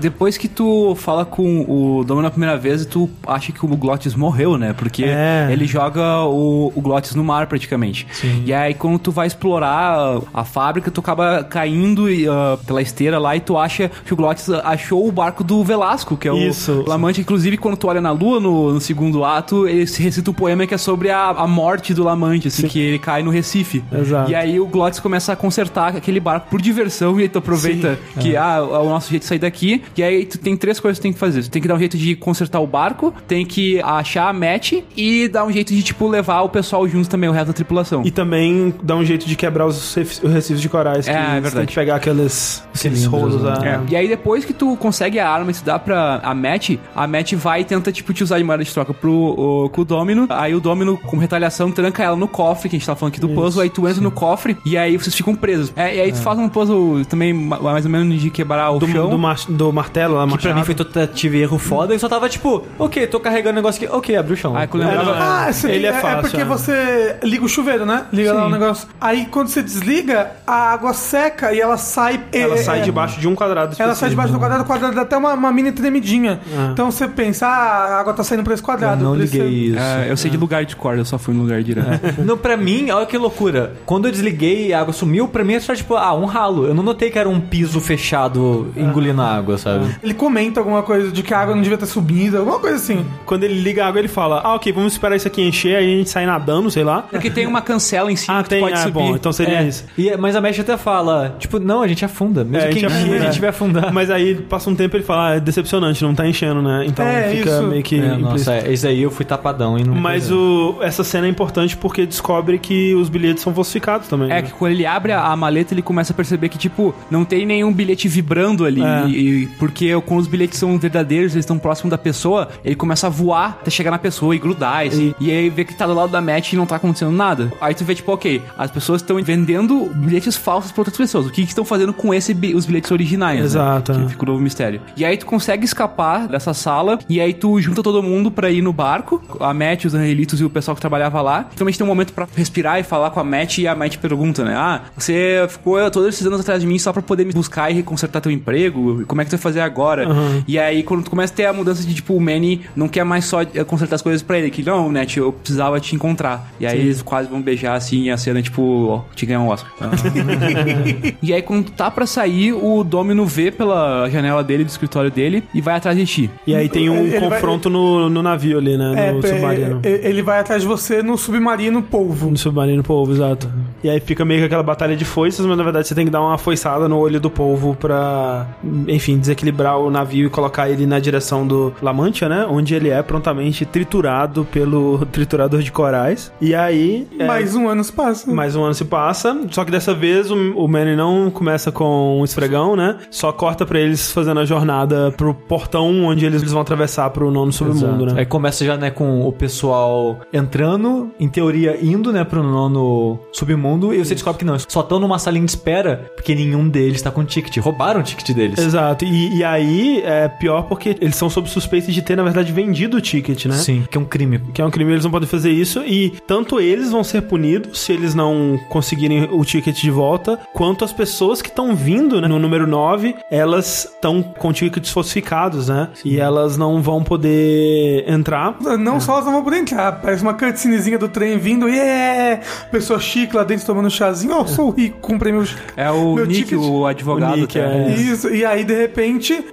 Depois 0.00 0.36
que 0.36 0.48
tu 0.48 0.94
fala 0.96 1.24
com 1.24 1.64
o 1.68 2.04
Domo 2.04 2.22
na 2.22 2.30
primeira 2.30 2.56
vez, 2.56 2.84
tu 2.86 3.08
acha 3.26 3.52
que 3.52 3.64
o 3.64 3.68
Glottis 3.68 4.14
morreu, 4.14 4.56
né? 4.56 4.72
Porque 4.72 5.04
É. 5.04 5.48
ele 5.50 5.66
joga 5.66 6.22
o, 6.24 6.72
o 6.74 6.80
Glottis 6.80 7.14
no 7.14 7.24
mar 7.24 7.46
praticamente. 7.46 8.06
E 8.44 8.52
aí 8.52 8.74
quando 8.74 8.98
tu 8.98 9.10
vai 9.10 9.26
explorar 9.26 10.20
a 10.32 10.44
fábrica, 10.44 10.90
tu 10.90 11.00
acaba 11.00 11.44
caindo 11.44 12.06
ah, 12.30 12.58
pela 12.66 12.80
esteira 12.82 13.18
lá 13.18 13.36
e 13.36 13.40
tu 13.40 13.56
acha 13.56 13.90
que 14.04 14.12
o 14.12 14.16
Glottis 14.16 14.48
achou 14.50 15.06
o 15.06 15.12
barco 15.12 15.42
do 15.44 15.62
Velasco, 15.64 16.16
que 16.16 16.28
é 16.28 16.32
o 16.32 16.36
Isso. 16.38 16.84
Lamante. 16.86 17.20
Inclusive, 17.20 17.56
quando 17.56 17.76
tu 17.76 17.88
olha 17.88 18.00
na 18.00 18.10
lua 18.12 18.40
no, 18.40 18.72
no 18.72 18.80
segundo 18.80 19.24
ato, 19.24 19.66
ele 19.66 19.86
se 19.86 20.02
recita 20.02 20.30
um 20.30 20.34
poema 20.34 20.66
que 20.66 20.74
é 20.74 20.78
sobre 20.78 21.10
a, 21.10 21.28
a 21.30 21.46
morte 21.46 21.92
do 21.94 22.02
Lamante, 22.04 22.48
assim, 22.48 22.66
que 22.68 22.78
ele 22.78 22.98
cai 22.98 23.22
no 23.22 23.30
Recife. 23.30 23.82
Exato. 23.92 24.30
E 24.30 24.34
aí 24.34 24.60
o 24.60 24.66
Glottis 24.66 25.00
começa 25.00 25.32
a 25.32 25.36
consertar 25.36 25.96
aquele 25.96 26.20
barco 26.20 26.48
por 26.50 26.60
diversão 26.60 27.18
e 27.18 27.22
aí 27.22 27.28
tu 27.28 27.38
aproveita 27.38 27.98
que 28.20 28.36
ah, 28.36 28.56
é 28.58 28.60
o 28.78 28.84
nosso 28.88 29.10
jeito 29.10 29.22
de 29.22 29.28
sair 29.28 29.38
daqui. 29.38 29.82
E 29.96 30.02
aí 30.02 30.24
tu 30.26 30.38
tem 30.38 30.56
três 30.56 30.78
coisas 30.80 30.98
que 30.98 31.02
tu 31.02 31.04
tem 31.04 31.12
que 31.12 31.18
fazer. 31.18 31.42
Tu 31.42 31.50
tem 31.50 31.62
que 31.62 31.68
dar 31.68 31.74
um 31.74 31.78
jeito 31.78 31.96
de 31.96 32.14
consertar 32.16 32.60
o 32.60 32.66
barco, 32.66 33.12
tem 33.26 33.44
que 33.44 33.80
achar 33.82 34.28
a 34.28 34.32
match 34.32 34.74
e 34.96 35.28
dar 35.28 35.44
um 35.44 35.52
jeito 35.52 35.72
de, 35.74 35.82
tipo, 35.82 36.06
levar 36.08 36.42
o 36.42 36.48
pessoal 36.48 36.86
junto 36.88 37.08
também, 37.08 37.28
o 37.28 37.32
resto 37.32 37.48
da 37.48 37.52
tripulação. 37.52 38.02
E 38.04 38.10
também 38.10 38.74
dá 38.82 38.96
um 38.96 39.04
jeito 39.04 39.26
de 39.26 39.36
quebrar 39.36 39.66
os 39.66 39.94
recifes 39.94 40.60
de 40.60 40.68
corais. 40.68 41.06
que 41.06 41.10
É, 41.10 41.14
é 41.14 41.24
você 41.26 41.30
verdade. 41.40 41.56
Tem 41.56 41.66
que 41.66 41.74
pegar 41.74 41.96
aqueles, 41.96 42.62
aqueles 42.74 43.04
rolos. 43.04 43.44
ah. 43.44 43.58
É. 43.64 43.80
E 43.92 43.96
aí 43.96 44.08
depois 44.08 44.44
que 44.44 44.52
tu 44.52 44.76
consegue 44.76 45.18
a 45.18 45.28
arma 45.28 45.50
e 45.50 45.54
tu 45.54 45.64
dá 45.64 45.78
pra 45.78 46.20
a 46.22 46.34
Matt, 46.34 46.70
a 46.94 47.06
Matt 47.06 47.32
vai 47.34 47.60
e 47.62 47.64
tenta, 47.64 47.90
tipo, 47.92 48.12
te 48.12 48.22
usar 48.22 48.38
de 48.38 48.44
moeda 48.44 48.62
de 48.64 48.72
troca 48.72 48.92
pro 48.94 49.12
o, 49.12 49.68
com 49.70 49.82
o 49.82 49.84
Domino. 49.84 50.26
Aí 50.30 50.54
o 50.54 50.60
Domino, 50.60 50.96
com 50.96 51.16
retaliação, 51.18 51.70
tranca 51.70 52.02
ela 52.02 52.16
no 52.16 52.28
cofre, 52.28 52.68
que 52.68 52.76
a 52.76 52.78
gente 52.78 52.86
tava 52.86 52.98
falando 52.98 53.12
aqui 53.12 53.20
do 53.20 53.28
puzzle. 53.30 53.62
Aí 53.62 53.70
tu 53.70 53.86
entra 53.88 54.00
no 54.02 54.10
cofre 54.10 54.56
e 54.64 54.76
aí 54.76 54.96
vocês 54.96 55.14
ficam 55.14 55.34
presos. 55.34 55.72
É, 55.76 55.96
e 55.96 56.00
aí 56.00 56.12
tu 56.12 56.18
faz 56.18 56.38
um 56.38 56.48
puzzle 56.48 57.04
também 57.06 57.32
ma- 57.32 57.58
mais 57.60 57.84
ou 57.84 57.90
menos 57.90 58.20
de 58.20 58.30
quebrar 58.30 58.70
o 58.70 58.78
Do, 58.78 58.86
chão. 58.88 59.10
do, 59.10 59.54
do 59.56 59.72
martelo 59.78 60.14
lá, 60.16 60.26
Que 60.26 60.38
pra 60.38 60.54
mim 60.54 60.64
foi 60.64 60.74
tentativa 60.74 61.36
e 61.36 61.42
erro 61.42 61.58
foda. 61.58 61.94
Eu 61.94 61.98
só 61.98 62.08
tava 62.08 62.28
tipo, 62.28 62.66
ok, 62.78 63.06
tô 63.06 63.18
carregando 63.20 63.52
o 63.54 63.56
negócio 63.56 63.84
aqui. 63.84 63.94
Ok, 63.94 64.16
abriu 64.16 64.34
o 64.34 64.36
chão. 64.36 64.56
Aí 64.56 64.66
quando 64.66 64.82
É, 64.84 64.96
Ah, 65.18 65.46
esse- 65.50 65.70
Ele 65.70 65.86
é 65.86 65.90
é, 65.90 65.92
fácil, 66.00 66.20
porque 66.22 66.40
é. 66.40 66.44
você 66.44 67.16
liga 67.22 67.44
o 67.44 67.48
chuveiro, 67.48 67.84
né? 67.86 68.04
Liga 68.12 68.32
lá 68.32 68.46
o 68.46 68.50
negócio. 68.50 68.88
Aí 69.00 69.26
quando 69.30 69.48
você 69.48 69.62
desliga, 69.62 70.32
a 70.46 70.72
água 70.72 70.92
seca 70.92 71.52
e 71.52 71.60
ela 71.60 71.76
sai. 71.76 72.20
Ela 72.32 72.54
é, 72.54 72.58
sai 72.58 72.80
é, 72.80 72.82
debaixo 72.82 73.20
de 73.20 73.28
um 73.28 73.34
quadrado 73.34 73.74
Ela 73.78 73.94
sai 73.94 74.10
debaixo 74.10 74.32
do 74.32 74.38
quadrado, 74.38 74.62
o 74.62 74.66
quadrado 74.66 74.94
dá 74.94 75.02
até 75.02 75.16
uma, 75.16 75.34
uma 75.34 75.52
mini 75.52 75.72
tremidinha. 75.72 76.40
Ah. 76.56 76.70
Então 76.72 76.90
você 76.90 77.06
pensa, 77.08 77.46
ah, 77.46 77.96
a 77.96 78.00
água 78.00 78.12
tá 78.14 78.22
saindo 78.24 78.42
pra 78.44 78.54
esse 78.54 78.62
quadrado. 78.62 79.02
Eu 79.02 79.08
não 79.10 79.14
liguei 79.14 79.40
você- 79.40 79.48
isso. 79.48 79.78
É, 79.78 80.10
eu 80.10 80.16
sei 80.16 80.30
de 80.30 80.36
lugar 80.36 80.64
de 80.64 80.74
corda, 80.76 81.00
eu 81.00 81.04
só 81.04 81.18
fui 81.18 81.34
no 81.34 81.42
lugar 81.42 81.62
direto. 81.62 82.20
Não, 82.24 82.36
pra 82.36 82.56
mim, 82.56 82.90
olha 82.90 83.06
que 83.06 83.16
loucura. 83.16 83.74
Quando 83.86 84.06
eu 84.06 84.12
desliguei 84.12 84.68
e 84.68 84.74
a 84.74 84.80
água 84.80 84.92
sumiu, 84.92 85.28
pra 85.28 85.44
mim 85.44 85.54
é 85.54 85.60
só 85.60 85.74
tipo, 85.74 85.94
ah, 85.96 86.14
um 86.14 86.24
ralo. 86.24 86.66
Eu 86.66 86.74
não 86.74 86.82
notei 86.82 87.10
que 87.10 87.18
era 87.18 87.28
um 87.28 87.40
piso 87.40 87.80
fechado 87.80 88.72
engolindo 88.76 89.20
a 89.22 89.36
água, 89.36 89.58
sabe? 89.58 89.67
Ele 90.02 90.14
comenta 90.14 90.60
alguma 90.60 90.82
coisa 90.82 91.10
de 91.10 91.22
que 91.22 91.32
a 91.34 91.38
água 91.38 91.54
não 91.54 91.62
devia 91.62 91.78
ter 91.78 91.86
subido, 91.86 92.38
alguma 92.38 92.58
coisa 92.58 92.76
assim. 92.76 93.04
Quando 93.26 93.44
ele 93.44 93.60
liga 93.60 93.84
a 93.84 93.88
água, 93.88 93.98
ele 94.00 94.08
fala: 94.08 94.40
Ah, 94.44 94.54
ok, 94.54 94.72
vamos 94.72 94.92
esperar 94.92 95.16
isso 95.16 95.26
aqui 95.28 95.42
encher, 95.42 95.76
aí 95.76 95.94
a 95.94 95.96
gente 95.98 96.10
sai 96.10 96.26
nadando, 96.26 96.70
sei 96.70 96.84
lá. 96.84 97.02
Porque 97.02 97.30
tem 97.30 97.46
uma 97.46 97.60
cancela 97.60 98.10
em 98.12 98.16
cima 98.16 98.38
Ah, 98.38 98.42
que 98.42 98.48
tem, 98.48 98.60
pode 98.60 98.74
ah, 98.74 98.78
subir. 98.78 98.92
bom, 98.92 99.14
então 99.16 99.32
seria 99.32 99.58
É, 99.60 99.68
isso. 99.68 99.84
e- 99.96 100.16
mas 100.16 100.34
a 100.36 100.40
Mesh 100.40 100.60
até 100.60 100.76
fala, 100.76 101.36
tipo, 101.38 101.58
não, 101.58 101.82
a 101.82 101.88
gente 101.88 102.04
afunda. 102.04 102.44
Mesmo 102.44 102.58
É, 102.66 102.68
a 102.70 102.72
que 102.72 102.80
gente 102.80 102.86
encher, 102.86 102.96
afunda. 103.02 103.16
a 103.16 103.30
gente 103.30 103.40
vai 103.40 103.48
afundar. 103.50 103.92
Mas 103.92 104.10
aí 104.10 104.34
passa 104.34 104.70
um 104.70 104.74
tempo 104.74 104.96
e 104.96 104.98
ele 104.98 105.04
fala: 105.04 105.30
ah, 105.30 105.36
é 105.36 105.40
decepcionante, 105.40 106.02
não 106.02 106.14
tá 106.14 106.26
enchendo, 106.26 106.62
né? 106.62 106.84
Então 106.86 107.04
É, 107.04 107.30
fica 107.30 107.50
isso. 107.50 107.62
meio 107.64 107.82
que. 107.82 107.98
É, 107.98 108.16
nossa, 108.16 108.54
é, 108.54 108.72
esse 108.72 108.86
aí 108.86 109.02
eu 109.02 109.10
fui 109.10 109.24
tapadão 109.24 109.78
e 109.78 109.84
não. 109.84 109.94
Mas 109.94 110.30
o, 110.30 110.76
essa 110.80 111.02
cena 111.04 111.26
é 111.26 111.30
importante 111.30 111.76
porque 111.76 112.06
descobre 112.06 112.58
que 112.58 112.94
os 112.94 113.08
bilhetes 113.08 113.42
são 113.42 113.54
falsificados 113.54 114.08
também. 114.08 114.30
É, 114.30 114.34
né? 114.36 114.42
que 114.42 114.52
quando 114.52 114.72
ele 114.72 114.86
abre 114.86 115.12
a, 115.12 115.22
a 115.24 115.36
maleta, 115.36 115.74
ele 115.74 115.82
começa 115.82 116.12
a 116.12 116.16
perceber 116.16 116.48
que, 116.48 116.58
tipo, 116.58 116.94
não 117.10 117.24
tem 117.24 117.44
nenhum 117.46 117.72
bilhete 117.72 118.08
vibrando 118.08 118.64
ali. 118.64 118.82
É. 118.82 119.06
E, 119.08 119.42
e 119.42 119.46
porque 119.58 119.98
quando 120.02 120.20
os 120.20 120.26
bilhetes 120.26 120.58
são 120.58 120.78
verdadeiros, 120.78 121.32
eles 121.32 121.42
estão 121.44 121.58
próximos 121.58 121.90
da 121.90 121.98
pessoa, 121.98 122.48
ele 122.64 122.74
começa 122.74 123.06
a 123.06 123.10
voar 123.10 123.58
até 123.60 123.70
chegar 123.70 123.90
na 123.90 123.98
pessoa 123.98 124.34
e 124.34 124.38
grudar, 124.38 124.86
assim. 124.86 125.14
E 125.20 125.30
aí 125.30 125.48
vê 125.50 125.64
que 125.64 125.74
tá 125.74 125.86
do 125.86 125.94
lado 125.94 126.10
da 126.10 126.20
match 126.20 126.52
e 126.52 126.56
não 126.56 126.66
tá 126.66 126.76
acontecendo 126.76 127.12
nada. 127.12 127.52
Aí 127.60 127.74
tu 127.74 127.84
vê, 127.84 127.94
tipo, 127.94 128.12
ok, 128.12 128.42
as 128.56 128.70
pessoas 128.70 129.02
estão 129.02 129.22
vendendo 129.22 129.90
bilhetes 129.94 130.36
falsos 130.36 130.70
pra 130.72 130.80
outras 130.82 130.96
pessoas. 130.96 131.26
O 131.26 131.30
que 131.30 131.42
estão 131.42 131.64
fazendo 131.64 131.92
com 131.92 132.12
esse, 132.14 132.32
os 132.54 132.66
bilhetes 132.66 132.90
originais? 132.90 133.38
né? 133.40 133.44
Exato, 133.44 133.92
Que 133.92 134.00
é. 134.04 134.08
fica 134.08 134.22
o 134.22 134.26
novo 134.26 134.40
mistério. 134.40 134.80
E 134.96 135.04
aí 135.04 135.16
tu 135.16 135.26
consegue 135.26 135.64
escapar 135.64 136.28
dessa 136.28 136.54
sala, 136.54 136.98
e 137.08 137.20
aí 137.20 137.34
tu 137.34 137.60
junta 137.60 137.82
todo 137.82 138.02
mundo 138.02 138.30
pra 138.30 138.50
ir 138.50 138.62
no 138.62 138.72
barco, 138.72 139.22
a 139.40 139.52
Matt, 139.52 139.84
os 139.86 139.94
angelitos 139.94 140.40
e 140.40 140.44
o 140.44 140.50
pessoal 140.50 140.74
que 140.74 140.80
trabalhava 140.80 141.20
lá. 141.20 141.44
Também 141.56 141.74
tem 141.74 141.84
um 141.84 141.88
momento 141.88 142.12
pra 142.12 142.26
respirar 142.36 142.78
e 142.78 142.82
falar 142.82 143.10
com 143.10 143.20
a 143.20 143.24
Matt, 143.24 143.58
e 143.58 143.66
a 143.68 143.74
Matt 143.74 143.96
pergunta, 143.98 144.44
né? 144.44 144.54
Ah, 144.56 144.82
você 144.96 145.46
ficou 145.48 145.78
todos 145.90 146.08
esses 146.08 146.26
anos 146.26 146.40
atrás 146.40 146.60
de 146.60 146.66
mim 146.66 146.78
só 146.78 146.92
pra 146.92 147.02
poder 147.02 147.24
me 147.24 147.32
buscar 147.32 147.70
e 147.70 147.82
consertar 147.82 148.20
teu 148.20 148.30
emprego? 148.32 149.04
Como 149.06 149.20
é 149.20 149.24
que 149.24 149.30
tu 149.30 149.34
vai 149.36 149.40
fazer 149.48 149.60
agora? 149.60 150.08
Uhum. 150.08 150.42
E 150.46 150.58
aí, 150.58 150.82
quando 150.82 151.04
tu 151.04 151.10
começa 151.10 151.32
a 151.32 151.36
ter 151.36 151.46
a 151.46 151.52
mudança 151.52 151.86
de, 151.86 151.94
tipo, 151.94 152.14
o 152.14 152.20
Manny 152.20 152.62
não 152.76 152.88
quer 152.88 153.04
mais 153.04 153.24
só 153.24 153.38
consertar 153.66 153.96
as 153.96 154.02
coisas 154.02 154.22
pra 154.22 154.38
ele, 154.38 154.50
que 154.50 154.62
não, 154.64 154.90
Net, 154.92 155.18
eu 155.18 155.32
precisava 155.32 155.80
te 155.80 155.94
encontrar. 155.94 156.50
E 156.60 156.66
aí 156.66 156.78
Sim. 156.78 156.84
eles 156.84 157.02
quase 157.02 157.28
vão 157.28 157.40
beijar 157.40 157.74
assim, 157.74 158.04
e 158.04 158.10
a 158.10 158.16
cena, 158.16 158.40
tipo, 158.42 158.86
ó, 158.88 159.00
te 159.14 159.26
ganhar 159.26 159.40
um 159.40 159.48
Oscar. 159.48 159.70
e 161.22 161.32
aí, 161.32 161.42
quando 161.42 161.70
tá 161.70 161.90
pra 161.90 162.06
sair, 162.06 162.52
o 162.52 162.82
Domino 162.84 163.24
vê 163.26 163.50
pela 163.50 164.08
janela 164.10 164.42
dele, 164.44 164.64
do 164.64 164.68
escritório 164.68 165.10
dele, 165.10 165.42
e 165.54 165.60
vai 165.60 165.76
atrás 165.76 165.96
de 165.96 166.06
ti. 166.06 166.30
E 166.46 166.54
aí 166.54 166.68
tem 166.68 166.88
um 166.90 166.96
Ele- 166.98 167.08
ele 167.16 167.20
vai- 167.20 167.30
confronto 167.30 167.70
no, 167.70 168.08
no 168.08 168.22
navio 168.22 168.58
ali, 168.58 168.76
né? 168.76 169.08
É, 169.08 169.12
no 169.12 169.18
é, 169.20 169.22
submarino. 169.28 169.80
ele 169.84 170.22
vai 170.22 170.40
atrás 170.40 170.62
de 170.62 170.68
você 170.68 171.02
no 171.02 171.16
submarino 171.16 171.82
polvo. 171.82 172.30
No 172.30 172.36
submarino 172.36 172.82
polvo, 172.82 173.12
exato. 173.12 173.50
E 173.82 173.88
aí 173.88 174.00
fica 174.00 174.24
meio 174.24 174.40
que 174.40 174.46
aquela 174.46 174.62
batalha 174.62 174.96
de 174.96 175.04
foices, 175.04 175.44
mas 175.46 175.56
na 175.56 175.62
verdade 175.64 175.86
você 175.88 175.94
tem 175.94 176.04
que 176.04 176.10
dar 176.10 176.20
uma 176.20 176.36
foiçada 176.38 176.88
no 176.88 176.98
olho 176.98 177.20
do 177.20 177.30
polvo 177.30 177.74
pra, 177.74 178.46
enfim, 178.86 179.18
desequilibrar 179.38 179.78
o 179.78 179.90
navio 179.90 180.26
e 180.26 180.30
colocar 180.30 180.68
ele 180.68 180.86
na 180.86 180.98
direção 180.98 181.46
do 181.46 181.72
La 181.80 181.92
Mancha, 181.92 182.28
né? 182.28 182.46
Onde 182.48 182.74
ele 182.74 182.90
é 182.90 183.02
prontamente 183.02 183.64
triturado 183.64 184.44
pelo 184.44 185.06
triturador 185.12 185.62
de 185.62 185.70
corais. 185.70 186.32
E 186.40 186.54
aí. 186.54 187.06
é, 187.18 187.24
Mais 187.24 187.54
um 187.54 187.68
ano 187.68 187.84
se 187.84 187.92
passa. 187.92 188.30
mais 188.30 188.56
um 188.56 188.64
ano 188.64 188.74
se 188.74 188.84
passa, 188.84 189.36
só 189.50 189.64
que 189.64 189.70
dessa 189.70 189.94
vez 189.94 190.30
o, 190.30 190.34
o 190.56 190.68
Manny 190.68 190.96
não 190.96 191.30
começa 191.30 191.70
com 191.70 192.20
um 192.20 192.24
esfregão, 192.24 192.74
né? 192.74 192.98
Só 193.10 193.32
corta 193.32 193.64
pra 193.64 193.78
eles 193.78 194.10
fazendo 194.10 194.40
a 194.40 194.44
jornada 194.44 195.12
pro 195.16 195.32
portão 195.32 196.04
onde 196.04 196.26
eles 196.26 196.42
vão 196.50 196.60
atravessar 196.60 197.10
pro 197.10 197.30
nono 197.30 197.52
submundo, 197.52 198.04
Exato. 198.04 198.14
né? 198.14 198.20
Aí 198.20 198.26
começa 198.26 198.64
já, 198.64 198.76
né, 198.76 198.90
com 198.90 199.26
o 199.26 199.32
pessoal 199.32 200.18
entrando, 200.32 201.10
em 201.20 201.28
teoria 201.28 201.78
indo, 201.82 202.12
né, 202.12 202.24
pro 202.24 202.42
nono 202.42 203.18
submundo, 203.32 203.94
e 203.94 204.04
você 204.04 204.14
descobre 204.14 204.38
que 204.40 204.44
não, 204.44 204.58
só 204.58 204.80
estão 204.80 204.98
numa 204.98 205.18
salinha 205.18 205.44
de 205.44 205.50
espera, 205.50 206.10
porque 206.14 206.34
nenhum 206.34 206.68
deles 206.68 207.02
tá 207.02 207.10
com 207.10 207.24
ticket. 207.24 207.56
Roubaram 207.58 208.00
o 208.00 208.02
ticket 208.02 208.34
deles. 208.34 208.58
Exato, 208.58 209.04
e, 209.04 209.27
e 209.30 209.44
aí 209.44 210.02
é 210.04 210.28
pior 210.28 210.62
porque 210.62 210.96
eles 211.00 211.16
são 211.16 211.28
sob 211.30 211.48
suspeita 211.48 211.90
de 211.90 212.02
ter, 212.02 212.16
na 212.16 212.22
verdade, 212.22 212.52
vendido 212.52 212.96
o 212.96 213.00
ticket, 213.00 213.46
né? 213.46 213.56
Sim, 213.56 213.84
que 213.90 213.96
é 213.96 214.00
um 214.00 214.04
crime. 214.04 214.38
Que 214.52 214.62
é 214.62 214.64
um 214.64 214.70
crime, 214.70 214.92
eles 214.92 215.04
não 215.04 215.10
podem 215.10 215.28
fazer 215.28 215.50
isso, 215.50 215.82
e 215.84 216.10
tanto 216.26 216.60
eles 216.60 216.90
vão 216.90 217.02
ser 217.04 217.22
punidos 217.22 217.80
se 217.80 217.92
eles 217.92 218.14
não 218.14 218.58
conseguirem 218.68 219.28
o 219.30 219.44
ticket 219.44 219.76
de 219.80 219.90
volta, 219.90 220.38
quanto 220.52 220.84
as 220.84 220.92
pessoas 220.92 221.40
que 221.42 221.48
estão 221.48 221.74
vindo 221.74 222.20
né, 222.20 222.28
no 222.28 222.38
número 222.38 222.66
9, 222.66 223.14
elas 223.30 223.84
estão 223.84 224.22
com 224.22 224.52
tickets 224.52 224.90
falsificados, 224.90 225.68
né? 225.68 225.88
E 226.04 226.18
elas 226.18 226.56
não 226.56 226.82
vão 226.82 227.02
poder 227.02 228.04
entrar. 228.08 228.56
Não 228.78 229.00
só 229.00 229.14
elas 229.14 229.24
não 229.24 229.32
vão 229.32 229.44
poder 229.44 229.58
entrar. 229.58 229.92
Parece 230.00 230.22
uma 230.22 230.34
cutscenezinha 230.34 230.98
do 230.98 231.08
trem 231.08 231.38
vindo. 231.38 231.68
E 231.68 231.78
é. 231.78 232.40
Pessoa 232.70 232.98
chique 232.98 233.34
lá 233.34 233.44
dentro 233.44 233.66
tomando 233.66 233.86
um 233.86 233.90
chazinho. 233.90 234.34
Ó, 234.34 234.46
sou 234.46 234.70
rico, 234.70 234.98
comprei 235.00 235.32
meu. 235.32 235.44
É 235.76 235.90
o 235.90 236.14
meu 236.14 236.26
Nick, 236.26 236.44
ticket. 236.44 236.58
o 236.58 236.86
advogado, 236.86 237.34
O 237.34 237.36
Nick, 237.36 237.52
que 237.52 237.58
é... 237.58 237.88
é. 237.88 237.94
Isso, 237.94 238.28
e 238.32 238.44
aí 238.44 238.64
de 238.64 238.74
repente 238.74 239.07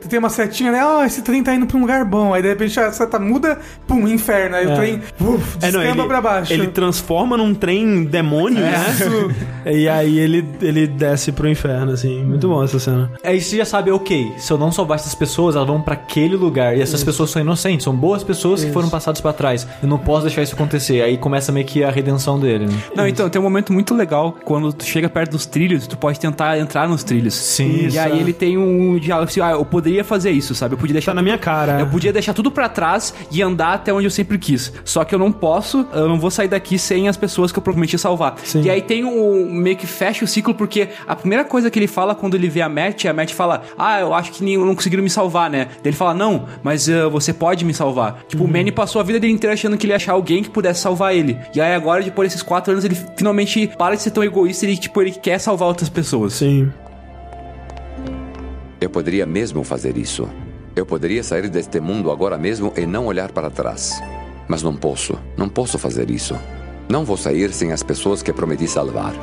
tem 0.10 0.20
uma 0.20 0.30
setinha, 0.30 0.72
né? 0.72 0.84
Ó, 0.86 1.04
esse 1.04 1.22
trem 1.22 1.44
tá 1.44 1.54
indo 1.54 1.66
pra 1.66 1.78
um 1.78 1.82
lugar 1.82 2.04
bom. 2.06 2.34
Aí 2.34 2.42
de 2.42 2.48
repente 2.50 2.80
a 2.80 2.92
seta 2.92 3.18
muda, 3.20 3.58
pum, 3.88 4.08
inferno. 4.08 4.56
Aí 4.56 4.66
o 4.68 4.72
É. 4.72 4.76
trem 4.76 5.02
uf, 5.20 5.58
É, 5.62 5.72
não, 5.72 5.80
descamba 5.80 6.02
ele, 6.04 6.08
pra 6.10 6.22
baixo. 6.22 6.54
ele 6.54 6.68
transforma 6.68 7.38
num 7.38 7.54
trem 7.54 8.04
demônio, 8.04 8.60
né? 8.62 8.74
E 9.66 9.90
aí 9.90 10.20
ele, 10.20 10.48
ele 10.62 10.86
desce 10.86 11.32
pro 11.32 11.50
inferno, 11.50 11.92
assim. 11.92 12.24
Muito 12.24 12.48
bom 12.48 12.64
essa 12.64 12.78
cena. 12.80 13.12
Aí 13.24 13.42
você 13.42 13.58
já 13.58 13.66
sabe, 13.66 13.90
ok, 13.92 14.34
se 14.38 14.52
eu 14.54 14.58
não 14.60 14.72
salvar 14.72 14.98
essas 14.98 15.16
pessoas, 15.16 15.56
elas 15.56 15.68
vão 15.68 15.82
pra 15.82 15.96
aquele 15.96 16.36
lugar. 16.36 16.78
E 16.78 16.82
essas 16.82 17.04
pessoas 17.04 17.32
são 17.32 17.42
inocentes, 17.42 17.84
são 17.84 17.96
boas 17.96 18.24
pessoas 18.24 18.64
que 18.64 18.72
foram 18.72 18.90
passadas 18.90 19.22
pra 19.22 19.34
trás. 19.34 19.68
Eu 19.82 19.88
não 19.90 19.98
posso 19.98 20.24
deixar 20.26 20.44
isso 20.44 20.54
acontecer. 20.54 21.02
Aí 21.02 21.18
começa 21.18 21.52
meio 21.52 21.66
que 21.66 21.84
a 21.84 21.90
redenção 21.90 22.40
dele, 22.40 22.68
né? 22.68 22.74
Não, 22.96 23.08
então, 23.08 23.28
tem 23.30 23.40
um 23.40 23.44
momento 23.44 23.74
muito 23.74 23.94
legal 23.96 24.36
quando 24.46 24.72
tu 24.72 24.86
chega 24.86 25.10
perto 25.10 25.32
dos 25.32 25.46
trilhos, 25.48 25.88
tu 25.88 25.98
pode 25.98 26.20
tentar 26.20 26.58
entrar 26.60 26.88
nos 26.88 27.04
trilhos. 27.04 27.34
Sim. 27.34 27.88
E 27.92 27.98
aí 27.98 28.20
ele 28.20 28.34
tem 28.34 28.58
um 28.58 28.98
diálogo 29.00 29.30
assim, 29.30 29.40
ah, 29.46 29.52
eu 29.52 29.66
poderia 29.66 30.04
fazer 30.04 30.32
isso, 30.32 30.54
sabe? 30.54 30.74
Eu 30.74 30.78
podia 30.78 30.94
deixar 30.94 31.06
Tá 31.06 31.14
na 31.16 31.22
minha 31.22 31.38
cara. 31.38 31.80
Eu 31.80 31.88
podia 31.88 32.12
deixar 32.12 32.34
tudo 32.34 32.52
pra 32.52 32.68
trás 32.68 33.14
e 33.32 33.42
andar 33.42 33.74
até 33.74 33.94
onde 33.94 34.06
eu 34.06 34.12
sempre 34.12 34.38
quis. 34.38 34.74
Só 34.84 35.04
que 35.04 35.14
eu 35.14 35.20
não 35.20 35.32
posso, 35.32 35.88
eu 35.94 36.08
não 36.08 36.20
vou 36.20 36.32
sair 36.32 36.48
daqui 36.48 36.80
sem 36.80 37.08
as 37.08 37.16
pessoas 37.16 37.52
que 37.52 37.60
eu 37.60 37.64
prometi 37.64 37.98
salvar. 37.98 38.36
Sim. 38.44 38.64
E 38.64 38.70
aí 38.70 38.82
tem 38.82 39.06
um 39.06 39.54
meio 39.54 39.78
que 39.78 39.86
fecha 39.86 40.26
o 40.26 40.28
ciclo, 40.28 40.54
porque 40.54 40.90
a 41.08 41.16
primeira 41.16 41.46
coisa 41.46 41.70
que 41.70 41.78
ele 41.78 41.88
fala 41.88 42.16
quando 42.16 42.36
ele 42.36 42.50
vê 42.50 42.62
a 42.62 42.70
Matt, 42.70 43.06
a 43.06 43.14
Matt 43.14 43.34
fala: 43.34 43.62
Ah, 43.78 44.00
eu 44.00 44.14
acho 44.14 44.32
que 44.32 44.58
não 44.58 44.76
conseguiram 44.76 45.04
me 45.04 45.10
salvar, 45.10 45.50
né? 45.50 45.66
Daí 45.66 45.92
ele 45.92 45.96
fala: 45.96 46.14
Não, 46.14 46.46
mas 46.64 46.88
uh, 46.88 47.10
você 47.12 47.32
pode 47.32 47.64
me 47.64 47.74
salvar. 47.74 48.24
Tipo, 48.28 48.44
o 48.44 48.48
Manny 48.48 48.72
passou 48.72 49.00
a 49.00 49.04
vida 49.04 49.20
dele 49.20 49.34
inteira 49.34 49.54
achando 49.54 49.78
que 49.78 49.86
ele 49.86 49.94
ia 49.94 49.98
achar 49.98 50.14
alguém 50.14 50.42
que 50.42 50.50
pudesse 50.50 50.82
salvar 50.82 51.16
ele. 51.16 51.38
E 51.56 51.62
aí 51.62 51.74
agora, 51.74 52.02
depois 52.02 52.30
desses 52.30 52.42
quatro 52.42 52.72
anos, 52.72 52.84
ele 52.84 52.98
finalmente 53.18 53.68
para 53.78 53.96
de 53.96 54.02
ser 54.02 54.12
tão 54.12 54.24
egoísta 54.24 54.66
e 54.66 54.76
tipo, 54.76 55.02
ele 55.02 55.12
quer 55.12 55.40
salvar 55.40 55.68
outras 55.68 55.90
pessoas. 55.90 56.34
Sim. 56.34 56.72
Eu 58.86 58.90
poderia 58.92 59.26
mesmo 59.26 59.64
fazer 59.64 59.98
isso. 59.98 60.30
Eu 60.76 60.86
poderia 60.86 61.24
sair 61.24 61.50
deste 61.50 61.80
mundo 61.80 62.12
agora 62.12 62.38
mesmo 62.38 62.72
e 62.78 62.86
não 62.86 63.08
olhar 63.08 63.32
para 63.32 63.50
trás. 63.50 64.00
Mas 64.48 64.62
não 64.62 64.76
posso. 64.76 65.18
Não 65.36 65.50
posso 65.50 65.80
fazer 65.80 66.12
isso. 66.12 66.38
Não 66.88 67.04
vou 67.04 67.18
sair 67.18 67.52
sem 67.52 67.72
as 67.72 67.82
pessoas 67.82 68.22
que 68.22 68.32
prometi 68.32 68.68
salvar. 68.68 69.16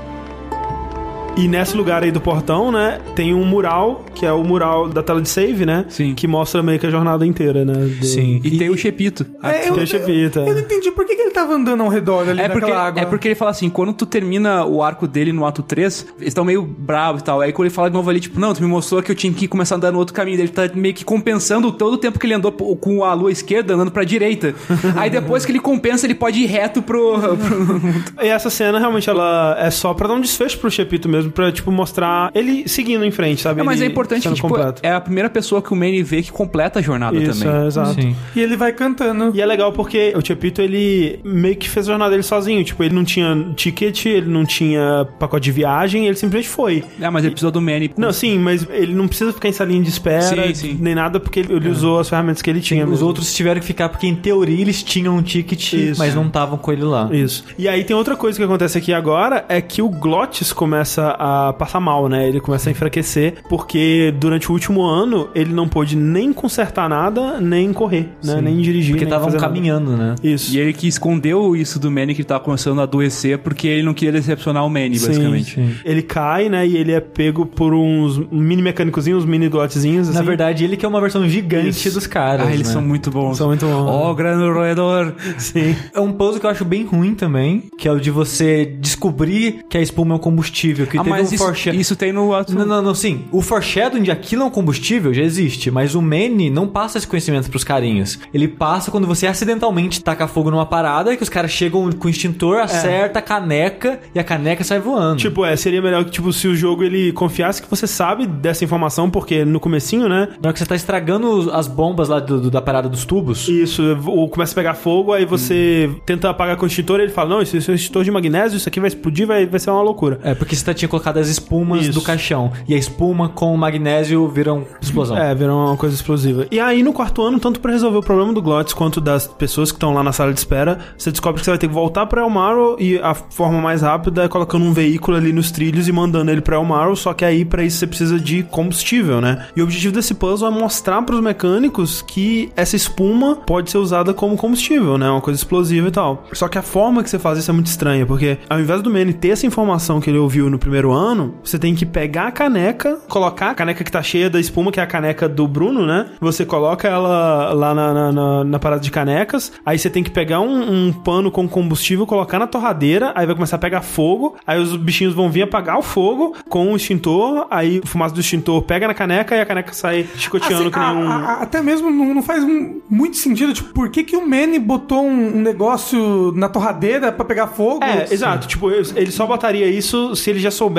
E 1.34 1.48
nesse 1.48 1.74
lugar 1.74 2.02
aí 2.04 2.10
do 2.12 2.20
portão, 2.20 2.70
né, 2.70 3.00
tem 3.16 3.32
um 3.32 3.42
mural, 3.44 4.04
que 4.14 4.26
é 4.26 4.30
o 4.32 4.44
mural 4.44 4.86
da 4.88 5.02
tela 5.02 5.20
de 5.20 5.28
save, 5.30 5.64
né? 5.64 5.86
Sim. 5.88 6.14
Que 6.14 6.28
mostra 6.28 6.62
meio 6.62 6.78
que 6.78 6.86
a 6.86 6.90
jornada 6.90 7.26
inteira, 7.26 7.64
né? 7.64 7.72
do- 7.72 8.04
Sim. 8.04 8.38
E, 8.44 8.58
tem 8.58 8.68
o 8.68 8.76
Chepito. 8.76 9.24
É, 9.42 9.66
eu, 9.68 9.72
Tem 9.74 9.82
o 9.82 9.86
Chepita. 9.86 10.40
eu 10.40 10.52
não 10.54 10.60
entendi 10.60 10.90
por 10.92 11.06
que, 11.06 11.16
que 11.16 11.22
ele 11.22 11.30
tava 11.30 11.54
andando 11.54 11.82
ao 11.82 11.88
redor 11.88 12.28
ali 12.28 12.38
É 12.38 12.48
porque, 12.50 12.66
naquela 12.66 12.86
água. 12.86 13.02
é 13.02 13.06
porque 13.06 13.28
ele 13.28 13.34
fala 13.34 13.50
assim, 13.50 13.70
quando 13.70 13.94
tu 13.94 14.04
termina 14.04 14.64
o 14.66 14.82
arco 14.82 15.08
dele 15.08 15.32
no 15.32 15.46
ato 15.46 15.62
3, 15.62 16.06
eles 16.18 16.28
estão 16.28 16.44
meio 16.44 16.62
bravos 16.62 17.22
e 17.22 17.24
tal. 17.24 17.40
Aí 17.40 17.50
quando 17.50 17.66
ele 17.66 17.74
fala 17.74 17.88
de 17.88 17.94
novo 17.94 18.10
ali, 18.10 18.20
tipo, 18.20 18.38
não, 18.38 18.52
tu 18.52 18.62
me 18.62 18.68
mostrou 18.68 19.02
que 19.02 19.10
eu 19.10 19.16
tinha 19.16 19.32
que 19.32 19.48
começar 19.48 19.76
a 19.76 19.78
andar 19.78 19.90
no 19.90 19.98
outro 19.98 20.14
caminho. 20.14 20.38
Ele 20.38 20.48
tá 20.48 20.70
meio 20.74 20.94
que 20.94 21.02
compensando 21.04 21.72
todo 21.72 21.94
o 21.94 21.98
tempo 21.98 22.18
que 22.18 22.26
ele 22.26 22.34
andou 22.34 22.52
com 22.52 23.04
a 23.04 23.14
lua 23.14 23.32
esquerda, 23.32 23.72
andando 23.74 23.90
pra 23.90 24.04
direita. 24.04 24.54
Aí 24.96 25.08
depois 25.08 25.46
que 25.46 25.50
ele 25.50 25.60
compensa, 25.60 26.06
ele 26.06 26.14
pode 26.14 26.38
ir 26.40 26.46
reto 26.46 26.82
pro... 26.82 27.18
pro- 27.18 28.22
E 28.22 28.28
essa 28.28 28.50
cena, 28.50 28.78
realmente, 28.78 29.08
ela 29.08 29.56
é 29.58 29.70
só 29.70 29.94
pra 29.94 30.06
dar 30.06 30.14
um 30.14 30.20
desfecho 30.20 30.58
pro 30.58 30.70
Chepito 30.70 31.08
mesmo, 31.08 31.21
pra, 31.30 31.50
tipo, 31.52 31.70
mostrar 31.70 32.30
ele 32.34 32.68
seguindo 32.68 33.04
em 33.04 33.10
frente, 33.10 33.40
sabe? 33.42 33.60
É, 33.60 33.64
mas 33.64 33.80
é 33.80 33.84
Ele 33.84 33.92
importante 33.92 34.28
que, 34.28 34.34
tipo, 34.34 34.48
completo. 34.48 34.80
é 34.84 34.92
a 34.92 35.00
primeira 35.00 35.28
pessoa 35.30 35.60
que 35.62 35.72
o 35.72 35.76
Manny 35.76 36.02
vê 36.02 36.22
que 36.22 36.30
completa 36.32 36.78
a 36.78 36.82
jornada 36.82 37.16
Isso, 37.16 37.42
também. 37.44 37.62
é, 37.62 37.66
exato. 37.66 37.94
Sim. 38.00 38.16
E 38.34 38.40
ele 38.40 38.56
vai 38.56 38.72
cantando. 38.72 39.30
E 39.34 39.40
é 39.40 39.46
legal 39.46 39.72
porque 39.72 40.12
o 40.16 40.24
Chepito, 40.24 40.60
ele 40.60 41.20
meio 41.24 41.56
que 41.56 41.68
fez 41.68 41.86
a 41.88 41.92
jornada 41.92 42.10
dele 42.10 42.22
sozinho. 42.22 42.62
Tipo, 42.64 42.82
ele 42.84 42.94
não 42.94 43.04
tinha 43.04 43.34
ticket, 43.56 44.06
ele 44.06 44.28
não 44.30 44.44
tinha 44.44 45.06
pacote 45.18 45.44
de 45.44 45.52
viagem, 45.52 46.06
ele 46.06 46.16
simplesmente 46.16 46.48
foi. 46.48 46.84
É, 47.00 47.08
mas 47.10 47.24
ele 47.24 47.32
precisou 47.32 47.50
do 47.50 47.60
Manny. 47.60 47.90
Não, 47.96 48.12
sim, 48.12 48.38
mas 48.38 48.66
ele 48.70 48.94
não 48.94 49.06
precisa 49.08 49.32
ficar 49.32 49.48
em 49.48 49.52
salinha 49.52 49.82
de 49.82 49.88
espera, 49.88 50.22
Sim, 50.48 50.54
sim. 50.54 50.78
nem 50.80 50.94
nada, 50.94 51.18
porque 51.20 51.40
ele, 51.40 51.52
ele 51.54 51.68
usou 51.68 51.98
as 51.98 52.08
ferramentas 52.08 52.40
que 52.42 52.48
ele 52.50 52.60
tinha. 52.60 52.84
Os 52.84 52.90
mesmo. 52.90 53.06
outros 53.06 53.32
tiveram 53.34 53.60
que 53.60 53.66
ficar 53.66 53.88
porque, 53.88 54.06
em 54.06 54.14
teoria, 54.14 54.60
eles 54.60 54.82
tinham 54.82 55.16
um 55.16 55.22
ticket, 55.22 55.72
Isso. 55.72 55.98
mas 55.98 56.14
não 56.14 56.26
estavam 56.26 56.56
com 56.58 56.72
ele 56.72 56.82
lá. 56.84 57.08
Isso. 57.12 57.44
E 57.58 57.68
aí 57.68 57.84
tem 57.84 57.94
outra 57.96 58.16
coisa 58.16 58.38
que 58.38 58.44
acontece 58.44 58.78
aqui 58.78 58.92
agora, 58.92 59.44
é 59.48 59.60
que 59.60 59.82
o 59.82 59.88
Glottis 59.88 60.52
começa 60.52 61.11
a 61.18 61.52
passar 61.52 61.80
mal, 61.80 62.08
né? 62.08 62.28
Ele 62.28 62.40
começa 62.40 62.68
a 62.68 62.72
enfraquecer, 62.72 63.34
porque 63.48 64.12
durante 64.18 64.48
o 64.50 64.52
último 64.52 64.82
ano 64.82 65.28
ele 65.34 65.52
não 65.52 65.68
pôde 65.68 65.96
nem 65.96 66.32
consertar 66.32 66.88
nada, 66.88 67.40
nem 67.40 67.72
correr, 67.72 68.08
né? 68.24 68.40
Nem 68.40 68.60
dirigir, 68.60 68.92
Porque 68.92 69.04
estavam 69.04 69.26
fazer 69.26 69.38
nada. 69.38 69.48
caminhando, 69.48 69.96
né? 69.96 70.14
Isso. 70.22 70.54
E 70.54 70.58
ele 70.58 70.72
que 70.72 70.86
escondeu 70.88 71.54
isso 71.56 71.78
do 71.78 71.90
Manny 71.90 72.14
que 72.14 72.20
ele 72.22 72.28
tava 72.28 72.40
começando 72.44 72.80
a 72.80 72.82
adoecer 72.84 73.38
porque 73.38 73.66
ele 73.66 73.82
não 73.82 73.94
queria 73.94 74.12
decepcionar 74.12 74.64
o 74.64 74.70
Manny, 74.70 74.98
Sim, 74.98 75.06
basicamente. 75.08 75.54
sim. 75.54 75.74
Ele 75.84 76.02
cai, 76.02 76.48
né? 76.48 76.66
E 76.66 76.76
ele 76.76 76.92
é 76.92 77.00
pego 77.00 77.44
por 77.46 77.74
uns 77.74 78.18
mini 78.30 78.62
mecânicozinhos, 78.62 79.24
uns 79.24 79.28
mini 79.28 79.48
glotzinhos, 79.48 80.08
assim. 80.08 80.18
Na 80.18 80.24
verdade, 80.24 80.64
ele 80.64 80.76
que 80.76 80.84
é 80.84 80.88
uma 80.88 81.00
versão 81.00 81.28
gigante 81.28 81.68
Isso. 81.68 81.92
dos 81.92 82.06
caras. 82.06 82.46
Ah, 82.46 82.52
eles 82.52 82.66
né? 82.68 82.72
são 82.72 82.82
muito 82.82 83.10
bons. 83.10 83.36
São 83.36 83.48
muito 83.48 83.66
bons. 83.66 83.88
Ó, 83.88 84.14
grande 84.14 84.44
roedor. 84.50 85.12
Sim. 85.38 85.74
É 85.94 86.00
um 86.00 86.12
puzzle 86.12 86.40
que 86.40 86.46
eu 86.46 86.50
acho 86.50 86.64
bem 86.64 86.84
ruim 86.84 87.14
também, 87.14 87.64
que 87.78 87.88
é 87.88 87.92
o 87.92 87.98
de 88.00 88.10
você 88.10 88.64
descobrir 88.80 89.64
que 89.68 89.76
a 89.78 89.80
espuma 89.80 90.14
é 90.14 90.16
um 90.16 90.20
combustível, 90.20 90.86
que 90.86 90.98
Ah, 91.02 91.04
teve 91.04 91.16
mas 91.22 91.30
um 91.30 91.34
isso, 91.34 91.44
foreshadow. 91.44 91.80
isso 91.80 91.96
tem 91.96 92.12
no 92.12 92.26
outro. 92.28 92.58
Não, 92.58 92.66
não, 92.66 92.82
não, 92.82 92.94
sim. 92.94 93.24
O 93.30 93.40
foreshadowing 93.40 94.02
de 94.02 94.10
aquilo 94.10 94.42
é 94.42 94.44
um 94.46 94.50
combustível 94.50 95.12
já 95.12 95.22
existe, 95.22 95.70
mas 95.70 95.94
o 95.94 96.02
Manny 96.02 96.50
não 96.50 96.66
passa 96.66 96.98
esse 96.98 97.06
conhecimento 97.06 97.50
pros 97.50 97.64
carinhas. 97.64 98.18
Ele 98.32 98.48
passa 98.48 98.90
quando 98.90 99.06
você 99.06 99.26
acidentalmente 99.26 100.02
taca 100.02 100.26
fogo 100.26 100.50
numa 100.50 100.66
parada, 100.66 101.16
que 101.16 101.22
os 101.22 101.28
caras 101.28 101.50
chegam 101.50 101.90
com 101.92 102.06
o 102.06 102.10
extintor, 102.10 102.58
acerta 102.58 103.18
a 103.18 103.22
caneca 103.22 104.00
e 104.14 104.18
a 104.18 104.24
caneca 104.24 104.62
sai 104.64 104.78
voando. 104.80 105.16
Tipo, 105.18 105.44
é, 105.44 105.54
seria 105.56 105.80
melhor 105.82 106.04
que, 106.04 106.10
tipo, 106.10 106.32
se 106.32 106.46
o 106.48 106.54
jogo 106.54 106.82
ele 106.84 107.12
confiasse 107.12 107.60
que 107.62 107.68
você 107.68 107.86
sabe 107.86 108.26
dessa 108.26 108.64
informação, 108.64 109.10
porque 109.10 109.44
no 109.44 109.60
comecinho, 109.60 110.08
né? 110.08 110.28
Na 110.40 110.48
hora 110.48 110.52
que 110.52 110.58
você 110.58 110.66
tá 110.66 110.74
estragando 110.76 111.50
as 111.52 111.66
bombas 111.66 112.08
lá 112.08 112.20
do- 112.20 112.40
do- 112.40 112.50
da 112.50 112.60
parada 112.62 112.88
dos 112.88 113.04
tubos. 113.04 113.48
Isso, 113.48 113.82
o- 114.06 114.28
começa 114.28 114.52
a 114.52 114.54
pegar 114.54 114.74
fogo, 114.74 115.12
aí 115.12 115.24
você 115.24 115.90
tenta 116.06 116.30
apagar 116.30 116.56
com 116.56 116.64
o 116.64 116.66
extintor 116.68 117.00
e 117.00 117.04
ele 117.04 117.12
fala: 117.12 117.30
Não, 117.30 117.42
isso, 117.42 117.56
isso 117.56 117.70
é 117.70 117.72
um 117.72 117.74
extintor 117.74 118.04
de 118.04 118.10
magnésio, 118.10 118.56
isso 118.56 118.68
aqui 118.68 118.78
vai 118.80 118.88
explodir, 118.88 119.26
vai, 119.26 119.46
vai 119.46 119.58
ser 119.60 119.70
uma 119.70 119.82
loucura. 119.82 120.20
É, 120.22 120.34
porque 120.34 120.54
você 120.54 120.72
tinha 120.74 120.88
colocado 120.92 121.18
as 121.18 121.28
espumas 121.28 121.86
Isso. 121.86 121.92
do 121.92 122.02
caixão. 122.02 122.52
E 122.68 122.74
a 122.74 122.78
espuma 122.78 123.28
com 123.28 123.54
o 123.54 123.58
magnésio 123.58 124.28
viram 124.28 124.64
explosão. 124.80 125.16
É, 125.16 125.34
virou 125.34 125.68
uma 125.68 125.76
coisa 125.76 125.94
explosiva. 125.94 126.46
E 126.50 126.60
aí, 126.60 126.82
no 126.82 126.92
quarto 126.92 127.22
ano, 127.22 127.40
tanto 127.40 127.60
pra 127.60 127.72
resolver 127.72 127.98
o 127.98 128.02
problema 128.02 128.32
do 128.32 128.42
Glottis 128.42 128.74
quanto 128.74 129.00
das 129.00 129.26
pessoas 129.26 129.70
que 129.70 129.76
estão 129.76 129.94
lá 129.94 130.02
na 130.02 130.12
sala 130.12 130.32
de 130.32 130.38
espera, 130.38 130.78
você 130.96 131.10
descobre 131.10 131.40
que 131.40 131.44
você 131.44 131.50
vai 131.50 131.58
ter 131.58 131.68
que 131.68 131.74
voltar 131.74 132.06
pra 132.06 132.22
Elmarrow 132.22 132.76
e 132.78 132.98
a 132.98 133.14
forma 133.14 133.60
mais 133.60 133.82
rápida 133.82 134.24
é 134.24 134.28
colocando 134.28 134.64
um 134.64 134.72
veículo 134.72 135.16
ali 135.16 135.32
nos 135.32 135.50
trilhos 135.50 135.88
e 135.88 135.92
mandando 135.92 136.30
ele 136.30 136.40
pra 136.40 136.56
Elmarrow, 136.56 136.94
só 136.94 137.14
que 137.14 137.24
aí 137.24 137.44
pra 137.44 137.64
isso 137.64 137.78
você 137.78 137.86
precisa 137.86 138.20
de 138.20 138.42
combustível, 138.42 139.20
né? 139.20 139.46
E 139.56 139.60
o 139.60 139.64
objetivo 139.64 139.94
desse 139.94 140.14
puzzle 140.14 140.48
é 140.48 140.50
mostrar 140.50 141.00
pros 141.02 141.20
mecânicos 141.20 142.02
que 142.02 142.50
essa 142.54 142.76
espuma 142.76 143.36
pode 143.36 143.70
ser 143.70 143.78
usada 143.78 144.12
como 144.12 144.36
combustível, 144.36 144.98
né? 144.98 145.08
Uma 145.10 145.20
coisa 145.20 145.38
explosiva 145.38 145.88
e 145.88 145.90
tal. 145.90 146.24
Só 146.32 146.48
que 146.48 146.58
a 146.58 146.62
forma 146.62 147.02
que 147.02 147.08
você 147.08 147.18
faz 147.18 147.38
isso 147.38 147.50
é 147.50 147.54
muito 147.54 147.68
estranha, 147.68 148.04
porque 148.04 148.38
ao 148.48 148.60
invés 148.60 148.82
do 148.82 148.90
Manny 148.90 149.14
ter 149.14 149.28
essa 149.28 149.46
informação 149.46 150.00
que 150.00 150.10
ele 150.10 150.18
ouviu 150.18 150.50
no 150.50 150.58
primeiro 150.58 150.81
ano, 150.90 151.34
você 151.44 151.58
tem 151.58 151.74
que 151.74 151.84
pegar 151.86 152.26
a 152.28 152.32
caneca, 152.32 152.98
colocar 153.08 153.50
a 153.50 153.54
caneca 153.54 153.84
que 153.84 153.92
tá 153.92 154.02
cheia 154.02 154.28
da 154.28 154.40
espuma, 154.40 154.72
que 154.72 154.80
é 154.80 154.82
a 154.82 154.86
caneca 154.86 155.28
do 155.28 155.46
Bruno, 155.46 155.86
né? 155.86 156.06
Você 156.20 156.44
coloca 156.44 156.88
ela 156.88 157.52
lá 157.52 157.74
na, 157.74 157.92
na, 157.94 158.12
na- 158.12 158.44
na 158.44 158.58
parada 158.58 158.80
de 158.82 158.90
canecas, 158.90 159.52
aí 159.64 159.78
você 159.78 159.88
tem 159.90 160.02
que 160.02 160.10
pegar 160.10 160.40
um, 160.40 160.88
um 160.88 160.92
pano 160.92 161.30
com 161.30 161.46
combustível, 161.48 162.06
colocar 162.06 162.38
na 162.38 162.46
torradeira, 162.46 163.12
aí 163.14 163.26
vai 163.26 163.34
começar 163.34 163.56
a 163.56 163.58
pegar 163.58 163.82
fogo, 163.82 164.36
aí 164.46 164.58
os 164.60 164.74
bichinhos 164.76 165.14
vão 165.14 165.30
vir 165.30 165.42
apagar 165.42 165.78
o 165.78 165.82
fogo 165.82 166.34
com 166.48 166.72
o 166.72 166.76
extintor, 166.76 167.46
aí 167.50 167.80
o 167.80 167.86
fumaça 167.86 168.14
do 168.14 168.20
extintor 168.20 168.62
pega 168.62 168.88
na 168.88 168.94
caneca 168.94 169.36
e 169.36 169.40
a 169.40 169.46
caneca 169.46 169.72
sai 169.72 170.06
chicoteando 170.16 170.62
Assim, 170.62 170.70
que 170.70 170.78
nem 170.78 170.88
a- 170.88 170.92
um... 170.92 171.08
a- 171.08 171.32
até 171.42 171.60
mesmo 171.60 171.90
não, 171.90 172.22
faz 172.22 172.44
muito 172.88 173.16
sentido. 173.16 173.52
Tipo, 173.52 173.72
por 173.74 173.90
que, 173.90 174.02
que 174.04 174.16
o 174.16 174.26
Manny 174.26 174.58
botou 174.58 175.02
um, 175.04 175.40
negócio 175.40 176.32
na 176.36 176.48
torradeira 176.48 177.10
pra 177.12 177.24
pegar 177.24 177.48
fogo? 177.48 177.82
É, 177.84 178.12
exato. 178.12 178.46
Tipo, 178.46 178.70
ele 178.70 179.10
só 179.10 179.26
botaria 179.26 179.66
isso 179.66 180.14
se 180.16 180.30
ele 180.30 180.38
já 180.40 180.50
soubesse, 180.50 180.71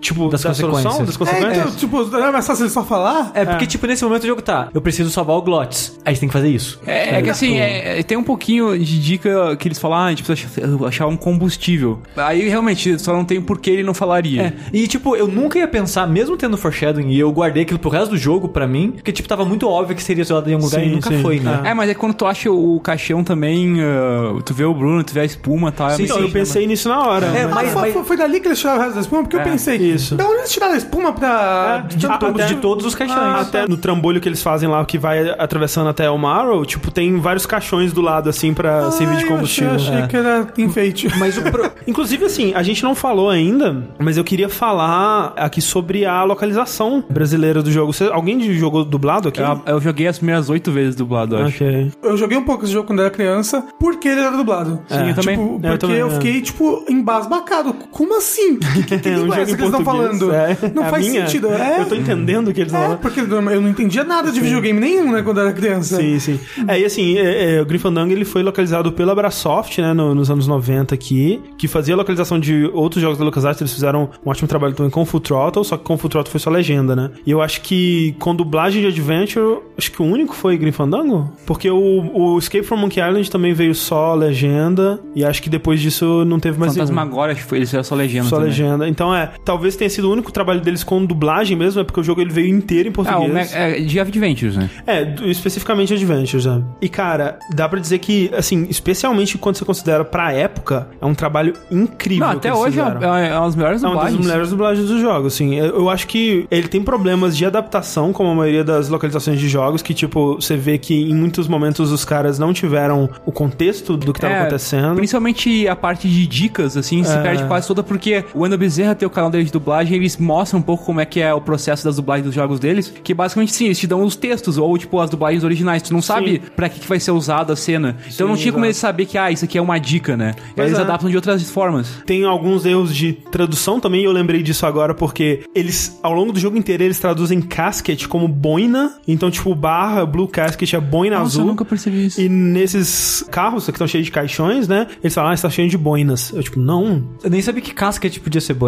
tipo, 0.00 0.28
Das 0.28 0.42
da 0.42 0.54
solução, 0.54 0.92
consequências. 0.92 1.06
das 1.06 1.14
É, 1.14 1.18
consequências. 1.18 1.58
então, 1.66 1.76
tipo, 1.76 2.04
não 2.04 2.24
é 2.26 2.32
mais 2.32 2.46
fácil 2.46 2.64
ele 2.64 2.70
só 2.70 2.84
falar? 2.84 3.30
É, 3.34 3.44
porque, 3.44 3.66
tipo, 3.66 3.86
nesse 3.86 4.04
momento 4.04 4.24
o 4.24 4.26
jogo 4.26 4.42
tá, 4.42 4.68
eu 4.72 4.80
preciso 4.80 5.10
salvar 5.10 5.36
o 5.36 5.42
Glottis. 5.42 5.98
Aí 6.04 6.14
você 6.14 6.20
tem 6.20 6.28
que 6.28 6.32
fazer 6.32 6.48
isso. 6.48 6.80
É, 6.86 7.16
é 7.18 7.22
que 7.22 7.30
assim, 7.30 7.58
é- 7.58 8.00
é- 8.00 8.02
tem 8.02 8.16
um 8.16 8.22
pouquinho 8.22 8.78
de 8.78 9.00
dica 9.02 9.56
que 9.56 9.68
eles 9.68 9.78
falam, 9.78 9.98
ah, 9.98 10.04
a 10.06 10.10
gente 10.10 10.22
precisa 10.22 10.86
achar, 10.86 11.06
um 11.06 11.16
combustível. 11.16 12.00
Aí 12.16 12.48
realmente 12.48 12.98
só 12.98 13.12
não 13.12 13.24
tem 13.24 13.40
por 13.40 13.58
que 13.58 13.70
ele 13.70 13.82
não 13.82 13.94
falaria. 13.94 14.42
É, 14.42 14.52
e 14.72 14.86
tipo, 14.86 15.16
eu 15.16 15.26
nunca 15.26 15.58
ia 15.58 15.68
pensar, 15.68 16.06
mesmo 16.06 16.36
tendo 16.36 16.56
foreshadowing, 16.56 17.08
e 17.10 17.18
eu 17.18 17.30
guardei 17.30 17.62
aquilo 17.62 17.78
pro 17.78 17.90
resto 17.90 18.10
do 18.10 18.16
jogo 18.18 18.48
pra 18.48 18.66
mim, 18.66 18.92
porque 18.92 19.12
tipo, 19.12 19.28
tava 19.28 19.44
muito 19.44 19.68
óbvio 19.68 19.94
que 19.96 20.02
seria 20.02 20.22
usado 20.22 20.48
em 20.50 20.54
algum 20.54 20.66
lugar 20.66 20.80
Sim, 20.80 20.86
e 20.86 20.90
nunca 20.90 21.10
sim. 21.10 21.22
foi, 21.22 21.40
né? 21.40 21.60
É, 21.64 21.74
mas 21.74 21.90
é 21.90 21.94
quando 21.94 22.14
tu 22.14 22.26
acha 22.26 22.50
o 22.50 22.80
caixão 22.80 23.22
também, 23.24 23.76
ah, 23.80 24.40
tu 24.44 24.52
vê 24.54 24.64
o 24.64 24.74
Bruno, 24.74 25.02
tu 25.04 25.12
vê 25.14 25.20
a 25.20 25.24
espuma 25.24 25.68
e 25.68 25.72
tal. 25.72 25.88
é 25.88 25.90
Sim, 25.92 26.02
meio 26.02 26.12
então, 26.12 26.22
eu 26.22 26.30
pensei 26.30 26.66
nisso 26.66 26.88
na 26.88 27.00
hora. 27.06 27.26
É, 27.26 27.46
mas- 27.46 27.72
foi, 27.72 27.80
mas- 27.82 27.92
foi- 27.94 28.04
foi 28.04 28.16
dali 28.16 28.40
que 28.40 28.48
eles 28.48 28.58
tiraram 28.58 28.78
o 28.78 28.82
resto 28.82 28.94
da 28.94 29.00
espuma? 29.06 29.22
Porque 29.22 29.36
eu 29.36 29.40
É, 29.40 29.44
pensei, 29.44 29.76
isso. 29.76 30.14
da 30.14 30.24
onde 30.26 30.38
eles 30.38 30.52
tiraram 30.52 30.74
a 30.74 30.76
espuma 30.76 31.12
pra... 31.12 31.84
É, 31.90 31.94
de 31.94 32.06
até- 32.06 32.46
de 32.46 32.56
todos 32.56 32.84
os 32.86 32.94
caixões. 32.94 33.18
Ah, 33.18 33.40
Até 33.40 33.66
no 33.66 33.76
trambolho 33.76 34.20
que 34.20 34.28
eles 34.28 34.42
fazem 34.42 34.68
lá, 34.68 34.84
que 34.84 34.98
vai 34.98 35.30
atravessando 35.38 35.88
até 35.88 36.10
o 36.10 36.18
Marrow, 36.18 36.64
tipo, 36.64 36.90
tem 36.90 37.18
vários 37.18 37.46
caixões 37.46 37.92
do 37.92 38.00
lado, 38.00 38.28
assim, 38.28 38.52
pra 38.52 38.90
servir 38.90 39.16
de 39.16 39.22
Ah, 39.24 39.26
eu 39.26 39.28
combustível. 39.32 39.74
achei, 39.74 39.92
achei 39.94 40.04
É. 40.04 40.06
que 40.08 40.16
era 40.16 40.46
enfeite. 40.58 41.08
Mas 41.18 41.36
o 41.38 41.42
pro- 41.42 41.70
Inclusive, 41.86 42.24
assim, 42.24 42.52
a 42.54 42.62
gente 42.62 42.82
não 42.82 42.94
falou 42.94 43.30
ainda, 43.30 43.84
mas 43.98 44.16
eu 44.16 44.24
queria 44.24 44.48
falar 44.48 45.32
aqui 45.36 45.60
sobre 45.60 46.04
a 46.04 46.22
localização 46.24 47.02
brasileira 47.08 47.62
do 47.62 47.70
jogo. 47.70 47.92
Você- 47.92 48.04
alguém 48.12 48.40
jogou 48.54 48.84
dublado 48.84 49.28
aqui? 49.28 49.40
Eu, 49.40 49.60
eu 49.66 49.80
joguei 49.80 50.06
as 50.08 50.18
primeiras 50.18 50.50
oito 50.50 50.70
vezes 50.72 50.94
dublado, 50.96 51.36
eu 51.36 51.44
acho. 51.46 51.62
Ok. 51.64 51.92
Eu 52.02 52.16
joguei 52.16 52.36
um 52.36 52.44
pouco 52.44 52.64
esse 52.64 52.72
jogo 52.72 52.86
quando 52.86 53.00
era 53.00 53.10
criança, 53.10 53.64
porque 53.78 54.08
ele 54.08 54.20
era 54.20 54.36
dublado. 54.36 54.80
Sim, 54.88 55.08
eu 55.08 55.14
também. 55.14 55.36
Tipo, 55.36 55.54
Eu 55.54 55.60
porque 55.60 55.78
também, 55.78 55.96
eu 55.98 56.06
é. 56.08 56.10
fiquei, 56.10 56.40
tipo, 56.40 56.84
embasbacado. 56.88 57.72
Como 57.90 58.16
assim? 58.16 58.58
Que, 58.58 58.82
que, 58.82 58.95
que 58.98 59.08
É 59.08 59.14
língua 59.14 59.36
é 59.36 59.42
essa 59.42 59.56
que 59.56 59.62
eles 59.62 59.70
estão 59.72 59.84
falando? 59.84 60.32
É. 60.32 60.56
Não 60.74 60.82
A 60.84 60.86
faz 60.88 61.06
minha- 61.06 61.26
sentido. 61.26 61.48
É, 61.52 61.80
Eu 61.82 61.86
tô 61.86 61.94
entendendo 61.94 62.48
o 62.48 62.52
que 62.54 62.60
eles 62.60 62.72
estão 62.72 62.80
é, 62.80 62.84
falando. 62.84 63.00
porque 63.00 63.20
eu 63.20 63.26
não 63.42 63.68
entendia 63.68 64.04
nada 64.04 64.30
de 64.32 64.40
videogame 64.40 64.78
nenhum, 64.80 65.12
né, 65.12 65.22
quando 65.22 65.40
era 65.40 65.52
criança. 65.52 65.96
Sim, 65.96 66.18
sim. 66.18 66.40
É, 66.68 66.80
e 66.80 66.84
assim, 66.84 67.16
é, 67.18 67.56
é, 67.56 67.62
o 67.62 67.66
Grim 67.66 67.80
ele 68.10 68.24
foi 68.24 68.42
localizado 68.42 68.90
pela 68.92 69.14
Brasoft, 69.14 69.78
né, 69.80 69.92
no- 69.92 70.14
nos 70.14 70.30
anos 70.30 70.46
90 70.46 70.94
aqui, 70.94 71.40
que 71.58 71.68
fazia 71.68 71.94
a 71.94 71.96
localização 71.96 72.38
de 72.38 72.70
outros 72.72 73.00
jogos 73.02 73.18
da 73.18 73.24
LucasArts, 73.24 73.60
eles 73.60 73.72
fizeram 73.72 74.08
um 74.24 74.30
ótimo 74.30 74.48
trabalho 74.48 74.74
também 74.74 74.90
com 74.90 75.04
Full 75.04 75.20
Throttle, 75.20 75.64
só 75.64 75.76
que 75.76 75.84
com 75.84 75.96
Full 75.96 76.10
Throttle 76.10 76.30
foi 76.30 76.40
só 76.40 76.50
legenda, 76.50 76.94
né? 76.96 77.10
E 77.24 77.30
eu 77.30 77.40
acho 77.42 77.60
que 77.60 78.14
com 78.18 78.34
dublagem 78.34 78.80
de 78.82 78.88
Adventure, 78.88 79.60
acho 79.78 79.90
que 79.92 80.02
o 80.02 80.04
único 80.04 80.34
foi 80.34 80.56
Grim 80.56 80.72
Fandango, 80.72 81.30
porque 81.46 81.70
o, 81.70 81.76
o 82.14 82.38
Escape 82.38 82.64
from 82.64 82.76
Monkey 82.78 83.00
Island 83.00 83.30
também 83.30 83.52
veio 83.52 83.74
só 83.74 84.14
legenda, 84.14 85.00
e 85.14 85.24
acho 85.24 85.42
que 85.42 85.48
depois 85.48 85.80
disso 85.80 86.24
não 86.24 86.38
teve 86.38 86.58
mais 86.58 86.74
nenhum. 86.74 87.20
Acho 87.26 87.36
que 87.42 87.42
foi, 87.48 87.58
eles 87.58 87.68
fizeram 87.68 87.84
só 87.84 87.94
legenda 87.94 88.24
Só 88.28 88.36
também. 88.36 88.50
legenda. 88.50 88.85
Então 88.88 89.14
é, 89.14 89.30
talvez 89.44 89.76
tenha 89.76 89.90
sido 89.90 90.08
o 90.08 90.12
único 90.12 90.30
trabalho 90.32 90.60
deles 90.60 90.82
com 90.84 91.04
dublagem 91.04 91.56
mesmo, 91.56 91.80
é 91.80 91.84
porque 91.84 92.00
o 92.00 92.04
jogo 92.04 92.20
ele 92.20 92.30
veio 92.30 92.48
inteiro 92.48 92.88
em 92.88 92.92
Ah, 92.92 92.94
português. 92.94 93.32
Me- 93.52 93.58
é, 93.58 93.80
de 93.80 94.00
Adventures, 94.00 94.56
né? 94.56 94.70
É, 94.86 95.04
do- 95.04 95.26
especificamente 95.28 95.92
Adventures, 95.94 96.46
né? 96.46 96.62
E, 96.80 96.88
cara, 96.88 97.38
dá 97.54 97.68
pra 97.68 97.78
dizer 97.80 97.98
que, 97.98 98.30
assim, 98.36 98.66
especialmente 98.70 99.38
quando 99.38 99.56
você 99.56 99.64
considera 99.64 100.04
pra 100.04 100.32
época, 100.32 100.88
é 101.00 101.06
um 101.06 101.14
trabalho 101.14 101.54
incrível. 101.70 102.26
Não, 102.26 102.32
até 102.34 102.52
hoje 102.52 102.78
é, 102.80 102.82
é, 102.82 103.28
é 103.28 103.38
uma 103.38 103.46
das 103.46 103.56
melhores 103.56 103.82
É 103.82 103.86
uma 103.86 103.94
das 103.96 104.04
dublagens. 104.12 104.26
melhores 104.26 104.50
dublagens 104.50 104.88
do 104.88 105.00
jogo, 105.00 105.26
assim. 105.26 105.54
Eu 105.56 105.88
acho 105.90 106.06
que 106.06 106.46
ele 106.50 106.68
tem 106.68 106.82
problemas 106.82 107.36
de 107.36 107.44
adaptação, 107.44 108.12
como 108.12 108.30
a 108.30 108.34
maioria 108.34 108.64
das 108.64 108.88
localizações 108.88 109.38
de 109.40 109.48
jogos, 109.48 109.82
que, 109.82 109.94
tipo, 109.94 110.34
você 110.36 110.56
vê 110.56 110.78
que 110.78 110.94
em 111.10 111.14
muitos 111.14 111.48
momentos 111.48 111.90
os 111.92 112.04
caras 112.04 112.38
não 112.38 112.52
tiveram 112.52 113.08
o 113.24 113.32
contexto 113.32 113.96
do 113.96 114.12
que 114.12 114.20
tava 114.20 114.34
É, 114.34 114.40
acontecendo. 114.40 114.94
Principalmente 114.96 115.66
a 115.68 115.76
parte 115.76 116.08
de 116.08 116.26
dicas, 116.26 116.76
assim, 116.76 117.02
se 117.04 117.12
É. 117.16 117.22
perde 117.22 117.44
quase 117.44 117.66
toda, 117.66 117.82
porque 117.82 118.24
o 118.34 118.40
Wendel 118.40 118.58
Bezerra 118.76 118.94
tem 118.94 119.06
o 119.06 119.10
canal 119.10 119.30
dele 119.30 119.44
de 119.44 119.52
dublagem, 119.52 119.96
eles 119.96 120.18
mostram 120.18 120.60
um 120.60 120.62
pouco 120.62 120.84
como 120.84 121.00
é 121.00 121.06
que 121.06 121.18
é 121.18 121.32
o 121.32 121.40
processo 121.40 121.82
das 121.82 121.96
dublagens 121.96 122.26
dos 122.26 122.34
jogos 122.34 122.60
deles, 122.60 122.92
que 123.02 123.14
basicamente 123.14 123.54
sim, 123.54 123.64
eles 123.64 123.78
te 123.78 123.86
dão 123.86 124.02
os 124.02 124.16
textos, 124.16 124.58
ou 124.58 124.76
tipo 124.76 125.00
as 125.00 125.08
dublagens 125.08 125.44
originais, 125.44 125.80
tu 125.80 125.94
não 125.94 126.02
sabe 126.02 126.42
pra 126.54 126.68
que, 126.68 126.80
que 126.80 126.86
vai 126.86 127.00
ser 127.00 127.12
usada 127.12 127.54
a 127.54 127.56
cena. 127.56 127.96
Então 128.12 128.28
não 128.28 128.36
tinha 128.36 128.52
como 128.52 128.66
eles 128.66 128.76
saber 128.76 129.06
que, 129.06 129.16
ah, 129.16 129.30
isso 129.30 129.46
aqui 129.46 129.56
é 129.56 129.62
uma 129.62 129.78
dica, 129.78 130.14
né? 130.14 130.34
Eles 130.54 130.78
é. 130.78 130.82
adaptam 130.82 131.08
de 131.08 131.16
outras 131.16 131.42
formas. 131.50 131.88
Tem 132.04 132.24
alguns 132.24 132.66
erros 132.66 132.94
de 132.94 133.14
tradução 133.14 133.80
também, 133.80 134.04
eu 134.04 134.12
lembrei 134.12 134.42
disso 134.42 134.66
agora, 134.66 134.94
porque 134.94 135.44
eles, 135.54 135.98
ao 136.02 136.12
longo 136.12 136.30
do 136.30 136.38
jogo 136.38 136.58
inteiro, 136.58 136.82
eles 136.82 136.98
traduzem 136.98 137.40
casket 137.40 138.06
como 138.08 138.28
boina. 138.28 138.94
Então, 139.08 139.30
tipo, 139.30 139.54
barra, 139.54 140.04
blue 140.04 140.28
casket 140.28 140.74
é 140.74 140.80
boina 140.80 141.16
Nossa, 141.16 141.28
azul. 141.28 141.42
eu 141.44 141.46
nunca 141.46 141.64
percebi 141.64 142.06
isso. 142.06 142.20
E 142.20 142.28
nesses 142.28 143.24
carros 143.30 143.64
que 143.64 143.70
estão 143.70 143.86
cheios 143.86 144.04
de 144.04 144.12
caixões, 144.12 144.68
né? 144.68 144.86
Eles 145.02 145.14
falam, 145.14 145.30
ah, 145.30 145.34
está 145.34 145.48
cheio 145.48 145.70
de 145.70 145.78
boinas. 145.78 146.30
Eu, 146.34 146.42
tipo, 146.42 146.60
não. 146.60 147.08
Eu 147.24 147.30
nem 147.30 147.40
sabia 147.40 147.62
que 147.62 147.72
casket 147.72 148.20
podia 148.20 148.40
ser 148.40 148.52
boina. 148.52 148.65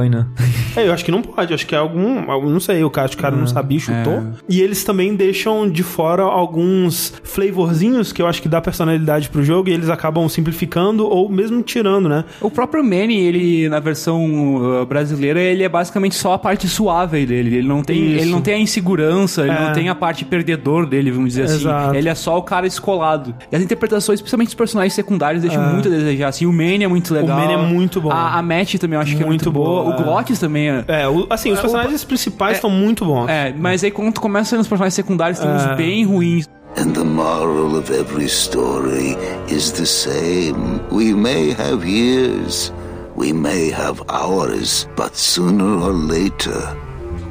É, 0.76 0.86
eu 0.86 0.92
acho 0.92 1.04
que 1.04 1.10
não 1.10 1.22
pode. 1.22 1.52
Acho 1.52 1.66
que 1.66 1.74
é 1.74 1.78
algum. 1.78 2.30
algum- 2.30 2.48
Não 2.50 2.60
sei, 2.60 2.82
o 2.84 2.90
cara, 2.90 3.10
o 3.12 3.16
cara 3.16 3.36
não 3.36 3.46
sabia, 3.46 3.78
chutou. 3.80 4.12
é. 4.14 4.22
E 4.48 4.60
eles 4.60 4.84
também 4.84 5.14
deixam 5.14 5.68
de 5.68 5.82
fora 5.82 6.22
alguns 6.22 7.12
flavorzinhos 7.24 8.12
que 8.12 8.20
eu 8.22 8.26
acho 8.26 8.40
que 8.42 8.48
dá 8.48 8.60
personalidade 8.60 9.28
pro 9.28 9.42
jogo 9.44 9.68
e 9.68 9.72
eles 9.72 9.88
acabam 9.88 10.28
simplificando 10.28 11.06
ou 11.08 11.28
mesmo 11.28 11.62
tirando, 11.62 12.08
né? 12.08 12.24
O 12.40 12.50
próprio 12.50 12.82
Manny, 12.84 13.16
ele, 13.18 13.68
na 13.68 13.80
versão 13.80 14.56
uh, 14.82 14.86
brasileira, 14.86 15.40
ele 15.40 15.62
é 15.62 15.68
basicamente 15.68 16.14
só 16.14 16.34
a 16.34 16.38
parte 16.38 16.68
suave 16.68 17.24
dele. 17.26 17.56
Ele 17.56 17.68
não 17.68 17.82
tem, 17.82 18.12
Isso. 18.14 18.22
ele 18.24 18.30
não 18.30 18.40
tem 18.40 18.54
a 18.54 18.58
insegurança, 18.58 19.42
ele 19.42 19.50
É. 19.50 19.60
não 19.66 19.72
tem 19.72 19.88
a 19.88 19.94
parte 19.94 20.24
perdedor 20.24 20.86
dele, 20.86 21.10
vamos 21.10 21.30
dizer 21.30 21.44
Exato. 21.44 21.88
assim. 21.90 21.96
Ele 21.98 22.08
é 22.08 22.14
só 22.14 22.36
o 22.38 22.42
cara 22.42 22.66
escolado. 22.66 23.34
E 23.50 23.56
as 23.56 23.62
interpretações, 23.62 24.20
principalmente 24.20 24.48
dos 24.48 24.54
personagens 24.54 24.92
secundários, 24.94 25.42
deixam 25.42 25.62
muito 25.72 25.88
a 25.88 25.90
desejar. 25.90 26.28
Assim, 26.28 26.46
o 26.46 26.52
Manny 26.52 26.84
é 26.84 26.88
muito 26.88 27.12
legal. 27.14 27.38
Manny 27.38 27.52
é 27.54 27.56
muito 27.56 28.00
bom. 28.00 28.10
A, 28.10 28.38
a 28.38 28.42
Matt 28.42 28.74
também 28.76 28.96
eu 28.96 29.00
acho 29.00 29.16
que 29.16 29.22
é 29.22 29.26
Muito 29.26 29.44
muito 29.44 29.52
boa. 29.52 29.82
boa, 29.84 29.87
O 29.88 29.92
é. 29.92 30.02
Glottis 30.02 30.38
também 30.38 30.68
é. 30.70 30.84
É, 30.88 31.08
o- 31.08 31.26
assim, 31.30 31.52
os 31.52 31.60
personagens 31.60 32.04
principais 32.04 32.56
estão 32.56 32.70
muito 32.70 33.04
bons. 33.04 33.28
É, 33.28 33.52
mas 33.56 33.82
aí 33.84 33.90
quando 33.90 34.12
tu 34.14 34.20
começa 34.20 34.56
a 34.56 34.60
os 34.60 34.68
personagens 34.68 34.94
secundários, 34.94 35.38
tem 35.38 35.48
É. 35.48 35.52
uns 35.54 35.76
bem 35.76 36.04
ruins. 36.04 36.46
And 36.76 36.90
the 36.92 37.02
moral 37.02 37.74
of 37.76 37.92
every 37.92 38.26
story 38.26 39.16
is 39.48 39.72
the 39.72 39.86
same. 39.86 40.80
We 40.92 41.12
may 41.14 41.52
have 41.52 41.84
years, 41.88 42.72
we 43.16 43.32
may 43.32 43.72
have 43.72 44.00
hours, 44.08 44.88
but 44.96 45.16
sooner 45.16 45.82
or 45.82 45.92
later, 45.92 46.76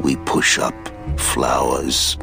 we 0.03 0.17
push 0.25 0.57
up 0.59 0.75
flowers. 1.17 2.17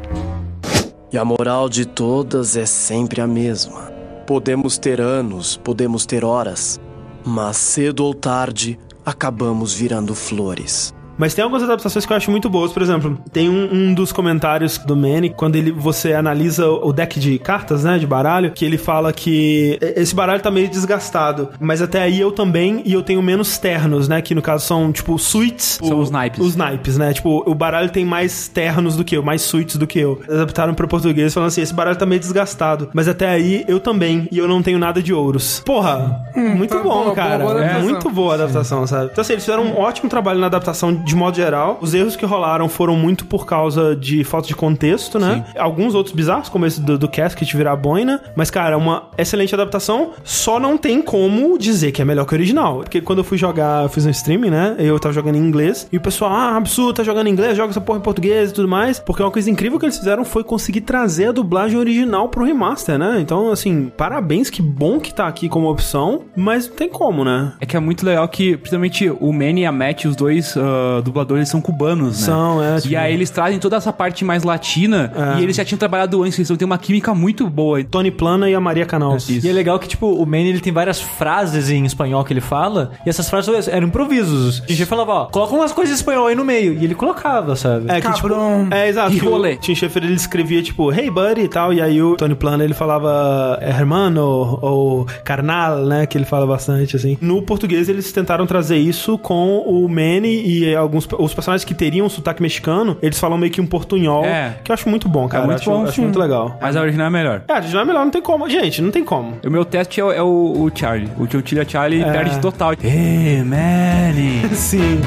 E 1.13 1.17
a 1.17 1.25
moral 1.25 1.69
de 1.69 1.87
todas 1.87 2.57
é 2.57 2.67
sempre 2.67 3.21
a 3.21 3.27
mesma. 3.27 3.93
Podemos 4.27 4.77
ter 4.77 5.01
anos, 5.01 5.57
podemos 5.63 6.05
ter 6.05 6.25
horas, 6.25 6.81
mas 7.25 7.57
cedo 7.57 8.05
ou 8.05 8.13
tarde 8.13 8.79
acabamos 9.05 9.75
virando 9.75 10.15
flores. 10.15 10.95
Mas 11.17 11.35
tem 11.35 11.43
algumas 11.43 11.63
adaptações 11.63 12.05
que 12.05 12.13
eu 12.13 12.17
acho 12.17 12.31
muito 12.31 12.49
boas. 12.49 12.73
Por 12.73 12.83
exemplo, 12.83 13.19
tem 13.33 13.49
um, 13.49 13.69
um 13.73 13.95
dos 13.95 14.13
comentários 14.13 14.79
do 14.79 14.97
Manny, 14.97 15.31
quando 15.31 15.57
ele, 15.57 15.71
você 15.71 16.13
analisa 16.13 16.69
o 16.69 16.93
deck 16.93 17.19
de 17.19 17.39
cartas, 17.39 17.85
né, 17.85 17.99
de 17.99 18.07
baralho, 18.07 18.53
que 18.53 18.65
ele 18.65 18.79
fala 18.79 19.13
que 19.13 19.79
esse 19.81 20.15
baralho 20.15 20.41
tá 20.41 20.51
meio 20.51 20.69
desgastado. 20.69 21.51
Mas 21.61 21.81
até 21.83 22.03
aí 22.03 22.21
eu 22.21 22.33
também, 22.33 22.83
e 22.85 22.93
eu 22.93 23.03
tenho 23.03 23.23
menos 23.23 23.59
ternos, 23.59 24.09
né, 24.09 24.21
que 24.21 24.35
no 24.35 24.43
caso 24.43 24.67
são, 24.67 24.93
tipo, 24.93 25.19
suítes. 25.19 25.79
São 25.83 25.99
os 25.99 26.11
naipes. 26.11 26.41
Os 26.41 26.57
naipes, 26.57 26.99
né? 26.99 27.13
Tipo, 27.13 27.43
o 27.49 27.55
baralho 27.55 27.91
tem 27.91 28.05
mais 28.05 28.49
ternos 28.49 28.97
do 28.97 29.05
que 29.05 29.17
eu, 29.17 29.23
mais 29.23 29.43
suítes 29.43 29.77
do 29.77 29.87
que 29.87 29.99
eu. 29.99 30.21
Adaptaram 30.29 30.75
pro 30.75 30.89
português 30.89 31.33
falando 31.33 31.49
assim, 31.49 31.63
esse 31.63 31.75
baralho 31.75 31.97
tá 31.97 32.07
meio 32.07 32.21
desgastado. 32.21 32.91
Mas 32.93 33.09
até 33.09 33.29
aí 33.29 33.65
eu 33.69 33.81
também, 33.81 34.29
e 34.31 34.39
eu 34.39 34.49
não 34.49 34.63
tenho 34.63 34.79
nada 34.79 35.03
de 35.03 35.13
ouros. 35.13 35.61
Porra, 35.65 36.23
muito 36.35 36.71
tá 36.71 36.83
bom, 36.83 37.05
boa, 37.05 37.15
cara. 37.15 37.39
boa, 37.39 37.55
boa 37.55 37.65
É 37.65 37.79
muito 37.79 38.11
boa 38.11 38.33
a 38.33 38.35
adaptação, 38.35 38.87
sabe? 38.87 39.11
Então, 39.13 39.23
assim, 39.23 39.35
eles 39.35 39.45
fizeram 39.45 39.65
um 39.65 39.79
ótimo 39.79 40.09
trabalho 40.09 40.41
na 40.41 40.47
adaptação 40.47 41.04
de 41.05 41.15
modo 41.15 41.37
geral. 41.37 41.79
Os 41.81 41.95
erros 41.95 42.17
que 42.17 42.25
rolaram 42.25 42.69
foram 42.69 42.97
muito 42.97 43.27
por 43.27 43.47
causa 43.47 43.95
de 43.95 44.25
falta 44.25 44.49
de 44.49 44.57
contexto, 44.57 45.19
né? 45.19 45.45
Alguns 45.57 45.95
outros 45.95 46.15
bizarros, 46.15 46.49
como 46.49 46.67
esse 46.67 46.81
do, 46.81 46.99
do 46.99 47.09
Casket 47.09 47.55
virar 47.55 47.77
boina. 47.77 48.21
Mas, 48.35 48.51
cara, 48.51 48.77
uma 48.77 49.09
excelente 49.19 49.55
adaptação. 49.55 50.13
Só 50.25 50.59
não 50.59 50.77
tem 50.77 51.03
como 51.03 51.59
dizer 51.59 51.93
que 51.93 52.01
é 52.01 52.05
melhor 52.05 52.25
que 52.27 52.35
o 52.35 52.37
original. 52.37 52.79
Porque 52.79 53.01
quando 53.01 53.19
eu 53.19 53.25
fui 53.25 53.37
jogar, 53.37 53.83
eu 53.83 53.89
fiz 53.89 54.07
um 54.07 54.11
streaming, 54.11 54.51
né? 54.51 54.77
Eu 54.79 54.99
tava 54.99 55.13
jogando 55.13 55.37
em 55.37 55.41
inglês. 55.41 55.87
E 55.93 55.97
o 55.97 56.01
pessoal, 56.01 56.33
ah, 56.33 56.57
absurdo, 56.57 56.95
tá 56.95 57.03
jogando 57.03 57.27
em 57.27 57.31
inglês, 57.31 57.57
joga 57.57 57.71
essa 57.71 57.81
porra 57.81 57.99
em 57.99 58.03
português 58.03 58.51
e 58.51 58.55
tudo 58.55 58.69
mais. 58.69 58.99
Porque 58.99 59.23
uma 59.23 59.31
coisa 59.31 59.51
incrível 59.51 59.79
que 59.79 59.85
eles 59.85 59.99
fizeram 59.99 60.25
foi 60.25 60.43
conseguir 60.43 60.81
trazer 60.83 61.29
a 61.29 61.33
dublagem 61.33 61.79
original 61.79 62.29
pro 62.29 62.45
remaster, 62.45 62.99
né? 62.99 63.19
Então, 63.21 63.51
assim, 63.51 63.93
parabéns, 63.97 64.49
que 64.49 64.63
bom 64.63 64.99
que 64.99 65.13
tá 65.13 65.27
aqui 65.27 65.49
como 65.49 65.71
opção. 65.71 66.23
Mas 66.37 66.69
não 66.69 66.77
tem 66.77 66.89
como, 66.89 67.25
né? 67.25 67.53
É 67.61 67.67
que 67.67 67.77
é 67.77 67.81
muito 67.81 68.05
legal 68.05 68.27
que, 68.29 68.57
principalmente, 68.57 69.11
o 69.11 69.33
Manny 69.33 69.63
e 69.63 69.67
a 69.67 69.73
Matt, 69.73 70.07
os 70.07 70.17
dois 70.17 70.57
dubladores, 71.03 71.49
são 71.49 71.61
cubanos, 71.61 72.21
né? 72.21 72.27
São, 72.27 72.63
é, 72.63 72.77
E 72.79 72.81
tipo- 72.83 72.97
aí 72.97 73.13
eles 73.15 73.31
trazem 73.31 73.59
toda 73.59 73.77
essa 73.77 73.93
parte 73.93 74.25
mais 74.25 74.43
latina 74.43 75.13
É. 75.37 75.41
e 75.41 75.43
eles 75.43 75.57
já 75.57 75.65
tinham 75.65 75.79
trabalhado 75.79 76.23
antes, 76.23 76.39
eles 76.39 76.59
têm 76.59 76.67
uma 76.67 76.79
química 76.79 77.15
muito 77.15 77.49
boa. 77.49 77.83
Tony 77.85 78.11
Plana 78.11 78.49
e 78.49 78.55
a 78.55 78.61
Maria 78.61 78.87
Canals. 78.87 79.29
E 79.29 79.49
é 79.49 79.53
legal 79.53 79.79
que, 79.79 79.89
tipo, 79.89 80.07
o 80.07 80.25
Manny 80.27 80.49
ele 80.49 80.61
tem 80.61 80.73
várias 80.73 81.01
frases 81.01 81.71
em 81.71 81.85
espanhol 81.85 82.25
que 82.25 82.33
ele 82.33 82.41
fala, 82.41 82.93
e 83.05 83.09
essas 83.09 83.29
frases 83.29 83.69
eram 83.69 83.87
improvisos. 83.89 84.63
A 84.65 84.67
gente 84.73 84.85
falava, 84.87 85.13
ó, 85.13 85.25
coloca 85.27 85.55
umas 85.55 85.73
coisas 85.73 85.93
em 85.95 85.97
espanhol 85.97 86.27
aí 86.27 86.35
no 86.35 86.45
meio. 86.45 86.75
E 86.75 86.85
ele 86.85 86.95
colocava, 86.95 87.57
sabe? 87.57 87.87
É, 87.91 88.01
que, 88.01 88.13
tipo, 88.13 88.29
é, 88.71 88.89
exato. 88.89 89.15
E 89.15 89.21
que 89.21 89.27
o 89.27 89.31
rolê. 89.31 89.57
Tim 89.57 89.75
Schafer, 89.75 90.05
ele 90.05 90.15
escrevia, 90.15 90.63
tipo, 90.63 90.93
hey, 90.93 91.11
buddy 91.11 91.43
e 91.43 91.49
tal, 91.49 91.73
e 91.73 91.81
aí 91.81 92.03
o 92.03 92.17
Tony 92.17 92.35
Plana, 92.35 92.65
ele 92.65 92.75
falava 92.75 93.59
é, 93.61 93.71
hermano 93.71 94.59
ou 94.63 95.07
carnal, 95.25 95.85
né, 95.85 96.07
que 96.07 96.17
ele 96.19 96.25
fala 96.25 96.47
bastante, 96.47 96.97
assim. 96.97 97.17
No 97.21 97.43
português, 97.43 97.89
eles 97.89 98.11
tentaram 98.13 98.47
trazer 98.47 98.77
isso 98.77 99.19
com 99.19 99.59
o 99.59 99.89
Manny 99.89 100.43
e 100.47 100.75
alguns 100.85 101.09
os 101.19 101.35
personagens 101.35 101.65
que 101.65 101.75
teriam 101.75 102.09
sotaque 102.09 102.41
mexicano, 102.43 102.97
eles 103.03 103.19
falam 103.19 103.37
meio 103.37 103.51
que 103.53 103.61
um 103.61 103.67
portunhol, 103.67 104.25
É. 104.25 104.57
que 104.63 104.71
eu 104.71 104.75
acho 104.75 104.89
muito 104.89 105.09
bom, 105.09 105.27
cara. 105.29 105.45
muito 105.45 105.57
acho, 105.61 105.71
bom, 105.71 105.85
acho 105.85 106.01
muito 106.03 106.19
legal. 106.19 106.57
Mas 106.61 106.77
a 106.77 106.81
original 106.81 107.07
é 107.07 107.11
melhor. 107.11 107.43
É, 107.49 107.53
a 107.53 107.57
original 107.57 107.83
é 107.83 107.85
melhor, 107.87 108.05
não 108.05 108.11
tem 108.13 108.23
como. 108.23 108.49
Gente, 108.49 108.81
não 108.83 108.91
tem 108.91 109.05
como. 109.05 109.35
O 109.45 109.51
meu 109.51 109.65
teste 109.65 110.01
é, 110.01 110.05
o- 110.05 110.13
é 110.13 110.23
o, 110.23 110.27
o 110.27 110.71
Charlie. 110.75 111.09
O 111.19 111.27
Tio 111.27 111.43
Charlie 111.69 112.03
É. 112.03 112.13
perde 112.13 112.39
total. 112.41 112.73
Hey, 112.83 113.43
Manny! 113.43 114.49
Sim. 114.55 115.01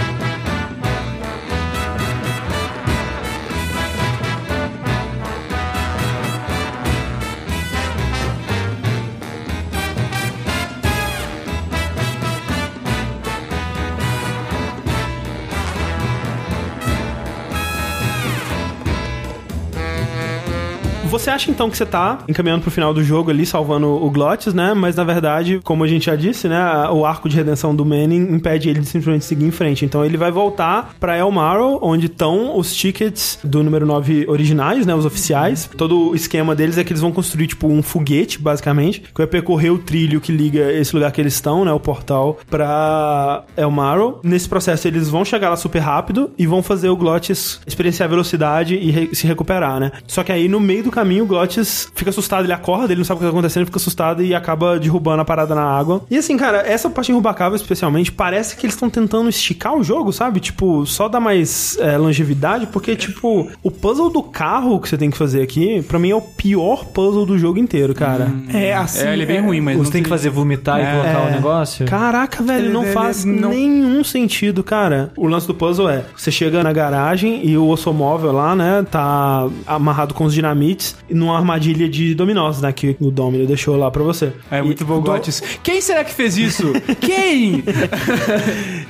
Acha 21.37 21.51
então 21.51 21.69
que 21.69 21.77
você 21.77 21.85
tá 21.85 22.19
encaminhando 22.27 22.61
pro 22.63 22.71
final 22.71 22.93
do 22.93 23.03
jogo 23.03 23.29
ali, 23.29 23.45
salvando 23.45 23.87
o 23.87 24.09
Glottis, 24.09 24.53
né? 24.53 24.73
Mas 24.73 24.95
na 24.95 25.03
verdade, 25.03 25.59
como 25.63 25.83
a 25.83 25.87
gente 25.87 26.07
já 26.07 26.15
disse, 26.15 26.47
né? 26.47 26.59
O 26.91 27.05
arco 27.05 27.29
de 27.29 27.35
redenção 27.35 27.75
do 27.75 27.85
Manning 27.85 28.33
impede 28.33 28.69
ele 28.69 28.79
de 28.81 28.87
simplesmente 28.87 29.23
seguir 29.25 29.45
em 29.45 29.51
frente. 29.51 29.85
Então 29.85 30.03
ele 30.03 30.17
vai 30.17 30.31
voltar 30.31 30.95
pra 30.99 31.15
El 31.15 31.31
Marrow, 31.31 31.79
onde 31.81 32.07
estão 32.07 32.57
os 32.57 32.75
tickets 32.75 33.39
do 33.43 33.63
número 33.63 33.85
9 33.85 34.25
originais, 34.27 34.85
né? 34.85 34.93
Os 34.95 35.05
oficiais. 35.05 35.69
Todo 35.77 36.09
o 36.09 36.15
esquema 36.15 36.55
deles 36.55 36.77
é 36.77 36.83
que 36.83 36.91
eles 36.91 37.01
vão 37.01 37.11
construir, 37.11 37.47
tipo, 37.47 37.67
um 37.67 37.81
foguete, 37.83 38.39
basicamente, 38.41 39.01
que 39.01 39.17
vai 39.17 39.27
percorrer 39.27 39.69
o 39.71 39.77
trilho 39.77 40.19
que 40.19 40.31
liga 40.31 40.71
esse 40.73 40.93
lugar 40.95 41.11
que 41.11 41.21
eles 41.21 41.33
estão, 41.35 41.63
né? 41.63 41.71
O 41.71 41.79
portal 41.79 42.39
pra 42.49 43.43
El 43.55 43.69
Marrow. 43.69 44.19
Nesse 44.23 44.49
processo, 44.49 44.87
eles 44.87 45.07
vão 45.09 45.23
chegar 45.23 45.49
lá 45.51 45.55
super 45.55 45.79
rápido 45.79 46.31
e 46.37 46.47
vão 46.47 46.63
fazer 46.63 46.89
o 46.89 46.95
Glottis 46.95 47.59
experienciar 47.67 48.09
velocidade 48.09 48.75
e 48.75 48.89
re- 48.89 49.09
se 49.13 49.27
recuperar, 49.27 49.79
né? 49.79 49.91
Só 50.07 50.23
que 50.23 50.31
aí, 50.31 50.47
no 50.47 50.59
meio 50.59 50.83
do 50.83 50.91
caminho, 50.91 51.25
o 51.35 51.47
fica 51.95 52.09
assustado, 52.09 52.45
ele 52.45 52.53
acorda, 52.53 52.91
ele 52.93 52.97
não 52.99 53.05
sabe 53.05 53.17
o 53.17 53.19
que 53.19 53.25
tá 53.25 53.29
acontecendo, 53.31 53.61
ele 53.61 53.65
fica 53.67 53.77
assustado 53.77 54.23
e 54.23 54.33
acaba 54.33 54.79
derrubando 54.79 55.21
a 55.21 55.25
parada 55.25 55.53
na 55.55 55.63
água. 55.63 56.01
E 56.09 56.17
assim, 56.17 56.37
cara, 56.37 56.59
essa 56.67 56.89
parte 56.89 57.11
em 57.11 57.15
Rubacava, 57.15 57.55
especialmente, 57.55 58.11
parece 58.11 58.55
que 58.55 58.65
eles 58.65 58.75
estão 58.75 58.89
tentando 58.89 59.29
esticar 59.29 59.75
o 59.75 59.83
jogo, 59.83 60.11
sabe? 60.13 60.39
Tipo, 60.39 60.85
só 60.85 61.07
dar 61.07 61.19
mais 61.19 61.77
é, 61.79 61.97
longevidade, 61.97 62.67
porque, 62.67 62.95
tipo, 62.95 63.49
o 63.63 63.71
puzzle 63.71 64.09
do 64.09 64.21
carro 64.23 64.79
que 64.79 64.89
você 64.89 64.97
tem 64.97 65.09
que 65.09 65.17
fazer 65.17 65.41
aqui, 65.41 65.81
pra 65.83 65.99
mim 65.99 66.11
é 66.11 66.15
o 66.15 66.21
pior 66.21 66.85
puzzle 66.85 67.25
do 67.25 67.37
jogo 67.37 67.59
inteiro, 67.59 67.93
cara. 67.93 68.31
É 68.53 68.73
assim. 68.73 69.07
É, 69.07 69.13
ele 69.13 69.23
é 69.23 69.25
bem 69.25 69.41
ruim, 69.41 69.61
mas. 69.61 69.77
Você 69.77 69.91
tem 69.91 70.03
que 70.03 70.09
fazer 70.09 70.29
vomitar 70.29 70.79
e 70.81 70.91
colocar 70.91 71.27
o 71.27 71.31
negócio? 71.31 71.85
Caraca, 71.85 72.43
velho, 72.43 72.65
Ele- 72.65 72.73
não 72.73 72.83
ele- 72.83 72.93
faz 72.93 73.23
não- 73.25 73.49
nenhum 73.49 74.03
sentido, 74.03 74.63
cara. 74.63 75.11
O 75.17 75.27
lance 75.27 75.47
do 75.47 75.53
puzzle 75.53 75.89
é: 75.89 76.05
você 76.15 76.31
chega 76.31 76.63
na 76.63 76.71
garagem 76.73 77.45
e 77.47 77.57
o 77.57 77.67
ossomóvel 77.67 78.31
lá, 78.31 78.55
né, 78.55 78.85
tá 78.89 79.47
amarrado 79.65 80.13
com 80.13 80.23
os 80.25 80.33
dinamites 80.33 80.95
e 81.09 81.13
numa 81.17 81.37
armadilha 81.37 81.89
de 81.89 82.13
dominós, 82.15 82.61
né, 82.61 82.71
que 82.71 82.95
o 82.99 83.11
Domino 83.11 83.45
deixou 83.45 83.75
lá 83.75 83.89
pra 83.91 84.03
você. 84.03 84.31
É 84.49 84.61
muito 84.61 84.85
bom, 84.85 85.01
do-. 85.01 85.17
Quem 85.63 85.81
será 85.81 86.03
que 86.03 86.13
fez 86.13 86.37
isso? 86.37 86.73
Quem? 87.01 87.63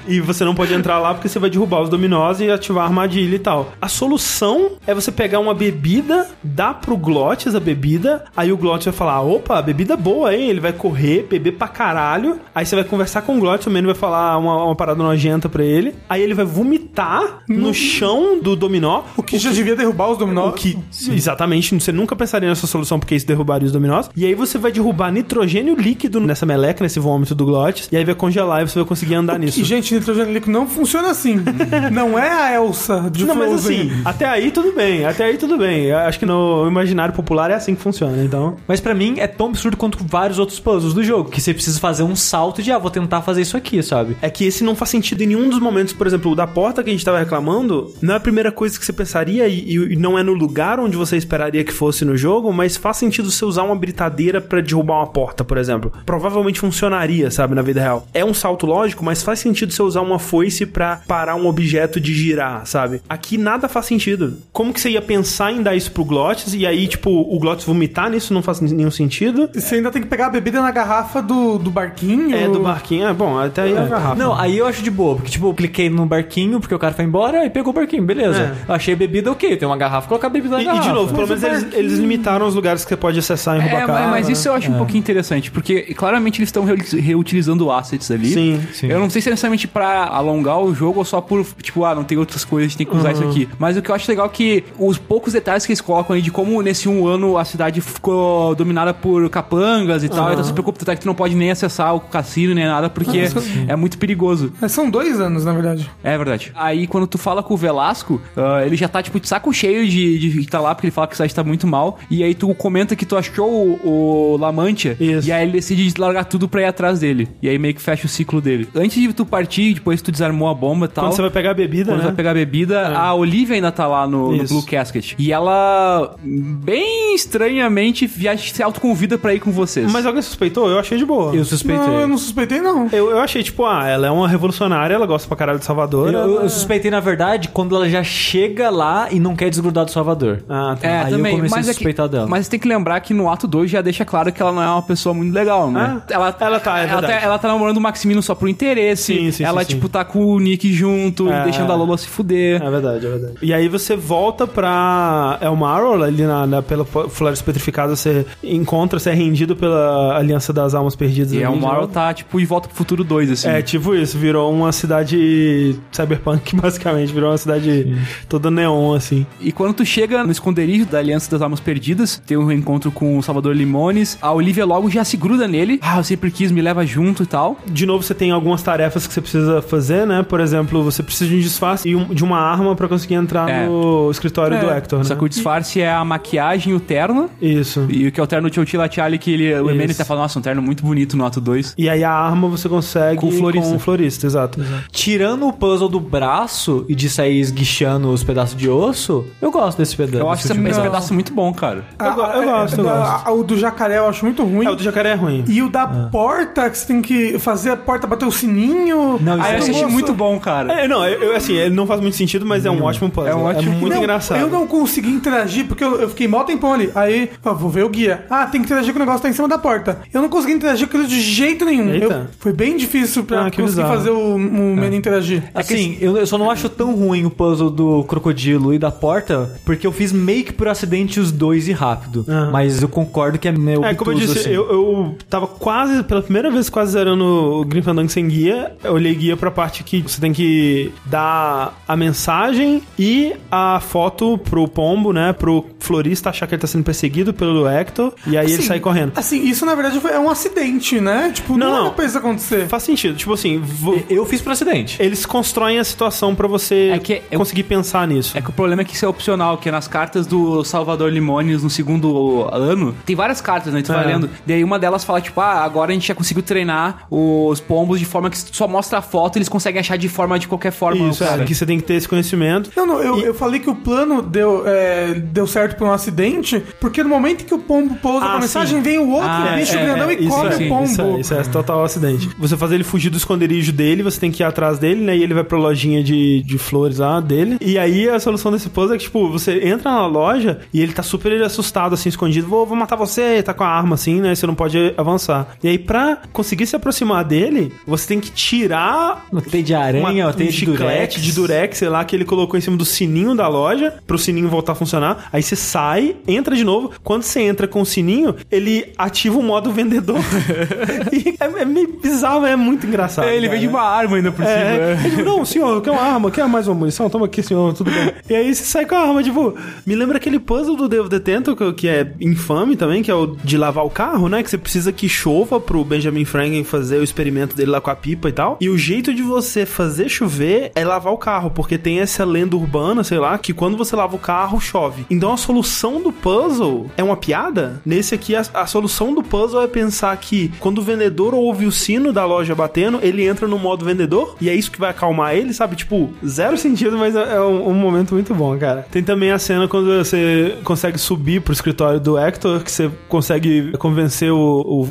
E 0.08 0.22
você 0.22 0.46
não 0.46 0.56
pode 0.56 0.74
entrar 0.74 1.00
lá 1.00 1.14
porque 1.14 1.28
você 1.28 1.38
vai 1.38 1.50
derrubar 1.50 1.82
os 1.82 1.90
dominós 1.90 2.40
e 2.40 2.50
ativar 2.50 2.86
a 2.86 2.88
armadilha 2.88 3.36
e 3.36 3.40
tal. 3.40 3.74
A 3.82 3.90
solução 3.90 4.72
é 4.88 4.94
você 4.94 5.12
pegar 5.12 5.40
uma 5.40 5.54
bebida, 5.54 6.30
dar 6.42 6.76
pro 6.76 6.96
Glottis 6.96 7.54
a 7.54 7.60
bebida, 7.60 8.24
aí 8.36 8.52
o 8.52 8.58
Glottis 8.58 8.86
vai 8.86 8.94
falar: 8.94 9.22
opa, 9.22 9.62
bebida 9.62 9.98
boa, 9.98 10.34
hein? 10.34 10.50
Ele 10.50 10.62
vai 10.62 10.72
correr, 10.72 11.28
beber 11.30 11.54
pra 11.54 11.68
caralho. 11.68 12.40
Aí 12.56 12.66
você 12.66 12.76
vai 12.76 12.86
conversar 12.86 13.22
com 13.24 13.38
o 13.38 13.40
Glottis, 13.40 13.68
o 13.68 13.72
Manny 13.72 13.86
vai 13.86 13.96
falar 13.96 14.38
uma, 14.38 14.64
uma 14.64 14.76
parada 14.76 15.04
nojenta 15.04 15.50
pra 15.50 15.64
ele. 15.64 15.94
Aí 16.08 16.22
ele 16.22 16.34
vai 16.34 16.46
vomitar 16.46 17.44
no 17.48 17.74
chão 17.74 18.40
do 18.42 18.56
dominó. 18.56 19.04
O 19.18 19.24
que 19.24 19.38
já 19.38 19.52
devia 19.52 19.76
derrubar 19.76 20.10
os 20.10 20.18
dominós. 20.18 20.52
O 20.52 20.54
que, 20.54 20.78
exatamente, 21.10 21.76
você 21.76 21.92
nunca 21.92 22.16
pensaria 22.18 22.50
nessa 22.50 22.68
solução 22.68 23.00
porque 23.00 23.16
isso 23.16 23.26
derrubaria 23.26 23.66
os 23.66 23.72
dominós. 23.72 24.10
E 24.16 24.26
aí 24.26 24.34
você 24.34 24.58
vai 24.58 24.72
derrubar 24.72 25.12
nitrogênio 25.12 25.76
líquido 25.76 26.20
nessa 26.20 26.46
meleca, 26.46 26.84
nesse 26.84 27.00
vômito 27.00 27.34
do 27.34 27.46
Glottis, 27.46 27.88
e 27.92 27.98
aí 27.98 28.04
vai 28.04 28.16
congelar 28.16 28.62
e 28.62 28.68
você 28.68 28.80
vai 28.80 28.88
conseguir 28.88 29.16
andar 29.16 29.40
nisso. 29.40 29.60
E, 29.60 29.64
gente, 29.64 29.94
nitrogênio 29.94 30.34
líquido 30.34 30.52
não 30.52 30.68
funciona 30.68 31.10
assim. 31.10 31.42
não 31.92 32.18
é 32.18 32.30
a 32.30 32.56
Elsa 32.56 33.10
de 33.12 33.26
Não, 33.26 33.36
mas 33.36 33.62
Frozen. 33.62 33.82
assim, 33.82 34.02
até 34.04 34.26
aí 34.26 34.52
tudo 34.52 34.74
bem, 34.74 35.06
até 35.06 35.26
aí 35.26 35.38
tudo 35.38 35.58
bem. 35.58 35.86
Eu 35.86 35.98
acho 36.00 36.20
que 36.20 36.26
no 36.26 36.68
imaginário 36.68 37.14
popular 37.14 37.52
é 37.52 37.56
assim 37.56 37.76
que 37.76 37.82
funciona, 37.82 38.24
então. 38.24 38.58
Mas 38.68 38.80
pra 38.80 38.94
mim 38.94 39.16
é 39.18 39.28
tão 39.28 39.48
absurdo 39.48 39.78
quanto 39.78 39.98
vários 40.04 40.40
outros 40.40 40.60
puzzles 40.60 40.94
do 40.94 41.04
jogo, 41.04 41.30
que 41.30 41.40
você 41.42 41.54
precisa 41.54 41.80
fazer 41.80 42.04
um 42.04 42.16
salto 42.16 42.62
de, 42.62 42.72
ah, 42.72 42.78
vou 42.78 42.92
tentar 42.92 43.22
fazer 43.22 43.42
isso 43.42 43.58
aqui, 43.58 43.82
sabe? 43.84 44.18
É 44.22 44.30
que 44.30 44.46
esse 44.46 44.64
não 44.64 44.76
faz 44.76 44.90
sentido 44.90 45.22
em 45.22 45.28
nenhum 45.28 45.50
dos 45.50 45.60
momentos, 45.60 45.94
por 45.94 46.08
exemplo, 46.08 46.32
o 46.32 46.36
da 46.36 46.48
porta 46.48 46.84
que 46.84 46.90
a 46.90 46.94
gente 46.94 47.06
tava 47.06 47.20
reclamando, 47.20 47.94
não 48.02 48.14
é 48.14 48.18
a 48.18 48.20
primeira 48.20 48.52
coisa 48.52 48.78
que 48.80 48.86
você 48.86 48.94
pensaria 48.94 49.48
e, 49.48 49.74
e 49.74 49.96
não 49.96 50.18
é 50.18 50.24
no 50.24 50.34
lugar 50.34 50.80
onde 50.80 50.96
você 50.96 51.18
esperaria 51.18 51.64
que 51.64 51.74
fosse 51.74 52.06
no 52.08 52.18
jogo, 52.18 52.52
mas 52.52 52.76
faz 52.78 52.98
sentido 52.98 53.30
você 53.32 53.46
usar 53.46 53.64
uma 53.64 53.76
britadeira 53.76 54.42
pra 54.42 54.62
derrubar 54.62 54.98
uma 54.98 55.08
porta, 55.08 55.44
por 55.44 55.58
exemplo. 55.58 55.92
Provavelmente 56.06 56.60
funcionaria, 56.60 57.30
sabe, 57.32 57.54
na 57.56 57.62
vida 57.62 57.82
real. 57.82 58.08
É 58.14 58.24
um 58.24 58.34
salto 58.34 58.66
lógico, 58.66 59.04
mas 59.04 59.22
faz 59.24 59.40
sentido 59.40 59.72
você 59.74 59.82
usar 59.84 60.02
uma 60.02 60.20
foice 60.20 60.66
pra 60.66 61.02
parar 61.08 61.36
um 61.36 61.48
objeto 61.48 62.00
de 62.00 62.14
girar, 62.14 62.66
sabe? 62.66 63.02
Aqui 63.10 63.38
nada 63.38 63.68
faz 63.68 63.86
sentido. 63.86 64.38
Como 64.52 64.74
que 64.74 64.80
você 64.82 64.90
ia 64.92 65.02
pensar 65.02 65.52
em 65.52 65.62
dar 65.62 65.76
isso 65.76 65.92
pro 65.92 66.06
Glottis 66.06 66.54
e 66.54 66.66
aí, 66.66 66.88
tipo, 66.88 67.10
o 67.10 67.40
Glottis 67.40 67.66
vomitar 67.66 68.10
nisso 68.10 68.34
não 68.34 68.42
faz 68.42 68.60
nenhum 68.62 68.92
sentido? 68.92 69.50
E 69.56 69.60
Você 69.62 69.76
ainda 69.76 69.92
tem 69.92 70.02
que 70.02 70.08
pegar 70.08 70.28
a 70.28 70.30
bebida 70.30 70.62
na 70.62 70.72
garrafa 70.72 71.22
do, 71.22 71.58
do 71.58 71.70
barquinho. 71.70 72.36
É, 72.36 72.48
do 72.48 72.60
barquinho. 72.60 73.08
É, 73.08 73.14
bom, 73.14 73.38
até 73.38 73.64
aí 73.64 73.74
é 73.74 73.78
a 73.78 73.86
garrafa. 73.86 74.16
Não, 74.16 74.34
aí 74.38 74.58
eu 74.58 74.66
acho 74.66 74.82
de 74.82 74.92
boa, 74.92 75.16
porque 75.16 75.32
tipo, 75.32 75.48
eu 75.48 75.54
cliquei 75.54 75.90
no 75.90 76.06
barquinho, 76.06 76.60
porque 76.60 76.74
o 76.74 76.80
cara 76.80 76.94
foi 76.94 77.06
embora 77.06 77.46
e 77.46 77.50
pegou 77.50 77.72
o 77.72 77.74
barquinho, 77.76 78.04
beleza. 78.04 78.56
Eu 78.68 78.76
achei 78.76 78.94
a 78.94 78.98
bebida 78.98 79.32
ok, 79.32 79.56
tem 79.58 79.68
uma 79.68 79.78
garrafa, 79.78 80.08
colocar 80.08 80.28
a 80.28 80.30
bebida 80.30 80.56
na 80.56 80.60
E, 80.62 80.64
e, 80.64 80.66
garrafa. 80.66 80.88
de 80.88 80.94
novo, 80.94 81.14
pelo 81.14 81.28
menos 81.28 81.44
eles, 81.44 81.62
barquinho- 81.64 81.80
eles 81.88 82.00
limitaram 82.00 82.48
os 82.48 82.56
lugares 82.56 82.84
que 82.84 82.90
você 82.90 82.98
pode 82.98 83.18
acessar 83.20 83.58
em 83.58 83.60
É, 83.62 83.64
Rubacava. 83.64 83.94
mas, 84.00 84.10
mas 84.12 84.30
isso 84.30 84.48
eu 84.48 84.54
acho 84.54 84.70
um 84.72 84.76
É. 84.76 84.78
pouquinho 84.78 85.00
interessante, 85.00 85.50
porque 85.52 85.82
claramente 85.96 86.40
eles 86.40 86.50
estão 86.50 86.64
reu- 86.64 86.78
reutilizando 87.00 87.72
assets 87.72 88.10
ali. 88.12 88.28
Sim, 88.32 88.62
sim. 88.74 88.88
Eu 88.88 89.00
não 89.00 89.10
sei 89.10 89.22
se 89.22 89.30
é 89.30 89.32
necessariamente 89.32 89.68
pra 89.68 90.06
alongar 90.06 90.60
o 90.62 90.74
jogo 90.74 91.00
ou 91.00 91.06
só 91.06 91.22
por, 91.22 91.46
tipo, 91.62 91.84
ah, 91.86 91.96
não 91.96 92.04
tem 92.04 92.18
outras 92.18 92.44
coisas, 92.46 92.68
a 92.68 92.70
gente 92.70 92.78
tem 92.78 92.88
que 92.88 92.96
usar 92.96 93.12
isso 93.14 93.24
aqui. 93.24 93.48
Mas 93.60 93.78
o 93.78 93.82
que 93.82 93.90
eu 93.92 93.96
acho 93.96 94.10
legal 94.10 94.26
é 94.26 94.30
que 94.30 94.64
os 94.78 94.98
poucos 94.98 95.34
detalhes 95.34 95.66
que 95.66 95.72
eles 95.72 95.82
colocam 95.82 96.16
aí 96.16 96.22
de 96.22 96.32
como 96.32 96.62
nesse 96.62 96.88
um 96.90 97.08
ano 97.08 97.38
a 97.38 97.46
cidade 97.46 97.82
ficou 97.82 98.54
dominada 98.56 98.94
por 98.94 99.30
capangas 99.30 100.04
e 100.04 100.10
tal, 100.10 100.26
Aham. 100.26 100.34
então 100.34 100.44
se 100.44 100.54
preocupa 100.54 100.80
até 100.82 100.96
que 100.96 101.02
tu 101.02 101.08
não 101.08 101.16
pode 101.16 101.36
nem 101.36 101.52
acessar 101.52 101.96
o 101.96 102.00
cassino 102.00 102.54
nem 102.54 102.66
nada, 102.66 102.90
porque 102.90 103.20
Ah, 103.36 103.40
sim. 103.42 103.66
é 103.68 103.76
muito 103.76 103.98
perigoso. 103.98 104.52
Mas 104.60 104.72
são 104.72 104.90
dois 104.90 105.20
anos, 105.20 105.46
na 105.46 105.54
verdade. 105.54 105.90
É 106.04 106.18
verdade. 106.18 106.52
Aí 106.56 106.88
quando 106.88 107.08
tu 107.08 107.18
fala 107.18 107.42
com 107.44 107.54
o 107.54 107.58
Velasco, 107.58 108.22
ah, 108.36 108.66
ele 108.66 108.76
já 108.76 108.88
tá, 108.88 109.02
tipo, 109.02 109.20
de 109.20 109.28
saco 109.28 109.52
cheio 109.54 109.88
de, 109.88 110.18
de 110.20 110.40
estar 110.42 110.60
lá, 110.60 110.74
porque 110.74 110.88
ele 110.88 110.92
fala 110.92 111.08
que 111.08 111.14
a 111.14 111.18
cidade 111.18 111.34
tá 111.36 111.44
muito 111.44 111.66
mal. 111.68 111.77
E 112.10 112.24
aí 112.24 112.34
tu 112.36 112.54
comenta 112.56 112.96
que 112.96 113.06
tu 113.06 113.16
achou 113.16 113.50
o, 113.84 114.34
o 114.34 114.38
Lamantia. 114.38 114.96
E 115.00 115.32
aí 115.32 115.44
ele 115.44 115.54
decide 115.54 115.94
largar 116.00 116.26
tudo 116.26 116.48
pra 116.48 116.62
ir 116.62 116.66
atrás 116.66 117.00
dele. 117.00 117.28
E 117.42 117.50
aí 117.50 117.58
meio 117.58 117.74
que 117.74 117.82
fecha 117.82 118.06
o 118.06 118.10
ciclo 118.10 118.42
dele. 118.42 118.68
Antes 118.76 119.02
de 119.02 119.12
tu 119.14 119.26
partir, 119.26 119.74
depois 119.76 120.02
tu 120.02 120.12
desarmou 120.12 120.48
a 120.50 120.54
bomba 120.54 120.86
e 120.86 120.90
tal. 120.90 121.06
Quando 121.06 121.14
você 121.16 121.22
vai 121.22 121.32
pegar 121.32 121.52
a 121.52 121.54
bebida, 121.54 121.86
Quando 121.92 121.98
né? 121.98 122.02
você 122.04 122.08
vai 122.08 122.16
pegar 122.16 122.32
a 122.32 122.34
bebida, 122.34 122.88
a 122.98 123.14
Olivia 123.14 123.56
ainda 123.56 123.72
tá 123.72 123.88
lá 123.88 124.08
no, 124.08 124.32
no 124.36 124.44
Isso. 124.44 124.54
Blue 124.54 124.66
Casket. 124.66 125.16
E 125.18 125.32
ela, 125.32 126.16
bem 126.24 127.16
estranhamente, 127.16 128.10
já 128.18 128.36
se 128.38 128.62
autoconvida 128.62 129.18
pra 129.18 129.34
ir 129.34 129.40
com 129.40 129.52
vocês. 129.52 129.92
Mas 129.92 130.06
alguém 130.06 130.22
suspeitou? 130.22 130.70
Eu 130.70 130.80
achei 130.80 130.98
de 130.98 131.06
boa. 131.06 131.36
Eu 131.36 131.46
suspeitei. 131.46 131.86
Não, 131.88 132.00
eu 132.02 132.08
não 132.08 132.18
suspeitei, 132.18 132.60
não. 132.62 132.88
Eu, 132.92 133.12
eu 133.12 133.20
achei, 133.20 133.44
tipo, 133.44 133.66
ah, 133.66 133.88
ela 133.88 134.08
é 134.08 134.12
uma 134.12 134.28
revolucionária, 134.28 134.94
ela 134.94 135.06
gosta 135.06 135.28
pra 135.28 135.38
caralho 135.38 135.60
de 135.60 135.66
Salvador. 135.66 136.14
Eu, 136.14 136.20
ela- 136.20 136.44
eu 136.44 136.50
suspeitei, 136.50 136.90
na 136.92 137.00
verdade, 137.00 137.50
quando 137.50 137.76
ela 137.76 137.90
já 137.90 138.04
chega 138.04 138.70
lá 138.70 139.08
e 139.12 139.20
não 139.20 139.36
quer 139.36 139.50
desgrudar 139.50 139.86
do 139.86 139.92
Salvador. 139.92 140.44
Ah, 140.50 140.76
tá. 140.80 140.88
É, 140.88 141.04
Aí 141.04 141.12
também. 141.12 141.32
eu 141.34 141.38
comecei 141.38 141.67
mas 141.68 141.70
a 141.70 141.72
é 141.72 141.74
que- 141.74 141.80
suspeitar 141.80 142.08
dela. 142.08 142.28
Mas 142.28 142.48
tem 142.48 142.60
que 142.60 142.68
lembrar 142.68 143.00
que 143.00 143.14
no 143.14 143.30
ato 143.30 143.48
2 143.48 143.70
já 143.70 143.82
deixa 143.82 144.04
claro 144.06 144.32
que 144.32 144.42
ela 144.42 144.52
não 144.52 144.62
é 144.62 144.68
uma 144.70 144.82
pessoa 144.82 145.14
muito 145.14 145.34
legal, 145.34 145.70
né? 145.72 146.02
ela, 146.10 146.36
ela 146.40 146.60
tá, 146.60 146.80
é 146.80 146.88
ela, 146.88 147.02
tá, 147.02 147.14
ela 147.14 147.40
tá 147.40 147.48
namorando 147.48 147.78
o 147.78 147.82
Maximino 147.82 148.22
só 148.22 148.34
por 148.36 148.48
interesse. 148.50 149.14
Sim, 149.16 149.32
sim, 149.32 149.44
ela, 149.44 149.62
sim, 149.64 149.70
tipo, 149.70 149.88
tá 149.90 150.04
com 150.06 150.26
o 150.26 150.40
Nick 150.40 150.72
junto, 150.74 151.32
É. 151.32 151.44
deixando 151.44 151.72
a 151.72 151.76
Lola 151.76 151.98
se 151.98 152.08
fuder. 152.08 152.62
É 152.62 152.70
verdade, 152.70 153.06
é 153.06 153.10
verdade. 153.10 153.34
E 153.42 153.54
aí 153.54 153.68
você 153.68 153.96
volta 153.96 154.46
pra 154.48 155.38
Elmarol, 155.42 156.04
ali 156.04 156.24
na, 156.24 156.46
na- 156.48 156.62
pela 156.62 156.86
Floresta 156.86 157.44
Petrificada, 157.46 157.96
você 157.96 158.26
encontra, 158.44 159.00
você 159.00 159.10
é 159.10 159.14
rendido 159.14 159.56
pela 159.56 160.18
Aliança 160.18 160.52
das 160.54 160.74
Almas 160.74 160.96
Perdidas. 160.96 161.32
E 161.34 161.44
novo. 161.44 161.88
tá, 161.88 162.14
tipo, 162.14 162.40
de 162.40 162.46
volta 162.46 162.68
pro 162.68 162.78
futuro 162.78 163.04
2, 163.04 163.32
assim. 163.32 163.48
É, 163.50 163.62
tipo 163.62 163.94
isso, 163.96 164.18
virou 164.18 164.52
uma 164.54 164.72
cidade 164.72 165.80
cyberpunk, 165.92 166.56
basicamente. 166.58 167.14
Virou 167.14 167.32
uma 167.32 167.38
cidade 167.38 167.98
toda 168.28 168.50
neon, 168.52 168.94
assim. 168.94 169.26
E 169.40 169.52
quando 169.52 169.74
tu 169.76 169.86
chega 169.86 170.24
no 170.24 170.32
esconderijo 170.32 170.86
da 170.86 171.00
Aliança 171.00 171.30
das 171.32 171.42
Almas 171.42 171.57
Perdidas, 171.60 172.22
tem 172.26 172.38
um 172.38 172.52
encontro 172.52 172.92
com 172.92 173.18
o 173.18 173.24
Salvador 173.24 173.56
Limones, 173.56 174.18
a 174.22 174.32
Olivia 174.32 174.66
logo 174.66 174.90
já 174.90 175.04
se 175.04 175.18
gruda 175.18 175.48
nele. 175.48 175.80
Ah, 175.82 175.98
eu 175.98 176.04
sempre 176.04 176.32
quis, 176.32 176.52
me 176.52 176.62
leva 176.62 176.86
junto 176.86 177.24
e 177.24 177.26
tal. 177.26 177.58
De 177.66 177.86
novo, 177.86 178.04
você 178.04 178.14
tem 178.14 178.32
algumas 178.32 178.62
tarefas 178.62 179.06
que 179.08 179.14
você 179.14 179.22
precisa 179.22 179.62
fazer, 179.62 180.06
né? 180.06 180.24
Por 180.24 180.40
exemplo, 180.40 180.84
você 180.84 181.02
precisa 181.04 181.30
de 181.30 181.36
um 181.36 181.40
disfarce 181.40 181.90
e 181.90 181.96
de 182.14 182.24
uma 182.24 182.40
arma 182.40 182.76
pra 182.76 182.88
conseguir 182.88 183.16
entrar 183.16 183.50
É. 183.50 183.66
no 183.68 184.10
escritório 184.12 184.60
do 184.60 184.70
Hector, 184.70 185.00
né? 185.00 185.06
Só 185.06 185.16
que 185.16 185.24
o 185.24 185.30
disfarce 185.30 185.82
é 185.82 185.92
a 185.92 186.04
maquiagem 186.04 186.74
e 186.74 186.76
o 186.76 186.80
terno. 186.80 187.30
Isso. 187.42 187.86
E 187.90 188.08
o 188.08 188.12
que 188.12 188.20
é 188.20 188.24
o 188.24 188.28
terno 188.28 188.50
do 188.50 188.54
Chotila 188.56 188.90
Charlie, 188.90 189.18
que 189.20 189.32
ele, 189.32 189.54
o. 189.60 189.70
Emene 189.70 189.92
até 189.92 190.04
fala, 190.04 190.22
nossa, 190.22 190.40
um 190.40 190.42
terno 190.42 190.62
muito 190.62 190.84
bonito 190.84 191.16
no 191.18 191.26
ato 191.26 191.40
2. 191.42 191.76
E 191.78 191.90
aí 191.90 192.04
a 192.04 192.12
arma 192.12 192.48
você 192.48 192.68
consegue 192.70 193.20
Com 193.20 193.28
o 193.28 193.32
florista. 193.32 193.70
com 193.70 193.76
o 193.76 193.80
florista, 193.80 194.26
exato. 194.26 194.60
Tirando 194.92 195.48
o 195.48 195.54
puzzle 195.54 195.90
do 195.90 196.00
braço 196.00 196.86
e 196.90 196.96
de 196.96 197.10
sair 197.10 197.40
esguichando 197.40 198.10
os 198.10 198.24
pedaços 198.24 198.58
de 198.58 198.70
osso, 198.70 199.26
eu 199.42 199.52
gosto 199.52 199.78
desse 199.78 199.96
pedaço. 199.96 200.18
Eu 200.18 200.30
acho 200.30 200.44
esse, 200.44 200.52
último 200.58 200.82
pedaço 200.82 201.14
muito 201.14 201.34
bom, 201.34 201.47
cara. 201.54 201.84
Eu, 202.00 202.14
go- 202.14 202.22
eu 202.22 202.44
gosto, 202.44 202.82
eu 202.82 202.90
Ah, 202.90 202.94
gosto. 202.94 203.28
a- 203.28 203.32
O 203.34 203.44
do 203.44 203.58
jacaré 203.58 203.98
eu 203.98 204.08
acho 204.08 204.26
muito 204.26 204.44
ruim. 204.44 204.66
É, 204.66 204.70
o 204.70 204.76
do 204.76 204.84
jacaré 204.84 205.10
é 205.12 205.16
ruim. 205.16 205.44
E 205.48 205.62
o 205.62 205.70
da 205.70 205.86
porta, 205.88 206.70
que 206.70 206.78
você 206.78 206.88
tem 206.88 207.02
que 207.02 207.38
fazer 207.40 207.72
a 207.72 207.78
porta 207.78 208.08
bater 208.08 208.26
o 208.26 208.32
sininho. 208.32 209.18
Não, 209.22 209.38
isso 209.38 209.46
Ah, 209.46 209.52
é 209.52 209.56
eu 209.56 209.60
achei 209.60 209.86
muito 209.86 210.14
bom, 210.14 210.40
cara. 210.40 210.74
É, 210.74 210.88
não, 210.88 211.06
eu, 211.06 211.22
eu, 211.24 211.36
assim, 211.36 211.54
ele 211.54 211.76
não 211.76 211.86
faz 211.88 212.02
muito 212.02 212.16
sentido, 212.16 212.46
mas 212.46 212.66
é 212.66 212.72
um 212.72 212.82
ótimo 212.84 213.10
puzzle. 213.10 213.32
É 213.32 213.36
um 213.36 213.44
ótimo- 213.44 213.72
muito 213.74 213.94
Não, 213.94 214.02
engraçado. 214.02 214.40
Eu 214.40 214.50
não 214.50 214.66
consegui 214.68 215.10
interagir, 215.10 215.66
porque 215.68 215.84
eu, 215.84 216.02
eu 216.02 216.10
fiquei 216.10 216.28
mó 216.28 216.44
tempão 216.44 216.74
ali. 216.74 216.92
Aí, 216.96 217.30
ó, 217.44 217.54
vou 217.54 217.70
ver 217.70 217.84
o 217.84 217.90
guia. 217.90 218.26
Ah, 218.30 218.46
tem 218.46 218.62
que 218.62 218.66
interagir 218.68 218.94
com 218.94 218.98
o 218.98 219.02
negócio 219.02 219.20
que 219.20 219.28
tá 219.28 219.30
em 219.30 219.34
cima 219.34 219.48
da 219.48 219.58
porta. 219.58 220.00
Eu 220.14 220.22
não 220.22 220.30
consegui 220.30 220.54
interagir 220.54 220.88
com 220.88 220.98
ele 220.98 221.08
de 221.08 221.20
jeito 221.22 221.66
nenhum. 221.66 221.90
Eita. 221.90 222.06
Eu- 222.06 222.28
foi 222.40 222.54
bem 222.54 222.76
difícil 222.78 223.24
pra 223.24 223.46
Ah, 223.46 223.50
que 223.52 223.62
conseguir 223.62 223.82
bizarro. 223.84 223.98
fazer 223.98 224.10
o, 224.10 224.36
o 224.36 224.40
menino 224.40 224.96
interagir. 224.96 225.44
Assim, 225.54 225.98
eu, 226.02 226.18
eu 226.18 226.26
só 226.28 226.38
não 226.38 226.50
acho 226.50 226.70
tão 226.70 226.94
ruim 226.96 227.26
o 227.26 227.30
puzzle 227.30 227.70
do 227.70 228.04
crocodilo 228.04 228.74
e 228.74 228.80
da 228.80 228.92
porta, 228.92 229.52
porque 229.66 229.86
eu 229.86 229.92
fiz 229.92 230.12
meio 230.12 230.44
que 230.44 230.54
por 230.54 230.68
acidente 230.68 231.20
os 231.20 231.32
dois 231.38 231.68
e 231.68 231.72
rápido. 231.72 232.26
Ah. 232.28 232.50
Mas 232.52 232.82
eu 232.82 232.90
concordo 232.90 233.38
que 233.38 233.48
é 233.48 233.52
meio 233.52 233.84
É, 233.86 233.94
como 233.94 234.12
eu 234.12 234.16
disse, 234.18 234.40
assim. 234.40 234.50
eu, 234.50 234.70
eu 234.70 235.16
tava 235.30 235.48
quase, 235.48 236.04
pela 236.04 236.22
primeira 236.22 236.50
vez, 236.52 236.70
quase 236.70 236.92
zerando 236.94 237.24
o 237.24 237.64
Grim 237.66 237.82
Fandango 237.82 238.10
sem 238.10 238.28
guia. 238.28 238.74
Eu 238.84 238.94
olhei 238.94 239.14
guia 239.16 239.38
pra 239.38 239.52
parte 239.52 239.84
que 239.84 240.02
você 240.02 240.20
tem 240.20 240.34
que 240.34 240.92
dar 241.06 241.82
a 241.88 241.96
mensagem 241.96 242.82
e 242.98 243.34
a 243.52 243.80
foto 243.80 244.38
pro 244.38 244.68
pombo, 244.68 245.14
né? 245.14 245.34
Pro 245.34 245.66
florista 245.80 246.30
achar 246.30 246.48
que 246.48 246.56
ele 246.56 246.62
tá 246.62 246.68
sendo 246.68 246.84
perseguido 246.84 247.34
pelo 247.34 247.68
Hector. 247.68 248.12
E 248.26 248.38
aí 248.38 248.46
ele 248.46 248.56
Assim, 248.56 248.64
sai 248.64 248.80
correndo. 248.80 249.12
Assim, 249.16 249.42
isso 249.48 249.66
na 249.66 249.76
verdade 249.76 250.00
foi, 250.00 250.12
é 250.12 250.20
um 250.20 250.30
acidente, 250.30 251.00
né? 251.00 251.32
Tipo, 251.34 251.58
não, 251.58 251.68
Não, 251.68 251.76
era 251.76 251.84
não. 251.86 251.94
pra 251.94 252.06
isso 252.06 252.18
acontecer. 252.18 252.68
Faz 252.68 252.84
sentido. 252.84 253.16
Tipo 253.16 253.34
assim, 253.34 253.60
vo- 253.60 254.02
Eu 254.10 254.26
fiz 254.26 254.42
por 254.42 254.52
acidente. 254.52 255.02
eles 255.02 255.26
constroem 255.26 255.80
a 255.80 255.84
situação 255.84 256.34
pra 256.36 256.48
você 256.48 256.92
É 256.94 257.00
que 257.00 257.22
eu- 257.32 257.38
conseguir 257.38 257.64
pensar 257.64 258.08
nisso. 258.08 258.38
É 258.38 258.42
que 258.42 258.50
o 258.50 258.54
problema 258.54 258.82
é 258.82 258.86
que 258.86 258.96
isso 258.96 259.06
é 259.06 259.08
opcional, 259.08 259.58
que 259.58 259.70
nas 259.72 259.88
cartas 259.88 260.26
do 260.26 260.64
Salvador 260.64 261.12
No 261.28 261.70
segundo 261.70 262.48
ano, 262.52 262.96
tem 263.06 263.16
várias 263.16 263.42
cartas, 263.42 263.74
né? 263.74 263.82
Tu 263.82 263.92
vai 263.92 264.04
É. 264.04 264.08
lendo. 264.08 264.30
Daí 264.46 264.64
uma 264.64 264.80
delas 264.80 265.04
fala, 265.04 265.22
tipo, 265.22 265.40
ah, 265.42 265.64
agora 265.64 265.92
a 265.92 265.94
gente 265.94 266.08
já 266.08 266.16
conseguiu 266.16 266.44
treinar 266.44 267.06
os 267.10 267.60
pombos 267.60 268.00
de 268.00 268.06
forma 268.06 268.30
que 268.30 268.38
só 268.38 268.68
mostra 268.68 269.00
a 269.00 269.02
foto 269.02 269.36
e 269.36 269.40
eles 269.40 269.50
conseguem 269.50 269.80
achar 269.80 269.98
de 269.98 270.08
forma 270.10 270.38
de 270.40 270.48
qualquer 270.48 270.72
forma. 270.72 271.10
Isso, 271.10 271.24
cara. 271.24 271.44
é, 271.44 271.46
que 271.46 271.54
você 271.56 271.66
tem 271.66 271.78
que 271.78 271.84
ter 271.86 271.96
esse 271.96 272.08
conhecimento. 272.08 272.72
Não, 272.76 272.86
não, 272.86 273.02
eu, 273.02 273.20
eu 273.20 273.34
falei 273.34 273.60
que 273.60 273.70
o 273.70 273.76
plano 273.76 274.22
deu, 274.22 274.64
é, 274.66 275.14
deu 275.16 275.46
certo 275.48 275.76
por 275.78 275.88
um 275.88 275.92
acidente, 275.92 276.62
porque 276.80 277.04
no 277.04 277.10
momento 277.10 277.46
que 277.46 277.54
o 277.54 277.60
pombo 277.60 277.96
pousa 277.96 278.26
Ah, 278.26 278.30
com 278.32 278.38
a 278.38 278.40
mensagem, 278.40 278.78
sim. 278.78 278.84
vem 278.84 278.98
o 279.00 279.10
outro 279.10 279.28
Ah, 279.30 279.56
bicho 279.58 279.76
é, 279.78 279.84
grandão 279.86 280.10
é, 280.10 280.14
e 280.16 280.26
Isso 280.28 280.36
come 280.36 280.50
é, 280.50 280.56
o 280.56 280.68
pombo. 280.70 280.84
Isso 280.86 281.02
é, 281.02 281.20
isso 281.22 281.34
é 281.34 281.44
total 281.44 281.84
acidente. 281.84 282.30
Você 282.40 282.56
fazer 282.58 282.76
ele 282.76 282.84
fugir 282.84 283.10
do 283.10 283.18
esconderijo 283.18 283.72
dele, 283.72 284.04
você 284.04 284.20
tem 284.20 284.32
que 284.32 284.44
ir 284.44 284.46
atrás 284.46 284.80
dele, 284.80 285.02
né? 285.02 285.16
E 285.18 285.24
ele 285.24 285.34
vai 285.34 285.44
pra 285.44 285.58
lojinha 285.58 286.04
de, 286.04 286.42
de 286.44 286.58
flores 286.58 286.98
lá 287.00 287.20
dele. 287.20 287.58
E 287.62 287.78
aí 287.78 288.08
a 288.10 288.20
solução 288.20 288.52
desse 288.52 288.70
puzzle 288.70 288.96
é 288.96 288.98
que, 288.98 289.06
tipo, 289.06 289.30
você 289.30 289.60
entra 289.68 289.92
na 289.92 290.06
loja 290.06 290.60
e 290.74 290.82
ele 290.82 290.94
tá 290.94 291.04
super 291.18 291.42
assustado, 291.42 291.94
assim, 291.94 292.10
escondido. 292.10 292.48
Vou, 292.48 292.66
vou 292.66 292.78
matar 292.78 292.96
você, 292.96 293.42
tá 293.42 293.54
com 293.54 293.64
a 293.64 293.68
arma, 293.68 293.96
assim, 293.96 294.22
né? 294.22 294.34
Você 294.36 294.46
não 294.46 294.56
pode 294.56 294.94
avançar. 294.98 295.58
E 295.64 295.68
aí, 295.68 295.78
pra 295.78 296.20
conseguir 296.32 296.66
se 296.68 296.76
aproximar 296.76 297.24
dele, 297.24 297.74
você 297.86 298.08
tem 298.08 298.20
que 298.20 298.30
tirar 298.32 299.26
Uma 299.32 299.42
teia 299.42 299.64
de 299.64 299.74
aranha, 299.74 300.04
uma 300.26 300.30
um 300.30 300.34
teia 300.34 300.50
de 300.50 300.56
chiclete 300.56 301.16
durex. 301.16 301.22
de 301.22 301.32
durex, 301.34 301.78
sei 301.78 301.90
lá, 301.90 302.04
que 302.06 302.16
ele 302.16 302.26
colocou 302.26 302.58
em 302.58 302.62
cima 302.62 302.78
do 302.78 302.86
sininho 302.86 303.36
da 303.36 303.48
loja, 303.48 303.96
pro 304.06 304.18
sininho 304.18 304.48
voltar 304.48 304.74
a 304.74 304.76
funcionar. 304.76 305.28
Aí 305.34 305.42
você 305.42 305.56
sai, 305.56 306.16
entra 306.28 306.56
de 306.56 306.64
novo. 306.64 306.92
Quando 307.04 307.24
você 307.24 307.42
entra 307.42 307.68
com 307.68 307.82
o 307.82 307.86
sininho, 307.86 308.36
ele 308.52 308.94
ativa 308.98 309.38
o 309.38 309.44
modo 309.44 309.72
vendedor. 309.72 310.20
é, 311.40 311.62
é 311.62 311.66
meio 311.66 312.00
bizarro, 312.02 312.46
é 312.46 312.56
muito 312.56 312.86
engraçado. 312.86 313.28
É, 313.28 313.36
ele 313.36 313.48
cara. 313.48 313.60
vende 313.60 313.68
uma 313.70 313.82
arma 313.82 314.18
ainda 314.18 314.32
por 314.32 314.44
É, 314.44 314.48
cima. 314.48 314.84
é. 314.86 315.08
Ele, 315.08 315.24
não, 315.24 315.46
senhor, 315.46 315.74
eu 315.74 315.82
quero 315.82 315.96
uma 315.96 316.02
arma, 316.06 316.32
quer 316.32 316.48
mais 316.48 316.68
uma 316.68 316.76
munição? 316.76 317.10
Toma 317.10 317.26
aqui, 317.26 317.42
senhor, 317.42 317.74
tudo 317.74 317.90
bem. 317.92 318.14
E 318.30 318.36
aí 318.36 318.54
você 318.54 318.64
sai 318.64 318.86
com 318.86 318.96
a 318.96 319.00
arma, 319.00 319.24
tipo, 319.24 319.56
me 319.86 319.96
lembra 319.96 320.18
aquele 320.18 320.40
puzzle 320.40 320.76
do 320.76 320.88
Day 320.88 321.00
of 321.08 321.10
the 321.10 321.20
Tentacle, 321.20 321.74
que 321.74 321.88
é 321.88 322.12
infame 322.20 322.76
também, 322.76 323.02
que 323.02 323.12
é 323.12 323.16
o 323.16 323.36
de 323.44 323.58
lavar 323.58 323.86
o 323.86 323.90
carro, 323.90 324.28
né? 324.28 324.44
Que 324.44 324.50
você 324.50 324.58
precisa 324.58 324.92
que 324.92 325.08
chova 325.08 325.60
pro 325.60 325.84
Benjamin 325.84 326.26
Franklin 326.26 326.64
fazer 326.64 326.98
o 326.98 327.04
experimento 327.04 327.56
dele 327.56 327.72
lá 327.72 327.82
com 327.82 327.90
a 327.90 327.96
pipa 327.96 328.30
e 328.30 328.32
tal. 328.32 328.58
E 328.60 328.70
o 328.70 328.78
jeito 328.78 329.14
de 329.14 329.22
você 329.22 329.66
fazer 329.66 330.10
chover 330.10 330.72
é 330.76 330.84
lavar 330.84 331.14
o 331.14 331.18
carro, 331.18 331.52
porque 331.52 331.78
tem 331.78 332.00
essa 332.00 332.26
lenda 332.26 332.56
urbana, 332.56 333.04
sei 333.04 333.18
lá, 333.18 333.38
que 333.38 333.54
quando 333.54 333.78
você 333.78 333.96
lava 333.96 334.16
o 334.16 334.20
carro, 334.20 334.60
chove. 334.60 335.06
Então 335.10 335.34
a 335.34 335.38
solução 335.38 336.02
do 336.02 336.12
puzzle 336.12 336.90
é 336.98 337.04
uma 337.04 337.18
piada? 337.18 337.82
Nesse 337.86 338.14
aqui, 338.14 338.36
a, 338.36 338.44
a 338.54 338.66
solução 338.66 339.14
do 339.14 339.24
puzzle 339.24 339.62
é 339.62 339.68
pensar 339.68 340.16
que 340.18 340.52
quando 340.60 340.80
o 340.80 340.84
vendedor 340.84 341.34
ouve 341.34 341.66
o 341.66 341.72
sino 341.72 342.12
da 342.12 342.26
loja 342.26 342.54
batendo, 342.54 343.00
ele 343.02 343.26
entra 343.26 343.48
no 343.48 343.58
modo 343.58 343.86
vendedor 343.86 344.36
e 344.42 344.50
é 344.50 344.56
isso 344.56 344.72
que 344.72 344.80
vai 344.80 344.90
acalmar 344.90 345.36
ele, 345.36 345.54
sabe? 345.54 345.76
Tipo, 345.76 346.12
zero 346.26 346.58
sentido, 346.58 346.98
mas 346.98 347.16
é 347.16 347.38
é 347.38 347.42
um, 347.42 347.70
um 347.70 347.74
momento 347.74 348.14
muito 348.14 348.34
bom, 348.34 348.58
cara. 348.58 348.86
Tem 348.92 349.04
também 349.04 349.32
a 349.32 349.40
cena 349.40 349.68
quando 349.68 349.96
você 349.96 350.58
consegue 350.64 350.87
subir 350.96 351.42
pro 351.42 351.54
escritório 351.54 352.00
do 352.00 352.18
Hector, 352.18 352.62
que 352.62 352.72
você 352.72 352.90
consegue 353.10 353.72
convencer 353.78 354.32
o, 354.32 354.38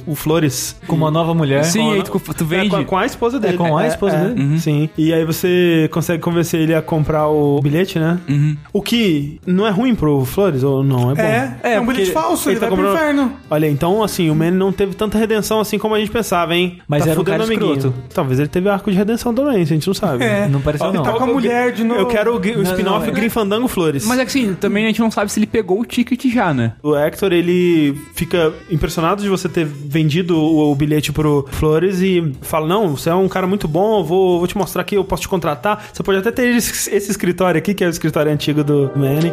o, 0.07 0.13
o 0.13 0.15
Flores 0.15 0.77
Com 0.87 0.97
uma 0.97 1.11
nova 1.11 1.35
mulher. 1.35 1.65
Sim, 1.65 1.93
aí 1.93 2.03
tu, 2.03 2.19
tu 2.19 2.45
vende. 2.45 2.67
é, 2.67 2.71
com, 2.71 2.77
a, 2.77 2.85
com 2.85 2.97
a 2.99 3.07
esposa 3.07 3.39
dele. 3.41 3.57
com 3.57 3.77
a 3.77 3.87
esposa 3.87 4.17
dele? 4.17 4.41
Uhum. 4.43 4.59
Sim. 4.59 4.89
E 4.99 5.13
aí 5.13 5.25
você 5.25 5.89
consegue 5.93 6.23
convencer 6.23 6.61
ele 6.61 6.75
a 6.75 6.83
comprar 6.83 7.29
o 7.29 7.61
bilhete, 7.61 7.99
né? 7.99 8.19
Uhum. 8.29 8.57
O 8.73 8.83
que 8.83 9.41
não 9.47 9.67
é 9.67 9.71
ruim 9.71 9.95
pro 9.95 10.25
Flores. 10.25 10.63
ou 10.63 10.83
não? 10.83 11.13
É 11.13 11.15
bom. 11.15 11.23
É, 11.23 11.57
é, 11.63 11.81
um 11.81 11.85
porque 11.85 12.01
bilhete 12.01 12.13
falso, 12.13 12.51
ele, 12.51 12.59
vai 12.59 12.69
pro 12.69 12.77
comprando- 12.77 12.95
inferno. 12.97 13.33
Olha, 13.51 13.69
então, 13.71 14.03
assim, 14.03 14.29
o 14.31 14.35
Manny 14.35 14.57
não 14.57 14.73
teve 14.73 14.95
tanta 14.95 15.17
redenção 15.19 15.61
assim 15.61 15.79
como 15.79 15.95
a 15.95 15.99
gente 15.99 16.11
pensava, 16.11 16.55
hein? 16.55 16.79
Mas 16.89 17.05
tá 17.05 17.11
era 17.11 17.21
um 17.21 17.25
fudendo 17.25 17.39
cara 17.39 17.43
o 17.43 17.47
amiguinho. 17.47 17.77
escroto. 17.77 17.97
Talvez 18.15 18.39
ele 18.41 18.49
teve 18.49 18.69
arco 18.69 18.91
de 18.91 18.97
redenção 18.97 19.33
também, 19.35 19.65
se 19.65 19.73
a 19.73 19.77
gente 19.77 19.87
não 19.87 19.95
sabe. 19.95 20.25
É. 20.25 20.49
Não 20.49 20.61
pareceu, 20.61 20.89
Ó, 20.89 20.93
não. 20.93 21.03
Tá 21.03 21.13
com 21.13 21.25
a 21.25 21.29
eu- 21.29 21.35
mulher 21.35 21.73
de 21.73 21.85
novo. 21.85 22.01
Eu 22.01 22.07
quero 22.07 22.35
o, 22.35 22.39
o 22.39 22.63
spin-off 22.63 22.83
não, 22.83 23.05
é. 23.05 23.11
Green 23.11 23.29
Fandango 23.29 23.69
Flores. 23.69 24.07
Mas 24.07 24.19
é 24.19 24.25
que 24.25 24.29
assim, 24.29 24.55
também 24.55 24.85
a 24.85 24.89
gente 24.89 25.01
não 25.01 25.11
sabe 25.11 25.31
se 25.31 25.39
ele 25.39 25.47
pegou 25.47 25.81
o 25.81 25.85
ticket 25.87 26.27
já, 26.27 26.53
né? 26.53 26.75
O 26.83 26.95
Hector, 26.95 27.33
ele 27.33 27.99
fica 28.15 28.53
impressionado 28.71 29.23
de 29.23 29.29
você 29.29 29.49
ter 29.49 29.65
vendido 29.65 30.37
o, 30.37 30.71
o 30.71 30.75
bilhete 30.75 31.13
pro 31.13 31.47
Flores 31.53 32.01
e 32.01 32.35
fala: 32.43 32.67
Não, 32.67 32.97
você 32.97 33.11
é 33.11 33.15
um 33.15 33.29
cara 33.29 33.47
muito 33.47 33.67
bom, 33.67 34.01
eu 34.01 34.05
vou, 34.05 34.39
vou 34.39 34.47
te 34.47 34.57
mostrar 34.57 34.83
aqui, 34.83 34.97
eu 34.97 35.05
posso 35.05 35.23
te 35.23 35.29
contratar. 35.29 35.89
Você 35.93 36.03
pode 36.03 36.19
até 36.19 36.31
ter 36.31 36.55
esse, 36.57 36.95
esse 36.95 37.11
escritório 37.11 37.59
aqui, 37.59 37.75
que 37.75 37.85
é 37.85 37.87
o 37.87 37.91
escritório 37.91 38.33
antigo 38.33 38.63
do 38.63 38.91
Manny. 38.97 39.33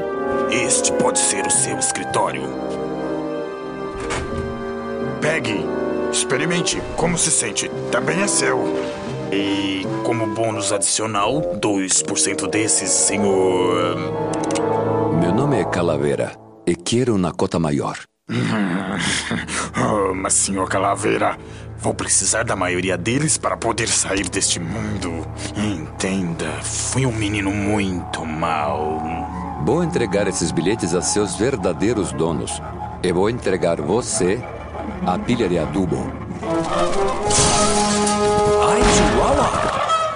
Este 0.52 0.92
pode 0.94 1.20
ser 1.20 1.46
o 1.46 1.52
seu 1.52 1.78
escritório. 1.78 2.44
Pegue, 5.22 5.66
experimente. 6.12 6.82
Como 6.96 7.18
se 7.18 7.32
sente? 7.32 7.70
Também 7.92 8.22
é 8.22 8.28
seu. 8.28 8.60
E 9.32 9.88
como 10.04 10.28
bônus 10.28 10.72
adicional, 10.72 11.42
2% 11.60 12.48
desses, 12.50 12.90
senhor. 12.90 13.98
Meu 15.20 15.34
nome 15.34 15.60
é 15.60 15.66
Calavera 15.66 16.43
e 16.66 16.76
quero 16.76 17.16
uma 17.16 17.32
cota 17.32 17.60
maior. 17.60 17.98
oh, 19.78 20.14
mas, 20.14 20.34
senhor 20.34 20.70
Calaveira, 20.70 21.38
vou 21.78 21.94
precisar 21.94 22.44
da 22.44 22.56
maioria 22.56 22.98
deles 22.98 23.38
para 23.38 23.58
poder 23.58 23.88
sair 23.88 24.30
deste 24.30 24.60
mundo. 24.60 25.28
Entenda, 25.56 26.50
fui 26.62 27.06
um 27.06 27.12
menino 27.12 27.52
muito 27.52 28.26
mau. 28.26 29.02
Vou 29.66 29.84
entregar 29.84 30.28
esses 30.28 30.52
bilhetes 30.52 30.94
a 30.94 31.02
seus 31.02 31.36
verdadeiros 31.36 32.12
donos. 32.14 32.62
E 33.04 33.12
vou 33.12 33.30
entregar 33.30 33.82
você 33.82 34.42
à 35.06 35.18
pilha 35.20 35.50
de 35.50 35.60
adubo. 35.60 35.98
Ai, 38.62 38.82
Chihuahua! 38.84 39.73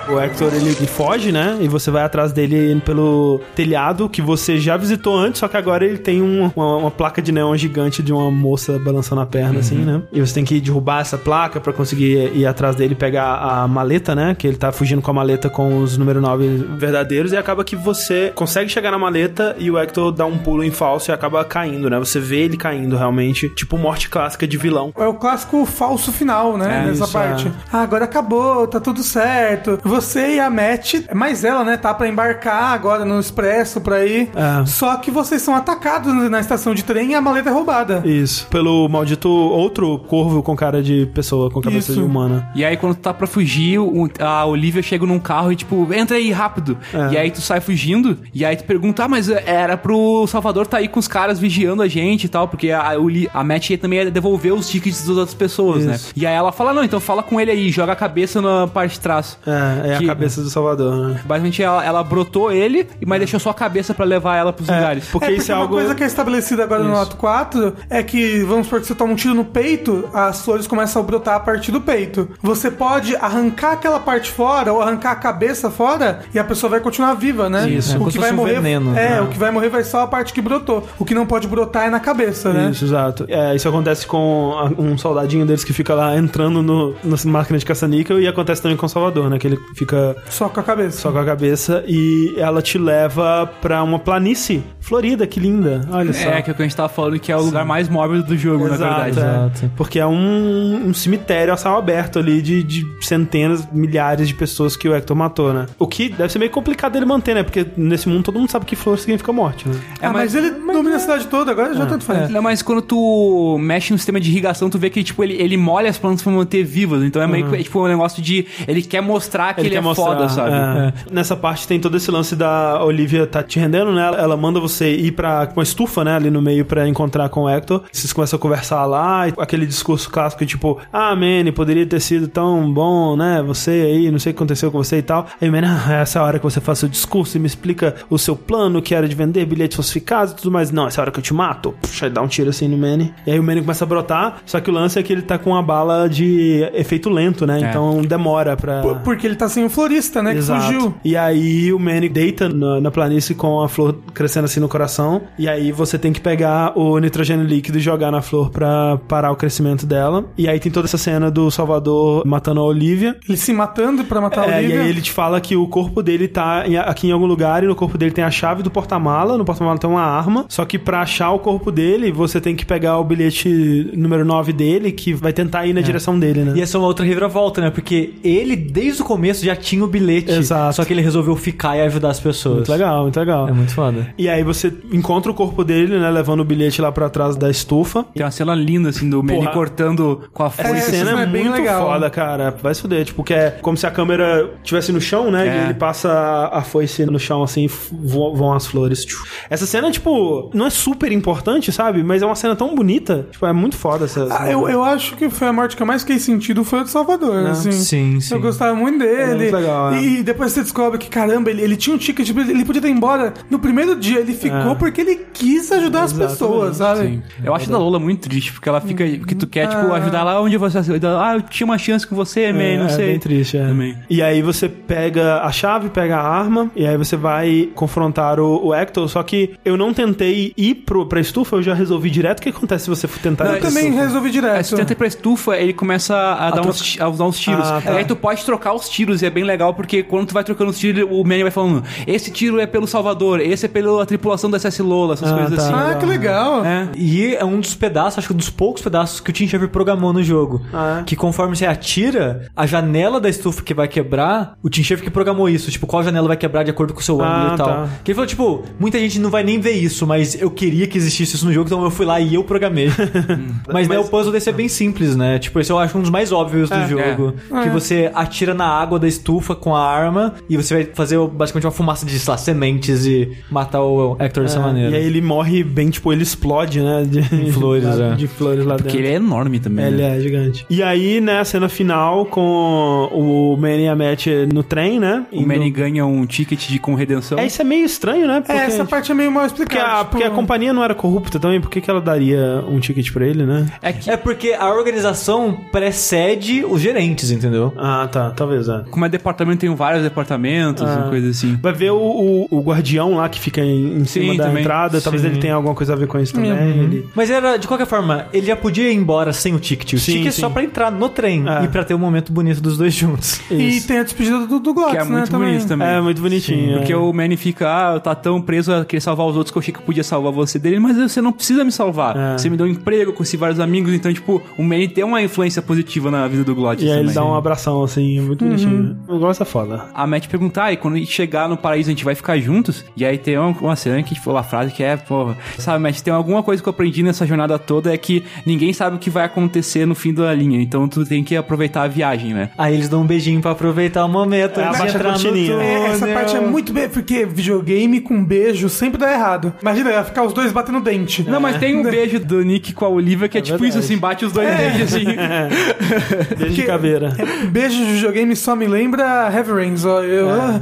O 0.10 0.20
Hector, 0.20 0.54
ele, 0.54 0.70
ele 0.70 0.88
foge, 0.88 1.32
né? 1.32 1.58
E 1.60 1.68
você 1.68 1.92
vai 1.92 2.04
atrás 2.04 2.32
dele 2.32 2.82
pelo 2.86 3.42
telhado 3.56 4.08
que 4.08 4.22
você 4.22 4.58
já 4.58 4.78
visitou 4.78 5.16
antes, 5.18 5.40
só 5.40 5.48
que 5.48 5.58
agora 5.58 5.86
ele 5.86 5.98
tem 5.98 6.22
um- 6.22 6.50
uma, 6.56 6.78
uma 6.78 6.92
placa 6.92 7.22
de 7.22 7.32
neon 7.32 7.56
gigante 7.58 8.02
de 8.02 8.14
uma 8.14 8.32
moça 8.32 8.80
balançando 8.80 9.22
a 9.22 9.26
perna, 9.26 9.60
assim, 9.60 9.76
né? 9.78 10.02
E 10.14 10.20
você 10.22 10.34
tem 10.34 10.46
que 10.46 10.60
derrubar 10.62 11.02
essa 11.02 11.18
placa 11.18 11.60
pra 11.60 11.74
conseguir 11.74 12.32
ir 12.36 12.46
atrás 12.46 12.76
dele 12.76 12.94
e 12.94 12.96
pegar 12.96 13.36
a 13.36 13.68
maleta, 13.68 14.16
né? 14.16 14.34
Que 14.38 14.48
ele 14.48 14.56
tá 14.58 14.72
fugindo 14.72 15.02
com 15.02 15.12
a 15.12 15.14
maleta 15.14 15.50
com 15.50 15.80
os 15.80 15.98
número 15.98 16.22
9 16.22 16.48
verdadeiros 16.78 17.32
e 17.34 17.38
acaba 17.38 17.64
que 17.64 17.76
você 17.76 18.32
consegue 18.34 18.70
chegar 18.70 18.92
na 18.92 18.98
maleta 19.00 19.56
e 19.60 19.70
o 19.70 19.78
Hector 19.78 20.12
dá 20.12 20.26
um 20.26 20.38
pulo 20.38 20.64
em 20.64 20.72
falso 20.72 21.12
e 21.12 21.14
acaba 21.14 21.44
caindo, 21.44 21.90
né? 21.90 22.00
Você 22.00 22.20
vê 22.20 22.40
ele 22.42 22.56
caindo 22.56 22.96
realmente, 22.96 23.50
tipo 23.50 23.78
morte 23.78 24.10
clássica 24.10 24.48
de 24.48 24.58
vilão. 24.58 24.94
É 24.98 25.06
o 25.06 25.16
clássico 25.16 25.66
falso 25.66 26.12
final, 26.12 26.58
né? 26.58 26.84
É, 26.84 26.88
nessa 26.88 27.04
isso, 27.04 27.14
parte. 27.14 27.48
é. 27.48 27.52
Ah, 27.74 27.82
agora 27.82 28.06
acabou, 28.06 28.66
tá 28.68 28.80
tudo 28.80 29.04
certo. 29.04 29.80
Você 29.84 29.97
e 30.02 30.40
a 30.40 30.49
Matt, 30.49 30.95
mais 31.14 31.44
ela, 31.44 31.64
né? 31.64 31.78
Tá 31.78 31.94
pra 31.94 32.07
embarcar 32.07 32.74
agora 32.74 33.03
no 33.06 33.19
expresso 33.19 33.82
pra 33.82 34.06
ir. 34.06 34.30
É. 34.36 34.65
Só 34.65 34.95
que 34.98 35.11
vocês 35.11 35.41
são 35.41 35.56
atacados 35.56 36.14
na 36.30 36.40
estação 36.40 36.74
de 36.74 36.84
trem 36.84 37.11
e 37.11 37.15
a 37.15 37.22
maleta 37.22 37.49
é 37.49 37.53
roubada. 37.53 38.02
Isso. 38.06 38.48
Pelo 38.48 38.88
maldito 38.88 39.30
outro 39.30 39.99
corvo 40.07 40.41
com 40.44 40.56
cara 40.56 40.82
de 40.82 41.06
pessoa, 41.14 41.49
com 41.49 41.61
cabeça 41.61 41.91
Isso. 41.91 41.99
de 42.02 42.06
humana. 42.06 42.49
E 42.56 42.64
aí, 42.65 42.78
quando 42.78 42.95
tu 42.95 43.02
tá 43.02 43.14
pra 43.14 43.28
fugir, 43.28 43.80
a 44.19 44.45
Olivia 44.45 44.82
chega 44.82 45.06
num 45.06 45.19
carro 45.19 45.52
e, 45.52 45.56
tipo, 45.56 45.88
entra 45.94 46.18
aí 46.18 46.32
rápido. 46.32 46.78
É. 46.94 47.14
E 47.14 47.18
aí 47.18 47.32
tu 47.32 47.41
sai 47.41 47.60
fugindo. 47.60 48.18
E 48.34 48.45
aí 48.45 48.56
tu 48.56 48.64
pergunta, 48.64 49.03
ah, 49.03 49.07
mas 49.07 49.30
era 49.30 49.78
pro 49.78 50.26
Salvador 50.28 50.68
tá 50.68 50.78
aí 50.78 50.88
com 50.88 50.99
os 50.99 51.07
caras 51.07 51.40
vigiando 51.40 51.82
a 51.82 51.88
gente 51.88 52.26
e 52.26 52.30
tal. 52.30 52.48
Porque 52.48 52.72
a, 52.72 52.98
Oli- 52.99 53.30
a 53.34 53.44
Matt 53.44 53.69
ia 53.69 53.78
também 53.78 54.10
devolver 54.11 54.53
os 54.53 54.69
tickets 54.69 55.02
das 55.07 55.18
outras 55.18 55.34
pessoas, 55.34 55.86
né? 55.86 55.95
Isso. 55.95 56.14
E 56.15 56.26
aí 56.26 56.36
ela 56.36 56.52
fala, 56.52 56.74
não, 56.74 56.84
então 56.84 56.99
fala 56.99 57.24
com 57.24 57.40
ele 57.40 57.52
aí, 57.52 57.69
joga 57.72 57.94
a 57.94 57.95
cabeça 57.95 58.41
na 58.41 58.68
parte 58.68 58.94
de 58.94 58.99
trás. 58.99 59.38
É, 59.45 59.87
é 59.94 59.98
Que- 59.98 60.04
a 60.06 60.08
cabeça 60.08 60.42
do 60.42 60.50
Salvador, 60.50 60.96
né? 60.96 61.22
Basicamente, 61.26 61.62
ela, 61.64 61.84
ela 61.86 62.04
brotou 62.04 62.52
ele, 62.52 62.88
mas 63.06 63.20
deixou 63.20 63.40
só 63.40 63.50
a 63.50 63.54
cabeça 63.54 63.94
pra 63.94 64.06
levar 64.06 64.36
ela 64.38 64.52
pros 64.54 64.68
lugares. 64.68 65.08
Porque 65.12 65.28
é, 65.28 65.34
isso 65.34 65.52
é 65.52 65.56
uma 65.56 65.62
algo. 65.64 65.76
coisa 65.76 65.96
que 65.96 66.04
é 66.04 66.08
estabelecida 66.08 66.64
agora 66.64 66.84
no 66.84 66.92
Isso. 66.94 67.02
ato 67.02 67.16
4 67.18 67.74
é 67.90 68.02
que, 68.04 68.40
vamos 68.44 68.68
supor 68.68 68.80
que 68.82 68.88
você 68.88 68.96
toma 68.96 69.14
um 69.14 69.16
tiro 69.16 69.34
no 69.34 69.46
peito, 69.46 70.08
as 70.14 70.44
flores 70.44 70.68
começam 70.68 71.02
a 71.02 71.06
brotar 71.06 71.36
a 71.36 71.40
partir 71.40 71.72
do 71.72 71.82
peito. 71.82 72.30
Você 72.42 72.70
pode 72.72 73.16
arrancar 73.16 73.74
aquela 73.74 74.00
parte 74.00 74.32
fora 74.32 74.72
ou 74.74 74.82
arrancar 74.82 75.12
a 75.12 75.16
cabeça 75.16 75.70
fora 75.70 76.22
e 76.34 76.40
a 76.40 76.44
pessoa 76.44 76.70
vai 76.70 76.80
continuar 76.80 77.14
viva, 77.16 77.50
né? 77.50 77.70
Isso. 77.70 77.96
É, 77.96 78.00
O 78.00 78.06
que 78.08 78.20
vai 78.20 78.32
um 78.32 78.36
morrer 78.36 78.56
veneno. 78.56 78.96
é, 78.98 79.18
É. 79.18 79.22
o 79.22 79.28
que 79.28 79.38
vai 79.38 79.52
morrer 79.52 79.70
vai 79.70 79.84
só 79.84 80.02
a 80.02 80.08
parte 80.08 80.34
que 80.34 80.42
brotou. 80.42 80.88
O 81.00 81.06
que 81.06 81.14
não 81.14 81.26
pode 81.26 81.48
brotar 81.48 81.86
é 81.88 81.90
na 81.90 82.00
cabeça, 82.00 82.52
né? 82.54 82.70
Isso, 82.72 82.86
exato. 82.86 83.26
É, 83.28 83.56
isso 83.56 83.68
acontece 83.68 84.06
com 84.06 84.54
um 84.78 84.98
soldadinho 84.98 85.46
deles 85.46 85.64
que 85.64 85.74
fica 85.74 85.94
lá 85.94 86.18
entrando 86.18 86.62
no, 86.62 86.96
na 87.04 87.18
máquina 87.26 87.58
de 87.58 87.66
caça-níquel 87.66 88.20
e 88.20 88.28
acontece 88.28 88.62
também 88.62 88.78
com 88.78 88.86
o 88.86 88.90
Salvador, 88.90 89.30
né? 89.30 89.38
Que 89.40 89.48
ele 89.48 89.58
fica 89.78 90.16
Só 90.30 90.49
com 90.49 90.60
a 90.60 90.64
cabeça. 90.64 90.99
só 90.99 91.12
com 91.12 91.20
a 91.20 91.26
cabeça 91.26 91.84
e 91.88 92.34
ela 92.38 92.62
te 92.62 92.78
leva 92.78 93.48
pra 93.62 93.84
uma 93.84 93.99
planície 93.99 94.64
florida, 94.80 95.28
que 95.28 95.40
linda. 95.40 95.88
Olha 95.91 96.14
só. 96.14 96.30
É, 96.30 96.41
que 96.41 96.49
é 96.49 96.54
o 96.54 96.56
que 96.56 96.62
a 96.62 96.66
gente 96.66 96.76
tava 96.76 96.90
falando, 96.90 97.20
que 97.20 97.32
é 97.32 97.36
o 97.36 97.41
lugar 97.41 97.66
mais 97.66 97.90
mórbido 97.90 98.24
do 98.24 98.38
jogo, 98.38 98.64
na 98.64 98.78
verdade. 98.78 99.20
é. 99.20 99.22
Exato. 99.22 99.72
Porque 99.76 99.99
é 99.99 100.08
um, 100.08 100.88
um 100.88 100.94
cemitério 100.94 101.54
a 101.54 101.58
céu 101.58 101.76
aberto 101.78 102.20
ali 102.20 102.41
de, 102.41 102.64
de 102.64 102.86
centenas, 103.02 103.68
milhares 103.72 104.28
de 104.28 104.34
pessoas 104.34 104.76
que 104.76 104.88
o 104.88 104.95
Hector 104.95 105.16
matou, 105.16 105.54
né? 105.54 105.66
O 105.78 105.88
que 105.88 106.10
deve 106.10 106.32
ser 106.32 106.40
meio 106.40 106.52
complicado 106.52 106.95
ele 106.95 107.06
manter, 107.06 107.36
né? 107.36 107.44
Porque 107.44 107.68
nesse 107.76 108.08
mundo 108.08 108.24
todo 108.24 108.40
mundo 108.40 108.49
sabe 108.49 108.66
que 108.66 108.76
flor 108.76 108.98
significa 108.98 109.32
morte, 109.32 109.68
né? 109.68 109.76
ah, 110.02 110.12
mas, 110.12 110.34
ele 110.34 110.52
domina 110.52 110.95
a 110.95 110.99
cidade 110.99 111.28
toda, 111.28 111.52
agora 111.52 111.74
já 111.74 111.86
tanto 111.86 112.04
faz. 112.04 112.30
Não, 112.30 112.41
mas 112.41 112.62
quando 112.62 112.82
tu 112.82 113.58
mexe 113.60 113.91
no 113.91 113.99
sistema 113.99 114.20
de 114.20 114.30
irrigação, 114.30 114.70
tu 114.70 114.80
vê 114.80 114.90
que, 114.90 115.04
tipo, 115.04 115.24
ele, 115.24 115.34
ele 115.34 115.58
molha 115.58 115.90
as 115.90 115.98
plantas 115.98 116.22
pra 116.22 116.32
manter 116.32 116.64
vivas. 116.64 117.04
Então 117.04 117.22
é 117.22 117.28
meio 117.28 117.49
que, 117.49 117.56
é, 117.56 117.64
tipo, 117.64 117.84
um 117.84 117.88
negócio 117.88 118.22
de... 118.22 118.45
Ele 118.68 118.82
quer 118.82 119.02
mostrar 119.02 119.54
que 119.54 119.62
ele, 119.62 119.66
quer 119.69 119.77
é 119.80 119.95
foda, 119.95 120.30
sabe? 120.30 120.52
é. 120.56 120.94
Nessa 121.11 121.35
parte 121.35 121.68
tem 121.68 121.80
todo 121.80 121.95
esse 121.98 122.10
lance 122.11 122.35
da 122.35 122.84
Olivia 122.84 123.26
tá 123.27 123.41
te 123.44 123.60
rendendo, 123.60 123.91
né? 123.91 124.06
Ela, 124.07 124.18
ela 124.18 124.38
manda 124.38 124.60
você 124.60 124.94
ir 124.95 125.11
pra 125.11 125.49
uma 125.56 125.64
estufa, 125.64 126.03
né? 126.03 126.15
Ali 126.15 126.30
no 126.30 126.41
meio 126.41 126.65
pra 126.65 126.88
encontrar 126.88 127.30
com 127.30 127.41
o 127.44 127.49
Hector. 127.49 127.84
Vocês 127.91 128.11
começam 128.14 128.38
a 128.38 128.39
conversar 128.41 128.85
lá. 128.85 129.27
E 129.27 129.34
aquele 129.38 129.65
discurso 129.65 130.10
clássico, 130.10 130.45
tipo, 130.45 130.77
ah, 130.91 131.15
Manny, 131.15 131.52
poderia 131.52 131.85
ter 131.85 131.99
sido 131.99 132.27
tão 132.27 132.72
bom, 132.72 133.15
né? 133.15 133.44
Você 133.45 133.72
aí, 133.72 134.11
não 134.11 134.19
sei 134.19 134.31
o 134.31 134.34
que 134.34 134.39
aconteceu 134.39 134.72
com 134.72 134.77
você 134.84 134.98
e 134.98 135.02
tal. 135.02 135.26
Aí, 135.41 135.49
Manny, 135.49 135.68
ah, 135.68 135.94
essa 136.02 136.19
é 136.19 136.22
a 136.22 136.26
hora 136.26 136.39
que 136.39 136.44
você 136.44 136.60
faz 136.60 136.84
o 136.84 136.89
discurso 136.89 137.38
e 137.38 137.39
me 137.39 137.48
explica 137.48 137.95
o 138.10 138.18
seu 138.18 138.35
plano, 138.35 138.81
que 138.81 138.94
era 138.95 139.07
de 139.07 139.15
vender 139.15 139.45
bilhetes 139.45 139.76
falsificados 139.76 140.34
e 140.34 140.35
tudo 140.35 140.52
mais. 140.52 140.72
Não, 140.72 140.88
essa 140.88 140.99
é 140.99 141.02
a 141.02 141.03
hora 141.03 141.11
que 141.11 141.19
eu 141.19 141.23
te 141.23 141.34
mato. 141.34 141.73
Puxa, 141.81 142.10
dá 142.10 142.22
um 142.22 142.27
tiro 142.27 142.49
assim 142.49 142.68
no 142.68 142.77
Manny. 142.77 143.14
E 143.26 143.31
aí 143.31 143.39
o 143.39 143.44
Manny 143.44 143.61
começa 143.61 143.84
a 143.84 143.88
brotar. 143.88 144.38
Só 144.45 144.60
que 144.60 144.69
o 144.69 144.73
lance 144.73 144.98
é 144.99 145.03
que 145.03 145.11
ele 145.11 145.22
tá 145.22 145.38
com 145.38 145.52
uma 145.52 145.64
bala 145.64 146.07
de 146.10 146.69
efeito 146.73 147.10
lento, 147.10 147.45
né? 147.45 147.61
É. 147.61 147.69
Então 147.69 148.02
demora 148.02 148.56
pra. 148.56 148.81
Por- 148.81 148.99
Porque 148.99 149.26
ele 149.27 149.35
tá 149.35 149.48
sem 149.58 149.66
o 149.66 149.70
florista, 149.70 150.22
né? 150.22 150.34
Que 150.34 150.38
Exato. 150.38 150.66
fugiu. 150.66 150.94
E 151.04 151.18
aí 151.18 151.74
o 151.74 151.80
Manny 151.80 152.08
deita 152.08 152.48
na, 152.48 152.80
na 152.80 152.92
planície 152.92 153.34
com 153.34 153.60
a 153.62 153.68
flor 153.68 153.96
crescendo 154.14 154.46
assim 154.46 154.60
no 154.60 154.70
coração. 154.70 155.24
E 155.40 155.50
aí 155.50 155.72
você 155.72 155.98
tem 155.98 156.14
que 156.14 156.22
pegar 156.22 156.78
o 156.78 157.00
nitrogênio 157.00 157.44
líquido 157.46 157.80
e 157.80 157.82
jogar 157.82 158.12
na 158.12 158.22
flor 158.22 158.52
pra 158.52 158.98
parar 159.08 159.32
o 159.32 159.36
crescimento 159.36 159.86
dela. 159.86 160.26
E 160.38 160.48
aí 160.48 160.60
tem 160.60 160.72
toda 160.72 160.86
essa 160.86 160.98
cena 160.98 161.32
do 161.32 161.50
Salvador 161.50 162.24
matando 162.26 162.60
a 162.60 162.64
Olivia. 162.64 163.16
Ele 163.28 163.38
se 163.38 163.52
matando 163.52 164.04
pra 164.04 164.22
matar 164.22 164.48
a 164.48 164.52
É, 164.52 164.62
e 164.62 164.66
Olivia. 164.66 164.82
aí 164.84 164.90
ele 164.90 165.02
te 165.02 165.12
fala 165.12 165.42
que 165.42 165.56
o 165.56 165.68
corpo 165.68 166.04
dele 166.04 166.28
tá 166.28 166.64
em- 166.68 166.78
aqui 166.78 167.08
em 167.08 167.12
algum 167.12 167.26
lugar 167.26 167.64
e 167.64 167.68
no 167.68 167.76
corpo 167.76 167.98
dele 167.98 168.12
tem 168.12 168.24
a 168.24 168.30
chave 168.32 168.62
do 168.62 168.70
porta-mala, 168.70 169.38
no 169.38 169.44
porta-mala 169.46 169.80
tem 169.80 169.90
uma 169.90 170.02
arma, 170.04 170.46
só 170.50 170.66
que 170.66 170.78
pra 170.78 171.02
achar 171.02 171.32
o 171.32 171.40
corpo 171.40 171.72
dele, 171.72 172.12
você 172.12 172.40
tem 172.40 172.56
que 172.56 172.66
pegar 172.66 173.00
o 173.00 173.04
bilhete 173.04 173.90
número 173.96 174.24
9 174.24 174.54
dele, 174.54 174.92
que 174.92 175.14
vai 175.14 175.34
tentar 175.34 175.66
ir 175.66 175.74
na 175.74 175.82
direção 175.82 176.20
dele, 176.20 176.44
né? 176.44 176.54
E 176.56 176.62
essa 176.62 176.78
é 176.78 176.80
uma 176.80 176.88
outra 176.88 177.06
reviravolta, 177.06 177.62
né? 177.62 177.70
Porque 177.72 178.14
ele, 178.24 178.56
desde 178.56 179.02
o 179.02 179.06
começo, 179.06 179.44
já 179.48 179.56
tinha 179.56 179.84
o 179.84 179.88
bilhete. 179.88 180.32
Exato. 180.32 180.76
Só 180.76 180.86
que 180.86 180.94
ele 180.94 181.02
resolveu 181.02 181.36
ficar 181.36 181.76
e 181.78 181.82
ajudar 181.82 182.10
as 182.11 182.19
pessoas. 182.19 182.57
Muito 182.57 182.72
legal, 182.72 183.02
muito 183.03 183.19
legal. 183.19 183.48
É 183.49 183.52
muito 183.52 183.74
foda. 183.74 184.14
E 184.18 184.30
aí 184.30 184.44
você 184.44 184.72
encontra 184.91 185.32
o 185.32 185.36
corpo 185.36 185.64
dele, 185.64 185.98
né, 185.99 186.10
levando 186.10 186.41
o 186.41 186.45
bilhete 186.45 186.82
lá 186.82 186.91
pra 186.91 187.10
trás 187.10 187.36
da 187.36 187.49
estufa. 187.49 188.06
Tem 188.14 188.24
uma 188.24 188.32
cena 188.32 188.53
linda, 188.56 188.90
assim, 188.90 189.10
do 189.10 189.24
Manny 189.24 189.48
cortando 189.52 190.22
com 190.34 190.44
a 190.44 190.49
foice. 190.49 190.72
essa 190.72 190.91
cena 190.91 191.19
é, 191.19 191.24
é 191.24 191.26
bem 191.26 191.44
muito 191.45 191.57
legal. 191.57 191.88
foda, 191.88 192.10
cara. 192.10 192.56
Vai 192.61 192.74
se 192.76 192.82
fuder. 192.82 193.06
Tipo, 193.06 193.24
que 193.24 193.34
é 193.34 193.52
como 193.61 193.76
se 193.78 193.86
a 193.88 193.91
câmera 193.91 194.52
estivesse 194.64 194.91
no 194.91 195.02
chão, 195.02 195.32
né? 195.32 195.48
É. 195.48 195.57
E 195.61 195.64
ele 195.65 195.74
passa 195.74 196.49
a- 196.52 196.61
foice 196.68 197.06
no 197.06 197.18
chão, 197.19 197.41
assim, 197.44 197.65
e 197.65 197.72
vão 197.91 198.53
as 198.53 198.68
flores. 198.68 199.06
Essa 199.49 199.65
cena, 199.65 199.90
tipo, 199.90 200.52
não 200.53 200.65
é 200.65 200.69
super 200.69 201.11
importante, 201.11 201.72
sabe? 201.72 202.03
Mas 202.03 202.22
é 202.22 202.26
uma 202.26 202.36
cena 202.36 202.56
tão 202.56 202.76
bonita. 202.76 203.28
Tipo, 203.32 203.45
é 203.45 203.53
muito 203.53 203.76
foda 203.78 204.06
essa 204.06 204.28
Ah, 204.30 204.52
eu, 204.52 204.68
eu 204.68 204.84
acho 204.84 205.15
que 205.15 205.30
foi 205.30 205.48
a 205.48 205.53
morte 205.53 205.76
que 205.76 205.82
eu 205.82 205.88
mais 205.88 206.02
fiquei 206.02 206.19
sentido 206.19 206.64
foi 206.64 206.80
a 206.80 206.84
do 206.84 206.90
Salvador, 206.90 207.45
assim. 207.48 207.72
Sim, 207.72 208.19
sim. 208.19 208.34
Eu 208.36 208.41
gostava 208.41 208.76
muito 208.76 208.99
dele, 208.99 209.27
muito 209.36 209.56
legal, 209.56 209.94
é. 209.94 210.02
E 210.04 210.24
depois 210.24 210.52
você 210.52 210.62
descobre 210.62 210.98
que, 210.98 211.10
caramba, 211.10 211.49
ele, 211.49 211.62
ele 211.62 211.76
tinha 211.76 211.95
um 211.95 211.99
ticket, 211.99 212.30
ele 212.30 212.66
podia 212.66 212.82
ter 212.82 212.90
embora 212.90 213.34
no 213.49 213.60
primeiro 213.60 213.95
dia. 213.95 214.20
Ele 214.20 214.34
ficou 214.34 214.72
É. 214.72 214.76
porque 214.76 215.02
ele 215.02 215.16
quis 215.34 215.72
ajudar 215.72 216.04
as 216.04 216.14
pessoas, 216.14 216.78
sabe? 216.78 217.02
Sim. 217.02 217.22
Eu 217.44 217.54
acho 217.56 217.70
da 217.70 217.78
Lola 217.78 217.99
muito 217.99 218.22
triste, 218.28 218.54
porque 218.54 218.68
ela 218.70 218.82
fica. 218.82 219.04
Porque 219.18 219.36
tu 219.36 219.48
quer, 219.48 219.68
tipo, 219.68 219.91
Ah. 219.91 219.98
ajudar 219.98 220.24
lá 220.24 220.41
onde 220.41 220.58
você. 220.58 220.78
Ah, 221.20 221.34
eu 221.36 221.41
tinha 221.41 221.66
uma 221.66 221.78
chance 221.78 222.06
com 222.06 222.16
você, 222.16 222.52
man, 222.52 222.62
É, 222.62 222.78
não 222.78 222.86
é 222.86 222.90
sei. 222.90 223.08
bem 223.08 223.20
triste, 223.20 223.58
é. 223.58 223.68
Também. 223.68 223.98
E 224.10 224.22
aí 224.22 224.41
você 224.41 224.68
pega 224.70 225.41
a 225.41 225.52
chave, 225.52 225.90
pega 225.90 226.18
a 226.18 226.22
arma, 226.28 226.72
e 226.76 226.86
aí 226.86 226.98
você 226.98 227.16
vai 227.16 227.70
confrontar 227.76 228.40
o, 228.40 228.68
o 228.68 228.74
Hector. 228.76 229.08
Só 229.08 229.22
que 229.24 229.54
eu 229.64 229.78
não 229.78 229.94
tentei 229.94 230.54
ir 230.58 230.76
pro, 230.76 231.06
pra 231.06 231.20
estufa, 231.20 231.56
eu 231.58 231.62
já 231.64 231.74
resolvi 231.74 232.10
direto 232.10 232.40
o 232.40 232.41
que 232.44 232.49
acontece 232.49 232.86
se 232.86 232.90
você 232.90 233.08
for 233.08 233.20
tentar 233.20 233.45
ir 233.45 233.48
Eu 233.56 233.60
pra 233.60 233.70
também 233.70 233.91
resolvi 233.94 234.30
direto. 234.30 234.56
Aí 234.58 234.64
você 234.64 234.76
tenta 234.76 234.94
ir 234.94 234.95
pra 234.95 235.08
estufa, 235.08 235.56
ele 235.58 235.74
começa 235.74 236.16
a, 236.16 236.49
dar, 236.49 236.62
troca- 236.62 236.70
uns, 236.70 236.98
a 236.99 237.10
dar 237.10 237.24
uns 237.26 237.40
tiros. 237.40 237.68
Ah, 237.68 237.82
tá. 237.84 237.94
E 237.94 237.98
aí 237.98 238.06
tu 238.06 238.16
pode 238.16 238.44
trocar 238.45 238.74
os 238.74 238.90
tiros, 238.90 239.16
e 239.22 239.26
é 239.26 239.30
bem 239.30 239.44
legal, 239.44 239.73
porque 239.73 240.03
quando 240.03 240.27
tu 240.27 240.34
vai 240.34 240.44
trocando 240.44 240.72
os 240.72 240.77
tiros, 240.80 241.06
o 241.10 241.23
Manny 241.23 241.41
vai 241.44 241.52
falando: 241.52 241.84
esse 242.06 242.31
tiro 242.31 242.60
é 242.60 242.65
pelo 242.65 242.88
Salvador, 242.88 243.39
esse 243.39 243.65
é 243.65 243.69
pela 243.69 244.06
tripulação 244.06 244.49
da 244.49 244.57
SS 244.60 244.81
Lola, 244.81 245.14
essas 245.14 245.31
Ah, 245.31 245.35
coisas 245.38 245.56
tá. 245.57 245.64
assim. 245.64 245.73
Ah, 245.73 245.95
que 245.95 246.06
legal. 246.06 246.65
É. 246.65 246.89
E 246.95 247.35
é 247.35 247.44
um 247.45 247.60
dos 247.60 247.76
pedaços, 247.76 248.19
acho 248.19 248.27
que 248.27 248.34
um 248.34 248.38
dos 248.38 248.49
poucos 248.49 248.81
pedaços 248.81 249.19
que 249.19 249.30
o 249.30 249.34
Tim 249.34 249.48
Schafer 249.48 249.69
programou 249.69 250.11
no 250.14 250.23
jogo. 250.23 250.61
Ah, 250.73 250.99
é? 251.02 251.03
Que 251.03 251.15
conforme 251.15 251.56
você 251.56 251.65
atira, 251.65 252.48
a 252.56 252.65
janela 252.65 253.19
da 253.19 253.30
estufa 253.30 253.61
que 253.64 253.73
vai 253.73 253.88
quebrar, 253.88 254.53
o 254.64 254.69
Tim 254.69 254.84
Schafer 254.84 255.03
que 255.03 255.10
programou 255.11 255.48
isso. 255.49 255.69
Tipo, 255.72 255.88
qual 255.88 256.03
janela 256.03 256.27
vai 256.27 256.38
quebrar 256.38 256.64
de 256.64 256.72
acordo 256.72 256.94
com 256.94 256.99
o 256.99 257.03
seu 257.03 257.22
Ah, 257.22 257.38
ângulo 257.41 257.53
e 257.53 257.57
tal. 257.57 257.68
tá. 257.68 257.89
Que 258.03 258.11
ele 258.11 258.15
falou, 258.15 258.27
tipo, 258.27 258.64
muita 258.80 258.99
gente 258.99 259.19
não 259.19 259.30
vai 259.30 259.44
nem 259.44 259.60
ver 259.60 259.72
isso, 259.73 260.06
mas 260.06 260.39
eu 260.39 260.49
queria 260.52 260.88
que 260.88 260.98
existisse 260.98 261.35
isso 261.35 261.45
no 261.45 261.53
jogo, 261.53 261.68
então 261.68 261.84
eu 261.84 261.89
fui 261.91 262.06
lá 262.06 262.19
e 262.19 262.35
eu 262.35 262.44
programei. 262.44 262.89
mas, 263.72 263.88
né, 263.88 263.98
o 263.99 264.06
puzzle 264.06 264.31
desse 264.31 264.49
é 264.49 264.53
bem 264.53 264.68
simples, 264.68 265.15
né? 265.15 265.39
Tipo, 265.39 265.60
esse 265.60 265.72
eu 265.72 265.80
acho 265.80 265.98
um 265.98 266.02
dos 266.02 266.10
mais 266.10 266.31
óbvios 266.31 266.69
do 266.69 266.76
É, 266.76 266.88
jogo. 266.88 267.34
é. 267.52 267.61
Que 267.61 267.68
É. 267.68 267.72
você 267.72 268.11
atira 268.14 268.53
na 268.53 268.65
água 268.68 268.99
da 268.99 269.07
estufa 269.08 269.56
com 269.56 269.76
a 269.76 269.82
arma 269.86 270.36
e 270.50 270.56
você 270.58 270.74
vai 270.74 270.84
fazer 270.94 271.18
basicamente 271.28 271.66
uma 271.66 271.72
fumaça 271.72 272.06
de, 272.06 272.18
sei 272.20 272.32
lá, 272.32 272.38
sementes 272.38 273.06
e 273.06 273.32
matar 273.50 273.82
o 273.84 274.16
Hector 274.20 274.44
dessa 274.44 274.60
É, 274.60 274.62
maneira. 274.62 274.92
E 274.92 274.96
aí 274.96 275.06
ele 275.06 275.22
morre 275.22 275.64
bem, 275.64 275.90
tipo, 275.90 276.12
ele 276.14 276.24
explode, 276.24 276.82
né? 276.82 277.06
De 277.06 277.22
flores, 277.52 277.84
lá- 277.84 278.06
é. 278.14 278.16
De 278.16 278.28
flores 278.28 278.66
lá 278.66 278.76
dentro. 278.76 278.86
Porque 278.86 278.98
ele 278.98 279.08
é 279.08 279.14
enorme 279.16 279.60
também. 279.60 279.86
Ele 279.86 279.98
né? 279.98 280.18
é 280.18 280.20
gigante. 280.20 280.66
E 280.70 280.82
aí, 280.84 281.20
né, 281.22 281.40
a 281.40 281.46
cena 281.46 281.68
final 281.70 282.26
com 282.26 283.10
o 283.12 283.58
Manny 283.58 283.84
e 283.84 283.88
a 283.88 283.96
Matt 283.96 284.28
no 284.54 284.64
trem, 284.64 285.00
né? 285.00 285.26
O 285.32 285.42
Manny 285.46 285.70
ganha 285.70 286.06
um 286.06 286.26
ticket 286.26 286.68
de 286.68 286.80
com 286.80 286.96
redenção. 286.96 287.38
É, 287.40 287.46
isso 287.46 287.62
é 287.62 287.66
meio 287.66 287.86
estranho, 287.86 288.28
né? 288.28 288.42
Porque, 288.42 288.52
É, 288.52 288.66
essa 288.66 288.86
parte 288.86 289.12
é 289.12 289.16
meio 289.16 289.32
mal 289.32 289.48
porque, 289.48 289.62
explicada. 289.64 289.92
a, 289.94 289.98
tipo, 290.00 290.12
porque 290.12 290.24
a 290.24 290.30
companhia 290.30 290.74
não 290.74 290.84
era 290.84 290.94
corrupta 290.96 291.40
também, 291.40 291.60
por 291.62 291.70
que, 291.70 291.82
que 291.82 291.90
ela 291.90 292.02
daria 292.02 292.64
um 292.68 292.80
ticket 292.80 293.12
pra 293.12 293.26
ele, 293.26 293.44
né? 293.46 293.66
É 293.82 293.94
que, 293.94 294.10
É 294.10 294.18
porque 294.18 294.54
a 294.54 294.70
organização 294.74 295.58
precede 295.72 296.64
os 296.66 296.82
gerentes, 296.82 297.32
entendeu? 297.32 297.74
Ah, 297.78 298.08
tá, 298.12 298.32
talvez, 298.32 298.68
é. 298.68 298.84
Como 298.98 299.06
é 299.06 299.10
departamento, 299.10 299.60
tem 299.60 299.74
vários 299.76 300.02
departamentos 300.02 300.84
Ah. 300.84 301.03
e 301.06 301.10
coisa 301.10 301.30
assim. 301.30 301.56
Vai 301.61 301.72
ver 301.72 301.91
o, 301.91 301.98
o, 301.98 302.48
o 302.49 302.61
guardião 302.61 303.14
lá 303.14 303.30
que 303.30 303.40
fica 303.40 303.61
em, 303.61 303.98
em 303.99 304.06
cima 304.06 304.32
Sim, 304.32 304.38
da 304.38 304.45
também. 304.45 304.64
entrada, 304.64 304.99
talvez 304.99 305.22
Sim. 305.22 305.30
ele 305.30 305.38
tenha 305.40 305.53
alguma 305.53 305.76
coisa 305.76 305.94
a 305.94 305.95
ver 305.95 306.07
com 306.07 306.18
isso 306.19 306.34
também. 306.34 306.52
Uhum. 306.52 306.84
Ele... 306.84 307.07
Mas 307.14 307.30
era, 307.30 307.57
de 307.57 307.68
qualquer 307.68 307.86
forma, 307.86 308.26
ele 308.34 308.48
já 308.48 308.56
podia 308.56 308.91
ir 308.91 308.95
embora 308.95 309.32
sem 309.34 309.53
o 309.53 309.60
ticket. 309.60 309.94
O 309.94 309.99
Sim, 309.99 310.14
ticket 310.14 310.28
é 310.28 310.32
só 310.32 310.49
pra 310.49 310.64
entrar 310.64 310.91
no 310.91 311.10
trem 311.10 311.44
É. 311.48 311.64
e 311.65 311.68
pra 311.68 311.84
ter 311.84 311.94
um 311.94 311.99
momento 311.99 312.32
bonito 312.34 312.60
dos 312.60 312.76
dois 312.78 312.94
juntos. 312.94 313.40
E 313.52 313.78
Isso. 313.78 313.88
tem 313.88 313.99
a 313.99 314.03
despedida 314.03 314.45
do, 314.48 314.60
do 314.60 314.74
Glotz, 314.74 314.91
Que 314.91 314.98
é 314.98 315.03
né? 315.06 315.10
muito 315.11 315.30
também. 315.32 315.49
bonito 315.52 315.68
também. 315.68 315.88
É, 315.88 316.02
muito 316.02 316.22
bonitinho. 316.22 316.78
Porque 316.78 316.91
é. 316.94 316.98
o 316.98 317.14
Manny 317.14 317.38
fica, 317.38 317.68
ah, 317.95 317.99
tá 317.99 318.14
tão 318.15 318.41
preso 318.41 318.74
a 318.74 318.84
querer 318.86 318.99
salvar 319.02 319.28
os 319.28 319.36
outros 319.36 319.52
que 319.52 319.57
eu 319.57 319.61
achei 319.61 319.74
que 319.74 319.80
eu 319.80 319.84
podia 319.84 320.03
salvar 320.03 320.32
você 320.32 320.57
dele, 320.60 320.80
mas 320.80 320.98
você 320.98 321.22
não 321.22 321.32
precisa 321.32 321.64
me 321.64 321.72
salvar. 321.72 322.15
É. 322.18 322.38
Você 322.38 322.49
me 322.49 322.57
deu 322.57 322.65
um 322.65 322.69
emprego, 322.69 323.14
conheci 323.14 323.38
vários 323.38 323.60
amigos, 323.60 323.94
então, 323.94 324.11
tipo, 324.14 324.41
o 324.57 324.64
Manny 324.64 324.88
tem 324.88 325.03
uma 325.03 325.22
influência 325.22 325.61
positiva 325.61 326.10
na 326.11 326.28
vida 326.28 326.44
do 326.44 326.53
Glottis 326.56 326.86
E 326.88 326.91
aí 326.91 326.99
ele 326.99 327.11
dá 327.11 327.24
um 327.26 327.36
abração, 327.36 327.84
assim, 327.84 328.19
muito 328.22 328.44
bonitinho. 328.45 328.87
Eu 329.08 329.20
gosto 329.20 329.44
é 329.44 329.46
foda. 329.46 329.86
A 329.94 330.06
Matt 330.06 330.28
pergunta, 330.28 330.64
ah, 330.64 330.74
e 330.74 330.78
quando 330.78 330.96
a 330.96 330.98
gente 330.98 331.12
chegar 331.12 331.48
no 331.48 331.58
paraíso 331.58 331.90
a 331.90 331.94
gente 331.94 332.06
vai 332.06 332.16
ficar 332.16 332.38
juntos? 332.40 332.86
E 332.96 333.06
aí 333.06 333.18
tem 333.18 333.38
uma, 333.38 333.50
uma 333.50 333.76
cena 333.76 334.02
que, 334.04 334.14
tipo, 334.16 334.36
a 334.36 334.44
frase 334.44 334.72
que 334.72 334.84
é, 334.84 334.96
porra, 334.98 335.38
sabe, 335.58 335.82
Matt, 335.82 336.00
tem 336.02 336.14
alguma 336.14 336.44
coisa 336.44 336.62
que 336.62 336.68
eu 336.68 336.72
aprendi 336.72 337.04
nessa 337.04 337.26
jornada 337.26 337.58
toda 337.60 337.94
é 337.94 337.98
que 337.98 338.24
ninguém 338.46 338.74
sabe 338.74 338.96
o 338.96 339.00
que 339.00 339.10
vai 339.10 339.26
acontecer 339.26 339.86
no 339.86 339.96
fim 339.96 340.14
da 340.14 340.34
linha, 340.34 340.62
então 340.62 340.88
tu 340.88 341.06
tem 341.06 341.24
que 341.24 341.36
aproveitar 341.36 341.84
a 341.84 341.88
viagem, 341.88 342.34
né? 342.34 342.50
Aí 342.58 342.74
eles 342.74 342.90
dão 342.90 343.02
um 343.02 343.06
beijinho 343.06 343.42
pra 343.42 343.52
aproveitar 343.52 344.06
o 344.06 344.10
momento 344.10 344.60
É, 344.60 344.66
abaixa 344.66 344.98
a 344.98 345.04
cortininha. 345.04 345.54
É, 345.54 345.86
essa 345.88 346.08
parte 346.08 346.36
é 346.36 346.42
muito 346.42 346.74
bem, 346.74 346.90
porque 346.90 347.26
videogame 347.26 348.02
com 348.02 348.24
beijo 348.24 348.70
sempre 348.70 348.98
dá 348.98 349.12
errado. 349.12 349.54
Imagina, 349.62 349.92
ia 349.92 350.04
ficar 350.04 350.24
os 350.24 350.34
dois 350.34 350.52
batendo 350.52 350.80
dente. 350.80 351.24
Não, 351.24 351.40
mas 351.40 351.58
tem 351.58 351.76
um 351.76 351.84
beijo 351.84 352.20
do 352.20 352.42
Nick 352.44 352.74
com 352.74 352.86
a 352.86 352.90
Olivia 352.90 353.28
que 353.28 353.38
é, 353.38 353.42
tipo 353.42 353.58
verdade. 353.58 353.80
isso, 353.80 353.86
assim, 353.86 353.98
bate 353.98 354.26
os 354.26 354.32
dois 354.32 354.48
beijos, 354.56 354.94
assim. 354.94 355.06
Beijo 356.38 356.56
de 356.56 356.64
caveira. 356.64 357.14
É, 357.18 357.46
beijo 357.48 357.78
de 357.78 357.94
videogame 357.94 358.36
só 358.36 358.56
me 358.56 358.68
lembra 358.68 358.77
Heavy 358.84 359.52
Rains, 359.52 359.86
ó. 359.86 360.02
Eu, 360.02 360.30
ah, 360.30 360.60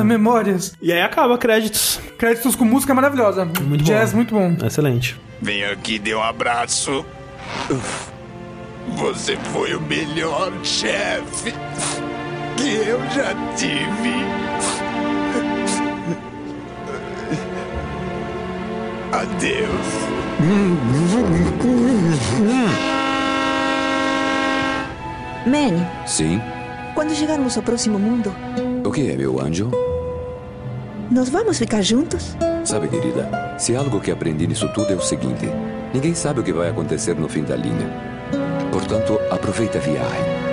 ah, 0.00 0.04
memórias. 0.04 0.74
E 0.80 0.92
aí 0.92 1.00
acaba, 1.00 1.38
créditos. 1.38 2.00
Créditos 2.18 2.54
com 2.54 2.64
música 2.64 2.94
maravilhosa. 2.94 3.44
Muito 3.44 3.84
Jazz 3.84 4.10
bom. 4.10 4.16
muito 4.16 4.34
bom. 4.34 4.56
Excelente. 4.66 5.18
Vem 5.40 5.64
aqui, 5.64 5.98
dê 5.98 6.14
um 6.14 6.22
abraço. 6.22 7.04
Você 8.96 9.36
foi 9.52 9.74
o 9.74 9.80
melhor 9.80 10.52
chefe 10.62 11.52
que 12.56 12.74
eu 12.88 13.00
já 13.10 13.34
tive. 13.56 14.14
Adeus. 19.12 20.14
Manny, 25.46 25.86
Sim? 26.06 26.40
Quando 26.94 27.14
chegarmos 27.14 27.56
ao 27.56 27.62
próximo 27.62 27.98
mundo, 27.98 28.34
O 28.84 28.90
que 28.90 29.10
é, 29.10 29.16
meu 29.16 29.40
anjo? 29.40 29.70
nós 31.10 31.28
vamos 31.28 31.58
ficar 31.58 31.82
juntos? 31.82 32.36
Sabe, 32.64 32.88
querida, 32.88 33.56
se 33.58 33.76
algo 33.76 34.00
que 34.00 34.10
aprendi 34.10 34.46
nisso 34.46 34.68
tudo 34.74 34.92
é 34.92 34.96
o 34.96 35.00
seguinte: 35.00 35.46
ninguém 35.92 36.14
sabe 36.14 36.40
o 36.40 36.42
que 36.42 36.52
vai 36.52 36.70
acontecer 36.70 37.14
no 37.14 37.28
fim 37.28 37.42
da 37.42 37.56
linha. 37.56 37.90
Portanto, 38.72 39.18
aproveita 39.30 39.78
a 39.78 39.80
viagem. 39.80 40.43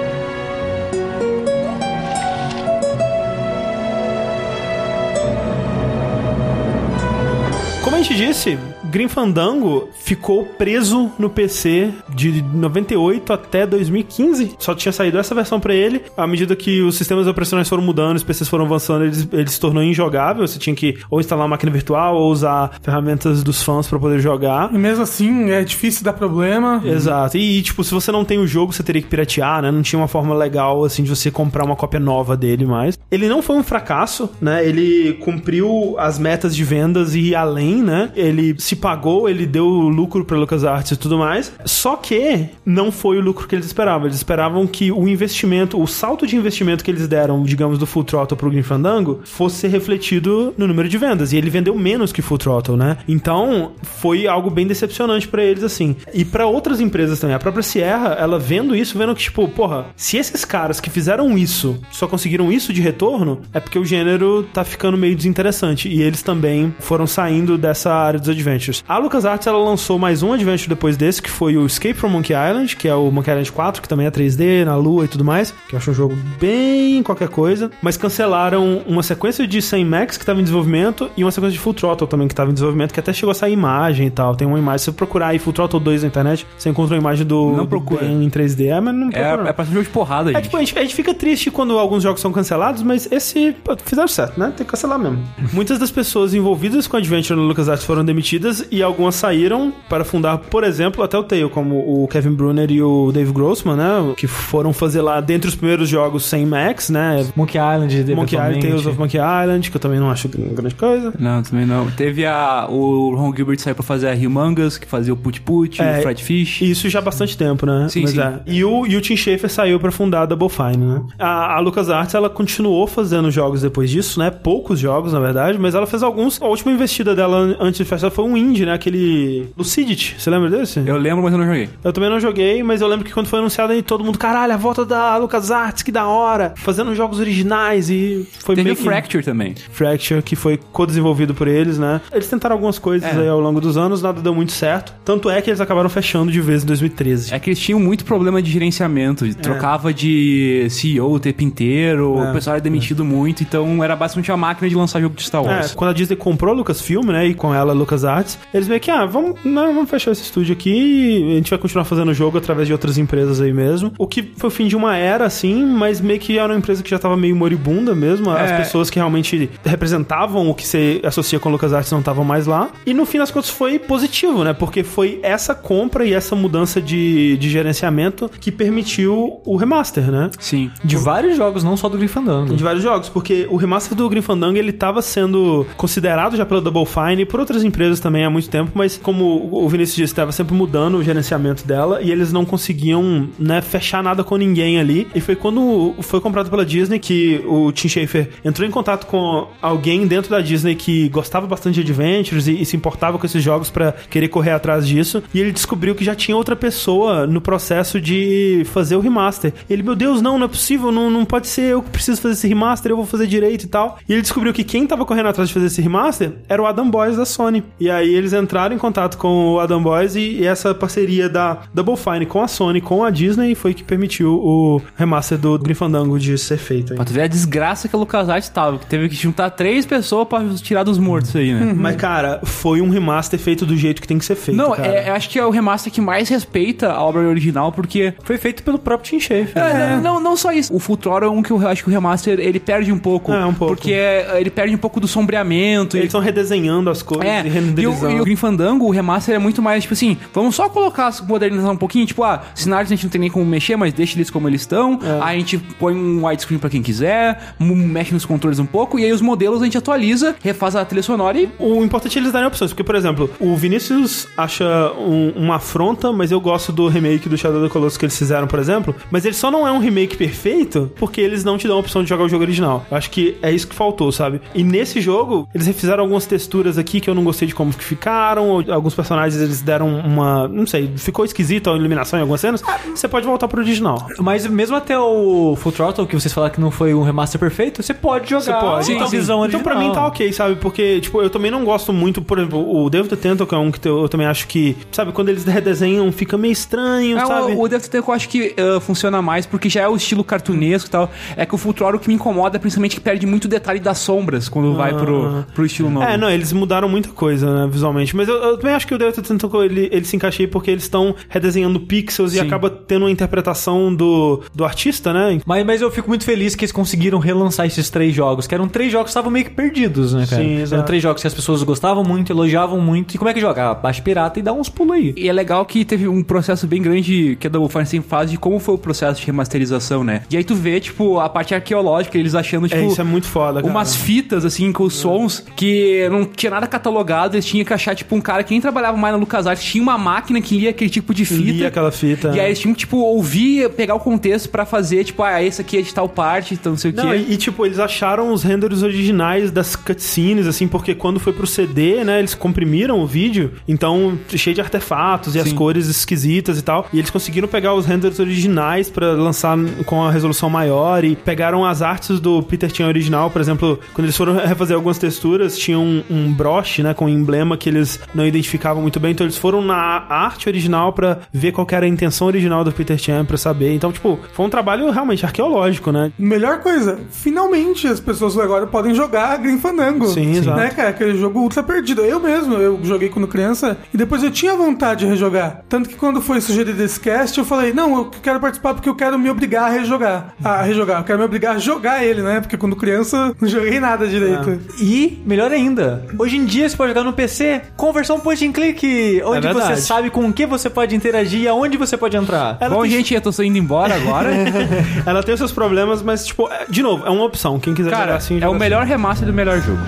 Como 7.84 7.96
a 7.96 8.02
gente 8.02 8.16
disse, 8.16 8.60
Grim 8.92 9.08
Fandango 9.08 9.90
ficou 10.04 10.46
preso 10.46 11.12
no 11.18 11.30
PC 11.30 11.92
de 12.14 12.42
98 12.42 13.34
até 13.34 13.66
2015. 13.66 14.56
Só 14.60 14.76
tinha 14.76 14.92
saído 14.92 15.18
essa 15.18 15.34
versão 15.34 15.60
pra 15.60 15.74
ele. 15.74 16.04
À 16.16 16.28
medida 16.28 16.56
que 16.56 16.82
os 16.82 16.96
sistemas 16.96 17.26
operacionais 17.26 17.68
foram 17.68 17.82
mudando, 17.82 18.18
os 18.18 18.24
PCs 18.24 18.48
foram 18.48 18.66
avançando, 18.66 19.06
ele, 19.06 19.16
ele 19.34 19.50
se 19.50 19.60
tornou 19.60 19.82
injogável. 19.82 20.46
Você 20.48 20.60
tinha 20.60 20.76
que 20.76 20.98
ou 21.10 21.20
instalar 21.20 21.44
uma 21.44 21.50
máquina 21.50 21.72
virtual 21.72 22.16
ou 22.18 22.32
usar 22.32 22.80
ferramentas 22.84 23.42
dos 23.42 23.64
fãs 23.64 23.88
pra 23.88 23.98
poder 23.98 24.20
jogar. 24.20 24.72
E 24.74 24.78
mesmo 24.78 25.04
assim, 25.04 25.50
é 25.50 25.64
difícil 25.64 26.04
dar 26.04 26.14
problema. 26.14 26.82
Exato. 26.86 27.38
E, 27.38 27.62
tipo, 27.62 27.84
se 27.84 27.94
você 27.94 28.12
não 28.12 28.24
tem 28.24 28.38
o 28.38 28.46
jogo, 28.46 28.74
você 28.74 28.84
teria 28.84 29.02
que 29.02 29.08
piratear, 29.08 29.62
né? 29.62 29.72
Não 29.72 29.82
tinha 29.82 30.00
uma 30.00 30.08
forma 30.08 30.36
legal, 30.36 30.84
assim, 30.84 31.02
de 31.02 31.10
você 31.10 31.32
comprar 31.32 31.66
uma 31.66 31.76
cópia 31.76 32.00
nova 32.00 32.38
dele 32.38 32.66
mais. 32.66 33.00
Ele 33.10 33.28
não 33.28 33.42
foi 33.42 33.56
um 33.56 33.64
fracasso, 33.64 34.30
né? 34.40 34.66
Ele 34.66 35.14
cumpriu 35.14 35.96
as 35.98 36.20
metas 36.20 36.56
de 36.56 36.64
vendas 36.64 37.16
e 37.16 37.30
ir 37.30 37.36
além, 37.72 37.82
né? 37.82 38.10
Ele 38.16 38.56
se 38.60 38.76
pagou, 38.76 39.30
ele 39.30 39.46
deu 39.46 39.66
lucro 39.66 40.26
pra 40.26 40.38
LucasArts 40.38 40.92
e 40.92 40.98
tudo 40.98 41.18
mais. 41.18 41.52
Só 41.66 41.96
que 41.96 42.50
não 42.66 42.92
foi 42.92 43.18
o 43.18 43.22
lucro 43.22 43.48
que 43.48 43.56
eles 43.56 43.66
esperavam. 43.66 44.08
Eles 44.08 44.18
esperavam 44.18 44.68
que 44.68 44.92
o 44.92 45.08
investimento, 45.08 45.82
o 45.82 45.88
salto 45.88 46.28
de 46.28 46.36
investimento 46.36 46.84
que 46.84 46.92
eles 46.92 47.08
deram, 47.08 47.44
digamos, 47.44 47.78
do 47.78 47.86
Full 47.86 48.04
Throttle 48.04 48.38
pro 48.38 48.50
Grim 48.50 48.62
Fandango, 48.62 49.22
fosse 49.24 49.68
refletido 49.68 50.54
no 50.58 50.68
número 50.68 50.90
de 50.90 50.98
vendas. 50.98 51.32
E 51.32 51.38
ele 51.38 51.50
vendeu 51.50 51.76
menos 51.76 52.12
que 52.12 52.22
Full 52.22 52.38
Throttle, 52.38 52.78
né? 52.78 52.98
Então, 53.08 53.72
foi 53.82 54.28
algo 54.28 54.50
bem 54.50 54.68
decepcionante 54.68 55.28
pra 55.28 55.44
eles, 55.44 55.64
assim. 55.64 55.96
E 56.14 56.26
pra 56.26 56.46
outras 56.46 56.82
empresas 56.82 57.20
também. 57.20 57.36
A 57.36 57.40
própria 57.40 57.64
Sierra, 57.64 58.16
ela 58.20 58.38
vendo 58.38 58.76
isso, 58.76 58.98
vendo 58.98 59.16
que, 59.16 59.22
tipo, 59.22 59.48
porra, 59.48 59.88
se 59.96 60.18
esses 60.18 60.44
caras 60.44 60.80
que 60.80 60.90
fizeram 60.90 61.38
isso 61.38 61.80
só 61.92 62.08
conseguiram 62.08 62.52
isso 62.52 62.74
de 62.74 62.82
retorno, 62.82 63.42
é 63.54 63.60
porque 63.60 63.80
o 63.80 63.86
gênero 63.86 64.44
tá 64.54 64.64
ficando 64.64 64.98
meio 64.98 65.16
desinteressante. 65.16 65.88
E 65.88 66.02
eles 66.02 66.22
também 66.22 66.74
foram 66.80 67.08
saindo 67.08 67.58
dessa 67.62 67.94
área 67.94 68.20
dos 68.20 68.28
adventures. 68.30 68.84
A 68.88 68.98
LucasArts, 68.98 69.48
ela 69.48 69.58
lançou 69.58 69.98
mais 70.00 70.24
um 70.24 70.34
adventure 70.34 70.68
depois 70.70 70.98
desse, 70.98 71.22
que 71.22 71.30
foi 71.30 71.56
o 71.56 71.66
Escape 71.66 71.94
from 71.94 72.10
Monkey 72.10 72.34
Island, 72.34 72.76
que 72.76 72.88
é 72.88 72.96
o 72.96 73.10
Monkey 73.12 73.30
Island 73.32 73.52
4, 73.52 73.82
que 73.82 73.88
também 73.88 74.06
é 74.08 74.12
3D, 74.12 74.66
na 74.66 74.76
lua 74.76 75.06
e 75.06 75.08
tudo 75.08 75.24
mais, 75.24 75.54
que 75.70 75.76
eu 75.76 75.78
acho 75.78 75.92
um 75.92 75.94
jogo 75.94 76.16
bem 76.40 77.02
qualquer 77.04 77.30
coisa, 77.30 77.70
mas 77.82 77.96
cancelaram 77.98 78.82
uma 78.88 79.04
sequência 79.04 79.48
de 79.48 79.62
100 79.62 79.86
Max 79.86 80.18
que 80.18 80.26
tava 80.26 80.40
em 80.40 80.44
desenvolvimento 80.44 81.10
e 81.16 81.24
uma 81.24 81.32
sequência 81.32 81.54
de 81.54 81.60
Full 81.60 81.74
Throttle 81.74 82.08
também 82.08 82.28
que 82.28 82.36
tava 82.36 82.50
em 82.52 82.54
desenvolvimento, 82.54 82.94
que 82.94 83.00
até 83.00 83.14
chegou 83.14 83.32
a 83.32 83.36
sair 83.36 83.54
imagem 83.54 84.08
e 84.08 84.10
tal. 84.12 84.36
Tem 84.36 84.48
uma 84.48 84.58
imagem, 84.60 84.80
se 84.80 84.86
você 84.86 84.92
procurar 84.92 85.28
aí 85.28 85.40
Full 85.40 85.54
Throttle 85.54 85.80
2 85.80 86.02
na 86.04 86.08
internet, 86.08 86.46
você 86.58 86.70
encontra 86.70 86.96
uma 86.96 87.00
imagem 87.02 87.26
do, 87.26 87.52
Não 87.52 87.64
do 87.64 87.68
procura. 87.68 88.06
Ben 88.06 88.24
em 88.24 88.30
3D, 88.30 88.68
é, 88.68 88.80
mas 88.80 88.94
não 88.96 89.10
É, 89.10 89.12
procura. 89.30 89.50
é 89.50 89.54
pra 89.54 89.66
ser 89.66 89.72
um 89.72 89.74
jogo 89.76 89.86
de 89.86 89.92
porrada, 89.92 90.32
É 90.32 90.34
gente. 90.36 90.44
tipo, 90.46 90.58
a 90.58 90.60
gente, 90.60 90.78
a 90.78 90.82
gente 90.82 90.96
fica 90.96 91.14
triste 91.14 91.52
quando 91.52 91.78
alguns 91.78 92.02
jogos 92.04 92.22
são 92.22 92.32
cancelados, 92.32 92.82
mas 92.84 93.12
esse 93.12 93.52
pô, 93.64 93.76
fizeram 93.84 94.08
certo, 94.08 94.40
né? 94.40 94.48
Tem 94.56 94.66
que 94.66 94.72
cancelar 94.72 94.98
mesmo. 94.98 95.20
Muitas 95.54 95.78
das 95.80 95.92
pessoas 95.92 96.34
envolvidas 96.34 96.88
com 96.88 96.98
Adventure 96.98 97.40
no 97.40 97.48
LucasArts 97.52 97.84
foram 97.86 98.04
demitidas 98.04 98.66
e 98.72 98.82
algumas 98.82 99.16
saíram 99.16 99.72
para 99.90 100.04
fundar, 100.04 100.38
por 100.38 100.64
exemplo, 100.64 101.04
até 101.04 101.18
o 101.18 101.24
Tale, 101.24 101.50
como 101.50 101.78
o 102.04 102.08
Kevin 102.08 102.32
Brunner 102.34 102.72
e 102.72 102.82
o 102.82 103.12
Dave 103.12 103.32
Grossman, 103.32 103.76
né? 103.76 104.14
Que 104.18 104.28
foram 104.28 104.74
fazer 104.74 105.02
lá 105.02 105.20
dentre 105.22 105.48
os 105.48 105.56
primeiros 105.56 105.88
jogos 105.90 106.26
sem 106.26 106.46
Max, 106.46 106.90
né? 106.90 107.26
Monkey 107.36 107.58
Island, 107.58 108.16
Monkey 108.16 108.36
Island. 108.36 108.60
Tales 108.62 108.86
of 108.86 108.98
Monkey 108.98 109.18
Island, 109.18 109.70
que 109.70 109.78
eu 109.78 109.82
também 109.82 110.00
não 110.00 110.10
acho 110.10 110.30
uma 110.38 110.54
grande 110.54 110.76
coisa. 110.76 111.14
Não, 111.20 111.42
também 111.44 111.66
não. 111.66 111.90
Teve 111.92 112.26
a. 112.26 112.68
O 112.70 113.16
Ron 113.16 113.34
Gilbert 113.36 113.60
saiu 113.60 113.76
pra 113.76 113.84
fazer 113.84 114.10
a 114.10 114.14
Humongous, 114.14 114.78
que 114.78 114.88
fazia 114.88 115.14
o 115.14 115.18
Put 115.18 115.42
Put, 115.42 115.82
É, 115.82 116.00
o 116.00 116.02
Fried 116.04 116.24
Fish. 116.24 116.62
Isso 116.62 116.90
já 116.90 117.00
há 117.00 117.02
bastante 117.02 117.38
tempo, 117.38 117.66
né? 117.66 117.88
Sim, 117.90 118.02
Mas 118.04 118.12
sim. 118.12 118.22
é. 118.22 118.40
E 118.46 118.64
o, 118.64 118.86
e 118.86 118.96
o 118.96 119.02
Tim 119.02 119.16
Schafer 119.16 119.50
saiu 119.50 119.80
pra 119.80 119.92
fundar 119.92 120.24
a 120.24 120.26
Double 120.26 120.50
Fine, 120.50 120.78
né? 120.78 121.02
A, 121.20 121.56
a 121.56 121.60
LucasArts, 121.60 122.14
ela 122.16 122.30
continuou 122.30 122.88
fazendo 122.88 123.30
jogos 123.32 123.62
depois 123.62 123.90
disso, 123.90 124.20
né? 124.20 124.30
Poucos 124.30 124.80
jogos, 124.80 125.14
na 125.14 125.20
verdade, 125.20 125.58
mas 125.60 125.76
ela 125.76 125.86
fez 125.88 126.04
alguns. 126.04 126.42
A 126.42 126.46
última 126.48 126.72
investida 126.72 127.16
dela 127.16 127.41
antes 127.60 127.78
de 127.78 127.86
fechar 127.86 128.10
foi 128.10 128.26
um 128.26 128.36
indie, 128.38 128.66
né? 128.66 128.74
Aquele 128.74 129.48
Lucidity. 129.58 130.16
Você 130.18 130.30
lembra 130.30 130.50
desse? 130.50 130.82
Eu 130.86 130.98
lembro, 130.98 131.24
mas 131.24 131.32
eu 131.34 131.40
não 131.40 131.46
joguei. 131.46 131.70
Eu 131.84 131.94
também 131.94 132.10
não 132.10 132.20
joguei, 132.20 132.62
mas 132.64 132.82
eu 132.82 132.88
lembro 132.88 133.06
que 133.06 133.14
quando 133.14 133.28
foi 133.28 133.40
anunciado 133.40 133.74
aí, 133.74 133.82
todo 133.82 134.04
mundo, 134.04 134.18
caralho, 134.18 134.54
a 134.54 134.58
volta 134.58 134.86
da 134.86 135.18
LucasArts, 135.18 135.84
que 135.84 135.92
da 135.92 136.08
hora! 136.08 136.54
Fazendo 136.58 136.94
jogos 136.96 137.20
originais 137.20 137.90
e 137.90 138.28
foi 138.40 138.56
Teve 138.56 138.66
meio 138.66 138.74
o 138.76 138.78
que... 138.78 138.84
Fracture 138.84 139.24
também. 139.24 139.56
Fracture, 139.72 140.22
que 140.22 140.36
foi 140.36 140.60
co-desenvolvido 140.72 141.34
por 141.34 141.48
eles, 141.48 141.78
né? 141.78 142.02
Eles 142.12 142.28
tentaram 142.30 142.56
algumas 142.56 142.78
coisas 142.80 143.10
É. 143.16 143.22
aí 143.22 143.28
ao 143.28 143.40
longo 143.40 143.60
dos 143.62 143.78
anos, 143.78 144.02
nada 144.02 144.22
deu 144.22 144.34
muito 144.34 144.52
certo. 144.52 144.94
Tanto 145.06 145.30
é 145.30 145.42
que 145.42 145.50
eles 145.50 145.62
acabaram 145.62 145.90
fechando 145.90 146.32
de 146.32 146.42
vez 146.42 146.64
em 146.64 146.66
2013. 146.68 147.34
É 147.34 147.40
que 147.40 147.50
eles 147.50 147.60
tinham 147.60 147.80
muito 147.80 148.06
problema 148.06 148.42
de 148.42 148.52
gerenciamento. 148.52 149.34
Trocava 149.36 149.94
de 149.94 150.68
CEO 150.70 151.14
o 151.14 151.20
tempo 151.20 151.44
inteiro, 151.44 152.18
É. 152.20 152.30
o 152.30 152.34
pessoal 152.34 152.56
era 152.56 152.64
demitido 152.64 153.04
muito, 153.06 153.44
então 153.44 153.84
era 153.84 153.96
basicamente 153.96 154.32
uma 154.32 154.38
máquina 154.38 154.70
de 154.70 154.76
lançar 154.76 155.02
jogo 155.02 155.16
de 155.16 155.24
Star 155.24 155.44
É, 155.44 155.48
Wars. 155.48 155.74
quando 155.74 155.90
a 155.90 155.94
Disney 155.94 156.16
comprou 156.16 156.54
Lucasfilm, 156.54 157.06
né, 157.08 157.28
com 157.34 157.54
ela 157.54 157.72
a 157.72 157.76
LucasArts, 157.76 158.38
eles 158.54 158.68
meio 158.68 158.80
que, 158.80 158.90
ah, 158.92 159.06
vamos, 159.06 159.40
não, 159.44 159.74
vamos 159.74 159.90
fechar 159.90 160.12
esse 160.12 160.24
estúdio 160.24 160.54
aqui 160.54 160.72
e 160.72 161.34
a 161.34 161.36
gente 161.36 161.50
vai 161.50 161.60
continuar 161.60 161.86
fazendo 161.86 162.10
o 162.10 162.14
jogo 162.14 162.38
através 162.38 162.68
de 162.68 162.74
outras 162.74 162.98
empresas 162.98 163.40
aí 163.42 163.54
mesmo. 163.54 163.92
O 163.98 164.08
que 164.08 164.24
foi 164.38 164.48
o 164.48 164.52
fim 164.52 164.68
de 164.68 164.76
uma 164.76 164.96
era, 164.96 165.26
assim, 165.26 165.64
mas 165.66 166.00
meio 166.02 166.20
que 166.20 166.38
era 166.38 166.52
uma 166.54 166.58
empresa 166.60 166.82
que 166.84 166.90
já 166.90 167.00
tava 167.00 167.16
meio 167.18 167.36
moribunda 167.36 167.94
mesmo. 167.96 168.30
As 168.30 168.52
É. 168.52 168.58
pessoas 168.58 168.90
que 168.90 168.98
realmente 168.98 169.50
representavam 169.64 170.50
o 170.50 170.54
que 170.56 170.66
se 170.68 171.02
associa 171.04 171.40
com 171.40 171.50
a 171.50 171.52
LucasArts 171.52 171.92
não 171.92 172.00
estavam 172.00 172.24
mais 172.24 172.46
lá. 172.48 172.70
E 172.86 172.94
no 172.94 173.06
fim 173.06 173.18
das 173.18 173.32
contas 173.32 173.50
foi 173.50 173.80
positivo, 173.80 174.44
né, 174.44 174.54
porque 174.54 174.84
foi 174.84 175.20
essa 175.24 175.54
compra 175.56 176.06
e 176.06 176.14
essa 176.14 176.36
mudança 176.36 176.82
de, 176.82 177.38
de 177.38 177.50
gerenciamento 177.50 178.30
que 178.40 178.52
permitiu 178.52 179.40
o 179.46 179.56
remaster, 179.56 180.12
né? 180.12 180.30
Sim. 180.40 180.70
De 180.84 180.96
vários 180.98 181.36
jogos, 181.38 181.64
não 181.64 181.76
só 181.78 181.90
do 181.90 181.98
Grim 181.98 182.08
Fandango. 182.08 182.54
De 182.56 182.64
vários 182.64 182.84
jogos, 182.84 183.10
porque 183.10 183.48
o 183.50 183.56
remaster 183.58 183.96
do 183.98 184.08
Grim 184.10 184.22
Fandango 184.22 184.58
ele 184.58 184.72
tava 184.72 185.02
sendo 185.02 185.66
considerado 185.78 186.36
já 186.36 186.46
pela 186.46 186.62
Double 186.62 186.86
Fine 186.86 187.21
por 187.26 187.40
outras 187.40 187.64
empresas 187.64 188.00
também 188.00 188.26
há 188.26 188.30
muito 188.30 188.50
tempo, 188.50 188.72
mas 188.74 188.98
como 188.98 189.50
o 189.52 189.68
Vinícius 189.70 189.96
disse, 189.96 190.12
estava 190.14 190.32
sempre 190.32 190.54
mudando 190.54 190.98
o 190.98 191.04
gerenciamento 191.04 191.66
dela 191.66 192.02
e 192.02 192.12
eles 192.12 192.32
não 192.32 192.46
conseguiam, 192.46 193.30
né, 193.38 193.62
fechar 193.62 194.04
nada 194.04 194.24
com 194.24 194.36
ninguém 194.38 194.80
ali. 194.80 195.08
E 195.14 195.22
foi 195.22 195.36
quando 195.36 195.96
foi 196.02 196.20
comprado 196.20 196.50
pela 196.50 196.66
Disney 196.66 197.00
que 197.00 197.44
o 197.46 197.72
Tim 197.72 197.88
Schafer 197.88 198.30
entrou 198.44 198.68
em 198.68 198.72
contato 198.72 199.06
com 199.06 199.48
alguém 199.62 200.06
dentro 200.08 200.32
da 200.32 200.42
Disney 200.42 200.76
que 200.76 201.10
gostava 201.10 201.48
bastante 201.48 201.84
de 201.84 201.92
Adventures 201.92 202.48
e, 202.48 202.62
e 202.62 202.66
se 202.66 202.76
importava 202.76 203.18
com 203.18 203.26
esses 203.26 203.44
jogos 203.44 203.70
pra 203.70 203.94
querer 204.10 204.28
correr 204.28 204.52
atrás 204.52 204.88
disso. 204.88 205.24
E 205.34 205.40
ele 205.40 205.52
descobriu 205.52 205.96
que 205.96 206.04
já 206.04 206.16
tinha 206.16 206.36
outra 206.36 206.56
pessoa 206.56 207.28
no 207.28 207.42
processo 207.42 208.00
de 208.00 208.64
fazer 208.66 208.96
o 208.96 209.00
remaster. 209.00 209.54
Ele, 209.70 209.84
meu 209.84 209.96
Deus, 209.96 210.22
não, 210.22 210.38
não 210.38 210.46
é 210.46 210.50
possível, 210.50 210.92
não, 210.92 211.10
não 211.10 211.26
pode 211.26 211.48
ser 211.48 211.64
eu 211.64 211.82
que 211.82 211.90
preciso 211.90 212.22
fazer 212.22 212.34
esse 212.34 212.48
remaster, 212.48 212.92
eu 212.92 212.96
vou 212.96 213.06
fazer 213.06 213.28
direito 213.28 213.64
e 213.64 213.68
tal. 213.68 213.98
E 214.08 214.14
ele 214.14 214.22
descobriu 214.22 214.54
que 214.54 214.64
quem 214.64 214.86
tava 214.86 215.06
correndo 215.06 215.28
atrás 215.28 215.50
de 215.50 215.54
fazer 215.54 215.68
esse 215.68 215.82
remaster 215.82 216.34
era 216.48 216.62
o 216.62 216.66
Adam 216.66 216.90
Boys 217.02 217.18
da 217.18 217.26
Sony. 217.26 217.64
E 217.80 217.90
aí 217.90 218.14
eles 218.14 218.32
entraram 218.32 218.76
em 218.76 218.78
contato 218.78 219.18
com 219.18 219.54
o 219.54 219.60
Adam 219.60 219.82
Boys 219.82 220.16
e, 220.16 220.20
e 220.42 220.46
essa 220.46 220.74
parceria 220.76 221.28
da 221.28 221.60
Double 221.74 221.96
Fine 221.96 222.28
com 222.28 222.42
a 222.44 222.48
Sony, 222.48 222.80
com 222.80 223.04
a 223.04 223.10
Disney, 223.10 223.56
foi 223.56 223.74
que 223.74 223.84
permitiu 223.84 224.34
o 224.34 224.80
remaster 224.96 225.38
do 225.38 225.58
Grim 225.58 225.74
Fandango 225.74 226.20
de 226.20 226.38
ser 226.38 226.58
feito. 226.58 226.94
aí. 226.94 226.96
Pra 226.98 227.06
tu 227.06 227.14
ver 227.14 227.24
a 227.24 227.28
desgraça 227.28 227.88
que 227.88 227.96
a 227.96 228.00
LucasArts 228.00 228.50
tava, 228.50 228.78
que 228.78 228.86
teve 228.86 229.10
que 229.10 229.16
juntar 229.16 229.50
três 229.50 229.84
pessoas 229.84 230.28
pra 230.28 230.44
tirar 230.62 230.84
dos 230.84 231.00
mortos 231.00 231.36
aí, 231.36 231.52
né? 231.54 231.74
Mas, 231.76 231.96
cara, 231.96 232.40
foi 232.44 232.82
um 232.82 232.90
remaster 232.90 233.40
feito 233.40 233.66
do 233.66 233.76
jeito 233.76 234.00
que 234.02 234.08
tem 234.08 234.20
que 234.20 234.26
ser 234.26 234.36
feito. 234.36 234.58
Não, 234.58 234.72
cara. 234.74 234.88
é, 234.88 235.10
eu 235.10 235.14
acho 235.14 235.28
que 235.28 235.40
é 235.40 235.46
o 235.46 235.50
remaster 235.50 235.92
que 235.92 236.02
mais 236.02 236.30
respeita 236.30 236.92
a 236.92 237.02
obra 237.02 237.22
original, 237.22 237.72
porque 237.72 238.14
Foi 238.24 238.38
feito 238.38 238.62
pelo 238.62 238.78
próprio 238.78 239.10
Tim 239.10 239.20
Schafer. 239.20 239.58
É, 239.58 240.00
não, 240.00 240.20
não 240.20 240.38
só 240.38 240.52
isso. 240.52 240.72
O 240.74 240.80
Full 240.80 240.98
Throttle 240.98 241.30
é 241.30 241.32
um 241.32 241.42
que 241.42 241.52
eu 241.52 241.68
acho 241.68 241.84
que 241.84 241.90
o 241.90 241.92
remaster 241.92 242.40
ele 242.40 242.60
perde 242.60 242.92
um 242.92 243.00
pouco. 243.00 243.32
É, 243.34 243.44
um 243.44 243.54
pouco. 243.54 243.76
Porque 243.76 243.94
é, 243.94 244.40
ele 244.40 244.52
perde 244.52 244.76
um 244.76 244.78
pouco 244.78 245.00
do 245.00 245.08
sombreamento. 245.08 245.98
Eles 245.98 246.06
e- 246.06 246.08
estão 246.08 246.22
redesenhando 246.22 246.90
as 246.92 247.02
coisas 247.02 247.26
É, 247.26 247.42
e 247.44 247.48
e 247.48 247.50
o, 247.50 247.54
renderizando. 247.54 248.12
e 248.18 248.20
o 248.22 248.24
Green 248.24 248.36
Fandango, 248.36 248.86
o 248.86 248.92
remaster 248.92 249.36
é 249.36 249.40
muito 249.40 249.62
mais, 249.62 249.84
tipo 249.84 249.94
assim, 249.94 250.18
vamos 250.34 250.56
só 250.56 250.70
colocar, 250.70 251.08
as- 251.08 251.22
modernizar 251.22 251.72
um 251.72 251.78
pouquinho, 251.78 252.06
tipo, 252.06 252.24
ah, 252.24 252.42
cenários 252.56 252.92
a 252.92 252.96
gente 252.96 253.04
não 253.06 253.12
tem 253.12 253.22
nem 253.22 253.30
como 253.30 253.46
mexer, 253.46 253.76
mas 253.76 253.94
deixa 253.94 254.18
eles 254.18 254.30
como 254.30 254.48
eles 254.48 254.62
estão, 254.62 255.00
É. 255.04 255.20
aí 255.24 255.36
a 255.38 255.40
gente 255.40 255.58
põe 255.58 255.94
um 255.96 256.26
widescreen 256.26 256.60
pra 256.60 256.70
quem 256.70 256.82
quiser, 256.82 257.54
mexe 257.60 258.14
nos 258.14 258.26
controles 258.26 258.60
um 258.60 258.66
pouco, 258.66 259.00
e 259.00 259.06
aí 259.06 259.12
os 259.12 259.22
modelos 259.22 259.62
a 259.62 259.66
gente 259.66 259.78
atualiza, 259.78 260.36
refaz 260.44 260.76
a 260.76 260.84
trilha 260.86 261.04
sonora 261.04 261.40
e... 261.40 261.50
O 261.60 261.84
importante 261.84 262.18
é 262.18 262.22
eles 262.22 262.32
darem 262.32 262.48
opções, 262.48 262.72
porque, 262.72 262.84
por 262.84 262.96
exemplo, 262.96 263.30
o 263.40 263.56
Vinícius 263.56 264.28
acha 264.38 264.92
um- 264.98 265.32
uma 265.36 265.56
afronta, 265.56 266.12
mas 266.12 266.32
eu 266.32 266.40
gosto 266.42 266.72
do 266.72 266.88
remake 266.88 267.28
do 267.30 267.38
Shadow 267.38 267.58
of 267.60 267.68
the 267.68 267.74
Colossus 267.74 267.98
que 267.98 268.06
eles 268.06 268.18
fizeram, 268.18 268.48
por 268.48 268.60
exemplo, 268.60 268.96
mas 269.10 269.26
ele 269.26 269.36
só 269.36 269.50
não 269.52 269.68
é 269.68 269.72
um 269.72 269.80
remake 269.80 270.16
perfeito 270.18 270.92
porque 270.98 271.22
eles 271.22 271.44
não 271.44 271.58
te 271.58 271.68
dão 271.68 271.78
a 271.78 271.80
opção 271.80 272.04
de 272.04 272.10
jogar 272.10 272.24
o 272.24 272.30
jogo 272.30 272.44
original. 272.44 272.86
Eu 272.90 272.98
acho 272.98 273.10
que 273.10 273.38
é 273.42 273.52
isso 273.52 273.68
que 273.68 273.76
faltou, 273.76 274.12
sabe? 274.12 274.42
E 274.56 274.64
nesse 274.64 275.00
jogo, 275.02 275.48
eles 275.54 275.68
refizeram 275.68 276.02
algumas 276.04 276.26
texturas 276.26 276.78
aqui 276.82 277.00
que 277.00 277.10
eu 277.10 277.16
não 277.16 277.24
gostei 277.24 277.48
de 277.48 277.56
como 277.56 277.72
que 277.74 277.84
ficaram, 277.84 278.50
ou 278.50 278.64
alguns 278.72 278.94
personagens 278.94 279.42
eles 279.42 279.62
deram 279.62 279.88
uma, 279.88 280.48
não 280.48 280.66
sei, 280.68 280.92
ficou 280.98 281.24
esquisita 281.24 281.72
a 281.72 281.76
iluminação 281.76 282.20
em 282.20 282.22
algumas 282.22 282.42
cenas, 282.42 282.62
você 282.94 283.08
pode 283.08 283.26
voltar 283.26 283.48
pro 283.48 283.62
original. 283.62 284.08
Mas 284.20 284.46
mesmo 284.48 284.76
até 284.76 284.98
o 285.00 285.56
Full 285.56 285.72
Throttle, 285.72 286.06
que 286.08 286.16
vocês 286.20 286.34
falaram 286.34 286.54
que 286.54 286.60
não 286.62 286.72
foi 286.72 286.94
um 286.94 287.04
remaster 287.04 287.40
perfeito, 287.40 287.82
você 287.82 287.94
pode 287.94 288.30
jogar 288.30 288.42
Você 288.42 288.54
pode. 288.54 288.92
a 288.92 288.96
então, 288.96 289.08
visão 289.08 289.46
então 289.46 289.60
original. 289.60 289.64
pra 289.64 289.76
mim 289.76 289.92
tá 289.94 290.06
ok, 290.08 290.34
sabe? 290.34 290.56
Porque, 290.56 291.00
tipo, 291.02 291.22
eu 291.22 291.30
também 291.30 291.50
não 291.52 291.64
gosto 291.64 291.94
muito, 291.94 292.22
por 292.22 292.38
exemplo, 292.40 292.84
o 292.84 292.90
Devil 292.90 293.10
the 293.10 293.16
Tentacle 293.16 293.58
é 293.58 293.62
um 293.62 293.72
que 293.72 293.88
eu, 293.88 294.02
eu 294.02 294.10
também 294.10 294.28
acho 294.28 294.48
que, 294.48 294.76
sabe, 294.92 295.12
quando 295.12 295.30
eles 295.30 295.44
redesenham 295.46 296.12
fica 296.12 296.38
meio 296.38 296.52
estranho, 296.52 297.18
É, 297.18 297.26
sabe? 297.26 297.54
o, 297.54 297.62
o 297.62 297.68
Death 297.68 297.84
Tentacle 297.84 298.10
eu 298.10 298.14
acho 298.16 298.30
que 298.30 298.56
uh, 298.60 298.80
funciona 298.82 299.22
mais 299.22 299.46
porque 299.46 299.70
já 299.70 299.82
é 299.82 299.88
o 299.88 299.96
estilo 299.96 300.24
cartunesco 300.24 300.88
e 300.88 300.92
tal. 300.92 301.10
É 301.38 301.46
que 301.46 301.54
o 301.56 301.58
Full 301.58 301.74
Throttle 301.74 301.98
o 301.98 302.00
que 302.00 302.08
me 302.08 302.16
incomoda 302.16 302.58
é 302.58 302.60
principalmente 302.60 302.96
que 302.96 303.02
perde 303.02 303.26
muito 303.26 303.48
detalhe 303.48 303.80
das 303.80 304.00
sombras 304.00 304.50
quando 304.50 304.74
vai 304.74 304.94
pro, 304.94 305.46
pro 305.54 305.66
estilo 305.66 305.90
novo. 305.90 306.06
É, 306.06 306.18
não, 306.18 306.30
eles 306.30 306.52
mudaram 306.54 306.71
muita 306.88 307.10
coisa, 307.10 307.66
né, 307.66 307.70
visualmente. 307.72 308.16
Mas 308.16 308.28
eu, 308.28 308.36
eu 308.36 308.58
também 308.58 308.74
acho 308.76 308.88
que 308.88 308.94
o 308.94 308.98
Devil 308.98 309.14
the 309.14 309.22
Tentacle, 309.22 309.60
ele, 309.66 309.90
ele 309.92 310.06
se 310.06 310.16
encaixa 310.16 310.42
aí 310.44 310.48
porque 310.48 310.72
eles 310.72 310.84
estão 310.84 311.16
redesenhando 311.30 311.80
pixels 311.80 312.34
e 312.34 312.38
Sim. 312.40 312.42
acaba 312.46 312.70
tendo 312.70 313.04
uma 313.04 313.12
interpretação 313.12 313.94
do, 313.94 314.42
do 314.54 314.64
artista, 314.66 315.12
né? 315.14 315.40
Mas, 315.46 315.66
mas 315.66 315.82
eu 315.82 315.92
fico 315.92 316.08
muito 316.10 316.24
feliz 316.24 316.56
que 316.56 316.64
eles 316.64 316.72
conseguiram 316.72 317.20
relançar 317.20 317.66
esses 317.66 317.90
três 317.90 318.14
jogos, 318.16 318.48
que 318.48 318.56
eram 318.56 318.68
três 318.68 318.92
jogos 318.92 319.06
que 319.06 319.12
estavam 319.12 319.32
meio 319.32 319.46
que 319.46 319.52
perdidos, 319.52 320.14
né, 320.14 320.26
cara? 320.30 320.42
Sim, 320.42 320.52
Eram 320.54 320.62
exato. 320.62 320.84
três 320.84 321.04
jogos 321.04 321.22
que 321.22 321.28
as 321.28 321.34
pessoas 321.34 321.62
gostavam 321.64 322.04
muito, 322.04 322.32
elogiavam 322.32 322.80
muito. 322.80 323.16
E 323.16 323.18
como 323.18 323.30
é 323.30 323.34
que 323.34 323.40
joga? 323.42 323.72
Ah, 323.72 323.74
Baixa 323.74 324.02
pirata 324.02 324.40
e 324.40 324.42
dá 324.42 324.54
uns 324.54 324.70
pulos 324.70 324.96
aí. 324.96 325.14
E 325.18 325.28
é 325.28 325.34
legal 325.34 325.66
que 325.66 325.84
teve 325.84 326.08
um 326.08 326.22
processo 326.24 326.68
bem 326.68 326.82
grande 326.82 327.36
que 327.40 327.48
a 327.48 327.50
Double 327.50 327.70
Fine 327.70 327.86
sempre 327.86 328.10
faz 328.10 328.30
de 328.30 328.38
como 328.38 328.60
foi 328.60 328.76
o 328.76 328.78
processo 328.78 329.20
de 329.20 329.26
remasterização, 329.26 330.04
né? 330.04 330.22
E 330.30 330.38
aí 330.38 330.44
tu 330.44 330.56
vê, 330.56 330.80
tipo, 330.80 331.20
a 331.20 331.28
parte 331.30 331.54
arqueológica, 331.56 332.18
eles 332.18 332.36
achando, 332.36 332.68
tipo, 332.68 332.80
É, 332.82 332.86
isso 332.86 333.02
é 333.02 333.04
muito 333.04 333.28
foda, 333.28 333.62
cara. 333.62 333.72
umas 333.72 333.96
fitas, 333.96 334.46
assim, 334.46 334.72
com 334.72 334.84
os 334.84 334.94
sons 334.94 335.44
que 335.56 336.08
não 336.10 336.26
tinha 336.26 336.50
nada 336.52 336.61
catalogado, 336.68 337.36
eles 337.36 337.46
tinham 337.46 337.66
que 337.66 337.74
achar, 337.74 337.96
tipo, 337.96 338.16
um 338.16 338.22
cara 338.22 338.44
que 338.44 338.52
nem 338.52 338.62
trabalhava 338.62 338.98
mais 338.98 339.14
na 339.14 339.20
LucasArts, 339.20 339.64
tinha 339.64 339.82
uma 339.82 339.98
máquina 339.98 340.42
que 340.42 340.58
lia 340.58 340.70
aquele 340.70 340.90
tipo 340.90 341.14
de 341.14 341.26
fita. 341.26 341.42
Lia 341.42 341.68
aquela 341.68 341.92
fita. 341.92 342.32
E 342.36 342.40
aí 342.40 342.48
eles 342.48 342.60
tinham 342.60 342.74
que, 342.74 342.82
tipo, 342.82 342.98
ouvir, 342.98 343.70
pegar 343.72 343.96
o 343.96 344.00
contexto 344.00 344.50
pra 344.50 344.66
fazer, 344.66 345.04
tipo, 345.04 345.24
ah, 345.24 345.42
esse 345.42 345.62
aqui 345.62 345.78
é 345.78 345.82
de 345.82 345.94
tal 345.94 346.08
parte, 346.08 346.54
então 346.54 346.74
não 346.74 346.78
sei 346.78 346.92
o 346.92 346.94
quê. 346.94 347.26
e, 347.28 347.34
e, 347.34 347.38
tipo, 347.38 347.66
eles 347.66 347.80
acharam 347.80 348.32
os 348.34 348.44
renders 348.44 348.84
originais 348.84 349.52
das 349.52 349.76
cutscenes, 349.76 350.48
assim, 350.48 350.68
porque 350.68 350.94
quando 350.96 351.20
foi 351.20 351.34
pro 351.34 351.48
CD, 351.48 352.04
né, 352.04 352.20
eles 352.20 352.34
comprimiram 352.34 353.00
o 353.00 353.08
vídeo, 353.08 353.54
então 353.68 354.18
cheio 354.30 354.56
de 354.56 354.62
artefatos 354.62 355.36
e 355.36 355.40
as 355.40 355.50
Sim. 355.50 355.56
cores 355.56 355.88
esquisitas 355.88 356.58
e 356.58 356.62
tal. 356.62 356.88
E 356.94 357.00
eles 357.00 357.10
conseguiram 357.10 357.48
pegar 357.48 357.74
os 357.74 357.86
renders 357.86 358.20
originais 358.20 358.90
pra 358.90 359.14
lançar 359.14 359.58
com 359.86 360.04
a 360.04 360.12
resolução 360.12 360.50
maior 360.50 361.04
e 361.04 361.16
pegaram 361.16 361.66
as 361.66 361.82
artes 361.82 362.20
do 362.20 362.42
Peter 362.44 362.74
Chan 362.74 362.88
original, 362.88 363.30
por 363.30 363.42
exemplo, 363.42 363.80
quando 363.94 364.06
eles 364.06 364.18
foram 364.18 364.34
refazer 364.46 364.76
algumas 364.76 364.98
texturas, 364.98 365.58
tinha 365.58 365.80
um, 365.80 366.04
um 366.10 366.34
broche, 366.52 366.84
né, 366.84 366.94
com 366.94 367.06
um 367.06 367.10
emblema 367.10 367.56
que 367.56 367.70
eles 367.70 368.00
não 368.14 368.26
identificavam 368.26 368.82
muito 368.82 369.00
bem, 369.00 369.12
então 369.12 369.26
eles 369.26 369.38
foram 369.38 369.62
na 369.62 369.76
arte 370.10 370.50
original 370.50 370.92
pra 370.92 371.20
ver 371.32 371.52
qual 371.52 371.66
que 371.66 371.74
era 371.74 371.86
a 371.86 371.90
intenção 371.90 372.28
original 372.28 372.64
do 372.64 372.72
Peter 372.72 372.98
Chan 372.98 373.24
pra 373.24 373.38
saber. 373.38 373.74
Então, 373.74 373.92
tipo, 373.92 374.20
foi 374.34 374.46
um 374.46 374.50
trabalho 374.50 374.90
realmente 374.92 375.26
arqueológico, 375.26 375.92
né? 375.92 376.12
Melhor 376.20 376.60
coisa, 376.60 377.00
finalmente 377.10 377.88
as 377.88 378.00
pessoas 378.00 378.38
agora 378.38 378.68
podem 378.68 378.94
jogar 378.94 379.38
Green 379.38 379.60
Fandango. 379.60 380.08
Sim, 380.08 380.32
exato. 380.38 380.60
Né, 380.60 380.70
cara? 380.70 380.90
Aquele 380.90 381.18
jogo 381.18 381.40
ultra 381.40 381.64
perdido. 381.64 382.02
Eu 382.02 382.20
mesmo, 382.20 382.56
eu 382.56 382.80
joguei 382.84 383.10
quando 383.10 383.28
criança 383.28 383.78
e 383.94 383.98
depois 383.98 384.24
eu 384.24 384.32
tinha 384.32 384.54
vontade 384.56 385.02
de 385.02 385.06
rejogar. 385.06 385.64
Tanto 385.70 385.88
que 385.88 385.96
quando 385.96 386.22
foi 386.22 386.42
sugerido 386.42 386.82
esse 386.84 387.00
cast, 387.00 387.38
eu 387.38 387.46
falei, 387.46 387.72
não, 387.72 387.96
eu 387.98 388.12
quero 388.22 388.40
participar 388.40 388.74
porque 388.74 388.90
eu 388.90 388.96
quero 388.96 389.18
me 389.18 389.30
obrigar 389.30 389.66
a 389.66 389.70
rejogar. 389.70 390.36
A 390.44 390.62
rejogar, 390.62 391.00
eu 391.00 391.04
quero 391.04 391.20
me 391.20 391.26
obrigar 391.26 391.56
a 391.56 391.60
jogar 391.60 392.04
ele, 392.04 392.22
né? 392.22 392.42
Porque 392.42 392.58
quando 392.58 392.76
criança 392.76 393.34
não 393.40 393.48
joguei 393.48 393.80
nada 393.80 394.08
direito. 394.08 394.60
E, 394.80 395.22
melhor 395.26 395.52
ainda, 395.52 396.06
hoje 396.18 396.38
em 396.38 396.41
em 396.42 396.46
dia 396.46 396.68
você 396.68 396.76
pode 396.76 396.90
jogar 396.92 397.04
no 397.04 397.14
PC 397.14 397.62
com 397.78 397.92
versão 397.94 398.20
point 398.20 398.46
and 398.46 398.52
click, 398.52 399.22
onde 399.26 399.48
você 399.48 399.54
verdade. 399.60 399.82
sabe 399.82 400.10
com 400.10 400.26
o 400.28 400.34
que 400.34 400.46
você 400.46 400.70
pode 400.70 400.96
interagir 400.96 401.42
e 401.42 401.48
aonde 401.48 401.78
você 401.78 401.96
pode 401.98 402.16
entrar. 402.18 402.58
Ela 402.60 402.76
Bom, 402.76 402.82
tem- 402.82 402.92
gente, 402.92 403.14
eu 403.14 403.22
tô 403.22 403.32
saindo 403.32 403.58
embora 403.58 403.96
agora. 403.96 404.30
Ela 405.06 405.24
tem 405.24 405.34
os 405.34 405.40
seus 405.40 405.52
problemas, 405.52 406.02
mas, 406.02 406.26
tipo, 406.26 406.48
é- 406.52 406.66
de 406.70 406.82
novo, 406.82 407.06
é 407.06 407.10
uma 407.10 407.24
opção. 407.24 407.60
Quem 407.60 407.74
quiser 407.74 407.90
jogar 407.92 408.00
Cara, 408.06 408.16
assim. 408.16 408.38
é 408.38 408.42
joga 408.42 408.56
o 408.56 408.60
melhor 408.60 408.86
remaster 408.86 409.26
do 409.28 409.34
melhor 409.34 409.60
jogo. 409.62 409.80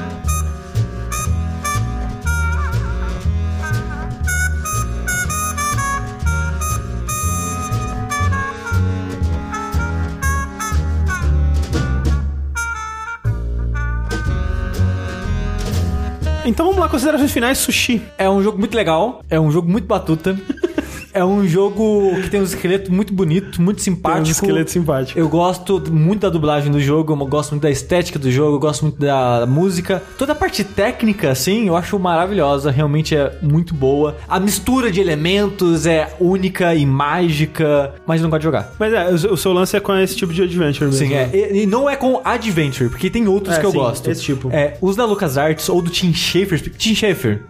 Então 16.46 16.66
vamos 16.66 16.80
lá, 16.82 16.90
considerações 16.90 17.32
finais, 17.32 17.58
sushi. 17.58 18.02
É 18.18 18.30
um 18.30 18.44
jogo 18.44 18.60
muito 18.60 18.76
legal, 18.76 19.22
é 19.30 19.40
um 19.40 19.50
jogo 19.50 19.70
muito 19.70 19.88
batuta. 19.88 20.38
É 21.14 21.24
um 21.24 21.48
jogo 21.48 22.16
que 22.22 22.30
tem 22.30 22.40
um 22.40 22.44
esqueleto 22.44 22.92
muito 22.92 23.14
bonito, 23.14 23.62
muito 23.62 23.82
simpático. 23.82 24.24
Tem 24.24 24.30
um 24.30 24.32
esqueleto 24.32 24.72
simpático. 24.72 25.20
Eu 25.20 25.30
gosto 25.30 25.82
muito 25.92 26.22
da 26.22 26.30
dublagem 26.30 26.72
do 26.72 26.80
jogo, 26.80 27.14
eu 27.14 27.18
gosto 27.28 27.52
muito 27.52 27.64
da 27.64 27.72
estética 27.72 28.18
do 28.18 28.32
jogo, 28.32 28.56
eu 28.56 28.60
gosto 28.60 28.84
muito 28.84 29.00
da 29.00 29.46
música. 29.48 30.02
Toda 30.18 30.32
a 30.32 30.36
parte 30.36 30.64
técnica, 30.64 31.30
assim, 31.32 31.68
eu 31.68 31.76
acho 31.76 31.98
maravilhosa, 32.00 32.72
realmente 32.72 33.16
é 33.16 33.38
muito 33.42 33.74
boa. 33.74 34.16
A 34.28 34.40
mistura 34.40 34.92
de 34.92 35.00
elementos 35.00 35.86
é 35.86 36.14
única 36.20 36.74
e 36.76 36.86
mágica, 36.86 37.94
mas 38.06 38.20
eu 38.20 38.24
não 38.24 38.30
gosto 38.30 38.42
de 38.42 38.46
jogar. 38.46 38.74
Mas 38.80 38.94
é, 38.94 39.10
o 39.30 39.38
seu 39.38 39.54
lance 39.54 39.76
é 39.76 39.80
com 39.80 39.96
esse 39.96 40.16
tipo 40.16 40.34
de 40.34 40.42
adventure 40.42 40.86
mesmo. 40.86 41.08
Sim, 41.08 41.14
é. 41.14 41.30
E, 41.34 41.64
e 41.64 41.66
não 41.66 41.90
é 41.90 41.96
com 41.96 42.22
Adventure, 42.24 42.90
porque 42.90 43.10
tem 43.10 43.28
outros 43.28 43.58
É, 43.58 43.60
que 43.60 43.66
eu 43.66 43.72
sim, 43.72 43.78
gosto. 43.78 44.10
esse 44.10 44.22
tipo. 44.24 44.50
É, 44.52 44.78
os 44.82 44.96
da 44.96 45.06
LucasArts 45.06 45.70
ou 45.70 45.82
do 45.82 45.90
Tim 45.90 46.14
Schafer. 46.14 46.60
Tim 46.78 46.96
Schafer. 46.96 47.44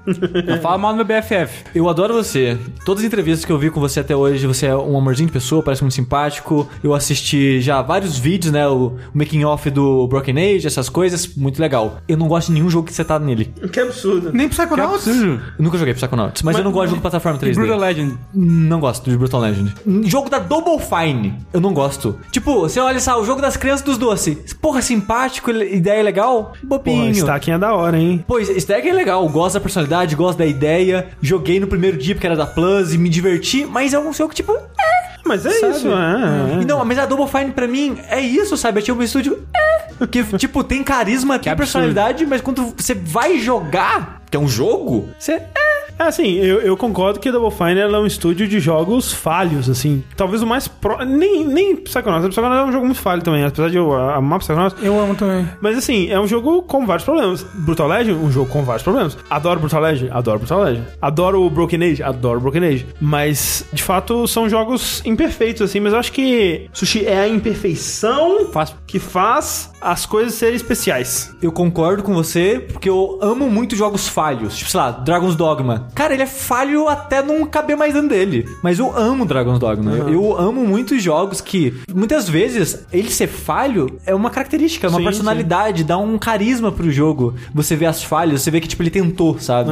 Não 0.46 0.60
fala 0.60 0.78
mal 0.78 0.94
do 0.94 0.98
meu 0.98 1.06
BFF. 1.06 1.64
Eu 1.74 1.88
adoro 1.90 2.14
você. 2.14 2.58
Todas 2.86 3.04
as 3.04 3.08
entrevistas 3.08 3.46
que 3.46 3.53
eu 3.54 3.60
vi 3.60 3.70
com 3.70 3.80
você 3.80 4.00
até 4.00 4.16
hoje, 4.16 4.46
você 4.48 4.68
é 4.68 4.76
um 4.76 4.98
amorzinho 4.98 5.28
de 5.28 5.34
pessoa, 5.34 5.64
parece 5.64 5.82
muito 5.84 5.94
simpático. 5.94 6.68
Eu 6.84 6.94
assisti 6.94 7.62
já 7.62 7.82
vários 7.82 8.18
vídeos, 8.18 8.52
né? 8.52 8.68
O, 8.68 8.88
o 8.88 8.94
making 9.14 9.44
off 9.44 9.70
do 9.70 10.08
Broken 10.08 10.38
Age, 10.38 10.68
essas 10.68 10.90
coisas, 10.90 11.36
muito 11.36 11.60
legal. 11.60 11.98
Eu 12.08 12.18
não 12.18 12.28
gosto 12.28 12.48
de 12.48 12.54
nenhum 12.54 12.70
jogo 12.70 12.88
que 12.88 12.94
você 12.94 13.04
tá 13.04 13.20
nele. 13.20 13.54
Que 13.72 13.80
absurdo. 13.80 14.32
Nem 14.34 14.50
Psychonauts? 14.50 15.08
Eu 15.08 15.40
nunca 15.60 15.78
joguei 15.78 15.94
Psychonauts, 15.94 16.42
mas, 16.42 16.58
eu 16.58 16.64
não 16.64 16.72
gosto 16.72 16.86
de 16.86 16.90
jogo 16.92 16.98
de 16.98 17.02
plataforma 17.02 17.40
3D. 17.40 17.56
Brutal 17.56 17.80
Legend. 17.80 18.18
Não 18.34 18.80
gosto 18.80 19.10
de 19.10 19.18
Brutal 19.18 19.42
Legend. 19.42 19.74
Jogo 20.06 20.30
da 20.30 20.40
Double 20.40 20.80
Fine, 20.80 21.36
eu 21.54 21.62
não 21.62 21.74
gosto. 21.74 22.18
Tipo, 22.32 22.62
você 22.62 22.80
olha 22.80 23.00
só, 23.00 23.22
o 23.22 23.26
jogo 23.26 23.42
das 23.42 23.58
crianças 23.58 23.86
dos 23.86 23.98
doces. 23.98 24.54
Porra, 24.54 24.82
simpático, 24.82 25.52
ideia 25.52 26.02
legal, 26.04 26.54
Porra, 26.68 26.82
bobinho. 26.82 27.12
stacking 27.16 27.52
é 27.52 27.58
da 27.60 27.74
hora, 27.74 27.98
hein? 27.98 28.24
Pois, 28.28 28.50
Stack 28.50 28.88
é 28.88 28.94
legal, 28.94 29.28
gosto 29.30 29.56
da 29.56 29.60
personalidade, 29.60 30.16
gosto 30.16 30.38
da 30.38 30.46
ideia. 30.46 31.08
Joguei 31.22 31.60
no 31.60 31.68
primeiro 31.68 31.98
dia 31.98 32.16
porque 32.16 32.26
era 32.28 32.36
da 32.36 32.46
Plus 32.46 32.94
e 32.94 32.98
me 32.98 33.10
diverti, 33.10 33.43
mas 33.70 33.94
é 33.94 34.00
um 34.00 34.12
jogo 34.14 34.34
tipo. 34.34 34.52
É, 34.54 35.20
Mas 35.26 35.46
é 35.46 35.52
sabe? 35.52 35.74
isso, 35.78 35.88
é. 35.90 36.62
E 36.62 36.66
não, 36.66 36.84
mas 36.84 36.98
a 37.00 37.06
Double 37.06 37.28
Fine 37.28 37.52
pra 37.52 37.68
mim 37.68 37.98
é 38.10 38.20
isso, 38.20 38.58
sabe? 38.58 38.80
Eu 38.80 38.84
tinha 38.84 38.96
um 38.96 39.02
estúdio. 39.02 39.46
É. 39.56 40.08
Que, 40.08 40.24
tipo, 40.38 40.64
tem 40.64 40.84
carisma, 40.84 41.40
tem 41.40 41.52
absurdo. 41.52 41.58
personalidade, 41.58 42.26
mas 42.26 42.42
quando 42.42 42.74
você 42.76 42.94
vai 42.94 43.40
jogar, 43.40 44.22
que 44.30 44.36
é 44.36 44.40
um 44.40 44.48
jogo, 44.48 45.10
você. 45.18 45.34
É. 45.34 45.63
É 46.00 46.04
assim, 46.04 46.34
eu, 46.36 46.60
eu 46.62 46.76
concordo 46.76 47.20
que 47.20 47.32
Double 47.32 47.52
Fine 47.56 47.80
é 47.80 47.88
um 47.88 48.06
estúdio 48.06 48.48
de 48.48 48.60
jogos 48.60 49.14
falhos, 49.14 49.70
assim. 49.70 50.04
Talvez 50.16 50.42
o 50.42 50.48
mais 50.48 50.68
pro... 50.68 51.04
Nem, 51.06 51.46
nem 51.46 51.76
Psychonauts. 51.76 52.28
Psychonauts 52.30 52.66
é 52.66 52.70
um 52.70 52.72
jogo 52.72 52.86
muito 52.86 53.00
falho 53.00 53.22
também, 53.22 53.44
apesar 53.44 53.70
de 53.70 53.78
eu 53.78 53.94
amar 53.94 54.40
Psychonauts. 54.40 54.82
Eu 54.84 55.00
amo 55.00 55.16
também. 55.16 55.48
Mas 55.62 55.78
assim, 55.78 56.10
é 56.10 56.20
um 56.20 56.28
jogo 56.28 56.62
com 56.64 56.86
vários 56.86 57.06
problemas. 57.06 57.44
Brutal 57.54 57.88
Legend, 57.88 58.20
um 58.20 58.32
jogo 58.32 58.50
com 58.50 58.64
vários 58.64 58.84
problemas. 58.84 59.18
Adoro 59.30 59.60
Brutal 59.60 59.82
Legend, 59.82 60.12
adoro 60.12 60.40
Brutal 60.40 60.64
Legend. 60.64 60.88
Adoro 61.02 61.42
o 61.42 61.50
Broken 61.50 61.84
Age, 61.84 62.04
adoro 62.04 62.40
Broken 62.40 62.66
Age. 62.66 62.86
Mas, 63.00 63.66
de 63.72 63.84
fato, 63.84 64.28
são 64.28 64.50
jogos 64.50 65.02
imperfeitos, 65.06 65.62
assim. 65.62 65.80
Mas 65.80 65.94
eu 65.94 66.00
acho 66.00 66.12
que 66.12 66.70
Sushi 66.74 67.06
é 67.06 67.20
a 67.20 67.28
imperfeição 67.28 68.48
Faz. 68.52 68.76
que 68.88 69.00
faz 69.00 69.72
as 69.82 70.06
coisas 70.06 70.34
serem 70.34 70.56
especiais. 70.56 71.36
Eu 71.42 71.52
concordo 71.52 72.04
com 72.04 72.14
você, 72.14 72.66
porque 72.72 72.90
eu 72.90 73.20
amo 73.22 73.50
muito 73.50 73.76
jogos 73.76 74.08
falhos. 74.08 74.58
Tipo, 74.58 74.72
sei 74.72 74.80
lá, 74.80 74.92
Dragon's 74.92 75.36
Dogma. 75.36 75.83
Cara, 75.94 76.14
ele 76.14 76.24
é 76.24 76.28
falho 76.28 76.88
até 76.88 77.22
não 77.22 77.46
caber 77.46 77.76
mais 77.78 77.94
dentro 77.94 78.10
dele. 78.10 78.48
Mas 78.64 78.80
eu 78.80 78.96
amo 78.98 79.26
Dragon's 79.26 79.60
Dogma. 79.60 79.92
Eu, 79.94 80.10
eu 80.10 80.38
amo 80.38 80.66
muitos 80.66 81.02
jogos 81.02 81.42
que, 81.42 81.74
muitas 81.94 82.28
vezes, 82.28 82.86
ele 82.92 83.10
ser 83.10 83.28
falho 83.28 84.00
é 84.06 84.14
uma 84.14 84.30
característica, 84.30 84.88
é 84.88 84.90
uma 84.90 85.00
Sim, 85.00 85.06
personalidade, 85.06 85.84
dá 85.84 85.98
um 85.98 86.18
carisma 86.18 86.72
pro 86.72 86.92
jogo. 86.92 87.34
Você 87.54 87.76
vê 87.76 87.86
as 87.86 88.04
falhas, 88.04 88.42
você 88.42 88.52
vê 88.52 88.60
que, 88.62 88.68
tipo, 88.68 88.82
ele 88.84 88.90
tentou, 88.90 89.40
sabe? 89.40 89.72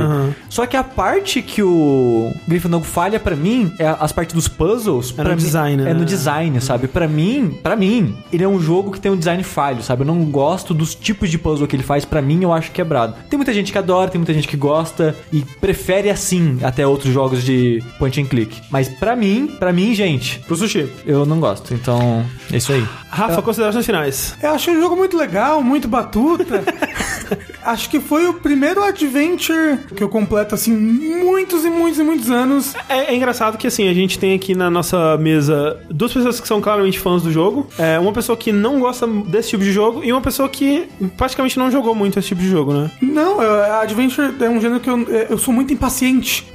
Só 0.50 0.66
que 0.66 0.78
a 0.78 0.84
parte 0.84 1.42
que 1.42 1.62
o 1.64 2.32
Gryffindor 2.48 2.82
falha 2.82 3.20
pra 3.20 3.36
mim 3.36 3.72
é 3.80 3.88
as 4.00 4.12
partes 4.12 4.34
dos 4.34 4.48
puzzles. 4.48 5.14
É 5.18 5.24
no 5.24 5.30
mim- 5.32 5.36
design, 5.36 5.82
É 5.82 5.86
né? 5.86 5.94
no 5.94 6.06
design, 6.06 6.60
sabe? 6.62 6.88
Pra 6.88 7.08
mim, 7.08 7.58
para 7.62 7.76
mim, 7.76 8.16
ele 8.32 8.44
é 8.44 8.48
um 8.48 8.60
jogo 8.60 8.92
que 8.92 9.00
tem 9.00 9.12
um 9.12 9.18
design 9.18 9.44
falho, 9.44 9.82
sabe? 9.84 10.02
Eu 10.02 10.08
não 10.08 10.24
gosto 10.26 10.74
dos 10.74 10.94
tipos 10.96 11.30
de 11.30 11.38
puzzle 11.38 11.68
que 11.68 11.76
ele 11.76 11.84
faz, 11.84 12.06
pra 12.06 12.22
mim 12.22 12.44
eu 12.44 12.54
acho 12.54 12.72
quebrado. 12.72 13.16
Tem 13.30 13.38
muita 13.38 13.54
gente 13.54 13.72
que 13.72 13.78
adora, 13.78 14.10
tem 14.10 14.20
muita 14.20 14.34
gente 14.34 14.48
que 14.48 14.58
gosta 14.58 15.16
e 15.32 15.42
prefere 15.60 16.01
assim 16.10 16.58
até 16.64 16.86
outros 16.88 17.14
jogos 17.14 17.44
de 17.44 17.84
point 18.00 18.20
and 18.22 18.26
click. 18.26 18.62
Mas 18.70 18.90
pra 18.90 19.16
mim, 19.16 19.56
pra 19.60 19.72
mim, 19.72 19.94
gente, 19.94 20.40
Pro 20.48 20.56
Sushi. 20.56 20.90
eu 21.06 21.26
não 21.26 21.40
gosto. 21.40 21.74
Então, 21.74 22.26
é 22.52 22.58
isso 22.58 22.72
aí. 22.72 22.84
Rafa, 23.10 23.42
considerações 23.42 23.86
finais. 23.86 24.36
Eu 24.42 24.52
achei 24.52 24.76
um 24.76 24.80
jogo 24.80 24.96
muito 24.96 25.18
legal, 25.18 25.62
muito 25.62 25.88
batuta. 25.88 26.64
Acho 27.64 27.90
que 27.90 28.00
foi 28.00 28.26
o 28.28 28.34
primeiro 28.34 28.84
adventure 28.84 29.78
que 29.96 30.04
eu 30.04 30.10
completo, 30.10 30.56
assim, 30.56 30.76
muitos 30.76 31.64
e 31.64 31.70
muitos 31.70 32.00
e 32.00 32.04
muitos 32.04 32.30
anos. 32.32 32.74
É, 32.90 33.12
é 33.12 33.16
engraçado 33.16 33.58
que 33.58 33.68
assim, 33.68 33.88
a 33.88 33.94
gente 33.94 34.18
tem 34.18 34.34
aqui 34.34 34.56
na 34.56 34.70
nossa 34.70 35.16
mesa 35.18 35.78
duas 35.90 36.12
pessoas 36.12 36.40
que 36.40 36.48
são 36.48 36.60
claramente 36.60 37.00
fãs 37.00 37.22
do 37.22 37.32
jogo. 37.32 37.68
É, 37.78 38.00
uma 38.00 38.12
pessoa 38.12 38.36
que 38.38 38.52
não 38.52 38.80
gosta 38.80 39.06
desse 39.08 39.50
tipo 39.50 39.64
de 39.64 39.72
jogo 39.72 40.04
e 40.04 40.12
uma 40.12 40.22
pessoa 40.22 40.50
que 40.50 40.88
praticamente 41.16 41.58
não 41.60 41.70
jogou 41.70 41.94
muito 41.94 42.18
esse 42.18 42.30
tipo 42.30 42.42
de 42.42 42.50
jogo, 42.50 42.74
né? 42.74 42.90
Não, 43.02 43.42
eu- 43.42 43.62
Adventure 43.82 44.34
é 44.40 44.50
um 44.50 44.60
gênero 44.60 44.80
que 44.80 44.90
eu, 44.90 45.00
eu 45.30 45.38
sou 45.38 45.54
muito 45.54 45.72
impaciente 45.74 45.91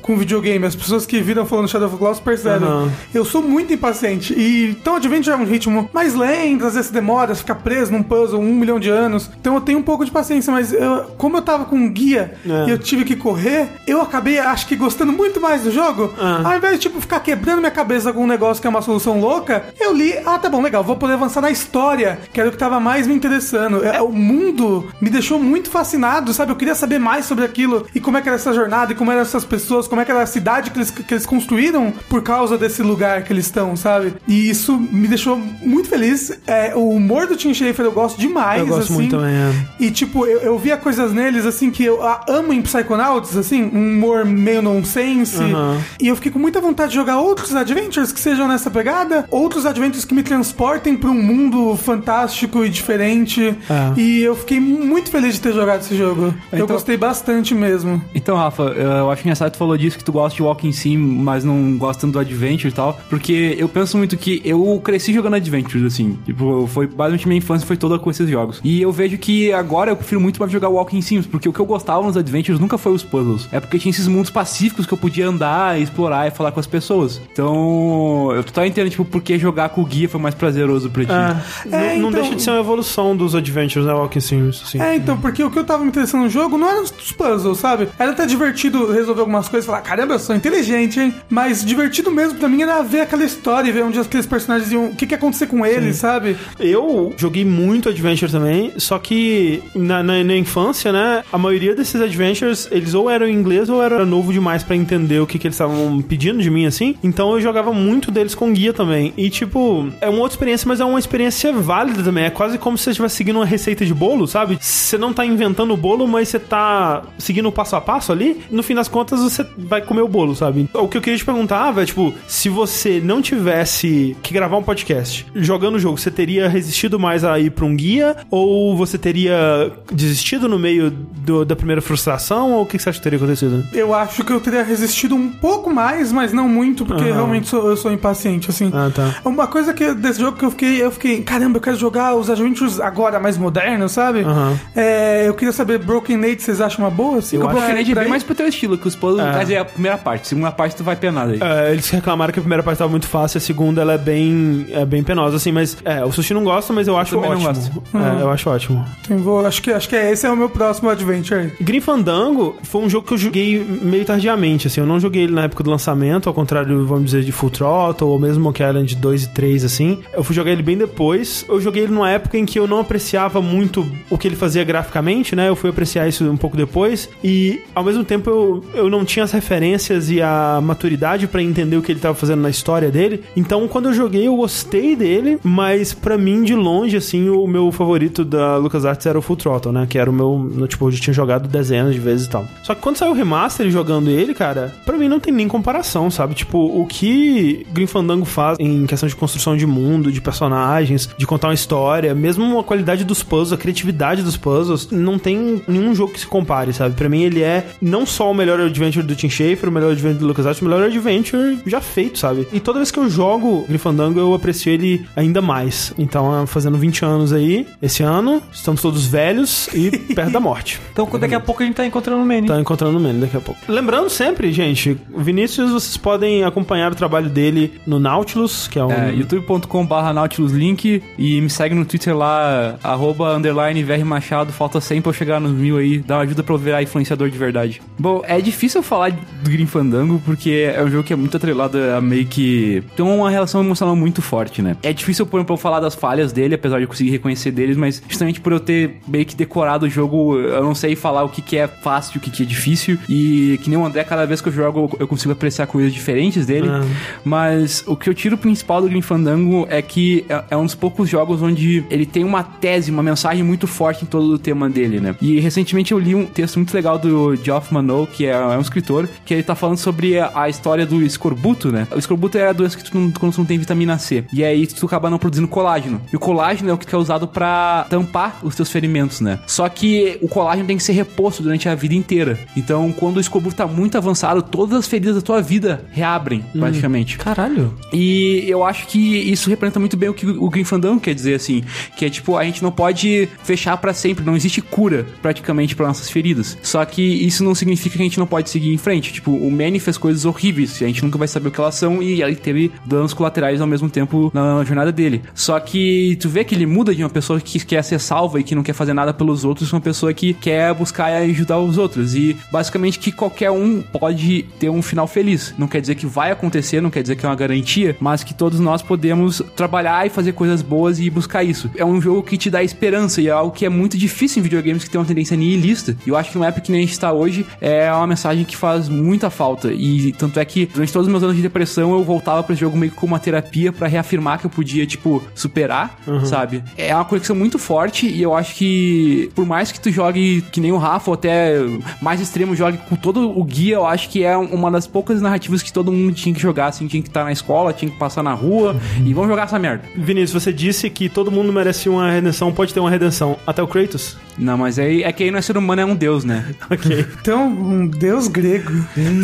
com 0.02 0.16
videogame. 0.16 0.64
As 0.66 0.74
pessoas 0.76 1.04
que 1.06 1.20
viram 1.20 1.44
falando 1.46 1.68
Shadow 1.68 1.88
of 1.88 1.96
Colossus 1.96 2.20
percebem. 2.22 2.68
Aham. 2.68 2.90
Eu 3.12 3.24
sou 3.24 3.42
muito 3.42 3.72
impaciente. 3.72 4.32
E, 4.34 4.70
então, 4.70 4.96
Adventure 4.96 5.34
é 5.34 5.36
um 5.38 5.44
ritmo 5.44 5.88
mais 5.92 6.14
lento, 6.14 6.64
às 6.66 6.74
vezes 6.74 6.90
demora, 6.90 7.34
fica 7.34 7.54
preso 7.54 7.92
num 7.92 8.02
puzzle 8.02 8.40
um 8.40 8.54
milhão 8.54 8.78
de 8.78 8.88
anos. 8.88 9.30
Então 9.40 9.54
eu 9.54 9.60
tenho 9.60 9.78
um 9.78 9.82
pouco 9.82 10.04
de 10.04 10.10
paciência, 10.10 10.52
mas 10.52 10.72
eu- 10.72 11.04
como 11.18 11.36
eu 11.36 11.42
tava 11.42 11.64
com 11.64 11.76
um 11.76 11.88
guia 11.88 12.34
É. 12.46 12.68
e 12.68 12.70
eu 12.70 12.78
tive 12.78 13.04
que 13.04 13.16
correr, 13.16 13.68
eu 13.86 14.00
acabei, 14.00 14.38
acho 14.38 14.66
que, 14.66 14.76
gostando 14.76 15.12
muito 15.12 15.40
mais 15.40 15.62
do 15.62 15.70
jogo. 15.70 16.12
Ah. 16.18 16.42
Ao 16.44 16.56
invés 16.56 16.74
de, 16.74 16.80
tipo, 16.80 17.00
ficar 17.00 17.20
quebrando 17.20 17.58
minha 17.58 17.70
cabeça 17.70 18.12
com 18.12 18.22
um 18.24 18.26
negócio 18.26 18.60
que 18.60 18.66
é 18.66 18.70
uma 18.70 18.82
solução 18.82 19.20
louca, 19.20 19.64
eu 19.80 19.92
li, 19.94 20.14
ah, 20.24 20.38
tá 20.38 20.48
bom, 20.48 20.62
legal, 20.62 20.82
vou 20.84 20.96
poder 20.96 21.14
avançar 21.14 21.40
na 21.40 21.50
história, 21.50 22.18
que 22.32 22.40
era 22.40 22.48
o 22.48 22.52
que 22.52 22.58
tava 22.58 22.78
mais 22.80 23.06
me 23.06 23.14
interessando. 23.14 23.84
É, 23.84 24.00
o 24.00 24.10
mundo 24.12 24.86
me 25.00 25.10
deixou 25.10 25.38
muito 25.38 25.68
fascinado, 25.70 26.32
sabe? 26.32 26.52
Eu 26.52 26.56
queria 26.56 26.74
saber 26.74 26.98
mais 26.98 27.24
sobre 27.26 27.44
aquilo 27.44 27.86
e 27.94 28.00
como 28.00 28.16
é 28.16 28.22
que 28.22 28.28
era 28.28 28.36
essa 28.36 28.52
jornada 28.52 28.92
e 28.92 28.94
como 28.94 29.10
eram 29.10 29.22
essas 29.28 29.44
pessoas, 29.44 29.86
como 29.88 30.00
é 30.00 30.04
que 30.04 30.10
era 30.10 30.22
a 30.22 30.26
cidade 30.26 30.70
que 30.70 30.78
eles, 30.78 30.90
que 30.90 31.12
eles 31.14 31.26
construíram 31.26 31.92
por 32.08 32.22
causa 32.22 32.56
desse 32.58 32.82
lugar 32.82 33.22
que 33.22 33.32
eles 33.32 33.46
estão, 33.46 33.76
sabe? 33.76 34.14
E 34.26 34.48
isso 34.48 34.76
me 34.76 35.08
deixou 35.08 35.36
muito 35.62 35.88
feliz. 35.88 36.32
É, 36.46 36.74
o 36.74 36.88
humor 36.90 37.26
do 37.26 37.36
Tim 37.36 37.52
Schafer 37.54 37.84
eu 37.84 37.92
gosto 37.92 38.18
demais, 38.18 38.60
Eu 38.60 38.66
gosto 38.68 38.82
assim. 38.84 38.92
muito 38.94 39.16
também, 39.16 39.34
é. 39.34 39.52
E, 39.80 39.90
tipo, 39.90 40.26
eu, 40.26 40.40
eu 40.40 40.58
via 40.58 40.76
coisas 40.76 41.12
neles, 41.12 41.44
assim, 41.46 41.70
que 41.70 41.84
eu 41.84 41.98
amo 42.28 42.52
em 42.52 42.62
Psychonauts, 42.62 43.36
assim, 43.36 43.64
um 43.72 43.96
humor 43.96 44.24
meio 44.24 44.62
nonsense. 44.62 45.36
Aham. 45.42 45.78
E 46.00 46.08
eu 46.08 46.16
fiquei 46.16 46.30
com 46.32 46.38
muita 46.38 46.60
vontade 46.60 46.90
de 46.90 46.96
jogar 46.96 47.18
outros 47.18 47.54
adventures 47.54 48.12
que 48.12 48.20
sejam 48.20 48.46
nessa 48.48 48.70
pegada, 48.70 49.26
outros 49.30 49.66
adventures 49.66 50.04
que 50.04 50.14
me 50.14 50.22
transportem 50.22 50.96
pra 50.96 51.10
um 51.10 51.22
mundo 51.22 51.76
fantástico 51.76 52.64
e 52.64 52.68
diferente. 52.68 53.56
É. 53.68 54.00
E 54.00 54.22
eu 54.22 54.34
fiquei 54.36 54.60
muito 54.60 55.10
feliz 55.10 55.34
de 55.34 55.40
ter 55.40 55.52
jogado 55.52 55.80
esse 55.80 55.96
jogo. 55.96 56.34
eu 56.52 56.58
Então- 56.64 56.66
gostei 56.66 56.96
bastante 56.96 57.54
mesmo. 57.54 58.02
Então, 58.14 58.36
Rafa, 58.36 58.62
eu 58.64 59.10
acho 59.10 59.15
engraçado 59.22 59.48
que 59.50 59.56
tu 59.56 59.58
falou 59.58 59.76
disso, 59.76 59.98
que 59.98 60.04
tu 60.04 60.12
gosta 60.12 60.36
de 60.36 60.42
Walking 60.42 60.72
Sim, 60.72 60.96
mas 60.96 61.44
não 61.44 61.76
gosta 61.78 62.02
tanto 62.02 62.12
do 62.14 62.18
Adventure 62.18 62.68
e 62.68 62.72
tal, 62.72 62.98
porque 63.08 63.56
eu 63.58 63.68
penso 63.68 63.96
muito 63.96 64.16
que 64.16 64.40
eu 64.44 64.80
cresci 64.82 65.12
jogando 65.12 65.34
Adventures, 65.34 65.84
assim, 65.84 66.18
tipo, 66.24 66.66
foi 66.66 66.86
basicamente 66.86 67.26
minha 67.28 67.38
infância 67.38 67.66
foi 67.66 67.76
toda 67.76 67.98
com 67.98 68.10
esses 68.10 68.28
jogos. 68.28 68.60
E 68.64 68.80
eu 68.82 68.92
vejo 68.92 69.18
que 69.18 69.52
agora 69.52 69.90
eu 69.90 69.96
prefiro 69.96 70.20
muito 70.20 70.38
mais 70.40 70.50
jogar 70.52 70.68
Walking 70.68 71.00
Sims, 71.00 71.26
porque 71.26 71.48
o 71.48 71.52
que 71.52 71.60
eu 71.60 71.66
gostava 71.66 72.02
nos 72.02 72.16
Adventures 72.16 72.60
nunca 72.60 72.76
foi 72.78 72.92
os 72.92 73.02
puzzles, 73.02 73.48
é 73.52 73.60
porque 73.60 73.78
tinha 73.78 73.90
esses 73.90 74.06
mundos 74.08 74.30
pacíficos 74.30 74.86
que 74.86 74.92
eu 74.92 74.98
podia 74.98 75.28
andar, 75.28 75.80
explorar 75.80 76.26
e 76.26 76.30
falar 76.30 76.52
com 76.52 76.60
as 76.60 76.66
pessoas. 76.66 77.20
Então, 77.32 78.32
eu 78.34 78.42
total 78.44 78.66
entendo, 78.66 78.90
tipo, 78.90 79.04
por 79.04 79.22
que 79.22 79.38
jogar 79.38 79.68
com 79.70 79.80
o 79.82 79.84
guia 79.84 80.08
foi 80.08 80.20
mais 80.20 80.34
prazeroso 80.34 80.90
pra 80.90 81.04
ti. 81.04 81.10
É, 81.10 81.76
É, 81.76 81.92
não, 81.94 82.02
não 82.02 82.08
então- 82.08 82.20
deixa 82.22 82.34
de 82.36 82.42
ser 82.42 82.50
uma 82.50 82.60
evolução 82.60 83.16
dos 83.16 83.34
adventures, 83.34 83.86
né, 83.86 83.92
Walking 83.92 84.20
Sims, 84.20 84.62
assim. 84.64 84.80
É, 84.80 84.96
então, 84.96 85.16
porque 85.18 85.42
o 85.42 85.50
que 85.50 85.58
eu 85.58 85.64
tava 85.64 85.82
me 85.82 85.88
interessando 85.88 86.22
no 86.22 86.28
jogo 86.28 86.56
não 86.58 86.68
eram 86.68 86.82
os 86.82 86.90
puzzles, 87.12 87.58
sabe? 87.58 87.88
Era 87.98 88.10
até 88.12 88.26
divertido 88.26 88.90
resolver 88.92 89.05
algumas 89.08 89.48
coisas 89.48 89.64
e 89.64 89.66
falar, 89.66 89.82
caramba, 89.82 90.14
eu 90.14 90.18
sou 90.18 90.34
inteligente, 90.34 91.00
hein? 91.00 91.14
Mas 91.28 91.64
divertido 91.64 92.10
mesmo 92.10 92.38
pra 92.38 92.48
mim 92.48 92.62
era 92.62 92.82
ver 92.82 93.02
aquela 93.02 93.24
história 93.24 93.68
e 93.68 93.72
ver 93.72 93.82
onde 93.82 93.98
aqueles 93.98 94.26
personagens 94.26 94.70
iam. 94.72 94.86
O 94.86 94.94
que, 94.94 95.06
que 95.06 95.14
ia 95.14 95.18
acontecer 95.18 95.46
com 95.46 95.64
eles, 95.64 95.96
sabe? 95.96 96.36
Eu 96.58 97.12
joguei 97.16 97.44
muito 97.44 97.88
Adventure 97.88 98.30
também, 98.30 98.72
só 98.78 98.98
que 98.98 99.62
na, 99.74 100.02
na, 100.02 100.22
na 100.22 100.36
infância 100.36 100.92
né, 100.92 101.22
a 101.32 101.38
maioria 101.38 101.74
desses 101.74 102.00
adventures, 102.00 102.68
eles 102.70 102.94
ou 102.94 103.10
eram 103.10 103.26
em 103.26 103.32
inglês 103.32 103.68
ou 103.68 103.82
era 103.82 104.04
novo 104.04 104.32
demais 104.32 104.62
pra 104.62 104.76
entender 104.76 105.20
o 105.20 105.26
que, 105.26 105.38
que 105.38 105.46
eles 105.46 105.54
estavam 105.54 106.00
pedindo 106.02 106.42
de 106.42 106.50
mim, 106.50 106.66
assim. 106.66 106.94
Então 107.02 107.32
eu 107.32 107.40
jogava 107.40 107.72
muito 107.72 108.10
deles 108.10 108.34
com 108.34 108.52
guia 108.52 108.72
também. 108.72 109.12
E, 109.16 109.30
tipo, 109.30 109.88
é 110.00 110.08
uma 110.08 110.20
outra 110.20 110.34
experiência, 110.34 110.68
mas 110.68 110.80
é 110.80 110.84
uma 110.84 110.98
experiência 110.98 111.52
válida 111.52 112.02
também. 112.02 112.24
É 112.24 112.30
quase 112.30 112.58
como 112.58 112.76
se 112.76 112.84
você 112.84 112.90
estivesse 112.90 113.16
seguindo 113.16 113.36
uma 113.36 113.46
receita 113.46 113.84
de 113.84 113.94
bolo, 113.94 114.26
sabe? 114.26 114.58
Você 114.60 114.98
não 114.98 115.12
tá 115.12 115.24
inventando 115.24 115.72
o 115.72 115.76
bolo, 115.76 116.06
mas 116.06 116.28
você 116.28 116.38
tá 116.38 117.02
seguindo 117.18 117.48
o 117.48 117.52
passo 117.52 117.76
a 117.76 117.80
passo 117.80 118.12
ali. 118.12 118.40
No 118.50 118.62
fim 118.62 118.74
das 118.74 118.88
contas, 118.96 119.20
você 119.20 119.44
vai 119.58 119.80
comer 119.82 120.02
o 120.02 120.08
bolo, 120.08 120.34
sabe? 120.34 120.68
O 120.74 120.88
que 120.88 120.96
eu 120.96 121.02
queria 121.02 121.18
te 121.18 121.24
perguntar, 121.24 121.76
é, 121.76 121.84
tipo, 121.84 122.14
se 122.26 122.48
você 122.48 123.00
não 123.02 123.20
tivesse 123.20 124.16
que 124.22 124.32
gravar 124.32 124.56
um 124.56 124.62
podcast 124.62 125.26
jogando 125.34 125.76
o 125.76 125.78
jogo, 125.78 125.98
você 125.98 126.10
teria 126.10 126.48
resistido 126.48 126.98
mais 126.98 127.24
a 127.24 127.38
ir 127.38 127.50
pra 127.50 127.64
um 127.64 127.76
guia? 127.76 128.16
Ou 128.30 128.76
você 128.76 128.96
teria 128.98 129.70
desistido 129.92 130.48
no 130.48 130.58
meio 130.58 130.90
do- 130.90 131.44
da 131.44 131.54
primeira 131.56 131.82
frustração? 131.82 132.52
Ou 132.52 132.62
o 132.62 132.66
que 132.66 132.78
você 132.78 132.88
acha 132.88 132.98
que 132.98 133.02
teria 133.04 133.18
acontecido? 133.18 133.64
Eu 133.72 133.94
acho 133.94 134.24
que 134.24 134.32
eu 134.32 134.40
teria 134.40 134.62
resistido 134.62 135.14
um 135.14 135.28
pouco 135.30 135.72
mais, 135.72 136.12
mas 136.12 136.32
não 136.32 136.48
muito, 136.48 136.84
porque 136.86 137.04
Aham. 137.04 137.14
realmente 137.14 137.48
sou- 137.48 137.68
eu 137.68 137.76
sou 137.76 137.92
impaciente, 137.92 138.50
assim. 138.50 138.70
Ah, 138.72 138.90
tá. 138.94 139.16
Uma 139.24 139.46
coisa 139.46 139.72
que 139.74 139.92
desse 139.94 140.20
jogo 140.20 140.36
que 140.38 140.44
eu 140.44 140.50
fiquei, 140.50 140.82
eu 140.82 140.90
fiquei, 140.90 141.22
caramba, 141.22 141.58
eu 141.58 141.60
quero 141.62 141.76
jogar 141.76 142.14
os 142.14 142.30
Adventures 142.30 142.80
agora 142.80 143.18
mais 143.20 143.36
modernos, 143.36 143.92
sabe? 143.92 144.20
Aham. 144.20 144.58
É, 144.74 145.24
eu 145.28 145.34
queria 145.34 145.52
saber, 145.52 145.78
Broken 145.78 146.24
Age, 146.24 146.40
vocês 146.40 146.60
acham 146.60 146.84
uma 146.84 146.90
boa? 146.90 147.18
Assim, 147.18 147.36
Eu 147.36 147.48
acho 147.48 147.56
que 147.66 147.90
é 147.90 147.92
pra 147.92 148.00
bem 148.02 148.10
mais 148.10 148.22
pro 148.22 148.34
teu 148.34 148.46
estilo, 148.46 148.76
puzzles, 148.94 149.26
É. 149.26 149.32
quer 149.32 149.42
dizer, 149.42 149.56
a 149.56 149.64
primeira 149.64 149.98
parte. 149.98 150.22
A 150.22 150.24
segunda 150.26 150.52
parte 150.52 150.76
tu 150.76 150.84
vai 150.84 150.96
penar 150.96 151.28
aí. 151.28 151.38
É, 151.40 151.72
eles 151.72 151.88
reclamaram 151.90 152.32
que 152.32 152.38
a 152.38 152.42
primeira 152.42 152.62
parte 152.62 152.78
tava 152.78 152.90
muito 152.90 153.06
fácil, 153.08 153.38
a 153.38 153.40
segunda 153.40 153.80
ela 153.82 153.94
é 153.94 153.98
bem, 153.98 154.66
é 154.70 154.84
bem 154.84 155.02
penosa, 155.02 155.36
assim, 155.36 155.50
mas 155.52 155.76
é, 155.84 156.04
o 156.04 156.12
Sushi 156.12 156.34
não 156.34 156.44
gosta, 156.44 156.72
mas 156.72 156.86
eu 156.86 156.96
acho 156.96 157.14
também 157.16 157.30
não 157.30 157.36
ótimo. 157.38 157.52
gosto. 157.54 157.82
É, 157.94 157.98
Uhum. 157.98 158.20
eu 158.20 158.30
acho 158.30 158.50
ótimo. 158.50 158.84
Vou, 159.08 159.44
acho, 159.46 159.62
que, 159.62 159.70
acho 159.72 159.88
que 159.88 159.96
é, 159.96 160.12
esse 160.12 160.26
é 160.26 160.30
o 160.30 160.36
meu 160.36 160.48
próximo 160.48 160.88
Adventure 160.90 161.40
aí. 161.40 161.52
Grim 161.60 161.80
Fandango 161.80 162.56
foi 162.62 162.82
um 162.82 162.88
jogo 162.90 163.06
que 163.06 163.14
eu 163.14 163.18
joguei 163.18 163.58
meio 163.82 164.04
tardiamente, 164.04 164.66
assim, 164.66 164.80
eu 164.80 164.86
não 164.86 165.00
joguei 165.00 165.22
ele 165.24 165.32
na 165.32 165.44
época 165.44 165.64
do 165.64 165.70
lançamento, 165.70 166.28
ao 166.28 166.34
contrário, 166.34 166.86
vamos 166.86 167.06
dizer, 167.06 167.22
de 167.24 167.32
Full 167.32 167.50
Throttle, 167.50 168.08
ou 168.10 168.18
mesmo 168.18 168.44
Monkey 168.44 168.62
Island 168.62 168.94
2 168.96 169.22
e 169.24 169.28
3, 169.30 169.64
assim. 169.64 169.98
Eu 170.12 170.22
fui 170.22 170.34
jogar 170.34 170.50
ele 170.50 170.62
bem 170.62 170.76
depois. 170.76 171.44
Eu 171.48 171.60
joguei 171.60 171.84
ele 171.84 171.92
numa 171.92 172.10
época 172.10 172.36
em 172.36 172.44
que 172.44 172.58
eu 172.58 172.66
não 172.66 172.80
apreciava 172.80 173.40
muito 173.40 173.86
o 174.10 174.18
que 174.18 174.28
ele 174.28 174.36
fazia 174.36 174.62
graficamente, 174.64 175.34
né? 175.34 175.48
Eu 175.48 175.56
fui 175.56 175.70
apreciar 175.70 176.06
isso 176.08 176.24
um 176.30 176.36
pouco 176.36 176.56
depois. 176.56 177.08
E, 177.24 177.62
ao 177.74 177.82
mesmo 177.84 178.04
tempo, 178.04 178.28
eu, 178.30 178.64
eu 178.74 178.90
não 178.90 179.04
tinha 179.04 179.24
as 179.24 179.32
referências 179.32 180.10
e 180.10 180.20
a 180.20 180.60
maturidade 180.62 181.26
pra 181.26 181.42
entender 181.42 181.76
o 181.76 181.82
que 181.82 181.92
ele 181.92 182.00
tava 182.00 182.14
fazendo 182.14 182.42
na 182.42 182.50
história 182.50 182.90
dele. 182.90 183.22
Então, 183.36 183.66
quando 183.68 183.86
eu 183.86 183.94
joguei, 183.94 184.26
eu 184.26 184.36
gostei 184.36 184.96
dele, 184.96 185.38
mas 185.42 185.92
pra 185.92 186.16
mim, 186.18 186.42
de 186.42 186.54
longe, 186.54 186.96
assim, 186.96 187.28
o 187.28 187.46
meu 187.46 187.70
favorito 187.72 188.24
da 188.24 188.56
LucasArts 188.56 189.06
era 189.06 189.18
o 189.18 189.22
Full 189.22 189.36
Throttle, 189.36 189.72
né? 189.72 189.86
Que 189.88 189.98
era 189.98 190.10
o 190.10 190.12
meu, 190.12 190.66
tipo, 190.66 190.86
eu 190.86 190.92
já 190.92 191.00
tinha 191.00 191.14
jogado 191.14 191.48
dezenas 191.48 191.94
de 191.94 192.00
vezes 192.00 192.26
e 192.26 192.30
tal. 192.30 192.46
Só 192.62 192.74
que 192.74 192.80
quando 192.80 192.96
saiu 192.96 193.12
o 193.12 193.14
remaster 193.14 193.70
jogando 193.70 194.10
ele, 194.10 194.34
cara, 194.34 194.74
pra 194.84 194.96
mim 194.96 195.08
não 195.08 195.20
tem 195.20 195.32
nem 195.32 195.48
comparação, 195.48 196.10
sabe? 196.10 196.34
Tipo, 196.34 196.58
o 196.58 196.86
que 196.86 197.66
Grim 197.72 197.86
Fandango 197.86 198.24
faz 198.24 198.58
em 198.58 198.86
questão 198.86 199.08
de 199.08 199.16
construção 199.16 199.56
de 199.56 199.66
mundo, 199.66 200.12
de 200.12 200.20
personagens, 200.20 201.08
de 201.16 201.26
contar 201.26 201.48
uma 201.48 201.54
história, 201.54 202.14
mesmo 202.14 202.58
a 202.58 202.64
qualidade 202.64 203.04
dos 203.04 203.22
puzzles, 203.22 203.52
a 203.52 203.56
criatividade 203.56 204.22
dos 204.22 204.36
puzzles, 204.36 204.90
não 204.90 205.18
tem 205.18 205.62
nenhum 205.66 205.94
jogo 205.94 206.12
que 206.12 206.20
se 206.20 206.26
compare, 206.26 206.72
sabe? 206.72 206.94
Pra 206.94 207.08
mim 207.08 207.22
ele 207.22 207.42
é 207.42 207.66
não 207.80 208.06
só 208.06 208.30
o 208.30 208.34
melhor 208.34 208.55
adventure 208.64 209.04
do 209.04 209.14
Tim 209.14 209.28
Schafer, 209.28 209.68
o 209.68 209.72
melhor 209.72 209.92
adventure 209.92 210.20
do 210.20 210.26
LucasArts, 210.26 210.62
o 210.62 210.64
melhor 210.64 210.84
adventure 210.84 211.58
já 211.66 211.80
feito, 211.80 212.18
sabe? 212.18 212.48
E 212.52 212.60
toda 212.60 212.78
vez 212.78 212.90
que 212.90 212.98
eu 212.98 213.08
jogo 213.10 213.64
Grim 213.68 213.78
Fandango, 213.78 214.18
eu 214.18 214.34
aprecio 214.34 214.72
ele 214.72 215.06
ainda 215.14 215.42
mais. 215.42 215.92
Então, 215.98 216.42
é, 216.42 216.46
fazendo 216.46 216.78
20 216.78 217.04
anos 217.04 217.32
aí, 217.32 217.66
esse 217.82 218.02
ano, 218.02 218.42
estamos 218.52 218.80
todos 218.80 219.06
velhos 219.06 219.68
e 219.74 219.90
perto 220.14 220.32
da 220.32 220.40
morte. 220.40 220.80
Então 220.92 221.06
daqui 221.18 221.34
a 221.34 221.40
pouco 221.40 221.62
a 221.62 221.66
gente 221.66 221.74
tá 221.74 221.86
encontrando 221.86 222.22
o 222.22 222.26
Manny. 222.26 222.46
Tá 222.46 222.60
encontrando 222.60 222.98
o 222.98 223.00
Manny 223.00 223.20
daqui 223.20 223.36
a 223.36 223.40
pouco. 223.40 223.60
Lembrando 223.68 224.08
sempre, 224.08 224.52
gente, 224.52 224.96
o 225.12 225.20
Vinícius, 225.20 225.70
vocês 225.72 225.96
podem 225.96 226.44
acompanhar 226.44 226.92
o 226.92 226.94
trabalho 226.94 227.28
dele 227.28 227.72
no 227.86 227.98
Nautilus, 227.98 228.68
que 228.68 228.78
é 228.78 228.84
um... 228.84 228.90
É, 228.90 229.12
youtube.com.br 229.14 230.12
Nautilus 230.14 230.52
Link 230.52 231.02
e 231.18 231.40
me 231.40 231.50
segue 231.50 231.74
no 231.74 231.84
Twitter 231.84 232.16
lá, 232.16 232.76
arroba 232.82 233.36
underline 233.36 233.82
VR 233.82 234.04
Machado, 234.04 234.52
falta 234.52 234.80
100 234.80 235.02
pra 235.02 235.10
eu 235.10 235.14
chegar 235.14 235.40
nos 235.40 235.52
mil 235.52 235.78
aí, 235.78 235.98
dá 235.98 236.16
uma 236.16 236.22
ajuda 236.22 236.42
pra 236.42 236.54
eu 236.54 236.58
virar 236.58 236.82
influenciador 236.82 237.28
de 237.28 237.38
verdade. 237.38 237.82
Bom, 237.98 238.22
é 238.24 238.40
difícil 238.46 238.82
falar 238.82 239.10
do 239.10 239.50
Grim 239.50 239.66
Fandango 239.66 240.20
porque 240.24 240.72
é 240.74 240.82
um 240.82 240.90
jogo 240.90 241.04
que 241.04 241.12
é 241.12 241.16
muito 241.16 241.36
atrelado 241.36 241.78
a 241.96 242.00
meio 242.00 242.26
que... 242.26 242.82
tem 242.96 243.04
uma 243.04 243.30
relação 243.30 243.62
emocional 243.62 243.94
muito 243.96 244.22
forte, 244.22 244.62
né? 244.62 244.76
É 244.82 244.92
difícil, 244.92 245.26
por 245.26 245.38
exemplo, 245.38 245.54
eu 245.54 245.58
falar 245.58 245.80
das 245.80 245.94
falhas 245.94 246.32
dele, 246.32 246.54
apesar 246.54 246.78
de 246.78 246.84
eu 246.84 246.88
conseguir 246.88 247.10
reconhecer 247.10 247.50
deles, 247.50 247.76
mas 247.76 248.02
justamente 248.08 248.40
por 248.40 248.52
eu 248.52 248.60
ter 248.60 248.96
meio 249.06 249.24
que 249.24 249.34
decorado 249.36 249.86
o 249.86 249.88
jogo, 249.90 250.36
eu 250.38 250.62
não 250.62 250.74
sei 250.74 250.94
falar 250.96 251.24
o 251.24 251.28
que, 251.28 251.42
que 251.42 251.56
é 251.56 251.66
fácil, 251.68 252.18
o 252.18 252.20
que, 252.20 252.30
que 252.30 252.42
é 252.42 252.46
difícil, 252.46 252.98
e 253.08 253.58
que 253.62 253.68
nem 253.70 253.78
o 253.78 253.84
André, 253.84 254.04
cada 254.04 254.24
vez 254.26 254.40
que 254.40 254.48
eu 254.48 254.52
jogo, 254.52 254.96
eu 254.98 255.06
consigo 255.08 255.32
apreciar 255.32 255.66
coisas 255.66 255.92
diferentes 255.92 256.46
dele, 256.46 256.68
Ah. 256.68 256.84
mas 257.24 257.82
o 257.86 257.96
que 257.96 258.08
eu 258.08 258.14
tiro 258.14 258.36
principal 258.36 258.80
do 258.80 258.88
Grim 258.88 259.02
Fandango 259.02 259.66
é 259.70 259.80
que 259.82 260.24
é, 260.28 260.44
é 260.50 260.56
um 260.56 260.64
dos 260.64 260.74
poucos 260.74 261.08
jogos 261.08 261.42
onde 261.42 261.84
ele 261.90 262.06
tem 262.06 262.24
uma 262.24 262.42
tese, 262.42 262.90
uma 262.90 263.02
mensagem 263.02 263.42
muito 263.42 263.66
forte 263.66 264.04
em 264.04 264.06
todo 264.06 264.34
o 264.34 264.38
tema 264.38 264.68
dele, 264.68 265.00
né? 265.00 265.14
E 265.20 265.40
recentemente 265.40 265.92
eu 265.92 265.98
li 265.98 266.14
um 266.14 266.26
texto 266.26 266.56
muito 266.56 266.72
legal 266.74 266.98
do 266.98 267.34
Geoff 267.36 267.72
Manow, 267.72 268.06
que 268.06 268.26
é, 268.26 268.35
é 268.36 268.58
um 268.58 268.60
escritor, 268.60 269.08
que 269.24 269.34
ele 269.34 269.42
tá 269.42 269.54
falando 269.54 269.78
sobre 269.78 270.18
a, 270.18 270.48
história 270.48 270.86
do 270.86 271.02
escorbuto, 271.02 271.72
né? 271.72 271.86
O 271.94 271.98
escorbuto 271.98 272.38
é 272.38 272.48
a 272.48 272.52
doença 272.52 272.76
que 272.76 272.84
tu 272.84 272.96
não, 272.98 273.10
quando 273.10 273.34
tu 273.34 273.38
não 273.38 273.44
tem 273.44 273.58
vitamina 273.58 273.98
C. 273.98 274.24
E 274.32 274.44
aí 274.44 274.66
tu 274.66 274.86
acaba 274.86 275.10
não 275.10 275.18
produzindo 275.18 275.48
colágeno. 275.48 276.00
E 276.12 276.16
o 276.16 276.18
colágeno 276.18 276.70
é 276.70 276.72
o 276.72 276.78
que 276.78 276.94
é 276.94 276.98
usado 276.98 277.26
pra 277.26 277.86
tampar 277.90 278.38
os 278.42 278.54
teus 278.54 278.70
ferimentos, 278.70 279.20
né? 279.20 279.38
Só 279.46 279.68
que 279.68 280.18
o 280.20 280.28
colágeno 280.28 280.66
tem 280.66 280.76
que 280.76 280.82
ser 280.82 280.92
reposto 280.92 281.42
durante 281.42 281.68
a 281.68 281.74
vida 281.74 281.94
inteira. 281.94 282.38
Então, 282.56 282.92
quando 282.92 283.16
o 283.16 283.20
escorbuto 283.20 283.56
tá 283.56 283.66
muito 283.66 283.98
avançado, 283.98 284.42
todas 284.42 284.78
as 284.78 284.86
feridas 284.86 285.16
da 285.16 285.22
tua 285.22 285.42
vida 285.42 285.84
reabrem, 285.90 286.44
praticamente. 286.52 287.18
Caralho. 287.18 287.74
E 287.92 288.44
eu 288.46 288.64
acho 288.64 288.86
que 288.86 288.98
isso 288.98 289.50
representa 289.50 289.80
muito 289.80 289.96
bem 289.96 290.08
o 290.08 290.14
que 290.14 290.60
o 290.60 290.64
Fandango 290.64 291.00
quer 291.00 291.14
dizer, 291.14 291.34
assim. 291.34 291.62
Que 291.96 292.06
é 292.06 292.10
tipo, 292.10 292.36
a 292.36 292.44
gente 292.44 292.62
não 292.62 292.70
pode 292.70 293.28
fechar 293.42 293.76
pra 293.76 293.92
sempre, 293.92 294.24
não 294.24 294.36
existe 294.36 294.60
cura 294.60 295.06
praticamente 295.22 295.74
pra 295.74 295.86
nossas 295.86 296.10
feridas. 296.10 296.56
Só 296.62 296.84
que 296.84 297.02
isso 297.02 297.44
não 297.44 297.54
significa 297.54 297.96
que 297.96 298.02
a 298.02 298.04
gente 298.04 298.18
não 298.18 298.25
pode 298.26 298.50
seguir 298.50 298.72
em 298.72 298.78
frente. 298.78 299.12
Tipo, 299.12 299.32
o 299.32 299.50
Manny 299.50 299.78
fez 299.78 299.96
coisas 299.96 300.24
horríveis, 300.24 300.80
e 300.80 300.84
a 300.84 300.86
gente 300.88 301.02
nunca 301.02 301.18
vai 301.18 301.28
saber 301.28 301.48
o 301.48 301.50
que 301.50 301.60
elas 301.60 301.74
são, 301.74 302.02
e 302.02 302.22
ele 302.22 302.36
teve 302.36 302.72
danos 302.84 303.14
colaterais 303.14 303.60
ao 303.60 303.66
mesmo 303.66 303.88
tempo 303.88 304.30
na, 304.34 304.58
na 304.58 304.64
jornada 304.64 304.92
dele. 304.92 305.22
Só 305.34 305.58
que 305.60 306.16
tu 306.20 306.28
vê 306.28 306.44
que 306.44 306.54
ele 306.54 306.66
muda 306.66 306.94
de 306.94 307.02
uma 307.02 307.10
pessoa 307.10 307.40
que 307.40 307.64
quer 307.64 307.82
ser 307.82 307.98
salva 307.98 308.40
e 308.40 308.44
que 308.44 308.54
não 308.54 308.62
quer 308.62 308.72
fazer 308.72 308.94
nada 308.94 309.12
pelos 309.12 309.44
outros, 309.44 309.72
uma 309.72 309.80
pessoa 309.80 310.12
que 310.12 310.34
quer 310.34 310.74
buscar 310.74 311.12
ajudar 311.22 311.58
os 311.58 311.78
outros. 311.78 312.14
E 312.14 312.36
basicamente 312.50 312.98
que 312.98 313.12
qualquer 313.12 313.50
um 313.50 313.82
pode 313.82 314.44
ter 314.58 314.70
um 314.70 314.82
final 314.82 315.06
feliz. 315.06 315.54
Não 315.58 315.68
quer 315.68 315.80
dizer 315.80 315.94
que 315.94 316.06
vai 316.06 316.30
acontecer, 316.30 316.80
não 316.80 316.90
quer 316.90 317.02
dizer 317.02 317.16
que 317.16 317.24
é 317.24 317.28
uma 317.28 317.34
garantia, 317.34 317.96
mas 318.00 318.22
que 318.24 318.34
todos 318.34 318.60
nós 318.60 318.82
podemos 318.82 319.42
trabalhar 319.54 320.06
e 320.06 320.10
fazer 320.10 320.32
coisas 320.32 320.62
boas 320.62 320.98
e 320.98 321.08
buscar 321.10 321.42
isso. 321.44 321.70
É 321.76 321.84
um 321.84 322.00
jogo 322.00 322.22
que 322.22 322.36
te 322.36 322.50
dá 322.50 322.62
esperança 322.62 323.20
e 323.20 323.28
é 323.28 323.30
algo 323.30 323.52
que 323.52 323.64
é 323.64 323.68
muito 323.68 323.96
difícil 323.96 324.40
em 324.40 324.42
videogames 324.42 324.84
que 324.84 324.90
tem 324.90 325.00
uma 325.00 325.06
tendência 325.06 325.36
nihilista. 325.36 325.96
E 326.06 326.10
eu 326.10 326.16
acho 326.16 326.30
que 326.30 326.36
numa 326.36 326.46
época 326.46 326.62
que 326.62 326.72
nem 326.72 326.80
a 326.80 326.84
gente 326.84 326.92
está 326.92 327.12
hoje, 327.12 327.46
é 327.60 327.92
uma 327.92 328.06
mensagem 328.16 328.44
que 328.44 328.56
faz 328.56 328.88
muita 328.88 329.28
falta. 329.28 329.72
E 329.72 330.12
tanto 330.12 330.40
é 330.40 330.44
que 330.44 330.66
durante 330.66 330.92
todos 330.92 331.06
os 331.06 331.10
meus 331.10 331.22
anos 331.22 331.36
de 331.36 331.42
depressão 331.42 331.92
eu 331.92 332.02
voltava 332.02 332.42
para 332.42 332.54
esse 332.54 332.60
jogo 332.60 332.76
meio 332.76 332.90
que 332.90 332.98
como 332.98 333.12
uma 333.12 333.20
terapia 333.20 333.72
para 333.72 333.86
reafirmar 333.86 334.38
que 334.38 334.46
eu 334.46 334.50
podia, 334.50 334.86
tipo, 334.86 335.22
superar, 335.34 335.98
sabe? 336.24 336.64
É 336.76 336.94
uma 336.94 337.04
conexão 337.04 337.36
muito 337.36 337.58
forte 337.58 338.06
e 338.08 338.22
eu 338.22 338.34
acho 338.34 338.54
que 338.54 339.30
por 339.34 339.44
mais 339.44 339.70
que 339.70 339.78
tu 339.78 339.90
jogue 339.90 340.42
que 340.50 340.60
nem 340.60 340.72
o 340.72 340.78
Rafa 340.78 341.10
ou 341.10 341.14
até 341.14 341.56
mais 342.00 342.20
extremo 342.20 342.56
jogue 342.56 342.78
com 342.78 342.96
todo 342.96 343.38
o 343.38 343.44
guia, 343.44 343.76
eu 343.76 343.86
acho 343.86 344.08
que 344.08 344.24
é 344.24 344.36
uma 344.36 344.70
das 344.70 344.86
poucas 344.86 345.20
narrativas 345.20 345.62
que 345.62 345.72
todo 345.72 345.92
mundo 345.92 346.14
tinha 346.14 346.34
que 346.34 346.40
jogar, 346.40 346.68
assim, 346.68 346.86
tinha 346.86 347.02
que 347.02 347.08
estar 347.08 347.24
na 347.24 347.32
escola, 347.32 347.72
tinha 347.72 347.90
que 347.90 347.98
passar 347.98 348.22
na 348.22 348.32
rua 348.32 348.76
e 349.04 349.12
vamos 349.12 349.28
jogar 349.28 349.44
essa 349.44 349.58
merda. 349.58 349.84
Vinícius, 349.94 350.42
você 350.42 350.52
disse 350.52 350.88
que 350.88 351.08
todo 351.08 351.30
mundo 351.30 351.52
merece 351.52 351.88
uma 351.88 352.10
redenção, 352.10 352.52
pode 352.52 352.72
ter 352.72 352.80
uma 352.80 352.90
redenção. 352.90 353.36
Até 353.46 353.62
o 353.62 353.68
Kratos? 353.68 354.16
Não, 354.38 354.58
mas 354.58 354.78
aí 354.78 355.02
é 355.02 355.12
que 355.12 355.24
aí 355.24 355.30
não 355.30 355.38
é 355.38 355.42
ser 355.42 355.56
humano, 355.56 355.80
é 355.80 355.84
um 355.84 355.94
deus, 355.94 356.24
né? 356.24 356.44
ok. 356.70 357.06
Então, 357.20 357.46
um 357.48 357.86
deus 357.86 358.05
grego. 358.28 358.72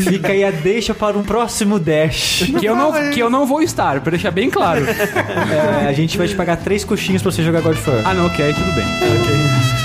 Fica 0.05 0.29
aí 0.29 0.45
a 0.45 0.51
deixa 0.51 0.95
para 0.95 1.19
um 1.19 1.23
próximo 1.23 1.79
Dash. 1.79 2.45
Que 2.59 2.67
eu 2.67 2.77
não, 2.77 3.11
que 3.11 3.21
eu 3.21 3.31
não 3.31 3.47
vou 3.47 3.63
estar, 3.63 4.01
pra 4.01 4.11
deixar 4.11 4.31
bem 4.31 4.51
claro. 4.51 4.85
É, 4.85 5.89
a 5.89 5.93
gente 5.93 6.17
vai 6.17 6.29
te 6.29 6.35
pagar 6.35 6.57
três 6.57 6.85
coxinhas 6.85 7.23
pra 7.23 7.31
você 7.31 7.43
jogar 7.43 7.61
God 7.61 7.77
of 7.77 7.91
War. 7.91 8.03
Ah, 8.05 8.15
não, 8.15 8.27
ok, 8.27 8.53
tudo 8.53 8.73
bem. 8.75 8.85
Ok. 8.85 9.82